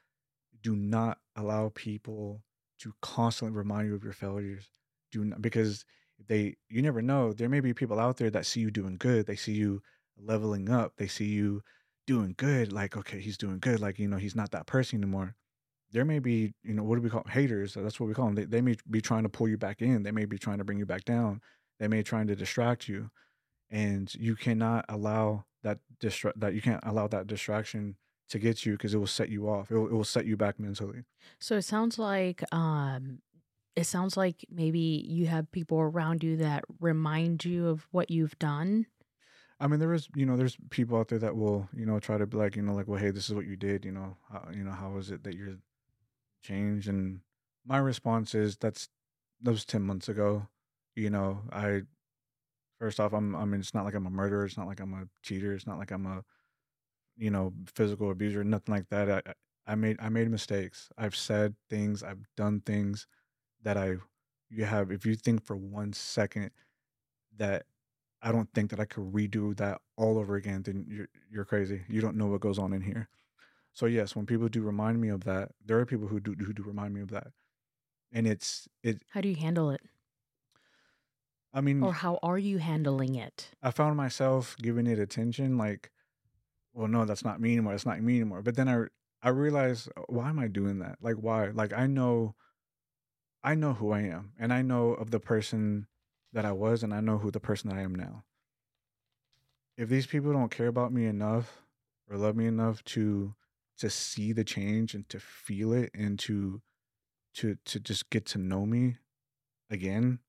Do 0.63 0.77
not 0.77 1.19
allow 1.37 1.73
people 1.75 2.43
to 2.81 2.95
constantly 3.03 3.57
remind 3.57 3.89
you 3.89 3.95
of 3.95 4.05
your 4.05 4.13
failures. 4.13 4.71
Do 5.11 5.25
not, 5.25 5.43
because 5.43 5.85
they, 6.29 6.57
you 6.69 6.83
never 6.83 7.03
know. 7.03 7.33
There 7.33 7.49
may 7.49 7.61
be 7.61 7.75
people 7.75 7.99
out 7.99 8.19
there 8.19 8.31
that 8.31 8.47
see 8.47 8.61
you 8.61 8.71
doing 8.71 8.97
good. 8.99 9.27
They 9.27 9.37
see 9.37 9.53
you 9.53 9.83
leveling 10.17 10.71
up. 10.71 10.93
They 10.97 11.09
see 11.09 11.27
you 11.27 11.63
doing 12.07 12.35
good. 12.37 12.73
Like, 12.73 12.97
okay, 12.97 13.21
he's 13.21 13.39
doing 13.39 13.59
good. 13.59 13.81
Like, 13.81 13.99
you 13.99 14.07
know, 14.07 14.17
he's 14.17 14.37
not 14.37 14.51
that 14.53 14.67
person 14.67 15.03
anymore. 15.03 15.35
There 15.93 16.05
may 16.05 16.19
be, 16.21 16.55
you 16.63 16.75
know, 16.75 16.83
what 16.85 16.97
do 16.97 17.03
we 17.03 17.11
call 17.11 17.23
'em? 17.27 17.33
haters? 17.33 17.75
That's 17.75 17.99
what 17.99 18.07
we 18.07 18.15
call 18.15 18.27
them. 18.27 18.35
They, 18.37 18.45
they 18.45 18.61
may 18.61 18.77
be 18.89 19.01
trying 19.01 19.25
to 19.25 19.29
pull 19.29 19.49
you 19.49 19.57
back 19.59 19.83
in. 19.83 20.03
They 20.03 20.13
may 20.13 20.25
be 20.25 20.39
trying 20.39 20.59
to 20.59 20.65
bring 20.65 20.79
you 20.79 20.87
back 20.87 21.05
down. 21.05 21.41
They 21.79 21.89
may 21.89 21.99
be 21.99 22.03
trying 22.05 22.27
to 22.29 22.37
distract 22.37 22.89
you, 22.89 23.11
and 23.71 24.15
you 24.15 24.37
cannot 24.37 24.85
allow 24.89 25.45
that 25.63 25.79
distra- 26.01 26.33
that 26.37 26.55
you 26.55 26.63
can't 26.63 26.83
allow 26.85 27.09
that 27.09 27.27
distraction 27.27 27.97
to 28.29 28.39
get 28.39 28.65
you 28.65 28.73
because 28.73 28.95
it 28.95 28.99
will 28.99 29.07
set 29.07 29.29
you 29.29 29.49
off. 29.49 29.71
It 29.71 29.77
will, 29.77 29.87
it 29.87 29.93
will 29.93 30.05
set 30.05 30.25
you 30.27 30.37
back 30.37 30.61
mentally. 30.61 31.03
So 31.41 31.57
it 31.57 31.63
sounds 31.63 31.99
like 31.99 32.43
um 32.55 33.21
it 33.77 33.85
sounds 33.85 34.17
like 34.17 34.45
maybe 34.51 35.05
you 35.09 35.27
have 35.27 35.51
people 35.53 35.81
around 35.81 36.23
you 36.23 36.37
that 36.39 36.65
remind 36.81 37.45
you 37.45 37.69
of 37.69 37.87
what 37.91 38.11
you've 38.11 38.39
done. 38.39 38.87
I 39.59 39.67
mean, 39.67 39.79
there 39.79 39.93
is, 39.93 40.09
you 40.15 40.25
know, 40.27 40.37
there's 40.37 40.57
people 40.71 40.99
out 40.99 41.09
there 41.09 41.19
that 41.19 41.37
will, 41.37 41.69
you 41.75 41.85
know, 41.87 42.01
try 42.01 42.17
to 42.19 42.27
be 42.27 42.37
like, 42.37 42.57
you 42.57 42.63
know, 42.63 42.73
like, 42.75 42.89
well, 42.89 42.99
hey, 42.99 43.11
this 43.11 43.29
is 43.29 43.35
what 43.35 43.47
you 43.47 43.57
did, 43.57 43.85
you 43.85 43.93
know, 43.93 44.17
how, 44.31 44.49
you 44.53 44.65
know, 44.65 44.73
how 44.73 44.97
is 44.97 45.11
it 45.11 45.23
that 45.25 45.35
you're 45.35 45.57
changed? 46.43 46.89
And 46.89 47.21
my 47.67 47.79
response 47.79 48.35
is 48.35 48.57
that's 48.57 48.89
that 49.43 49.51
was 49.51 49.65
ten 49.65 49.83
months 49.83 50.09
ago. 50.09 50.49
You 50.97 51.11
know, 51.11 51.43
I 51.53 51.83
first 52.79 52.99
off, 53.01 53.13
I'm, 53.13 53.37
I 53.37 53.45
mean, 53.45 53.61
it's 53.61 53.75
not 53.75 53.85
like 53.85 53.95
I'm 53.95 54.07
a 54.07 54.11
murderer. 54.11 54.45
It's 54.45 54.57
not 54.57 54.67
like 54.67 54.81
I'm 54.81 54.95
a 54.95 55.05
cheater. 55.23 55.53
It's 55.53 55.67
not 55.67 55.79
like 55.79 55.91
I'm 55.91 56.07
a, 56.07 56.25
you 57.17 57.31
know, 57.31 57.53
physical 57.75 58.11
abuser. 58.11 58.43
Nothing 58.45 58.75
like 58.75 58.89
that. 58.91 59.11
I 59.11 59.35
I 59.67 59.75
made, 59.77 59.99
I 60.01 60.09
made 60.09 60.31
mistakes. 60.31 60.89
I've 60.99 61.15
said 61.15 61.55
things. 61.69 62.03
I've 62.03 62.27
done 62.37 62.61
things 62.61 63.07
that 63.63 63.77
I, 63.77 63.97
you 64.51 64.65
have. 64.65 64.91
If 64.91 65.07
you 65.07 65.15
think 65.15 65.45
for 65.45 65.57
one 65.57 65.93
second 65.93 66.51
that 67.37 67.65
I 68.23 68.33
don't 68.33 68.53
think 68.55 68.71
that 68.71 68.81
I 68.81 68.85
could 68.85 69.13
redo 69.13 69.57
that 69.59 69.81
all 69.97 70.19
over 70.19 70.37
again, 70.37 70.63
then 70.63 70.87
you're 70.89 71.09
you're 71.31 71.45
crazy. 71.45 71.83
You 71.89 72.01
don't 72.01 72.17
know 72.17 72.27
what 72.27 72.41
goes 72.41 72.59
on 72.59 72.73
in 72.73 72.83
here. 72.83 73.09
So 73.73 73.87
yes, 73.87 74.15
when 74.17 74.27
people 74.27 74.49
do 74.49 74.63
remind 74.63 75.01
me 75.01 75.09
of 75.09 75.25
that, 75.25 75.53
there 75.65 75.79
are 75.79 75.87
people 75.87 76.09
who 76.09 76.21
do 76.21 76.35
who 76.35 76.53
do 76.53 76.63
remind 76.63 76.95
me 76.95 77.01
of 77.01 77.11
that, 77.11 77.29
and 78.13 78.27
it's 78.27 78.69
it. 78.83 79.03
How 79.11 79.21
do 79.21 79.29
you 79.29 79.37
handle 79.37 79.71
it? 79.71 79.81
I 81.53 81.61
mean, 81.61 81.83
Or 81.83 81.93
how 81.93 82.19
are 82.23 82.39
you 82.39 82.59
handling 82.59 83.17
it? 83.17 83.51
I 83.63 83.71
found 83.73 83.97
myself 83.97 84.57
giving 84.59 84.87
it 84.87 84.99
attention, 85.01 85.59
like, 85.59 85.91
well, 86.73 86.87
no, 86.87 87.05
that's 87.05 87.25
not 87.25 87.41
me 87.41 87.53
anymore. 87.53 87.73
That's 87.73 87.87
not 87.87 88.01
me 88.01 88.17
anymore. 88.17 88.43
But 88.43 88.57
then 88.57 88.69
I 88.69 88.85
I 89.23 89.31
realized, 89.31 89.89
uh, 89.97 90.03
why 90.09 90.29
am 90.31 90.39
I 90.39 90.49
doing 90.49 90.79
that? 90.79 90.99
Like, 91.01 91.17
why? 91.17 91.49
Like, 91.49 91.73
I 91.73 91.87
know, 91.87 92.35
I 93.43 93.55
know 93.55 93.75
who 93.75 93.91
I 93.91 94.01
am, 94.01 94.33
and 94.39 94.53
I 94.53 94.63
know 94.63 94.91
of 94.95 95.11
the 95.11 95.21
person 95.21 95.87
that 96.33 96.45
I 96.45 96.53
was, 96.53 96.83
and 96.83 96.95
I 96.95 97.01
know 97.01 97.19
who 97.19 97.31
the 97.31 97.41
person 97.41 97.69
that 97.71 97.79
I 97.79 97.83
am 97.83 97.95
now. 97.95 98.25
If 99.77 99.89
these 99.89 100.07
people 100.07 100.33
don't 100.33 100.51
care 100.51 100.69
about 100.69 100.93
me 100.93 101.07
enough 101.07 101.63
or 102.09 102.17
love 102.17 102.37
me 102.37 102.47
enough 102.47 102.85
to 102.85 103.35
to 103.81 103.91
see 103.91 104.33
the 104.33 104.45
change 104.45 104.95
and 104.95 105.09
to 105.09 105.19
feel 105.19 105.73
it 105.73 105.91
and 105.95 106.19
to 106.21 106.63
to 107.35 107.57
to 107.65 107.81
just 107.81 108.11
get 108.11 108.27
to 108.27 108.39
know 108.39 108.67
me 108.67 108.97
again, 109.71 110.21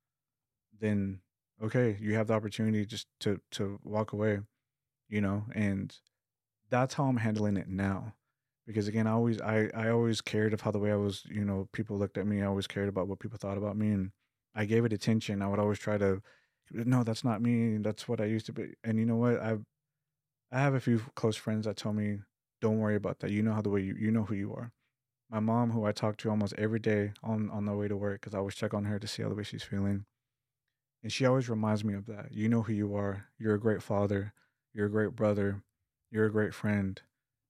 then 0.80 1.22
okay, 1.64 1.98
you 2.00 2.16
have 2.16 2.28
the 2.28 2.34
opportunity 2.34 2.86
just 2.86 3.08
to 3.20 3.40
to 3.52 3.80
walk 3.84 4.14
away, 4.14 4.40
you 5.10 5.22
know, 5.22 5.46
and 5.54 5.96
that's 6.70 6.94
how 6.96 7.06
I'm 7.06 7.18
handling 7.18 7.58
it 7.58 7.68
now. 7.68 8.16
Because 8.68 8.88
again, 8.88 9.08
I 9.08 9.12
always 9.12 9.42
I 9.42 9.70
I 9.76 9.90
always 9.90 10.22
cared 10.22 10.54
of 10.54 10.62
how 10.62 10.72
the 10.72 10.80
way 10.80 10.92
I 10.92 10.96
was, 10.96 11.24
you 11.30 11.44
know, 11.46 11.68
people 11.74 11.98
looked 11.98 12.18
at 12.18 12.28
me. 12.28 12.42
I 12.42 12.46
always 12.48 12.68
cared 12.68 12.90
about 12.90 13.08
what 13.08 13.20
people 13.20 13.38
thought 13.38 13.58
about 13.58 13.78
me 13.78 13.92
and 13.92 14.12
I 14.56 14.66
gave 14.66 14.86
it 14.86 14.94
attention. 14.94 15.42
I 15.42 15.48
would 15.48 15.60
always 15.60 15.80
try 15.80 15.98
to 15.98 16.22
no, 16.72 17.04
that's 17.04 17.24
not 17.24 17.42
me. 17.42 17.78
That's 17.78 18.08
what 18.08 18.22
I 18.22 18.26
used 18.26 18.46
to 18.48 18.54
be. 18.54 18.76
And 18.84 18.98
you 19.00 19.06
know 19.06 19.18
what? 19.18 19.40
I've 19.42 19.66
I 20.52 20.60
have 20.60 20.74
a 20.76 20.80
few 20.80 21.00
close 21.16 21.36
friends 21.36 21.66
that 21.66 21.78
tell 21.78 21.94
me, 21.94 22.20
"Don't 22.62 22.80
worry 22.80 22.96
about 22.96 23.20
that. 23.20 23.32
You 23.32 23.44
know 23.44 23.54
how 23.54 23.62
the 23.62 23.70
way 23.70 23.82
you 23.82 23.96
you 24.00 24.12
know 24.12 24.24
who 24.26 24.36
you 24.36 24.54
are." 24.54 24.72
My 25.30 25.40
mom, 25.40 25.72
who 25.72 25.86
I 25.86 25.92
talk 25.94 26.18
to 26.18 26.30
almost 26.30 26.54
every 26.58 26.80
day 26.80 27.14
on 27.24 27.50
on 27.52 27.66
the 27.66 27.74
way 27.76 27.88
to 27.88 27.98
work, 27.98 28.22
because 28.22 28.34
I 28.36 28.40
always 28.40 28.56
check 28.56 28.74
on 28.74 28.86
her 28.86 29.00
to 29.00 29.08
see 29.08 29.24
how 29.24 29.30
the 29.30 29.36
way 29.36 29.44
she's 29.44 29.64
feeling, 29.64 30.06
and 31.04 31.12
she 31.12 31.26
always 31.26 31.50
reminds 31.50 31.84
me 31.84 31.94
of 31.96 32.06
that. 32.08 32.32
You 32.32 32.50
know 32.50 32.64
who 32.64 32.74
you 32.74 32.96
are. 32.96 33.28
You're 33.40 33.56
a 33.56 33.60
great 33.60 33.82
father. 33.84 34.34
You're 34.74 34.88
a 34.88 34.92
great 34.92 35.16
brother. 35.16 35.64
You're 36.12 36.26
a 36.26 36.32
great 36.32 36.54
friend. 36.54 37.02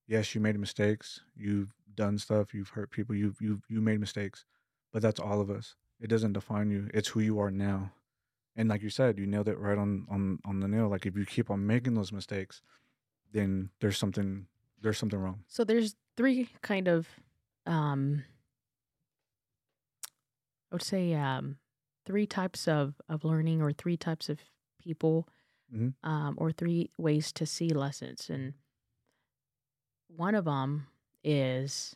yes, 0.08 0.36
you 0.36 0.42
made 0.42 0.60
mistakes. 0.60 1.22
You've 1.36 1.74
done 1.96 2.18
stuff. 2.18 2.54
You've 2.54 2.70
hurt 2.70 2.92
people. 2.92 3.16
You've 3.16 3.42
you 3.42 3.62
you 3.70 3.82
made 3.82 4.00
mistakes, 4.00 4.46
but 4.92 5.02
that's 5.02 5.20
all 5.20 5.42
of 5.42 5.50
us. 5.50 5.76
It 6.00 6.08
doesn't 6.10 6.34
define 6.34 6.70
you. 6.72 6.90
It's 6.94 7.10
who 7.10 7.20
you 7.22 7.40
are 7.40 7.52
now. 7.52 7.94
And 8.56 8.70
like 8.70 8.82
you 8.84 8.90
said, 8.90 9.18
you 9.20 9.26
nailed 9.28 9.48
it 9.50 9.58
right 9.60 9.78
on 9.78 10.06
on 10.10 10.40
on 10.46 10.60
the 10.60 10.68
nail. 10.68 10.88
Like 10.90 11.06
if 11.06 11.16
you 11.18 11.26
keep 11.26 11.50
on 11.50 11.66
making 11.68 11.94
those 11.96 12.12
mistakes, 12.12 12.62
then 13.32 13.70
there's 13.80 13.98
something 13.98 14.48
there's 14.82 14.98
something 14.98 15.20
wrong. 15.20 15.44
So 15.48 15.64
there's 15.64 15.96
three 16.18 16.50
kind 16.62 16.88
of 16.88 17.08
um 17.66 18.24
I 20.72 20.76
would 20.76 20.84
say 20.84 21.14
um 21.14 21.58
three 22.06 22.26
types 22.26 22.68
of 22.68 22.96
of 23.10 23.24
learning 23.24 23.62
or 23.62 23.72
three 23.72 23.98
types 23.98 24.30
of 24.30 24.40
people 24.80 25.28
Mhm. 25.74 25.94
um 26.04 26.36
or 26.38 26.52
three 26.52 26.92
ways 26.98 27.32
to 27.34 27.46
see 27.46 27.70
lessons 27.70 28.30
and 28.30 28.54
one 30.08 30.36
of 30.36 30.46
them 30.46 30.88
is 31.24 31.96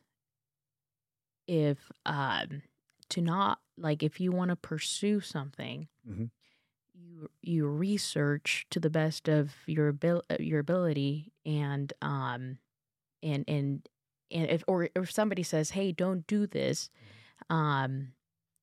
if 1.48 1.91
um 2.06 2.62
to 3.10 3.22
not 3.22 3.60
like 3.78 4.03
if 4.03 4.20
you 4.20 4.32
want 4.32 4.49
to 4.49 4.56
pursue 4.56 5.20
something 5.22 5.88
Mhm. 6.07 6.30
you 6.94 7.30
you 7.41 7.68
research 7.68 8.66
to 8.70 8.80
the 8.80 8.90
best 8.90 9.28
of 9.28 9.53
your 9.68 9.90
abil- 9.90 10.24
your 10.40 10.60
ability 10.60 11.34
and 11.45 11.94
um 12.02 12.57
and 13.26 13.44
and 13.50 13.90
and 14.32 14.50
if 14.50 14.64
or 14.68 14.88
if 14.96 15.12
somebody 15.12 15.44
says 15.44 15.72
hey 15.72 15.92
don't 15.92 16.26
do 16.28 16.48
this 16.48 16.90
um 17.50 18.10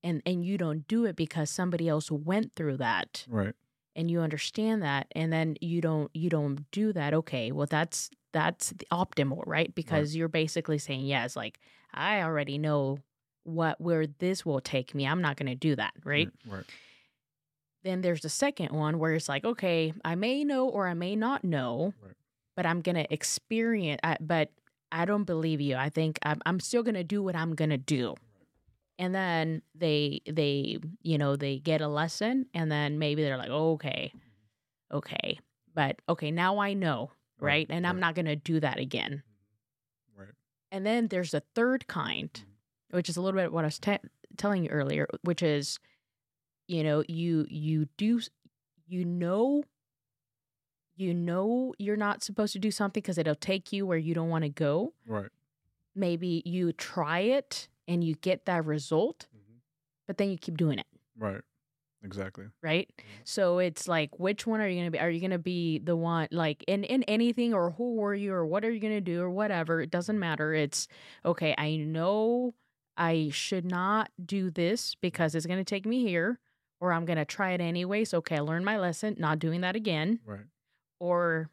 and 0.03 0.21
and 0.25 0.43
you 0.45 0.57
don't 0.57 0.87
do 0.87 1.05
it 1.05 1.15
because 1.15 1.49
somebody 1.49 1.87
else 1.87 2.09
went 2.09 2.53
through 2.55 2.77
that 2.77 3.25
Right. 3.29 3.53
and 3.95 4.09
you 4.09 4.21
understand 4.21 4.81
that 4.81 5.07
and 5.15 5.31
then 5.31 5.55
you 5.61 5.79
don't 5.81 6.09
you 6.13 6.29
don't 6.29 6.65
do 6.71 6.91
that 6.93 7.13
okay 7.13 7.51
well 7.51 7.67
that's 7.67 8.09
that's 8.31 8.71
the 8.71 8.87
optimal 8.91 9.43
right 9.45 9.73
because 9.75 10.15
you're 10.15 10.27
basically 10.27 10.77
saying 10.79 11.05
yes 11.05 11.35
like 11.35 11.59
i 11.93 12.21
already 12.23 12.57
know 12.57 12.97
what 13.43 13.79
where 13.79 14.07
this 14.07 14.45
will 14.45 14.59
take 14.61 14.95
me 14.95 15.05
i'm 15.05 15.21
not 15.21 15.37
going 15.37 15.47
to 15.49 15.55
do 15.55 15.75
that 15.75 15.93
right 16.03 16.29
Right. 16.47 16.63
then 17.83 18.01
there's 18.01 18.21
the 18.21 18.29
second 18.29 18.71
one 18.71 18.97
where 18.99 19.13
it's 19.13 19.29
like 19.29 19.45
okay 19.45 19.93
i 20.03 20.15
may 20.15 20.43
know 20.43 20.67
or 20.67 20.87
i 20.87 20.93
may 20.93 21.15
not 21.15 21.43
know 21.43 21.93
Right. 22.01 22.15
But 22.55 22.65
i'm 22.65 22.81
going 22.81 22.95
to 22.95 23.11
experience 23.13 23.99
I, 24.03 24.17
but 24.19 24.49
i 24.91 25.05
don't 25.05 25.23
believe 25.25 25.61
you. 25.61 25.75
I 25.75 25.89
think 25.89 26.19
i'm, 26.23 26.41
I'm 26.45 26.59
still 26.59 26.83
going 26.83 26.95
to 26.95 27.03
do 27.03 27.21
what 27.23 27.35
i'm 27.35 27.55
going 27.55 27.71
to 27.71 27.77
do. 27.77 28.15
And 28.99 29.13
then 29.13 29.63
they 29.73 30.21
they 30.29 30.77
you 31.01 31.17
know 31.17 31.35
they 31.35 31.57
get 31.59 31.81
a 31.81 31.87
lesson 31.87 32.45
and 32.53 32.71
then 32.71 32.99
maybe 32.99 33.23
they're 33.23 33.37
like 33.37 33.49
okay 33.49 34.13
okay. 34.91 35.39
But 35.73 35.99
okay 36.07 36.29
now 36.31 36.59
i 36.59 36.73
know 36.73 37.11
Right, 37.39 37.67
right, 37.67 37.67
and 37.71 37.85
i'm 37.87 37.99
not 37.99 38.13
going 38.15 38.27
to 38.27 38.35
do 38.35 38.59
that 38.59 38.79
again. 38.79 39.23
Mm-hmm. 40.11 40.21
Right. 40.21 40.29
and 40.71 40.85
then 40.85 41.07
there's 41.07 41.33
a 41.33 41.41
third 41.55 41.87
kind, 41.87 42.31
mm-hmm. 42.31 42.97
which 42.97 43.09
is 43.09 43.17
a 43.17 43.21
little 43.21 43.39
bit 43.39 43.51
what 43.51 43.65
I 43.65 43.67
was 43.67 43.79
te- 43.79 43.97
telling 44.37 44.63
you 44.63 44.69
earlier, 44.69 45.07
which 45.23 45.41
is, 45.43 45.79
you 46.67 46.83
know, 46.83 47.03
you 47.07 47.45
you 47.49 47.87
do 47.97 48.21
you 48.87 49.03
know 49.05 49.63
you 50.95 51.13
know 51.13 51.73
you're 51.79 51.97
not 51.97 52.23
supposed 52.23 52.53
to 52.53 52.59
do 52.59 52.71
something 52.71 53.01
because 53.01 53.17
it'll 53.17 53.35
take 53.35 53.71
you 53.73 53.85
where 53.85 53.97
you 53.97 54.13
don't 54.13 54.29
want 54.29 54.43
to 54.43 54.49
go. 54.49 54.93
Right. 55.07 55.29
Maybe 55.95 56.41
you 56.45 56.73
try 56.73 57.19
it 57.19 57.67
and 57.87 58.03
you 58.03 58.15
get 58.15 58.45
that 58.45 58.65
result, 58.65 59.27
Mhm. 59.35 59.59
but 60.07 60.17
then 60.17 60.29
you 60.31 60.37
keep 60.37 60.57
doing 60.57 60.79
it, 60.79 60.87
Right. 61.17 61.41
Exactly. 62.03 62.45
right? 62.61 62.89
So 63.23 63.59
it's 63.59 63.87
like, 63.87 64.19
which 64.19 64.45
one 64.47 64.59
are 64.59 64.67
you 64.67 64.77
gonna 64.79 64.91
be? 64.91 64.99
Are 64.99 65.09
you 65.09 65.21
gonna 65.21 65.37
be 65.39 65.79
the 65.79 65.95
one 65.95 66.27
like 66.31 66.63
in 66.67 66.83
in 66.83 67.03
anything, 67.03 67.53
or 67.53 67.71
who 67.71 67.95
were 67.95 68.13
you, 68.15 68.33
or 68.33 68.45
what 68.45 68.65
are 68.65 68.71
you 68.71 68.79
gonna 68.79 69.01
do, 69.01 69.21
or 69.21 69.29
whatever? 69.29 69.81
It 69.81 69.89
doesn't 69.91 70.19
matter. 70.19 70.53
It's 70.53 70.87
okay. 71.23 71.53
I 71.57 71.77
know 71.77 72.55
I 72.97 73.29
should 73.31 73.65
not 73.65 74.11
do 74.23 74.49
this 74.51 74.95
because 74.95 75.33
it's 75.35 75.45
gonna 75.45 75.63
take 75.63 75.85
me 75.85 76.03
here, 76.03 76.39
or 76.81 76.91
I'm 76.91 77.05
gonna 77.05 77.25
try 77.25 77.51
it 77.51 77.61
anyways. 77.61 78.13
Okay, 78.13 78.37
I 78.37 78.39
learned 78.41 78.65
my 78.65 78.77
lesson. 78.79 79.15
Not 79.17 79.39
doing 79.39 79.61
that 79.61 79.75
again, 79.75 80.19
Right. 80.25 80.45
Or 81.03 81.49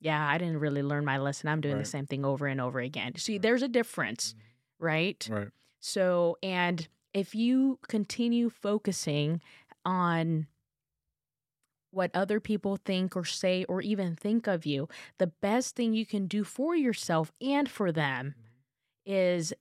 yeah, 0.00 0.28
I 0.28 0.38
didn't 0.38 0.58
really 0.60 0.82
learn 0.82 1.04
my 1.04 1.18
lesson. 1.18 1.48
I'm 1.48 1.60
doing 1.60 1.74
Right. 1.76 1.84
the 1.84 1.90
same 1.90 2.06
thing 2.06 2.24
over 2.24 2.46
and 2.46 2.60
over 2.60 2.80
again. 2.80 3.14
See, 3.16 3.34
Right. 3.34 3.42
there's 3.42 3.62
a 3.62 3.68
difference, 3.68 4.34
mm-hmm. 4.34 4.84
right? 4.84 5.28
Right. 5.30 5.48
So, 5.80 6.36
and 6.42 6.86
if 7.14 7.34
you 7.34 7.78
continue 7.88 8.50
focusing 8.50 9.40
on 9.84 10.46
what 11.90 12.10
other 12.14 12.38
people 12.40 12.76
think 12.76 13.16
or 13.16 13.24
say 13.24 13.64
or 13.64 13.80
even 13.80 14.14
think 14.14 14.46
of 14.46 14.66
you, 14.66 14.88
the 15.18 15.28
best 15.28 15.74
thing 15.74 15.94
you 15.94 16.04
can 16.06 16.26
do 16.26 16.44
for 16.44 16.76
yourself 16.76 17.32
and 17.40 17.68
for 17.68 17.90
them 17.90 18.34
is 19.08 19.52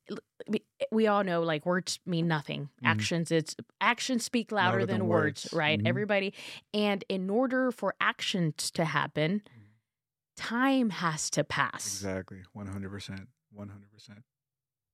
we- 0.91 1.07
all 1.07 1.24
know 1.24 1.41
like 1.41 1.65
words 1.65 1.99
mean 2.06 2.28
nothing. 2.28 2.69
Mhm. 2.84 2.88
Actions 2.88 3.32
it's 3.32 3.56
actions 3.82 4.24
speak 4.26 4.52
louder, 4.52 4.80
Louder 4.80 4.86
than, 4.86 4.99
than 4.99 5.07
words, 5.07 5.45
words. 5.45 5.53
right? 5.53 5.80
Mhm. 5.80 5.88
Everybody 5.88 6.34
and 6.74 7.03
in 7.10 7.30
order 7.30 7.72
for 7.72 7.95
actions 8.02 8.69
to 8.72 8.84
happen, 8.86 9.41
time 10.36 10.90
has 10.91 11.30
to 11.32 11.44
pass. 11.44 11.86
Exactly. 11.88 12.44
One 12.53 12.68
hundred 12.68 12.91
percent. 12.91 13.30
One 13.52 13.69
hundred 13.69 13.91
percent. 13.91 14.19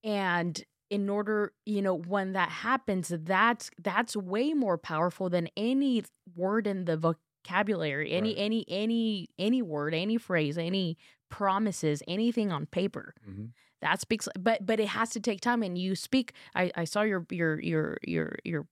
and 0.02 0.62
in 0.90 1.08
order 1.08 1.52
you 1.64 1.80
know 1.82 1.94
when 1.94 2.32
that 2.34 2.50
happens 2.50 3.08
that's 3.24 3.70
that's 3.82 4.14
way 4.14 4.52
more 4.52 4.76
powerful 4.78 5.30
than 5.30 5.48
any 5.56 6.04
word 6.36 6.66
in 6.66 6.84
the 6.84 6.96
vocabulary 6.96 8.12
any 8.12 8.30
Right. 8.34 8.38
any 8.38 8.64
any 8.68 9.28
any 9.38 9.62
word 9.62 9.94
any 9.94 10.18
phrase 10.18 10.58
any 10.58 10.98
promises 11.30 12.02
anything 12.06 12.52
on 12.52 12.66
paper 12.66 13.14
Mm-hmm. 13.28 13.46
That 13.84 14.00
speaks 14.00 14.28
but 14.40 14.66
but 14.66 14.80
it 14.80 14.88
has 14.88 15.10
to 15.10 15.20
take 15.20 15.40
time 15.40 15.62
and 15.62 15.78
you 15.78 15.94
speak 15.94 16.32
i 16.56 16.72
i 16.76 16.84
saw 16.84 17.02
your 17.02 17.26
your 17.30 17.60
your 17.60 17.98
your 18.04 18.36
your 18.44 18.66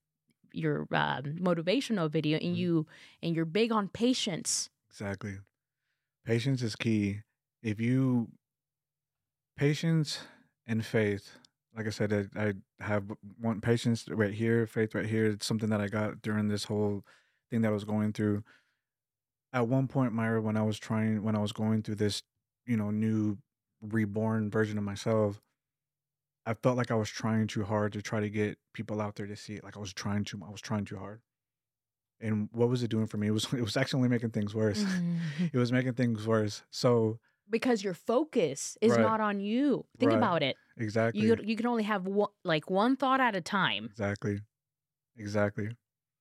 your 0.52 0.80
um, 0.93 1.36
motivational 1.40 2.10
video 2.10 2.39
and 2.39 2.56
Mhm. 2.56 2.59
you 2.59 2.86
and 3.22 3.36
you're 3.36 3.47
big 3.47 3.72
on 3.72 3.89
patience 3.89 4.70
Exactly. 4.90 5.39
Patience 6.26 6.62
is 6.62 6.76
key. 6.76 7.22
If 7.62 7.80
you 7.80 8.28
patience 9.56 10.20
and 10.66 10.84
faith, 10.84 11.39
like 11.76 11.86
I 11.86 11.90
said, 11.90 12.12
I, 12.36 12.48
I 12.48 12.52
have 12.84 13.05
one 13.40 13.60
patience 13.60 14.06
right 14.09 14.34
here, 14.34 14.66
faith 14.66 14.94
right 14.94 15.06
here. 15.06 15.26
It's 15.26 15.47
something 15.47 15.70
that 15.70 15.80
I 15.80 15.89
got 15.89 16.22
during 16.22 16.48
this 16.48 16.64
whole 16.64 17.05
thing 17.51 17.62
that 17.62 17.68
I 17.68 17.72
was 17.72 17.84
going 17.84 18.12
through. 18.12 18.44
At 19.52 19.68
one 19.68 19.89
point, 19.89 20.12
Myra, 20.12 20.40
when 20.40 20.56
I 20.56 20.62
was 20.62 20.78
trying, 20.78 21.22
when 21.22 21.36
I 21.36 21.40
was 21.40 21.52
going 21.52 21.82
through 21.82 21.97
this, 21.97 22.22
you 22.66 22.76
know, 22.76 22.90
new 22.90 23.39
reborn 23.83 24.51
version 24.51 24.79
of 24.79 24.85
myself, 24.85 25.43
I 26.47 26.55
felt 26.55 26.77
like 26.77 26.91
I 26.91 26.95
was 26.95 27.09
trying 27.11 27.47
too 27.47 27.65
hard 27.65 27.93
to 27.93 28.03
try 28.03 28.21
to 28.21 28.31
get 28.31 28.59
people 28.73 29.01
out 29.01 29.17
there 29.17 29.27
to 29.27 29.37
see 29.37 29.55
it. 29.55 29.65
Like 29.65 29.77
I 29.77 29.81
was 29.81 29.93
trying 29.93 30.25
too, 30.25 30.41
I 30.47 30.51
was 30.51 30.61
trying 30.61 30.85
too 30.85 30.97
hard. 30.97 31.21
And 32.21 32.49
what 32.53 32.69
was 32.69 32.83
it 32.83 32.89
doing 32.89 33.07
for 33.07 33.17
me? 33.17 33.27
It 33.29 33.33
was, 33.33 33.45
it 33.53 33.63
was 33.63 33.77
actually 33.77 34.09
making 34.09 34.31
things 34.31 34.55
worse 34.55 34.83
mm-hmm. 34.83 35.47
it 35.53 35.59
was 35.59 35.73
making 35.73 35.95
things 35.95 36.27
worse. 36.27 36.63
So 36.71 37.19
because 37.51 37.85
your 37.85 37.95
focus 37.95 38.77
is 38.81 38.93
Right. 38.93 39.01
not 39.01 39.21
on 39.21 39.41
you 39.41 39.85
think 39.99 40.11
Right. 40.11 40.19
about 40.19 40.43
it 40.43 40.57
exactly, 40.77 41.23
you 41.23 41.37
you 41.43 41.57
can 41.57 41.67
only 41.67 41.83
have 41.83 42.07
one, 42.07 42.31
like 42.45 42.71
one 42.71 42.97
thought 42.97 43.21
at 43.21 43.35
a 43.35 43.41
time 43.41 43.87
exactly, 43.87 44.41
exactly, 45.17 45.71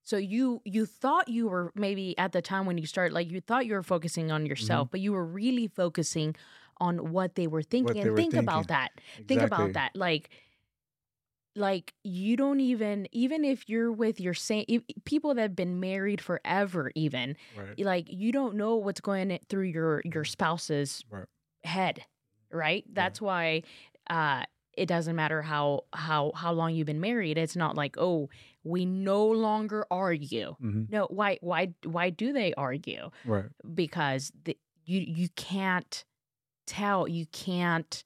so 0.04 0.18
you 0.18 0.62
you 0.66 0.86
thought 0.86 1.28
you 1.28 1.48
were 1.48 1.72
maybe 1.76 2.18
at 2.18 2.32
the 2.32 2.42
time 2.42 2.66
when 2.66 2.78
you 2.78 2.86
started 2.86 3.14
like 3.14 3.32
you 3.32 3.40
thought 3.40 3.66
you 3.66 3.74
were 3.74 3.84
focusing 3.84 4.32
on 4.32 4.46
yourself 4.46 4.88
mm-hmm. 4.88 4.92
but 4.92 5.00
you 5.00 5.14
were 5.14 5.26
really 5.26 5.68
focusing 5.68 6.36
on 6.82 7.12
what 7.14 7.36
they 7.36 7.48
were 7.48 7.62
thinking. 7.62 8.02
and 8.02 8.12
were 8.12 8.18
think 8.18 8.34
about 8.34 8.68
thinking. 8.68 8.76
that. 8.76 8.92
Think 9.28 9.42
about 9.42 9.74
that. 9.74 9.96
Like 9.96 10.30
like 11.56 11.94
you 12.04 12.38
don't 12.38 12.60
even 12.60 13.08
even 13.12 13.44
if 13.44 13.68
you're 13.68 13.92
with 13.92 14.20
your 14.20 14.34
same 14.34 14.66
people 15.04 15.34
that 15.34 15.42
have 15.42 15.56
been 15.56 15.80
married 15.80 16.22
forever 16.22 16.92
even 16.96 17.36
right, 17.58 17.78
like 17.78 18.08
you 18.10 18.32
don't 18.32 18.56
know 18.56 18.76
what's 18.78 19.02
going 19.02 19.38
through 19.50 19.64
your 19.64 20.02
your 20.06 20.24
spouse's 20.24 21.04
right, 21.10 21.26
head 21.64 22.06
right? 22.52 22.84
That's 22.92 23.22
why 23.22 23.64
uh 24.10 24.44
it 24.78 24.86
doesn't 24.88 25.16
matter 25.16 25.42
how 25.42 25.82
how 25.94 26.32
how 26.36 26.54
long 26.54 26.74
you've 26.74 26.88
been 26.88 27.02
married. 27.02 27.38
It's 27.38 27.58
not 27.58 27.76
like 27.76 27.98
oh 27.98 28.30
we 28.64 28.86
no 28.86 29.26
longer 29.26 29.86
argue 29.92 30.56
hmm 30.60 30.84
no 30.90 31.08
why 31.10 31.38
why 31.42 31.74
why 31.84 32.12
do 32.12 32.32
they 32.32 32.54
argue 32.54 33.10
right, 33.26 33.46
because 33.76 34.32
the, 34.46 34.58
you 34.86 35.02
you 35.06 35.28
can't 35.36 36.06
tell 36.68 37.08
you 37.08 37.26
can't 37.28 38.04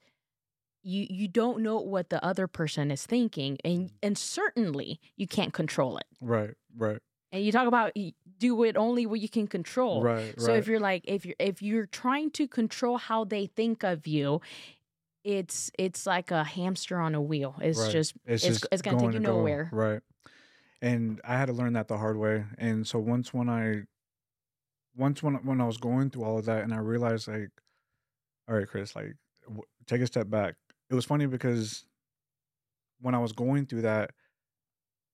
you 0.84 1.08
you 1.10 1.28
don't 1.28 1.62
know 1.62 1.78
what 1.80 2.10
the 2.10 2.24
other 2.24 2.48
person 2.48 2.92
is 2.92 3.06
thinking 3.06 3.58
and 3.64 3.90
mm. 3.90 3.92
and 4.04 4.18
certainly 4.18 5.00
you 5.18 5.28
can't 5.28 5.54
control 5.54 5.98
it 5.98 6.06
right, 6.22 6.54
right, 6.78 7.00
and 7.32 7.44
you 7.44 7.52
talk 7.52 7.68
about 7.68 7.92
do 8.38 8.64
it 8.64 8.78
only 8.78 9.06
what 9.06 9.20
you 9.20 9.30
can 9.30 9.48
control 9.48 10.02
right, 10.04 10.40
so 10.40 10.50
right. 10.50 10.58
if 10.58 10.68
you're 10.68 10.80
like 10.80 11.04
if 11.06 11.26
you're 11.26 11.36
if 11.40 11.62
you're 11.62 11.86
trying 11.88 12.30
to 12.32 12.48
control 12.48 12.98
how 12.98 13.24
they 13.24 13.46
think 13.48 13.84
of 13.84 14.06
you, 14.06 14.42
it's 15.24 15.72
it's 15.80 16.06
like 16.06 16.30
a 16.32 16.44
hamster 16.44 17.00
on 17.00 17.16
a 17.16 17.22
wheel. 17.22 17.56
It's 17.60 17.80
Right. 17.80 17.92
just 17.92 18.14
it's, 18.26 18.44
it's- 18.44 18.60
just 18.60 18.68
it's 18.72 18.82
gonna 18.84 19.00
take 19.00 19.08
you 19.14 19.20
to 19.20 19.20
go, 19.20 19.38
nowhere. 19.38 19.70
right? 19.74 20.02
And 20.82 21.20
I 21.24 21.36
had 21.38 21.48
to 21.48 21.54
learn 21.54 21.74
that 21.74 21.88
the 21.88 21.98
hard 21.98 22.16
way. 22.16 22.46
And 22.60 22.86
so 22.86 23.00
once 23.00 23.34
when 23.34 23.50
I, 23.50 23.86
once 24.96 25.24
when 25.24 25.34
when 25.44 25.60
I 25.60 25.66
was 25.66 25.78
going 25.78 26.12
through 26.12 26.26
all 26.26 26.38
of 26.38 26.46
that, 26.46 26.64
and 26.64 26.74
I 26.74 26.78
realized 26.78 27.28
like, 27.28 27.50
all 28.48 28.56
right, 28.56 28.68
Chris, 28.68 28.96
like, 28.96 29.14
w- 29.44 29.64
take 29.88 30.02
a 30.02 30.08
step 30.08 30.30
back. 30.30 30.56
It 30.90 30.96
was 30.96 31.06
funny 31.06 31.26
because 31.26 31.86
when 33.00 33.16
I 33.16 33.20
was 33.20 33.32
going 33.34 33.66
through 33.66 33.82
that, 33.84 34.12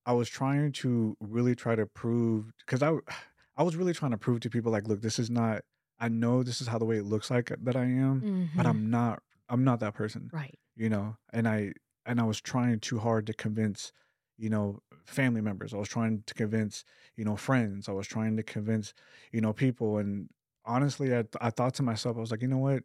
I 0.05 0.13
was 0.13 0.29
trying 0.29 0.71
to 0.73 1.15
really 1.19 1.55
try 1.55 1.75
to 1.75 1.85
prove 1.85 2.51
because 2.65 2.81
I 2.81 2.97
I 3.57 3.63
was 3.63 3.75
really 3.75 3.93
trying 3.93 4.11
to 4.11 4.17
prove 4.17 4.39
to 4.41 4.49
people 4.49 4.71
like, 4.71 4.87
look, 4.87 5.01
this 5.01 5.19
is 5.19 5.29
not. 5.29 5.61
I 5.99 6.07
know 6.07 6.41
this 6.41 6.61
is 6.61 6.67
how 6.67 6.79
the 6.79 6.85
way 6.85 6.97
it 6.97 7.03
looks 7.05 7.29
like 7.29 7.51
that 7.63 7.75
I 7.75 7.83
am, 7.83 8.25
but 8.55 8.65
Mhm. 8.65 8.65
I'm 8.65 8.89
not. 8.89 9.21
I'm 9.49 9.63
not 9.63 9.81
that 9.81 9.93
person, 9.93 10.31
Right. 10.31 10.57
you 10.75 10.89
know. 10.89 11.17
And 11.33 11.47
I 11.47 11.73
and 12.05 12.19
I 12.19 12.23
was 12.23 12.41
trying 12.41 12.79
too 12.79 12.97
hard 12.99 13.27
to 13.27 13.33
convince, 13.33 13.91
you 14.37 14.49
know, 14.49 14.79
family 15.05 15.41
members. 15.41 15.73
I 15.73 15.77
was 15.77 15.89
trying 15.89 16.23
to 16.25 16.33
convince, 16.33 16.83
you 17.17 17.25
know, 17.25 17.35
friends. 17.35 17.87
I 17.89 17.91
was 17.91 18.07
trying 18.07 18.37
to 18.37 18.43
convince, 18.43 18.93
you 19.31 19.41
know, 19.41 19.53
people. 19.53 19.97
And 19.97 20.29
honestly, 20.65 21.13
I 21.15 21.25
I 21.41 21.49
thought 21.51 21.75
to 21.75 21.83
myself, 21.83 22.17
I 22.17 22.21
was 22.21 22.31
like, 22.31 22.41
you 22.41 22.47
know 22.47 22.57
what? 22.57 22.83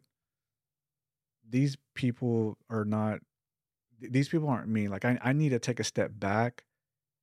These 1.49 1.77
people 1.95 2.57
are 2.69 2.85
not. 2.85 3.19
These 3.99 4.29
people 4.29 4.49
aren't 4.49 4.69
me. 4.69 4.87
Like 4.87 5.05
I 5.05 5.19
I 5.21 5.33
need 5.33 5.49
to 5.49 5.59
take 5.59 5.79
a 5.79 5.83
step 5.83 6.11
back, 6.15 6.65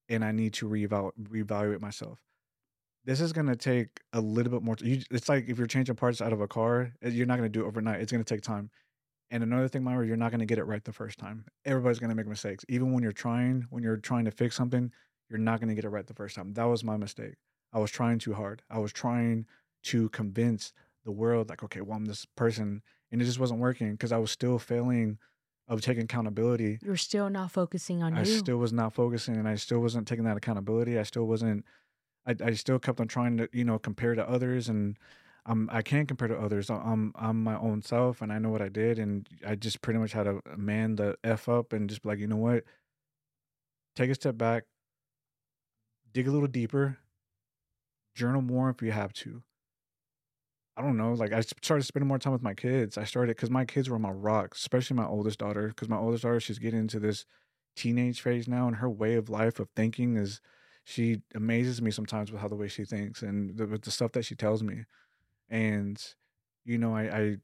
and 0.09 0.25
I 0.25 0.33
need 0.33 0.55
to 0.55 0.69
reeval 0.69 1.13
reevaluate 1.21 1.81
myself 1.81 2.21
this 3.05 3.21
is 3.21 3.33
gonna 3.33 3.57
take 3.57 4.01
a 4.13 4.21
little 4.21 4.51
bit 4.53 4.63
more. 4.63 4.77
You, 4.81 5.03
it's 5.11 5.29
like 5.29 5.49
if 5.49 5.59
you're 5.59 5.67
changing 5.67 5.95
parts 5.97 6.21
out 6.23 6.33
of 6.33 6.41
a 6.41 6.49
car, 6.49 6.93
uh, 7.05 7.09
you're 7.09 7.27
not 7.27 7.37
gonna 7.37 7.49
do 7.49 7.65
it 7.65 7.67
overnight. 7.69 8.01
It's 8.01 8.13
gonna 8.13 8.25
take 8.25 8.43
time. 8.43 8.71
And 9.31 9.43
another 9.43 9.69
thing, 9.69 9.83
Myra, 9.85 10.07
you're 10.07 10.17
not 10.17 10.31
gonna 10.31 10.47
get 10.47 10.59
it 10.59 10.65
right 10.65 10.85
the 10.85 10.93
first 10.93 11.19
time. 11.19 11.45
Everybody's 11.65 11.99
gonna 11.99 12.15
make 12.15 12.27
mistakes. 12.27 12.65
Even 12.69 12.93
when 12.93 13.03
you're 13.03 13.13
trying, 13.13 13.67
when 13.71 13.83
you're 13.83 13.97
trying 13.97 14.25
to 14.27 14.31
fix 14.31 14.57
something, 14.57 14.93
you're 15.29 15.39
not 15.39 15.61
gonna 15.61 15.75
get 15.75 15.85
it 15.85 15.91
right 15.91 16.07
the 16.07 16.15
first 16.15 16.37
time. 16.37 16.53
That 16.55 16.65
was 16.65 16.85
my 16.85 16.97
mistake. 16.97 17.35
I 17.73 17.79
was 17.79 17.91
trying 17.91 18.19
too 18.19 18.35
hard. 18.35 18.63
I 18.71 18.79
was 18.79 18.93
trying 18.93 19.47
to 19.85 20.09
convince 20.11 20.73
the 21.05 21.13
world, 21.13 21.51
like, 21.51 21.63
okay, 21.65 21.81
well, 21.83 21.97
I'm 21.97 22.07
this 22.07 22.25
person, 22.37 22.83
and 23.13 23.21
it 23.23 23.25
just 23.25 23.39
wasn't 23.39 23.61
working 23.61 23.93
because 23.93 24.13
I 24.13 24.19
was 24.19 24.31
still 24.31 24.59
failing 24.59 25.19
of 25.67 25.81
taking 25.81 26.05
accountability 26.05 26.79
You're 26.83 26.97
still 26.97 27.31
not 27.31 27.51
focusing 27.51 28.03
on 28.03 28.15
I 28.15 28.21
you. 28.21 28.37
still 28.39 28.59
was 28.59 28.73
not 28.73 28.93
focusing 28.93 29.37
and 29.37 29.49
I 29.49 29.55
still 29.55 29.81
wasn't 29.81 30.07
taking 30.07 30.25
that 30.25 30.37
accountability. 30.37 30.99
I 30.99 31.05
still 31.05 31.25
wasn't 31.25 31.65
I, 32.27 32.35
I 32.43 32.53
still 32.55 32.79
kept 32.79 33.01
on 33.01 33.09
trying 33.09 33.37
to, 33.39 33.49
you 33.53 33.65
know, 33.65 33.79
compare 33.79 34.15
to 34.15 34.29
others 34.29 34.69
and 34.69 34.99
I'm 35.47 35.69
I 35.73 35.83
can't 35.83 36.09
compare 36.09 36.29
to 36.29 36.39
others. 36.39 36.71
I'm 36.71 37.13
I'm 37.17 37.43
my 37.43 37.57
own 37.57 37.83
self 37.83 38.21
and 38.23 38.33
I 38.33 38.39
know 38.39 38.51
what 38.51 38.63
I 38.63 38.69
did 38.69 38.99
and 38.99 39.29
I 39.47 39.55
just 39.55 39.81
pretty 39.83 39.99
much 39.99 40.13
had 40.13 40.25
to 40.25 40.41
man 40.57 40.97
the 40.97 41.17
F 41.25 41.49
up 41.49 41.73
and 41.73 41.89
just 41.89 42.03
be 42.03 42.09
like, 42.11 42.19
you 42.19 42.27
know 42.27 42.37
what? 42.37 42.65
Take 43.97 44.11
a 44.11 44.15
step 44.15 44.37
back, 44.37 44.65
dig 46.13 46.27
a 46.29 46.31
little 46.33 46.49
deeper, 46.49 46.99
journal 48.15 48.43
more 48.43 48.71
if 48.71 48.83
you 48.83 48.91
have 48.93 49.13
to. 49.15 49.43
I 50.77 50.83
don't 50.83 50.97
know. 50.97 51.13
Like 51.13 51.33
I 51.33 51.41
started 51.41 51.85
spending 51.85 52.09
more 52.09 52.19
time 52.19 52.33
with 52.33 52.43
my 52.43 52.55
kids. 52.55 52.99
I 52.99 53.05
started 53.05 53.37
because 53.37 53.51
my 53.51 53.65
kids 53.65 53.89
were 53.89 53.99
my 53.99 54.11
rocks, 54.11 54.59
especially 54.59 54.97
my 54.97 55.07
oldest 55.07 55.39
daughter. 55.39 55.69
Because 55.69 55.89
my 55.89 55.97
oldest 55.97 56.25
daughter, 56.25 56.41
she's 56.41 56.59
getting 56.59 56.81
into 56.81 56.99
this 56.99 57.25
teenage 57.77 58.21
phase 58.21 58.49
now, 58.49 58.67
and 58.67 58.77
her 58.77 58.91
way 58.91 59.15
of 59.15 59.29
life 59.29 59.61
of 59.61 59.69
thinking 59.77 60.17
is, 60.17 60.41
she 60.85 61.23
amazes 61.35 61.81
me 61.81 61.91
sometimes 61.91 62.31
with 62.31 62.41
how 62.41 62.49
the 62.49 62.57
way 62.57 62.69
she 62.69 62.85
thinks 62.85 63.23
and 63.23 63.57
the, 63.57 63.67
with 63.67 63.83
the 63.83 63.91
stuff 63.91 64.13
that 64.13 64.25
she 64.25 64.35
tells 64.35 64.63
me. 64.63 64.85
And 65.51 66.03
you 66.65 66.79
know, 66.79 66.97
I, 66.97 67.03
I 67.19 67.37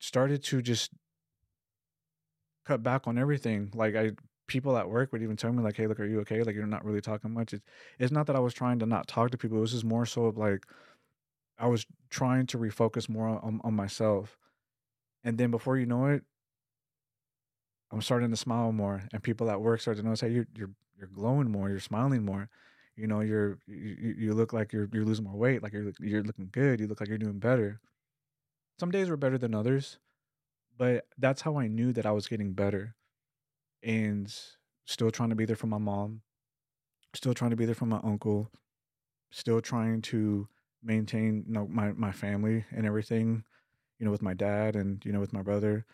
started 0.00 0.44
to 0.44 0.62
just 0.62 0.92
cut 2.64 2.82
back 2.82 3.06
on 3.06 3.18
everything. 3.18 3.70
Like 3.74 3.94
I, 3.96 4.12
people 4.46 4.76
at 4.76 4.88
work 4.88 5.12
would 5.12 5.22
even 5.22 5.36
tell 5.36 5.52
me 5.52 5.62
like, 5.62 5.76
"Hey, 5.76 5.86
look, 5.86 6.00
are 6.00 6.04
you 6.06 6.20
okay? 6.20 6.42
Like 6.42 6.54
you're 6.54 6.66
not 6.66 6.84
really 6.84 7.00
talking 7.00 7.32
much." 7.32 7.52
It's 7.52 7.64
it's 7.98 8.12
not 8.12 8.26
that 8.26 8.36
I 8.36 8.40
was 8.40 8.54
trying 8.54 8.78
to 8.80 8.86
not 8.86 9.08
talk 9.08 9.30
to 9.30 9.38
people. 9.38 9.58
It 9.58 9.62
was 9.62 9.72
just 9.72 9.84
more 9.84 10.06
so 10.06 10.26
of 10.26 10.36
like 10.36 10.64
I 11.58 11.66
was 11.66 11.86
trying 12.10 12.46
to 12.46 12.58
refocus 12.58 13.08
more 13.08 13.28
on, 13.28 13.60
on 13.64 13.74
myself. 13.74 14.36
And 15.24 15.36
then 15.38 15.50
before 15.50 15.76
you 15.76 15.86
know 15.86 16.06
it, 16.06 16.22
I'm 17.90 18.02
starting 18.02 18.30
to 18.30 18.36
smile 18.36 18.72
more, 18.72 19.02
and 19.12 19.22
people 19.22 19.50
at 19.50 19.60
work 19.60 19.80
start 19.80 19.96
to 19.96 20.02
notice, 20.02 20.20
hey, 20.20 20.30
you're 20.30 20.46
you're 20.54 20.70
you're 20.98 21.08
glowing 21.08 21.50
more, 21.50 21.70
you're 21.70 21.80
smiling 21.80 22.24
more. 22.24 22.48
You 22.96 23.06
know, 23.06 23.20
you're 23.20 23.58
you, 23.66 24.14
you 24.18 24.34
look 24.34 24.52
like 24.52 24.72
you're 24.72 24.88
you're 24.92 25.04
losing 25.04 25.24
more 25.24 25.36
weight, 25.36 25.62
like 25.62 25.72
you're 25.72 25.92
you're 26.00 26.22
looking 26.22 26.48
good. 26.52 26.80
You 26.80 26.86
look 26.86 27.00
like 27.00 27.08
you're 27.08 27.18
doing 27.18 27.38
better. 27.38 27.80
Some 28.78 28.90
days 28.90 29.08
were 29.08 29.16
better 29.16 29.38
than 29.38 29.54
others, 29.54 29.98
but 30.76 31.06
that's 31.16 31.42
how 31.42 31.58
I 31.58 31.66
knew 31.66 31.92
that 31.94 32.06
I 32.06 32.12
was 32.12 32.28
getting 32.28 32.52
better. 32.52 32.94
And 33.82 34.32
still 34.84 35.10
trying 35.10 35.30
to 35.30 35.36
be 35.36 35.44
there 35.44 35.56
for 35.56 35.66
my 35.66 35.78
mom, 35.78 36.22
still 37.14 37.34
trying 37.34 37.50
to 37.50 37.56
be 37.56 37.64
there 37.64 37.74
for 37.74 37.86
my 37.86 38.00
uncle, 38.02 38.50
still 39.30 39.60
trying 39.60 40.02
to 40.02 40.48
maintain 40.82 41.44
you 41.46 41.52
know 41.52 41.66
my 41.68 41.92
my 41.92 42.12
family 42.12 42.64
and 42.70 42.86
everything 42.86 43.44
you 43.98 44.06
know 44.06 44.12
with 44.12 44.22
my 44.22 44.34
dad 44.34 44.76
and 44.76 45.04
you 45.04 45.12
know 45.12 45.20
with 45.20 45.32
my 45.32 45.42
brother. 45.42 45.84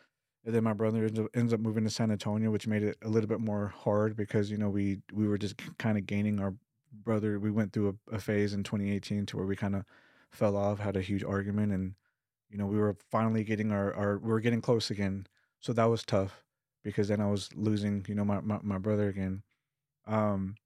And 0.47 0.55
then 0.55 0.65
my 0.65 0.75
brother 0.75 1.07
ends 1.07 1.19
up, 1.19 1.27
ends 1.35 1.53
up 1.55 1.61
moving 1.61 1.85
to 1.85 1.91
san 1.91 2.11
antonio 2.11 2.51
which 2.51 2.67
made 2.67 2.83
it 2.83 2.99
a 3.03 3.09
little 3.09 3.29
bit 3.29 3.41
more 3.41 3.69
hard 3.69 4.17
because 4.17 4.51
you 4.51 4.59
know 4.59 4.69
we 4.69 4.99
we 5.13 5.27
were 5.29 5.39
just 5.39 5.57
kind 5.79 5.99
of 5.99 6.07
gaining 6.07 6.41
our 6.41 6.55
brother. 6.93 7.39
We 7.41 7.51
went 7.51 7.73
through 7.73 7.99
a, 8.11 8.17
a 8.17 8.19
phase 8.21 8.53
in 8.53 8.63
2018 8.63 9.27
to 9.27 9.37
where 9.37 9.47
we 9.47 9.57
kind 9.57 9.75
of 9.77 9.85
fell 10.31 10.57
off 10.57 10.81
had 10.81 10.97
a 10.97 11.01
huge 11.01 11.23
argument 11.25 11.73
and 11.73 11.95
you 12.51 12.59
know 12.59 12.67
we 12.67 12.79
were 12.79 12.97
finally 13.11 13.45
getting 13.45 13.73
our 13.73 13.95
our 13.95 14.19
we 14.19 14.29
were 14.31 14.41
getting 14.41 14.61
close 14.61 14.91
again. 14.91 15.27
So 15.61 15.73
that 15.73 15.85
was 15.85 16.05
tough 16.05 16.45
because 16.83 17.09
then 17.09 17.21
i 17.21 17.27
was 17.27 17.49
losing 17.55 18.05
you 18.09 18.15
know 18.15 18.25
my 18.25 18.41
my, 18.41 18.59
my 18.63 18.79
brother 18.79 19.09
again. 19.09 19.43
Um 20.07 20.57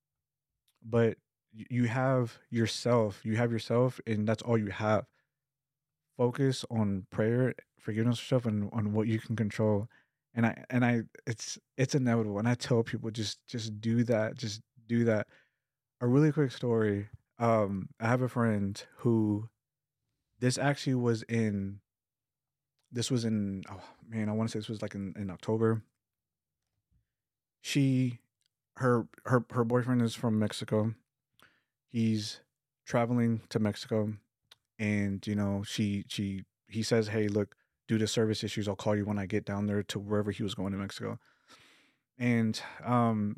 but 0.84 1.18
you 1.52 1.86
have 1.86 2.38
yourself 2.50 3.20
you 3.24 3.36
have 3.36 3.52
yourself 3.52 4.00
and 4.06 4.28
that's 4.28 4.42
all 4.42 4.58
you 4.58 4.68
have. 4.68 5.06
Focus 6.16 6.64
on 6.70 7.06
prayer 7.10 7.54
forgiveness 7.80 8.18
yourself 8.18 8.46
and 8.46 8.68
on 8.72 8.92
what 8.92 9.06
you 9.06 9.18
can 9.18 9.36
control. 9.36 9.88
And 10.34 10.46
i 10.46 10.64
and 10.70 10.84
i 10.84 11.02
it's 11.26 11.58
it's 11.76 11.94
inevitable 11.94 12.38
and 12.38 12.48
i 12.48 12.54
tell 12.54 12.82
people 12.82 13.10
just 13.10 13.44
just 13.46 13.80
do 13.80 14.04
that 14.04 14.36
just 14.36 14.60
do 14.86 15.04
that. 15.04 15.26
A 16.00 16.06
really 16.06 16.32
quick 16.32 16.52
story 16.52 17.08
um 17.38 17.88
i 18.00 18.06
have 18.06 18.22
a 18.22 18.28
friend 18.28 18.82
who 18.98 19.48
this 20.40 20.58
actually 20.58 20.94
was 20.94 21.22
in 21.22 21.80
this 22.92 23.10
was 23.10 23.24
in 23.24 23.64
oh 23.70 23.80
man 24.08 24.28
i 24.28 24.32
want 24.32 24.48
to 24.48 24.52
say 24.52 24.58
this 24.58 24.68
was 24.68 24.82
like 24.82 24.94
in, 24.94 25.14
in 25.16 25.30
october. 25.30 25.82
She 27.60 28.20
her 28.76 29.08
her 29.24 29.44
her 29.50 29.64
boyfriend 29.64 30.02
is 30.02 30.14
from 30.14 30.38
mexico 30.38 30.94
he's 31.88 32.40
traveling 32.86 33.42
to 33.50 33.58
Mexico 33.58 34.14
and 34.78 35.26
you 35.26 35.34
know 35.34 35.62
she 35.66 36.04
she 36.08 36.44
he 36.68 36.82
says 36.82 37.08
hey 37.08 37.28
look 37.28 37.54
due 37.86 37.98
to 37.98 38.06
service 38.06 38.44
issues 38.44 38.68
I'll 38.68 38.76
call 38.76 38.96
you 38.96 39.04
when 39.04 39.18
I 39.18 39.26
get 39.26 39.44
down 39.44 39.66
there 39.66 39.82
to 39.84 39.98
wherever 39.98 40.30
he 40.30 40.42
was 40.42 40.54
going 40.54 40.72
to 40.72 40.78
Mexico. 40.78 41.18
And 42.18 42.60
um 42.84 43.36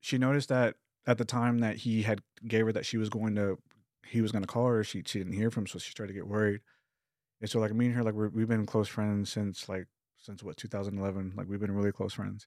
she 0.00 0.18
noticed 0.18 0.50
that 0.50 0.76
at 1.06 1.18
the 1.18 1.24
time 1.24 1.58
that 1.58 1.76
he 1.76 2.02
had 2.02 2.20
gave 2.46 2.66
her 2.66 2.72
that 2.72 2.86
she 2.86 2.98
was 2.98 3.08
going 3.08 3.34
to 3.36 3.58
he 4.06 4.20
was 4.20 4.32
going 4.32 4.42
to 4.42 4.48
call 4.48 4.66
her 4.66 4.84
she 4.84 5.02
she 5.06 5.18
didn't 5.18 5.32
hear 5.32 5.50
from 5.50 5.62
him 5.62 5.66
so 5.66 5.78
she 5.78 5.90
started 5.90 6.12
to 6.12 6.18
get 6.18 6.28
worried. 6.28 6.60
And 7.40 7.48
so 7.48 7.60
like 7.60 7.72
me 7.72 7.86
and 7.86 7.94
her 7.94 8.02
like 8.02 8.14
we're, 8.14 8.28
we've 8.28 8.48
been 8.48 8.66
close 8.66 8.88
friends 8.88 9.30
since 9.30 9.68
like 9.68 9.86
since 10.16 10.42
what 10.42 10.56
2011 10.56 11.34
like 11.36 11.48
we've 11.48 11.60
been 11.60 11.74
really 11.74 11.92
close 11.92 12.12
friends 12.12 12.46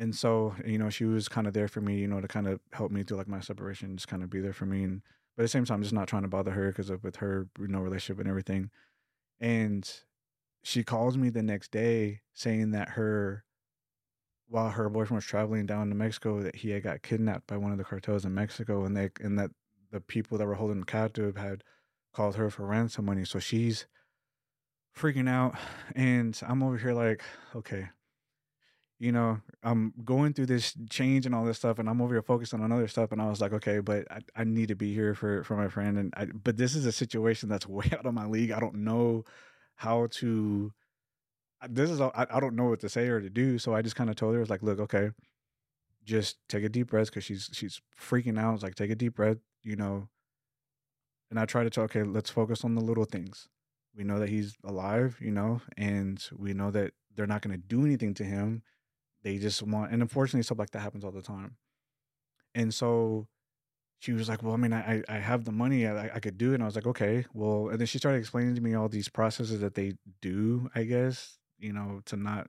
and 0.00 0.16
so 0.16 0.54
you 0.64 0.78
know 0.78 0.90
she 0.90 1.04
was 1.04 1.28
kind 1.28 1.46
of 1.46 1.52
there 1.52 1.68
for 1.68 1.80
me 1.80 1.98
you 1.98 2.08
know 2.08 2.20
to 2.20 2.26
kind 2.26 2.48
of 2.48 2.58
help 2.72 2.90
me 2.90 3.04
through 3.04 3.18
like 3.18 3.28
my 3.28 3.38
separation 3.38 3.96
just 3.96 4.08
kind 4.08 4.22
of 4.22 4.30
be 4.30 4.40
there 4.40 4.52
for 4.52 4.66
me 4.66 4.82
and 4.82 5.02
but 5.36 5.42
at 5.42 5.44
the 5.44 5.48
same 5.48 5.64
time 5.64 5.82
just 5.82 5.92
not 5.92 6.08
trying 6.08 6.22
to 6.22 6.28
bother 6.28 6.50
her 6.50 6.68
because 6.68 6.90
of 6.90 7.04
with 7.04 7.16
her 7.16 7.46
you 7.60 7.68
know 7.68 7.80
relationship 7.80 8.18
and 8.18 8.28
everything 8.28 8.70
and 9.38 10.00
she 10.62 10.82
calls 10.82 11.16
me 11.16 11.28
the 11.28 11.42
next 11.42 11.70
day 11.70 12.20
saying 12.32 12.72
that 12.72 12.90
her 12.90 13.44
while 14.48 14.70
her 14.70 14.88
boyfriend 14.88 15.18
was 15.18 15.24
traveling 15.24 15.66
down 15.66 15.88
to 15.88 15.94
mexico 15.94 16.42
that 16.42 16.56
he 16.56 16.70
had 16.70 16.82
got 16.82 17.02
kidnapped 17.02 17.46
by 17.46 17.56
one 17.56 17.70
of 17.70 17.78
the 17.78 17.84
cartels 17.84 18.24
in 18.24 18.34
mexico 18.34 18.84
and 18.84 18.96
they 18.96 19.10
and 19.20 19.38
that 19.38 19.50
the 19.92 20.00
people 20.00 20.38
that 20.38 20.46
were 20.46 20.54
holding 20.54 20.78
him 20.78 20.84
captive 20.84 21.36
had 21.36 21.62
called 22.12 22.36
her 22.36 22.50
for 22.50 22.64
ransom 22.64 23.04
money 23.04 23.24
so 23.24 23.38
she's 23.38 23.86
freaking 24.96 25.28
out 25.28 25.54
and 25.94 26.40
i'm 26.48 26.62
over 26.62 26.76
here 26.76 26.92
like 26.92 27.22
okay 27.54 27.88
you 29.00 29.12
know, 29.12 29.40
I'm 29.62 29.94
going 30.04 30.34
through 30.34 30.46
this 30.46 30.74
change 30.90 31.24
and 31.24 31.34
all 31.34 31.46
this 31.46 31.56
stuff, 31.56 31.78
and 31.78 31.88
I'm 31.88 32.02
over 32.02 32.14
here 32.14 32.22
focusing 32.22 32.60
on 32.60 32.70
other 32.70 32.86
stuff. 32.86 33.12
And 33.12 33.20
I 33.20 33.30
was 33.30 33.40
like, 33.40 33.54
okay, 33.54 33.78
but 33.78 34.06
I, 34.12 34.20
I 34.36 34.44
need 34.44 34.68
to 34.68 34.74
be 34.74 34.92
here 34.92 35.14
for 35.14 35.42
for 35.42 35.56
my 35.56 35.68
friend. 35.68 35.98
And 35.98 36.14
I, 36.14 36.26
but 36.26 36.58
this 36.58 36.74
is 36.74 36.84
a 36.84 36.92
situation 36.92 37.48
that's 37.48 37.66
way 37.68 37.86
out 37.92 38.04
of 38.04 38.12
my 38.12 38.26
league. 38.26 38.52
I 38.52 38.60
don't 38.60 38.84
know 38.84 39.24
how 39.76 40.08
to. 40.18 40.72
This 41.66 41.90
is 41.90 42.00
I, 42.00 42.10
I 42.14 42.40
don't 42.40 42.56
know 42.56 42.66
what 42.66 42.80
to 42.80 42.90
say 42.90 43.08
or 43.08 43.20
to 43.20 43.30
do. 43.30 43.58
So 43.58 43.74
I 43.74 43.80
just 43.80 43.96
kind 43.96 44.10
of 44.10 44.16
told 44.16 44.34
her, 44.34 44.40
I 44.40 44.42
was 44.42 44.50
like, 44.50 44.62
look, 44.62 44.78
okay, 44.80 45.10
just 46.04 46.36
take 46.48 46.64
a 46.64 46.68
deep 46.68 46.90
breath 46.90 47.06
because 47.06 47.24
she's 47.24 47.48
she's 47.54 47.80
freaking 47.98 48.38
out. 48.38 48.54
It's 48.54 48.62
like, 48.62 48.74
take 48.74 48.90
a 48.90 48.94
deep 48.94 49.16
breath, 49.16 49.38
you 49.62 49.76
know. 49.76 50.08
And 51.30 51.40
I 51.40 51.46
try 51.46 51.64
to 51.64 51.70
tell, 51.70 51.84
okay, 51.84 52.02
let's 52.02 52.28
focus 52.28 52.64
on 52.64 52.74
the 52.74 52.82
little 52.82 53.04
things. 53.06 53.48
We 53.96 54.04
know 54.04 54.18
that 54.18 54.28
he's 54.28 54.56
alive, 54.62 55.16
you 55.20 55.30
know, 55.30 55.62
and 55.78 56.22
we 56.36 56.52
know 56.52 56.70
that 56.72 56.92
they're 57.16 57.26
not 57.26 57.40
going 57.40 57.58
to 57.58 57.66
do 57.66 57.84
anything 57.84 58.14
to 58.14 58.24
him 58.24 58.62
they 59.22 59.38
just 59.38 59.62
want 59.62 59.92
and 59.92 60.02
unfortunately 60.02 60.42
stuff 60.42 60.58
like 60.58 60.70
that 60.70 60.80
happens 60.80 61.04
all 61.04 61.10
the 61.10 61.22
time 61.22 61.56
and 62.54 62.72
so 62.72 63.26
she 63.98 64.12
was 64.12 64.28
like 64.28 64.42
well 64.42 64.54
i 64.54 64.56
mean 64.56 64.72
i 64.72 65.02
i 65.08 65.18
have 65.18 65.44
the 65.44 65.52
money 65.52 65.86
i, 65.86 66.14
I 66.14 66.20
could 66.20 66.38
do 66.38 66.52
it 66.52 66.54
and 66.54 66.62
i 66.62 66.66
was 66.66 66.74
like 66.76 66.86
okay 66.86 67.26
well 67.34 67.68
and 67.68 67.78
then 67.78 67.86
she 67.86 67.98
started 67.98 68.18
explaining 68.18 68.54
to 68.54 68.60
me 68.60 68.74
all 68.74 68.88
these 68.88 69.08
processes 69.08 69.60
that 69.60 69.74
they 69.74 69.94
do 70.20 70.70
i 70.74 70.84
guess 70.84 71.38
you 71.60 71.72
know, 71.72 72.00
to 72.06 72.16
not 72.16 72.48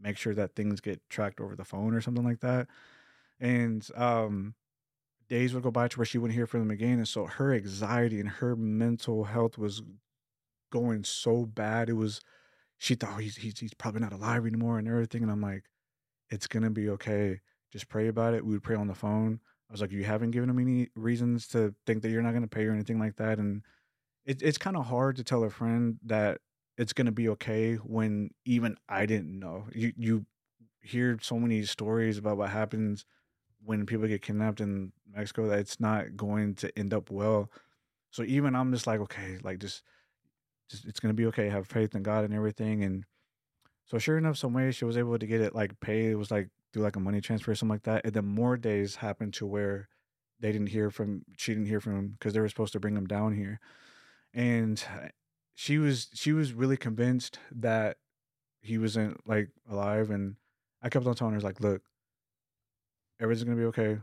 make 0.00 0.16
sure 0.16 0.34
that 0.34 0.54
things 0.54 0.80
get 0.80 1.00
tracked 1.08 1.40
over 1.40 1.56
the 1.56 1.64
phone 1.64 1.94
or 1.94 2.00
something 2.00 2.24
like 2.24 2.40
that. 2.40 2.66
And 3.40 3.88
um 3.96 4.54
days 5.28 5.54
would 5.54 5.62
go 5.62 5.70
by 5.70 5.88
to 5.88 5.98
where 5.98 6.06
she 6.06 6.18
wouldn't 6.18 6.36
hear 6.36 6.46
from 6.46 6.60
them 6.60 6.70
again. 6.70 6.98
And 6.98 7.08
so 7.08 7.26
her 7.26 7.52
anxiety 7.54 8.20
and 8.20 8.28
her 8.28 8.56
mental 8.56 9.24
health 9.24 9.58
was 9.58 9.82
going 10.70 11.04
so 11.04 11.46
bad. 11.46 11.88
It 11.88 11.94
was 11.94 12.20
she 12.78 12.94
thought 12.94 13.14
oh, 13.14 13.18
he's 13.18 13.36
he's 13.36 13.58
he's 13.58 13.74
probably 13.74 14.00
not 14.00 14.12
alive 14.12 14.46
anymore 14.46 14.78
and 14.78 14.88
everything. 14.88 15.22
And 15.22 15.30
I'm 15.30 15.40
like, 15.40 15.64
it's 16.30 16.46
gonna 16.46 16.70
be 16.70 16.88
okay. 16.90 17.40
Just 17.72 17.88
pray 17.88 18.08
about 18.08 18.34
it. 18.34 18.44
We 18.44 18.54
would 18.54 18.62
pray 18.62 18.76
on 18.76 18.86
the 18.86 18.94
phone. 18.94 19.40
I 19.68 19.72
was 19.72 19.80
like, 19.80 19.92
you 19.92 20.04
haven't 20.04 20.30
given 20.30 20.48
him 20.48 20.58
any 20.58 20.88
reasons 20.96 21.46
to 21.48 21.74
think 21.86 22.02
that 22.02 22.10
you're 22.10 22.22
not 22.22 22.34
gonna 22.34 22.48
pay 22.48 22.64
or 22.66 22.72
anything 22.72 22.98
like 22.98 23.16
that. 23.16 23.38
And 23.38 23.62
it, 24.24 24.42
it's 24.42 24.58
kind 24.58 24.76
of 24.76 24.86
hard 24.86 25.16
to 25.16 25.24
tell 25.24 25.44
a 25.44 25.50
friend 25.50 25.98
that 26.04 26.40
it's 26.76 26.92
gonna 26.92 27.12
be 27.12 27.28
okay 27.30 27.74
when 27.76 28.30
even 28.44 28.76
I 28.88 29.06
didn't 29.06 29.38
know. 29.38 29.66
You 29.74 29.92
you 29.96 30.26
hear 30.80 31.18
so 31.20 31.38
many 31.38 31.62
stories 31.64 32.18
about 32.18 32.38
what 32.38 32.50
happens 32.50 33.04
when 33.64 33.86
people 33.86 34.06
get 34.06 34.22
kidnapped 34.22 34.60
in 34.60 34.92
Mexico 35.14 35.48
that 35.48 35.58
it's 35.58 35.80
not 35.80 36.16
going 36.16 36.54
to 36.54 36.78
end 36.78 36.94
up 36.94 37.10
well. 37.10 37.50
So 38.10 38.22
even 38.22 38.54
I'm 38.54 38.72
just 38.72 38.86
like, 38.86 39.00
okay, 39.00 39.38
like 39.42 39.58
just 39.58 39.82
just 40.70 40.86
it's 40.86 41.00
gonna 41.00 41.14
be 41.14 41.26
okay. 41.26 41.48
Have 41.48 41.66
faith 41.66 41.94
in 41.94 42.02
God 42.02 42.24
and 42.24 42.34
everything. 42.34 42.84
And 42.84 43.04
so 43.90 43.98
sure 43.98 44.18
enough, 44.18 44.36
some 44.36 44.52
way 44.52 44.70
she 44.70 44.84
was 44.84 44.96
able 44.96 45.18
to 45.18 45.26
get 45.26 45.40
it 45.40 45.54
like 45.54 45.78
paid. 45.80 46.10
It 46.10 46.16
was 46.16 46.30
like 46.30 46.48
do 46.72 46.80
like 46.80 46.96
a 46.96 47.00
money 47.00 47.20
transfer 47.20 47.52
or 47.52 47.54
something 47.54 47.74
like 47.74 47.84
that. 47.84 48.04
And 48.04 48.14
then 48.14 48.26
more 48.26 48.56
days 48.56 48.96
happened 48.96 49.34
to 49.34 49.46
where 49.46 49.88
they 50.40 50.52
didn't 50.52 50.68
hear 50.68 50.90
from 50.90 51.22
she 51.36 51.52
didn't 51.54 51.68
hear 51.68 51.80
from 51.80 51.96
him 51.96 52.08
because 52.18 52.34
they 52.34 52.40
were 52.40 52.48
supposed 52.48 52.72
to 52.74 52.80
bring 52.80 52.96
him 52.96 53.06
down 53.06 53.34
here. 53.34 53.60
And 54.34 54.82
uh, 54.94 55.08
she 55.54 55.78
was 55.78 56.08
she 56.14 56.32
was 56.32 56.52
really 56.52 56.76
convinced 56.76 57.38
that 57.50 57.96
he 58.60 58.78
wasn't 58.78 59.26
like 59.26 59.48
alive 59.70 60.10
and 60.10 60.36
I 60.82 60.90
kept 60.90 61.06
on 61.06 61.14
telling 61.14 61.34
her 61.34 61.40
like, 61.40 61.60
look, 61.60 61.82
everything's 63.20 63.44
gonna 63.44 63.56
be 63.56 63.64
okay. 63.66 63.98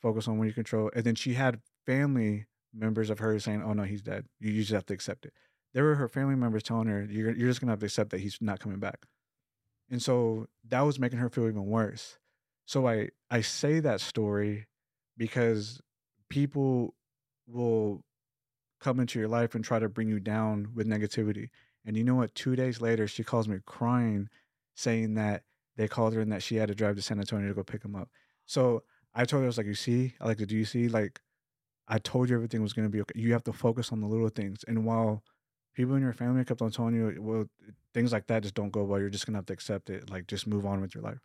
Focus 0.00 0.28
on 0.28 0.38
what 0.38 0.46
you 0.46 0.52
control. 0.52 0.90
And 0.94 1.04
then 1.04 1.14
she 1.14 1.34
had 1.34 1.60
family 1.86 2.46
members 2.72 3.10
of 3.10 3.18
hers 3.18 3.44
saying, 3.44 3.62
"Oh 3.62 3.72
no, 3.72 3.84
he's 3.84 4.02
dead. 4.02 4.26
You, 4.40 4.52
you 4.52 4.62
just 4.62 4.72
have 4.72 4.86
to 4.86 4.94
accept 4.94 5.26
it." 5.26 5.32
There 5.72 5.84
were 5.84 5.94
her 5.96 6.08
family 6.08 6.34
members 6.36 6.62
telling 6.62 6.88
her, 6.88 7.04
"You're 7.04 7.34
you're 7.34 7.48
just 7.48 7.60
gonna 7.60 7.72
have 7.72 7.80
to 7.80 7.86
accept 7.86 8.10
that 8.10 8.20
he's 8.20 8.38
not 8.40 8.60
coming 8.60 8.78
back." 8.80 9.06
And 9.94 10.02
so 10.02 10.48
that 10.70 10.80
was 10.80 10.98
making 10.98 11.20
her 11.20 11.28
feel 11.28 11.46
even 11.46 11.66
worse. 11.66 12.18
So 12.66 12.88
I 12.88 13.10
I 13.30 13.42
say 13.42 13.78
that 13.78 14.00
story 14.00 14.66
because 15.16 15.80
people 16.28 16.96
will 17.46 18.02
come 18.80 18.98
into 18.98 19.20
your 19.20 19.28
life 19.28 19.54
and 19.54 19.64
try 19.64 19.78
to 19.78 19.88
bring 19.88 20.08
you 20.08 20.18
down 20.18 20.70
with 20.74 20.88
negativity. 20.88 21.50
And 21.86 21.96
you 21.96 22.02
know 22.02 22.16
what? 22.16 22.34
Two 22.34 22.56
days 22.56 22.80
later, 22.80 23.06
she 23.06 23.22
calls 23.22 23.46
me 23.46 23.58
crying, 23.66 24.28
saying 24.74 25.14
that 25.14 25.44
they 25.76 25.86
called 25.86 26.12
her 26.14 26.20
and 26.20 26.32
that 26.32 26.42
she 26.42 26.56
had 26.56 26.70
to 26.70 26.74
drive 26.74 26.96
to 26.96 27.02
San 27.02 27.20
Antonio 27.20 27.46
to 27.46 27.54
go 27.54 27.62
pick 27.62 27.84
him 27.84 27.94
up. 27.94 28.08
So 28.46 28.82
I 29.14 29.24
told 29.24 29.42
her, 29.42 29.46
I 29.46 29.46
was 29.46 29.58
like, 29.58 29.68
you 29.68 29.76
see, 29.76 30.14
I 30.20 30.26
like, 30.26 30.38
to 30.38 30.46
do 30.46 30.56
you 30.56 30.64
see? 30.64 30.88
Like, 30.88 31.20
I 31.86 31.98
told 31.98 32.30
you 32.30 32.34
everything 32.34 32.62
was 32.62 32.72
going 32.72 32.88
to 32.88 32.90
be 32.90 33.00
okay. 33.02 33.20
You 33.20 33.32
have 33.32 33.44
to 33.44 33.52
focus 33.52 33.92
on 33.92 34.00
the 34.00 34.08
little 34.08 34.28
things. 34.28 34.64
And 34.66 34.84
while 34.84 35.22
people 35.74 35.94
in 35.94 36.02
your 36.02 36.12
family 36.12 36.44
kept 36.44 36.62
on 36.62 36.70
telling 36.70 36.94
you, 36.94 37.16
well, 37.20 37.44
things 37.92 38.12
like 38.12 38.26
that 38.28 38.42
just 38.42 38.54
don't 38.54 38.72
go 38.72 38.84
well, 38.84 39.00
you're 39.00 39.10
just 39.10 39.26
to 39.26 39.32
have 39.32 39.46
to 39.46 39.52
accept 39.52 39.90
it. 39.90 40.10
Like, 40.10 40.26
just 40.26 40.46
move 40.46 40.66
on 40.66 40.80
with 40.80 40.94
your 40.94 41.04
life. 41.04 41.20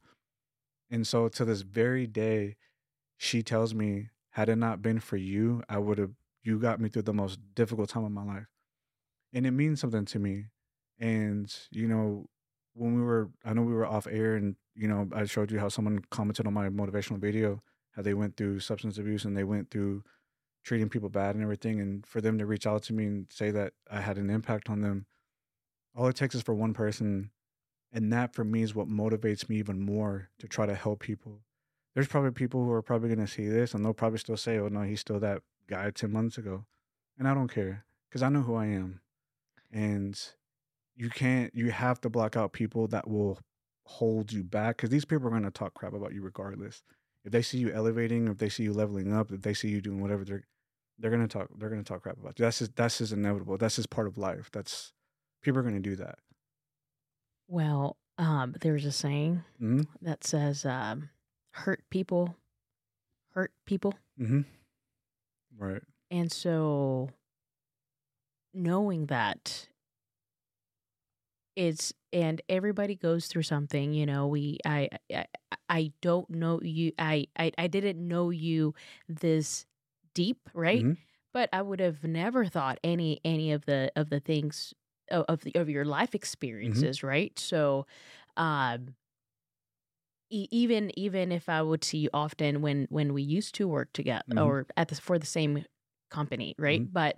And 0.91 1.05
so 1.05 1.27
to 1.29 1.45
this 1.45 1.61
very 1.61 2.07
day, 2.07 2.55
she 3.17 3.43
tells 3.43 3.73
me, 3.73 4.09
had 4.31 4.49
it 4.49 4.55
not 4.55 4.81
been 4.81 4.99
for 4.99 5.17
you, 5.17 5.63
I 5.69 5.77
would 5.77 5.97
have, 5.97 6.11
you 6.43 6.59
got 6.59 6.79
me 6.79 6.89
through 6.89 7.03
the 7.03 7.13
most 7.13 7.39
difficult 7.53 7.89
time 7.89 8.05
of 8.05 8.11
my 8.11 8.23
life. 8.23 8.47
And 9.33 9.45
it 9.45 9.51
means 9.51 9.81
something 9.81 10.05
to 10.05 10.19
me. 10.19 10.45
And, 10.99 11.53
you 11.71 11.87
know, 11.87 12.27
when 12.73 12.95
we 12.95 13.01
were, 13.01 13.29
I 13.45 13.53
know 13.53 13.61
we 13.61 13.73
were 13.73 13.85
off 13.85 14.07
air 14.07 14.35
and 14.35 14.55
you 14.79 14.87
know, 14.87 15.09
I 15.13 15.25
showed 15.25 15.51
you 15.51 15.59
how 15.59 15.67
someone 15.67 15.99
commented 16.09 16.47
on 16.47 16.53
my 16.53 16.69
motivational 16.69 17.19
video 17.19 17.61
how 17.91 18.01
they 18.01 18.13
went 18.13 18.37
through 18.37 18.61
substance 18.61 18.97
abuse 18.97 19.25
and 19.25 19.35
they 19.35 19.43
went 19.43 19.69
through 19.69 20.03
treating 20.69 20.87
people 20.87 21.09
bad 21.09 21.33
and 21.33 21.43
everything. 21.43 21.81
And 21.81 22.05
for 22.05 22.21
them 22.21 22.37
to 22.37 22.45
reach 22.45 22.67
out 22.67 22.83
to 22.83 22.93
me 22.93 23.05
and 23.05 23.25
say 23.31 23.49
that 23.49 23.73
I 23.89 24.01
had 24.01 24.19
an 24.19 24.29
impact 24.29 24.69
on 24.69 24.81
them, 24.81 25.07
all 25.95 26.05
it 26.05 26.15
takes 26.15 26.35
is 26.35 26.43
for 26.43 26.53
one 26.53 26.75
person. 26.75 27.31
And 27.91 28.13
that 28.13 28.35
for 28.35 28.43
me 28.43 28.61
is 28.61 28.75
what 28.75 28.87
motivates 28.87 29.49
me 29.49 29.55
even 29.55 29.79
more 29.79 30.29
to 30.37 30.47
try 30.47 30.67
to 30.67 30.75
help 30.75 30.99
people. 30.99 31.39
There's 31.95 32.07
probably 32.07 32.29
people 32.29 32.63
who 32.63 32.71
are 32.71 32.83
probably 32.83 33.09
going 33.09 33.25
to 33.25 33.31
see 33.31 33.47
this 33.47 33.73
and 33.73 33.83
they'll 33.83 33.95
probably 33.95 34.19
still 34.19 34.37
say, 34.37 34.59
oh, 34.59 34.67
no, 34.67 34.83
he's 34.83 34.99
still 34.99 35.19
that 35.19 35.41
guy 35.67 35.89
10 35.89 36.11
months 36.11 36.37
ago. 36.37 36.65
And 37.17 37.27
I 37.27 37.33
don't 37.33 37.51
care 37.51 37.83
because 38.07 38.21
I 38.21 38.29
know 38.29 38.41
who 38.41 38.53
I 38.53 38.67
am. 38.67 39.01
And 39.71 40.21
you 40.95 41.09
can't, 41.09 41.53
you 41.55 41.71
have 41.71 41.99
to 42.01 42.11
block 42.11 42.37
out 42.37 42.53
people 42.53 42.87
that 42.89 43.09
will 43.09 43.39
hold 43.85 44.31
you 44.31 44.43
back 44.43 44.77
because 44.77 44.91
these 44.91 45.05
people 45.05 45.25
are 45.25 45.31
going 45.31 45.41
to 45.41 45.49
talk 45.49 45.73
crap 45.73 45.93
about 45.93 46.13
you 46.13 46.21
regardless. 46.21 46.83
If 47.25 47.31
they 47.31 47.41
see 47.41 47.57
you 47.57 47.71
elevating, 47.71 48.27
if 48.27 48.37
they 48.37 48.49
see 48.49 48.63
you 48.63 48.71
leveling 48.71 49.11
up, 49.11 49.31
if 49.31 49.41
they 49.41 49.55
see 49.55 49.69
you 49.69 49.81
doing 49.81 49.99
whatever, 49.99 50.23
they're 50.23 50.45
they're 50.99 51.11
gonna 51.11 51.27
talk. 51.27 51.49
They're 51.57 51.69
gonna 51.69 51.83
talk 51.83 52.03
crap 52.03 52.17
about 52.19 52.39
you. 52.39 52.45
That's 52.45 52.59
just 52.59 52.75
that's 52.75 52.97
just 52.99 53.13
inevitable. 53.13 53.57
That's 53.57 53.77
just 53.77 53.89
part 53.89 54.07
of 54.07 54.17
life. 54.17 54.49
That's 54.51 54.93
people 55.41 55.59
are 55.59 55.63
gonna 55.63 55.79
do 55.79 55.95
that. 55.97 56.19
Well, 57.47 57.97
um, 58.17 58.55
there's 58.61 58.85
a 58.85 58.91
saying 58.91 59.43
hmm 59.57 59.81
that 60.01 60.23
says, 60.23 60.65
um, 60.65 61.09
"Hurt 61.51 61.83
people, 61.89 62.35
hurt 63.31 63.51
people," 63.65 63.93
Mm-hmm. 64.19 64.41
Right. 65.57 65.81
and 66.11 66.31
so 66.31 67.09
knowing 68.53 69.05
that 69.07 69.67
it's 71.55 71.93
and 72.13 72.41
everybody 72.49 72.95
goes 72.95 73.27
through 73.27 73.43
something 73.43 73.93
you 73.93 74.05
know 74.05 74.27
we 74.27 74.57
i 74.65 74.87
i, 75.13 75.25
I 75.69 75.91
don't 76.01 76.29
know 76.29 76.59
you 76.61 76.91
I, 76.97 77.27
I 77.37 77.51
i 77.57 77.67
didn't 77.67 78.05
know 78.07 78.29
you 78.29 78.73
this 79.07 79.65
deep 80.13 80.49
right 80.53 80.87
Mhm. 80.87 80.97
but 81.33 81.49
i 81.53 81.61
would 81.61 81.79
have 81.79 82.03
never 82.03 82.45
thought 82.45 82.79
any 82.83 83.19
any 83.25 83.51
of 83.51 83.65
the 83.65 83.91
of 83.95 84.09
the 84.09 84.19
things 84.19 84.73
of 85.11 85.25
of, 85.27 85.41
the, 85.41 85.51
of 85.55 85.69
your 85.69 85.85
life 85.85 86.15
experiences 86.15 87.03
right 87.03 87.37
so 87.39 87.85
um 88.37 88.95
e- 90.29 90.47
even 90.51 90.91
even 90.97 91.31
if 91.31 91.49
i 91.49 91.61
would 91.61 91.83
see 91.83 91.97
you 91.99 92.09
often 92.13 92.61
when 92.61 92.85
when 92.89 93.13
we 93.13 93.21
used 93.21 93.55
to 93.55 93.67
work 93.67 93.91
together 93.93 94.23
Mhm. 94.27 94.37
or 94.37 94.65
at 94.77 94.87
the 94.89 94.95
for 94.95 95.17
the 95.19 95.25
same 95.25 95.65
company 96.09 96.55
right 96.57 96.83
Mhm. 96.83 96.89
but 96.91 97.17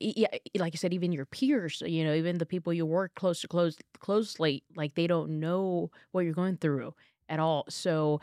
yeah, 0.00 0.28
like 0.58 0.74
I 0.74 0.76
said, 0.76 0.94
even 0.94 1.12
your 1.12 1.26
peers, 1.26 1.82
you 1.86 2.04
know, 2.04 2.14
even 2.14 2.38
the 2.38 2.46
people 2.46 2.72
you 2.72 2.86
work 2.86 3.14
close 3.16 3.40
to 3.42 3.48
close 3.48 3.78
closely, 4.00 4.64
like 4.76 4.94
they 4.94 5.06
don't 5.06 5.40
know 5.40 5.90
what 6.12 6.22
you're 6.26 6.34
going 6.34 6.58
through 6.58 6.94
at 7.28 7.40
all. 7.40 7.64
So 7.70 8.20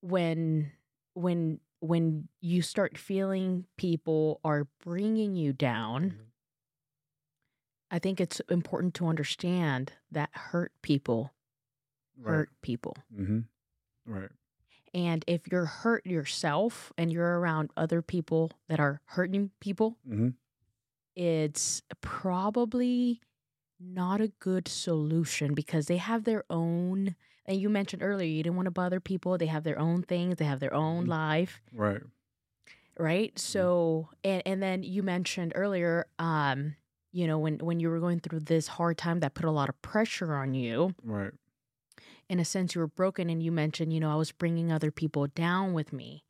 when 0.00 0.72
when 1.14 1.60
when 1.86 2.28
you 2.40 2.62
start 2.62 2.98
feeling 2.98 3.66
people 3.76 4.40
are 4.44 4.66
bringing 4.84 5.34
you 5.36 5.52
down, 5.52 6.10
Mhm. 6.10 6.32
I 7.90 7.98
think 7.98 8.20
it's 8.20 8.40
important 8.50 8.94
to 8.94 9.06
understand 9.06 9.92
that 10.10 10.30
hurt 10.32 10.72
people 10.82 11.32
Right. 12.18 12.32
hurt 12.34 12.50
people. 12.62 12.96
hmm 13.14 13.40
Right. 14.06 14.30
And 14.94 15.24
if 15.26 15.42
you're 15.50 15.66
hurt 15.66 16.06
yourself 16.06 16.92
and 16.96 17.12
you're 17.12 17.38
around 17.38 17.70
other 17.76 18.02
people 18.02 18.52
that 18.68 18.80
are 18.80 19.00
hurting 19.06 19.50
people, 19.60 19.98
hmm 20.06 20.28
it's 21.14 21.82
probably 22.00 23.20
not 23.80 24.20
a 24.20 24.28
good 24.40 24.68
solution 24.68 25.54
because 25.54 25.86
they 25.86 25.98
have 25.98 26.24
their 26.24 26.44
own 26.50 27.14
and 27.46 27.60
you 27.60 27.68
mentioned 27.68 28.02
earlier 28.02 28.26
you 28.28 28.42
didn't 28.42 28.56
want 28.56 28.66
to 28.66 28.70
bother 28.70 29.00
people 29.00 29.38
they 29.38 29.46
have 29.46 29.64
their 29.64 29.78
own 29.78 30.02
things 30.02 30.36
they 30.36 30.44
have 30.44 30.60
their 30.60 30.74
own 30.74 31.04
Mhm. 31.04 31.08
life 31.08 31.60
Right. 31.72 32.02
right 32.98 33.38
so 33.38 34.08
and 34.24 34.42
and 34.46 34.62
then 34.62 34.82
you 34.82 35.02
mentioned 35.02 35.52
earlier 35.54 36.06
um 36.18 36.76
you 37.12 37.26
know 37.26 37.38
when 37.38 37.58
when 37.58 37.80
you 37.80 37.88
were 37.90 38.00
going 38.00 38.20
through 38.20 38.40
this 38.40 38.68
hard 38.68 38.96
time 38.98 39.20
that 39.20 39.34
put 39.34 39.44
a 39.44 39.50
lot 39.50 39.68
of 39.68 39.80
pressure 39.82 40.34
on 40.34 40.54
you 40.54 40.94
Right. 41.02 41.32
in 42.28 42.40
a 42.40 42.44
sense 42.44 42.74
you 42.74 42.80
were 42.80 42.86
broken 42.88 43.30
and 43.30 43.42
you 43.42 43.52
mentioned 43.52 43.92
you 43.92 44.00
know 44.00 44.10
I 44.10 44.16
was 44.16 44.32
bringing 44.32 44.72
other 44.72 44.90
people 44.90 45.26
down 45.28 45.72
with 45.74 45.92
me 45.92 46.24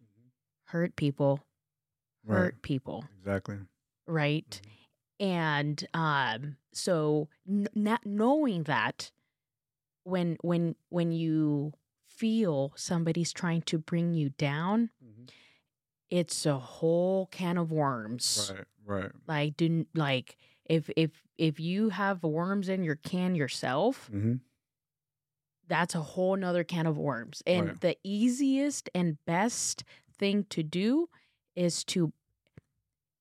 hurt 0.66 0.96
people 0.96 1.40
Right. 2.24 2.36
hurt 2.38 2.62
people 2.62 3.04
Exactly. 3.18 3.58
right 4.06 4.60
Mhm. 4.64 4.70
and 5.26 5.86
um 5.94 6.56
so 6.72 7.28
n- 7.48 7.68
not 7.74 8.04
knowing 8.04 8.64
that 8.64 9.12
when 10.06 10.36
when 10.42 10.76
when 10.88 11.12
you 11.12 11.72
feel 12.08 12.72
somebody's 12.76 13.32
trying 13.32 13.62
to 13.62 13.78
bring 13.78 14.14
you 14.14 14.30
down 14.30 14.90
Mhm. 15.00 15.28
it's 16.10 16.46
a 16.46 16.58
whole 16.58 17.26
can 17.26 17.58
of 17.58 17.72
worms 17.72 18.52
Right. 18.52 18.64
Right. 18.84 19.12
like 19.26 19.56
do 19.56 19.86
like 19.94 20.36
if 20.64 20.90
if 20.96 21.22
if 21.38 21.58
you 21.60 21.90
have 21.90 22.22
worms 22.22 22.68
in 22.68 22.84
your 22.84 22.96
can 22.96 23.34
yourself 23.34 24.08
hmm 24.10 24.34
that's 25.68 25.94
a 25.94 26.00
whole 26.00 26.36
nother 26.36 26.64
can 26.64 26.86
of 26.86 26.96
worms 26.96 27.42
and 27.46 27.68
Right. 27.68 27.80
the 27.80 27.96
easiest 28.04 28.88
and 28.94 29.18
best 29.26 29.84
thing 30.18 30.44
to 30.50 30.62
do 30.62 31.08
is 31.56 31.82
to 31.84 32.12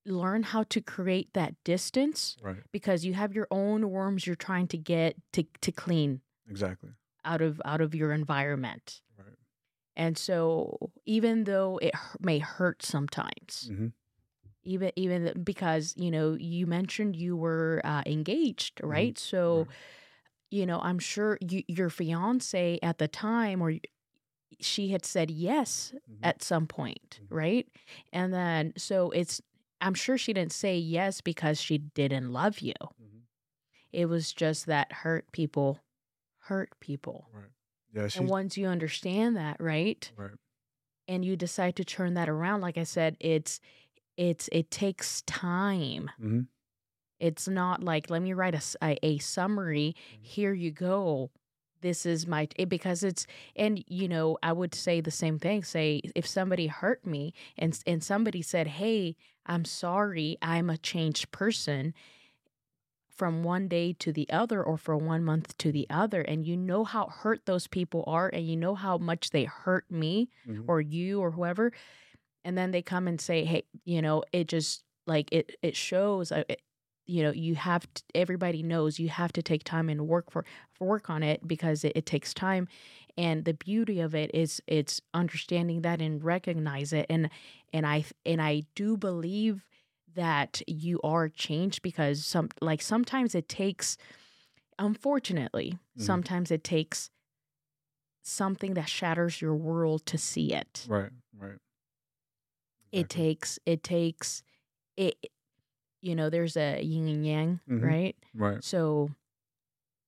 learn 0.06 0.44
how 0.44 0.64
to 0.64 0.82
create 0.82 1.34
that 1.34 1.56
distance 1.64 2.38
Right. 2.42 2.64
because 2.72 3.06
you 3.06 3.14
have 3.14 3.34
your 3.34 3.48
own 3.50 3.90
worms 3.90 4.28
you're 4.28 4.36
trying 4.36 4.68
to 4.68 4.78
get 4.78 5.16
to 5.34 5.44
to 5.62 5.72
clean 5.72 6.22
Exactly. 6.50 6.92
out 7.24 7.42
of 7.42 7.62
out 7.66 7.82
of 7.82 7.96
your 7.96 8.12
environment. 8.12 9.02
Right. 9.18 9.38
And 9.96 10.18
so 10.18 10.92
even 11.06 11.46
though 11.46 11.78
it 11.82 11.94
may 12.20 12.40
hurt 12.40 12.84
sometimes, 12.84 13.72
hmm 13.72 13.88
even 14.64 14.92
even 14.96 15.44
because 15.44 15.94
you 15.98 16.12
know 16.12 16.36
you 16.40 16.68
mentioned 16.68 17.16
you 17.16 17.36
were 17.38 17.82
uh, 17.84 18.04
engaged, 18.06 18.82
right? 18.84 19.18
So 19.18 19.68
Right. 19.68 19.78
you 20.52 20.66
know 20.66 20.80
I'm 20.82 21.00
sure 21.00 21.38
you, 21.42 21.64
your 21.68 21.90
fiance 21.90 22.80
at 22.82 22.98
the 22.98 23.08
time 23.08 23.62
or 23.62 23.74
she 24.62 24.90
had 24.90 25.06
said 25.06 25.32
yes 25.32 25.94
Mhm. 26.08 26.22
at 26.24 26.44
some 26.44 26.68
point, 26.68 27.22
Mhm. 27.22 27.28
right? 27.30 27.68
And 28.14 28.34
then 28.34 28.74
so 28.78 29.12
it's 29.12 29.42
I'm 29.82 29.94
sure 29.96 30.18
she 30.18 30.34
didn't 30.34 30.54
say 30.54 30.78
yes 30.78 31.22
because 31.22 31.62
she 31.62 31.78
didn't 31.80 32.32
love 32.32 32.60
you. 32.60 32.74
Mhm. 33.00 33.26
It 33.92 34.06
was 34.08 34.32
just 34.34 34.66
that 34.68 34.92
hurt 34.92 35.32
people 35.32 35.80
hurt 36.46 36.70
people. 36.80 37.30
Right. 37.34 37.52
Yeah. 37.94 38.08
She. 38.08 38.20
And 38.20 38.30
once 38.30 38.58
you 38.58 38.68
understand 38.68 39.36
that, 39.38 39.58
right? 39.60 40.12
Right. 40.18 40.32
And 41.08 41.24
you 41.24 41.36
decide 41.36 41.76
to 41.78 41.86
turn 41.86 42.16
that 42.16 42.30
around, 42.30 42.62
like 42.62 42.78
I 42.78 42.84
said, 42.84 43.16
it's 43.20 43.60
it's 44.18 44.50
it 44.52 44.72
takes 44.72 45.22
time. 45.24 46.10
hmm 46.20 46.42
It's 47.20 47.48
not 47.48 47.84
like 47.84 48.10
let 48.10 48.22
me 48.22 48.34
write 48.34 48.56
a 48.56 48.98
a 49.04 49.18
summary. 49.20 49.96
Mhm. 50.14 50.24
Here 50.24 50.54
you 50.54 50.72
go. 50.72 51.32
This 51.82 52.06
is 52.06 52.26
my 52.26 52.48
it, 52.56 52.70
because 52.70 53.04
it's 53.04 53.28
and 53.56 53.84
you 53.88 54.08
know 54.08 54.38
I 54.42 54.52
would 54.54 54.74
say 54.74 55.02
the 55.02 55.12
same 55.12 55.38
thing. 55.40 55.64
Say 55.64 56.02
if 56.16 56.26
somebody 56.26 56.68
hurt 56.68 57.06
me 57.06 57.34
and 57.58 57.78
and 57.86 58.04
somebody 58.04 58.42
said, 58.42 58.68
"Hey, 58.68 59.16
I'm 59.46 59.66
sorry. 59.66 60.38
I'm 60.42 60.70
a 60.70 60.78
changed 60.78 61.32
person." 61.32 61.94
From 63.16 63.44
one 63.44 63.68
day 63.70 63.94
to 63.94 64.12
the 64.12 64.30
other, 64.30 64.62
or 64.62 64.78
from 64.78 65.06
one 65.06 65.24
month 65.24 65.58
to 65.60 65.72
the 65.72 65.88
other, 65.90 66.22
and 66.22 66.46
you 66.46 66.58
know 66.58 66.84
how 66.84 67.08
hurt 67.08 67.46
those 67.46 67.68
people 67.68 68.04
are, 68.08 68.30
and 68.34 68.46
you 68.46 68.58
know 68.58 68.76
how 68.76 68.98
much 68.98 69.30
they 69.30 69.46
hurt 69.46 69.90
me, 69.90 70.30
Mhm. 70.48 70.66
or 70.68 70.82
you 70.82 71.22
or 71.22 71.32
whoever 71.32 71.72
and 72.44 72.58
then 72.58 72.72
they 72.72 72.82
come 72.82 73.08
and 73.08 73.20
say 73.20 73.44
hey 73.46 73.64
you 73.86 74.02
know 74.02 74.24
it 74.32 74.48
just 74.48 74.84
like 75.08 75.30
it 75.32 75.56
it 75.62 75.76
shows 75.76 76.32
uh, 76.32 76.44
it, 76.50 76.62
you 77.06 77.24
know 77.24 77.32
you 77.32 77.56
have 77.56 77.92
to, 77.94 78.04
everybody 78.14 78.64
knows 78.64 79.00
you 79.00 79.10
have 79.10 79.32
to 79.34 79.42
take 79.42 79.64
time 79.64 79.90
and 79.90 80.08
work 80.08 80.32
for, 80.32 80.46
for 80.74 80.88
work 80.88 81.10
on 81.10 81.24
it 81.24 81.46
because 81.48 81.84
it, 81.84 81.94
it 81.96 82.06
takes 82.06 82.34
time 82.34 82.68
and 83.18 83.46
the 83.46 83.54
beauty 83.54 84.00
of 84.00 84.14
it 84.16 84.32
is 84.34 84.62
it's 84.68 85.02
understanding 85.14 85.82
that 85.82 86.02
and 86.02 86.24
recognize 86.24 86.94
it 86.94 87.06
and 87.10 87.30
and 87.74 87.86
i 87.86 88.04
and 88.26 88.42
i 88.42 88.64
do 88.76 88.98
believe 88.98 89.66
that 90.16 90.62
you 90.68 91.00
are 91.04 91.30
changed 91.30 91.82
because 91.82 92.26
some 92.26 92.50
like 92.62 92.82
sometimes 92.82 93.36
it 93.36 93.48
takes 93.50 93.98
unfortunately 94.80 95.78
Mhm. 95.98 96.04
sometimes 96.04 96.52
it 96.52 96.64
takes 96.64 97.10
something 98.24 98.74
that 98.74 98.90
shatters 98.90 99.42
your 99.42 99.56
world 99.56 100.06
to 100.08 100.18
see 100.18 100.54
it 100.54 100.86
Right. 100.90 101.12
Right. 101.38 101.58
it 102.92 103.10
takes 103.10 103.60
it 103.66 103.84
takes 103.84 104.42
it 104.98 105.16
you 106.02 106.16
know 106.16 106.30
there's 106.30 106.58
a 106.58 106.82
yin 106.82 107.08
and 107.08 107.26
yang 107.26 107.60
Mhm. 107.70 107.84
right 107.84 108.16
Right. 108.34 108.64
so 108.64 109.12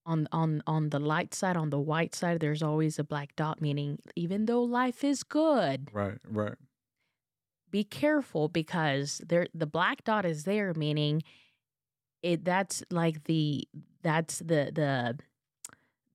on 0.06 0.27
on 0.32 0.64
on 0.68 0.90
the 0.90 1.00
light 1.00 1.34
side 1.34 1.58
on 1.58 1.69
the 1.69 1.80
white 1.80 2.16
side 2.16 2.40
there's 2.40 2.64
always 2.64 2.98
a 2.98 3.03
black 3.03 3.36
dot 3.36 3.61
meaning 3.61 4.00
even 4.16 4.45
though 4.45 4.64
life 4.64 5.03
is 5.03 5.24
good 5.24 5.90
Right. 5.94 6.18
Right. 6.26 6.56
Be 7.72 7.84
careful 7.84 8.48
because 8.48 9.22
there 9.28 9.48
the 9.54 9.66
black 9.68 10.04
dot 10.04 10.26
is 10.26 10.44
there 10.44 10.74
meaning 10.74 11.22
it 12.24 12.44
that's 12.44 12.84
like 12.92 13.24
the 13.26 13.68
that's 14.02 14.40
the 14.40 14.72
the 14.74 15.18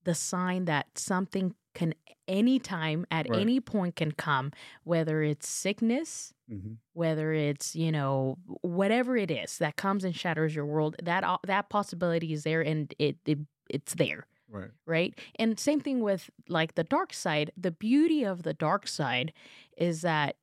the 0.04 0.14
sign 0.14 0.64
that 0.64 0.98
something 0.98 1.54
can 1.74 1.94
anytime 2.28 3.06
at 3.10 3.26
Right. 3.28 3.40
any 3.40 3.60
point 3.60 3.96
can 3.96 4.12
come 4.12 4.52
whether 4.84 5.22
it's 5.22 5.48
sickness 5.48 6.32
hmm 6.48 6.74
whether 6.94 7.32
it's 7.32 7.74
you 7.74 7.90
know 7.90 8.36
whatever 8.60 9.16
it 9.16 9.30
is 9.30 9.56
that 9.58 9.76
comes 9.76 10.04
and 10.04 10.14
shatters 10.14 10.54
your 10.54 10.66
world 10.66 10.94
that 11.02 11.24
that 11.46 11.70
possibility 11.70 12.34
is 12.34 12.42
there 12.44 12.60
and 12.60 12.94
it, 12.98 13.16
it 13.24 13.38
it's 13.70 13.94
there 13.94 14.26
Right. 14.50 14.70
right 14.86 15.18
and 15.36 15.58
same 15.58 15.80
thing 15.80 16.00
with 16.00 16.28
like 16.48 16.74
the 16.74 16.84
dark 16.84 17.14
side 17.14 17.50
the 17.56 17.70
beauty 17.70 18.24
of 18.24 18.42
the 18.42 18.52
dark 18.52 18.86
side 18.86 19.32
is 19.78 20.02
that 20.02 20.36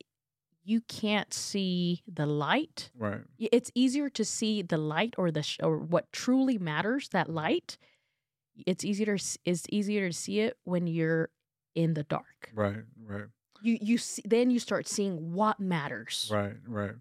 you 0.64 0.82
can't 0.82 1.34
see 1.34 2.04
the 2.08 2.26
light 2.26 2.92
Right. 2.98 3.22
It's 3.40 3.72
easier 3.76 4.10
to 4.10 4.26
see 4.26 4.62
the 4.62 4.78
light 4.78 5.16
or 5.18 5.32
the 5.32 5.44
sh- 5.44 5.60
or 5.64 5.78
what 5.80 6.12
truly 6.12 6.58
matters 6.58 7.10
that 7.10 7.30
light 7.30 7.78
it's 8.68 8.84
easier 8.84 9.18
to 9.18 9.38
it's 9.46 9.64
easier 9.70 10.08
to 10.10 10.14
see 10.14 10.42
it 10.42 10.58
when 10.66 10.86
you're 10.88 11.30
in 11.76 11.94
the 11.94 12.04
dark 12.04 12.52
Right. 12.54 12.84
Right. 13.02 13.26
you 13.62 13.78
you 13.82 13.98
see, 13.98 14.22
then 14.26 14.52
you 14.52 14.60
start 14.60 14.88
seeing 14.88 15.34
what 15.34 15.60
matters 15.60 16.30
Right. 16.32 16.56
Right. 16.68 16.96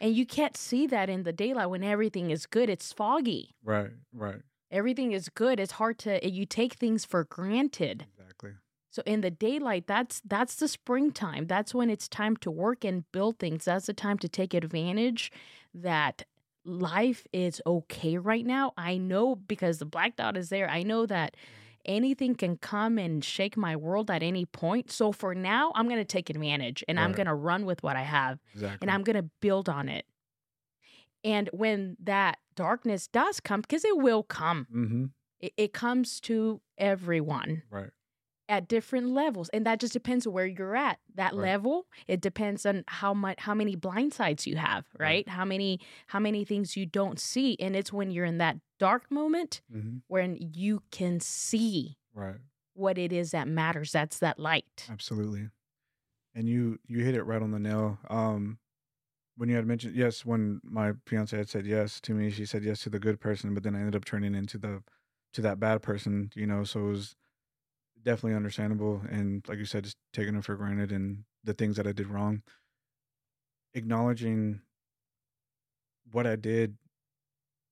and 0.00 0.14
you 0.16 0.26
can't 0.26 0.56
see 0.56 0.86
that 0.88 1.08
in 1.10 1.22
the 1.24 1.32
daylight 1.32 1.70
when 1.70 1.84
everything 1.84 2.30
is 2.30 2.46
good 2.46 2.68
it's 2.70 2.92
foggy 2.92 3.54
Right. 3.62 3.90
Right. 4.12 4.40
everything 4.70 5.12
is 5.12 5.28
good 5.28 5.60
it's 5.60 5.72
hard 5.72 5.98
to 6.00 6.26
you 6.28 6.46
take 6.46 6.74
things 6.74 7.04
for 7.04 7.24
granted. 7.24 8.06
So 8.94 9.02
in 9.06 9.20
the 9.22 9.30
daylight 9.30 9.86
that's 9.86 10.22
that's 10.24 10.54
the 10.54 10.68
springtime. 10.68 11.46
That's 11.48 11.74
when 11.74 11.90
it's 11.90 12.08
time 12.08 12.36
to 12.38 12.50
work 12.50 12.84
and 12.84 13.10
build 13.10 13.38
things. 13.38 13.64
That's 13.64 13.86
the 13.86 13.92
time 13.92 14.18
to 14.18 14.28
take 14.28 14.54
advantage 14.54 15.32
that 15.74 16.22
life 16.64 17.26
is 17.32 17.60
okay 17.66 18.16
right 18.18 18.46
now. 18.46 18.72
I 18.76 18.96
know 18.96 19.34
because 19.34 19.78
the 19.78 19.84
black 19.96 20.16
dot 20.16 20.36
is 20.36 20.48
there. 20.48 20.68
I 20.70 20.82
know 20.84 21.06
that 21.06 21.36
anything 21.84 22.34
can 22.36 22.56
come 22.56 22.96
and 22.96 23.24
shake 23.24 23.56
my 23.56 23.74
world 23.76 24.10
at 24.10 24.22
any 24.22 24.46
point. 24.46 24.90
So 24.90 25.12
for 25.12 25.34
now 25.34 25.72
i'm 25.74 25.86
going 25.88 26.00
to 26.00 26.04
take 26.16 26.30
advantage 26.30 26.82
and 26.88 26.98
i'm 27.00 27.12
going 27.12 27.26
to 27.26 27.34
run 27.34 27.66
with 27.66 27.82
what 27.82 27.96
i 27.96 28.02
have 28.02 28.38
Exactly. 28.54 28.78
and 28.80 28.90
I'm 28.90 29.02
going 29.02 29.16
to 29.22 29.28
build 29.40 29.68
on 29.68 29.88
it. 29.88 30.06
And 31.22 31.48
when 31.52 31.96
that 32.02 32.38
darkness 32.54 33.06
does 33.06 33.40
come, 33.40 33.60
because 33.62 33.84
it 33.84 33.96
will 33.98 34.22
come, 34.22 34.66
Mm-hmm. 34.74 35.04
it, 35.40 35.52
it 35.56 35.72
comes 35.72 36.20
to 36.20 36.60
everyone. 36.78 37.62
Right. 37.70 37.90
At 38.48 38.68
different 38.68 39.08
levels, 39.08 39.48
and 39.50 39.64
that 39.66 39.80
just 39.80 39.92
depends 39.92 40.26
where 40.28 40.46
you're 40.46 40.76
at. 40.76 40.98
That 41.14 41.32
Right. 41.34 41.42
level, 41.42 41.86
it 42.06 42.20
depends 42.20 42.66
on 42.66 42.84
how 42.88 43.14
much, 43.14 43.40
how 43.40 43.54
many 43.54 43.76
blind 43.76 44.12
sides 44.14 44.46
you 44.46 44.56
have, 44.56 44.84
right? 44.98 45.24
Right. 45.26 45.28
How 45.28 45.44
many, 45.44 45.80
how 46.08 46.18
many 46.20 46.44
things 46.44 46.76
you 46.76 46.86
don't 46.86 47.18
see, 47.18 47.56
and 47.60 47.74
it's 47.76 47.92
when 47.92 48.10
you're 48.10 48.24
in 48.26 48.38
that 48.38 48.58
dark 48.78 49.10
moment 49.10 49.62
Mm-hmm. 49.72 49.98
when 50.08 50.36
you 50.40 50.82
can 50.90 51.20
see 51.20 51.96
Right. 52.12 52.36
what 52.74 52.98
it 52.98 53.12
is 53.12 53.30
that 53.30 53.48
matters. 53.48 53.92
That's 53.92 54.18
that 54.18 54.38
light. 54.38 54.86
Absolutely. 54.90 55.48
And 56.34 56.48
you 56.48 56.78
you 56.86 57.04
hit 57.04 57.14
it 57.14 57.22
right 57.22 57.40
on 57.42 57.50
the 57.52 57.58
nail. 57.58 57.98
Um 58.10 58.58
when 59.36 59.48
you 59.48 59.56
had 59.56 59.66
mentioned 59.66 59.96
yes, 59.96 60.24
when 60.24 60.60
my 60.62 60.92
fiance 61.06 61.36
had 61.36 61.48
said 61.48 61.66
yes 61.66 62.00
to 62.02 62.14
me, 62.14 62.30
she 62.30 62.44
said 62.46 62.62
yes 62.64 62.82
to 62.82 62.90
the 62.90 62.98
good 63.00 63.20
person, 63.20 63.54
but 63.54 63.62
then 63.62 63.74
I 63.74 63.80
ended 63.80 63.96
up 63.96 64.04
turning 64.04 64.34
into 64.34 64.58
the 64.58 64.82
to 65.34 65.40
that 65.42 65.58
bad 65.60 65.82
person, 65.82 66.30
you 66.34 66.46
know, 66.46 66.62
so 66.64 66.80
it 66.86 66.90
was 66.90 67.16
definitely 68.04 68.36
understandable 68.36 69.02
and 69.10 69.44
like 69.48 69.58
you 69.58 69.64
said, 69.64 69.84
just 69.84 69.96
taking 70.12 70.36
it 70.36 70.44
for 70.44 70.56
granted 70.56 70.92
and 70.92 71.24
the 71.42 71.54
things 71.54 71.76
that 71.76 71.86
I 71.86 71.92
did 71.92 72.06
wrong. 72.08 72.42
Acknowledging 73.74 74.60
what 76.12 76.26
I 76.26 76.36
did 76.36 76.76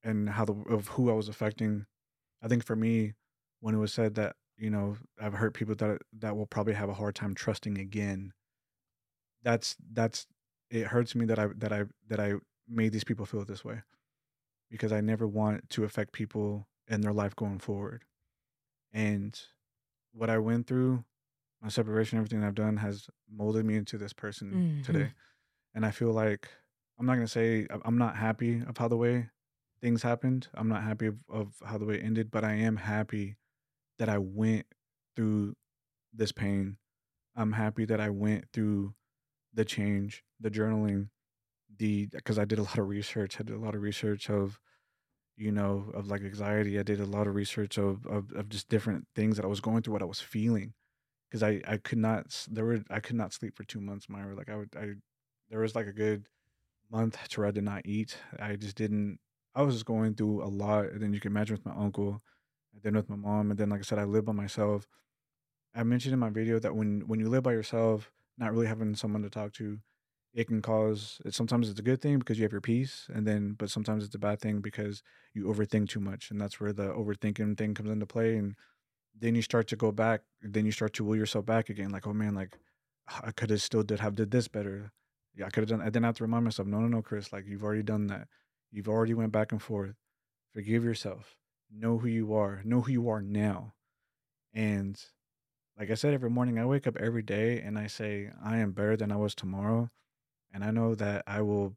and 0.03 0.29
how 0.29 0.45
the 0.45 0.53
of 0.69 0.89
who 0.89 1.09
I 1.09 1.13
was 1.13 1.29
affecting. 1.29 1.85
I 2.41 2.47
think 2.47 2.65
for 2.65 2.75
me, 2.75 3.13
when 3.61 3.73
it 3.73 3.79
was 3.79 3.93
said 3.93 4.15
that 4.15 4.35
you 4.57 4.69
know 4.69 4.97
I've 5.21 5.33
hurt 5.33 5.53
people 5.53 5.75
that 5.75 6.01
that 6.19 6.35
will 6.35 6.45
probably 6.45 6.73
have 6.73 6.89
a 6.89 6.93
hard 6.93 7.15
time 7.15 7.35
trusting 7.35 7.77
again. 7.77 8.33
That's 9.43 9.75
that's 9.91 10.27
it 10.69 10.87
hurts 10.87 11.15
me 11.15 11.25
that 11.25 11.39
I 11.39 11.47
that 11.57 11.71
I 11.71 11.83
that 12.09 12.19
I 12.19 12.33
made 12.67 12.91
these 12.93 13.03
people 13.03 13.25
feel 13.25 13.45
this 13.45 13.63
way 13.63 13.81
because 14.69 14.91
I 14.91 15.01
never 15.01 15.27
want 15.27 15.69
to 15.71 15.83
affect 15.83 16.13
people 16.13 16.67
in 16.87 17.01
their 17.01 17.13
life 17.13 17.35
going 17.35 17.59
forward. 17.59 18.03
And 18.91 19.39
what 20.13 20.29
I 20.29 20.37
went 20.37 20.67
through, 20.67 21.03
my 21.61 21.69
separation, 21.69 22.17
everything 22.17 22.43
I've 22.43 22.55
done 22.55 22.77
has 22.77 23.09
molded 23.29 23.65
me 23.65 23.75
into 23.75 23.97
this 23.97 24.13
person 24.13 24.51
Mhm. 24.81 24.83
today. 24.83 25.13
And 25.73 25.85
I 25.85 25.91
feel 25.91 26.11
like 26.11 26.49
I'm 26.99 27.05
not 27.05 27.15
gonna 27.15 27.27
say 27.27 27.65
I- 27.69 27.81
I'm 27.85 27.97
not 27.97 28.15
happy 28.17 28.61
of 28.61 28.77
how 28.77 28.87
the 28.87 28.97
way 28.97 29.29
things 29.81 30.03
happened. 30.03 30.47
I'm 30.53 30.69
not 30.69 30.83
happy 30.83 31.07
of, 31.07 31.23
of 31.27 31.59
how 31.65 31.77
the 31.77 31.85
way 31.85 31.95
it 31.99 32.03
ended, 32.03 32.29
but 32.31 32.43
I 32.43 32.53
am 32.53 32.77
happy 32.77 33.37
that 33.97 34.07
I 34.09 34.17
went 34.19 34.67
through 35.15 35.55
this 36.13 36.31
pain. 36.31 36.77
I'm 37.35 37.53
happy 37.53 37.85
that 37.85 37.99
I 37.99 38.09
went 38.11 38.51
through 38.51 38.95
the 39.53 39.65
change, 39.65 40.23
the 40.39 40.51
journaling, 40.51 41.09
the 41.75 42.05
because 42.07 42.37
I 42.37 42.45
did 42.45 42.59
a 42.59 42.63
lot 42.63 42.77
of 42.77 42.87
research. 42.87 43.39
I 43.39 43.43
did 43.43 43.55
a 43.55 43.59
lot 43.59 43.75
of 43.75 43.81
research 43.81 44.29
of, 44.29 44.59
you 45.37 45.51
know, 45.51 45.91
of 45.93 46.07
like 46.07 46.21
anxiety. 46.23 46.79
I 46.79 46.83
did 46.83 46.99
a 46.99 47.05
lot 47.05 47.27
of 47.27 47.35
research 47.35 47.77
of 47.77 48.05
of, 48.07 48.31
of 48.33 48.49
just 48.49 48.69
different 48.69 49.07
things 49.15 49.37
that 49.37 49.45
I 49.45 49.49
was 49.49 49.61
going 49.61 49.81
through, 49.81 49.93
what 49.93 50.01
I 50.01 50.05
was 50.05 50.19
feeling, 50.21 50.73
because 51.29 51.43
I 51.43 51.61
I 51.67 51.77
could 51.77 51.97
not 51.97 52.47
there 52.51 52.65
were 52.65 52.83
I 52.89 52.99
could 52.99 53.15
not 53.15 53.33
sleep 53.33 53.55
for 53.55 53.63
two 53.63 53.81
months, 53.81 54.09
Myra. 54.09 54.35
Like 54.35 54.49
I 54.49 54.55
would 54.57 54.75
I 54.77 54.93
there 55.49 55.59
was 55.61 55.75
like 55.75 55.87
a 55.87 55.93
good 55.93 56.27
month 56.91 57.17
to 57.29 57.39
where 57.41 57.47
I 57.47 57.51
did 57.51 57.63
not 57.63 57.83
eat. 57.85 58.17
I 58.39 58.55
just 58.55 58.75
didn't. 58.77 59.19
I 59.55 59.61
was 59.63 59.75
just 59.75 59.85
going 59.85 60.15
through 60.15 60.43
a 60.43 60.47
lot. 60.47 60.85
And 60.87 61.01
then 61.01 61.13
you 61.13 61.19
can 61.19 61.31
imagine 61.31 61.55
with 61.55 61.65
my 61.65 61.75
uncle, 61.75 62.21
and 62.73 62.83
then 62.83 62.95
with 62.95 63.09
my 63.09 63.15
mom, 63.15 63.51
and 63.51 63.59
then 63.59 63.69
like 63.69 63.79
I 63.81 63.83
said, 63.83 63.99
I 63.99 64.05
live 64.05 64.25
by 64.25 64.33
myself. 64.33 64.87
I 65.75 65.83
mentioned 65.83 66.13
in 66.13 66.19
my 66.19 66.29
video 66.29 66.59
that 66.59 66.75
when 66.75 67.01
when 67.07 67.19
you 67.19 67.29
live 67.29 67.43
by 67.43 67.53
yourself, 67.53 68.11
not 68.37 68.51
really 68.51 68.67
having 68.67 68.95
someone 68.95 69.23
to 69.23 69.29
talk 69.29 69.53
to, 69.53 69.79
it 70.33 70.47
can 70.47 70.61
cause. 70.61 71.19
It, 71.25 71.33
sometimes 71.33 71.69
it's 71.69 71.79
a 71.79 71.83
good 71.83 72.01
thing 72.01 72.19
because 72.19 72.37
you 72.37 72.43
have 72.43 72.51
your 72.51 72.61
peace, 72.61 73.07
and 73.13 73.27
then 73.27 73.53
but 73.53 73.69
sometimes 73.69 74.03
it's 74.05 74.15
a 74.15 74.19
bad 74.19 74.39
thing 74.41 74.59
because 74.61 75.03
you 75.33 75.45
overthink 75.45 75.89
too 75.89 75.99
much, 75.99 76.31
and 76.31 76.39
that's 76.41 76.59
where 76.59 76.73
the 76.73 76.89
overthinking 76.89 77.57
thing 77.57 77.73
comes 77.73 77.89
into 77.89 78.05
play. 78.05 78.35
And 78.35 78.55
then 79.19 79.35
you 79.35 79.41
start 79.41 79.67
to 79.69 79.75
go 79.75 79.91
back. 79.91 80.21
Then 80.41 80.65
you 80.65 80.71
start 80.71 80.93
to 80.93 81.03
will 81.03 81.15
yourself 81.15 81.45
back 81.45 81.69
again. 81.69 81.91
Like, 81.91 82.07
oh 82.07 82.13
man, 82.13 82.35
like 82.35 82.57
I 83.23 83.31
could 83.31 83.49
have 83.49 83.61
still 83.61 83.83
did 83.83 83.99
have 83.99 84.15
did 84.15 84.31
this 84.31 84.47
better. 84.47 84.91
Yeah, 85.35 85.45
I 85.47 85.49
could 85.49 85.61
have 85.61 85.69
done. 85.69 85.81
I 85.81 85.85
didn't 85.85 86.05
have 86.05 86.17
to 86.17 86.23
remind 86.23 86.45
myself. 86.45 86.67
No, 86.67 86.79
no, 86.79 86.87
no, 86.87 87.01
Chris. 87.01 87.33
Like 87.33 87.45
you've 87.47 87.63
already 87.63 87.83
done 87.83 88.07
that. 88.07 88.27
You've 88.71 88.89
already 88.89 89.13
went 89.13 89.31
back 89.31 89.51
and 89.51 89.61
forth. 89.61 89.95
Forgive 90.53 90.83
yourself. 90.83 91.35
Know 91.71 91.97
who 91.97 92.07
you 92.07 92.33
are. 92.33 92.61
Know 92.63 92.81
who 92.81 92.91
you 92.91 93.09
are 93.09 93.21
now. 93.21 93.73
And 94.53 94.99
like 95.77 95.91
I 95.91 95.95
said, 95.95 96.13
every 96.13 96.29
morning 96.29 96.59
I 96.59 96.65
wake 96.65 96.87
up 96.87 96.97
every 96.97 97.23
day 97.23 97.59
and 97.61 97.77
I 97.79 97.87
say 97.87 98.29
I 98.43 98.57
am 98.57 98.71
better 98.71 98.95
than 98.95 99.11
I 99.11 99.15
was 99.17 99.35
tomorrow, 99.35 99.89
and 100.53 100.63
I 100.63 100.71
know 100.71 100.95
that 100.95 101.23
I 101.27 101.41
will 101.41 101.75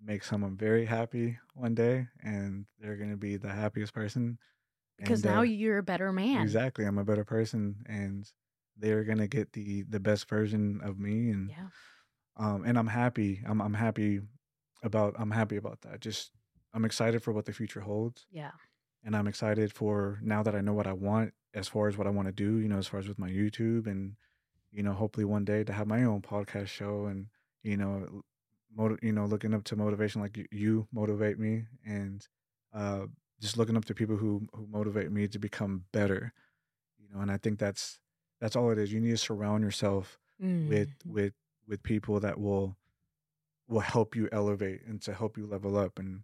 make 0.00 0.22
someone 0.24 0.56
very 0.56 0.84
happy 0.84 1.38
one 1.54 1.74
day, 1.74 2.08
and 2.22 2.66
they're 2.78 2.96
gonna 2.96 3.16
be 3.16 3.36
the 3.36 3.48
happiest 3.50 3.92
person. 3.94 4.38
Because 4.98 5.24
And 5.24 5.34
now 5.34 5.40
uh, 5.40 5.44
you're 5.44 5.78
a 5.78 5.82
better 5.82 6.12
man. 6.12 6.42
exactly, 6.42 6.84
I'm 6.84 6.98
a 6.98 7.04
better 7.04 7.24
person, 7.24 7.84
and 7.86 8.30
they're 8.76 9.04
gonna 9.04 9.28
get 9.28 9.52
the 9.52 9.82
the 9.82 10.00
best 10.00 10.28
version 10.28 10.80
of 10.82 10.98
me, 10.98 11.30
and 11.30 11.50
Yeah. 11.50 11.68
um, 12.36 12.64
and 12.64 12.78
I'm 12.78 12.86
happy. 12.88 13.42
I'm 13.46 13.60
I'm 13.60 13.74
happy 13.74 14.20
about 14.82 15.14
I'm 15.18 15.30
happy 15.30 15.56
about 15.56 15.80
that. 15.82 16.00
Just 16.00 16.32
I'm 16.74 16.84
excited 16.84 17.22
for 17.22 17.32
what 17.32 17.46
the 17.46 17.52
future 17.52 17.80
holds, 17.80 18.26
Yeah. 18.30 18.52
and 19.04 19.16
I'm 19.16 19.26
excited 19.26 19.72
for 19.72 20.18
now 20.22 20.42
that 20.42 20.54
I 20.54 20.60
know 20.60 20.74
what 20.74 20.86
I 20.86 20.92
want 20.92 21.32
as 21.54 21.66
far 21.68 21.88
as 21.88 21.96
what 21.96 22.06
I 22.06 22.10
want 22.10 22.28
to 22.28 22.32
do. 22.32 22.58
You 22.58 22.68
know, 22.68 22.78
as 22.78 22.86
far 22.88 23.00
as 23.00 23.08
with 23.08 23.18
my 23.18 23.30
YouTube, 23.30 23.86
and 23.86 24.16
you 24.70 24.82
know, 24.82 24.92
hopefully 24.92 25.24
one 25.24 25.44
day 25.44 25.64
to 25.64 25.72
have 25.72 25.86
my 25.86 26.04
own 26.04 26.22
podcast 26.22 26.68
show, 26.68 27.06
and 27.06 27.26
you 27.68 27.76
know, 27.76 28.22
motiv- 28.74 28.98
you 29.02 29.12
know, 29.12 29.26
looking 29.26 29.54
up 29.54 29.64
to 29.64 29.76
motivation 29.76 30.20
like 30.20 30.38
you, 30.50 30.86
motivate 30.92 31.38
me, 31.38 31.66
and 31.86 32.26
uh, 32.74 33.06
just 33.40 33.56
looking 33.58 33.76
up 33.76 33.84
to 33.86 33.94
people 33.94 34.16
who 34.16 34.46
who 34.54 34.66
motivate 34.66 35.10
me 35.12 35.28
to 35.28 35.38
become 35.38 35.84
better. 35.92 36.32
You 36.98 37.06
know, 37.14 37.20
and 37.20 37.30
I 37.30 37.36
think 37.36 37.58
that's 37.58 38.00
that's 38.40 38.56
all 38.56 38.70
it 38.70 38.78
is. 38.78 38.92
You 38.92 39.00
need 39.00 39.10
to 39.10 39.16
surround 39.18 39.62
yourself 39.64 40.18
with 40.68 40.88
Mm. 40.88 41.12
with 41.16 41.32
with 41.66 41.82
people 41.82 42.20
that 42.20 42.38
will 42.40 42.76
will 43.68 43.80
help 43.80 44.16
you 44.16 44.28
elevate 44.32 44.80
and 44.86 45.02
to 45.02 45.12
help 45.12 45.36
you 45.36 45.46
level 45.46 45.76
up 45.76 45.98
and 45.98 46.22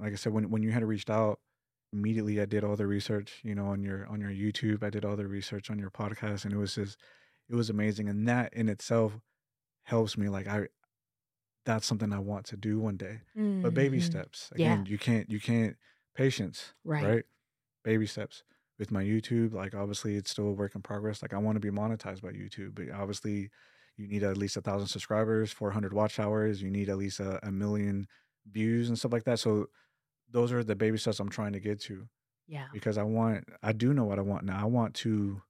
like 0.00 0.12
i 0.12 0.16
said 0.16 0.32
when 0.32 0.48
when 0.50 0.62
you 0.62 0.70
had 0.72 0.82
reached 0.84 1.10
out 1.10 1.38
immediately 1.92 2.40
i 2.40 2.46
did 2.46 2.64
all 2.64 2.74
the 2.76 2.86
research 2.86 3.40
you 3.42 3.54
know 3.54 3.66
on 3.66 3.82
your 3.82 4.06
on 4.06 4.18
your 4.20 4.30
youtube 4.30 4.82
i 4.82 4.88
did 4.88 5.04
all 5.04 5.16
the 5.16 5.26
research 5.26 5.70
on 5.70 5.78
your 5.78 5.90
podcast 5.90 6.44
and 6.44 6.54
it 6.54 6.56
was 6.56 6.74
just 6.76 6.96
it 7.50 7.54
was 7.54 7.68
amazing 7.68 8.08
and 8.08 8.26
that 8.26 8.52
in 8.54 8.68
itself 8.70 9.18
helps 9.84 10.16
me 10.18 10.28
like 10.28 10.46
i 10.46 10.66
that's 11.64 11.86
something 11.86 12.12
i 12.12 12.18
want 12.18 12.46
to 12.46 12.56
do 12.56 12.78
one 12.78 12.96
day 12.96 13.20
but 13.62 13.74
baby 13.74 13.98
Mhm. 13.98 14.02
steps 14.02 14.50
Yeah. 14.54 14.76
again 14.76 14.86
you 14.86 14.98
can't 14.98 15.30
you 15.30 15.40
can't 15.40 15.76
patience 16.14 16.74
Right. 16.84 17.04
right 17.04 17.24
baby 17.84 18.06
steps 18.06 18.44
with 18.78 18.90
my 18.90 19.02
youtube 19.04 19.52
like 19.54 19.74
obviously 19.74 20.16
it's 20.16 20.30
still 20.30 20.48
a 20.48 20.52
work 20.52 20.74
in 20.74 20.82
progress 20.82 21.22
like 21.22 21.34
i 21.34 21.38
want 21.38 21.56
to 21.56 21.60
be 21.60 21.70
monetized 21.70 22.22
by 22.22 22.32
youtube 22.32 22.74
but 22.74 22.90
obviously 22.90 23.50
you 23.96 24.08
need 24.08 24.22
at 24.24 24.36
least 24.36 24.56
a 24.56 24.60
thousand 24.62 24.88
subscribers 24.88 25.52
400 25.52 25.92
watch 25.92 26.18
hours 26.20 26.62
you 26.62 26.70
need 26.70 26.88
at 26.88 26.98
least 26.98 27.20
a, 27.20 27.46
a 27.46 27.52
million 27.52 28.06
views 28.46 28.88
and 28.88 28.98
stuff 28.98 29.12
like 29.12 29.24
that 29.24 29.38
so 29.38 29.66
those 30.30 30.52
are 30.52 30.64
the 30.64 30.76
baby 30.76 30.98
steps 30.98 31.20
i'm 31.20 31.28
trying 31.30 31.52
to 31.52 31.60
get 31.60 31.80
to 31.80 32.08
Yeah. 32.46 32.66
because 32.72 32.98
i 32.98 33.02
want 33.02 33.44
i 33.62 33.72
do 33.72 33.94
know 33.94 34.04
what 34.04 34.18
i 34.18 34.22
want 34.22 34.44
now 34.44 34.60
i 34.60 34.64
want 34.64 34.94
to 34.94 35.42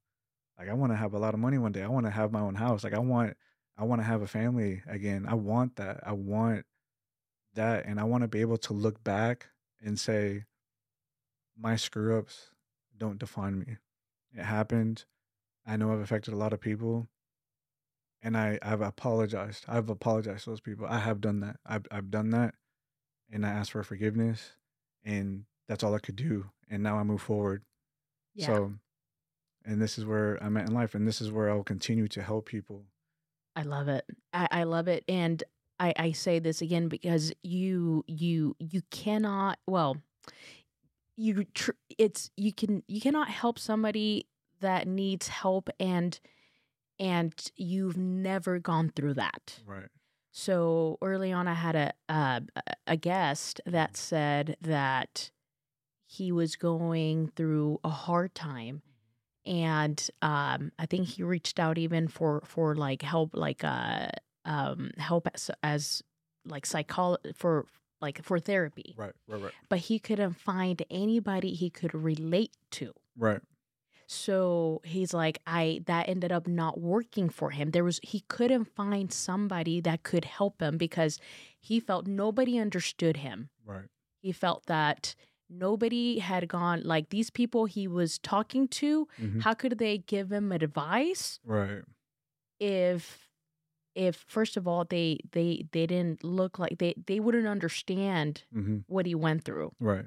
like 0.58 0.68
i 0.68 0.72
want 0.74 0.92
to 0.92 0.96
have 0.96 1.14
a 1.14 1.18
lot 1.18 1.34
of 1.34 1.40
money 1.40 1.58
one 1.58 1.72
day 1.72 1.82
i 1.82 1.88
want 1.88 2.06
to 2.06 2.10
have 2.12 2.32
my 2.32 2.40
own 2.40 2.54
house 2.54 2.84
like 2.84 2.94
i 2.94 2.98
want 2.98 3.36
i 3.76 3.84
want 3.84 4.00
to 4.00 4.06
have 4.06 4.22
a 4.22 4.26
family 4.26 4.82
again 4.88 5.26
i 5.28 5.34
want 5.34 5.76
that 5.76 6.00
i 6.06 6.12
want 6.12 6.64
that 7.54 7.86
and 7.86 8.00
i 8.00 8.04
want 8.04 8.22
to 8.22 8.28
be 8.28 8.40
able 8.40 8.56
to 8.56 8.72
look 8.72 9.02
back 9.04 9.48
and 9.82 9.98
say 9.98 10.44
my 11.58 11.76
screw 11.76 12.18
ups 12.18 12.50
don't 12.96 13.18
define 13.18 13.58
me. 13.58 13.76
It 14.36 14.44
happened. 14.44 15.04
I 15.66 15.76
know 15.76 15.92
i've 15.92 16.00
affected 16.00 16.34
a 16.34 16.36
lot 16.36 16.52
of 16.52 16.60
people 16.60 17.08
and 18.22 18.36
i 18.36 18.58
i've 18.62 18.80
apologized. 18.80 19.64
I've 19.68 19.88
apologized 19.88 20.44
to 20.44 20.50
those 20.50 20.60
people. 20.60 20.86
I 20.88 20.98
have 20.98 21.20
done 21.20 21.40
that. 21.40 21.56
I've, 21.64 21.86
I've 21.90 22.10
done 22.10 22.30
that 22.30 22.54
and 23.30 23.46
i 23.46 23.50
asked 23.50 23.72
for 23.72 23.82
forgiveness 23.82 24.52
and 25.04 25.44
that's 25.68 25.82
all 25.82 25.94
i 25.94 25.98
could 25.98 26.16
do 26.16 26.50
and 26.68 26.82
now 26.82 26.98
i 26.98 27.02
move 27.02 27.22
forward. 27.22 27.62
Yeah. 28.34 28.46
so 28.46 28.72
and 29.64 29.80
this 29.80 29.96
is 29.96 30.04
where 30.04 30.42
i'm 30.42 30.56
at 30.56 30.68
in 30.68 30.74
life 30.74 30.94
and 30.94 31.06
this 31.06 31.20
is 31.20 31.30
where 31.30 31.48
i'll 31.50 31.62
continue 31.62 32.08
to 32.08 32.22
help 32.22 32.46
people 32.46 32.84
I 33.56 33.62
love 33.62 33.88
it. 33.88 34.04
I, 34.32 34.48
I 34.50 34.62
love 34.64 34.88
it. 34.88 35.04
And 35.08 35.42
I, 35.78 35.92
I 35.96 36.12
say 36.12 36.38
this 36.38 36.60
again 36.62 36.88
because 36.88 37.32
you 37.42 38.04
you 38.06 38.56
you 38.58 38.82
cannot 38.90 39.58
well 39.66 39.96
you 41.16 41.44
tr- 41.54 41.72
it's 41.98 42.30
you 42.36 42.52
can 42.52 42.82
you 42.86 43.00
cannot 43.00 43.28
help 43.28 43.58
somebody 43.58 44.26
that 44.60 44.86
needs 44.86 45.28
help 45.28 45.68
and 45.80 46.18
and 46.98 47.34
you've 47.56 47.96
never 47.96 48.58
gone 48.58 48.92
through 48.94 49.14
that. 49.14 49.60
right 49.66 49.88
So 50.30 50.98
early 51.02 51.32
on, 51.32 51.48
I 51.48 51.54
had 51.54 51.76
a 51.76 51.92
uh, 52.08 52.40
a 52.86 52.96
guest 52.96 53.60
that 53.66 53.96
said 53.96 54.56
that 54.60 55.30
he 56.06 56.30
was 56.30 56.56
going 56.56 57.28
through 57.34 57.80
a 57.82 57.88
hard 57.88 58.34
time, 58.34 58.82
and 59.46 60.10
um, 60.22 60.72
I 60.78 60.86
think 60.86 61.08
he 61.08 61.22
reached 61.22 61.58
out 61.58 61.78
even 61.78 62.08
for 62.08 62.42
for 62.46 62.74
like 62.74 63.02
help, 63.02 63.30
like 63.34 63.62
uh, 63.64 64.08
um, 64.44 64.90
help 64.98 65.28
as, 65.34 65.50
as 65.62 66.02
like 66.46 66.66
psychol 66.66 67.18
for 67.36 67.66
like 68.00 68.22
for 68.22 68.38
therapy, 68.38 68.94
right 68.96 69.12
right 69.28 69.42
right 69.42 69.52
but 69.68 69.78
he 69.78 69.98
couldn't 69.98 70.34
find 70.34 70.82
anybody 70.90 71.54
he 71.54 71.70
could 71.70 71.94
relate 71.94 72.52
to. 72.72 72.92
right 73.16 73.40
So 74.06 74.82
he's 74.84 75.14
like, 75.14 75.40
I 75.46 75.80
that 75.86 76.08
ended 76.08 76.30
up 76.32 76.46
not 76.46 76.78
working 76.80 77.30
for 77.30 77.50
him. 77.50 77.70
There 77.70 77.84
was 77.84 78.00
he 78.02 78.20
couldn't 78.28 78.66
find 78.66 79.12
somebody 79.12 79.80
that 79.80 80.02
could 80.02 80.24
help 80.24 80.60
him 80.60 80.76
because 80.76 81.18
he 81.58 81.80
felt 81.80 82.06
nobody 82.06 82.58
understood 82.58 83.18
him. 83.18 83.48
right 83.64 83.88
He 84.20 84.32
felt 84.32 84.66
that 84.66 85.14
nobody 85.50 86.18
had 86.18 86.48
gone 86.48 86.82
like 86.84 87.10
these 87.10 87.30
people 87.30 87.66
he 87.66 87.86
was 87.88 88.18
talking 88.18 88.68
to, 88.68 89.08
Mhm. 89.18 89.42
how 89.42 89.54
could 89.54 89.78
they 89.78 89.98
give 89.98 90.32
him 90.32 90.52
advice 90.52 91.40
right 91.44 91.84
if 92.60 93.28
if 93.94 94.16
first 94.28 94.56
of 94.56 94.68
all 94.68 94.84
they 94.84 95.18
they 95.32 95.66
they 95.72 95.86
didn't 95.86 96.24
look 96.24 96.58
like 96.58 96.78
they 96.78 96.94
they 97.06 97.20
wouldn't 97.20 97.46
understand 97.46 98.44
hmm 98.52 98.78
what 98.86 99.06
he 99.06 99.14
went 99.14 99.44
through. 99.44 99.72
right 99.80 100.06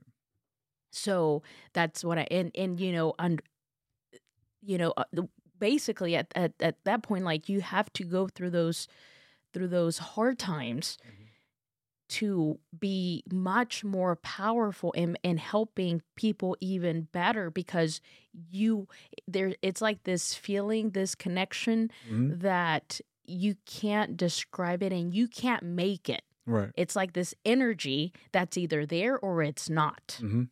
So 0.92 1.44
that's 1.74 2.04
what 2.04 2.18
I 2.18 2.28
and 2.32 2.52
and 2.56 2.80
you 2.80 2.92
know 2.92 3.14
and 3.20 3.42
you 4.62 4.78
know 4.78 4.94
uh, 4.98 5.04
basically 5.60 6.16
at, 6.16 6.32
at 6.36 6.54
at 6.60 6.84
that 6.86 7.04
point 7.04 7.24
like 7.24 7.50
you 7.50 7.62
have 7.62 7.92
to 7.94 8.04
go 8.04 8.28
through 8.28 8.50
those 8.52 8.88
through 9.54 9.68
those 9.68 9.98
hard 10.00 10.40
times 10.40 10.98
to 12.10 12.60
be 12.78 13.24
much 13.32 13.84
more 13.84 14.16
powerful 14.18 14.92
in 14.94 15.18
in 15.24 15.38
helping 15.38 16.02
people 16.16 16.56
even 16.62 17.08
better 17.12 17.50
because 17.52 18.00
you 18.50 18.88
there 19.28 19.54
it's 19.62 19.82
like 19.82 20.04
this 20.04 20.34
feeling 20.34 20.92
this 20.92 21.16
connection 21.16 21.92
Mhm. 22.10 22.40
that 22.42 23.02
you 23.26 23.56
can't 23.66 24.16
describe 24.16 24.82
it 24.82 24.94
and 24.94 25.14
you 25.14 25.28
can't 25.28 25.64
make 25.64 26.08
it 26.10 26.22
right 26.46 26.72
it's 26.76 26.96
like 26.96 27.12
this 27.14 27.34
energy 27.44 28.14
that's 28.32 28.58
either 28.58 28.86
there 28.86 29.18
or 29.20 29.44
it's 29.44 29.70
not 29.70 30.18
hmm 30.20 30.44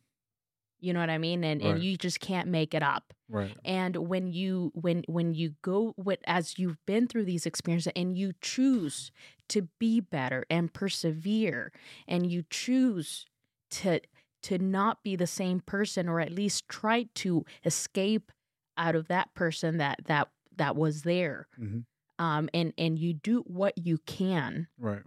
you 0.78 0.92
know 0.92 1.00
what 1.00 1.08
I 1.10 1.16
mean? 1.18 1.42
And 1.42 1.62
Right. 1.62 1.70
and 1.70 1.82
you 1.82 1.96
just 1.96 2.20
can't 2.20 2.48
make 2.48 2.74
it 2.74 2.82
up. 2.82 3.14
Right 3.28 3.56
And 3.64 3.96
when 4.08 4.28
you 4.28 4.70
when 4.74 5.02
when 5.08 5.34
you 5.34 5.54
go 5.62 5.94
with 5.96 6.20
as 6.26 6.58
you've 6.58 6.84
been 6.86 7.06
through 7.08 7.24
these 7.24 7.46
experiences 7.46 7.92
and 7.96 8.16
you 8.16 8.32
choose 8.40 9.10
to 9.48 9.68
be 9.78 10.00
better 10.00 10.44
and 10.50 10.72
persevere 10.72 11.72
and 12.06 12.30
you 12.30 12.44
choose 12.50 13.26
to 13.72 14.00
to 14.42 14.58
not 14.58 15.02
be 15.02 15.16
the 15.16 15.26
same 15.26 15.60
person 15.60 16.08
or 16.08 16.20
at 16.20 16.32
least 16.32 16.68
try 16.68 17.08
to 17.16 17.44
escape 17.64 18.30
out 18.76 18.94
of 18.94 19.08
that 19.08 19.34
person 19.34 19.78
that 19.78 20.00
that 20.06 20.28
that 20.56 20.76
was 20.76 21.02
there. 21.02 21.48
hmm 21.56 21.80
Um 22.18 22.48
and 22.54 22.72
and 22.78 22.98
you 22.98 23.12
do 23.14 23.40
what 23.42 23.76
you 23.78 23.98
can, 24.06 24.68
right 24.78 25.02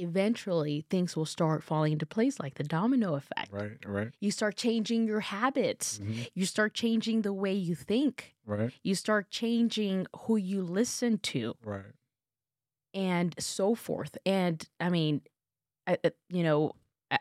eventually 0.00 0.84
things 0.90 1.14
will 1.16 1.26
start 1.26 1.62
falling 1.62 1.92
into 1.92 2.06
place 2.06 2.40
like 2.40 2.54
the 2.54 2.64
domino 2.64 3.14
effect. 3.14 3.52
right 3.52 3.78
right 3.86 4.10
You 4.20 4.30
start 4.30 4.56
changing 4.56 5.06
your 5.06 5.20
habits. 5.20 5.98
hmm 5.98 6.22
You 6.34 6.46
start 6.46 6.74
changing 6.74 7.22
the 7.22 7.32
way 7.32 7.52
you 7.54 7.74
think. 7.74 8.34
right 8.46 8.72
You 8.82 8.94
start 8.94 9.30
changing 9.30 10.06
who 10.22 10.36
you 10.36 10.62
listen 10.62 11.18
to 11.18 11.54
right 11.64 11.92
and 12.94 13.34
so 13.38 13.74
forth. 13.74 14.16
And 14.26 14.62
I 14.80 14.88
mean, 14.90 15.22
I, 15.86 15.96
I- 16.04 16.12
you 16.28 16.42
know, 16.42 16.72
I, 17.10 17.18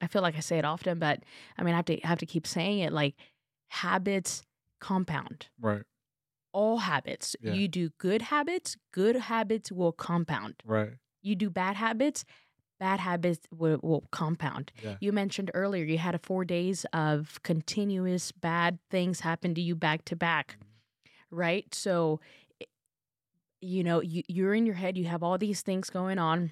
I 0.00 0.06
feel 0.08 0.22
like 0.22 0.36
I 0.36 0.40
say 0.40 0.58
it 0.58 0.64
often, 0.64 0.98
but 0.98 1.22
I 1.58 1.62
mean, 1.62 1.74
I 1.74 1.78
have 1.78 1.84
to 1.86 1.96
have 1.98 2.18
to 2.18 2.26
keep 2.26 2.46
saying 2.46 2.80
it. 2.80 2.92
Like 2.92 3.14
habits 3.68 4.42
compound. 4.80 5.48
Right. 5.60 5.82
All 6.52 6.78
habits. 6.78 7.34
Yeah. 7.40 7.54
You 7.54 7.66
do 7.68 7.90
good 7.98 8.22
habits, 8.22 8.76
good 8.92 9.16
habits 9.16 9.72
will 9.72 9.92
compound. 9.92 10.54
Right. 10.64 10.94
You 11.22 11.34
do 11.36 11.50
bad 11.50 11.76
habits, 11.76 12.24
bad 12.82 13.00
habits 13.00 13.46
will, 13.56 13.78
will 13.82 14.04
compound. 14.10 14.72
Yeah. 14.82 14.96
You 15.00 15.12
mentioned 15.12 15.52
earlier 15.54 15.84
you 15.84 15.98
had 15.98 16.16
a 16.16 16.18
four 16.18 16.44
days 16.44 16.84
of 16.92 17.38
continuous 17.44 18.32
bad 18.32 18.78
things 18.90 19.20
happen 19.20 19.54
to 19.54 19.60
you 19.60 19.76
back 19.76 20.04
to 20.06 20.16
back, 20.16 20.56
mm-hmm. 20.58 21.36
right? 21.36 21.74
So, 21.74 22.20
eh, 22.60 22.64
you 23.60 23.84
know, 23.84 24.00
you, 24.00 24.24
you're 24.26 24.52
in 24.52 24.66
your 24.66 24.74
head. 24.74 24.98
You 24.98 25.04
have 25.04 25.22
all 25.22 25.38
these 25.38 25.62
things 25.62 25.90
going 25.90 26.18
on. 26.18 26.50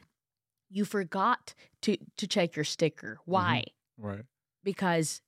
You 0.71 0.85
forgot 0.85 1.55
to 1.83 1.97
to 2.17 2.27
check 2.29 2.55
your 2.55 2.65
sticker. 2.65 3.19
Mm-hmm. 3.23 3.31
Why? 3.33 3.65
Right. 3.99 4.25
Because 4.63 5.23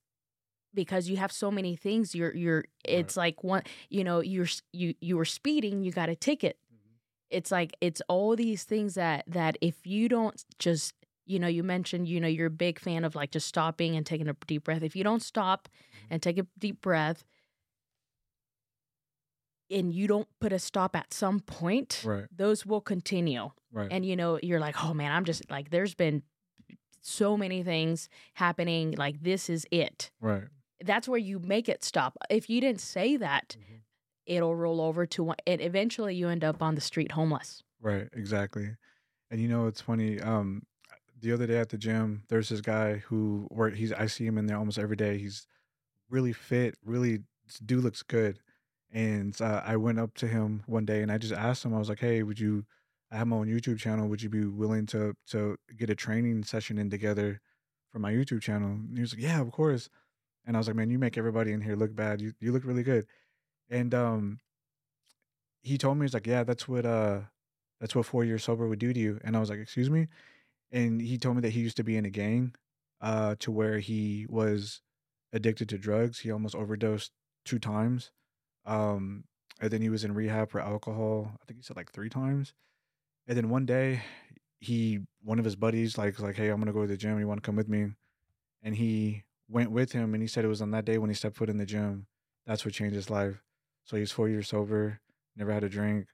because 0.73 1.09
you 1.09 1.17
have 1.17 1.33
so 1.33 1.51
many 1.51 1.75
things. 1.75 2.15
You're 2.15 2.35
you're. 2.35 2.65
It's 2.85 3.17
like 3.17 3.43
one. 3.43 3.63
You 3.89 4.05
know, 4.05 4.21
you're 4.21 4.47
you 4.73 4.95
you 5.01 5.17
were 5.17 5.25
speeding. 5.25 5.83
You 5.83 5.91
got 5.91 6.09
a 6.09 6.15
ticket 6.15 6.59
it's 7.33 7.51
like 7.51 7.73
it's 7.81 8.03
all 8.09 8.37
these 8.37 8.65
things 8.65 8.95
that 8.95 9.25
that 9.27 9.57
if 9.61 9.87
you 9.87 10.09
don't 10.09 10.45
just 10.59 10.95
you 11.27 11.39
know 11.39 11.49
you 11.49 11.63
mentioned 11.63 12.07
you 12.09 12.21
know 12.21 12.29
you're 12.29 12.47
a 12.47 12.51
big 12.51 12.79
fan 12.79 13.05
of 13.05 13.15
like 13.15 13.31
just 13.31 13.47
stopping 13.49 13.97
and 13.97 14.05
taking 14.07 14.29
a 14.29 14.37
deep 14.47 14.65
breath 14.65 14.83
if 14.83 14.95
you 14.95 15.03
don't 15.05 15.23
stop 15.23 15.69
and 16.11 16.21
take 16.23 16.39
a 16.39 16.47
deep 16.59 16.81
breath 16.81 17.25
and 19.71 19.93
you 19.95 20.07
don't 20.07 20.29
put 20.41 20.53
a 20.53 20.59
stop 20.59 20.95
at 20.95 21.13
some 21.15 21.41
point 21.41 22.03
Right. 22.05 22.27
those 22.35 22.67
will 22.67 22.81
continue 22.81 23.51
Right. 23.73 23.89
and 23.91 24.05
you 24.05 24.17
know 24.17 24.39
you're 24.43 24.61
like 24.61 24.85
oh 24.85 24.93
man 24.93 25.13
i'm 25.13 25.25
just 25.25 25.49
like 25.51 25.71
there's 25.71 25.95
been 25.95 26.23
so 27.01 27.37
many 27.37 27.63
things 27.63 28.09
happening 28.35 28.93
like 28.99 29.23
this 29.23 29.49
is 29.49 29.67
it 29.71 30.11
right. 30.21 30.45
that's 30.85 31.09
where 31.09 31.19
you 31.19 31.39
make 31.39 31.69
it 31.69 31.83
stop 31.85 32.17
if 32.31 32.51
you 32.51 32.61
didn't 32.61 32.81
say 32.81 33.17
that 33.17 33.57
Mhm. 33.59 33.79
It'll 34.27 34.55
roll 34.55 34.81
over 34.81 35.07
to 35.07 35.23
one 35.25 35.37
and 35.47 35.61
eventually 35.61 36.15
you 36.15 36.29
end 36.29 36.45
up 36.45 36.63
on 36.63 36.75
the 36.75 36.81
street 36.81 37.13
homeless 37.13 37.63
Right, 37.83 38.09
exactly. 38.13 38.77
And 39.31 39.41
you 39.41 39.49
know, 39.49 39.67
it's 39.67 39.81
funny. 39.81 40.21
Um, 40.21 40.63
the 41.21 41.33
other 41.33 41.47
day 41.47 41.59
at 41.59 41.71
the 41.71 41.79
gym, 41.79 42.23
there's 42.29 42.49
this 42.49 42.61
guy 42.61 42.99
who 42.99 43.47
where 43.51 43.71
he's 43.71 43.93
I 43.93 44.07
see 44.07 44.25
him 44.25 44.39
in 44.39 44.47
there 44.47 44.57
almost 44.57 44.79
every 44.79 44.97
day. 44.97 45.19
He's 45.19 45.47
really 46.09 46.33
fit, 46.33 46.77
really 46.85 47.21
dude 47.65 47.83
looks 47.85 48.03
good. 48.03 48.39
And 48.93 49.39
uh, 49.41 49.63
I 49.65 49.77
went 49.77 49.99
up 49.99 50.15
to 50.17 50.29
him 50.29 50.63
one 50.67 50.85
day 50.85 51.03
and 51.03 51.11
I 51.11 51.19
just 51.19 51.33
asked 51.33 51.65
him. 51.65 51.75
I 51.75 51.79
was 51.79 51.89
like, 51.89 52.01
"Hey, 52.01 52.23
would 52.23 52.39
you? 52.39 52.67
I 53.11 53.17
have 53.17 53.27
my 53.27 53.37
own 53.37 53.49
YouTube 53.49 53.79
channel. 53.79 54.09
Would 54.09 54.23
you 54.23 54.29
be 54.29 54.45
willing 54.45 54.87
to 54.87 55.15
to 55.29 55.57
get 55.77 55.91
a 55.91 55.95
training 55.95 56.45
session 56.45 56.79
in 56.79 56.91
together 56.91 57.41
for 57.91 57.99
my 57.99 58.13
YouTube 58.13 58.43
channel?" 58.43 58.71
And 58.71 58.97
he 58.97 59.01
was 59.01 59.15
like, 59.15 59.23
"Yeah, 59.23 59.41
of 59.41 59.51
course." 59.51 59.89
And 60.45 60.57
I 60.57 60.61
was 60.61 60.67
like, 60.69 60.77
"Man, 60.77 60.91
you 60.91 60.99
make 60.99 61.19
everybody 61.19 61.53
in 61.53 61.63
here 61.63 61.77
look 61.77 61.95
bad. 61.97 62.21
You 62.21 62.33
you 62.41 62.53
look 62.53 62.65
really 62.65 62.83
good." 62.85 63.07
And 63.73 63.93
um, 63.93 64.39
he 65.63 65.77
told 65.79 65.99
me 65.99 66.05
he's 66.05 66.15
like, 66.15 66.29
"Yeah, 66.29 66.45
that's 66.45 66.69
what 66.69 66.87
uh." 66.87 67.23
that's 67.83 67.97
what 67.97 68.07
four 68.07 68.25
years 68.25 68.45
sober 68.45 68.69
would 68.69 68.79
do 68.79 68.93
to 68.93 69.01
you. 69.01 69.19
And 69.25 69.37
I 69.37 69.41
was 69.41 69.51
like, 69.51 69.59
excuse 69.59 69.91
me? 69.91 70.07
And 70.71 71.03
he 71.03 71.19
told 71.19 71.35
me 71.35 71.43
that 71.43 71.51
he 71.51 71.59
used 71.59 71.77
to 71.79 71.83
be 71.83 71.97
in 71.97 72.05
a 72.05 72.11
gang 72.11 72.55
uh, 73.01 73.35
to 73.41 73.51
where 73.51 73.81
he 73.81 74.25
was 74.29 74.81
addicted 75.33 75.69
to 75.71 75.79
drugs. 75.79 76.21
He 76.21 76.31
almost 76.31 76.55
overdosed 76.55 77.11
two 77.45 77.59
times. 77.59 78.13
Um, 78.65 79.25
and 79.61 79.69
then 79.73 79.83
he 79.83 79.89
was 79.89 80.05
in 80.05 80.15
rehab 80.15 80.49
for 80.53 80.61
alcohol. 80.61 81.33
I 81.43 81.45
think 81.45 81.59
he 81.59 81.65
said 81.65 81.77
like 81.77 81.91
three 81.91 82.09
times. 82.09 82.55
And 83.27 83.37
then 83.37 83.51
one 83.51 83.67
day, 83.67 84.03
he 84.61 85.01
one 85.25 85.41
of 85.41 85.45
his 85.45 85.57
buddies 85.57 85.99
like 85.99 86.21
like, 86.21 86.37
hey, 86.37 86.51
I'm 86.51 86.61
gonna 86.61 86.73
go 86.73 86.83
to 86.83 86.87
the 86.87 86.97
gym. 86.97 87.19
You 87.19 87.27
want 87.27 87.43
to 87.43 87.47
come 87.47 87.57
with 87.57 87.69
me? 87.69 87.89
And 88.63 88.77
he 88.77 89.25
went 89.49 89.73
with 89.73 89.91
him. 89.91 90.15
And 90.15 90.23
he 90.23 90.29
said 90.29 90.45
it 90.45 90.49
was 90.49 90.63
on 90.63 90.71
that 90.71 90.85
day 90.85 90.99
when 90.99 91.11
he 91.11 91.17
stepped 91.17 91.37
foot 91.37 91.51
in 91.51 91.59
the 91.59 91.67
gym. 91.67 92.07
That's 92.47 92.65
what 92.65 92.75
changed 92.75 92.95
his 92.95 93.11
life. 93.11 93.43
So 93.85 93.97
he's 93.97 94.13
four 94.13 94.29
years 94.29 94.49
sober. 94.49 95.01
Never 95.37 95.53
had 95.53 95.65
a 95.65 95.69
drink 95.69 96.07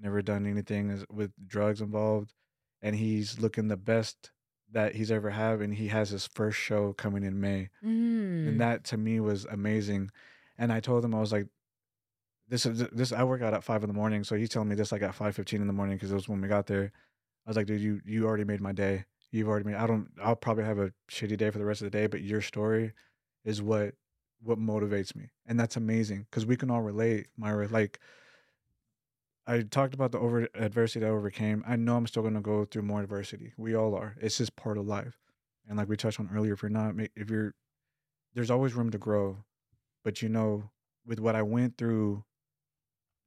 never 0.00 0.22
done 0.22 0.46
anything 0.46 1.04
with 1.10 1.32
drugs 1.46 1.80
involved 1.80 2.32
and 2.82 2.96
he's 2.96 3.38
looking 3.38 3.68
the 3.68 3.76
best 3.76 4.32
that 4.72 4.94
he's 4.94 5.10
ever 5.10 5.30
had 5.30 5.60
and 5.60 5.74
he 5.74 5.88
has 5.88 6.10
his 6.10 6.26
first 6.26 6.58
show 6.58 6.92
coming 6.94 7.22
in 7.22 7.40
may 7.40 7.68
mm. 7.84 8.48
and 8.48 8.60
that 8.60 8.84
to 8.84 8.96
me 8.96 9.20
was 9.20 9.44
amazing 9.46 10.10
and 10.58 10.72
i 10.72 10.80
told 10.80 11.04
him 11.04 11.14
i 11.14 11.20
was 11.20 11.32
like 11.32 11.46
this 12.48 12.64
is 12.66 12.86
this 12.92 13.12
i 13.12 13.22
work 13.22 13.42
out 13.42 13.54
at 13.54 13.64
five 13.64 13.82
in 13.82 13.88
the 13.88 13.94
morning 13.94 14.24
so 14.24 14.36
he's 14.36 14.48
telling 14.48 14.68
me 14.68 14.74
this 14.74 14.92
like 14.92 15.02
at 15.02 15.16
5.15 15.16 15.54
in 15.54 15.66
the 15.66 15.72
morning 15.72 15.96
because 15.96 16.10
it 16.10 16.14
was 16.14 16.28
when 16.28 16.40
we 16.40 16.48
got 16.48 16.66
there 16.66 16.92
i 17.46 17.50
was 17.50 17.56
like 17.56 17.66
dude 17.66 17.80
you 17.80 18.00
you 18.04 18.26
already 18.26 18.44
made 18.44 18.60
my 18.60 18.72
day 18.72 19.04
you've 19.32 19.48
already 19.48 19.66
made 19.66 19.76
i 19.76 19.86
don't 19.86 20.08
i'll 20.22 20.36
probably 20.36 20.64
have 20.64 20.78
a 20.78 20.92
shitty 21.10 21.36
day 21.36 21.50
for 21.50 21.58
the 21.58 21.64
rest 21.64 21.82
of 21.82 21.90
the 21.90 21.98
day 21.98 22.06
but 22.06 22.22
your 22.22 22.40
story 22.40 22.92
is 23.44 23.60
what 23.60 23.94
what 24.42 24.58
motivates 24.58 25.14
me 25.14 25.30
and 25.46 25.58
that's 25.60 25.76
amazing 25.76 26.26
because 26.30 26.46
we 26.46 26.56
can 26.56 26.70
all 26.70 26.80
relate 26.82 27.26
myra 27.36 27.68
like 27.68 27.98
I 29.46 29.62
talked 29.62 29.94
about 29.94 30.12
the 30.12 30.18
over 30.18 30.46
adversity 30.54 31.00
that 31.00 31.06
I 31.06 31.10
overcame. 31.10 31.64
I 31.66 31.74
know 31.74 31.96
I'm 31.96 32.06
still 32.06 32.22
gonna 32.22 32.40
go 32.40 32.64
through 32.64 32.82
more 32.82 33.00
adversity. 33.00 33.52
We 33.56 33.74
all 33.74 33.96
are. 33.96 34.14
It's 34.20 34.38
just 34.38 34.54
part 34.54 34.78
of 34.78 34.86
life. 34.86 35.18
And 35.68 35.76
like 35.76 35.88
we 35.88 35.96
touched 35.96 36.20
on 36.20 36.30
earlier, 36.32 36.52
if 36.52 36.62
you're 36.62 36.70
not, 36.70 36.94
if 37.16 37.30
you're, 37.30 37.54
there's 38.34 38.50
always 38.50 38.74
room 38.74 38.90
to 38.90 38.98
grow. 38.98 39.38
But 40.04 40.22
you 40.22 40.28
know, 40.28 40.70
with 41.04 41.18
what 41.18 41.34
I 41.34 41.42
went 41.42 41.78
through 41.78 42.22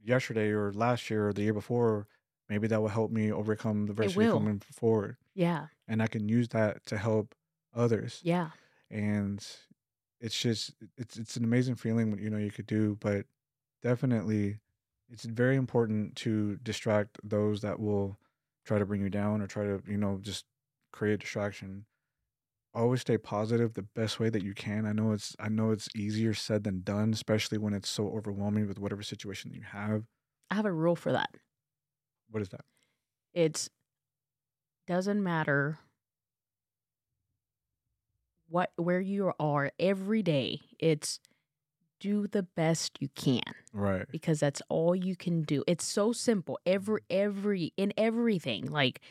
yesterday 0.01 0.49
or 0.51 0.71
last 0.71 1.09
year 1.09 1.27
or 1.27 1.33
the 1.33 1.41
year 1.41 1.53
before, 1.53 2.07
maybe 2.47 2.67
that 2.67 2.81
will 2.81 2.87
help 2.89 3.11
me 3.11 3.31
overcome 3.31 3.87
the 3.87 3.91
adversity 3.91 4.19
coming 4.37 4.59
forward. 4.71 5.17
yeah 5.33 5.67
And 5.89 6.01
I 6.01 6.07
can 6.07 6.29
use 6.29 6.47
that 6.49 6.85
to 6.85 6.97
help 6.97 7.35
others. 7.75 8.21
yeah 8.23 8.51
And 8.89 9.45
it's 10.23 10.39
just, 10.39 10.73
it's 10.97 11.17
it's 11.17 11.37
an 11.37 11.43
amazing 11.43 11.75
feeling 11.75 12.09
what 12.09 12.21
you 12.21 12.31
know 12.31 12.39
you 12.39 12.51
could 12.51 12.67
do. 12.67 12.97
But 13.01 13.27
definitely, 13.83 14.59
it's 15.09 15.25
very 15.25 15.57
important 15.57 16.15
to 16.17 16.57
distract 16.57 17.19
those 17.23 17.61
that 17.61 17.79
will 17.79 18.17
try 18.65 18.79
to 18.79 18.85
bring 18.85 19.01
you 19.01 19.09
down 19.09 19.41
or 19.41 19.47
try 19.47 19.65
to 19.65 19.83
you 19.87 19.97
know 19.97 20.19
just 20.21 20.45
create 20.93 21.19
distraction. 21.19 21.85
Always 22.73 23.01
stay 23.01 23.19
positive 23.19 23.73
the 23.73 23.83
best 23.83 24.19
way 24.19 24.29
that 24.29 24.43
you 24.43 24.55
can. 24.55 24.85
I 24.87 24.93
know 24.93 25.11
it's 25.11 25.35
i 25.39 25.49
know 25.49 25.71
it's 25.71 25.89
easier 25.95 26.33
said 26.33 26.63
than 26.63 26.81
done 26.81 27.13
especially 27.13 27.59
when 27.59 27.73
it's 27.73 27.89
so 27.89 28.09
overwhelming 28.09 28.67
with 28.67 28.79
whatever 28.79 29.03
situation 29.03 29.51
that 29.51 29.57
you 29.57 29.63
have. 29.63 30.05
I 30.49 30.55
have 30.55 30.65
a 30.65 30.73
rule 30.73 30.95
for 30.95 31.11
that. 31.11 31.29
What 32.29 32.41
is 32.41 32.49
that? 32.49 32.65
It's 33.33 33.69
doesn't 34.87 35.21
matter 35.23 35.79
what 38.49 38.71
where 38.77 39.01
you 39.01 39.31
are 39.39 39.71
every 39.79 40.21
day 40.23 40.59
it's 40.79 41.19
do 41.99 42.27
the 42.27 42.43
best 42.43 42.97
you 43.01 43.09
can 43.15 43.41
right 43.73 44.05
because 44.11 44.39
that's 44.39 44.61
all 44.69 44.95
you 44.95 45.15
can 45.15 45.41
do 45.43 45.63
it's 45.67 45.85
so 45.85 46.11
simple 46.11 46.59
every 46.65 47.01
every 47.09 47.73
in 47.77 47.93
everything 47.97 48.65
like 48.69 49.01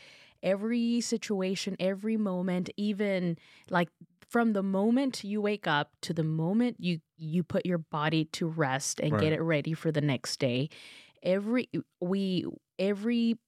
every 0.43 1.01
situation 1.01 1.77
every 1.81 2.17
moment 2.17 2.69
even 2.77 3.37
like 3.71 3.89
from 4.29 4.53
the 4.53 4.63
moment 4.63 5.25
you 5.25 5.41
wake 5.41 5.67
up 5.67 5.93
to 6.03 6.13
the 6.13 6.25
moment 6.25 6.77
you 6.79 6.99
you 7.17 7.43
put 7.43 7.65
your 7.67 7.79
body 7.79 8.25
to 8.27 8.47
rest 8.47 9.01
and 9.01 9.13
Right. 9.13 9.21
get 9.23 9.33
it 9.33 9.41
ready 9.41 9.73
for 9.75 9.91
the 9.93 10.01
next 10.01 10.39
day 10.39 10.69
every 11.23 11.69
we 12.01 12.45
every 12.79 13.39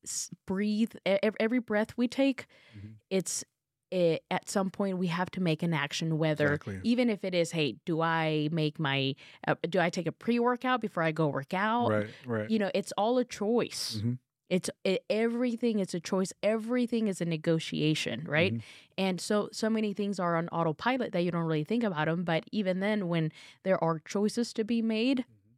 breathe 0.47 0.93
every 1.05 1.59
breath 1.59 1.97
we 1.97 2.09
take 2.09 2.47
Mhm. 2.77 2.95
it's 3.11 3.45
it, 3.91 4.25
at 4.31 4.49
some 4.49 4.71
point 4.71 4.99
we 4.99 5.07
have 5.09 5.31
to 5.33 5.41
make 5.41 5.63
an 5.63 5.73
action 5.75 6.19
whether 6.19 6.55
exactly. 6.55 6.81
even 6.83 7.09
if 7.11 7.25
it 7.25 7.35
is 7.35 7.53
hey 7.53 7.77
do 7.85 8.01
i 8.01 8.49
make 8.51 8.79
my 8.79 9.15
uh, 9.47 9.55
do 9.69 9.79
i 9.81 9.91
take 9.91 10.07
a 10.07 10.13
pre-workout 10.13 10.81
before 10.81 11.03
i 11.03 11.13
go 11.13 11.29
work 11.29 11.55
out? 11.55 11.89
Right 11.91 12.07
right. 12.27 12.51
You 12.51 12.59
know 12.59 12.71
it's 12.75 12.93
all 12.99 13.19
a 13.19 13.25
choice. 13.25 14.01
Mhm. 14.03 14.19
it's 14.51 14.71
it, 14.85 15.05
everything 15.09 15.79
is 15.79 15.95
a 15.95 16.01
choice. 16.01 16.33
Everything 16.43 17.09
is 17.09 17.21
a 17.21 17.25
negotiation 17.25 18.25
right? 18.29 18.55
Mhm. 18.55 18.63
and 18.99 19.21
so 19.21 19.49
so 19.53 19.69
many 19.71 19.93
things 19.93 20.19
are 20.21 20.37
on 20.37 20.49
autopilot 20.49 21.13
that 21.13 21.23
you 21.25 21.31
don't 21.31 21.45
really 21.45 21.65
think 21.65 21.83
about 21.85 22.07
them 22.07 22.25
but 22.25 22.45
even 22.53 22.81
then 22.81 23.09
when 23.09 23.33
there 23.63 23.83
are 23.83 23.99
choices 24.01 24.53
to 24.55 24.65
be 24.65 24.83
made 24.83 25.19
Mm-hmm. 25.21 25.55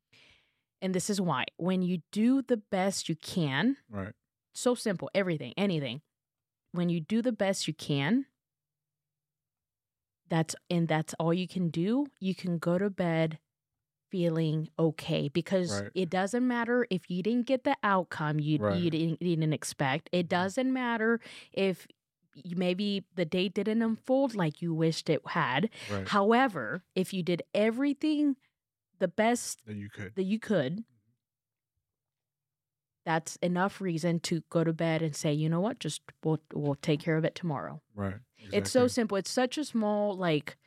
and 0.82 0.94
this 0.94 1.08
is 1.10 1.20
why 1.20 1.44
when 1.56 1.82
you 1.82 1.98
do 2.12 2.42
the 2.42 2.56
best 2.56 3.08
you 3.08 3.16
can 3.16 3.76
right. 3.90 4.12
so 4.54 4.74
simple 4.74 5.10
everything 5.14 5.52
anything 5.56 6.00
when 6.76 6.88
you 6.88 7.00
do 7.00 7.22
the 7.22 7.32
best 7.32 7.66
you 7.66 7.74
can 7.74 8.26
that's 10.28 10.54
and 10.70 10.88
that's 10.88 11.14
all 11.18 11.32
you 11.32 11.46
can 11.48 11.68
do 11.70 12.06
you 12.20 12.34
can 12.34 12.58
go 12.58 12.78
to 12.78 12.90
bed 12.90 13.38
feeling 14.10 14.68
okay 14.78 15.28
because 15.28 15.82
Right. 15.82 15.90
it 15.94 16.10
doesn't 16.10 16.46
matter 16.46 16.86
if 16.90 17.10
you 17.10 17.22
didn't 17.22 17.46
get 17.46 17.64
the 17.64 17.76
outcome 17.82 18.38
you 18.38 18.58
Right. 18.58 18.80
you 18.80 18.90
didn't, 18.90 19.20
you 19.20 19.36
didn't 19.36 19.52
expect. 19.52 20.08
It 20.12 20.28
mm-hmm. 20.28 20.28
doesn't 20.28 20.72
matter 20.72 21.20
if 21.52 21.86
you, 22.34 22.56
maybe 22.56 23.04
the 23.14 23.24
date 23.24 23.54
didn't 23.54 23.82
unfold 23.82 24.34
like 24.34 24.62
you 24.62 24.74
wished 24.74 25.10
it 25.10 25.22
had. 25.26 25.70
Right. 25.90 26.08
However 26.08 26.84
if 26.94 27.12
you 27.12 27.22
did 27.22 27.42
everything 27.54 28.36
the 28.98 29.08
best 29.08 29.60
that 29.66 29.76
you 29.76 29.90
could. 29.90 30.14
that 30.14 30.24
you 30.24 30.38
could 30.38 30.84
that's 33.06 33.36
enough 33.36 33.80
reason 33.80 34.20
to 34.20 34.42
go 34.50 34.64
to 34.64 34.74
bed 34.74 35.02
and 35.02 35.16
say, 35.16 35.32
you 35.32 35.48
know 35.48 35.60
what, 35.62 35.80
just 35.80 36.02
we'll 36.24 36.40
we'll 36.54 36.76
take 36.76 37.00
care 37.00 37.16
of 37.16 37.24
it 37.24 37.36
tomorrow. 37.36 37.80
Right. 37.94 38.16
It's 38.52 38.70
so 38.70 38.88
simple. 38.88 39.16
It's 39.16 39.30
such 39.30 39.58
a 39.58 39.64
small 39.64 40.16
like 40.16 40.58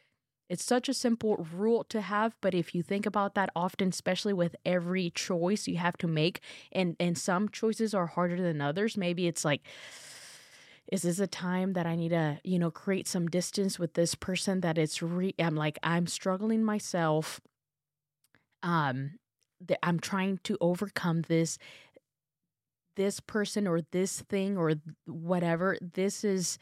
it's 0.49 0.65
such 0.65 0.89
a 0.89 0.95
simple 0.95 1.47
rule 1.53 1.83
to 1.85 2.01
have, 2.01 2.35
but 2.41 2.55
if 2.55 2.73
you 2.75 2.83
think 2.83 3.05
about 3.05 3.35
that 3.35 3.51
often, 3.55 3.89
especially 3.89 4.33
with 4.33 4.55
every 4.65 5.11
choice 5.11 5.67
you 5.67 5.77
have 5.77 5.97
to 5.97 6.07
make, 6.07 6.41
and 6.71 6.95
and 6.99 7.17
some 7.17 7.49
choices 7.49 7.93
are 7.93 8.07
harder 8.07 8.41
than 8.41 8.61
others, 8.61 8.97
maybe 8.97 9.27
it's 9.27 9.45
like 9.45 9.61
is 10.91 11.03
this 11.03 11.19
a 11.19 11.27
time 11.27 11.73
that 11.73 11.85
I 11.85 11.95
need 11.95 12.09
to, 12.09 12.39
you 12.43 12.57
know, 12.57 12.71
create 12.71 13.07
some 13.07 13.27
distance 13.27 13.77
with 13.77 13.93
this 13.93 14.15
person 14.15 14.61
that 14.61 14.77
it's 14.77 15.01
re 15.03 15.35
I'm 15.39 15.55
like 15.55 15.77
I'm 15.83 16.07
struggling 16.07 16.63
myself. 16.63 17.39
Um 18.63 19.19
that 19.61 19.79
I'm 19.83 19.99
trying 19.99 20.39
to 20.45 20.57
overcome 20.61 21.23
this 21.23 21.57
this 22.99 23.21
person 23.21 23.65
or 23.65 23.79
this 23.91 24.19
thing 24.23 24.57
or 24.57 24.73
whatever. 25.07 25.77
This 25.81 26.25
is 26.25 26.59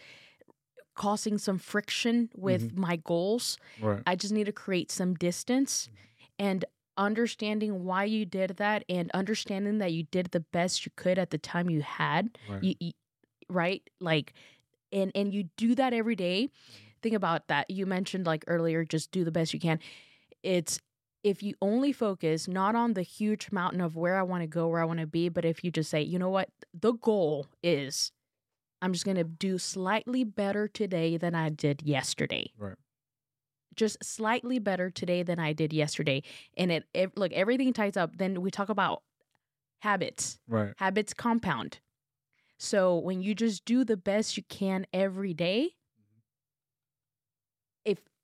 causing 0.96 1.40
some 1.40 1.58
friction 1.58 2.30
with 2.36 2.70
mm-hmm. 2.70 2.80
my 2.80 2.96
goals. 2.98 3.58
Right. 3.82 4.04
I 4.06 4.16
just 4.16 4.32
need 4.32 4.44
to 4.44 4.52
create 4.52 4.92
some 4.92 5.16
distance 5.16 5.90
mm-hmm. 5.90 6.46
and 6.46 6.66
understanding 6.96 7.84
why 7.84 8.04
you 8.04 8.24
did 8.24 8.58
that 8.58 8.86
and 8.88 9.10
understanding 9.16 9.80
that 9.80 9.94
you 9.94 10.04
did 10.04 10.28
the 10.28 10.40
best 10.40 10.86
you 10.86 10.92
could 10.96 11.18
at 11.18 11.32
the 11.32 11.40
time 11.40 11.72
you 11.72 11.82
had. 11.82 12.38
Right. 12.48 12.64
You, 12.64 12.76
you 12.80 12.92
right? 13.50 13.82
Like 14.00 14.34
and 14.92 15.12
and 15.16 15.34
you 15.34 15.50
do 15.58 15.74
that 15.74 15.92
every 15.92 16.16
day. 16.16 16.44
Mm-hmm. 16.44 16.88
Think 17.02 17.16
about 17.16 17.48
that. 17.48 17.68
You 17.72 17.88
mentioned 17.88 18.28
like 18.28 18.44
earlier 18.46 18.86
just 18.86 19.10
do 19.10 19.24
the 19.24 19.32
best 19.32 19.56
you 19.56 19.60
can. 19.60 19.80
It's 20.44 20.80
if 21.28 21.44
you 21.44 21.54
only 21.62 21.92
focus 21.92 22.48
not 22.48 22.76
on 22.76 22.94
the 22.94 23.02
huge 23.02 23.52
mountain 23.52 23.82
of 23.82 23.96
where 23.96 24.18
I 24.18 24.24
want 24.24 24.44
to 24.44 24.48
go, 24.48 24.68
where 24.68 24.82
I 24.82 24.86
want 24.86 25.00
to 25.00 25.08
be, 25.08 25.30
but 25.30 25.46
if 25.46 25.64
you 25.64 25.72
just 25.72 25.90
say, 25.90 26.02
you 26.02 26.18
know 26.18 26.30
what, 26.30 26.50
the 26.74 26.94
goal 26.94 27.48
is 27.62 28.12
I'm 28.82 28.94
just 28.94 29.06
going 29.06 29.18
to 29.18 29.24
do 29.24 29.58
slightly 29.58 30.24
better 30.24 30.68
today 30.68 31.18
than 31.18 31.36
I 31.36 31.50
did 31.50 31.82
yesterday. 31.84 32.52
Right. 32.58 32.76
Just 33.76 34.04
slightly 34.04 34.60
better 34.60 34.90
today 34.90 35.24
than 35.24 35.40
I 35.40 35.54
did 35.54 35.74
yesterday. 35.74 36.24
And 36.56 36.72
it, 36.72 36.84
ev- 36.96 37.14
look, 37.16 37.32
everything 37.34 37.74
ties 37.74 37.98
up. 37.98 38.18
Then 38.18 38.42
we 38.42 38.52
talk 38.52 38.70
about 38.70 39.04
habits. 39.80 40.40
Right. 40.48 40.74
Habits 40.78 41.14
compound. 41.14 41.80
So 42.60 42.98
when 42.98 43.22
you 43.22 43.36
just 43.36 43.66
do 43.66 43.84
the 43.84 43.98
best 43.98 44.38
you 44.38 44.44
can 44.50 44.88
every 44.94 45.34
day, 45.34 45.72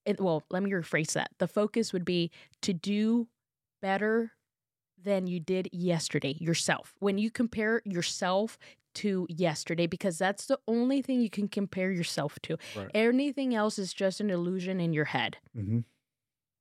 it, 0.06 0.20
well, 0.20 0.44
let 0.50 0.64
me 0.64 0.72
rephrase 0.72 1.14
that. 1.14 1.32
The 1.40 1.48
focus 1.48 1.94
would 1.94 2.06
be 2.06 2.32
to 2.62 2.74
do 2.74 3.28
better 3.82 4.32
than 5.02 5.28
you 5.28 5.40
did 5.40 5.70
yesterday 5.72 6.36
yourself. 6.40 6.94
When 7.00 7.18
you 7.18 7.30
compare 7.32 7.82
yourself 7.86 8.58
to 8.96 9.26
yesterday, 9.30 9.88
because 9.88 10.18
that's 10.18 10.46
the 10.46 10.60
only 10.68 11.02
thing 11.02 11.20
you 11.22 11.30
can 11.30 11.48
compare 11.48 11.92
yourself 11.92 12.38
to. 12.44 12.58
Right. 12.76 12.90
Anything 12.94 13.56
else 13.56 13.80
is 13.80 13.94
just 13.94 14.20
an 14.22 14.30
illusion 14.30 14.80
in 14.80 14.94
your 14.94 15.06
head 15.06 15.38
Mm-hmm. 15.58 15.80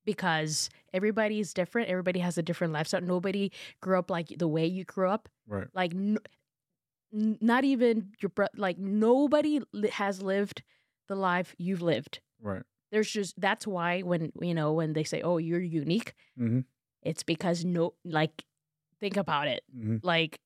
because 0.04 0.68
everybody 0.92 1.40
is 1.40 1.52
different. 1.54 1.88
Everybody 1.88 2.20
has 2.20 2.38
a 2.38 2.42
different 2.42 2.72
lifestyle. 2.72 3.00
Nobody 3.00 3.52
grew 3.80 3.98
up 3.98 4.10
like 4.10 4.28
the 4.38 4.48
way 4.48 4.66
you 4.66 4.84
grew 4.84 5.08
up. 5.08 5.28
Right. 5.46 5.68
Like, 5.74 5.92
n- 5.94 6.18
not 7.12 7.64
even 7.64 8.12
your 8.20 8.30
bro- 8.30 8.46
like 8.56 8.78
nobody 8.78 9.60
li- 9.72 9.90
has 9.90 10.22
lived 10.22 10.62
the 11.08 11.14
life 11.16 11.54
you've 11.58 11.82
lived. 11.82 12.20
Right. 12.40 12.62
There's 12.92 13.10
just 13.10 13.40
that's 13.40 13.66
why 13.66 14.02
when 14.02 14.30
you 14.40 14.54
know 14.54 14.74
when 14.74 14.92
they 14.92 15.02
say, 15.04 15.22
"Oh, 15.22 15.38
you're 15.38 15.60
unique," 15.60 16.14
Mm-hmm. 16.38 16.60
it's 17.02 17.22
because 17.24 17.64
no, 17.64 17.94
like, 18.04 18.44
think 19.00 19.16
about 19.16 19.48
it. 19.48 19.64
Mm-hmm. 19.76 19.96
Like, 20.02 20.38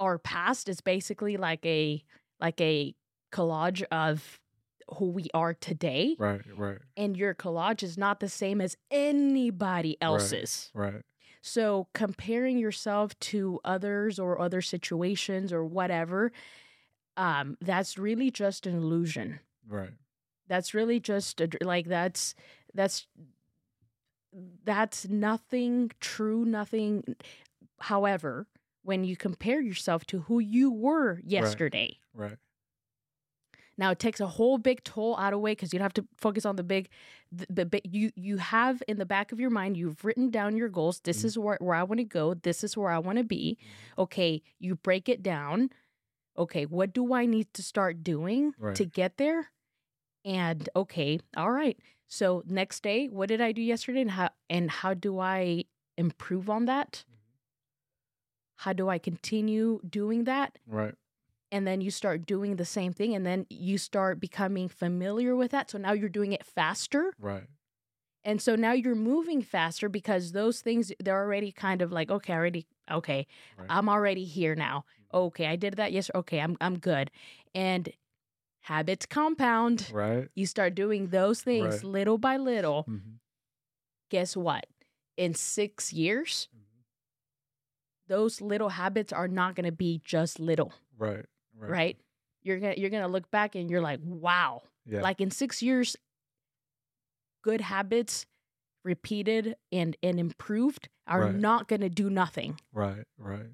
our 0.00 0.18
past 0.18 0.68
is 0.68 0.80
basically 0.80 1.36
like 1.36 1.64
a 1.66 2.02
like 2.40 2.60
a 2.60 2.94
collage 3.32 3.82
of 3.90 4.40
who 4.98 5.06
we 5.10 5.26
are 5.34 5.52
today, 5.52 6.14
Right. 6.18 6.42
Right. 6.56 6.78
and 6.96 7.16
your 7.16 7.34
collage 7.34 7.82
is 7.82 7.98
not 7.98 8.20
the 8.20 8.28
same 8.28 8.60
as 8.60 8.76
anybody 8.90 9.96
else's. 10.00 10.70
Right. 10.74 11.02
So 11.42 11.88
comparing 11.92 12.56
yourself 12.58 13.18
to 13.20 13.58
others 13.64 14.18
or 14.20 14.40
other 14.40 14.60
situations 14.62 15.52
or 15.52 15.64
whatever, 15.64 16.30
um, 17.16 17.56
that's 17.60 17.98
really 17.98 18.30
just 18.30 18.64
an 18.66 18.76
illusion. 18.76 19.40
Right. 19.68 19.90
That's 20.48 20.74
really 20.74 21.00
just 21.00 21.40
a, 21.40 21.48
like 21.62 21.86
that's 21.86 22.34
that's 22.74 23.06
that's 24.64 25.08
nothing 25.08 25.90
true, 26.00 26.44
nothing. 26.44 27.16
However, 27.80 28.46
when 28.82 29.04
you 29.04 29.16
compare 29.16 29.60
yourself 29.60 30.04
to 30.06 30.20
who 30.20 30.38
you 30.38 30.70
were 30.70 31.20
yesterday, 31.24 31.98
Right. 32.14 32.36
now 33.78 33.90
it 33.90 33.98
takes 33.98 34.20
a 34.20 34.26
whole 34.26 34.58
big 34.58 34.82
toll 34.84 35.16
out 35.18 35.32
of 35.32 35.40
way 35.40 35.52
because 35.52 35.72
you 35.74 35.80
have 35.80 35.92
to 35.94 36.06
focus 36.16 36.44
on 36.46 36.56
the 36.56 36.62
big, 36.62 36.88
the, 37.32 37.46
the 37.50 37.66
big. 37.66 37.82
You 37.84 38.12
you 38.14 38.36
have 38.38 38.82
in 38.88 38.98
the 38.98 39.06
back 39.06 39.32
of 39.32 39.40
your 39.40 39.50
mind 39.50 39.76
you've 39.76 40.04
written 40.04 40.30
down 40.30 40.56
your 40.56 40.68
goals. 40.68 41.00
This 41.00 41.22
Mhm. 41.22 41.24
is 41.24 41.38
where 41.38 41.58
where 41.60 41.74
I 41.74 41.82
want 41.82 41.98
to 41.98 42.04
go. 42.04 42.34
This 42.34 42.62
is 42.64 42.76
where 42.76 42.90
I 42.90 42.98
want 42.98 43.18
to 43.18 43.24
be. 43.24 43.58
Okay, 43.98 44.42
you 44.58 44.76
break 44.76 45.08
it 45.08 45.22
down. 45.22 45.70
Okay, 46.38 46.66
what 46.66 46.92
do 46.92 47.14
I 47.14 47.24
need 47.26 47.52
to 47.54 47.62
start 47.62 48.02
doing 48.04 48.52
Right. 48.58 48.76
to 48.76 48.84
get 48.84 49.16
there? 49.16 49.50
And 50.26 50.68
okay, 50.76 51.20
all 51.36 51.52
right. 51.52 51.78
So 52.08 52.42
next 52.46 52.82
day, 52.82 53.06
what 53.06 53.28
did 53.28 53.40
I 53.40 53.52
do 53.52 53.62
yesterday, 53.62 54.02
and 54.02 54.10
how 54.10 54.30
and 54.50 54.70
how 54.70 54.92
do 54.94 55.18
I 55.20 55.64
improve 55.96 56.50
on 56.50 56.66
that? 56.66 57.04
Mm-hmm. 57.08 57.12
How 58.56 58.72
do 58.72 58.88
I 58.88 58.98
continue 58.98 59.80
doing 59.88 60.24
that? 60.24 60.58
Right. 60.66 60.94
and 61.52 61.64
then 61.64 61.80
you 61.80 61.92
start 61.92 62.26
doing 62.26 62.56
the 62.56 62.64
same 62.64 62.92
thing 62.92 63.14
and 63.14 63.24
then 63.24 63.46
you 63.48 63.78
start 63.78 64.18
becoming 64.18 64.68
familiar 64.68 65.36
with 65.36 65.52
that 65.52 65.70
so 65.70 65.78
now 65.78 65.92
you're 65.92 66.08
doing 66.08 66.32
it 66.32 66.44
faster 66.44 67.12
Right. 67.20 67.44
and 68.24 68.42
so 68.42 68.56
now 68.56 68.72
you're 68.72 68.96
moving 68.96 69.42
faster 69.42 69.88
because 69.88 70.32
those 70.32 70.60
things 70.60 70.90
they're 70.98 71.22
already 71.22 71.52
kind 71.52 71.82
of 71.82 71.92
like 71.92 72.10
okay 72.10 72.32
I 72.32 72.36
already 72.36 72.66
okay 72.90 73.26
Right. 73.56 73.68
i'm 73.70 73.88
already 73.88 74.24
here 74.24 74.56
now 74.56 74.78
mm-hmm. 75.12 75.16
okay 75.26 75.46
i 75.46 75.54
did 75.54 75.74
that 75.76 75.92
yes 75.92 76.10
okay 76.16 76.40
i'm 76.40 76.56
i'm 76.60 76.78
good 76.80 77.12
and 77.54 77.88
habits 78.66 79.06
compound 79.06 79.88
Right. 79.92 80.28
you 80.34 80.44
start 80.46 80.74
doing 80.74 81.08
those 81.08 81.40
things 81.42 81.74
Right. 81.76 81.84
little 81.84 82.18
by 82.18 82.36
little 82.36 82.84
Mm-hmm. 82.88 83.16
guess 84.10 84.36
what 84.36 84.66
in 85.16 85.34
6 85.34 85.92
years 85.92 86.48
those 88.08 88.40
little 88.40 88.68
habits 88.70 89.12
are 89.12 89.28
not 89.28 89.54
going 89.56 89.66
to 89.66 89.72
be 89.72 90.00
just 90.04 90.38
little 90.38 90.72
Right. 90.96 91.24
Right. 91.56 91.70
right? 91.70 91.96
You're 92.42 92.60
gonna 92.60 92.74
you're 92.76 92.90
gonna 92.90 93.08
look 93.08 93.28
back 93.30 93.54
and 93.56 93.68
you're 93.70 93.80
like, 93.80 93.98
wow. 94.04 94.62
Yeah. 94.84 95.00
Like 95.00 95.20
in 95.20 95.30
six 95.32 95.62
years, 95.62 95.96
good 97.42 97.60
habits 97.60 98.24
repeated 98.84 99.56
and 99.72 99.96
and 100.02 100.20
improved 100.20 100.88
are 101.08 101.22
Right. 101.22 101.34
not 101.34 101.66
gonna 101.66 101.88
do 101.90 102.08
nothing. 102.08 102.60
right. 102.72 103.04
Right. 103.18 103.50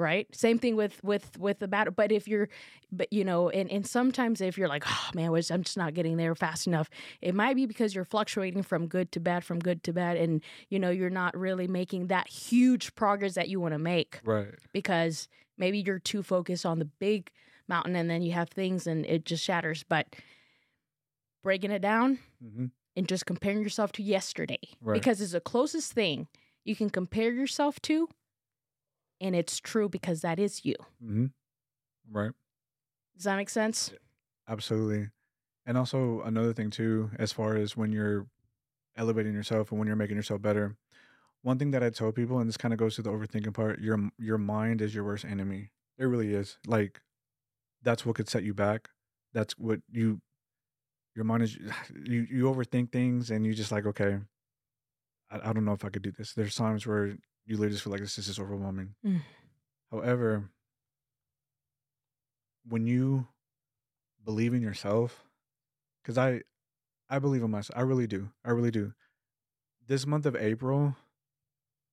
Right. 0.00 0.26
Same 0.34 0.58
thing 0.58 0.76
with 0.76 1.02
with 1.04 1.38
with 1.38 1.58
the 1.58 1.68
battle. 1.68 1.92
But 1.94 2.10
if 2.10 2.26
you're, 2.26 2.48
but 2.90 3.12
you 3.12 3.22
know, 3.24 3.50
and 3.50 3.70
and 3.70 3.86
sometimes 3.86 4.40
if 4.40 4.56
you're 4.56 4.68
like, 4.68 4.84
oh 4.86 5.10
man, 5.14 5.28
I'm 5.28 5.62
just 5.62 5.76
not 5.76 5.92
getting 5.94 6.16
there 6.16 6.34
fast 6.34 6.66
enough. 6.66 6.88
It 7.20 7.34
might 7.34 7.54
be 7.54 7.66
because 7.66 7.94
you're 7.94 8.04
fluctuating 8.06 8.62
from 8.62 8.86
good 8.86 9.12
to 9.12 9.20
bad, 9.20 9.44
from 9.44 9.58
good 9.58 9.82
to 9.84 9.92
bad, 9.92 10.16
and 10.16 10.40
you 10.70 10.78
know 10.78 10.88
you're 10.90 11.10
not 11.10 11.36
really 11.36 11.66
making 11.68 12.06
that 12.06 12.28
huge 12.28 12.94
progress 12.94 13.34
that 13.34 13.48
you 13.50 13.60
want 13.60 13.74
to 13.74 13.78
make 13.78 14.20
Right. 14.24 14.54
because 14.72 15.28
maybe 15.58 15.80
you're 15.80 15.98
too 15.98 16.22
focused 16.22 16.64
on 16.64 16.78
the 16.78 16.86
big 16.86 17.30
mountain 17.68 17.94
and 17.94 18.08
then 18.08 18.22
you 18.22 18.32
have 18.32 18.48
things 18.48 18.86
and 18.86 19.04
it 19.04 19.24
just 19.26 19.44
shatters. 19.44 19.84
But 19.86 20.06
breaking 21.42 21.70
it 21.70 21.82
down 21.82 22.18
Mm-hmm. 22.44 22.66
and 22.96 23.06
just 23.08 23.26
comparing 23.26 23.62
yourself 23.62 23.92
to 23.92 24.02
yesterday 24.02 24.58
Right. 24.80 24.94
because 24.94 25.20
it's 25.20 25.32
the 25.32 25.40
closest 25.40 25.92
thing 25.92 26.26
you 26.64 26.74
can 26.74 26.88
compare 26.90 27.30
yourself 27.32 27.80
to. 27.82 28.08
And 29.20 29.36
it's 29.36 29.58
true 29.58 29.88
because 29.88 30.22
that 30.22 30.38
is 30.38 30.64
you. 30.64 30.74
Mm-hmm. 31.04 31.26
Right. 32.10 32.32
Does 33.16 33.24
that 33.24 33.36
make 33.36 33.50
sense? 33.50 33.92
Absolutely. 34.48 35.08
And 35.66 35.76
also 35.76 36.22
another 36.22 36.52
thing 36.52 36.70
too, 36.70 37.10
as 37.18 37.32
far 37.32 37.56
as 37.56 37.76
when 37.76 37.92
you're 37.92 38.26
elevating 38.96 39.34
yourself 39.34 39.70
and 39.70 39.78
when 39.78 39.86
you're 39.86 39.96
making 39.96 40.16
yourself 40.16 40.40
better, 40.42 40.76
one 41.42 41.58
thing 41.58 41.70
that 41.70 41.82
I 41.82 41.90
tell 41.90 42.12
people, 42.12 42.38
and 42.38 42.48
this 42.48 42.56
kind 42.56 42.72
of 42.74 42.78
goes 42.78 42.96
to 42.96 43.02
the 43.02 43.10
overthinking 43.10 43.54
part, 43.54 43.80
your 43.80 44.10
your 44.18 44.38
mind 44.38 44.82
is 44.82 44.94
your 44.94 45.04
worst 45.04 45.24
enemy. 45.24 45.70
It 45.98 46.04
really 46.04 46.34
is. 46.34 46.58
Like 46.66 47.00
that's 47.82 48.04
what 48.04 48.16
could 48.16 48.28
set 48.28 48.42
you 48.42 48.54
back. 48.54 48.90
That's 49.32 49.56
what 49.58 49.80
you 49.90 50.20
your 51.14 51.24
mind 51.24 51.42
is 51.42 51.56
you 52.04 52.26
you 52.30 52.44
overthink 52.44 52.92
things 52.92 53.30
and 53.30 53.46
you 53.46 53.54
just 53.54 53.72
like, 53.72 53.86
okay, 53.86 54.18
I, 55.30 55.50
I 55.50 55.52
don't 55.52 55.64
know 55.64 55.72
if 55.72 55.84
I 55.84 55.88
could 55.90 56.02
do 56.02 56.12
this. 56.12 56.34
There's 56.34 56.54
times 56.54 56.86
where 56.86 57.16
you 57.50 57.56
literally 57.56 57.72
just 57.72 57.82
feel 57.82 57.90
like 57.90 58.00
this 58.00 58.16
is 58.16 58.26
just 58.26 58.38
overwhelming. 58.38 58.94
Mm. 59.04 59.22
However, 59.90 60.48
when 62.68 62.86
you 62.86 63.26
believe 64.24 64.54
in 64.54 64.62
yourself, 64.62 65.24
because 66.02 66.16
I 66.16 66.42
I 67.08 67.18
believe 67.18 67.42
in 67.42 67.50
myself. 67.50 67.76
I 67.76 67.82
really 67.82 68.06
do. 68.06 68.30
I 68.44 68.50
really 68.50 68.70
do. 68.70 68.92
This 69.88 70.06
month 70.06 70.26
of 70.26 70.36
April 70.36 70.94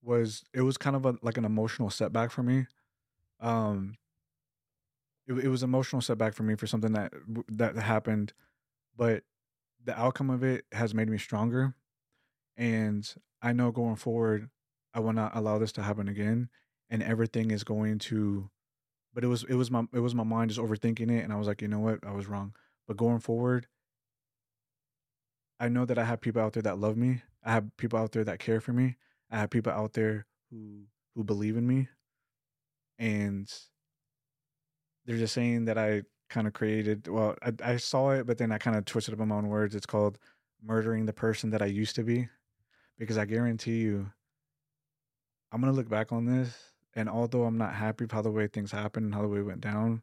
was 0.04 0.44
it 0.54 0.62
was 0.62 0.78
kind 0.78 0.96
of 0.96 1.06
a, 1.06 1.16
like 1.24 1.38
an 1.38 1.46
emotional 1.46 1.90
setback 1.90 2.32
for 2.32 2.44
me 2.44 2.68
um 3.40 3.96
it, 5.28 5.34
it 5.34 5.50
was 5.50 5.64
emotional 5.64 6.02
setback 6.02 6.34
for 6.34 6.44
me 6.44 6.56
for 6.56 6.68
something 6.68 6.94
that 6.94 7.12
that 7.50 7.76
happened 7.76 8.34
but 8.96 9.24
the 9.84 10.00
outcome 10.00 10.30
of 10.30 10.44
it 10.44 10.66
has 10.72 10.94
made 10.94 11.10
me 11.10 11.18
stronger 11.18 11.76
and 12.56 13.16
i 13.42 13.52
know 13.52 13.72
going 13.72 13.96
forward 13.96 14.50
i 14.98 15.00
will 15.00 15.14
not 15.14 15.36
allow 15.36 15.58
this 15.58 15.72
to 15.72 15.82
happen 15.84 16.08
again 16.08 16.50
and 16.90 17.04
everything 17.04 17.52
is 17.52 17.64
going 17.64 18.00
to 18.00 18.50
but 19.14 19.24
it 19.24 19.28
was 19.28 19.44
it 19.46 19.56
was 19.56 19.72
my 19.72 19.84
it 19.94 20.00
was 20.00 20.16
my 20.16 20.24
mind 20.24 20.50
just 20.50 20.60
overthinking 20.60 21.12
it 21.12 21.24
and 21.24 21.32
i 21.32 21.38
was 21.38 21.48
like 21.48 21.62
you 21.62 21.68
know 21.68 21.80
what 21.80 22.00
i 22.06 22.12
was 22.12 22.28
wrong 22.28 22.54
but 22.88 22.98
going 22.98 23.20
forward 23.20 23.68
i 25.60 25.70
know 25.70 25.86
that 25.86 25.98
i 25.98 26.04
have 26.04 26.22
people 26.22 26.42
out 26.42 26.54
there 26.54 26.64
that 26.64 26.80
love 26.80 26.98
me 26.98 27.22
i 27.44 27.52
have 27.52 27.66
people 27.78 28.00
out 28.00 28.12
there 28.12 28.24
that 28.24 28.40
care 28.40 28.60
for 28.60 28.74
me 28.74 28.98
i 29.32 29.38
have 29.38 29.50
people 29.50 29.72
out 29.72 29.94
there 29.94 30.26
who 30.50 30.82
who 31.16 31.24
believe 31.24 31.58
in 31.58 31.68
me 31.68 31.88
and 33.00 33.52
they're 35.08 35.18
just 35.18 35.34
saying 35.34 35.66
that 35.66 35.78
I 35.78 36.04
kind 36.30 36.48
of 36.48 36.54
created. 36.54 37.08
Well, 37.08 37.36
I, 37.42 37.54
I 37.64 37.78
saw 37.78 38.12
it, 38.12 38.28
but 38.28 38.38
then 38.38 38.52
I 38.52 38.58
kind 38.58 38.76
of 38.76 38.86
twisted 38.86 39.14
up 39.20 39.26
my 39.26 39.36
own 39.36 39.48
words. 39.48 39.76
It's 39.76 39.86
called 39.86 40.20
murdering 40.64 41.06
the 41.06 41.14
person 41.14 41.50
that 41.52 41.62
I 41.62 41.68
used 41.68 41.96
to 41.96 42.04
be, 42.04 42.28
because 42.98 43.18
I 43.18 43.26
guarantee 43.26 43.80
you, 43.80 44.12
I'm 45.52 45.62
gonna 45.62 45.74
look 45.74 45.90
back 45.90 46.12
on 46.12 46.26
this, 46.26 46.56
and 46.96 47.10
although 47.10 47.44
I'm 47.46 47.58
not 47.58 47.74
happy 47.74 48.04
with 48.04 48.12
how 48.12 48.22
the 48.22 48.32
way 48.32 48.48
things 48.48 48.72
happened 48.72 49.06
and 49.06 49.16
how 49.16 49.22
the 49.22 49.28
way 49.28 49.40
it 49.40 49.46
went 49.46 49.62
down 49.62 50.02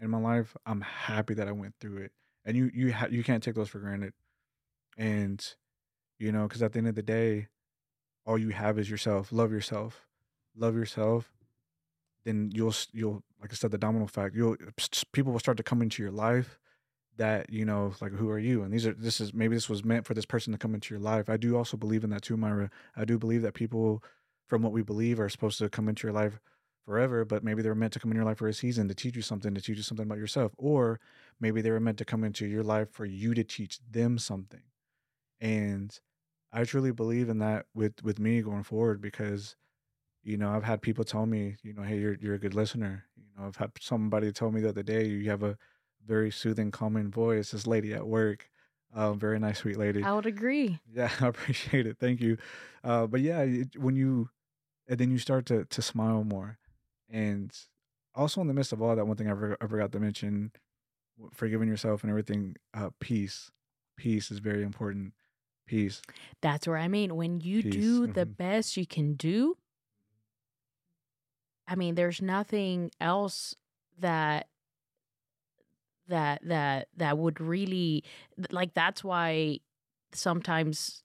in 0.00 0.10
my 0.10 0.18
life, 0.18 0.56
I'm 0.66 0.80
happy 0.82 1.34
that 1.34 1.48
I 1.48 1.52
went 1.52 1.74
through 1.80 1.98
it. 1.98 2.12
And 2.44 2.56
you 2.56 2.70
you 2.72 2.92
ha- 2.92 3.08
you 3.10 3.24
can't 3.24 3.42
take 3.42 3.54
those 3.54 3.68
for 3.68 3.80
granted, 3.80 4.12
and 4.96 5.44
you 6.18 6.32
know, 6.32 6.46
because 6.46 6.62
at 6.62 6.72
the 6.72 6.78
end 6.78 6.88
of 6.88 6.94
the 6.94 7.02
day, 7.02 7.48
all 8.24 8.38
you 8.38 8.50
have 8.50 8.78
is 8.78 8.88
yourself. 8.88 9.32
Love 9.32 9.52
yourself, 9.52 10.06
love 10.56 10.76
yourself, 10.76 11.32
then 12.24 12.50
you'll 12.52 12.74
you'll 12.92 13.22
like 13.40 13.52
I 13.52 13.56
said 13.56 13.70
the 13.70 13.78
domino 13.78 14.04
effect. 14.04 14.36
You'll 14.36 14.56
people 15.12 15.32
will 15.32 15.40
start 15.40 15.56
to 15.56 15.62
come 15.62 15.82
into 15.82 16.02
your 16.02 16.12
life 16.12 16.58
that 17.16 17.50
you 17.50 17.64
know 17.64 17.92
like 18.00 18.12
who 18.12 18.28
are 18.28 18.38
you 18.38 18.62
and 18.62 18.72
these 18.72 18.86
are 18.86 18.92
this 18.92 19.20
is 19.20 19.32
maybe 19.32 19.56
this 19.56 19.68
was 19.68 19.84
meant 19.84 20.06
for 20.06 20.14
this 20.14 20.26
person 20.26 20.52
to 20.52 20.58
come 20.58 20.74
into 20.74 20.92
your 20.92 21.00
life 21.00 21.28
i 21.28 21.36
do 21.36 21.56
also 21.56 21.76
believe 21.76 22.04
in 22.04 22.10
that 22.10 22.22
too 22.22 22.36
myra 22.36 22.70
i 22.94 23.04
do 23.04 23.18
believe 23.18 23.42
that 23.42 23.54
people 23.54 24.02
from 24.46 24.62
what 24.62 24.72
we 24.72 24.82
believe 24.82 25.20
are 25.20 25.28
supposed 25.28 25.58
to 25.58 25.68
come 25.68 25.88
into 25.88 26.06
your 26.06 26.14
life 26.14 26.40
forever 26.84 27.24
but 27.24 27.42
maybe 27.42 27.62
they 27.62 27.68
were 27.68 27.74
meant 27.74 27.92
to 27.92 27.98
come 27.98 28.10
in 28.10 28.16
your 28.16 28.24
life 28.24 28.38
for 28.38 28.48
a 28.48 28.54
season 28.54 28.86
to 28.86 28.94
teach 28.94 29.16
you 29.16 29.22
something 29.22 29.54
to 29.54 29.60
teach 29.60 29.76
you 29.76 29.82
something 29.82 30.06
about 30.06 30.18
yourself 30.18 30.52
or 30.56 31.00
maybe 31.40 31.60
they 31.60 31.70
were 31.70 31.80
meant 31.80 31.98
to 31.98 32.04
come 32.04 32.22
into 32.22 32.46
your 32.46 32.62
life 32.62 32.88
for 32.90 33.04
you 33.04 33.34
to 33.34 33.42
teach 33.42 33.80
them 33.90 34.18
something 34.18 34.62
and 35.40 36.00
i 36.52 36.62
truly 36.62 36.92
believe 36.92 37.28
in 37.28 37.38
that 37.38 37.66
with 37.74 38.02
with 38.04 38.20
me 38.20 38.40
going 38.40 38.62
forward 38.62 39.00
because 39.00 39.56
you 40.26 40.36
know, 40.36 40.50
I've 40.50 40.64
had 40.64 40.82
people 40.82 41.04
tell 41.04 41.24
me, 41.24 41.54
you 41.62 41.72
know, 41.72 41.82
hey, 41.82 41.98
you're 41.98 42.16
you're 42.20 42.34
a 42.34 42.38
good 42.38 42.54
listener. 42.54 43.04
You 43.16 43.22
know, 43.38 43.46
I've 43.46 43.56
had 43.56 43.70
somebody 43.80 44.32
tell 44.32 44.50
me 44.50 44.60
the 44.60 44.70
other 44.70 44.82
day, 44.82 45.06
you 45.06 45.30
have 45.30 45.44
a 45.44 45.56
very 46.04 46.32
soothing, 46.32 46.72
calming 46.72 47.12
voice. 47.12 47.52
This 47.52 47.66
lady 47.66 47.94
at 47.94 48.04
work, 48.04 48.50
very 48.92 49.38
nice, 49.38 49.58
sweet 49.58 49.76
lady. 49.76 50.02
I 50.02 50.12
would 50.12 50.26
agree. 50.26 50.80
Yeah, 50.92 51.10
I 51.20 51.28
appreciate 51.28 51.86
it. 51.86 51.98
Thank 52.00 52.20
you. 52.20 52.38
Uh, 52.82 53.06
but 53.06 53.20
yeah, 53.20 53.42
it, 53.42 53.78
when 53.78 53.94
you, 53.94 54.28
and 54.88 54.98
then 54.98 55.10
you 55.10 55.18
start 55.18 55.46
to 55.46 55.64
to 55.64 55.82
smile 55.82 56.24
more, 56.24 56.58
and 57.10 57.52
also 58.14 58.40
in 58.40 58.46
the 58.46 58.54
midst 58.54 58.72
of 58.72 58.82
all 58.82 58.94
that, 58.96 59.06
one 59.06 59.16
thing 59.16 59.30
I, 59.30 59.34
for, 59.34 59.56
I 59.60 59.66
forgot 59.66 59.92
to 59.92 60.00
mention, 60.00 60.52
forgiving 61.32 61.68
yourself 61.68 62.02
and 62.02 62.10
everything. 62.10 62.56
Uh, 62.74 62.90
peace, 63.00 63.50
peace 63.96 64.30
is 64.30 64.38
very 64.38 64.62
important. 64.62 65.14
Peace. 65.66 66.00
That's 66.42 66.68
where 66.68 66.76
I 66.76 66.86
mean 66.86 67.16
when 67.16 67.40
you 67.40 67.62
peace. 67.62 67.72
do 67.72 68.06
the 68.06 68.24
mm-hmm. 68.24 68.32
best 68.32 68.76
you 68.76 68.86
can 68.86 69.14
do 69.14 69.56
I 71.68 71.74
mean, 71.74 71.94
there's 71.94 72.22
nothing 72.22 72.90
else 73.00 73.54
that 73.98 74.48
that 76.08 76.40
that 76.44 76.88
that 76.96 77.18
would 77.18 77.40
really 77.40 78.04
like 78.50 78.74
that's 78.74 79.02
why 79.02 79.58
sometimes 80.12 81.02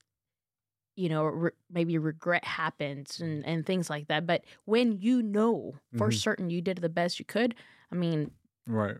you 0.96 1.08
know 1.08 1.24
re- 1.24 1.50
maybe 1.70 1.98
regret 1.98 2.44
happens 2.44 3.20
and 3.20 3.44
and 3.46 3.64
things 3.66 3.88
like 3.88 4.08
that 4.08 4.26
but 4.26 4.44
when 4.64 4.92
you 4.92 5.22
know 5.22 5.74
for 5.96 6.08
mm-hmm. 6.08 6.16
certain 6.16 6.50
you 6.50 6.60
did 6.60 6.78
the 6.78 6.88
best 6.88 7.18
you 7.18 7.24
could 7.24 7.54
i 7.90 7.94
mean 7.94 8.30
right 8.66 8.96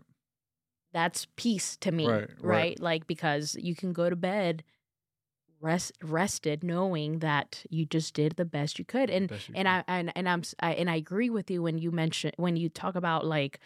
that's 0.93 1.27
peace 1.37 1.77
to 1.77 1.93
me 1.93 2.07
right, 2.07 2.21
right. 2.21 2.29
right? 2.41 2.81
like 2.81 3.07
because 3.07 3.57
you 3.61 3.75
can 3.75 3.93
go 3.93 4.09
to 4.09 4.17
bed 4.17 4.63
rest 5.61 5.93
rested 6.03 6.65
knowing 6.65 7.21
that 7.21 7.65
you 7.71 7.87
just 7.87 8.15
did 8.15 8.33
the 8.33 8.45
best 8.45 8.79
you 8.79 8.85
could 8.85 9.09
and 9.09 9.31
you 9.31 9.37
and 9.55 9.69
could. 9.69 9.73
I 9.73 9.85
and, 9.87 10.13
and 10.17 10.29
I'm 10.29 10.43
I, 10.61 10.75
and 10.75 10.91
I 10.91 10.97
agree 10.97 11.31
with 11.31 11.51
you 11.51 11.63
when 11.63 11.79
you 11.79 11.93
mention 11.93 12.33
when 12.37 12.57
you 12.57 12.69
talk 12.69 12.97
about 12.97 13.25
like 13.25 13.61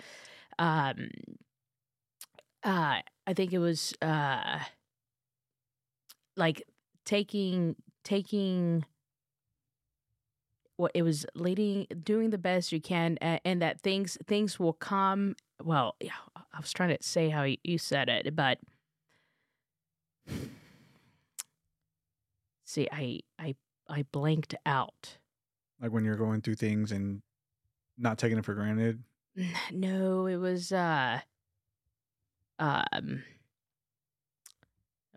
um 0.59 1.09
uh 2.63 3.01
I 3.27 3.33
think 3.35 3.53
it 3.53 3.59
was 3.59 3.95
uh 4.03 4.59
like 6.37 6.63
taking 7.07 7.77
taking 8.07 8.85
what 10.77 10.93
it 10.95 11.03
was 11.03 11.27
leading 11.35 11.87
doing 12.05 12.31
the 12.31 12.39
best 12.39 12.71
you 12.71 12.81
can 12.81 13.19
and, 13.21 13.41
and 13.45 13.61
that 13.63 13.81
things 13.81 14.17
things 14.27 14.61
will 14.61 14.73
come 14.75 15.35
well 15.65 15.97
yeah 16.01 16.13
I 16.37 16.61
was 16.61 16.73
trying 16.73 16.97
to 16.97 17.03
say 17.03 17.29
how 17.31 17.43
you 17.65 17.79
said 17.79 18.09
it 18.09 18.37
but 18.37 18.59
see 22.65 22.87
i 22.93 23.21
i 23.39 23.55
i 23.89 24.05
blanked 24.13 24.55
out. 24.65 25.19
Like 25.81 25.91
when 25.93 26.05
you're 26.05 26.17
going 26.17 26.43
through 26.43 26.55
things 26.57 26.93
and 26.93 27.23
not 27.99 28.19
taking 28.19 28.39
it 28.39 28.45
for 28.45 28.55
granted? 28.55 29.03
No 29.73 30.27
it 30.27 30.37
was 30.37 30.71
uh 30.73 31.21
um 32.59 33.23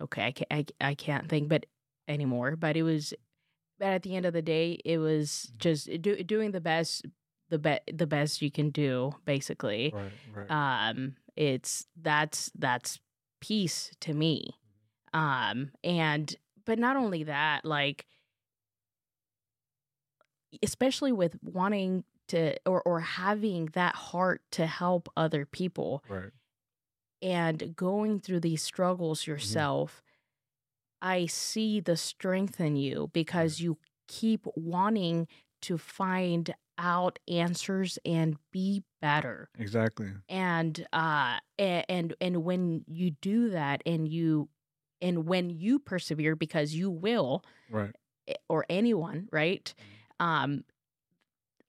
okay 0.02 0.26
i 0.26 0.32
can't 0.32 0.48
I, 0.52 0.66
I 0.90 0.96
can't 0.96 1.30
think 1.30 1.48
but 1.50 1.66
anymore 2.10 2.56
but 2.56 2.76
it 2.76 2.84
was 2.84 3.14
but 3.80 3.88
at 3.88 4.04
the 4.04 4.16
end 4.16 4.26
of 4.26 4.34
the 4.34 4.42
day 4.42 4.78
it 4.84 4.98
was 4.98 5.50
mm. 5.54 5.58
just 5.60 5.90
do, 6.02 6.22
doing 6.24 6.52
the 6.52 6.62
best 6.62 7.06
the 7.50 7.60
be- 7.60 7.80
the 7.92 8.08
best 8.08 8.42
you 8.42 8.52
can 8.52 8.70
do 8.70 9.12
basically 9.26 9.94
right, 9.96 10.12
right. 10.50 10.90
um 10.90 11.16
it's 11.38 11.86
that's 12.02 12.52
that's 12.56 13.00
peace 13.40 13.92
to 14.02 14.14
me 14.14 14.56
mm-hmm. 15.14 15.20
um 15.20 15.72
and 15.84 16.36
but 16.70 16.78
not 16.78 16.98
only 16.98 17.24
that, 17.24 17.66
like 17.66 18.06
especially 20.62 21.12
with 21.12 21.36
wanting 21.42 22.04
to 22.28 22.56
or 22.64 22.84
or 22.84 23.00
having 23.00 23.70
that 23.74 23.96
heart 23.96 24.44
to 24.52 24.68
help 24.68 25.10
other 25.18 25.48
people. 25.48 26.04
Right. 26.08 26.30
And 27.24 27.76
going 27.76 28.20
through 28.20 28.42
these 28.42 28.62
struggles 28.62 29.22
mm-hmm. 29.22 29.32
yourself. 29.32 30.04
I 31.02 31.26
see 31.26 31.80
the 31.80 31.98
strength 31.98 32.60
in 32.60 32.76
you 32.76 33.10
because 33.14 33.60
you 33.60 33.78
keep 34.08 34.46
wanting 34.56 35.28
to 35.62 35.78
find 35.78 36.54
out 36.78 37.20
answers 37.28 38.00
and 38.06 38.38
be 38.52 38.84
better. 39.02 39.50
Exactly. 39.58 40.12
And 40.28 40.86
uh 40.94 41.40
and 41.58 42.14
and 42.22 42.38
when 42.44 42.84
you 42.88 43.12
do 43.12 43.50
that 43.50 43.82
and 43.86 44.08
you 44.08 44.50
and 45.02 45.28
when 45.28 45.50
you 45.50 45.80
persevere 45.80 46.36
because 46.36 46.74
you 46.74 46.90
will 46.90 47.44
right 47.70 47.96
eh, 48.28 48.34
or 48.48 48.66
anyone 48.70 49.28
right 49.32 49.74
mm-hmm. 49.78 50.26
um 50.26 50.64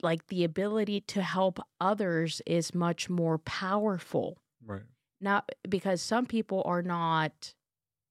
like 0.02 0.26
the 0.28 0.44
ability 0.44 1.02
to 1.02 1.22
help 1.22 1.60
others 1.80 2.40
is 2.46 2.74
much 2.74 3.10
more 3.10 3.38
powerful 3.38 4.38
right 4.66 4.82
not 5.20 5.48
because 5.68 6.00
some 6.00 6.26
people 6.26 6.62
are 6.64 6.82
not 6.82 7.54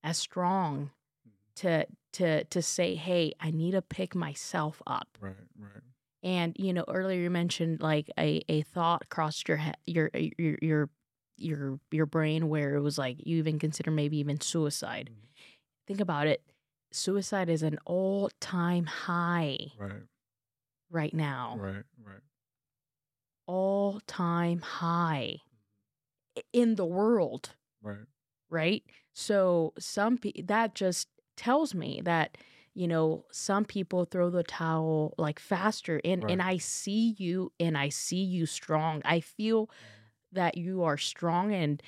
as 0.04 0.18
strong 0.18 0.76
mm-hmm. 0.76 0.84
To 1.60 1.86
to 2.12 2.44
to 2.44 2.60
say 2.60 2.94
hey 2.94 3.32
i 3.40 3.50
need 3.50 3.72
to 3.72 3.82
pick 3.82 4.14
myself 4.14 4.82
up 4.86 5.08
right 5.20 5.34
right 5.58 5.82
and 6.22 6.56
you 6.58 6.72
know 6.72 6.84
earlier 6.88 7.22
you 7.22 7.30
mentioned 7.30 7.80
like 7.80 8.10
a, 8.18 8.42
a 8.48 8.62
thought 8.62 9.08
crossed 9.08 9.48
your 9.48 9.56
head 9.56 9.76
your 9.86 10.10
your 10.14 10.58
your 10.60 10.90
your 11.40 11.80
your 11.90 12.06
brain 12.06 12.48
where 12.48 12.74
it 12.74 12.80
was 12.80 12.98
like 12.98 13.16
you 13.26 13.38
even 13.38 13.58
consider 13.58 13.90
maybe 13.90 14.18
even 14.18 14.40
suicide. 14.40 15.10
Mm-hmm. 15.10 15.26
Think 15.88 16.00
about 16.00 16.26
it. 16.26 16.42
Suicide 16.92 17.48
is 17.48 17.62
an 17.62 17.78
all 17.86 18.30
time 18.40 18.86
high. 18.86 19.58
Right. 19.78 20.02
Right 20.90 21.14
now. 21.14 21.56
Right, 21.58 21.84
right. 22.04 22.20
All 23.46 24.00
time 24.06 24.60
high 24.60 25.36
in 26.52 26.76
the 26.76 26.84
world. 26.84 27.50
Right. 27.82 28.06
Right? 28.50 28.84
So 29.12 29.72
some 29.78 30.18
pe- 30.18 30.42
that 30.42 30.74
just 30.74 31.08
tells 31.40 31.74
me 31.74 32.00
that 32.04 32.36
you 32.74 32.86
know 32.86 33.24
some 33.32 33.64
people 33.64 34.04
throw 34.04 34.30
the 34.30 34.44
towel 34.44 35.14
like 35.18 35.38
faster 35.38 36.00
and 36.04 36.22
right. 36.22 36.32
and 36.32 36.42
I 36.42 36.58
see 36.58 37.14
you 37.18 37.52
and 37.58 37.76
I 37.76 37.88
see 37.88 38.22
you 38.22 38.46
strong. 38.46 39.02
I 39.04 39.20
feel 39.20 39.66
mm-hmm 39.66 40.00
that 40.32 40.56
you 40.56 40.82
are 40.82 40.96
strong 40.96 41.52
and 41.52 41.82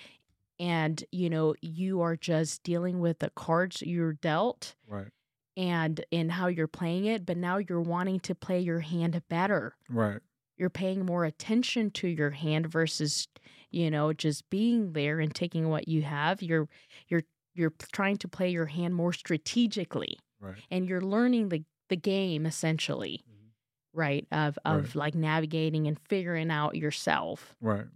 and 0.59 1.05
you 1.11 1.31
know 1.31 1.55
you 1.61 2.01
are 2.01 2.17
just 2.17 2.63
dealing 2.63 3.01
with 3.01 3.19
the 3.19 3.31
cards 3.31 3.83
you're 3.83 4.13
dealt 4.15 4.75
right. 4.87 5.09
and 5.57 6.05
in 6.11 6.29
how 6.29 6.47
you're 6.47 6.67
playing 6.67 7.07
it 7.07 7.25
but 7.25 7.37
now 7.37 7.59
you're 7.59 7.81
wanting 7.81 8.21
to 8.21 8.35
play 8.35 8.61
your 8.61 8.81
hand 8.81 9.21
better. 9.29 9.75
Right. 9.89 10.21
You're 10.59 10.71
paying 10.71 11.05
more 11.05 11.25
attention 11.25 11.91
to 11.93 12.09
your 12.09 12.31
hand 12.31 12.67
versus 12.67 13.27
you 13.71 13.91
know 13.91 14.13
just 14.13 14.49
being 14.51 14.93
there 14.93 15.19
and 15.19 15.35
taking 15.35 15.69
what 15.69 15.89
you 15.89 16.03
have. 16.03 16.43
You're 16.43 16.69
you're 17.09 17.23
you're 17.55 17.73
trying 17.93 18.17
to 18.19 18.29
play 18.29 18.51
your 18.51 18.67
hand 18.67 18.95
more 18.95 19.13
strategically 19.13 20.19
Right. 20.41 20.59
and 20.71 20.89
you're 20.89 21.01
learning 21.03 21.49
the 21.51 21.65
the 21.89 21.97
game 21.97 22.47
essentially 22.47 23.25
Mhm. 23.29 23.51
right 23.93 24.27
of 24.33 24.59
of 24.65 24.95
Right. 24.95 24.97
like 24.97 25.15
navigating 25.15 25.87
and 25.87 25.99
figuring 26.09 26.51
out 26.51 26.75
yourself 26.77 27.55
Right. 27.61 27.87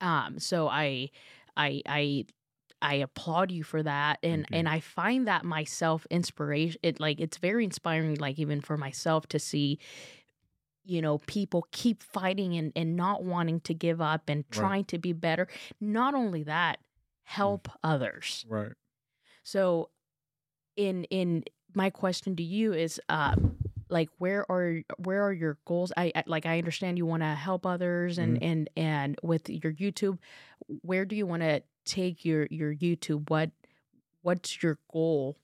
um 0.00 0.38
so 0.38 0.68
i 0.68 1.10
i 1.56 1.82
i 1.86 2.24
i 2.82 2.94
applaud 2.94 3.50
you 3.50 3.62
for 3.62 3.82
that 3.82 4.18
and 4.22 4.46
and 4.52 4.68
i 4.68 4.80
find 4.80 5.28
that 5.28 5.44
myself 5.44 6.06
inspiration 6.10 6.80
it 6.82 6.98
like 7.00 7.20
it's 7.20 7.36
very 7.38 7.64
inspiring 7.64 8.14
like 8.16 8.38
even 8.38 8.60
for 8.60 8.76
myself 8.76 9.26
to 9.28 9.38
see 9.38 9.78
you 10.84 11.02
know 11.02 11.18
people 11.26 11.66
keep 11.72 12.02
fighting 12.02 12.56
and 12.56 12.72
and 12.74 12.96
not 12.96 13.22
wanting 13.22 13.60
to 13.60 13.74
give 13.74 14.00
up 14.00 14.28
and 14.28 14.44
Right. 14.48 14.56
trying 14.58 14.84
to 14.86 14.98
be 14.98 15.12
better 15.12 15.46
not 15.80 16.14
only 16.14 16.42
that 16.44 16.78
Mm. 16.80 16.84
help 17.24 17.68
others 17.84 18.44
Right. 18.48 18.72
So 19.50 19.90
in 20.76 21.04
in 21.04 21.44
my 21.74 21.90
question 21.90 22.36
to 22.36 22.42
you 22.42 22.72
is 22.72 23.00
um 23.08 23.56
like 23.88 24.08
where 24.18 24.50
are 24.50 24.82
where 24.98 25.22
are 25.26 25.32
your 25.32 25.58
goals? 25.64 25.92
I, 25.96 26.12
I 26.14 26.22
like 26.26 26.46
i 26.46 26.58
understand 26.58 26.96
you 26.96 27.06
want 27.06 27.22
to 27.22 27.34
help 27.34 27.66
others 27.66 28.18
and 28.18 28.34
Mm-hmm. 28.36 28.44
and 28.44 28.70
and 28.76 29.18
with 29.22 29.50
your 29.50 29.72
youtube 29.72 30.18
where 30.82 31.04
do 31.04 31.16
you 31.16 31.26
want 31.26 31.42
to 31.42 31.62
take 31.84 32.24
your 32.24 32.46
your 32.50 32.72
youtube? 32.74 33.28
What 33.30 33.50
what's 34.22 34.62
your 34.62 34.78
goal 34.92 35.36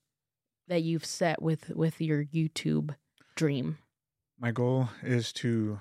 that 0.68 0.82
you've 0.82 1.04
set 1.04 1.42
with 1.42 1.70
with 1.70 2.00
your 2.00 2.24
youtube 2.24 2.94
dream? 3.34 3.78
My 4.38 4.52
goal 4.52 4.88
is 5.02 5.32
to, 5.34 5.80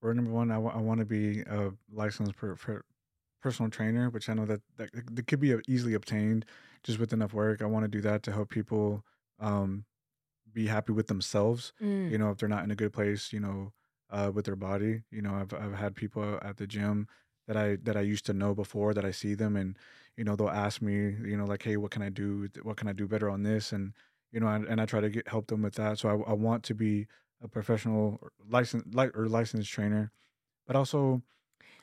or 0.00 0.14
number 0.14 0.30
one, 0.30 0.50
I 0.52 0.58
want 0.58 1.00
to 1.00 1.04
be 1.04 1.40
a 1.40 1.72
licensed 1.92 2.36
per, 2.36 2.54
per, 2.54 2.82
personal 3.42 3.70
trainer, 3.70 4.08
which 4.08 4.28
I 4.28 4.34
know 4.34 4.46
that, 4.46 4.60
that 4.76 4.90
that 5.16 5.26
could 5.26 5.40
be 5.40 5.54
easily 5.66 5.94
obtained 5.94 6.46
just 6.84 6.98
with 6.98 7.12
enough 7.12 7.32
work. 7.32 7.62
I 7.62 7.66
want 7.66 7.84
to 7.84 7.88
do 7.88 8.00
that 8.02 8.22
to 8.24 8.32
help 8.32 8.50
people 8.50 9.04
um, 9.40 9.84
be 10.52 10.66
happy 10.66 10.92
with 10.92 11.06
themselves. 11.06 11.72
Mm, 11.80 12.10
You 12.10 12.18
know, 12.18 12.30
if 12.30 12.38
they're 12.38 12.48
not 12.48 12.64
in 12.64 12.70
a 12.70 12.76
good 12.76 12.92
place, 12.92 13.32
you 13.32 13.40
know, 13.40 13.72
uh, 14.10 14.30
with 14.34 14.44
their 14.44 14.56
body. 14.56 15.02
You 15.10 15.22
know, 15.22 15.34
I've 15.34 15.52
I've 15.54 15.74
had 15.74 15.94
people 15.94 16.38
at 16.42 16.56
the 16.58 16.66
gym 16.66 17.08
that 17.46 17.56
I 17.56 17.76
that 17.76 17.96
I 17.96 18.02
used 18.02 18.26
to 18.26 18.32
know 18.34 18.54
before 18.54 18.94
that 18.94 19.04
I 19.04 19.10
see 19.10 19.34
them 19.34 19.56
and 19.56 19.76
you 20.16 20.24
know 20.24 20.36
they'll 20.36 20.48
ask 20.48 20.80
me 20.82 20.94
you 20.94 21.36
know 21.36 21.44
like 21.44 21.62
hey 21.64 21.76
what 21.76 21.90
can 21.90 22.02
I 22.02 22.08
do 22.08 22.48
what 22.62 22.76
can 22.76 22.86
I 22.88 22.92
do 22.92 23.08
better 23.08 23.28
on 23.28 23.42
this 23.42 23.72
and 23.72 23.94
you 24.30 24.38
know 24.40 24.46
and, 24.46 24.64
and 24.66 24.80
I 24.80 24.86
try 24.86 25.00
to 25.00 25.10
get 25.10 25.26
help 25.26 25.48
them 25.48 25.62
with 25.62 25.74
that 25.74 25.98
so 25.98 26.08
I, 26.08 26.30
I 26.30 26.34
want 26.34 26.62
to 26.64 26.74
be 26.74 27.08
a 27.42 27.48
professional 27.48 28.20
license 28.48 28.94
like 28.94 29.16
or 29.16 29.28
licensed 29.28 29.70
trainer 29.72 30.12
but 30.66 30.76
also 30.76 31.22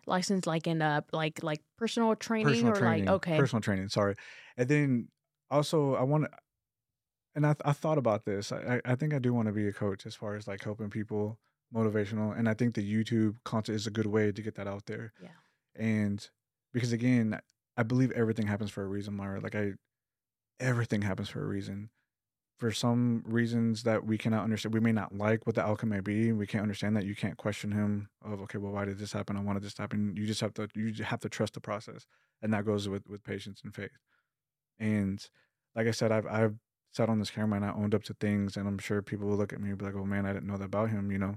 license 0.10 0.46
like 0.46 0.68
in 0.68 0.82
uh 0.82 1.02
like 1.14 1.42
like 1.44 1.62
personal 1.78 2.16
training 2.16 2.48
personal 2.48 2.74
or 2.74 2.76
training 2.76 3.06
like 3.06 3.16
okay. 3.16 3.38
personal 3.38 3.62
training 3.62 3.90
sorry. 3.90 4.16
And 4.58 4.68
then 4.68 5.08
also 5.50 5.96
I 5.96 6.04
want 6.04 6.26
to 6.26 6.32
and 7.36 7.46
I, 7.46 7.56
I 7.64 7.74
thought 7.74 7.98
about 7.98 8.26
this 8.26 8.52
I, 8.52 8.82
I 8.86 8.92
I 8.92 8.96
think 8.96 9.14
I 9.14 9.20
do 9.20 9.34
want 9.34 9.48
to 9.48 9.54
be 9.54 9.68
a 9.68 9.74
coach 9.74 10.06
as 10.06 10.16
far 10.16 10.36
as 10.36 10.48
like 10.48 10.64
helping 10.64 10.90
people 10.90 11.40
motivational 11.74 12.38
and 12.38 12.50
I 12.50 12.54
think 12.54 12.76
the 12.76 12.94
YouTube 12.94 13.36
content 13.46 13.76
is 13.76 13.88
a 13.88 13.92
good 13.92 14.08
way 14.08 14.32
to 14.32 14.42
get 14.42 14.56
that 14.56 14.68
out 14.68 14.86
there. 14.88 15.14
Yeah. 15.22 15.30
and 15.76 16.28
because 16.74 16.92
again 16.92 17.40
I 17.78 17.84
believe 17.84 18.12
everything 18.12 18.48
happens 18.48 18.72
for 18.72 18.84
a 18.84 18.88
reason 18.88 19.16
Myra 19.16 19.40
like 19.40 19.56
I 19.56 19.74
everything 20.60 21.04
happens 21.04 21.30
for 21.30 21.44
a 21.44 21.48
reason 21.48 21.90
for 22.60 22.72
some 22.72 23.24
reasons 23.26 23.84
that 23.84 24.06
we 24.06 24.18
cannot 24.18 24.44
understand 24.44 24.74
we 24.74 24.82
may 24.82 24.92
not 24.92 25.16
like 25.16 25.46
what 25.48 25.56
the 25.56 25.66
outcome 25.66 25.90
may 25.90 26.02
be 26.02 26.34
we 26.34 26.46
can't 26.46 26.62
understand 26.62 26.96
that 26.96 27.06
you 27.06 27.16
can't 27.16 27.38
question 27.38 27.72
him 27.72 28.10
of 28.22 28.42
okay 28.42 28.58
well 28.58 28.74
why 28.74 28.86
did 28.86 29.00
this 29.00 29.14
happen? 29.14 29.38
I 29.38 29.42
wanted 29.42 29.64
this 29.64 29.74
to 29.76 29.84
happen. 29.84 30.14
You 30.16 30.28
just 30.28 30.42
have 30.42 30.54
to 30.56 30.68
you 30.76 30.94
have 31.04 31.22
to 31.22 31.30
trust 31.30 31.54
the 31.54 31.62
process 31.62 32.06
and 32.42 32.54
that 32.54 32.66
goes 32.66 32.90
with 32.90 33.08
with 33.08 33.24
patience 33.24 33.62
and 33.64 33.74
faith. 33.74 33.98
And 34.78 35.26
like 35.76 35.88
i 35.88 35.92
said 35.92 36.12
i've 36.12 36.28
i've 36.28 36.56
sat 36.92 37.10
on 37.10 37.20
this 37.20 37.30
camera 37.30 37.56
and 37.56 37.66
i 37.66 37.72
owned 37.72 37.96
up 37.96 38.04
to 38.04 38.14
things 38.16 38.58
and 38.58 38.68
i'm 38.68 38.78
sure 38.78 39.02
people 39.02 39.28
will 39.28 39.38
look 39.38 39.54
at 39.54 39.62
me 39.62 39.70
and 39.70 39.78
be 39.78 39.86
like 39.86 39.96
oh 39.96 40.06
man 40.06 40.26
i 40.26 40.34
didn't 40.34 40.48
know 40.48 40.58
that 40.58 40.66
about 40.66 40.90
him 40.90 41.12
you 41.12 41.18
know? 41.18 41.36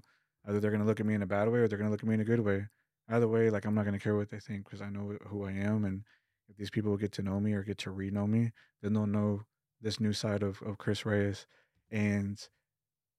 Either 0.48 0.58
they're 0.58 0.72
to 0.72 0.84
look 0.84 0.98
at 0.98 1.06
me 1.06 1.14
in 1.14 1.22
a 1.22 1.26
bad 1.26 1.48
way 1.48 1.60
or 1.60 1.68
they're 1.68 1.78
to 1.78 1.88
look 1.88 2.02
at 2.02 2.08
me 2.08 2.14
in 2.14 2.20
a 2.20 2.24
good 2.24 2.40
way. 2.40 2.66
Either 3.08 3.28
way 3.28 3.48
like 3.48 3.64
i'm 3.64 3.74
not 3.74 3.84
to 3.84 3.98
care 3.98 4.16
what 4.16 4.30
they 4.30 4.40
think 4.40 4.64
because 4.64 4.80
i 4.80 4.88
know 4.88 5.16
who 5.28 5.44
i 5.44 5.52
am 5.52 5.84
and 5.84 6.02
if 6.48 6.56
these 6.56 6.70
people 6.70 6.96
get 6.96 7.12
to 7.12 7.22
know 7.22 7.38
me 7.38 7.52
or 7.52 7.62
get 7.62 7.78
to 7.78 7.90
re-know 7.90 8.26
me 8.26 8.50
then 8.82 8.92
they'll 8.92 9.06
know 9.06 9.42
this 9.82 10.00
new 10.00 10.12
side 10.12 10.42
of, 10.42 10.62
of 10.62 10.78
Chris 10.78 11.04
Reyes. 11.04 11.46
And 11.90 12.38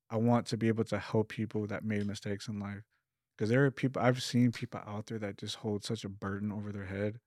I 0.09 0.17
want 0.17 0.47
to 0.47 0.57
be 0.57 0.67
able 0.67 0.85
to 0.85 0.97
help 0.97 1.29
people 1.29 1.67
that 1.67 1.83
made 1.83 2.07
mistakes 2.07 2.47
in 2.47 2.59
life. 2.59 2.83
Because 3.35 3.49
there 3.49 3.65
are 3.65 3.71
people, 3.71 4.01
I've 4.01 4.21
seen 4.23 4.51
people 4.51 4.81
out 4.85 5.07
there 5.07 5.19
that 5.19 5.37
just 5.37 5.57
hold 5.57 5.83
such 5.83 6.03
a 6.03 6.09
burden 6.09 6.51
over 6.51 6.71
their 6.71 6.85
head. 6.85 7.19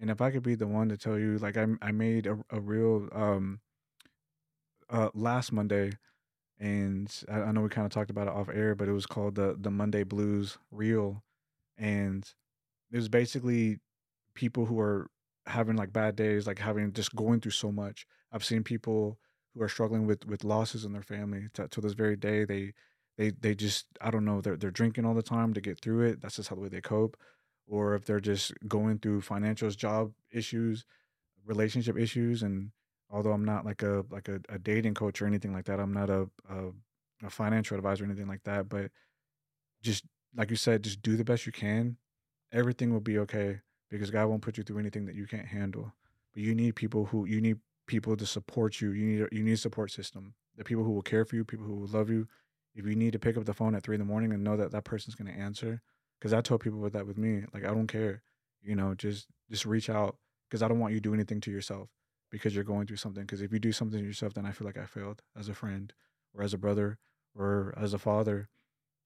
And 0.00 0.10
if 0.10 0.20
I 0.20 0.30
could 0.30 0.42
be 0.42 0.54
the 0.54 0.66
one 0.66 0.88
to 0.88 0.96
tell 0.96 1.18
you, 1.18 1.38
like, 1.38 1.56
I, 1.56 1.66
I 1.82 1.92
made 1.92 2.26
a, 2.26 2.38
a 2.50 2.60
real, 2.60 3.08
um, 3.12 3.60
uh, 4.88 5.10
last 5.14 5.52
Monday, 5.52 5.92
and 6.58 7.14
I, 7.30 7.40
I 7.42 7.52
know 7.52 7.60
we 7.60 7.68
kind 7.68 7.84
of 7.84 7.92
talked 7.92 8.10
about 8.10 8.26
it 8.26 8.32
off 8.32 8.48
air, 8.48 8.74
but 8.74 8.88
it 8.88 8.92
was 8.92 9.06
called 9.06 9.34
the, 9.34 9.56
the 9.58 9.70
Monday 9.70 10.02
Blues 10.02 10.56
Reel. 10.70 11.22
And 11.76 12.24
it 12.90 12.96
was 12.96 13.08
basically 13.08 13.78
people 14.34 14.64
who 14.64 14.80
are 14.80 15.10
having 15.50 15.76
like 15.76 15.92
bad 15.92 16.16
days, 16.16 16.46
like 16.46 16.58
having 16.58 16.92
just 16.92 17.14
going 17.14 17.40
through 17.40 17.52
so 17.52 17.70
much. 17.70 18.06
I've 18.32 18.44
seen 18.44 18.62
people 18.64 19.18
who 19.54 19.62
are 19.62 19.68
struggling 19.68 20.06
with 20.06 20.26
with 20.26 20.44
losses 20.44 20.84
in 20.84 20.92
their 20.92 21.02
family 21.02 21.48
to, 21.54 21.68
to 21.68 21.80
this 21.80 21.92
very 21.92 22.16
day. 22.16 22.44
They 22.44 22.72
they 23.18 23.30
they 23.30 23.54
just 23.54 23.86
I 24.00 24.10
don't 24.10 24.24
know 24.24 24.40
they're 24.40 24.56
they're 24.56 24.70
drinking 24.70 25.04
all 25.04 25.14
the 25.14 25.22
time 25.22 25.54
to 25.54 25.60
get 25.60 25.80
through 25.80 26.02
it. 26.08 26.20
That's 26.20 26.36
just 26.36 26.48
how 26.48 26.56
the 26.56 26.62
way 26.62 26.68
they 26.68 26.80
cope. 26.80 27.16
Or 27.68 27.94
if 27.94 28.04
they're 28.04 28.20
just 28.20 28.52
going 28.66 28.98
through 28.98 29.20
financial 29.22 29.70
job 29.70 30.12
issues, 30.32 30.84
relationship 31.44 31.96
issues, 31.96 32.42
and 32.42 32.72
although 33.10 33.32
I'm 33.32 33.44
not 33.44 33.64
like 33.64 33.82
a 33.82 34.04
like 34.10 34.28
a, 34.28 34.40
a 34.48 34.58
dating 34.58 34.94
coach 34.94 35.20
or 35.20 35.26
anything 35.26 35.52
like 35.52 35.66
that, 35.66 35.80
I'm 35.80 35.92
not 35.92 36.10
a, 36.10 36.28
a 36.48 36.70
a 37.24 37.30
financial 37.30 37.76
advisor 37.76 38.04
or 38.04 38.06
anything 38.06 38.28
like 38.28 38.44
that. 38.44 38.68
But 38.68 38.90
just 39.82 40.04
like 40.36 40.50
you 40.50 40.56
said, 40.56 40.84
just 40.84 41.02
do 41.02 41.16
the 41.16 41.24
best 41.24 41.46
you 41.46 41.52
can. 41.52 41.96
Everything 42.52 42.92
will 42.92 43.00
be 43.00 43.18
okay 43.18 43.60
because 43.90 44.10
God 44.10 44.26
won't 44.26 44.42
put 44.42 44.56
you 44.56 44.62
through 44.62 44.78
anything 44.78 45.06
that 45.06 45.14
you 45.14 45.26
can't 45.26 45.46
handle. 45.46 45.92
But 46.32 46.42
you 46.42 46.54
need 46.54 46.76
people 46.76 47.06
who 47.06 47.26
you 47.26 47.40
need 47.40 47.58
people 47.86 48.16
to 48.16 48.26
support 48.26 48.80
you. 48.80 48.92
You 48.92 49.06
need 49.06 49.22
a, 49.22 49.28
you 49.32 49.42
need 49.42 49.52
a 49.52 49.56
support 49.56 49.90
system. 49.90 50.34
The 50.56 50.64
people 50.64 50.84
who 50.84 50.92
will 50.92 51.02
care 51.02 51.24
for 51.24 51.36
you, 51.36 51.44
people 51.44 51.66
who 51.66 51.74
will 51.74 51.88
love 51.88 52.10
you. 52.10 52.28
If 52.74 52.86
you 52.86 52.94
need 52.94 53.12
to 53.12 53.18
pick 53.18 53.36
up 53.36 53.44
the 53.44 53.54
phone 53.54 53.74
at 53.74 53.82
three 53.82 53.96
in 53.96 54.00
the 54.00 54.04
morning 54.06 54.32
and 54.32 54.44
know 54.44 54.56
that 54.56 54.70
that 54.70 54.84
person's 54.84 55.16
going 55.16 55.32
to 55.32 55.38
answer, 55.38 55.82
because 56.18 56.32
I 56.32 56.40
told 56.40 56.60
people 56.60 56.88
that 56.88 57.06
with 57.06 57.18
me, 57.18 57.42
like 57.52 57.64
I 57.64 57.68
don't 57.68 57.88
care, 57.88 58.22
you 58.62 58.76
know, 58.76 58.94
just 58.94 59.26
just 59.50 59.66
reach 59.66 59.90
out 59.90 60.16
because 60.48 60.62
I 60.62 60.68
don't 60.68 60.78
want 60.78 60.92
you 60.94 61.00
to 61.00 61.08
do 61.08 61.14
anything 61.14 61.40
to 61.42 61.50
yourself 61.50 61.88
because 62.30 62.54
you're 62.54 62.64
going 62.64 62.86
through 62.86 62.96
something. 62.96 63.24
Because 63.24 63.42
if 63.42 63.52
you 63.52 63.58
do 63.58 63.72
something 63.72 63.98
to 63.98 64.06
yourself, 64.06 64.34
then 64.34 64.46
I 64.46 64.52
feel 64.52 64.66
like 64.66 64.78
I 64.78 64.86
failed 64.86 65.22
as 65.36 65.48
a 65.48 65.54
friend 65.54 65.92
or 66.34 66.44
as 66.44 66.54
a 66.54 66.58
brother 66.58 66.98
or 67.34 67.74
as 67.76 67.92
a 67.92 67.98
father, 67.98 68.48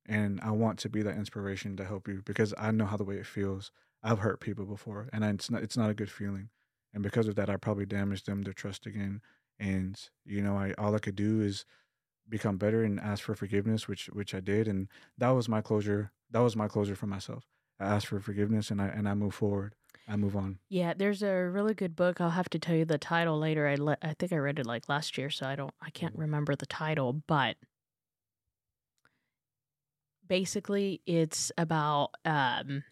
and 0.06 0.40
I 0.40 0.50
want 0.50 0.78
to 0.80 0.88
be 0.88 1.02
that 1.02 1.16
inspiration 1.16 1.76
to 1.76 1.84
help 1.84 2.08
you 2.08 2.22
because 2.24 2.52
I 2.58 2.70
know 2.70 2.86
how 2.86 2.96
the 2.96 3.04
way 3.04 3.16
it 3.16 3.26
feels. 3.26 3.70
I've 4.02 4.18
hurt 4.18 4.40
people 4.40 4.66
before, 4.66 5.08
and 5.12 5.24
I, 5.24 5.30
it's 5.30 5.50
not 5.50 5.62
it's 5.62 5.76
not 5.76 5.90
a 5.90 5.94
good 5.94 6.10
feeling 6.10 6.50
and 6.92 7.02
because 7.02 7.26
of 7.26 7.34
that 7.34 7.50
i 7.50 7.56
probably 7.56 7.84
damaged 7.84 8.26
them 8.26 8.42
their 8.42 8.52
trust 8.52 8.86
again 8.86 9.20
and 9.58 10.10
you 10.24 10.40
know 10.40 10.56
i 10.56 10.72
all 10.78 10.94
i 10.94 10.98
could 10.98 11.16
do 11.16 11.40
is 11.40 11.64
become 12.28 12.56
better 12.56 12.82
and 12.84 13.00
ask 13.00 13.22
for 13.24 13.34
forgiveness 13.34 13.88
which 13.88 14.06
which 14.08 14.34
i 14.34 14.40
did 14.40 14.66
and 14.68 14.88
that 15.18 15.30
was 15.30 15.48
my 15.48 15.60
closure 15.60 16.12
that 16.30 16.40
was 16.40 16.56
my 16.56 16.68
closure 16.68 16.94
for 16.94 17.06
myself 17.06 17.44
i 17.80 17.84
asked 17.84 18.06
for 18.06 18.20
forgiveness 18.20 18.70
and 18.70 18.80
i 18.80 18.86
and 18.86 19.08
i 19.08 19.14
move 19.14 19.34
forward 19.34 19.74
i 20.08 20.16
move 20.16 20.36
on 20.36 20.58
Yeah, 20.68 20.94
there's 20.94 21.22
a 21.22 21.32
really 21.48 21.74
good 21.74 21.96
book. 21.96 22.20
I'll 22.20 22.30
have 22.30 22.50
to 22.50 22.58
tell 22.58 22.76
you 22.76 22.84
the 22.84 22.98
title 22.98 23.38
later. 23.38 23.66
I 23.66 23.74
le- 23.76 23.98
I 24.02 24.14
think 24.18 24.32
I 24.32 24.36
read 24.36 24.58
it 24.58 24.66
like 24.66 24.88
last 24.88 25.16
year, 25.18 25.30
so 25.30 25.46
I 25.46 25.56
don't 25.56 25.74
I 25.80 25.90
can't 25.90 26.14
remember 26.16 26.54
the 26.54 26.66
title, 26.66 27.12
but 27.26 27.56
basically 30.26 31.00
it's 31.06 31.52
about 31.58 32.10
um 32.24 32.82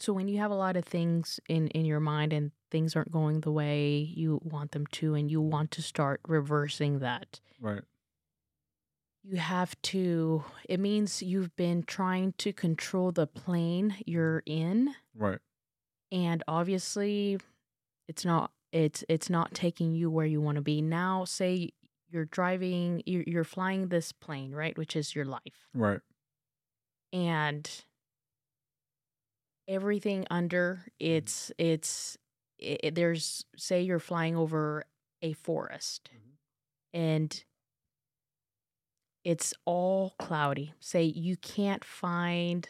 so 0.00 0.12
when 0.12 0.28
you 0.28 0.38
have 0.38 0.50
a 0.50 0.56
lot 0.56 0.76
of 0.76 0.84
things 0.84 1.40
in 1.48 1.68
in 1.68 1.84
your 1.84 2.00
mind 2.00 2.32
and 2.32 2.52
things 2.70 2.94
aren't 2.94 3.12
going 3.12 3.40
the 3.40 3.52
way 3.52 3.90
you 4.14 4.40
want 4.44 4.72
them 4.72 4.86
to 4.86 5.14
and 5.14 5.30
you 5.30 5.40
want 5.40 5.70
to 5.70 5.82
start 5.82 6.20
reversing 6.26 6.98
that 6.98 7.40
right. 7.60 7.82
you 9.22 9.36
have 9.36 9.80
to 9.82 10.44
it 10.68 10.80
means 10.80 11.22
you've 11.22 11.54
been 11.56 11.82
trying 11.82 12.32
to 12.38 12.52
control 12.52 13.12
the 13.12 13.26
plane 13.26 13.96
you're 14.06 14.42
in 14.46 14.94
right. 15.16 15.38
and 16.12 16.42
obviously 16.46 17.38
it's 18.08 18.24
not 18.24 18.50
it's 18.72 19.04
it's 19.08 19.30
not 19.30 19.54
taking 19.54 19.92
you 19.92 20.10
where 20.10 20.26
you 20.26 20.40
want 20.40 20.56
to 20.56 20.62
be. 20.62 20.82
Now 20.82 21.24
say 21.24 21.70
you're 22.10 22.24
driving 22.24 23.02
you're, 23.06 23.24
you're 23.26 23.44
flying 23.44 23.88
this 23.88 24.12
plane 24.12 24.52
right 24.52 24.76
which 24.76 24.96
is 24.96 25.14
your 25.14 25.24
life. 25.24 25.68
Right 25.74 26.00
and 27.12 27.84
everything 29.66 30.26
under 30.30 30.86
it's 30.98 31.52
it's 31.58 32.16
it, 32.58 32.94
there's 32.94 33.44
say 33.56 33.82
you're 33.82 33.98
flying 33.98 34.34
over 34.36 34.84
a 35.22 35.32
forest 35.34 36.10
Mhm. 36.14 36.36
and 36.94 37.44
it's 39.24 39.52
all 39.66 40.14
cloudy. 40.18 40.72
Say 40.80 41.04
you 41.04 41.36
can't 41.36 41.84
find 41.84 42.68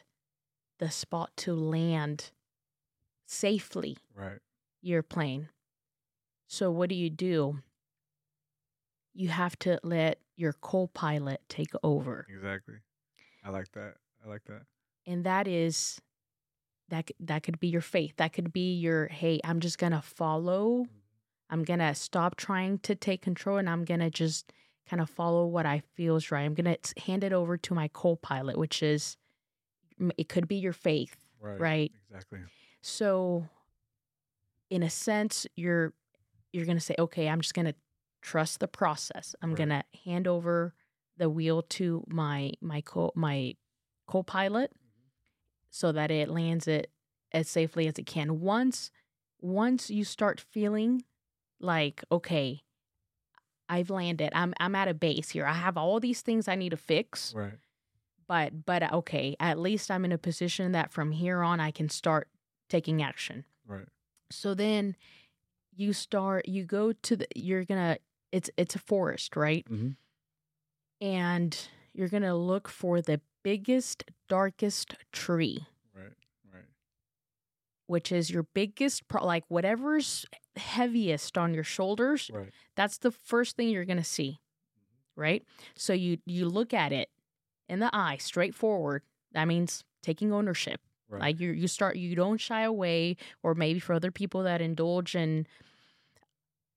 the 0.78 0.90
spot 0.90 1.30
to 1.38 1.54
land 1.54 2.32
safely 3.26 3.98
Right. 4.14 4.40
your 4.80 5.02
plane. 5.02 5.50
So 6.48 6.70
what 6.70 6.88
do 6.88 6.94
you 6.96 7.10
do? 7.10 7.62
You 9.14 9.28
have 9.28 9.58
to 9.60 9.78
let 9.82 10.20
your 10.36 10.52
co-pilot 10.52 11.42
take 11.48 11.72
over. 11.82 12.26
Exactly. 12.28 12.76
I 13.44 13.50
like 13.50 13.70
that. 13.72 13.96
I 14.28 14.32
like 14.32 14.44
that. 14.44 14.62
And 15.06 15.24
that 15.24 15.48
is 15.48 16.00
that 16.90 17.10
that 17.20 17.42
could 17.42 17.58
be 17.60 17.68
your 17.68 17.80
faith. 17.80 18.14
That 18.16 18.32
could 18.32 18.52
be 18.52 18.74
your 18.74 19.08
hey, 19.08 19.40
I'm 19.44 19.60
just 19.60 19.78
going 19.78 19.92
to 19.92 20.02
follow. 20.02 20.84
Mm-hmm. 20.84 20.92
I'm 21.50 21.64
going 21.64 21.78
to 21.80 21.94
stop 21.94 22.36
trying 22.36 22.78
to 22.80 22.94
take 22.94 23.22
control 23.22 23.56
and 23.56 23.68
I'm 23.70 23.84
going 23.84 24.00
to 24.00 24.10
just 24.10 24.52
kind 24.88 25.00
of 25.00 25.08
follow 25.08 25.46
what 25.46 25.64
I 25.66 25.82
feel 25.94 26.16
is 26.16 26.30
right. 26.30 26.42
I'm 26.44 26.54
going 26.54 26.76
to 26.76 27.00
hand 27.02 27.24
it 27.24 27.32
over 27.32 27.56
to 27.56 27.74
my 27.74 27.88
co-pilot, 27.88 28.58
which 28.58 28.82
is 28.82 29.16
it 30.18 30.28
could 30.28 30.46
be 30.46 30.56
your 30.56 30.72
faith, 30.74 31.16
Right. 31.40 31.60
right? 31.60 31.92
Exactly. 32.10 32.40
So 32.82 33.48
in 34.70 34.82
a 34.82 34.90
sense, 34.90 35.46
you're 35.56 35.92
you're 36.52 36.66
gonna 36.66 36.80
say, 36.80 36.94
okay, 36.98 37.28
I'm 37.28 37.40
just 37.40 37.54
gonna 37.54 37.74
trust 38.22 38.60
the 38.60 38.68
process. 38.68 39.34
I'm 39.42 39.50
Right. 39.50 39.58
gonna 39.58 39.84
hand 40.04 40.26
over 40.26 40.74
the 41.16 41.28
wheel 41.28 41.62
to 41.62 42.04
my 42.08 42.52
my 42.60 42.80
co 42.82 43.12
my 43.14 43.56
co-pilot 44.08 44.72
so 45.70 45.92
that 45.92 46.10
it 46.10 46.28
lands 46.28 46.66
it 46.66 46.90
as 47.32 47.48
safely 47.48 47.86
as 47.86 47.98
it 47.98 48.06
can. 48.06 48.40
Once 48.40 48.90
once 49.40 49.88
you 49.90 50.02
start 50.04 50.40
feeling 50.40 51.04
like, 51.60 52.02
okay, 52.10 52.62
I've 53.68 53.90
landed. 53.90 54.30
I'm 54.34 54.54
I'm 54.58 54.74
at 54.74 54.88
a 54.88 54.94
base 54.94 55.30
here. 55.30 55.46
I 55.46 55.52
have 55.52 55.76
all 55.76 56.00
these 56.00 56.22
things 56.22 56.48
I 56.48 56.54
need 56.56 56.70
to 56.70 56.76
fix 56.76 57.32
Right. 57.36 57.58
but 58.26 58.64
but 58.66 58.82
uh, 58.82 58.88
okay 58.92 59.36
at 59.40 59.58
least 59.58 59.90
i'm 59.90 60.04
in 60.04 60.12
a 60.12 60.18
position 60.18 60.72
that 60.72 60.90
from 60.92 61.12
here 61.12 61.42
on 61.42 61.60
i 61.60 61.70
can 61.70 61.88
start 61.88 62.28
taking 62.68 63.00
action 63.02 63.44
Right. 63.66 63.86
so 64.30 64.54
then 64.54 64.96
you 65.74 65.92
start 65.92 66.46
you 66.48 66.64
go 66.64 66.92
to 66.92 67.16
the 67.16 67.26
you're 67.36 67.64
gonna 67.64 67.98
it's 68.32 68.50
it's 68.56 68.74
a 68.74 68.78
forest 68.78 69.34
right 69.36 69.64
Mhm. 69.70 69.96
and 71.00 71.56
you're 71.94 72.08
gonna 72.08 72.36
look 72.36 72.68
for 72.68 73.00
the 73.00 73.20
biggest 73.48 74.04
darkest 74.28 74.94
tree 75.12 75.66
Right. 75.94 76.12
Right. 76.52 76.64
which 77.86 78.12
is 78.12 78.30
your 78.30 78.42
biggest 78.54 79.08
pro- 79.08 79.24
like 79.24 79.44
whatever's 79.48 80.26
heaviest 80.56 81.38
on 81.38 81.54
your 81.54 81.64
shoulders 81.64 82.30
Right. 82.32 82.50
that's 82.76 82.98
the 82.98 83.10
first 83.10 83.56
thing 83.56 83.68
you're 83.70 83.84
going 83.86 83.98
to 83.98 84.04
see 84.04 84.38
right 85.16 85.42
so 85.74 85.92
you 85.92 86.18
you 86.26 86.48
look 86.48 86.74
at 86.74 86.92
it 86.92 87.08
in 87.68 87.78
the 87.80 87.90
eye 87.94 88.18
straight 88.18 88.54
forward 88.54 89.02
that 89.32 89.46
means 89.48 89.84
taking 90.02 90.32
ownership 90.32 90.80
Right. 91.08 91.20
like 91.22 91.40
you 91.40 91.52
you 91.52 91.68
start 91.68 91.96
you 91.96 92.14
don't 92.14 92.38
shy 92.40 92.62
away 92.62 93.16
or 93.42 93.54
maybe 93.54 93.80
for 93.80 93.94
other 93.94 94.10
people 94.12 94.42
that 94.42 94.60
indulge 94.60 95.14
in 95.14 95.46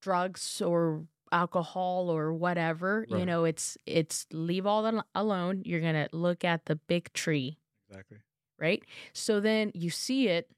drugs 0.01 0.61
or 0.61 1.05
alcohol 1.31 2.09
or 2.09 2.33
whatever 2.33 3.05
you 3.09 3.25
know 3.25 3.45
it's 3.45 3.77
it's 3.85 4.25
leave 4.31 4.65
all 4.65 4.83
that 4.83 5.05
alone 5.15 5.61
you're 5.65 5.81
going 5.81 5.95
to 5.95 6.09
look 6.11 6.43
at 6.43 6.65
the 6.65 6.75
big 6.75 7.11
tree 7.13 7.57
exactly. 7.89 8.17
right 8.59 8.83
so 9.13 9.39
then 9.39 9.71
you 9.73 9.89
see 9.89 10.27
it 10.27 10.49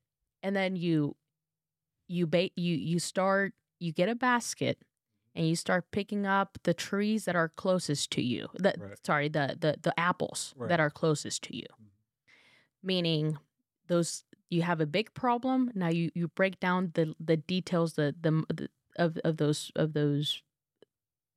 and 0.41 0.55
then 0.55 0.75
you 0.75 1.15
you 2.07 2.27
bait 2.27 2.53
you 2.55 2.75
you 2.75 2.99
start 2.99 3.53
you 3.79 3.91
get 3.93 4.09
a 4.09 4.15
basket 4.15 4.79
and 5.35 5.47
you 5.47 5.55
start 5.55 5.91
picking 5.91 6.25
up 6.27 6.57
the 6.63 6.73
trees 6.73 7.25
that 7.25 7.35
are 7.35 7.49
closest 7.49 8.11
to 8.11 8.21
you 8.21 8.47
the 8.55 8.73
Right. 8.77 8.97
sorry 9.05 9.29
the 9.29 9.57
the 9.59 9.77
the 9.81 9.97
apples 9.99 10.53
Right. 10.57 10.69
that 10.69 10.79
are 10.79 10.89
closest 10.89 11.43
to 11.43 11.55
you 11.57 11.67
Mhm. 11.79 11.89
meaning 12.81 13.37
those 13.87 14.23
you 14.49 14.61
have 14.61 14.81
a 14.81 14.85
big 14.85 15.13
problem 15.13 15.71
now 15.75 15.89
you 15.89 16.11
you 16.15 16.27
break 16.29 16.59
down 16.59 16.91
the 16.95 17.15
the 17.19 17.37
details 17.37 17.93
the 17.93 18.15
the, 18.21 18.31
the 18.53 18.69
of 18.97 19.17
of 19.23 19.37
those 19.37 19.71
of 19.75 19.93
those 19.93 20.41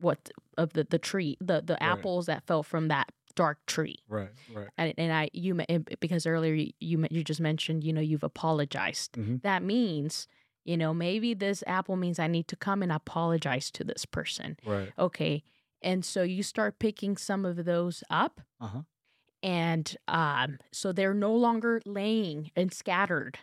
what 0.00 0.31
of 0.58 0.73
the 0.75 0.84
the 0.84 0.99
tree 0.99 1.36
the 1.41 1.62
the 1.62 1.75
Right. 1.75 1.83
apples 1.83 2.26
that 2.26 2.47
fell 2.47 2.62
from 2.62 2.89
that 2.89 3.10
dark 3.34 3.58
tree 3.66 3.97
Right. 4.08 4.31
Right. 4.52 4.68
and, 4.78 4.94
and 4.99 5.12
I 5.12 5.28
you 5.33 5.60
because 6.00 6.26
earlier 6.26 6.55
you 6.55 6.73
you 6.81 7.07
you 7.10 7.23
just 7.25 7.41
mentioned 7.41 7.84
you 7.84 7.92
know 7.92 8.00
you've 8.00 8.23
apologized. 8.25 9.12
Mhm. 9.12 9.42
That 9.42 9.62
means 9.62 10.26
you 10.65 10.76
know 10.76 10.92
maybe 10.94 11.34
this 11.34 11.62
apple 11.66 11.97
means 11.97 12.18
I 12.18 12.26
need 12.28 12.49
to 12.49 12.57
come 12.57 12.83
and 12.83 12.91
apologize 12.92 13.70
to 13.73 13.84
this 13.84 14.05
person. 14.07 14.57
Right. 14.65 14.92
Okay, 14.99 15.42
and 15.83 16.05
so 16.05 16.23
you 16.23 16.42
start 16.42 16.78
picking 16.78 17.16
some 17.16 17.44
of 17.44 17.65
those 17.65 18.02
up, 18.10 18.41
Uh 18.60 18.66
huh. 18.68 18.83
and 19.42 19.97
um, 20.08 20.58
so 20.73 20.92
they're 20.92 21.15
no 21.15 21.34
longer 21.34 21.81
laying 21.86 22.50
and 22.57 22.73
scattered. 22.73 23.39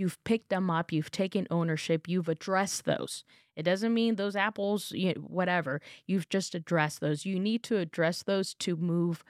You've 0.00 0.22
picked 0.24 0.48
them 0.48 0.70
up. 0.70 0.92
You've 0.92 1.10
taken 1.10 1.46
ownership. 1.50 2.08
You've 2.08 2.28
addressed 2.28 2.86
those. 2.86 3.22
It 3.54 3.64
doesn't 3.64 3.92
mean 3.92 4.16
those 4.16 4.34
apples, 4.34 4.92
you 4.92 5.12
know, 5.14 5.20
whatever. 5.20 5.82
You've 6.06 6.30
just 6.30 6.54
addressed 6.54 7.00
those. 7.02 7.26
You 7.26 7.38
need 7.38 7.62
to 7.64 7.76
address 7.76 8.22
those 8.22 8.54
to 8.54 8.76
move 8.76 9.22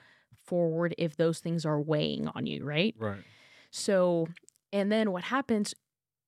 forward 0.45 0.95
if 0.97 1.17
those 1.17 1.39
things 1.39 1.65
are 1.65 1.81
weighing 1.81 2.29
on 2.29 2.45
you, 2.45 2.63
right? 2.63 2.95
Right. 2.97 3.19
So, 3.69 4.27
and 4.71 4.89
then 4.89 5.11
what 5.11 5.23
happens? 5.23 5.73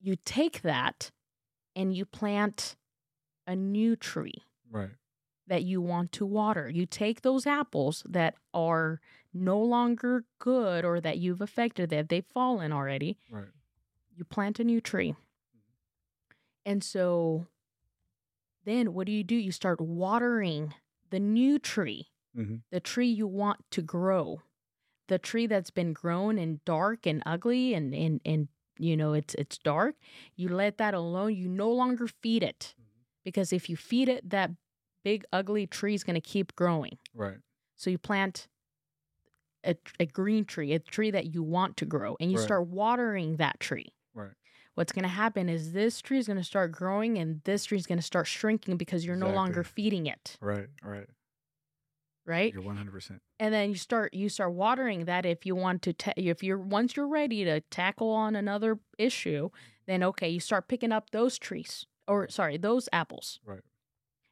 You 0.01 0.17
take 0.25 0.61
that 0.63 1.09
and 1.73 1.95
you 1.95 2.03
plant 2.05 2.75
a 3.47 3.55
new 3.55 3.95
tree 3.95 4.43
Right. 4.69 4.91
that 5.47 5.63
you 5.63 5.81
want 5.81 6.11
to 6.13 6.25
water. 6.25 6.69
You 6.69 6.85
take 6.85 7.22
those 7.22 7.47
apples 7.47 8.03
that 8.09 8.35
are 8.53 8.99
no 9.33 9.57
longer 9.59 10.25
good 10.39 10.83
or 10.83 10.99
that 10.99 11.17
you've 11.19 11.41
affected, 11.41 11.89
that 11.91 12.09
they've 12.09 12.25
fallen 12.25 12.73
already, 12.73 13.17
Right. 13.31 13.47
You 14.16 14.24
plant 14.25 14.59
a 14.59 14.64
new 14.64 14.82
tree. 14.82 15.16
And 16.66 16.83
so 16.83 17.48
then 18.66 18.93
what 18.93 19.08
do 19.08 19.11
you 19.11 19.24
do? 19.24 19.35
You 19.35 19.51
start 19.51 19.82
watering 19.82 20.74
the 21.09 21.19
new 21.19 21.59
tree, 21.59 22.08
Mhm. 22.35 22.64
the 22.72 22.80
tree 22.80 23.08
you 23.09 23.27
want 23.27 23.69
to 23.72 23.82
grow, 23.82 24.42
the 25.08 25.19
tree 25.19 25.48
that's 25.48 25.69
been 25.72 25.93
grown 25.93 26.38
and 26.40 26.64
dark 26.66 27.06
and 27.06 27.22
ugly 27.25 27.74
and, 27.74 27.93
and, 27.93 28.22
and 28.25 28.48
you 28.80 28.98
know 28.98 29.14
it's 29.14 29.35
it's 29.35 29.59
dark 29.59 29.95
you 30.35 30.50
let 30.50 30.80
that 30.80 30.95
alone 30.95 31.35
you 31.35 31.48
no 31.48 31.72
longer 31.72 32.08
feed 32.08 32.42
it 32.42 32.74
because 33.24 33.53
if 33.53 33.69
you 33.69 33.77
feed 33.77 34.09
it 34.09 34.27
that 34.32 34.50
big 35.03 35.24
ugly 35.32 35.67
tree 35.67 35.93
is 35.93 36.03
going 36.03 36.16
to 36.16 36.19
keep 36.22 36.56
growing 36.56 36.98
Right. 37.14 37.38
so 37.75 37.92
you 37.92 38.00
plant 38.00 38.48
a, 39.64 39.75
a 40.00 40.06
green 40.08 40.43
tree, 40.45 40.74
a 40.74 40.80
tree 40.80 41.11
that 41.11 41.33
you 41.35 41.43
want 41.43 41.77
to 41.77 41.85
grow, 41.85 42.17
and 42.19 42.32
you 42.32 42.38
Right. 42.38 42.43
start 42.43 42.67
watering 42.67 43.38
that 43.38 43.59
tree. 43.59 43.93
Right. 44.14 44.32
What's 44.75 44.92
going 44.92 45.03
to 45.03 45.09
happen 45.09 45.50
is 45.50 45.72
this 45.74 46.01
tree 46.01 46.17
is 46.17 46.25
going 46.27 46.38
to 46.40 46.43
start 46.43 46.72
growing 46.72 47.17
and 47.17 47.42
this 47.43 47.66
tree 47.66 47.77
is 47.77 47.85
going 47.85 48.00
to 48.00 48.03
start 48.03 48.25
shrinking 48.27 48.77
because 48.77 49.06
you're 49.06 49.16
no 49.16 49.30
longer 49.32 49.64
feeding 49.64 50.08
it, 50.08 50.38
Right. 50.42 50.67
Right. 50.83 51.08
right? 52.25 52.53
You're 52.53 52.64
100. 52.64 52.92
percent 52.92 53.22
And 53.40 53.53
then 53.53 53.69
you 53.69 53.75
start 53.75 54.14
you 54.14 54.30
start 54.30 54.53
watering 54.53 55.06
that 55.06 55.25
if 55.25 55.45
you 55.45 55.56
want 55.56 55.82
to 55.83 55.93
ta- 55.93 56.14
if 56.17 56.43
you're 56.43 56.58
once 56.58 56.95
you're 56.95 57.08
ready 57.08 57.43
to 57.43 57.61
tackle 57.61 58.09
on 58.09 58.35
another 58.35 58.80
issue, 58.98 59.50
then 59.85 60.03
okay, 60.03 60.30
you 60.30 60.40
start 60.40 60.67
picking 60.67 60.92
up 60.92 61.09
those 61.11 61.38
trees 61.38 61.85
or 62.08 62.30
sorry, 62.30 62.58
those 62.58 62.90
apples. 62.92 63.40
Right. 63.45 63.61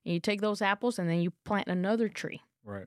And 0.05 0.13
you 0.15 0.19
take 0.19 0.41
those 0.41 0.61
apples 0.61 0.97
and 0.97 1.07
then 1.09 1.21
you 1.21 1.31
plant 1.45 1.67
another 1.67 2.09
tree. 2.09 2.41
Right. 2.63 2.85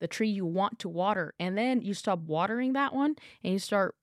the 0.00 0.08
tree 0.08 0.28
you 0.28 0.44
want 0.46 0.78
to 0.80 0.88
water 0.88 1.32
and 1.40 1.56
then 1.56 1.80
you 1.80 1.94
stop 1.94 2.18
watering 2.20 2.74
that 2.74 2.94
one 2.94 3.16
and 3.42 3.52
you 3.54 3.58
start 3.58 3.94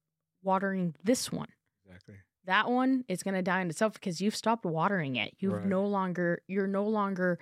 watering 0.44 0.96
this 1.04 1.32
one 1.32 1.50
Exactly. 1.86 2.16
That 2.46 2.70
one 2.70 3.06
is 3.08 3.24
going 3.24 3.36
to 3.36 3.42
die 3.42 3.62
in 3.62 3.70
itself 3.70 3.94
because 3.94 4.22
you've 4.22 4.36
stopped 4.36 4.66
watering 4.66 5.16
it 5.16 5.34
you've 5.40 5.64
Right. 5.64 5.66
no 5.66 5.86
longer 5.86 6.42
you're 6.48 6.68
no 6.68 6.86
longer 6.88 7.40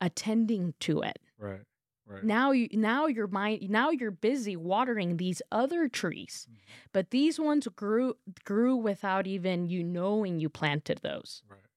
attending 0.00 0.74
to 0.80 1.02
it 1.02 1.18
Right. 1.38 1.64
Right. 2.06 2.26
now 2.26 2.50
you 2.50 2.68
now 2.72 3.06
your 3.06 3.28
mind 3.28 3.68
now 3.70 3.90
you're 3.90 4.10
busy 4.10 4.56
watering 4.56 5.16
these 5.16 5.40
other 5.52 5.88
trees 5.88 6.48
Mhm. 6.48 6.78
but 6.92 7.10
these 7.10 7.38
ones 7.38 7.68
grew 7.68 8.14
grew 8.44 8.74
without 8.76 9.26
even 9.26 9.66
you 9.66 9.84
knowing 9.84 10.40
you 10.40 10.48
planted 10.48 10.98
those 11.02 11.42
Right. 11.48 11.68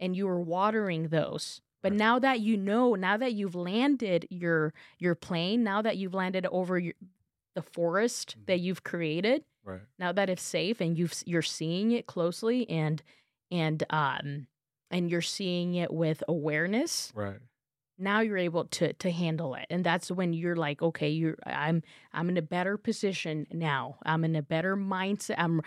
and 0.00 0.16
you 0.16 0.26
were 0.26 0.40
watering 0.40 1.08
those 1.08 1.62
but 1.82 1.92
Right. 1.92 1.94
now 1.94 2.18
that 2.18 2.40
you 2.40 2.56
know 2.56 2.94
now 2.94 3.16
that 3.16 3.34
you've 3.34 3.54
landed 3.56 4.26
your 4.30 4.74
your 4.98 5.14
plane 5.14 5.64
now 5.64 5.82
that 5.82 5.96
you've 5.98 6.14
landed 6.14 6.46
over 6.46 6.78
your, 6.78 6.94
the 7.54 7.62
forest 7.62 8.36
Mhm. 8.36 8.46
that 8.46 8.60
you've 8.60 8.84
created 8.84 9.44
Right. 9.66 9.82
now 9.98 10.12
that 10.12 10.30
it's 10.30 10.42
safe 10.42 10.80
and 10.80 10.96
you've 10.96 11.12
you're 11.26 11.42
seeing 11.42 11.90
it 11.90 12.06
closely 12.06 12.68
and 12.70 13.02
and 13.50 13.82
um 13.90 14.46
and 14.90 15.10
you're 15.10 15.20
seeing 15.20 15.74
it 15.74 15.92
with 15.92 16.22
awareness 16.28 17.12
Right. 17.14 17.40
now 17.98 18.20
you're 18.20 18.38
able 18.38 18.64
to 18.66 18.92
to 18.92 19.10
handle 19.10 19.54
it 19.56 19.66
and 19.70 19.82
that's 19.84 20.10
when 20.10 20.32
you're 20.32 20.54
like 20.56 20.82
okay 20.82 21.08
you're 21.10 21.36
i'm 21.46 21.82
i'm 22.12 22.28
in 22.28 22.36
a 22.36 22.42
better 22.42 22.76
position 22.78 23.46
now 23.52 23.96
i'm 24.06 24.24
in 24.24 24.36
a 24.36 24.42
better 24.42 24.76
mindset 24.76 25.34
i'm 25.38 25.60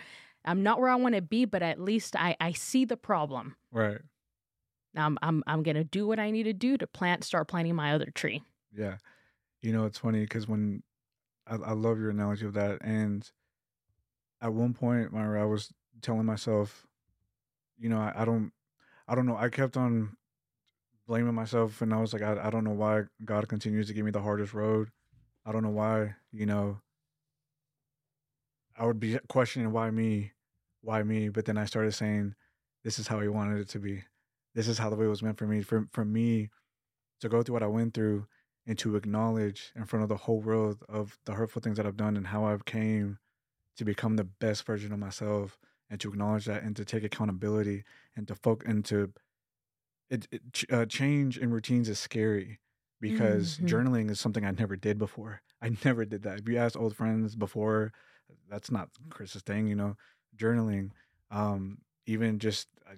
i'm 0.46 0.62
not 0.62 0.80
where 0.80 0.88
i 0.88 0.96
want 0.96 1.14
to 1.14 1.20
be 1.22 1.44
but 1.44 1.62
at 1.62 1.78
least 1.80 2.16
i 2.16 2.34
i 2.40 2.52
see 2.52 2.86
the 2.86 2.96
problem 2.96 3.56
Right. 3.70 4.00
now 4.94 5.06
i'm 5.06 5.18
i'm, 5.22 5.42
I'm 5.46 5.62
gonna 5.62 5.84
do 5.84 6.06
what 6.06 6.18
i 6.18 6.30
need 6.30 6.44
to 6.44 6.52
do 6.54 6.78
to 6.78 6.86
plant 6.86 7.24
start 7.24 7.48
planting 7.48 7.74
my 7.74 7.92
other 7.92 8.10
tree 8.14 8.42
Yeah. 8.72 8.96
You 9.60 9.72
know, 9.72 9.84
it's 9.84 9.98
funny 9.98 10.20
because 10.20 10.48
when 10.48 10.82
I, 11.46 11.56
I 11.56 11.72
love 11.72 11.98
your 11.98 12.08
analogy 12.10 12.46
of 12.46 12.54
that, 12.54 12.78
and 12.82 13.30
at 14.40 14.52
one 14.52 14.74
point, 14.74 15.12
Myra, 15.12 15.42
I 15.42 15.46
was 15.46 15.72
telling 16.02 16.24
myself, 16.24 16.86
you 17.78 17.88
know, 17.88 17.98
I, 17.98 18.12
I 18.16 18.24
don't, 18.24 18.52
I 19.08 19.14
don't 19.14 19.26
know. 19.26 19.36
I 19.36 19.48
kept 19.48 19.76
on 19.76 20.16
blaming 21.06 21.34
myself, 21.34 21.82
and 21.82 21.92
I 21.92 22.00
was 22.00 22.12
like, 22.12 22.22
I, 22.22 22.38
I 22.42 22.50
don't 22.50 22.64
know 22.64 22.70
why 22.70 23.02
God 23.24 23.48
continues 23.48 23.88
to 23.88 23.94
give 23.94 24.04
me 24.04 24.10
the 24.10 24.22
hardest 24.22 24.54
road. 24.54 24.90
I 25.44 25.52
don't 25.52 25.62
know 25.62 25.70
why, 25.70 26.14
you 26.32 26.46
know. 26.46 26.80
I 28.78 28.86
would 28.86 29.00
be 29.00 29.18
questioning 29.28 29.72
why 29.72 29.90
me, 29.90 30.32
why 30.80 31.02
me, 31.02 31.28
but 31.28 31.44
then 31.44 31.58
I 31.58 31.64
started 31.66 31.92
saying, 31.92 32.34
this 32.84 32.98
is 32.98 33.08
how 33.08 33.20
He 33.20 33.28
wanted 33.28 33.60
it 33.60 33.68
to 33.70 33.78
be. 33.78 34.04
This 34.54 34.68
is 34.68 34.78
how 34.78 34.90
the 34.90 34.96
way 34.96 35.06
it 35.06 35.10
was 35.10 35.22
meant 35.22 35.38
for 35.38 35.46
me. 35.46 35.62
For 35.62 35.86
for 35.92 36.04
me 36.04 36.50
to 37.20 37.28
go 37.28 37.42
through 37.42 37.54
what 37.54 37.62
I 37.62 37.66
went 37.66 37.94
through 37.94 38.26
and 38.66 38.78
to 38.78 38.96
acknowledge 38.96 39.72
in 39.76 39.84
front 39.84 40.02
of 40.02 40.08
the 40.08 40.16
whole 40.16 40.40
world 40.40 40.82
of 40.88 41.18
the 41.26 41.34
hurtful 41.34 41.60
things 41.60 41.76
that 41.76 41.86
I've 41.86 41.96
done 41.96 42.16
and 42.16 42.28
how 42.28 42.44
I've 42.44 42.64
came 42.64 43.18
to 43.80 43.84
become 43.86 44.16
the 44.16 44.24
best 44.24 44.66
version 44.66 44.92
of 44.92 44.98
myself 44.98 45.58
and 45.88 45.98
to 46.02 46.10
acknowledge 46.10 46.44
that 46.44 46.62
and 46.62 46.76
to 46.76 46.84
take 46.84 47.02
accountability 47.02 47.82
and 48.14 48.28
to 48.28 48.34
focus 48.34 48.68
and 48.68 48.84
to 48.84 49.10
it, 50.10 50.28
it 50.30 50.42
uh, 50.70 50.84
change 50.84 51.38
in 51.38 51.50
routines 51.50 51.88
is 51.88 51.98
scary 51.98 52.60
because 53.00 53.56
Mhm. 53.58 53.66
journaling 53.66 54.10
is 54.10 54.20
something 54.20 54.44
I 54.44 54.50
never 54.50 54.76
did 54.76 54.98
before. 54.98 55.40
I 55.62 55.70
never 55.84 56.04
did 56.04 56.24
that. 56.24 56.40
If 56.40 56.48
you 56.48 56.58
ask 56.58 56.78
old 56.78 56.94
friends 56.94 57.36
before, 57.36 57.94
that's 58.50 58.70
not 58.70 58.90
Chris's 59.08 59.42
thing, 59.42 59.66
you 59.66 59.74
know. 59.76 59.96
Journaling, 60.36 60.90
um, 61.30 61.78
even 62.04 62.38
just 62.38 62.68
I, 62.86 62.96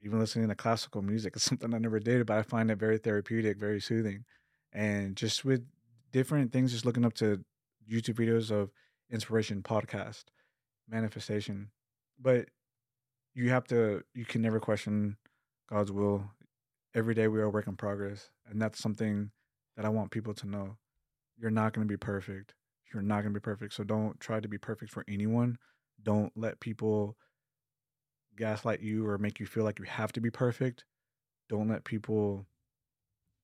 even 0.00 0.18
listening 0.18 0.48
to 0.48 0.54
classical 0.54 1.02
music 1.02 1.36
is 1.36 1.42
something 1.50 1.74
I 1.74 1.78
never 1.78 2.00
did, 2.00 2.24
but 2.26 2.38
I 2.38 2.42
find 2.42 2.70
it 2.70 2.78
very 2.78 2.96
therapeutic, 2.96 3.58
very 3.58 3.82
soothing, 3.82 4.24
and 4.72 5.14
just 5.14 5.44
with 5.44 5.66
different 6.10 6.52
things, 6.52 6.72
just 6.72 6.86
looking 6.86 7.04
up 7.04 7.14
to 7.14 7.44
YouTube 7.90 8.14
videos 8.14 8.50
of 8.50 8.70
inspiration, 9.12 9.62
podcast, 9.62 10.24
manifestation, 10.88 11.70
but 12.20 12.46
you 13.34 13.50
have 13.50 13.64
to 13.64 14.02
you 14.14 14.24
can 14.24 14.42
never 14.42 14.58
question 14.58 15.16
God's 15.70 15.92
will. 15.92 16.24
Every 16.94 17.14
day 17.14 17.28
we 17.28 17.38
are 17.38 17.44
a 17.44 17.50
work 17.50 17.66
in 17.66 17.76
progress, 17.76 18.30
and 18.48 18.60
that's 18.60 18.78
something 18.78 19.30
that 19.76 19.86
I 19.86 19.90
want 19.90 20.10
people 20.10 20.34
to 20.34 20.48
know. 20.48 20.76
You're 21.38 21.50
not 21.50 21.72
going 21.72 21.86
to 21.86 21.92
be 21.92 21.96
perfect. 21.96 22.54
You're 22.92 23.02
not 23.02 23.22
going 23.22 23.32
to 23.32 23.40
be 23.40 23.44
perfect. 23.44 23.74
So 23.74 23.84
don't 23.84 24.20
try 24.20 24.40
to 24.40 24.48
be 24.48 24.58
perfect 24.58 24.92
for 24.92 25.04
anyone. 25.08 25.56
Don't 26.02 26.32
let 26.36 26.60
people 26.60 27.16
gaslight 28.36 28.80
you 28.80 29.06
or 29.06 29.18
make 29.18 29.40
you 29.40 29.46
feel 29.46 29.64
like 29.64 29.78
you 29.78 29.84
have 29.86 30.12
to 30.12 30.20
be 30.20 30.30
perfect. 30.30 30.84
Don't 31.48 31.68
let 31.68 31.84
people 31.84 32.46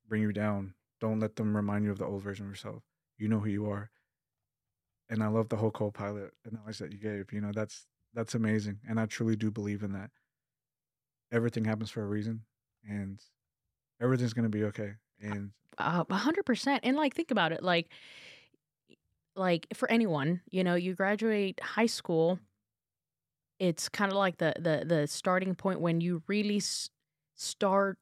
bring 0.07 0.23
you 0.23 0.33
down. 0.33 0.75
Don't 1.01 1.21
let 1.21 1.37
them 1.37 1.57
remind 1.57 1.85
you 1.85 1.91
of 1.91 1.99
the 1.99 2.07
old 2.07 2.23
version 2.23 2.47
of 2.47 2.53
yourself. 2.53 2.83
You 3.17 3.29
know 3.29 3.41
who 3.41 3.51
you 3.51 3.71
are. 3.71 3.91
And 5.11 5.23
I 5.23 5.29
love 5.29 5.49
the 5.49 5.57
whole 5.57 5.71
co-pilot 5.71 6.33
analogy 6.45 6.85
that 6.85 6.93
you 6.93 6.99
gave. 6.99 7.33
You 7.33 7.41
know, 7.41 7.53
that's 7.53 7.87
that's 8.15 8.35
amazing. 8.35 8.81
And 8.89 8.99
I 9.01 9.07
truly 9.07 9.37
do 9.37 9.51
believe 9.51 9.83
in 9.83 9.93
that. 9.93 10.11
Everything 11.31 11.65
happens 11.65 11.91
for 11.91 12.03
a 12.03 12.07
reason 12.07 12.45
and 12.89 13.21
everything's 14.01 14.35
gonna 14.35 14.49
be 14.49 14.65
okay. 14.65 14.95
And 15.21 15.53
A 15.79 16.05
hundred 16.15 16.45
percent. 16.45 16.81
And 16.85 16.97
like, 16.97 17.15
think 17.15 17.31
about 17.31 17.53
it. 17.53 17.63
Like, 17.63 17.91
like 19.37 19.67
for 19.75 19.91
anyone, 19.91 20.41
you 20.51 20.65
know, 20.65 20.75
you 20.75 20.95
graduate 20.95 21.61
high 21.63 21.87
school. 21.87 22.39
It's 23.59 23.89
kind 23.89 24.13
of 24.13 24.19
like 24.19 24.39
the 24.39 24.55
the 24.57 24.85
the 24.87 25.07
starting 25.07 25.55
point 25.55 25.81
when 25.81 26.01
you 26.01 26.23
really 26.27 26.59
s- 26.59 26.91
start. 27.35 27.99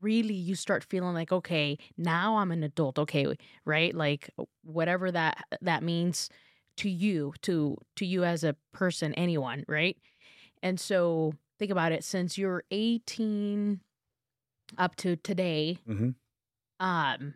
Really, 0.00 0.34
you 0.34 0.54
start 0.54 0.84
feeling 0.84 1.14
like, 1.14 1.32
okay, 1.32 1.78
now 1.96 2.36
I'm 2.36 2.52
an 2.52 2.62
adult. 2.62 2.98
Okay, 2.98 3.34
right? 3.64 3.94
Like 3.94 4.30
whatever 4.62 5.10
that 5.10 5.44
that 5.62 5.82
means 5.82 6.28
to 6.78 6.90
you, 6.90 7.32
to 7.42 7.78
to 7.96 8.04
you 8.06 8.24
as 8.24 8.44
a 8.44 8.56
person, 8.72 9.14
anyone, 9.14 9.64
right? 9.68 9.96
And 10.62 10.80
so 10.80 11.34
think 11.58 11.70
about 11.70 11.92
it. 11.92 12.04
Since 12.04 12.38
you're 12.38 12.64
18 12.70 13.80
up 14.78 14.96
to 14.96 15.16
today, 15.16 15.78
mhm, 15.86 16.14
um 16.80 17.34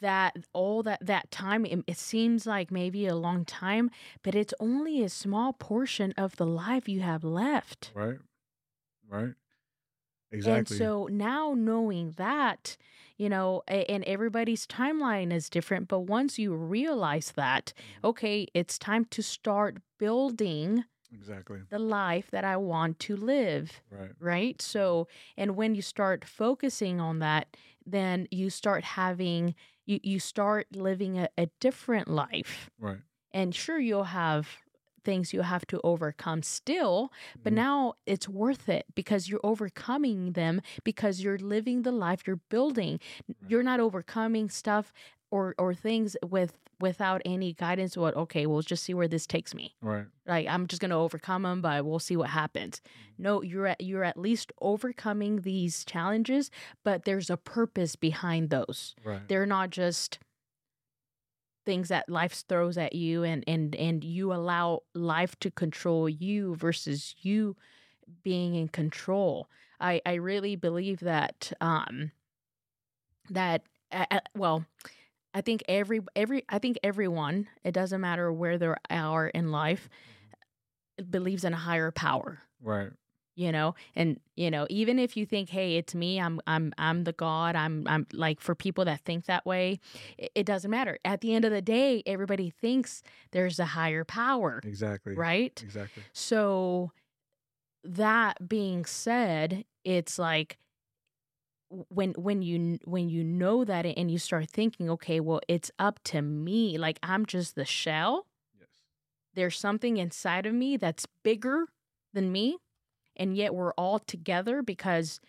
that 0.00 0.36
all 0.52 0.82
that 0.82 1.04
that 1.06 1.30
time 1.30 1.64
it, 1.66 1.80
it 1.86 1.96
seems 1.96 2.46
like 2.46 2.70
maybe 2.72 3.06
a 3.06 3.14
long 3.14 3.44
time 3.44 3.90
but 4.22 4.34
it's 4.34 4.54
only 4.60 5.02
a 5.02 5.08
small 5.08 5.52
portion 5.52 6.12
of 6.16 6.36
the 6.36 6.46
life 6.46 6.88
you 6.88 7.00
have 7.00 7.24
left 7.24 7.94
right? 7.94 8.18
Right? 9.08 9.34
Exactly. 10.32 10.58
and 10.58 10.68
so 10.68 11.08
now 11.10 11.54
knowing 11.56 12.12
that 12.16 12.76
you 13.18 13.28
know 13.28 13.62
and 13.68 14.02
everybody's 14.04 14.66
timeline 14.66 15.32
is 15.32 15.50
different 15.50 15.88
but 15.88 16.00
once 16.00 16.38
you 16.38 16.54
realize 16.54 17.32
that 17.32 17.72
Mhm, 17.76 18.08
okay 18.10 18.46
it's 18.54 18.78
time 18.78 19.04
to 19.06 19.22
start 19.22 19.78
building 19.98 20.84
exactly. 21.14 21.60
the 21.70 21.78
life 21.78 22.30
that 22.30 22.44
i 22.44 22.56
want 22.56 22.98
to 23.00 23.16
live 23.16 23.80
Right. 23.90 24.10
right? 24.20 24.60
So, 24.62 25.08
and 25.36 25.56
when 25.56 25.74
you 25.74 25.82
start 25.82 26.24
focusing 26.24 27.00
on 27.00 27.18
that, 27.18 27.56
then 27.84 28.28
you 28.30 28.50
start 28.50 28.84
having, 28.84 29.54
you, 29.84 29.98
you 30.02 30.18
start 30.20 30.66
living 30.74 31.18
a, 31.18 31.28
a 31.36 31.46
different 31.60 32.08
life. 32.08 32.70
Right. 32.78 32.98
And 33.32 33.54
sure, 33.54 33.78
you'll 33.80 34.04
have 34.04 34.48
things 35.04 35.32
you 35.32 35.42
have 35.42 35.66
to 35.68 35.80
overcome 35.84 36.42
still, 36.42 37.12
but 37.42 37.52
Mhm, 37.52 37.56
now 37.56 37.94
it's 38.06 38.28
worth 38.28 38.68
it 38.68 38.86
because 38.94 39.28
you're 39.28 39.40
overcoming 39.44 40.32
them 40.32 40.60
because 40.84 41.20
you're 41.22 41.38
living 41.38 41.82
the 41.82 41.92
life 41.92 42.26
you're 42.26 42.40
building. 42.50 43.00
You're 43.48 43.62
not 43.62 43.80
overcoming 43.80 44.48
stuff 44.48 44.92
or, 45.30 45.54
or 45.58 45.74
things 45.74 46.16
with 46.24 46.58
without 46.80 47.22
any 47.24 47.52
guidance 47.52 47.96
what 47.96 48.16
okay 48.16 48.44
we'll 48.44 48.60
just 48.60 48.82
see 48.82 48.92
where 48.92 49.06
this 49.06 49.24
takes 49.24 49.54
me 49.54 49.76
Right. 49.80 50.06
like 50.26 50.48
i'm 50.48 50.66
just 50.66 50.80
going 50.82 50.90
to 50.90 50.96
overcome 50.96 51.42
them 51.44 51.62
but 51.62 51.84
we'll 51.86 52.00
see 52.00 52.16
what 52.16 52.30
happens 52.30 52.80
Mm-hmm. 52.84 53.22
no 53.22 53.40
you're 53.42 53.68
at 53.68 53.80
you're 53.80 54.02
at 54.02 54.16
least 54.18 54.50
overcoming 54.60 55.42
these 55.42 55.84
challenges 55.84 56.50
but 56.82 57.04
there's 57.04 57.30
a 57.30 57.36
purpose 57.36 57.94
behind 57.94 58.50
those 58.50 58.96
Right. 59.04 59.20
they're 59.28 59.46
not 59.46 59.70
just 59.70 60.18
things 61.64 61.88
that 61.88 62.08
life 62.08 62.44
throws 62.48 62.76
at 62.78 62.94
you 62.94 63.22
and 63.22 63.44
and 63.46 63.74
and 63.76 64.04
you 64.04 64.32
allow 64.32 64.80
life 64.94 65.38
to 65.40 65.50
control 65.50 66.08
you 66.08 66.54
versus 66.56 67.14
you 67.22 67.56
being 68.22 68.54
in 68.54 68.68
control. 68.68 69.48
I 69.80 70.00
i 70.06 70.14
really 70.14 70.56
believe 70.56 71.00
that 71.00 71.52
um 71.60 72.12
that 73.30 73.62
uh, 73.92 74.20
well 74.36 74.64
i 75.34 75.40
think 75.40 75.62
every 75.68 76.00
every 76.16 76.44
i 76.48 76.58
think 76.58 76.78
everyone 76.82 77.46
it 77.64 77.72
doesn't 77.72 78.00
matter 78.00 78.32
where 78.32 78.58
they 78.58 78.72
are 78.90 79.28
in 79.28 79.50
life 79.50 79.88
believes 81.10 81.44
in 81.44 81.52
a 81.52 81.56
higher 81.58 81.90
power. 81.90 82.40
Right. 82.60 82.90
You 83.42 83.50
know 83.52 83.74
and 83.96 84.08
you 84.36 84.50
know 84.50 84.66
even 84.70 84.98
if 84.98 85.16
you 85.16 85.24
think 85.26 85.48
hey 85.50 85.76
it's 85.76 85.94
me 85.94 86.20
i'm 86.20 86.40
i'm 86.46 86.72
i'm 86.78 87.04
the 87.04 87.12
god 87.12 87.56
i'm 87.56 87.86
i'm 87.88 88.06
like 88.12 88.40
for 88.40 88.54
people 88.54 88.84
that 88.84 89.00
think 89.00 89.24
that 89.26 89.44
way 89.44 89.78
it, 90.16 90.30
it 90.34 90.46
doesn't 90.46 90.70
matter 90.70 90.98
at 91.04 91.20
the 91.20 91.34
end 91.34 91.44
of 91.44 91.50
the 91.50 91.62
day 91.62 92.02
everybody 92.06 92.48
thinks 92.50 93.02
there's 93.32 93.58
a 93.58 93.64
higher 93.78 94.04
power 94.04 94.60
Exactly. 94.64 95.14
right 95.16 95.60
Exactly. 95.62 96.02
so 96.12 96.92
that 97.84 98.48
being 98.48 98.84
said 98.84 99.64
it's 99.84 100.18
like 100.18 100.56
when 101.88 102.12
when 102.12 102.42
you 102.42 102.78
when 102.84 103.08
you 103.08 103.24
know 103.24 103.64
that 103.64 103.86
and 103.86 104.10
you 104.10 104.18
start 104.18 104.48
thinking 104.50 104.90
okay 104.90 105.20
well 105.20 105.40
it's 105.48 105.70
up 105.78 105.98
to 106.04 106.20
me 106.20 106.76
like 106.76 106.98
i'm 107.02 107.24
just 107.26 107.54
the 107.54 107.64
shell 107.64 108.26
Yes. 108.58 108.68
there's 109.34 109.58
something 109.58 109.96
inside 109.96 110.44
of 110.44 110.54
me 110.54 110.76
that's 110.76 111.06
bigger 111.24 111.64
than 112.12 112.30
me 112.30 112.58
and 113.16 113.36
yet 113.36 113.54
we're 113.54 113.72
all 113.74 113.98
together 113.98 114.62
because 114.62 115.20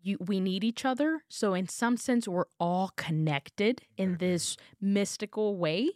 you 0.00 0.16
we 0.20 0.40
need 0.40 0.62
each 0.64 0.84
other. 0.84 1.22
So 1.28 1.54
in 1.54 1.68
some 1.68 1.96
sense 1.96 2.28
we're 2.28 2.44
all 2.60 2.92
connected 2.96 3.82
in 3.96 4.16
this 4.18 4.56
mystical 4.80 5.56
way. 5.56 5.90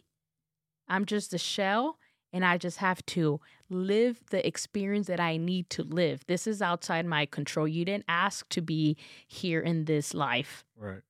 I'm 0.87 1.05
just 1.05 1.33
a 1.33 1.37
shell 1.37 1.97
and 2.35 2.43
i 2.43 2.57
just 2.57 2.77
have 2.79 3.05
to 3.05 3.39
live 3.69 4.19
the 4.31 4.45
experience 4.45 5.05
that 5.07 5.19
i 5.19 5.37
need 5.37 5.69
to 5.69 5.83
live. 5.83 6.25
This 6.27 6.47
is 6.47 6.61
outside 6.61 7.05
my 7.05 7.25
control. 7.25 7.67
You 7.67 7.85
didn't 7.85 8.05
ask 8.07 8.47
to 8.49 8.61
be 8.61 8.97
here 9.27 9.61
in 9.61 9.85
this 9.85 10.13
life. 10.13 10.65
Right. 10.75 11.01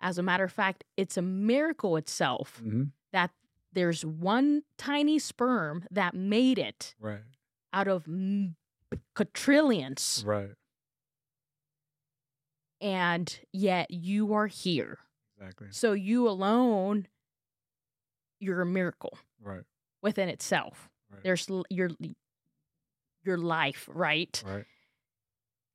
as 0.00 0.16
a 0.18 0.22
matter 0.22 0.44
of 0.44 0.52
fact 0.52 0.82
it's 0.96 1.16
a 1.18 1.22
miracle 1.22 1.96
itself 1.96 2.58
hmm 2.62 2.84
that 3.12 3.30
there's 3.72 4.04
one 4.04 4.62
tiny 4.78 5.18
sperm 5.18 5.84
that 5.90 6.14
made 6.14 6.58
it 6.58 6.94
Right. 6.98 7.20
out 7.72 7.86
of 7.88 8.06
quadrillions, 9.14 10.22
Right. 10.26 10.50
and 12.80 13.38
yet 13.52 13.90
you 13.90 14.32
are 14.34 14.46
here. 14.46 14.98
Exactly. 15.38 15.68
So 15.70 15.92
you 15.92 16.28
alone, 16.28 17.06
you're 18.38 18.60
a 18.62 18.66
miracle 18.66 19.18
Right. 19.40 19.64
within 20.02 20.28
itself. 20.28 20.88
Right. 21.10 21.22
There's 21.22 21.48
your 21.70 21.90
your 23.22 23.36
life, 23.36 23.88
right? 23.92 24.42
Right. 24.46 24.64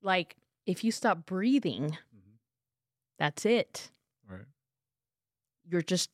Like 0.02 0.36
if 0.66 0.82
you 0.84 0.90
stop 0.92 1.26
breathing, 1.26 1.90
hmm 2.12 2.32
that's 3.18 3.46
it. 3.46 3.90
Right. 4.28 4.44
You're 5.64 5.82
just 5.82 6.10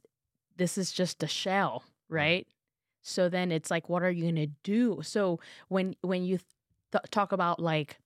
this 0.57 0.77
is 0.79 0.93
just 0.93 1.23
a 1.23 1.27
shell, 1.27 1.85
right? 2.09 2.47
So 3.03 3.29
then 3.29 3.51
it's 3.51 3.71
like, 3.71 3.89
what 3.89 4.03
are 4.03 4.11
you 4.11 4.27
gonna 4.27 4.47
do? 4.63 5.01
So 5.03 5.41
when 5.69 5.97
when 6.03 6.25
you 6.25 6.39
th- 6.93 7.05
talk 7.11 7.33
about 7.33 7.59
like 7.61 7.99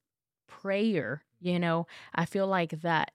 prayer, 0.47 1.23
you 1.39 1.59
know, 1.59 1.85
I 2.15 2.25
feel 2.25 2.47
like 2.47 2.81
that 2.81 3.11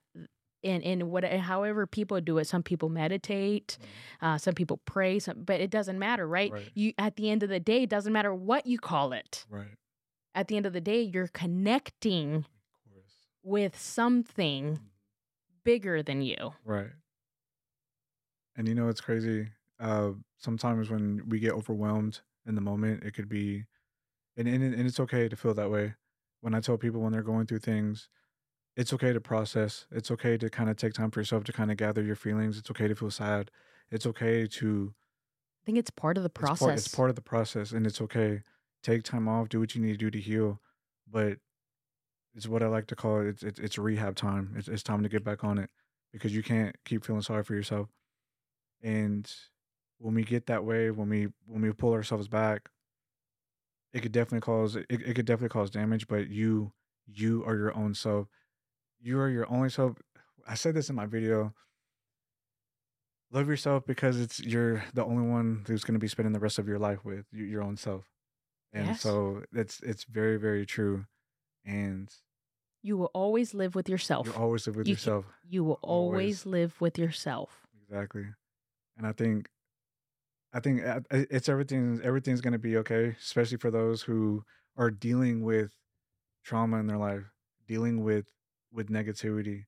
in 0.61 0.81
in 0.81 1.09
what 1.09 1.25
however 1.25 1.85
people 1.85 2.21
do 2.21 2.37
it 2.37 2.45
some 2.47 2.63
people 2.63 2.87
meditate 2.87 3.77
uh, 4.21 4.37
some 4.37 4.53
people 4.53 4.79
pray 4.85 5.19
some, 5.19 5.43
but 5.43 5.59
it 5.59 5.69
doesn't 5.69 5.99
matter 5.99 6.25
right? 6.25 6.53
Right. 6.53 6.71
you 6.73 6.93
at 6.97 7.17
the 7.17 7.29
end 7.29 7.43
of 7.43 7.49
the 7.49 7.59
day 7.59 7.83
it 7.83 7.89
doesn't 7.89 8.13
matter 8.13 8.33
what 8.33 8.65
you 8.65 8.79
call 8.79 9.11
it 9.11 9.45
Right. 9.49 9.75
at 10.33 10.47
the 10.47 10.55
end 10.55 10.65
of 10.65 10.71
the 10.71 10.79
day 10.79 11.01
you're 11.01 11.27
connecting 11.27 12.45
with 13.43 13.77
something 13.77 14.79
bigger 15.65 16.01
than 16.01 16.21
you 16.21 16.53
Right. 16.63 16.91
And 18.55 18.67
you 18.67 18.75
know 18.75 18.87
it's 18.87 19.01
crazy. 19.01 19.49
Uh, 19.79 20.11
sometimes 20.37 20.89
when 20.89 21.23
we 21.27 21.39
get 21.39 21.51
overwhelmed 21.53 22.21
in 22.45 22.55
the 22.55 22.61
moment, 22.61 23.03
it 23.03 23.13
could 23.13 23.27
be, 23.27 23.65
and 24.37 24.47
and, 24.47 24.63
and 24.63 24.87
it's 24.87 24.99
okay 24.99 25.29
to 25.29 25.35
feel 25.35 25.53
that 25.53 25.71
way. 25.71 25.95
When 26.41 26.53
I 26.53 26.59
tell 26.59 26.77
people 26.77 27.01
when 27.01 27.13
they're 27.13 27.21
going 27.21 27.45
through 27.45 27.59
things, 27.59 28.09
it's 28.75 28.93
okay 28.93 29.13
to 29.13 29.21
process. 29.21 29.85
It's 29.91 30.11
okay 30.11 30.37
to 30.37 30.49
kind 30.49 30.69
of 30.69 30.77
take 30.77 30.93
time 30.93 31.11
for 31.11 31.19
yourself 31.19 31.43
to 31.45 31.53
kind 31.53 31.71
of 31.71 31.77
gather 31.77 32.01
your 32.01 32.15
feelings. 32.15 32.57
It's 32.57 32.71
okay 32.71 32.87
to 32.87 32.95
feel 32.95 33.11
sad. 33.11 33.51
It's 33.91 34.05
okay 34.05 34.47
to 34.47 34.93
i 35.61 35.65
think 35.65 35.77
it's 35.77 35.91
part 35.91 36.17
of 36.17 36.23
the 36.23 36.29
it's 36.29 36.39
part, 36.39 36.57
process 36.59 36.85
it's 36.85 36.95
part 36.95 37.09
of 37.09 37.15
the 37.15 37.21
process, 37.21 37.71
and 37.71 37.85
it's 37.87 38.01
okay. 38.01 38.43
Take 38.81 39.03
time 39.03 39.29
off. 39.29 39.47
Do 39.47 39.61
what 39.61 39.75
you 39.75 39.81
need 39.81 39.93
to 39.93 39.97
do 39.97 40.11
to 40.11 40.19
heal. 40.19 40.59
But 41.09 41.37
it's 42.35 42.47
what 42.47 42.63
I 42.63 42.67
like 42.67 42.87
to 42.87 42.95
call 42.95 43.21
it. 43.21 43.27
It's 43.27 43.43
it's, 43.43 43.59
it's 43.59 43.77
rehab 43.77 44.15
time. 44.15 44.53
It's 44.57 44.67
it's 44.67 44.83
time 44.83 45.03
to 45.03 45.09
get 45.09 45.23
back 45.23 45.43
on 45.43 45.57
it 45.57 45.69
because 46.11 46.35
you 46.35 46.43
can't 46.43 46.75
keep 46.85 47.05
feeling 47.05 47.21
sorry 47.21 47.43
for 47.43 47.53
yourself. 47.53 47.89
And 48.81 49.31
when 49.99 50.13
we 50.15 50.23
get 50.23 50.47
that 50.47 50.65
way, 50.65 50.91
when 50.91 51.09
we 51.09 51.27
when 51.45 51.61
we 51.61 51.71
pull 51.71 51.93
ourselves 51.93 52.27
back, 52.27 52.69
it 53.93 54.01
could 54.01 54.11
definitely 54.11 54.41
cause 54.41 54.75
it, 54.75 54.85
it 54.89 55.15
could 55.15 55.25
definitely 55.25 55.49
cause 55.49 55.69
damage. 55.69 56.07
But 56.07 56.29
you 56.29 56.73
you 57.07 57.43
are 57.45 57.55
your 57.55 57.75
own 57.75 57.93
self. 57.93 58.27
You 59.01 59.19
are 59.19 59.29
your 59.29 59.49
only 59.51 59.69
self. 59.69 59.97
I 60.47 60.55
said 60.55 60.73
this 60.73 60.89
in 60.89 60.95
my 60.95 61.05
video. 61.05 61.53
Love 63.31 63.47
yourself 63.47 63.85
because 63.85 64.19
it's 64.19 64.39
you're 64.39 64.83
the 64.93 65.03
only 65.03 65.27
one 65.27 65.63
who's 65.67 65.83
going 65.83 65.95
to 65.95 65.99
be 65.99 66.07
spending 66.07 66.33
the 66.33 66.39
rest 66.39 66.59
of 66.59 66.67
your 66.67 66.77
life 66.77 67.03
with 67.03 67.25
you, 67.31 67.43
your 67.45 67.63
own 67.63 67.77
self. 67.77 68.05
And 68.71 68.87
Yes. 68.87 69.01
so 69.01 69.43
it's 69.53 69.79
it's 69.81 70.03
very 70.03 70.37
very 70.37 70.65
true. 70.65 71.05
And 71.65 72.13
you 72.83 72.97
will 72.97 73.11
always 73.13 73.53
live 73.53 73.75
with 73.75 73.87
yourself 73.87 74.27
you 74.27 74.33
always 74.33 74.67
live 74.67 74.75
with 74.75 74.87
You 74.87 74.93
yourself. 74.93 75.25
you 75.49 75.63
will 75.63 75.79
always 75.81 76.45
always. 76.45 76.45
live 76.45 76.81
with 76.81 76.99
yourself 76.99 77.65
Exactly. 77.81 78.25
And 78.97 79.07
I 79.07 79.13
think 79.13 79.49
I 80.53 80.59
think 80.59 80.85
uh, 80.85 81.01
it's 81.11 81.49
everything 81.49 81.99
everything's 82.03 82.41
going 82.41 82.53
to 82.53 82.59
be 82.59 82.77
okay, 82.77 83.15
especially 83.19 83.57
for 83.57 83.71
those 83.71 84.03
who 84.03 84.43
are 84.77 84.91
dealing 84.91 85.43
with 85.43 85.71
trauma 86.43 86.77
in 86.77 86.87
their 86.87 86.97
life, 86.97 87.23
dealing 87.67 88.03
with 88.03 88.27
with 88.71 88.89
negativity 88.89 89.65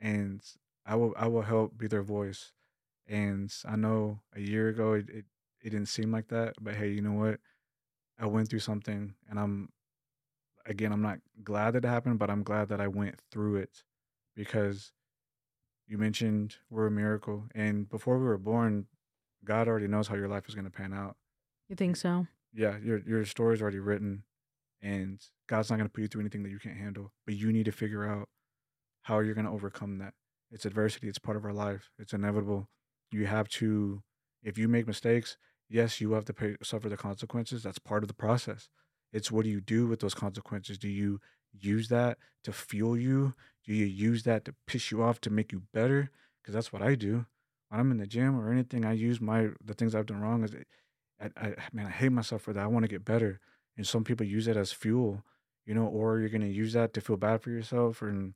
and 0.00 0.42
I 0.86 0.96
will 0.96 1.14
I 1.16 1.28
will 1.28 1.42
help 1.42 1.78
be 1.78 1.86
their 1.86 2.02
voice. 2.02 2.52
And 3.08 3.52
I 3.66 3.76
know 3.76 4.20
a 4.34 4.40
year 4.40 4.68
ago 4.68 4.94
it, 4.94 5.08
it 5.10 5.24
it 5.62 5.70
didn't 5.70 5.86
seem 5.88 6.12
like 6.12 6.28
that, 6.28 6.54
but 6.60 6.74
hey, 6.74 6.90
you 6.90 7.02
know 7.02 7.12
what? 7.12 7.40
I 8.18 8.26
went 8.26 8.48
through 8.50 8.60
something 8.60 9.14
and 9.30 9.38
I'm 9.40 9.70
again, 10.66 10.92
I'm 10.92 11.02
not 11.02 11.18
glad 11.42 11.72
that 11.72 11.84
it 11.84 11.88
happened, 11.88 12.18
but 12.18 12.30
I'm 12.30 12.42
glad 12.42 12.68
that 12.68 12.80
I 12.80 12.88
went 12.88 13.16
through 13.30 13.56
it 13.56 13.82
because 14.36 14.92
you 15.86 15.98
mentioned 15.98 16.56
we're 16.70 16.86
a 16.86 16.90
miracle 16.90 17.46
and 17.54 17.88
before 17.88 18.18
we 18.18 18.24
were 18.26 18.38
born 18.38 18.86
god 19.44 19.68
already 19.68 19.86
knows 19.86 20.08
how 20.08 20.14
your 20.14 20.28
life 20.28 20.48
is 20.48 20.54
going 20.54 20.64
to 20.64 20.70
pan 20.70 20.92
out. 20.92 21.16
You 21.68 21.76
think 21.76 21.96
so? 21.96 22.26
Yeah 22.52 22.76
your 22.82 22.98
your 22.98 23.24
story's 23.24 23.62
already 23.62 23.78
written 23.78 24.24
and 24.80 25.20
god's 25.48 25.70
not 25.70 25.76
going 25.76 25.88
to 25.88 25.92
put 25.92 26.02
you 26.02 26.08
through 26.08 26.22
anything 26.22 26.42
that 26.42 26.50
you 26.50 26.58
can't 26.58 26.76
handle 26.76 27.12
but 27.24 27.34
you 27.34 27.52
need 27.52 27.64
to 27.64 27.72
figure 27.72 28.04
out 28.04 28.28
how 29.02 29.18
you're 29.20 29.34
going 29.34 29.46
to 29.46 29.52
overcome 29.52 29.98
that. 29.98 30.14
It's 30.50 30.66
adversity 30.66 31.08
it's 31.08 31.18
part 31.18 31.36
of 31.36 31.44
our 31.44 31.52
life 31.52 31.90
it's 31.98 32.12
inevitable. 32.12 32.68
You 33.10 33.26
have 33.26 33.48
to 33.50 34.02
if 34.42 34.58
you 34.58 34.68
make 34.68 34.86
mistakes 34.86 35.36
yes 35.68 36.00
you 36.00 36.12
have 36.12 36.24
to 36.26 36.34
pay, 36.34 36.56
suffer 36.62 36.88
the 36.88 36.96
consequences 36.96 37.62
that's 37.62 37.78
part 37.78 38.04
of 38.04 38.08
the 38.08 38.14
process. 38.14 38.68
It's 39.12 39.30
what 39.30 39.44
do 39.44 39.50
you 39.50 39.60
do 39.60 39.86
with 39.86 40.00
those 40.00 40.14
consequences? 40.14 40.78
Do 40.78 40.88
you 40.88 41.20
use 41.52 41.88
that 41.88 42.16
to 42.44 42.52
fuel 42.52 42.96
you? 42.96 43.34
Do 43.66 43.74
you 43.74 43.84
use 43.84 44.22
that 44.22 44.44
to 44.46 44.54
piss 44.66 44.90
you 44.90 45.02
off 45.02 45.20
to 45.20 45.30
make 45.30 45.52
you 45.52 45.62
better? 45.72 46.10
Because 46.40 46.54
that's 46.54 46.72
what 46.72 46.82
i 46.82 46.94
do 46.94 47.26
when 47.72 47.80
i'm 47.80 47.90
in 47.90 47.98
the 47.98 48.06
gym 48.06 48.38
or 48.38 48.52
anything 48.52 48.84
i 48.84 48.92
use 48.92 49.20
my 49.20 49.48
the 49.64 49.74
things 49.74 49.94
i've 49.94 50.06
done 50.06 50.20
wrong 50.20 50.44
as 50.44 50.54
I, 51.20 51.30
I 51.36 51.54
man 51.72 51.86
i 51.86 51.90
hate 51.90 52.12
myself 52.12 52.42
for 52.42 52.52
that 52.52 52.62
i 52.62 52.66
want 52.66 52.84
to 52.84 52.88
get 52.88 53.04
better 53.04 53.40
and 53.76 53.86
some 53.86 54.04
people 54.04 54.26
use 54.26 54.48
it 54.48 54.56
as 54.56 54.72
fuel 54.72 55.22
you 55.66 55.74
know 55.74 55.86
or 55.86 56.20
you're 56.20 56.28
going 56.28 56.42
to 56.42 56.48
use 56.48 56.72
that 56.74 56.92
to 56.94 57.00
feel 57.00 57.16
bad 57.16 57.42
for 57.42 57.50
yourself 57.50 58.02
and 58.02 58.34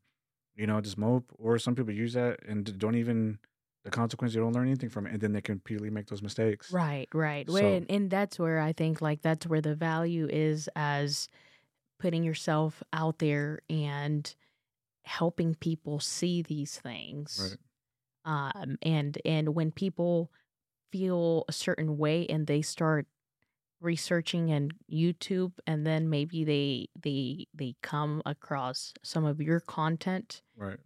you 0.55 0.66
know 0.66 0.81
just 0.81 0.98
mope 0.98 1.32
or 1.39 1.58
some 1.58 1.74
people 1.74 1.92
use 1.92 2.15
that 2.15 2.40
and 2.48 2.78
don't 2.78 2.97
even 2.97 3.39
the 3.84 3.90
consequence 3.90 4.34
you 4.34 4.40
don't 4.40 4.52
learn 4.52 4.66
anything 4.66 4.89
from 4.89 5.06
it 5.06 5.12
and 5.12 5.20
then 5.20 5.32
they 5.32 5.40
completely 5.40 5.90
make 5.90 6.06
those 6.08 6.23
mistakes 6.23 6.73
Right, 6.73 7.08
right. 7.15 7.48
So- 7.50 7.73
and, 7.73 7.90
and 7.90 8.10
that's 8.10 8.39
where 8.39 8.58
I 8.58 8.73
think 8.73 9.00
like 9.00 9.23
that's 9.23 9.47
where 9.47 9.60
the 9.60 9.76
value 9.76 10.28
is 10.31 10.68
as 10.74 11.28
putting 11.98 12.24
yourself 12.24 12.82
out 12.92 13.20
there 13.20 13.60
and 13.70 14.34
helping 15.05 15.55
people 15.55 16.00
see 16.00 16.42
these 16.42 16.78
things. 16.78 17.39
Right. 17.50 17.58
Um 18.26 18.78
and 18.82 19.18
and 19.26 19.55
when 19.56 19.72
people 19.72 20.32
feel 20.92 21.44
a 21.48 21.52
certain 21.52 21.98
way 21.98 22.26
and 22.28 22.46
they 22.46 22.62
start 22.62 23.08
researching 23.80 24.50
and 24.52 24.74
YouTube 24.92 25.55
and 25.66 25.86
then 25.86 26.10
maybe 26.10 26.44
they 26.44 26.88
they 27.00 27.46
they 27.55 27.76
come 27.82 28.22
across 28.26 28.94
some 29.05 29.24
of 29.26 29.40
your 29.42 29.60
content 29.60 30.42
right 30.56 30.80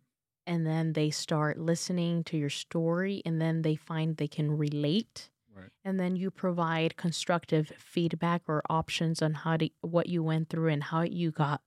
and 0.46 0.66
then 0.66 0.92
they 0.94 1.10
start 1.10 1.58
listening 1.58 2.24
to 2.24 2.36
your 2.36 2.50
story 2.50 3.22
and 3.24 3.40
then 3.40 3.62
they 3.62 3.76
find 3.76 4.16
they 4.16 4.28
can 4.28 4.50
relate 4.52 5.30
right 5.54 5.72
and 5.84 6.00
then 6.00 6.16
you 6.16 6.30
provide 6.30 6.96
constructive 6.96 7.72
feedback 7.78 8.42
or 8.48 8.62
options 8.70 9.22
on 9.22 9.34
how 9.34 9.56
to 9.56 9.70
what 9.82 10.08
you 10.08 10.22
went 10.22 10.48
through 10.50 10.70
and 10.70 10.84
how 10.84 11.02
you 11.02 11.30
got 11.32 11.62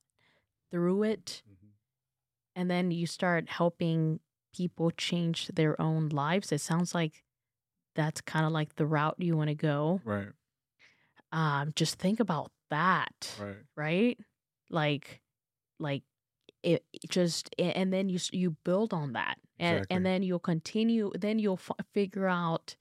through 0.71 1.03
it 1.03 1.43
Mhm. 1.45 1.73
and 2.55 2.69
then 2.69 2.91
you 2.91 3.07
start 3.07 3.49
helping 3.49 4.19
people 4.53 4.91
change 4.91 5.47
their 5.49 5.79
own 5.81 6.09
lives 6.09 6.51
it 6.51 6.61
sounds 6.61 6.93
like 6.95 7.23
that's 7.95 8.21
kind 8.21 8.45
of 8.45 8.51
like 8.51 8.75
the 8.75 8.85
route 8.87 9.15
you 9.19 9.37
want 9.37 9.49
to 9.49 9.55
go. 9.55 10.01
Right. 10.03 10.29
Um 11.31 11.71
just 11.75 11.95
think 11.99 12.19
about 12.19 12.51
that 12.69 13.35
right. 13.39 13.57
right? 13.75 14.17
Like 14.69 15.21
like 15.79 16.03
it 16.63 16.85
it 16.93 17.09
just 17.09 17.49
and 17.59 17.91
then 17.93 18.09
you 18.09 18.19
you 18.31 18.51
build 18.63 18.93
on 18.93 19.13
that 19.13 19.37
and 19.59 19.79
Exactly. 19.79 19.95
and 19.95 20.05
then 20.05 20.23
you'll 20.23 20.39
continue 20.39 21.11
then 21.19 21.39
you'll 21.39 21.59
f- 21.69 21.85
figure 21.93 22.27
out 22.27 22.75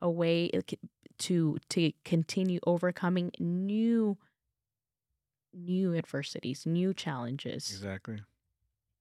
a 0.00 0.10
way 0.10 0.50
to 1.18 1.58
to 1.70 1.92
continue 2.04 2.60
overcoming 2.66 3.30
new 3.38 4.16
new 5.52 5.94
adversities 5.94 6.66
new 6.66 6.92
challenges. 6.92 7.70
Exactly. 7.70 8.18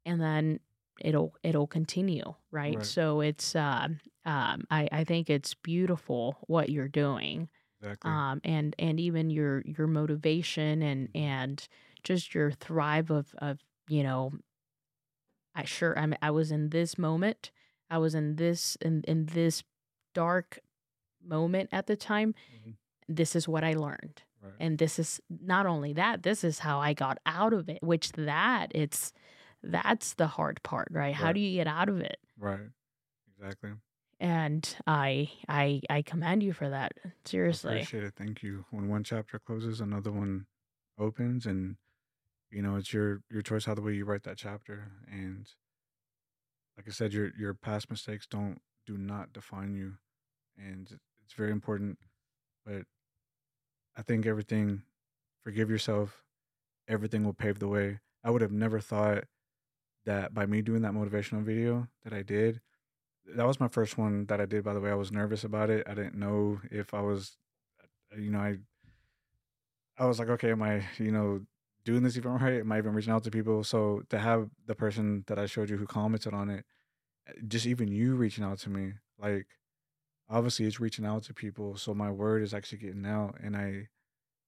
And 0.05 0.21
then 0.21 0.59
it'll 1.01 1.35
it'll 1.43 1.67
continue 1.67 2.33
right, 2.51 2.77
Right. 2.77 2.85
so 2.85 3.21
it's 3.21 3.55
um 3.55 3.99
um 4.25 4.63
i 4.69 4.87
i 4.91 5.03
think 5.03 5.29
it's 5.29 5.53
beautiful 5.53 6.37
what 6.47 6.69
you're 6.69 6.87
doing 6.87 7.49
exactly. 7.81 8.11
um, 8.11 8.41
and 8.43 8.75
and 8.79 8.99
even 8.99 9.29
your 9.29 9.61
your 9.65 9.87
motivation 9.87 10.81
and 10.81 11.09
and 11.13 11.67
just 12.03 12.33
your 12.33 12.51
thrive 12.51 13.09
of 13.11 13.33
of 13.39 13.59
you 13.89 14.03
know 14.03 14.31
I 15.53 15.63
sure 15.65 15.97
I 15.97 16.05
mean, 16.05 16.17
I 16.21 16.31
was 16.31 16.51
in 16.51 16.69
this 16.69 16.97
moment 16.97 17.51
I 17.89 17.97
was 17.97 18.15
in 18.15 18.35
this 18.35 18.75
in 18.81 19.03
in 19.07 19.27
this 19.27 19.63
dark 20.13 20.59
moment 21.23 21.69
at 21.71 21.87
the 21.87 21.95
time. 21.95 22.33
Mhm. 22.65 22.75
this 23.07 23.35
is 23.35 23.47
what 23.47 23.63
I 23.63 23.73
learned. 23.73 24.23
Right. 24.41 24.53
And 24.59 24.77
this 24.79 24.97
is 24.99 25.21
not 25.29 25.65
only 25.67 25.93
that 25.93 26.23
this 26.23 26.43
is 26.43 26.59
how 26.59 26.79
I 26.79 26.93
got 26.93 27.19
out 27.25 27.53
of 27.53 27.69
it 27.69 27.81
which 27.83 28.11
that 28.13 28.71
it's 28.73 29.13
that's 29.71 30.13
the 30.15 30.27
hard 30.27 30.61
part 30.63 30.87
right? 30.91 31.13
How 31.13 31.31
do 31.31 31.39
you 31.39 31.55
get 31.57 31.67
out 31.67 31.89
of 31.89 31.99
it? 31.99 32.17
Right. 32.37 32.69
Exactly. 33.37 33.71
And 34.19 34.75
I 34.87 35.29
I 35.49 35.81
I 35.89 36.01
commend 36.01 36.43
you 36.43 36.53
for 36.53 36.69
that. 36.69 36.93
I 37.05 37.11
seriously. 37.25 37.73
appreciate 37.73 38.03
it. 38.03 38.13
Thank 38.15 38.43
you. 38.43 38.65
When 38.71 38.87
one 38.87 39.03
chapter 39.03 39.39
closes 39.39 39.81
another 39.81 40.11
one 40.11 40.45
opens 40.97 41.45
and 41.45 41.75
you 42.49 42.61
know 42.61 42.77
it's 42.77 42.93
your 42.93 43.21
your 43.29 43.41
choice 43.41 43.65
how 43.65 43.75
the 43.75 43.81
way 43.81 43.93
you 43.93 44.05
write 44.05 44.23
that 44.23 44.37
chapter. 44.37 44.91
And 45.11 45.47
like 46.77 46.87
i 46.87 46.91
said 46.91 47.13
your 47.13 47.31
your 47.37 47.53
past 47.53 47.89
mistakes 47.89 48.27
don't 48.27 48.59
do 48.85 48.97
not 48.97 49.33
define 49.33 49.73
you. 49.75 49.93
And 50.57 50.87
it's 51.23 51.33
very 51.33 51.51
important 51.51 51.97
but 52.65 52.83
i 53.97 54.01
think 54.01 54.25
everything 54.25 54.83
forgive 55.45 55.69
yourself. 55.69 56.23
Everything 56.87 57.23
will 57.23 57.33
pave 57.33 57.59
the 57.59 57.67
way. 57.67 57.99
I 58.23 58.31
would 58.31 58.41
have 58.41 58.51
never 58.51 58.79
thought 58.79 59.25
that 60.05 60.33
by 60.33 60.45
me 60.45 60.61
doing 60.61 60.81
that 60.81 60.93
motivational 60.93 61.43
video 61.43 61.87
that 62.03 62.13
i 62.13 62.21
did 62.21 62.61
that 63.33 63.47
was 63.47 63.59
my 63.59 63.67
first 63.67 63.97
one 63.97 64.25
that 64.27 64.39
I 64.39 64.45
did. 64.45 64.63
By 64.63 64.73
the 64.73 64.79
way, 64.79 64.91
I 64.91 64.95
was 64.95 65.11
nervous 65.11 65.43
about 65.43 65.69
it. 65.69 65.85
I 65.87 65.93
didn't 65.93 66.15
know 66.15 66.61
if 66.71 66.93
I 66.93 67.01
was, 67.01 67.37
uh, 68.13 68.19
you 68.19 68.31
know, 68.31 68.39
I, 68.39 68.57
I 69.97 70.05
was 70.05 70.19
like, 70.19 70.29
okay, 70.29 70.51
am 70.51 70.61
I, 70.61 70.83
you 70.97 71.11
know, 71.11 71.41
doing 71.83 72.03
this 72.03 72.17
even 72.17 72.31
right? 72.39 72.59
Am 72.59 72.71
I 72.71 72.77
even 72.77 72.93
reaching 72.93 73.13
out 73.13 73.23
to 73.23 73.31
people? 73.31 73.63
So 73.63 74.03
to 74.09 74.19
have 74.19 74.49
the 74.67 74.75
person 74.75 75.23
that 75.27 75.39
I 75.39 75.45
showed 75.45 75.69
you 75.69 75.77
who 75.77 75.85
commented 75.85 76.33
on 76.33 76.49
it, 76.49 76.65
uh, 77.27 77.33
just 77.47 77.65
even 77.65 77.87
you 77.87 78.15
reaching 78.15 78.43
out 78.43 78.59
to 78.59 78.69
me, 78.69 78.93
like, 79.19 79.47
obviously 80.29 80.65
it's 80.65 80.79
reaching 80.79 81.05
out 81.05 81.23
to 81.23 81.33
people. 81.33 81.77
So 81.77 81.93
my 81.93 82.11
word 82.11 82.43
is 82.43 82.53
actually 82.53 82.79
getting 82.79 83.05
out, 83.05 83.37
and 83.41 83.55
I, 83.55 83.87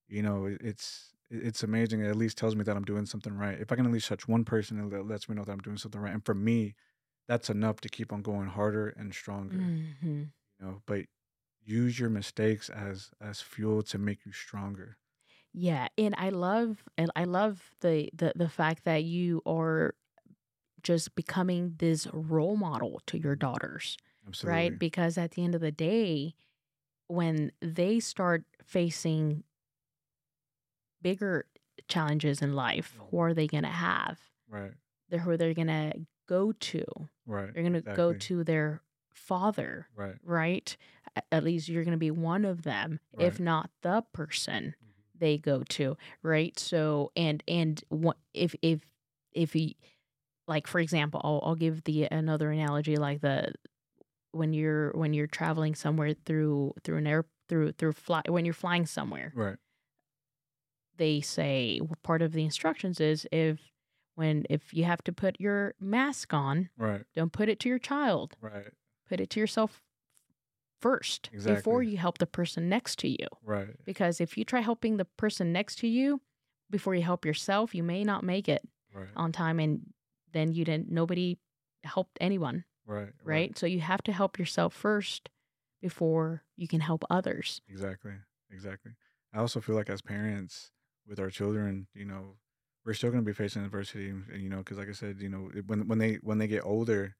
you 0.08 0.22
know, 0.22 0.45
it, 0.45 0.61
it's 0.61 1.14
it's 1.30 1.64
amazing. 1.64 2.01
It 2.01 2.09
at 2.09 2.15
least 2.15 2.38
tells 2.38 2.56
me 2.56 2.64
that 2.64 2.75
I'm 2.77 2.85
doing 2.85 3.06
something 3.06 3.33
right. 3.33 3.59
If 3.59 3.72
I 3.72 3.75
can 3.75 3.85
at 3.85 3.91
least 3.91 4.07
touch 4.07 4.27
one 4.27 4.45
person, 4.45 4.80
it 4.93 5.06
lets 5.06 5.30
me 5.30 5.35
know 5.35 5.43
that 5.45 5.51
I'm 5.51 5.59
doing 5.59 5.77
something 5.77 6.01
right. 6.01 6.14
And 6.14 6.25
for 6.25 6.35
me, 6.35 6.75
that's 7.27 7.49
enough 7.49 7.81
to 7.81 7.89
keep 7.89 8.14
on 8.14 8.22
going 8.22 8.47
harder 8.47 8.89
and 8.89 9.14
stronger. 9.14 9.73
hmm 9.99 10.31
You 10.59 10.67
know, 10.67 10.83
but 10.88 11.07
use 11.61 11.99
your 11.99 12.09
mistakes 12.11 12.69
as 12.69 13.11
as 13.22 13.41
fuel 13.41 13.83
to 13.83 13.97
make 13.99 14.25
you 14.25 14.31
stronger. 14.33 14.99
Yeah, 15.53 15.88
and 15.97 16.14
I 16.17 16.30
love 16.30 16.83
and 16.97 17.11
I 17.15 17.23
love 17.23 17.72
the 17.81 18.09
the 18.14 18.33
the 18.35 18.49
fact 18.49 18.83
that 18.85 19.03
you 19.03 19.41
are 19.45 19.95
just 20.83 21.15
becoming 21.15 21.75
this 21.80 22.07
role 22.14 22.57
model 22.57 23.01
to 23.07 23.19
your 23.19 23.35
daughters, 23.35 23.97
Absolutely. 24.27 24.77
right? 24.77 24.77
Because 24.77 25.17
at 25.17 25.31
the 25.33 25.43
end 25.43 25.56
of 25.56 25.61
the 25.61 25.72
day, 25.72 26.35
when 27.07 27.51
they 27.61 27.99
start 27.99 28.45
facing 28.64 29.43
bigger 31.01 31.45
challenges 31.88 32.42
in 32.42 32.53
life, 32.53 32.95
who 33.09 33.19
are 33.19 33.34
they 33.34 33.48
going 33.48 33.64
to 33.64 33.69
have? 33.69 34.19
Right. 34.50 34.72
They're 35.09 35.19
who 35.19 35.38
they're 35.38 35.53
going 35.53 35.67
to 35.67 35.93
go 36.27 36.51
to. 36.51 36.84
Right. 37.26 37.53
They're 37.53 37.64
going 37.64 37.74
to 37.74 37.82
go 37.82 38.14
to 38.14 38.43
their 38.43 38.82
father, 39.14 39.88
Right. 39.95 40.16
right? 40.24 40.76
At 41.32 41.43
least 41.43 41.69
you're 41.69 41.84
going 41.84 41.93
to 41.93 41.98
be 41.98 42.11
one 42.11 42.45
of 42.45 42.64
them, 42.64 43.00
if 43.19 43.40
not 43.40 43.69
the 43.82 44.03
person 44.14 44.76
Mhm. 44.84 45.19
they 45.19 45.38
go 45.38 45.64
to, 45.64 45.98
right? 46.22 46.58
So 46.59 47.11
and 47.16 47.43
and 47.48 47.84
what 47.90 48.17
if 48.34 48.56
if 48.61 48.82
if 49.34 49.53
he 49.53 49.77
like 50.48 50.67
for 50.67 50.80
example, 50.80 51.22
I'll 51.24 51.42
I'll 51.43 51.56
give 51.56 51.84
the 51.85 52.03
another 52.11 52.51
analogy 52.51 52.98
like 52.98 53.22
the 53.22 53.53
when 54.32 54.53
you're 54.53 54.92
when 54.93 55.14
you're 55.14 55.27
traveling 55.27 55.76
somewhere 55.76 56.14
through 56.26 56.74
through 56.84 56.98
an 56.98 57.08
air 57.08 57.26
through 57.50 57.72
through 57.74 57.93
fly 57.93 58.22
when 58.27 58.45
you're 58.45 58.53
flying 58.53 58.85
somewhere 58.85 59.32
Right. 59.35 59.58
They 60.98 61.22
say 61.22 61.80
well, 61.82 61.98
part 62.03 62.22
of 62.22 62.32
the 62.34 62.43
instructions 62.43 63.00
is 63.00 63.27
if 63.32 63.59
when 64.16 64.45
if 64.50 64.74
you 64.74 64.84
have 64.84 65.03
to 65.03 65.14
put 65.14 65.40
your 65.40 65.76
mask 65.80 66.34
on 66.34 66.69
Right. 66.77 67.03
don't 67.16 67.32
put 67.32 67.50
it 67.50 67.59
to 67.61 67.69
your 67.69 67.80
child 67.80 68.35
Right. 68.42 68.67
put 69.08 69.19
it 69.19 69.30
to 69.32 69.40
yourself 69.40 69.82
first 70.80 71.30
before 71.56 71.82
you 71.84 71.98
help 71.98 72.17
the 72.19 72.27
person 72.27 72.69
next 72.69 73.00
to 73.00 73.08
you 73.08 73.27
Right. 73.43 73.76
because 73.85 74.22
if 74.22 74.38
you 74.38 74.45
try 74.45 74.61
helping 74.61 74.98
the 74.98 75.06
person 75.06 75.51
next 75.51 75.77
to 75.80 75.88
you 75.88 76.22
before 76.69 76.93
you 76.95 77.01
help 77.01 77.26
yourself 77.26 77.74
you 77.74 77.84
may 77.84 78.03
not 78.03 78.24
make 78.24 78.48
it 78.50 78.61
Right. 78.93 79.08
on 79.16 79.32
time 79.32 79.59
and 79.59 79.93
then 80.32 80.51
you 80.51 80.66
didn't 80.66 80.90
nobody 80.90 81.38
helped 81.84 82.17
anyone 82.22 82.64
Right. 82.85 83.14
right, 83.24 83.58
so 83.58 83.66
you 83.66 83.82
have 83.82 84.01
to 84.03 84.14
help 84.14 84.40
yourself 84.40 84.74
first 84.74 85.30
before 85.82 86.43
you 86.56 86.67
can 86.67 86.80
help 86.80 87.03
others 87.09 87.61
Exactly. 87.67 88.14
Exactly. 88.50 88.93
I 89.34 89.40
also 89.40 89.59
feel 89.59 89.76
like 89.76 89.90
as 89.90 90.01
parents 90.01 90.72
with 91.08 91.19
our 91.19 91.30
children, 91.30 91.88
you 91.94 92.06
know, 92.06 92.38
we're 92.86 92.94
still 92.94 93.11
going 93.11 93.24
to 93.24 93.27
be 93.27 93.34
facing 93.34 93.64
adversity, 93.66 94.10
and 94.10 94.27
you 94.42 94.50
know, 94.50 94.58
because 94.60 94.77
like 94.77 94.90
I 94.90 94.94
said, 94.94 95.22
you 95.22 95.30
know, 95.30 95.50
when 95.68 95.88
when 95.88 96.00
they 96.00 96.16
when 96.16 96.38
they 96.40 96.48
get 96.48 96.66
older, 96.66 97.16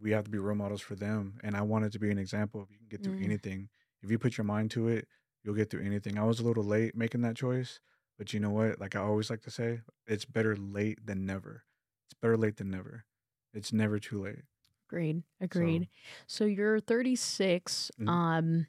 we 0.00 0.10
have 0.12 0.24
to 0.24 0.30
be 0.30 0.38
role 0.38 0.56
models 0.56 0.80
for 0.80 0.94
them. 0.94 1.38
And 1.42 1.56
I 1.56 1.62
wanted 1.62 1.92
to 1.92 1.98
be 1.98 2.10
an 2.10 2.18
example. 2.18 2.62
If 2.62 2.70
you 2.70 2.78
can 2.78 2.88
get 2.88 3.02
through 3.02 3.14
Mm. 3.14 3.24
anything, 3.24 3.68
if 4.02 4.10
you 4.10 4.18
put 4.18 4.36
your 4.36 4.44
mind 4.44 4.70
to 4.72 4.88
it, 4.88 5.08
you'll 5.42 5.54
get 5.54 5.70
through 5.70 5.84
anything. 5.84 6.18
I 6.18 6.24
was 6.24 6.40
a 6.40 6.44
little 6.44 6.64
late 6.64 6.94
making 6.96 7.22
that 7.22 7.36
choice, 7.36 7.80
but 8.16 8.32
you 8.32 8.40
know 8.40 8.50
what? 8.50 8.80
Like 8.80 8.94
I 8.96 9.00
always 9.00 9.30
like 9.30 9.42
to 9.42 9.50
say, 9.50 9.80
it's 10.06 10.24
better 10.24 10.56
late 10.56 11.04
than 11.04 11.26
never. 11.26 11.64
It's 12.06 12.14
better 12.20 12.36
late 12.36 12.56
than 12.56 12.70
never. 12.70 13.04
It's 13.52 13.72
never 13.72 13.98
too 13.98 14.22
late. 14.22 14.42
agreed 14.88 15.22
agreed 15.40 15.88
so, 16.26 16.44
you're 16.44 16.80
36 16.80 17.90
Mhm. 17.98 18.06
um 18.06 18.66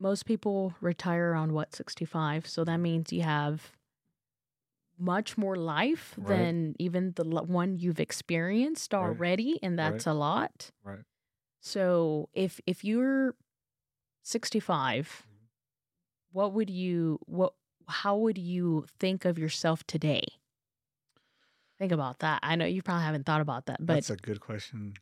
most 0.00 0.26
people 0.26 0.74
retire 0.80 1.30
around 1.32 1.52
what 1.52 1.74
65 1.74 2.46
so 2.46 2.64
that 2.64 2.78
means 2.78 3.12
you 3.12 3.22
have 3.22 3.72
much 4.98 5.36
more 5.36 5.56
life 5.56 6.14
Right. 6.16 6.28
than 6.38 6.74
even 6.78 7.12
the 7.16 7.24
l- 7.24 7.46
one 7.46 7.76
you've 7.76 8.00
experienced 8.00 8.92
Right. 8.92 9.00
already 9.02 9.58
and 9.62 9.78
that's 9.78 10.06
a 10.06 10.12
lot 10.14 10.70
Right. 10.84 11.04
so 11.60 12.28
if 12.32 12.60
if 12.66 12.84
you're 12.84 13.34
65 14.22 15.26
Mhm. 15.26 15.48
what 16.32 16.52
would 16.52 16.70
you 16.70 17.18
what 17.26 17.54
how 17.88 18.16
would 18.16 18.38
you 18.38 18.86
think 18.98 19.24
of 19.24 19.38
yourself 19.38 19.84
today 19.86 20.24
think 21.78 21.92
about 21.92 22.20
that 22.20 22.38
i 22.42 22.54
know 22.56 22.64
you 22.64 22.82
probably 22.82 23.04
haven't 23.04 23.26
thought 23.26 23.40
about 23.40 23.66
that 23.66 23.78
but 23.80 23.94
That's 23.94 24.10
a 24.10 24.16
good 24.16 24.40
question. 24.40 24.94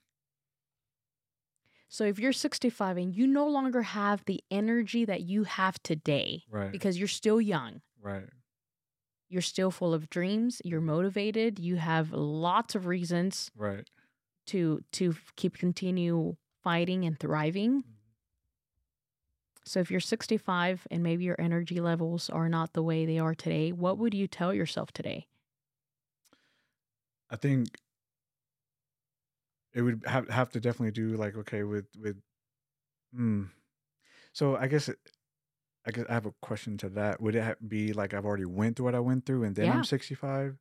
So 1.93 2.05
if 2.05 2.19
you're 2.19 2.33
65 2.33 2.97
and 2.97 3.15
you 3.15 3.27
no 3.27 3.47
longer 3.47 3.83
have 3.83 4.25
the 4.25 4.43
energy 4.51 5.05
that 5.05 5.21
you 5.21 5.45
have 5.45 5.81
today 5.83 6.43
Right. 6.51 6.73
because 6.73 6.99
you're 6.99 7.07
still 7.07 7.39
young 7.41 7.83
right. 8.01 8.29
you're 9.29 9.43
still 9.43 9.71
full 9.71 9.93
of 9.93 10.09
dreams 10.09 10.63
you're 10.65 10.81
motivated 10.81 11.59
you 11.59 11.77
have 11.77 12.11
lots 12.13 12.75
of 12.75 12.87
reasons 12.87 13.51
Right. 13.55 13.87
to 14.47 14.81
to 14.93 15.15
keep 15.37 15.59
continue 15.59 16.37
fighting 16.65 17.05
and 17.05 17.19
thriving 17.21 17.83
mm-hmm. 17.83 17.91
so 19.65 19.81
if 19.81 19.91
you're 19.91 20.01
65 20.01 20.87
and 20.91 21.03
maybe 21.03 21.25
your 21.25 21.37
energy 21.39 21.79
levels 21.81 22.31
are 22.31 22.49
not 22.49 22.73
the 22.73 22.83
way 22.83 23.05
they 23.05 23.19
are 23.19 23.35
today 23.35 23.71
what 23.71 23.99
would 23.99 24.15
you 24.15 24.27
tell 24.27 24.55
yourself 24.55 24.93
today 24.93 25.27
I 27.31 27.37
think 27.37 27.69
it 29.75 29.83
would 29.83 30.03
have 30.07 30.29
have 30.29 30.51
to 30.51 30.61
definitely 30.61 30.91
do 30.93 31.17
like 31.17 31.37
okay 31.37 31.63
with 31.63 31.87
with 31.99 32.17
hmm. 33.15 33.45
So 34.33 34.57
I 34.57 34.67
guess 34.67 34.89
it, 34.89 34.99
I 35.87 35.91
guess 35.91 36.07
I 36.09 36.15
have 36.15 36.27
a 36.27 36.33
question 36.41 36.79
to 36.79 36.89
that. 36.91 37.21
Would 37.21 37.35
it 37.35 37.69
be 37.69 37.93
like 37.93 38.15
I've 38.15 38.25
already 38.25 38.45
went 38.47 38.77
through 38.77 38.87
what 38.87 38.95
I 38.95 39.01
went 39.01 39.27
through 39.27 39.45
and 39.45 39.55
then 39.55 39.67
Yeah. 39.67 39.75
I'm 39.75 39.85
65? 39.85 40.57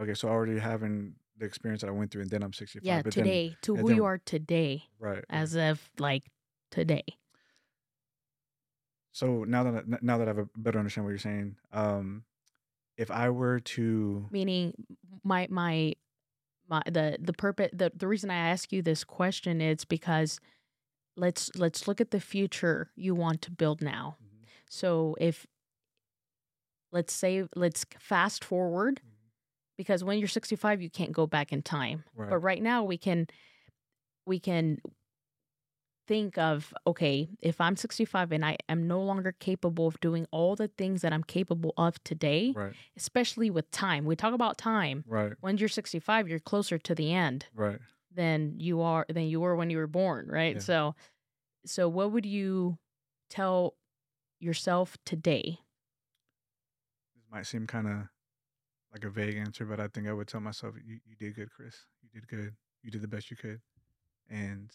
Okay, 0.00 0.14
so 0.14 0.28
already 0.28 0.58
having 0.58 1.14
the 1.38 1.46
experience 1.46 1.80
that 1.80 1.88
I 1.88 1.92
went 1.92 2.10
through 2.10 2.22
and 2.22 2.30
then 2.30 2.42
I'm 2.42 2.52
65. 2.52 2.84
yeah 2.86 3.02
but 3.02 3.14
then- 3.14 3.24
today 3.24 3.56
to 3.62 3.76
who 3.76 3.88
then- 3.88 3.96
you 3.96 4.04
are 4.04 4.18
today 4.18 4.84
right. 4.98 5.24
as 5.30 5.54
of 5.56 5.88
like 5.98 6.30
today 6.70 7.04
So 9.12 9.44
now 9.44 9.62
that 9.64 9.74
I, 9.76 9.98
now 10.02 10.18
that 10.18 10.26
I 10.28 10.30
have 10.30 10.38
a 10.38 10.48
better 10.56 10.78
understand 10.78 11.04
what 11.04 11.10
you're 11.10 11.18
saying, 11.18 11.56
um, 11.72 12.24
if 12.96 13.10
I 13.10 13.30
were 13.30 13.60
to 13.60 14.28
meaning 14.30 14.74
my 15.22 15.46
my 15.50 15.94
my 16.68 16.82
the 16.86 17.16
the 17.20 17.32
purpose 17.32 17.70
the, 17.72 17.92
the 17.94 18.06
reason 18.08 18.30
i 18.30 18.36
ask 18.36 18.72
you 18.72 18.82
this 18.82 19.04
question 19.04 19.60
is 19.60 19.84
because 19.84 20.40
let's 21.16 21.50
let's 21.56 21.86
look 21.88 22.00
at 22.00 22.10
the 22.10 22.20
future 22.20 22.90
you 22.96 23.14
want 23.14 23.42
to 23.42 23.50
build 23.50 23.82
now. 23.82 24.16
Mhm, 24.22 24.46
so 24.68 25.16
if 25.20 25.46
let's 26.92 27.12
say 27.12 27.44
let's 27.56 27.84
fast 27.98 28.44
forward 28.44 29.00
mhm, 29.04 29.10
because 29.76 30.04
when 30.04 30.18
you're 30.18 30.28
65 30.28 30.82
you 30.82 30.90
can't 30.90 31.12
go 31.12 31.26
back 31.26 31.52
in 31.52 31.62
time. 31.62 32.04
Right, 32.14 32.30
but 32.30 32.38
right 32.38 32.62
now 32.62 32.84
we 32.84 32.98
can 32.98 33.26
we 34.26 34.38
can 34.40 34.78
think 36.06 36.36
of 36.38 36.72
okay 36.86 37.28
if 37.40 37.60
i'm 37.60 37.76
65 37.76 38.32
and 38.32 38.44
i 38.44 38.56
am 38.68 38.86
no 38.86 39.00
longer 39.02 39.32
capable 39.32 39.86
of 39.86 39.98
doing 40.00 40.26
all 40.30 40.54
the 40.56 40.68
things 40.68 41.02
that 41.02 41.12
i'm 41.12 41.24
capable 41.24 41.72
of 41.76 42.02
today 42.04 42.52
right, 42.54 42.74
especially 42.96 43.50
with 43.50 43.70
time 43.70 44.04
we 44.04 44.14
talk 44.16 44.34
about 44.34 44.58
time 44.58 45.04
right, 45.06 45.32
when 45.40 45.56
you're 45.56 45.68
65 45.68 46.28
you're 46.28 46.38
closer 46.38 46.78
to 46.78 46.94
the 46.94 47.12
end 47.12 47.46
right. 47.54 47.78
than 48.14 48.54
you 48.58 48.80
are 48.82 49.06
than 49.08 49.24
you 49.24 49.40
were 49.40 49.56
when 49.56 49.70
you 49.70 49.78
were 49.78 49.86
born 49.86 50.26
right 50.28 50.56
Yeah. 50.56 50.60
so 50.62 50.94
so 51.66 51.88
what 51.88 52.12
would 52.12 52.26
you 52.26 52.76
tell 53.30 53.74
yourself 54.40 54.98
today 55.06 55.58
This 57.14 57.24
might 57.30 57.46
seem 57.46 57.66
kind 57.66 57.86
of 57.86 58.08
like 58.92 59.04
a 59.04 59.10
vague 59.10 59.36
answer, 59.36 59.64
but 59.64 59.80
I 59.80 59.88
think 59.88 60.06
I 60.06 60.12
would 60.12 60.28
tell 60.28 60.40
myself, 60.40 60.74
"You 60.84 61.00
you 61.04 61.16
did 61.16 61.34
good, 61.34 61.50
Chris. 61.50 61.74
You 62.02 62.08
did 62.12 62.28
good. 62.28 62.54
You 62.82 62.90
did 62.92 63.02
the 63.02 63.08
best 63.08 63.28
you 63.30 63.36
could, 63.36 63.60
and 64.30 64.70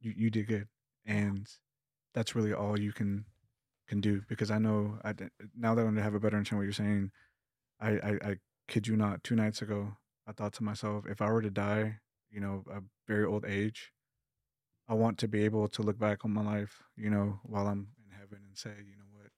you 0.00 0.12
you 0.16 0.30
did 0.30 0.46
good." 0.46 0.68
And 1.04 1.48
that's 2.14 2.34
really 2.34 2.52
all 2.52 2.78
you 2.78 2.92
can 2.92 3.24
can 3.86 4.00
do 4.00 4.22
because 4.28 4.50
I 4.50 4.58
know 4.58 4.98
I 5.04 5.14
now 5.56 5.74
that 5.74 5.86
I 5.86 6.02
have 6.02 6.14
a 6.14 6.20
better 6.20 6.36
understanding 6.36 6.58
what 6.58 6.64
you're 6.64 6.72
saying. 6.72 7.10
I, 7.80 7.90
I 7.90 8.30
I 8.30 8.36
kid 8.66 8.86
you 8.86 8.96
not. 8.96 9.24
Two 9.24 9.36
nights 9.36 9.62
ago, 9.62 9.96
I 10.26 10.32
thought 10.32 10.52
to 10.54 10.64
myself, 10.64 11.06
if 11.06 11.22
I 11.22 11.30
were 11.30 11.42
to 11.42 11.50
die, 11.50 12.00
you 12.30 12.40
know, 12.40 12.64
a 12.70 12.80
very 13.06 13.24
old 13.24 13.44
age, 13.44 13.92
I 14.88 14.94
want 14.94 15.18
to 15.18 15.28
be 15.28 15.44
able 15.44 15.68
to 15.68 15.82
look 15.82 15.98
back 15.98 16.24
on 16.24 16.32
my 16.32 16.42
life, 16.42 16.82
you 16.96 17.10
know, 17.10 17.40
while 17.44 17.66
I'm 17.66 17.88
in 18.04 18.10
heaven 18.10 18.38
and 18.46 18.56
say, 18.56 18.70
you 18.70 18.96
know 18.96 19.06
what, 19.12 19.30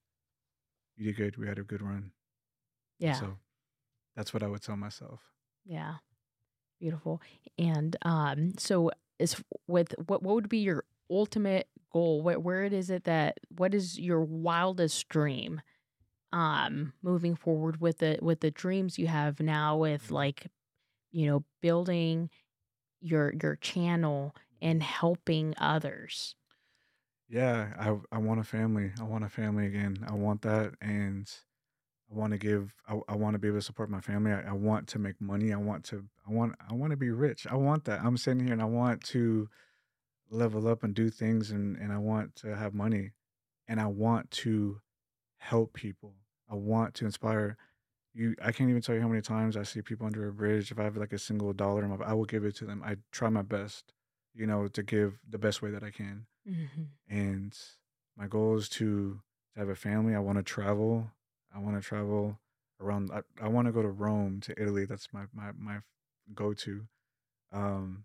you 0.96 1.06
did 1.06 1.16
good. 1.16 1.36
We 1.36 1.46
had 1.46 1.58
a 1.58 1.62
good 1.62 1.82
run. 1.82 2.12
yeah 2.98 3.14
So 3.14 3.38
that's 4.16 4.32
what 4.34 4.42
I 4.42 4.48
would 4.48 4.62
tell 4.62 4.76
myself. 4.76 5.20
yeah 5.64 5.96
Beautiful. 6.80 7.20
And 7.58 7.94
um, 8.02 8.54
so 8.56 8.90
is 9.20 9.42
with 9.68 9.94
what 10.06 10.22
what 10.22 10.34
would 10.36 10.48
be 10.48 10.58
your 10.58 10.84
ultimate 11.10 11.68
goal? 11.92 12.22
Where 12.22 12.40
where 12.40 12.64
it 12.64 12.72
is 12.72 12.90
it 12.90 13.04
that 13.04 13.38
what 13.50 13.74
is 13.74 13.98
your 13.98 14.22
wildest 14.22 15.08
dream? 15.08 15.62
Um, 16.32 16.94
moving 17.02 17.36
forward 17.36 17.80
with 17.80 17.98
the 17.98 18.18
with 18.22 18.40
the 18.40 18.50
dreams 18.50 18.98
you 18.98 19.08
have 19.08 19.40
now 19.40 19.76
with 19.78 20.10
like, 20.10 20.46
you 21.12 21.26
know, 21.26 21.44
building 21.62 22.30
your 23.00 23.34
your 23.42 23.56
channel 23.56 24.34
and 24.62 24.82
helping 24.82 25.54
others. 25.58 26.36
Yeah, 27.28 27.74
I 27.78 28.16
I 28.16 28.18
want 28.18 28.40
a 28.40 28.44
family. 28.44 28.92
I 28.98 29.04
want 29.04 29.24
a 29.24 29.28
family 29.28 29.66
again. 29.66 30.04
I 30.06 30.14
want 30.14 30.42
that, 30.42 30.74
and 30.80 31.30
I 32.10 32.14
want 32.18 32.32
to 32.32 32.38
give. 32.38 32.74
I, 32.88 32.98
I 33.08 33.16
want 33.16 33.34
to 33.34 33.38
be 33.38 33.48
able 33.48 33.58
to 33.58 33.62
support 33.62 33.88
my 33.90 34.00
family. 34.00 34.32
I, 34.32 34.50
I 34.50 34.52
want 34.52 34.88
to 34.88 34.98
make 34.98 35.20
money. 35.20 35.52
I 35.52 35.56
want 35.56 35.84
to. 35.86 36.04
I 36.28 36.32
want. 36.32 36.54
I 36.68 36.74
want 36.74 36.90
to 36.90 36.96
be 36.96 37.10
rich. 37.10 37.46
I 37.48 37.56
want 37.56 37.84
that. 37.84 38.00
I'm 38.02 38.16
sitting 38.16 38.44
here 38.44 38.52
and 38.52 38.62
I 38.62 38.66
want 38.66 39.02
to 39.04 39.48
level 40.30 40.68
up 40.68 40.82
and 40.82 40.94
do 40.94 41.10
things, 41.10 41.50
and 41.50 41.76
and 41.76 41.92
I 41.92 41.98
want 41.98 42.36
to 42.36 42.56
have 42.56 42.74
money, 42.74 43.12
and 43.68 43.80
I 43.80 43.86
want 43.86 44.30
to 44.32 44.80
help 45.38 45.72
people. 45.72 46.14
I 46.50 46.54
want 46.54 46.94
to 46.94 47.04
inspire 47.06 47.56
you. 48.12 48.34
I 48.42 48.52
can't 48.52 48.70
even 48.70 48.82
tell 48.82 48.94
you 48.94 49.00
how 49.00 49.08
many 49.08 49.22
times 49.22 49.56
I 49.56 49.62
see 49.62 49.82
people 49.82 50.06
under 50.06 50.28
a 50.28 50.32
bridge. 50.32 50.70
If 50.70 50.78
I 50.78 50.84
have 50.84 50.96
like 50.96 51.12
a 51.12 51.18
single 51.18 51.52
dollar, 51.52 51.84
in 51.84 51.90
my, 51.90 52.04
I 52.04 52.12
will 52.12 52.24
give 52.24 52.44
it 52.44 52.56
to 52.56 52.66
them. 52.66 52.82
I 52.84 52.96
try 53.12 53.28
my 53.28 53.42
best, 53.42 53.92
you 54.34 54.46
know, 54.46 54.66
to 54.68 54.82
give 54.82 55.18
the 55.28 55.38
best 55.38 55.62
way 55.62 55.70
that 55.70 55.82
I 55.84 55.90
can. 55.90 56.26
hmm 56.46 56.64
And 57.08 57.56
my 58.16 58.26
goal 58.26 58.56
is 58.56 58.68
to, 58.70 59.20
to 59.54 59.60
have 59.60 59.68
a 59.68 59.74
family. 59.76 60.14
I 60.14 60.18
want 60.20 60.38
to 60.38 60.42
travel. 60.42 61.10
I 61.54 61.58
want 61.58 61.76
to 61.76 61.86
travel 61.86 62.38
around. 62.80 63.10
I, 63.12 63.22
I 63.42 63.48
want 63.48 63.66
to 63.66 63.72
go 63.72 63.82
to 63.82 63.88
Rome, 63.88 64.40
to 64.42 64.60
Italy. 64.60 64.84
That's 64.84 65.08
my 65.12 65.24
my 65.32 65.50
my 65.56 65.78
go 66.34 66.52
to. 66.54 66.82
Um, 67.52 68.04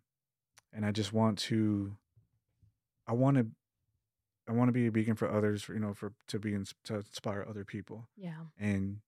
and 0.74 0.86
I 0.86 0.92
just 0.92 1.14
want 1.14 1.38
to. 1.40 1.96
I 3.08 3.14
want 3.14 3.38
to. 3.38 3.48
I 4.48 4.52
want 4.52 4.68
to 4.68 4.74
be 4.74 4.88
a 4.88 4.92
beacon 4.92 5.16
for 5.16 5.30
others. 5.30 5.64
For, 5.64 5.74
you 5.74 5.80
know, 5.80 5.94
for 5.94 6.14
to 6.28 6.40
be 6.40 6.54
ins- 6.54 6.76
to 6.86 6.96
inspire 6.98 7.46
other 7.48 7.66
people. 7.66 8.08
Yeah. 8.16 8.46
And 8.60 9.00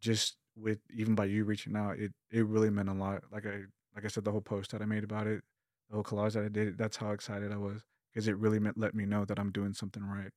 just 0.00 0.36
with 0.56 0.80
even 0.94 1.14
by 1.14 1.26
you 1.26 1.44
reaching 1.44 1.76
out, 1.76 1.98
it 1.98 2.12
it 2.30 2.46
really 2.46 2.70
meant 2.70 2.88
a 2.88 2.94
lot. 2.94 3.24
Like 3.30 3.46
I 3.46 3.62
like 3.94 4.04
I 4.04 4.08
said, 4.08 4.24
the 4.24 4.32
whole 4.32 4.40
post 4.40 4.70
that 4.72 4.82
I 4.82 4.86
made 4.86 5.04
about 5.04 5.26
it, 5.26 5.42
the 5.88 5.94
whole 5.94 6.04
collage 6.04 6.32
that 6.32 6.44
I 6.44 6.48
did, 6.48 6.78
that's 6.78 6.96
how 6.96 7.10
excited 7.10 7.52
I 7.52 7.58
was 7.58 7.82
because 8.12 8.28
it 8.28 8.36
really 8.36 8.58
meant 8.58 8.78
let 8.78 8.94
me 8.94 9.06
know 9.06 9.24
that 9.24 9.38
I'm 9.38 9.50
doing 9.50 9.72
something 9.72 10.04
right. 10.04 10.30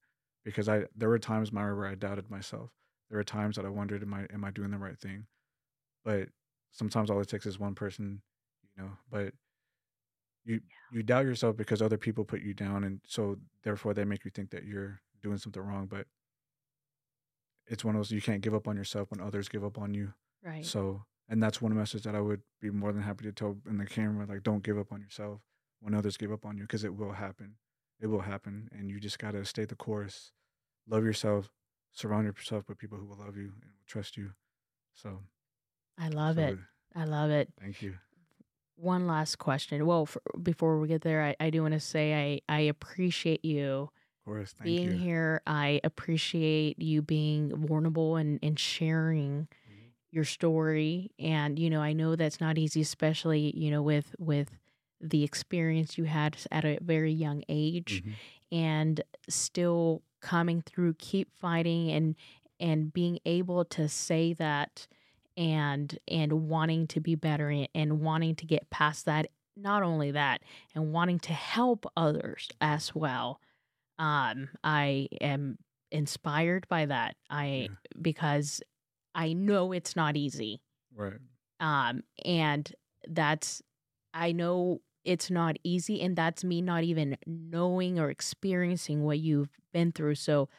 Because 0.43 0.69
I 0.69 0.85
there 0.95 1.09
were 1.09 1.19
times 1.19 1.51
Myra 1.51 1.75
where 1.75 1.87
I 1.87 1.95
doubted 1.95 2.29
myself. 2.29 2.71
There 3.09 3.19
are 3.19 3.23
times 3.23 3.55
that 3.55 3.65
I 3.65 3.69
wondered, 3.69 4.01
am 4.01 4.13
I 4.13 4.27
am 4.33 4.43
I 4.43 4.51
doing 4.51 4.71
the 4.71 4.77
right 4.77 4.97
thing? 4.97 5.27
But 6.03 6.29
sometimes 6.71 7.09
all 7.09 7.21
it 7.21 7.27
takes 7.27 7.45
is 7.45 7.59
one 7.59 7.75
person, 7.75 8.21
you 8.75 8.83
know. 8.83 8.91
But 9.11 9.33
you 10.43 10.61
you 10.91 11.03
doubt 11.03 11.25
yourself 11.25 11.57
because 11.57 11.81
other 11.81 11.97
people 11.97 12.23
put 12.23 12.41
you 12.41 12.53
down, 12.53 12.83
and 12.83 13.01
so 13.07 13.37
therefore 13.63 13.93
they 13.93 14.05
make 14.05 14.25
you 14.25 14.31
think 14.31 14.51
that 14.51 14.65
you're 14.65 15.01
doing 15.21 15.37
something 15.37 15.61
wrong. 15.61 15.87
But 15.87 16.07
it's 17.67 17.83
one 17.83 17.95
of 17.95 17.99
those 17.99 18.11
you 18.11 18.21
can't 18.21 18.41
give 18.41 18.53
up 18.53 18.67
on 18.67 18.77
yourself 18.77 19.09
when 19.11 19.21
others 19.21 19.49
give 19.49 19.63
up 19.63 19.77
on 19.77 19.93
you. 19.93 20.13
Right. 20.43 20.65
So, 20.65 21.03
and 21.27 21.41
that's 21.41 21.61
one 21.61 21.75
message 21.75 22.03
that 22.03 22.15
I 22.15 22.21
would 22.21 22.41
be 22.61 22.69
more 22.69 22.93
than 22.93 23.01
happy 23.01 23.25
to 23.25 23.31
tell 23.31 23.57
in 23.67 23.77
the 23.77 23.85
camera. 23.85 24.25
Like, 24.27 24.43
don't 24.43 24.63
give 24.63 24.77
up 24.77 24.91
on 24.91 25.01
yourself 25.01 25.41
when 25.79 25.95
others 25.95 26.17
give 26.17 26.31
up 26.31 26.45
on 26.45 26.57
you 26.57 26.63
because 26.63 26.83
it 26.83 26.95
will 26.95 27.13
happen. 27.13 27.55
It 27.99 28.07
will 28.07 28.21
happen. 28.21 28.69
And 28.71 28.89
you 28.89 28.99
just 28.99 29.17
got 29.17 29.31
to 29.31 29.45
stay 29.45 29.65
the 29.65 29.75
course. 29.75 30.31
Love 30.87 31.03
yourself. 31.03 31.49
Surround 31.95 32.25
yourself 32.27 32.67
with 32.69 32.77
people 32.77 32.97
who 32.97 33.05
will 33.05 33.17
love 33.17 33.35
you 33.37 33.45
and 33.45 33.63
will 33.63 33.85
trust 33.87 34.17
you. 34.17 34.31
So, 34.93 35.21
I 35.97 36.09
love 36.09 36.35
so 36.35 36.41
it. 36.43 36.57
I 36.95 37.05
love 37.05 37.31
it. 37.31 37.49
thank 37.59 37.81
you. 37.81 37.95
One 38.77 39.07
last 39.07 39.37
question. 39.37 39.85
Well, 39.85 40.05
for, 40.05 40.21
before 40.43 40.77
we 40.79 40.87
get 40.89 41.01
there, 41.01 41.23
I, 41.23 41.35
I 41.39 41.49
do 41.49 41.61
want 41.61 41.73
to 41.73 41.79
say 41.79 42.41
I, 42.49 42.53
I 42.53 42.59
appreciate 42.61 43.43
you 43.45 43.89
Of 44.19 44.25
course. 44.25 44.51
Thank 44.53 44.65
being 44.65 44.91
you. 44.91 44.97
here. 44.97 45.41
I 45.47 45.79
appreciate 45.85 46.81
you 46.81 47.01
being 47.01 47.55
vulnerable 47.55 48.17
and, 48.17 48.39
and 48.43 48.59
sharing 48.59 49.47
Mhm. 49.71 49.91
your 50.11 50.25
story. 50.25 51.11
And, 51.17 51.57
you 51.57 51.69
know, 51.69 51.81
I 51.81 51.93
know 51.93 52.17
that's 52.17 52.41
not 52.41 52.57
easy, 52.57 52.81
especially, 52.81 53.55
you 53.57 53.71
know, 53.71 53.81
with 53.81 54.13
with 54.19 54.49
the 55.01 55.23
experience 55.23 55.97
you 55.97 56.05
had 56.05 56.35
at 56.51 56.65
a 56.65 56.77
very 56.81 57.11
young 57.13 57.43
age 57.47 58.03
Mhm. 58.05 58.13
and 58.51 59.01
still 59.29 60.01
coming 60.25 60.61
through, 60.61 60.95
keep 60.95 61.31
fighting 61.31 61.91
and 61.91 62.15
and 62.59 62.91
being 62.93 63.19
able 63.25 63.63
to 63.65 63.87
say 63.87 64.33
that 64.33 64.87
and 65.37 65.99
and 66.07 66.47
wanting 66.49 66.87
to 66.87 66.99
be 66.99 67.15
better 67.15 67.49
and, 67.49 67.67
and 67.75 67.99
wanting 68.01 68.33
to 68.35 68.45
get 68.45 68.69
past 68.69 69.05
that 69.05 69.27
not 69.57 69.83
only 69.83 70.11
that 70.11 70.41
and 70.73 70.91
wanting 70.93 71.19
to 71.19 71.33
help 71.33 71.85
others 71.95 72.49
as 72.61 72.95
well 72.95 73.39
um 73.99 74.47
i 74.63 75.07
am 75.21 75.57
inspired 75.91 76.65
by 76.69 76.85
that 76.85 77.15
i 77.29 77.45
Yeah. 77.69 77.75
because 78.01 78.61
i 79.13 79.33
know 79.33 79.71
it's 79.73 79.95
not 79.95 80.15
easy 80.17 80.61
Right. 80.95 81.19
um 81.59 82.03
and 82.25 82.73
that's 83.07 83.61
i 84.13 84.31
know 84.31 84.81
it's 85.05 85.29
not 85.29 85.55
easy 85.63 86.01
and 86.01 86.15
that's 86.15 86.43
me 86.43 86.61
not 86.61 86.83
even 86.83 87.17
knowing 87.25 87.99
or 87.99 88.09
experiencing 88.09 89.03
what 89.03 89.19
you've 89.19 89.49
been 89.73 89.91
through 89.91 90.15
so 90.15 90.49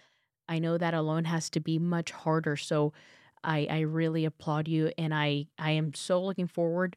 i 0.48 0.58
know 0.58 0.78
that 0.78 0.94
alone 0.94 1.24
has 1.24 1.50
to 1.50 1.60
be 1.60 1.78
much 1.78 2.10
harder 2.12 2.56
so 2.56 2.92
i 3.44 3.66
i 3.70 3.80
really 3.80 4.24
applaud 4.24 4.68
you 4.68 4.90
and 4.96 5.12
i 5.14 5.46
i 5.58 5.70
am 5.72 5.92
so 5.94 6.22
looking 6.22 6.46
forward 6.46 6.96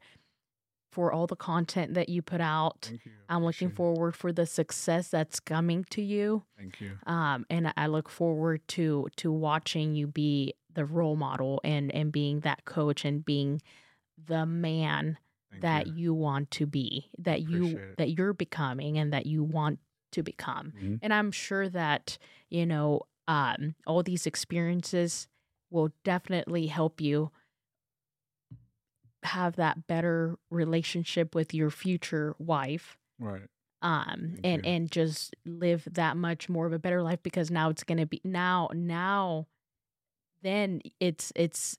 for 0.92 1.12
all 1.12 1.28
the 1.28 1.36
content 1.36 1.94
that 1.94 2.10
you 2.10 2.22
put 2.22 2.42
out 2.42 2.90
you. 2.92 3.00
i'm 3.30 3.44
looking 3.44 3.70
forward 3.70 4.16
for 4.16 4.32
the 4.32 4.46
success 4.46 5.10
that's 5.10 5.40
coming 5.40 5.84
to 5.90 6.02
you 6.02 6.44
Thank 6.58 6.82
you. 6.82 6.98
um, 7.06 7.46
and 7.50 7.72
I 7.78 7.88
look 7.88 8.10
forward 8.10 8.68
to 8.70 9.08
to 9.18 9.32
watching 9.32 9.96
you 9.96 10.08
be 10.08 10.54
the 10.74 10.86
role 10.86 11.16
model 11.16 11.62
and 11.64 11.94
and 11.94 12.12
being 12.12 12.42
that 12.42 12.66
coach 12.66 13.06
and 13.06 13.24
being 13.24 13.62
the 14.28 14.46
man 14.46 15.18
Thank 15.52 15.62
that 15.62 15.88
you. 15.88 15.94
you 15.96 16.14
want 16.14 16.52
to 16.52 16.66
be, 16.66 17.10
that 17.18 17.42
you 17.42 17.78
it. 17.78 17.98
that 17.98 18.12
you're 18.12 18.34
becoming, 18.34 18.98
and 18.98 19.12
that 19.14 19.26
you 19.26 19.44
want 19.44 19.80
to 20.12 20.24
become. 20.24 20.74
Mhm. 20.76 21.00
And 21.02 21.14
I'm 21.14 21.32
sure 21.32 21.70
that 21.70 22.18
you 22.50 22.66
know 22.66 23.04
um, 23.28 23.76
all 23.86 24.02
these 24.04 24.26
experiences 24.26 25.28
will 25.70 25.92
definitely 26.04 26.68
help 26.68 27.00
you 27.02 27.32
have 29.24 29.56
that 29.58 29.86
better 29.88 30.38
relationship 30.50 31.36
with 31.36 31.54
your 31.54 31.70
future 31.70 32.36
wife 32.40 32.98
Right. 33.20 33.48
um 33.82 34.32
Thank 34.36 34.40
and 34.46 34.66
you. 34.66 34.72
and 34.72 34.92
just 34.92 35.36
live 35.46 35.86
that 35.92 36.16
much 36.16 36.48
more 36.50 36.66
of 36.66 36.74
a 36.74 36.80
better 36.80 37.04
life 37.04 37.22
because 37.22 37.52
now 37.52 37.70
it's 37.70 37.84
going 37.84 37.98
to 37.98 38.06
be 38.06 38.22
now 38.24 38.70
now 38.74 39.48
then 40.42 40.82
it's 41.02 41.34
it's 41.36 41.78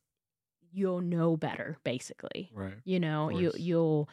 you'll 0.73 1.01
know 1.01 1.37
better 1.37 1.77
basically 1.85 2.51
Right. 2.55 2.75
you 2.85 3.01
know 3.01 3.29
you 3.31 3.53
you'll 3.57 4.09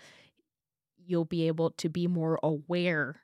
you'll 0.97 1.25
be 1.25 1.47
able 1.47 1.71
to 1.71 1.89
be 1.89 2.07
more 2.07 2.39
aware 2.43 3.21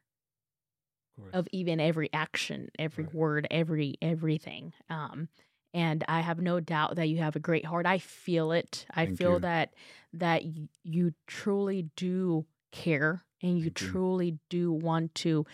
Of 1.18 1.34
of 1.40 1.48
even 1.52 1.80
every 1.80 2.10
action 2.14 2.70
every 2.80 3.06
Right. 3.06 3.14
word 3.14 3.48
every 3.52 3.96
everything 4.02 4.74
um 4.90 5.28
and 5.74 6.04
i 6.08 6.22
have 6.22 6.40
no 6.40 6.60
doubt 6.60 6.96
that 6.96 7.08
you 7.10 7.18
have 7.18 7.36
a 7.36 7.40
great 7.40 7.66
heart 7.66 7.86
i 7.86 7.98
feel 8.00 8.52
it 8.52 8.86
i 8.94 9.06
Thank 9.06 9.18
feel 9.18 9.34
you. 9.34 9.40
that 9.40 9.74
that 10.14 10.44
you 10.84 11.14
truly 11.28 11.90
do 11.96 12.46
care 12.72 13.24
and 13.42 13.58
you 13.58 13.66
Thank 13.66 13.82
you. 13.82 13.88
truly 13.88 14.40
do 14.50 14.72
want 14.72 15.14
to 15.16 15.46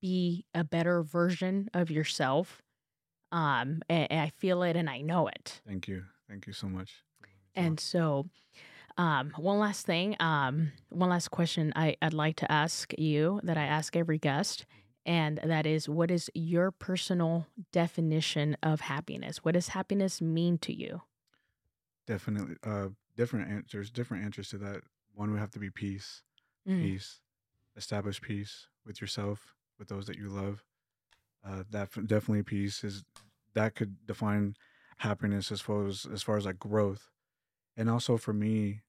be 0.00 0.44
a 0.54 0.64
better 0.64 1.02
version 1.02 1.68
of 1.74 1.90
yourself 1.90 2.62
um 3.30 3.82
and, 3.88 4.10
and 4.10 4.20
i 4.20 4.28
feel 4.30 4.62
it 4.62 4.76
and 4.76 4.88
i 4.90 5.00
know 5.00 5.28
it 5.28 5.60
Thank 5.66 5.88
you. 5.88 6.04
Thank 6.32 6.46
you 6.46 6.52
so 6.52 6.68
much. 6.68 7.04
for 7.20 7.62
letting 7.62 7.72
me 7.72 7.76
and 7.76 7.78
so, 7.78 8.28
um, 8.98 9.32
one 9.36 9.58
last 9.58 9.86
thing, 9.86 10.16
um, 10.20 10.72
one 10.90 11.10
last 11.10 11.30
question 11.30 11.72
I, 11.76 11.96
I'd 12.02 12.14
like 12.14 12.36
to 12.36 12.52
ask 12.52 12.94
you 12.98 13.40
that 13.44 13.58
I 13.58 13.64
ask 13.64 13.96
every 13.96 14.18
guest, 14.18 14.66
and 15.06 15.40
that 15.44 15.66
is 15.66 15.88
what 15.88 16.10
is 16.10 16.30
your 16.34 16.70
personal 16.72 17.46
definition 17.72 18.56
of 18.62 18.82
happiness? 18.82 19.38
What 19.44 19.54
does 19.54 19.68
happiness 19.68 20.20
mean 20.22 20.58
to 20.60 20.74
you? 20.74 21.02
definitely 22.06 22.56
uh 22.64 22.88
different 23.16 23.50
answers 23.50 23.90
different 23.90 24.24
answers 24.24 24.48
to 24.48 24.58
that 24.58 24.82
one 25.14 25.30
would 25.30 25.40
have 25.40 25.50
to 25.50 25.58
be 25.58 25.70
peace 25.70 26.22
Mm, 26.66 26.80
peace 26.80 27.20
establish 27.76 28.20
peace 28.20 28.68
with 28.86 29.00
yourself 29.00 29.54
with 29.78 29.88
those 29.88 30.06
that 30.06 30.18
you 30.18 30.28
love 30.28 30.64
uh 31.44 31.64
that 31.70 31.90
definitely 32.06 32.42
peace 32.42 32.84
is 32.84 33.04
that 33.54 33.74
could 33.74 34.06
define 34.06 34.54
happiness 35.02 35.52
as 35.52 35.60
far 35.60 35.86
as 35.86 36.06
as 36.12 36.22
far 36.22 36.36
as 36.36 36.46
like 36.46 36.58
growth. 36.58 37.10
And 37.76 37.90
also 37.90 38.16
for 38.16 38.32
me 38.32 38.82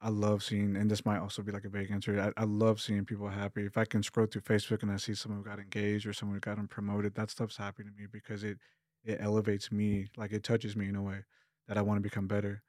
i 0.00 0.08
love 0.10 0.42
seeing 0.42 0.76
and 0.76 0.90
this 0.90 1.06
might 1.06 1.18
also 1.20 1.40
be 1.42 1.52
like 1.52 1.64
a 1.64 1.68
vague 1.68 1.90
answer 1.90 2.20
I, 2.36 2.42
I 2.42 2.44
love 2.44 2.80
seeing 2.80 3.04
people 3.04 3.28
happy. 3.28 3.64
If 3.64 3.78
i 3.78 3.84
can 3.84 4.02
scroll 4.02 4.26
through 4.26 4.42
facebook 4.42 4.82
and 4.82 4.90
i 4.92 4.96
see 4.96 5.14
someone 5.14 5.42
who 5.42 5.48
got 5.48 5.58
engaged 5.60 6.06
or 6.06 6.12
someone 6.12 6.36
who 6.36 6.40
got 6.40 6.68
promoted 6.70 7.14
that 7.14 7.30
stuff's 7.30 7.56
happy 7.56 7.84
to 7.84 7.90
me 7.90 8.06
because 8.12 8.44
it 8.44 8.58
it 9.04 9.18
elevates 9.20 9.70
me 9.72 10.08
like 10.16 10.32
it 10.32 10.42
touches 10.44 10.76
me 10.76 10.88
in 10.88 10.96
a 10.96 11.02
way 11.02 11.20
that 11.68 11.78
i 11.78 11.82
want 11.82 11.98
to 11.98 12.02
become 12.02 12.26
better. 12.26 12.62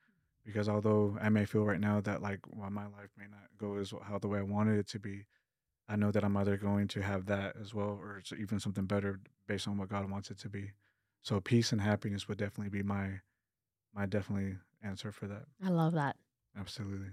Because 0.46 0.70
although 0.70 1.18
I 1.20 1.30
may 1.30 1.46
feel 1.46 1.66
right 1.66 1.80
now 1.80 2.02
that 2.02 2.22
like 2.22 2.40
well, 2.50 2.70
my 2.70 2.86
life 2.86 3.10
may 3.18 3.26
not 3.26 3.50
go 3.58 3.78
as 3.78 3.94
how 4.04 4.20
the 4.20 4.28
way 4.28 4.40
I 4.40 4.44
wanted 4.44 4.78
it 4.78 4.88
to 4.90 5.00
be, 5.00 5.26
I 5.90 5.96
know 5.96 6.12
that 6.12 6.24
I'm 6.24 6.38
either 6.38 6.58
going 6.58 6.88
to 6.90 7.02
have 7.02 7.26
that 7.28 7.56
as 7.60 7.74
well 7.74 8.00
or 8.02 8.22
even 8.38 8.60
something 8.60 8.86
better 8.86 9.20
based 9.48 9.68
on 9.68 9.78
what 9.78 9.90
God 9.90 10.10
wants 10.10 10.30
it 10.32 10.38
to 10.40 10.50
be. 10.50 10.72
So 11.26 11.40
peace 11.40 11.72
and 11.72 11.82
happiness 11.82 12.28
would 12.28 12.38
definitely 12.38 12.70
be 12.70 12.84
my 12.84 13.22
my 13.96 14.06
definitely 14.06 14.58
answer 14.84 15.12
for 15.12 15.26
that. 15.26 15.46
I 15.64 15.70
love 15.70 15.94
that. 15.94 16.18
Absolutely. 16.56 17.10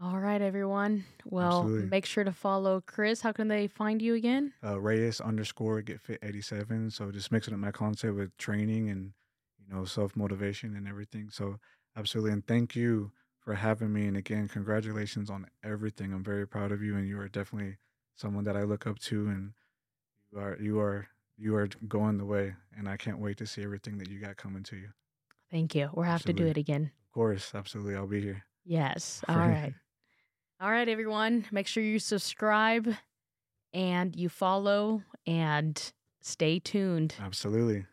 All 0.00 0.20
right, 0.20 0.40
everyone. 0.40 1.04
Well, 1.24 1.62
Absolutely. 1.64 1.90
make 1.90 2.06
sure 2.06 2.22
to 2.22 2.30
follow 2.30 2.80
Chris. 2.80 3.20
How 3.20 3.32
can 3.32 3.48
they 3.48 3.66
find 3.66 4.00
you 4.00 4.14
again? 4.14 4.52
Uh, 4.62 4.78
Reyes 4.80 5.20
underscore 5.20 5.82
get 5.82 6.00
fit 6.00 6.20
87. 6.22 6.92
So 6.92 7.10
just 7.10 7.32
mixing 7.32 7.54
up 7.54 7.58
my 7.58 7.72
concept 7.72 8.14
with 8.14 8.36
training 8.36 8.88
and, 8.88 9.12
you 9.58 9.74
know, 9.74 9.84
self 9.84 10.14
motivation 10.14 10.76
and 10.76 10.86
everything. 10.86 11.30
So 11.30 11.58
absolutely. 11.96 12.30
And 12.30 12.46
thank 12.46 12.76
you 12.76 13.10
for 13.40 13.54
having 13.54 13.92
me. 13.92 14.06
And 14.06 14.16
again, 14.16 14.46
congratulations 14.46 15.28
on 15.28 15.46
everything. 15.64 16.12
I'm 16.12 16.22
very 16.22 16.46
proud 16.46 16.70
of 16.70 16.84
you. 16.84 16.96
And 16.96 17.08
you 17.08 17.18
are 17.18 17.28
definitely 17.28 17.78
someone 18.14 18.44
that 18.44 18.56
I 18.56 18.62
look 18.62 18.86
up 18.86 19.00
to. 19.00 19.26
And 19.26 19.54
you 20.30 20.38
are, 20.38 20.56
you 20.60 20.78
are, 20.78 21.08
you 21.38 21.54
are 21.54 21.68
going 21.86 22.18
the 22.18 22.24
way. 22.24 22.54
And 22.76 22.88
I 22.88 22.96
can't 22.96 23.18
wait 23.20 23.36
to 23.38 23.46
see 23.46 23.62
everything 23.62 23.98
that 23.98 24.10
you 24.10 24.18
got 24.18 24.36
coming 24.36 24.62
to 24.64 24.76
you. 24.76 24.88
Thank 25.50 25.74
you. 25.74 25.88
We'll 25.94 26.04
have 26.04 26.24
to 26.24 26.32
do 26.32 26.46
it 26.46 26.56
again. 26.56 26.90
Of 27.08 27.14
course. 27.14 27.52
Absolutely. 27.54 27.94
I'll 27.94 28.06
be 28.06 28.20
here. 28.20 28.44
Yes. 28.64 29.22
All 29.28 29.36
right. 29.36 29.72
All 30.60 30.70
right, 30.70 30.88
everyone. 30.88 31.44
Make 31.50 31.66
sure 31.66 31.82
you 31.82 31.98
subscribe 31.98 32.92
and 33.72 34.14
you 34.16 34.28
follow 34.28 35.02
and 35.26 35.92
stay 36.20 36.58
tuned. 36.58 37.14
Absolutely. 37.20 37.86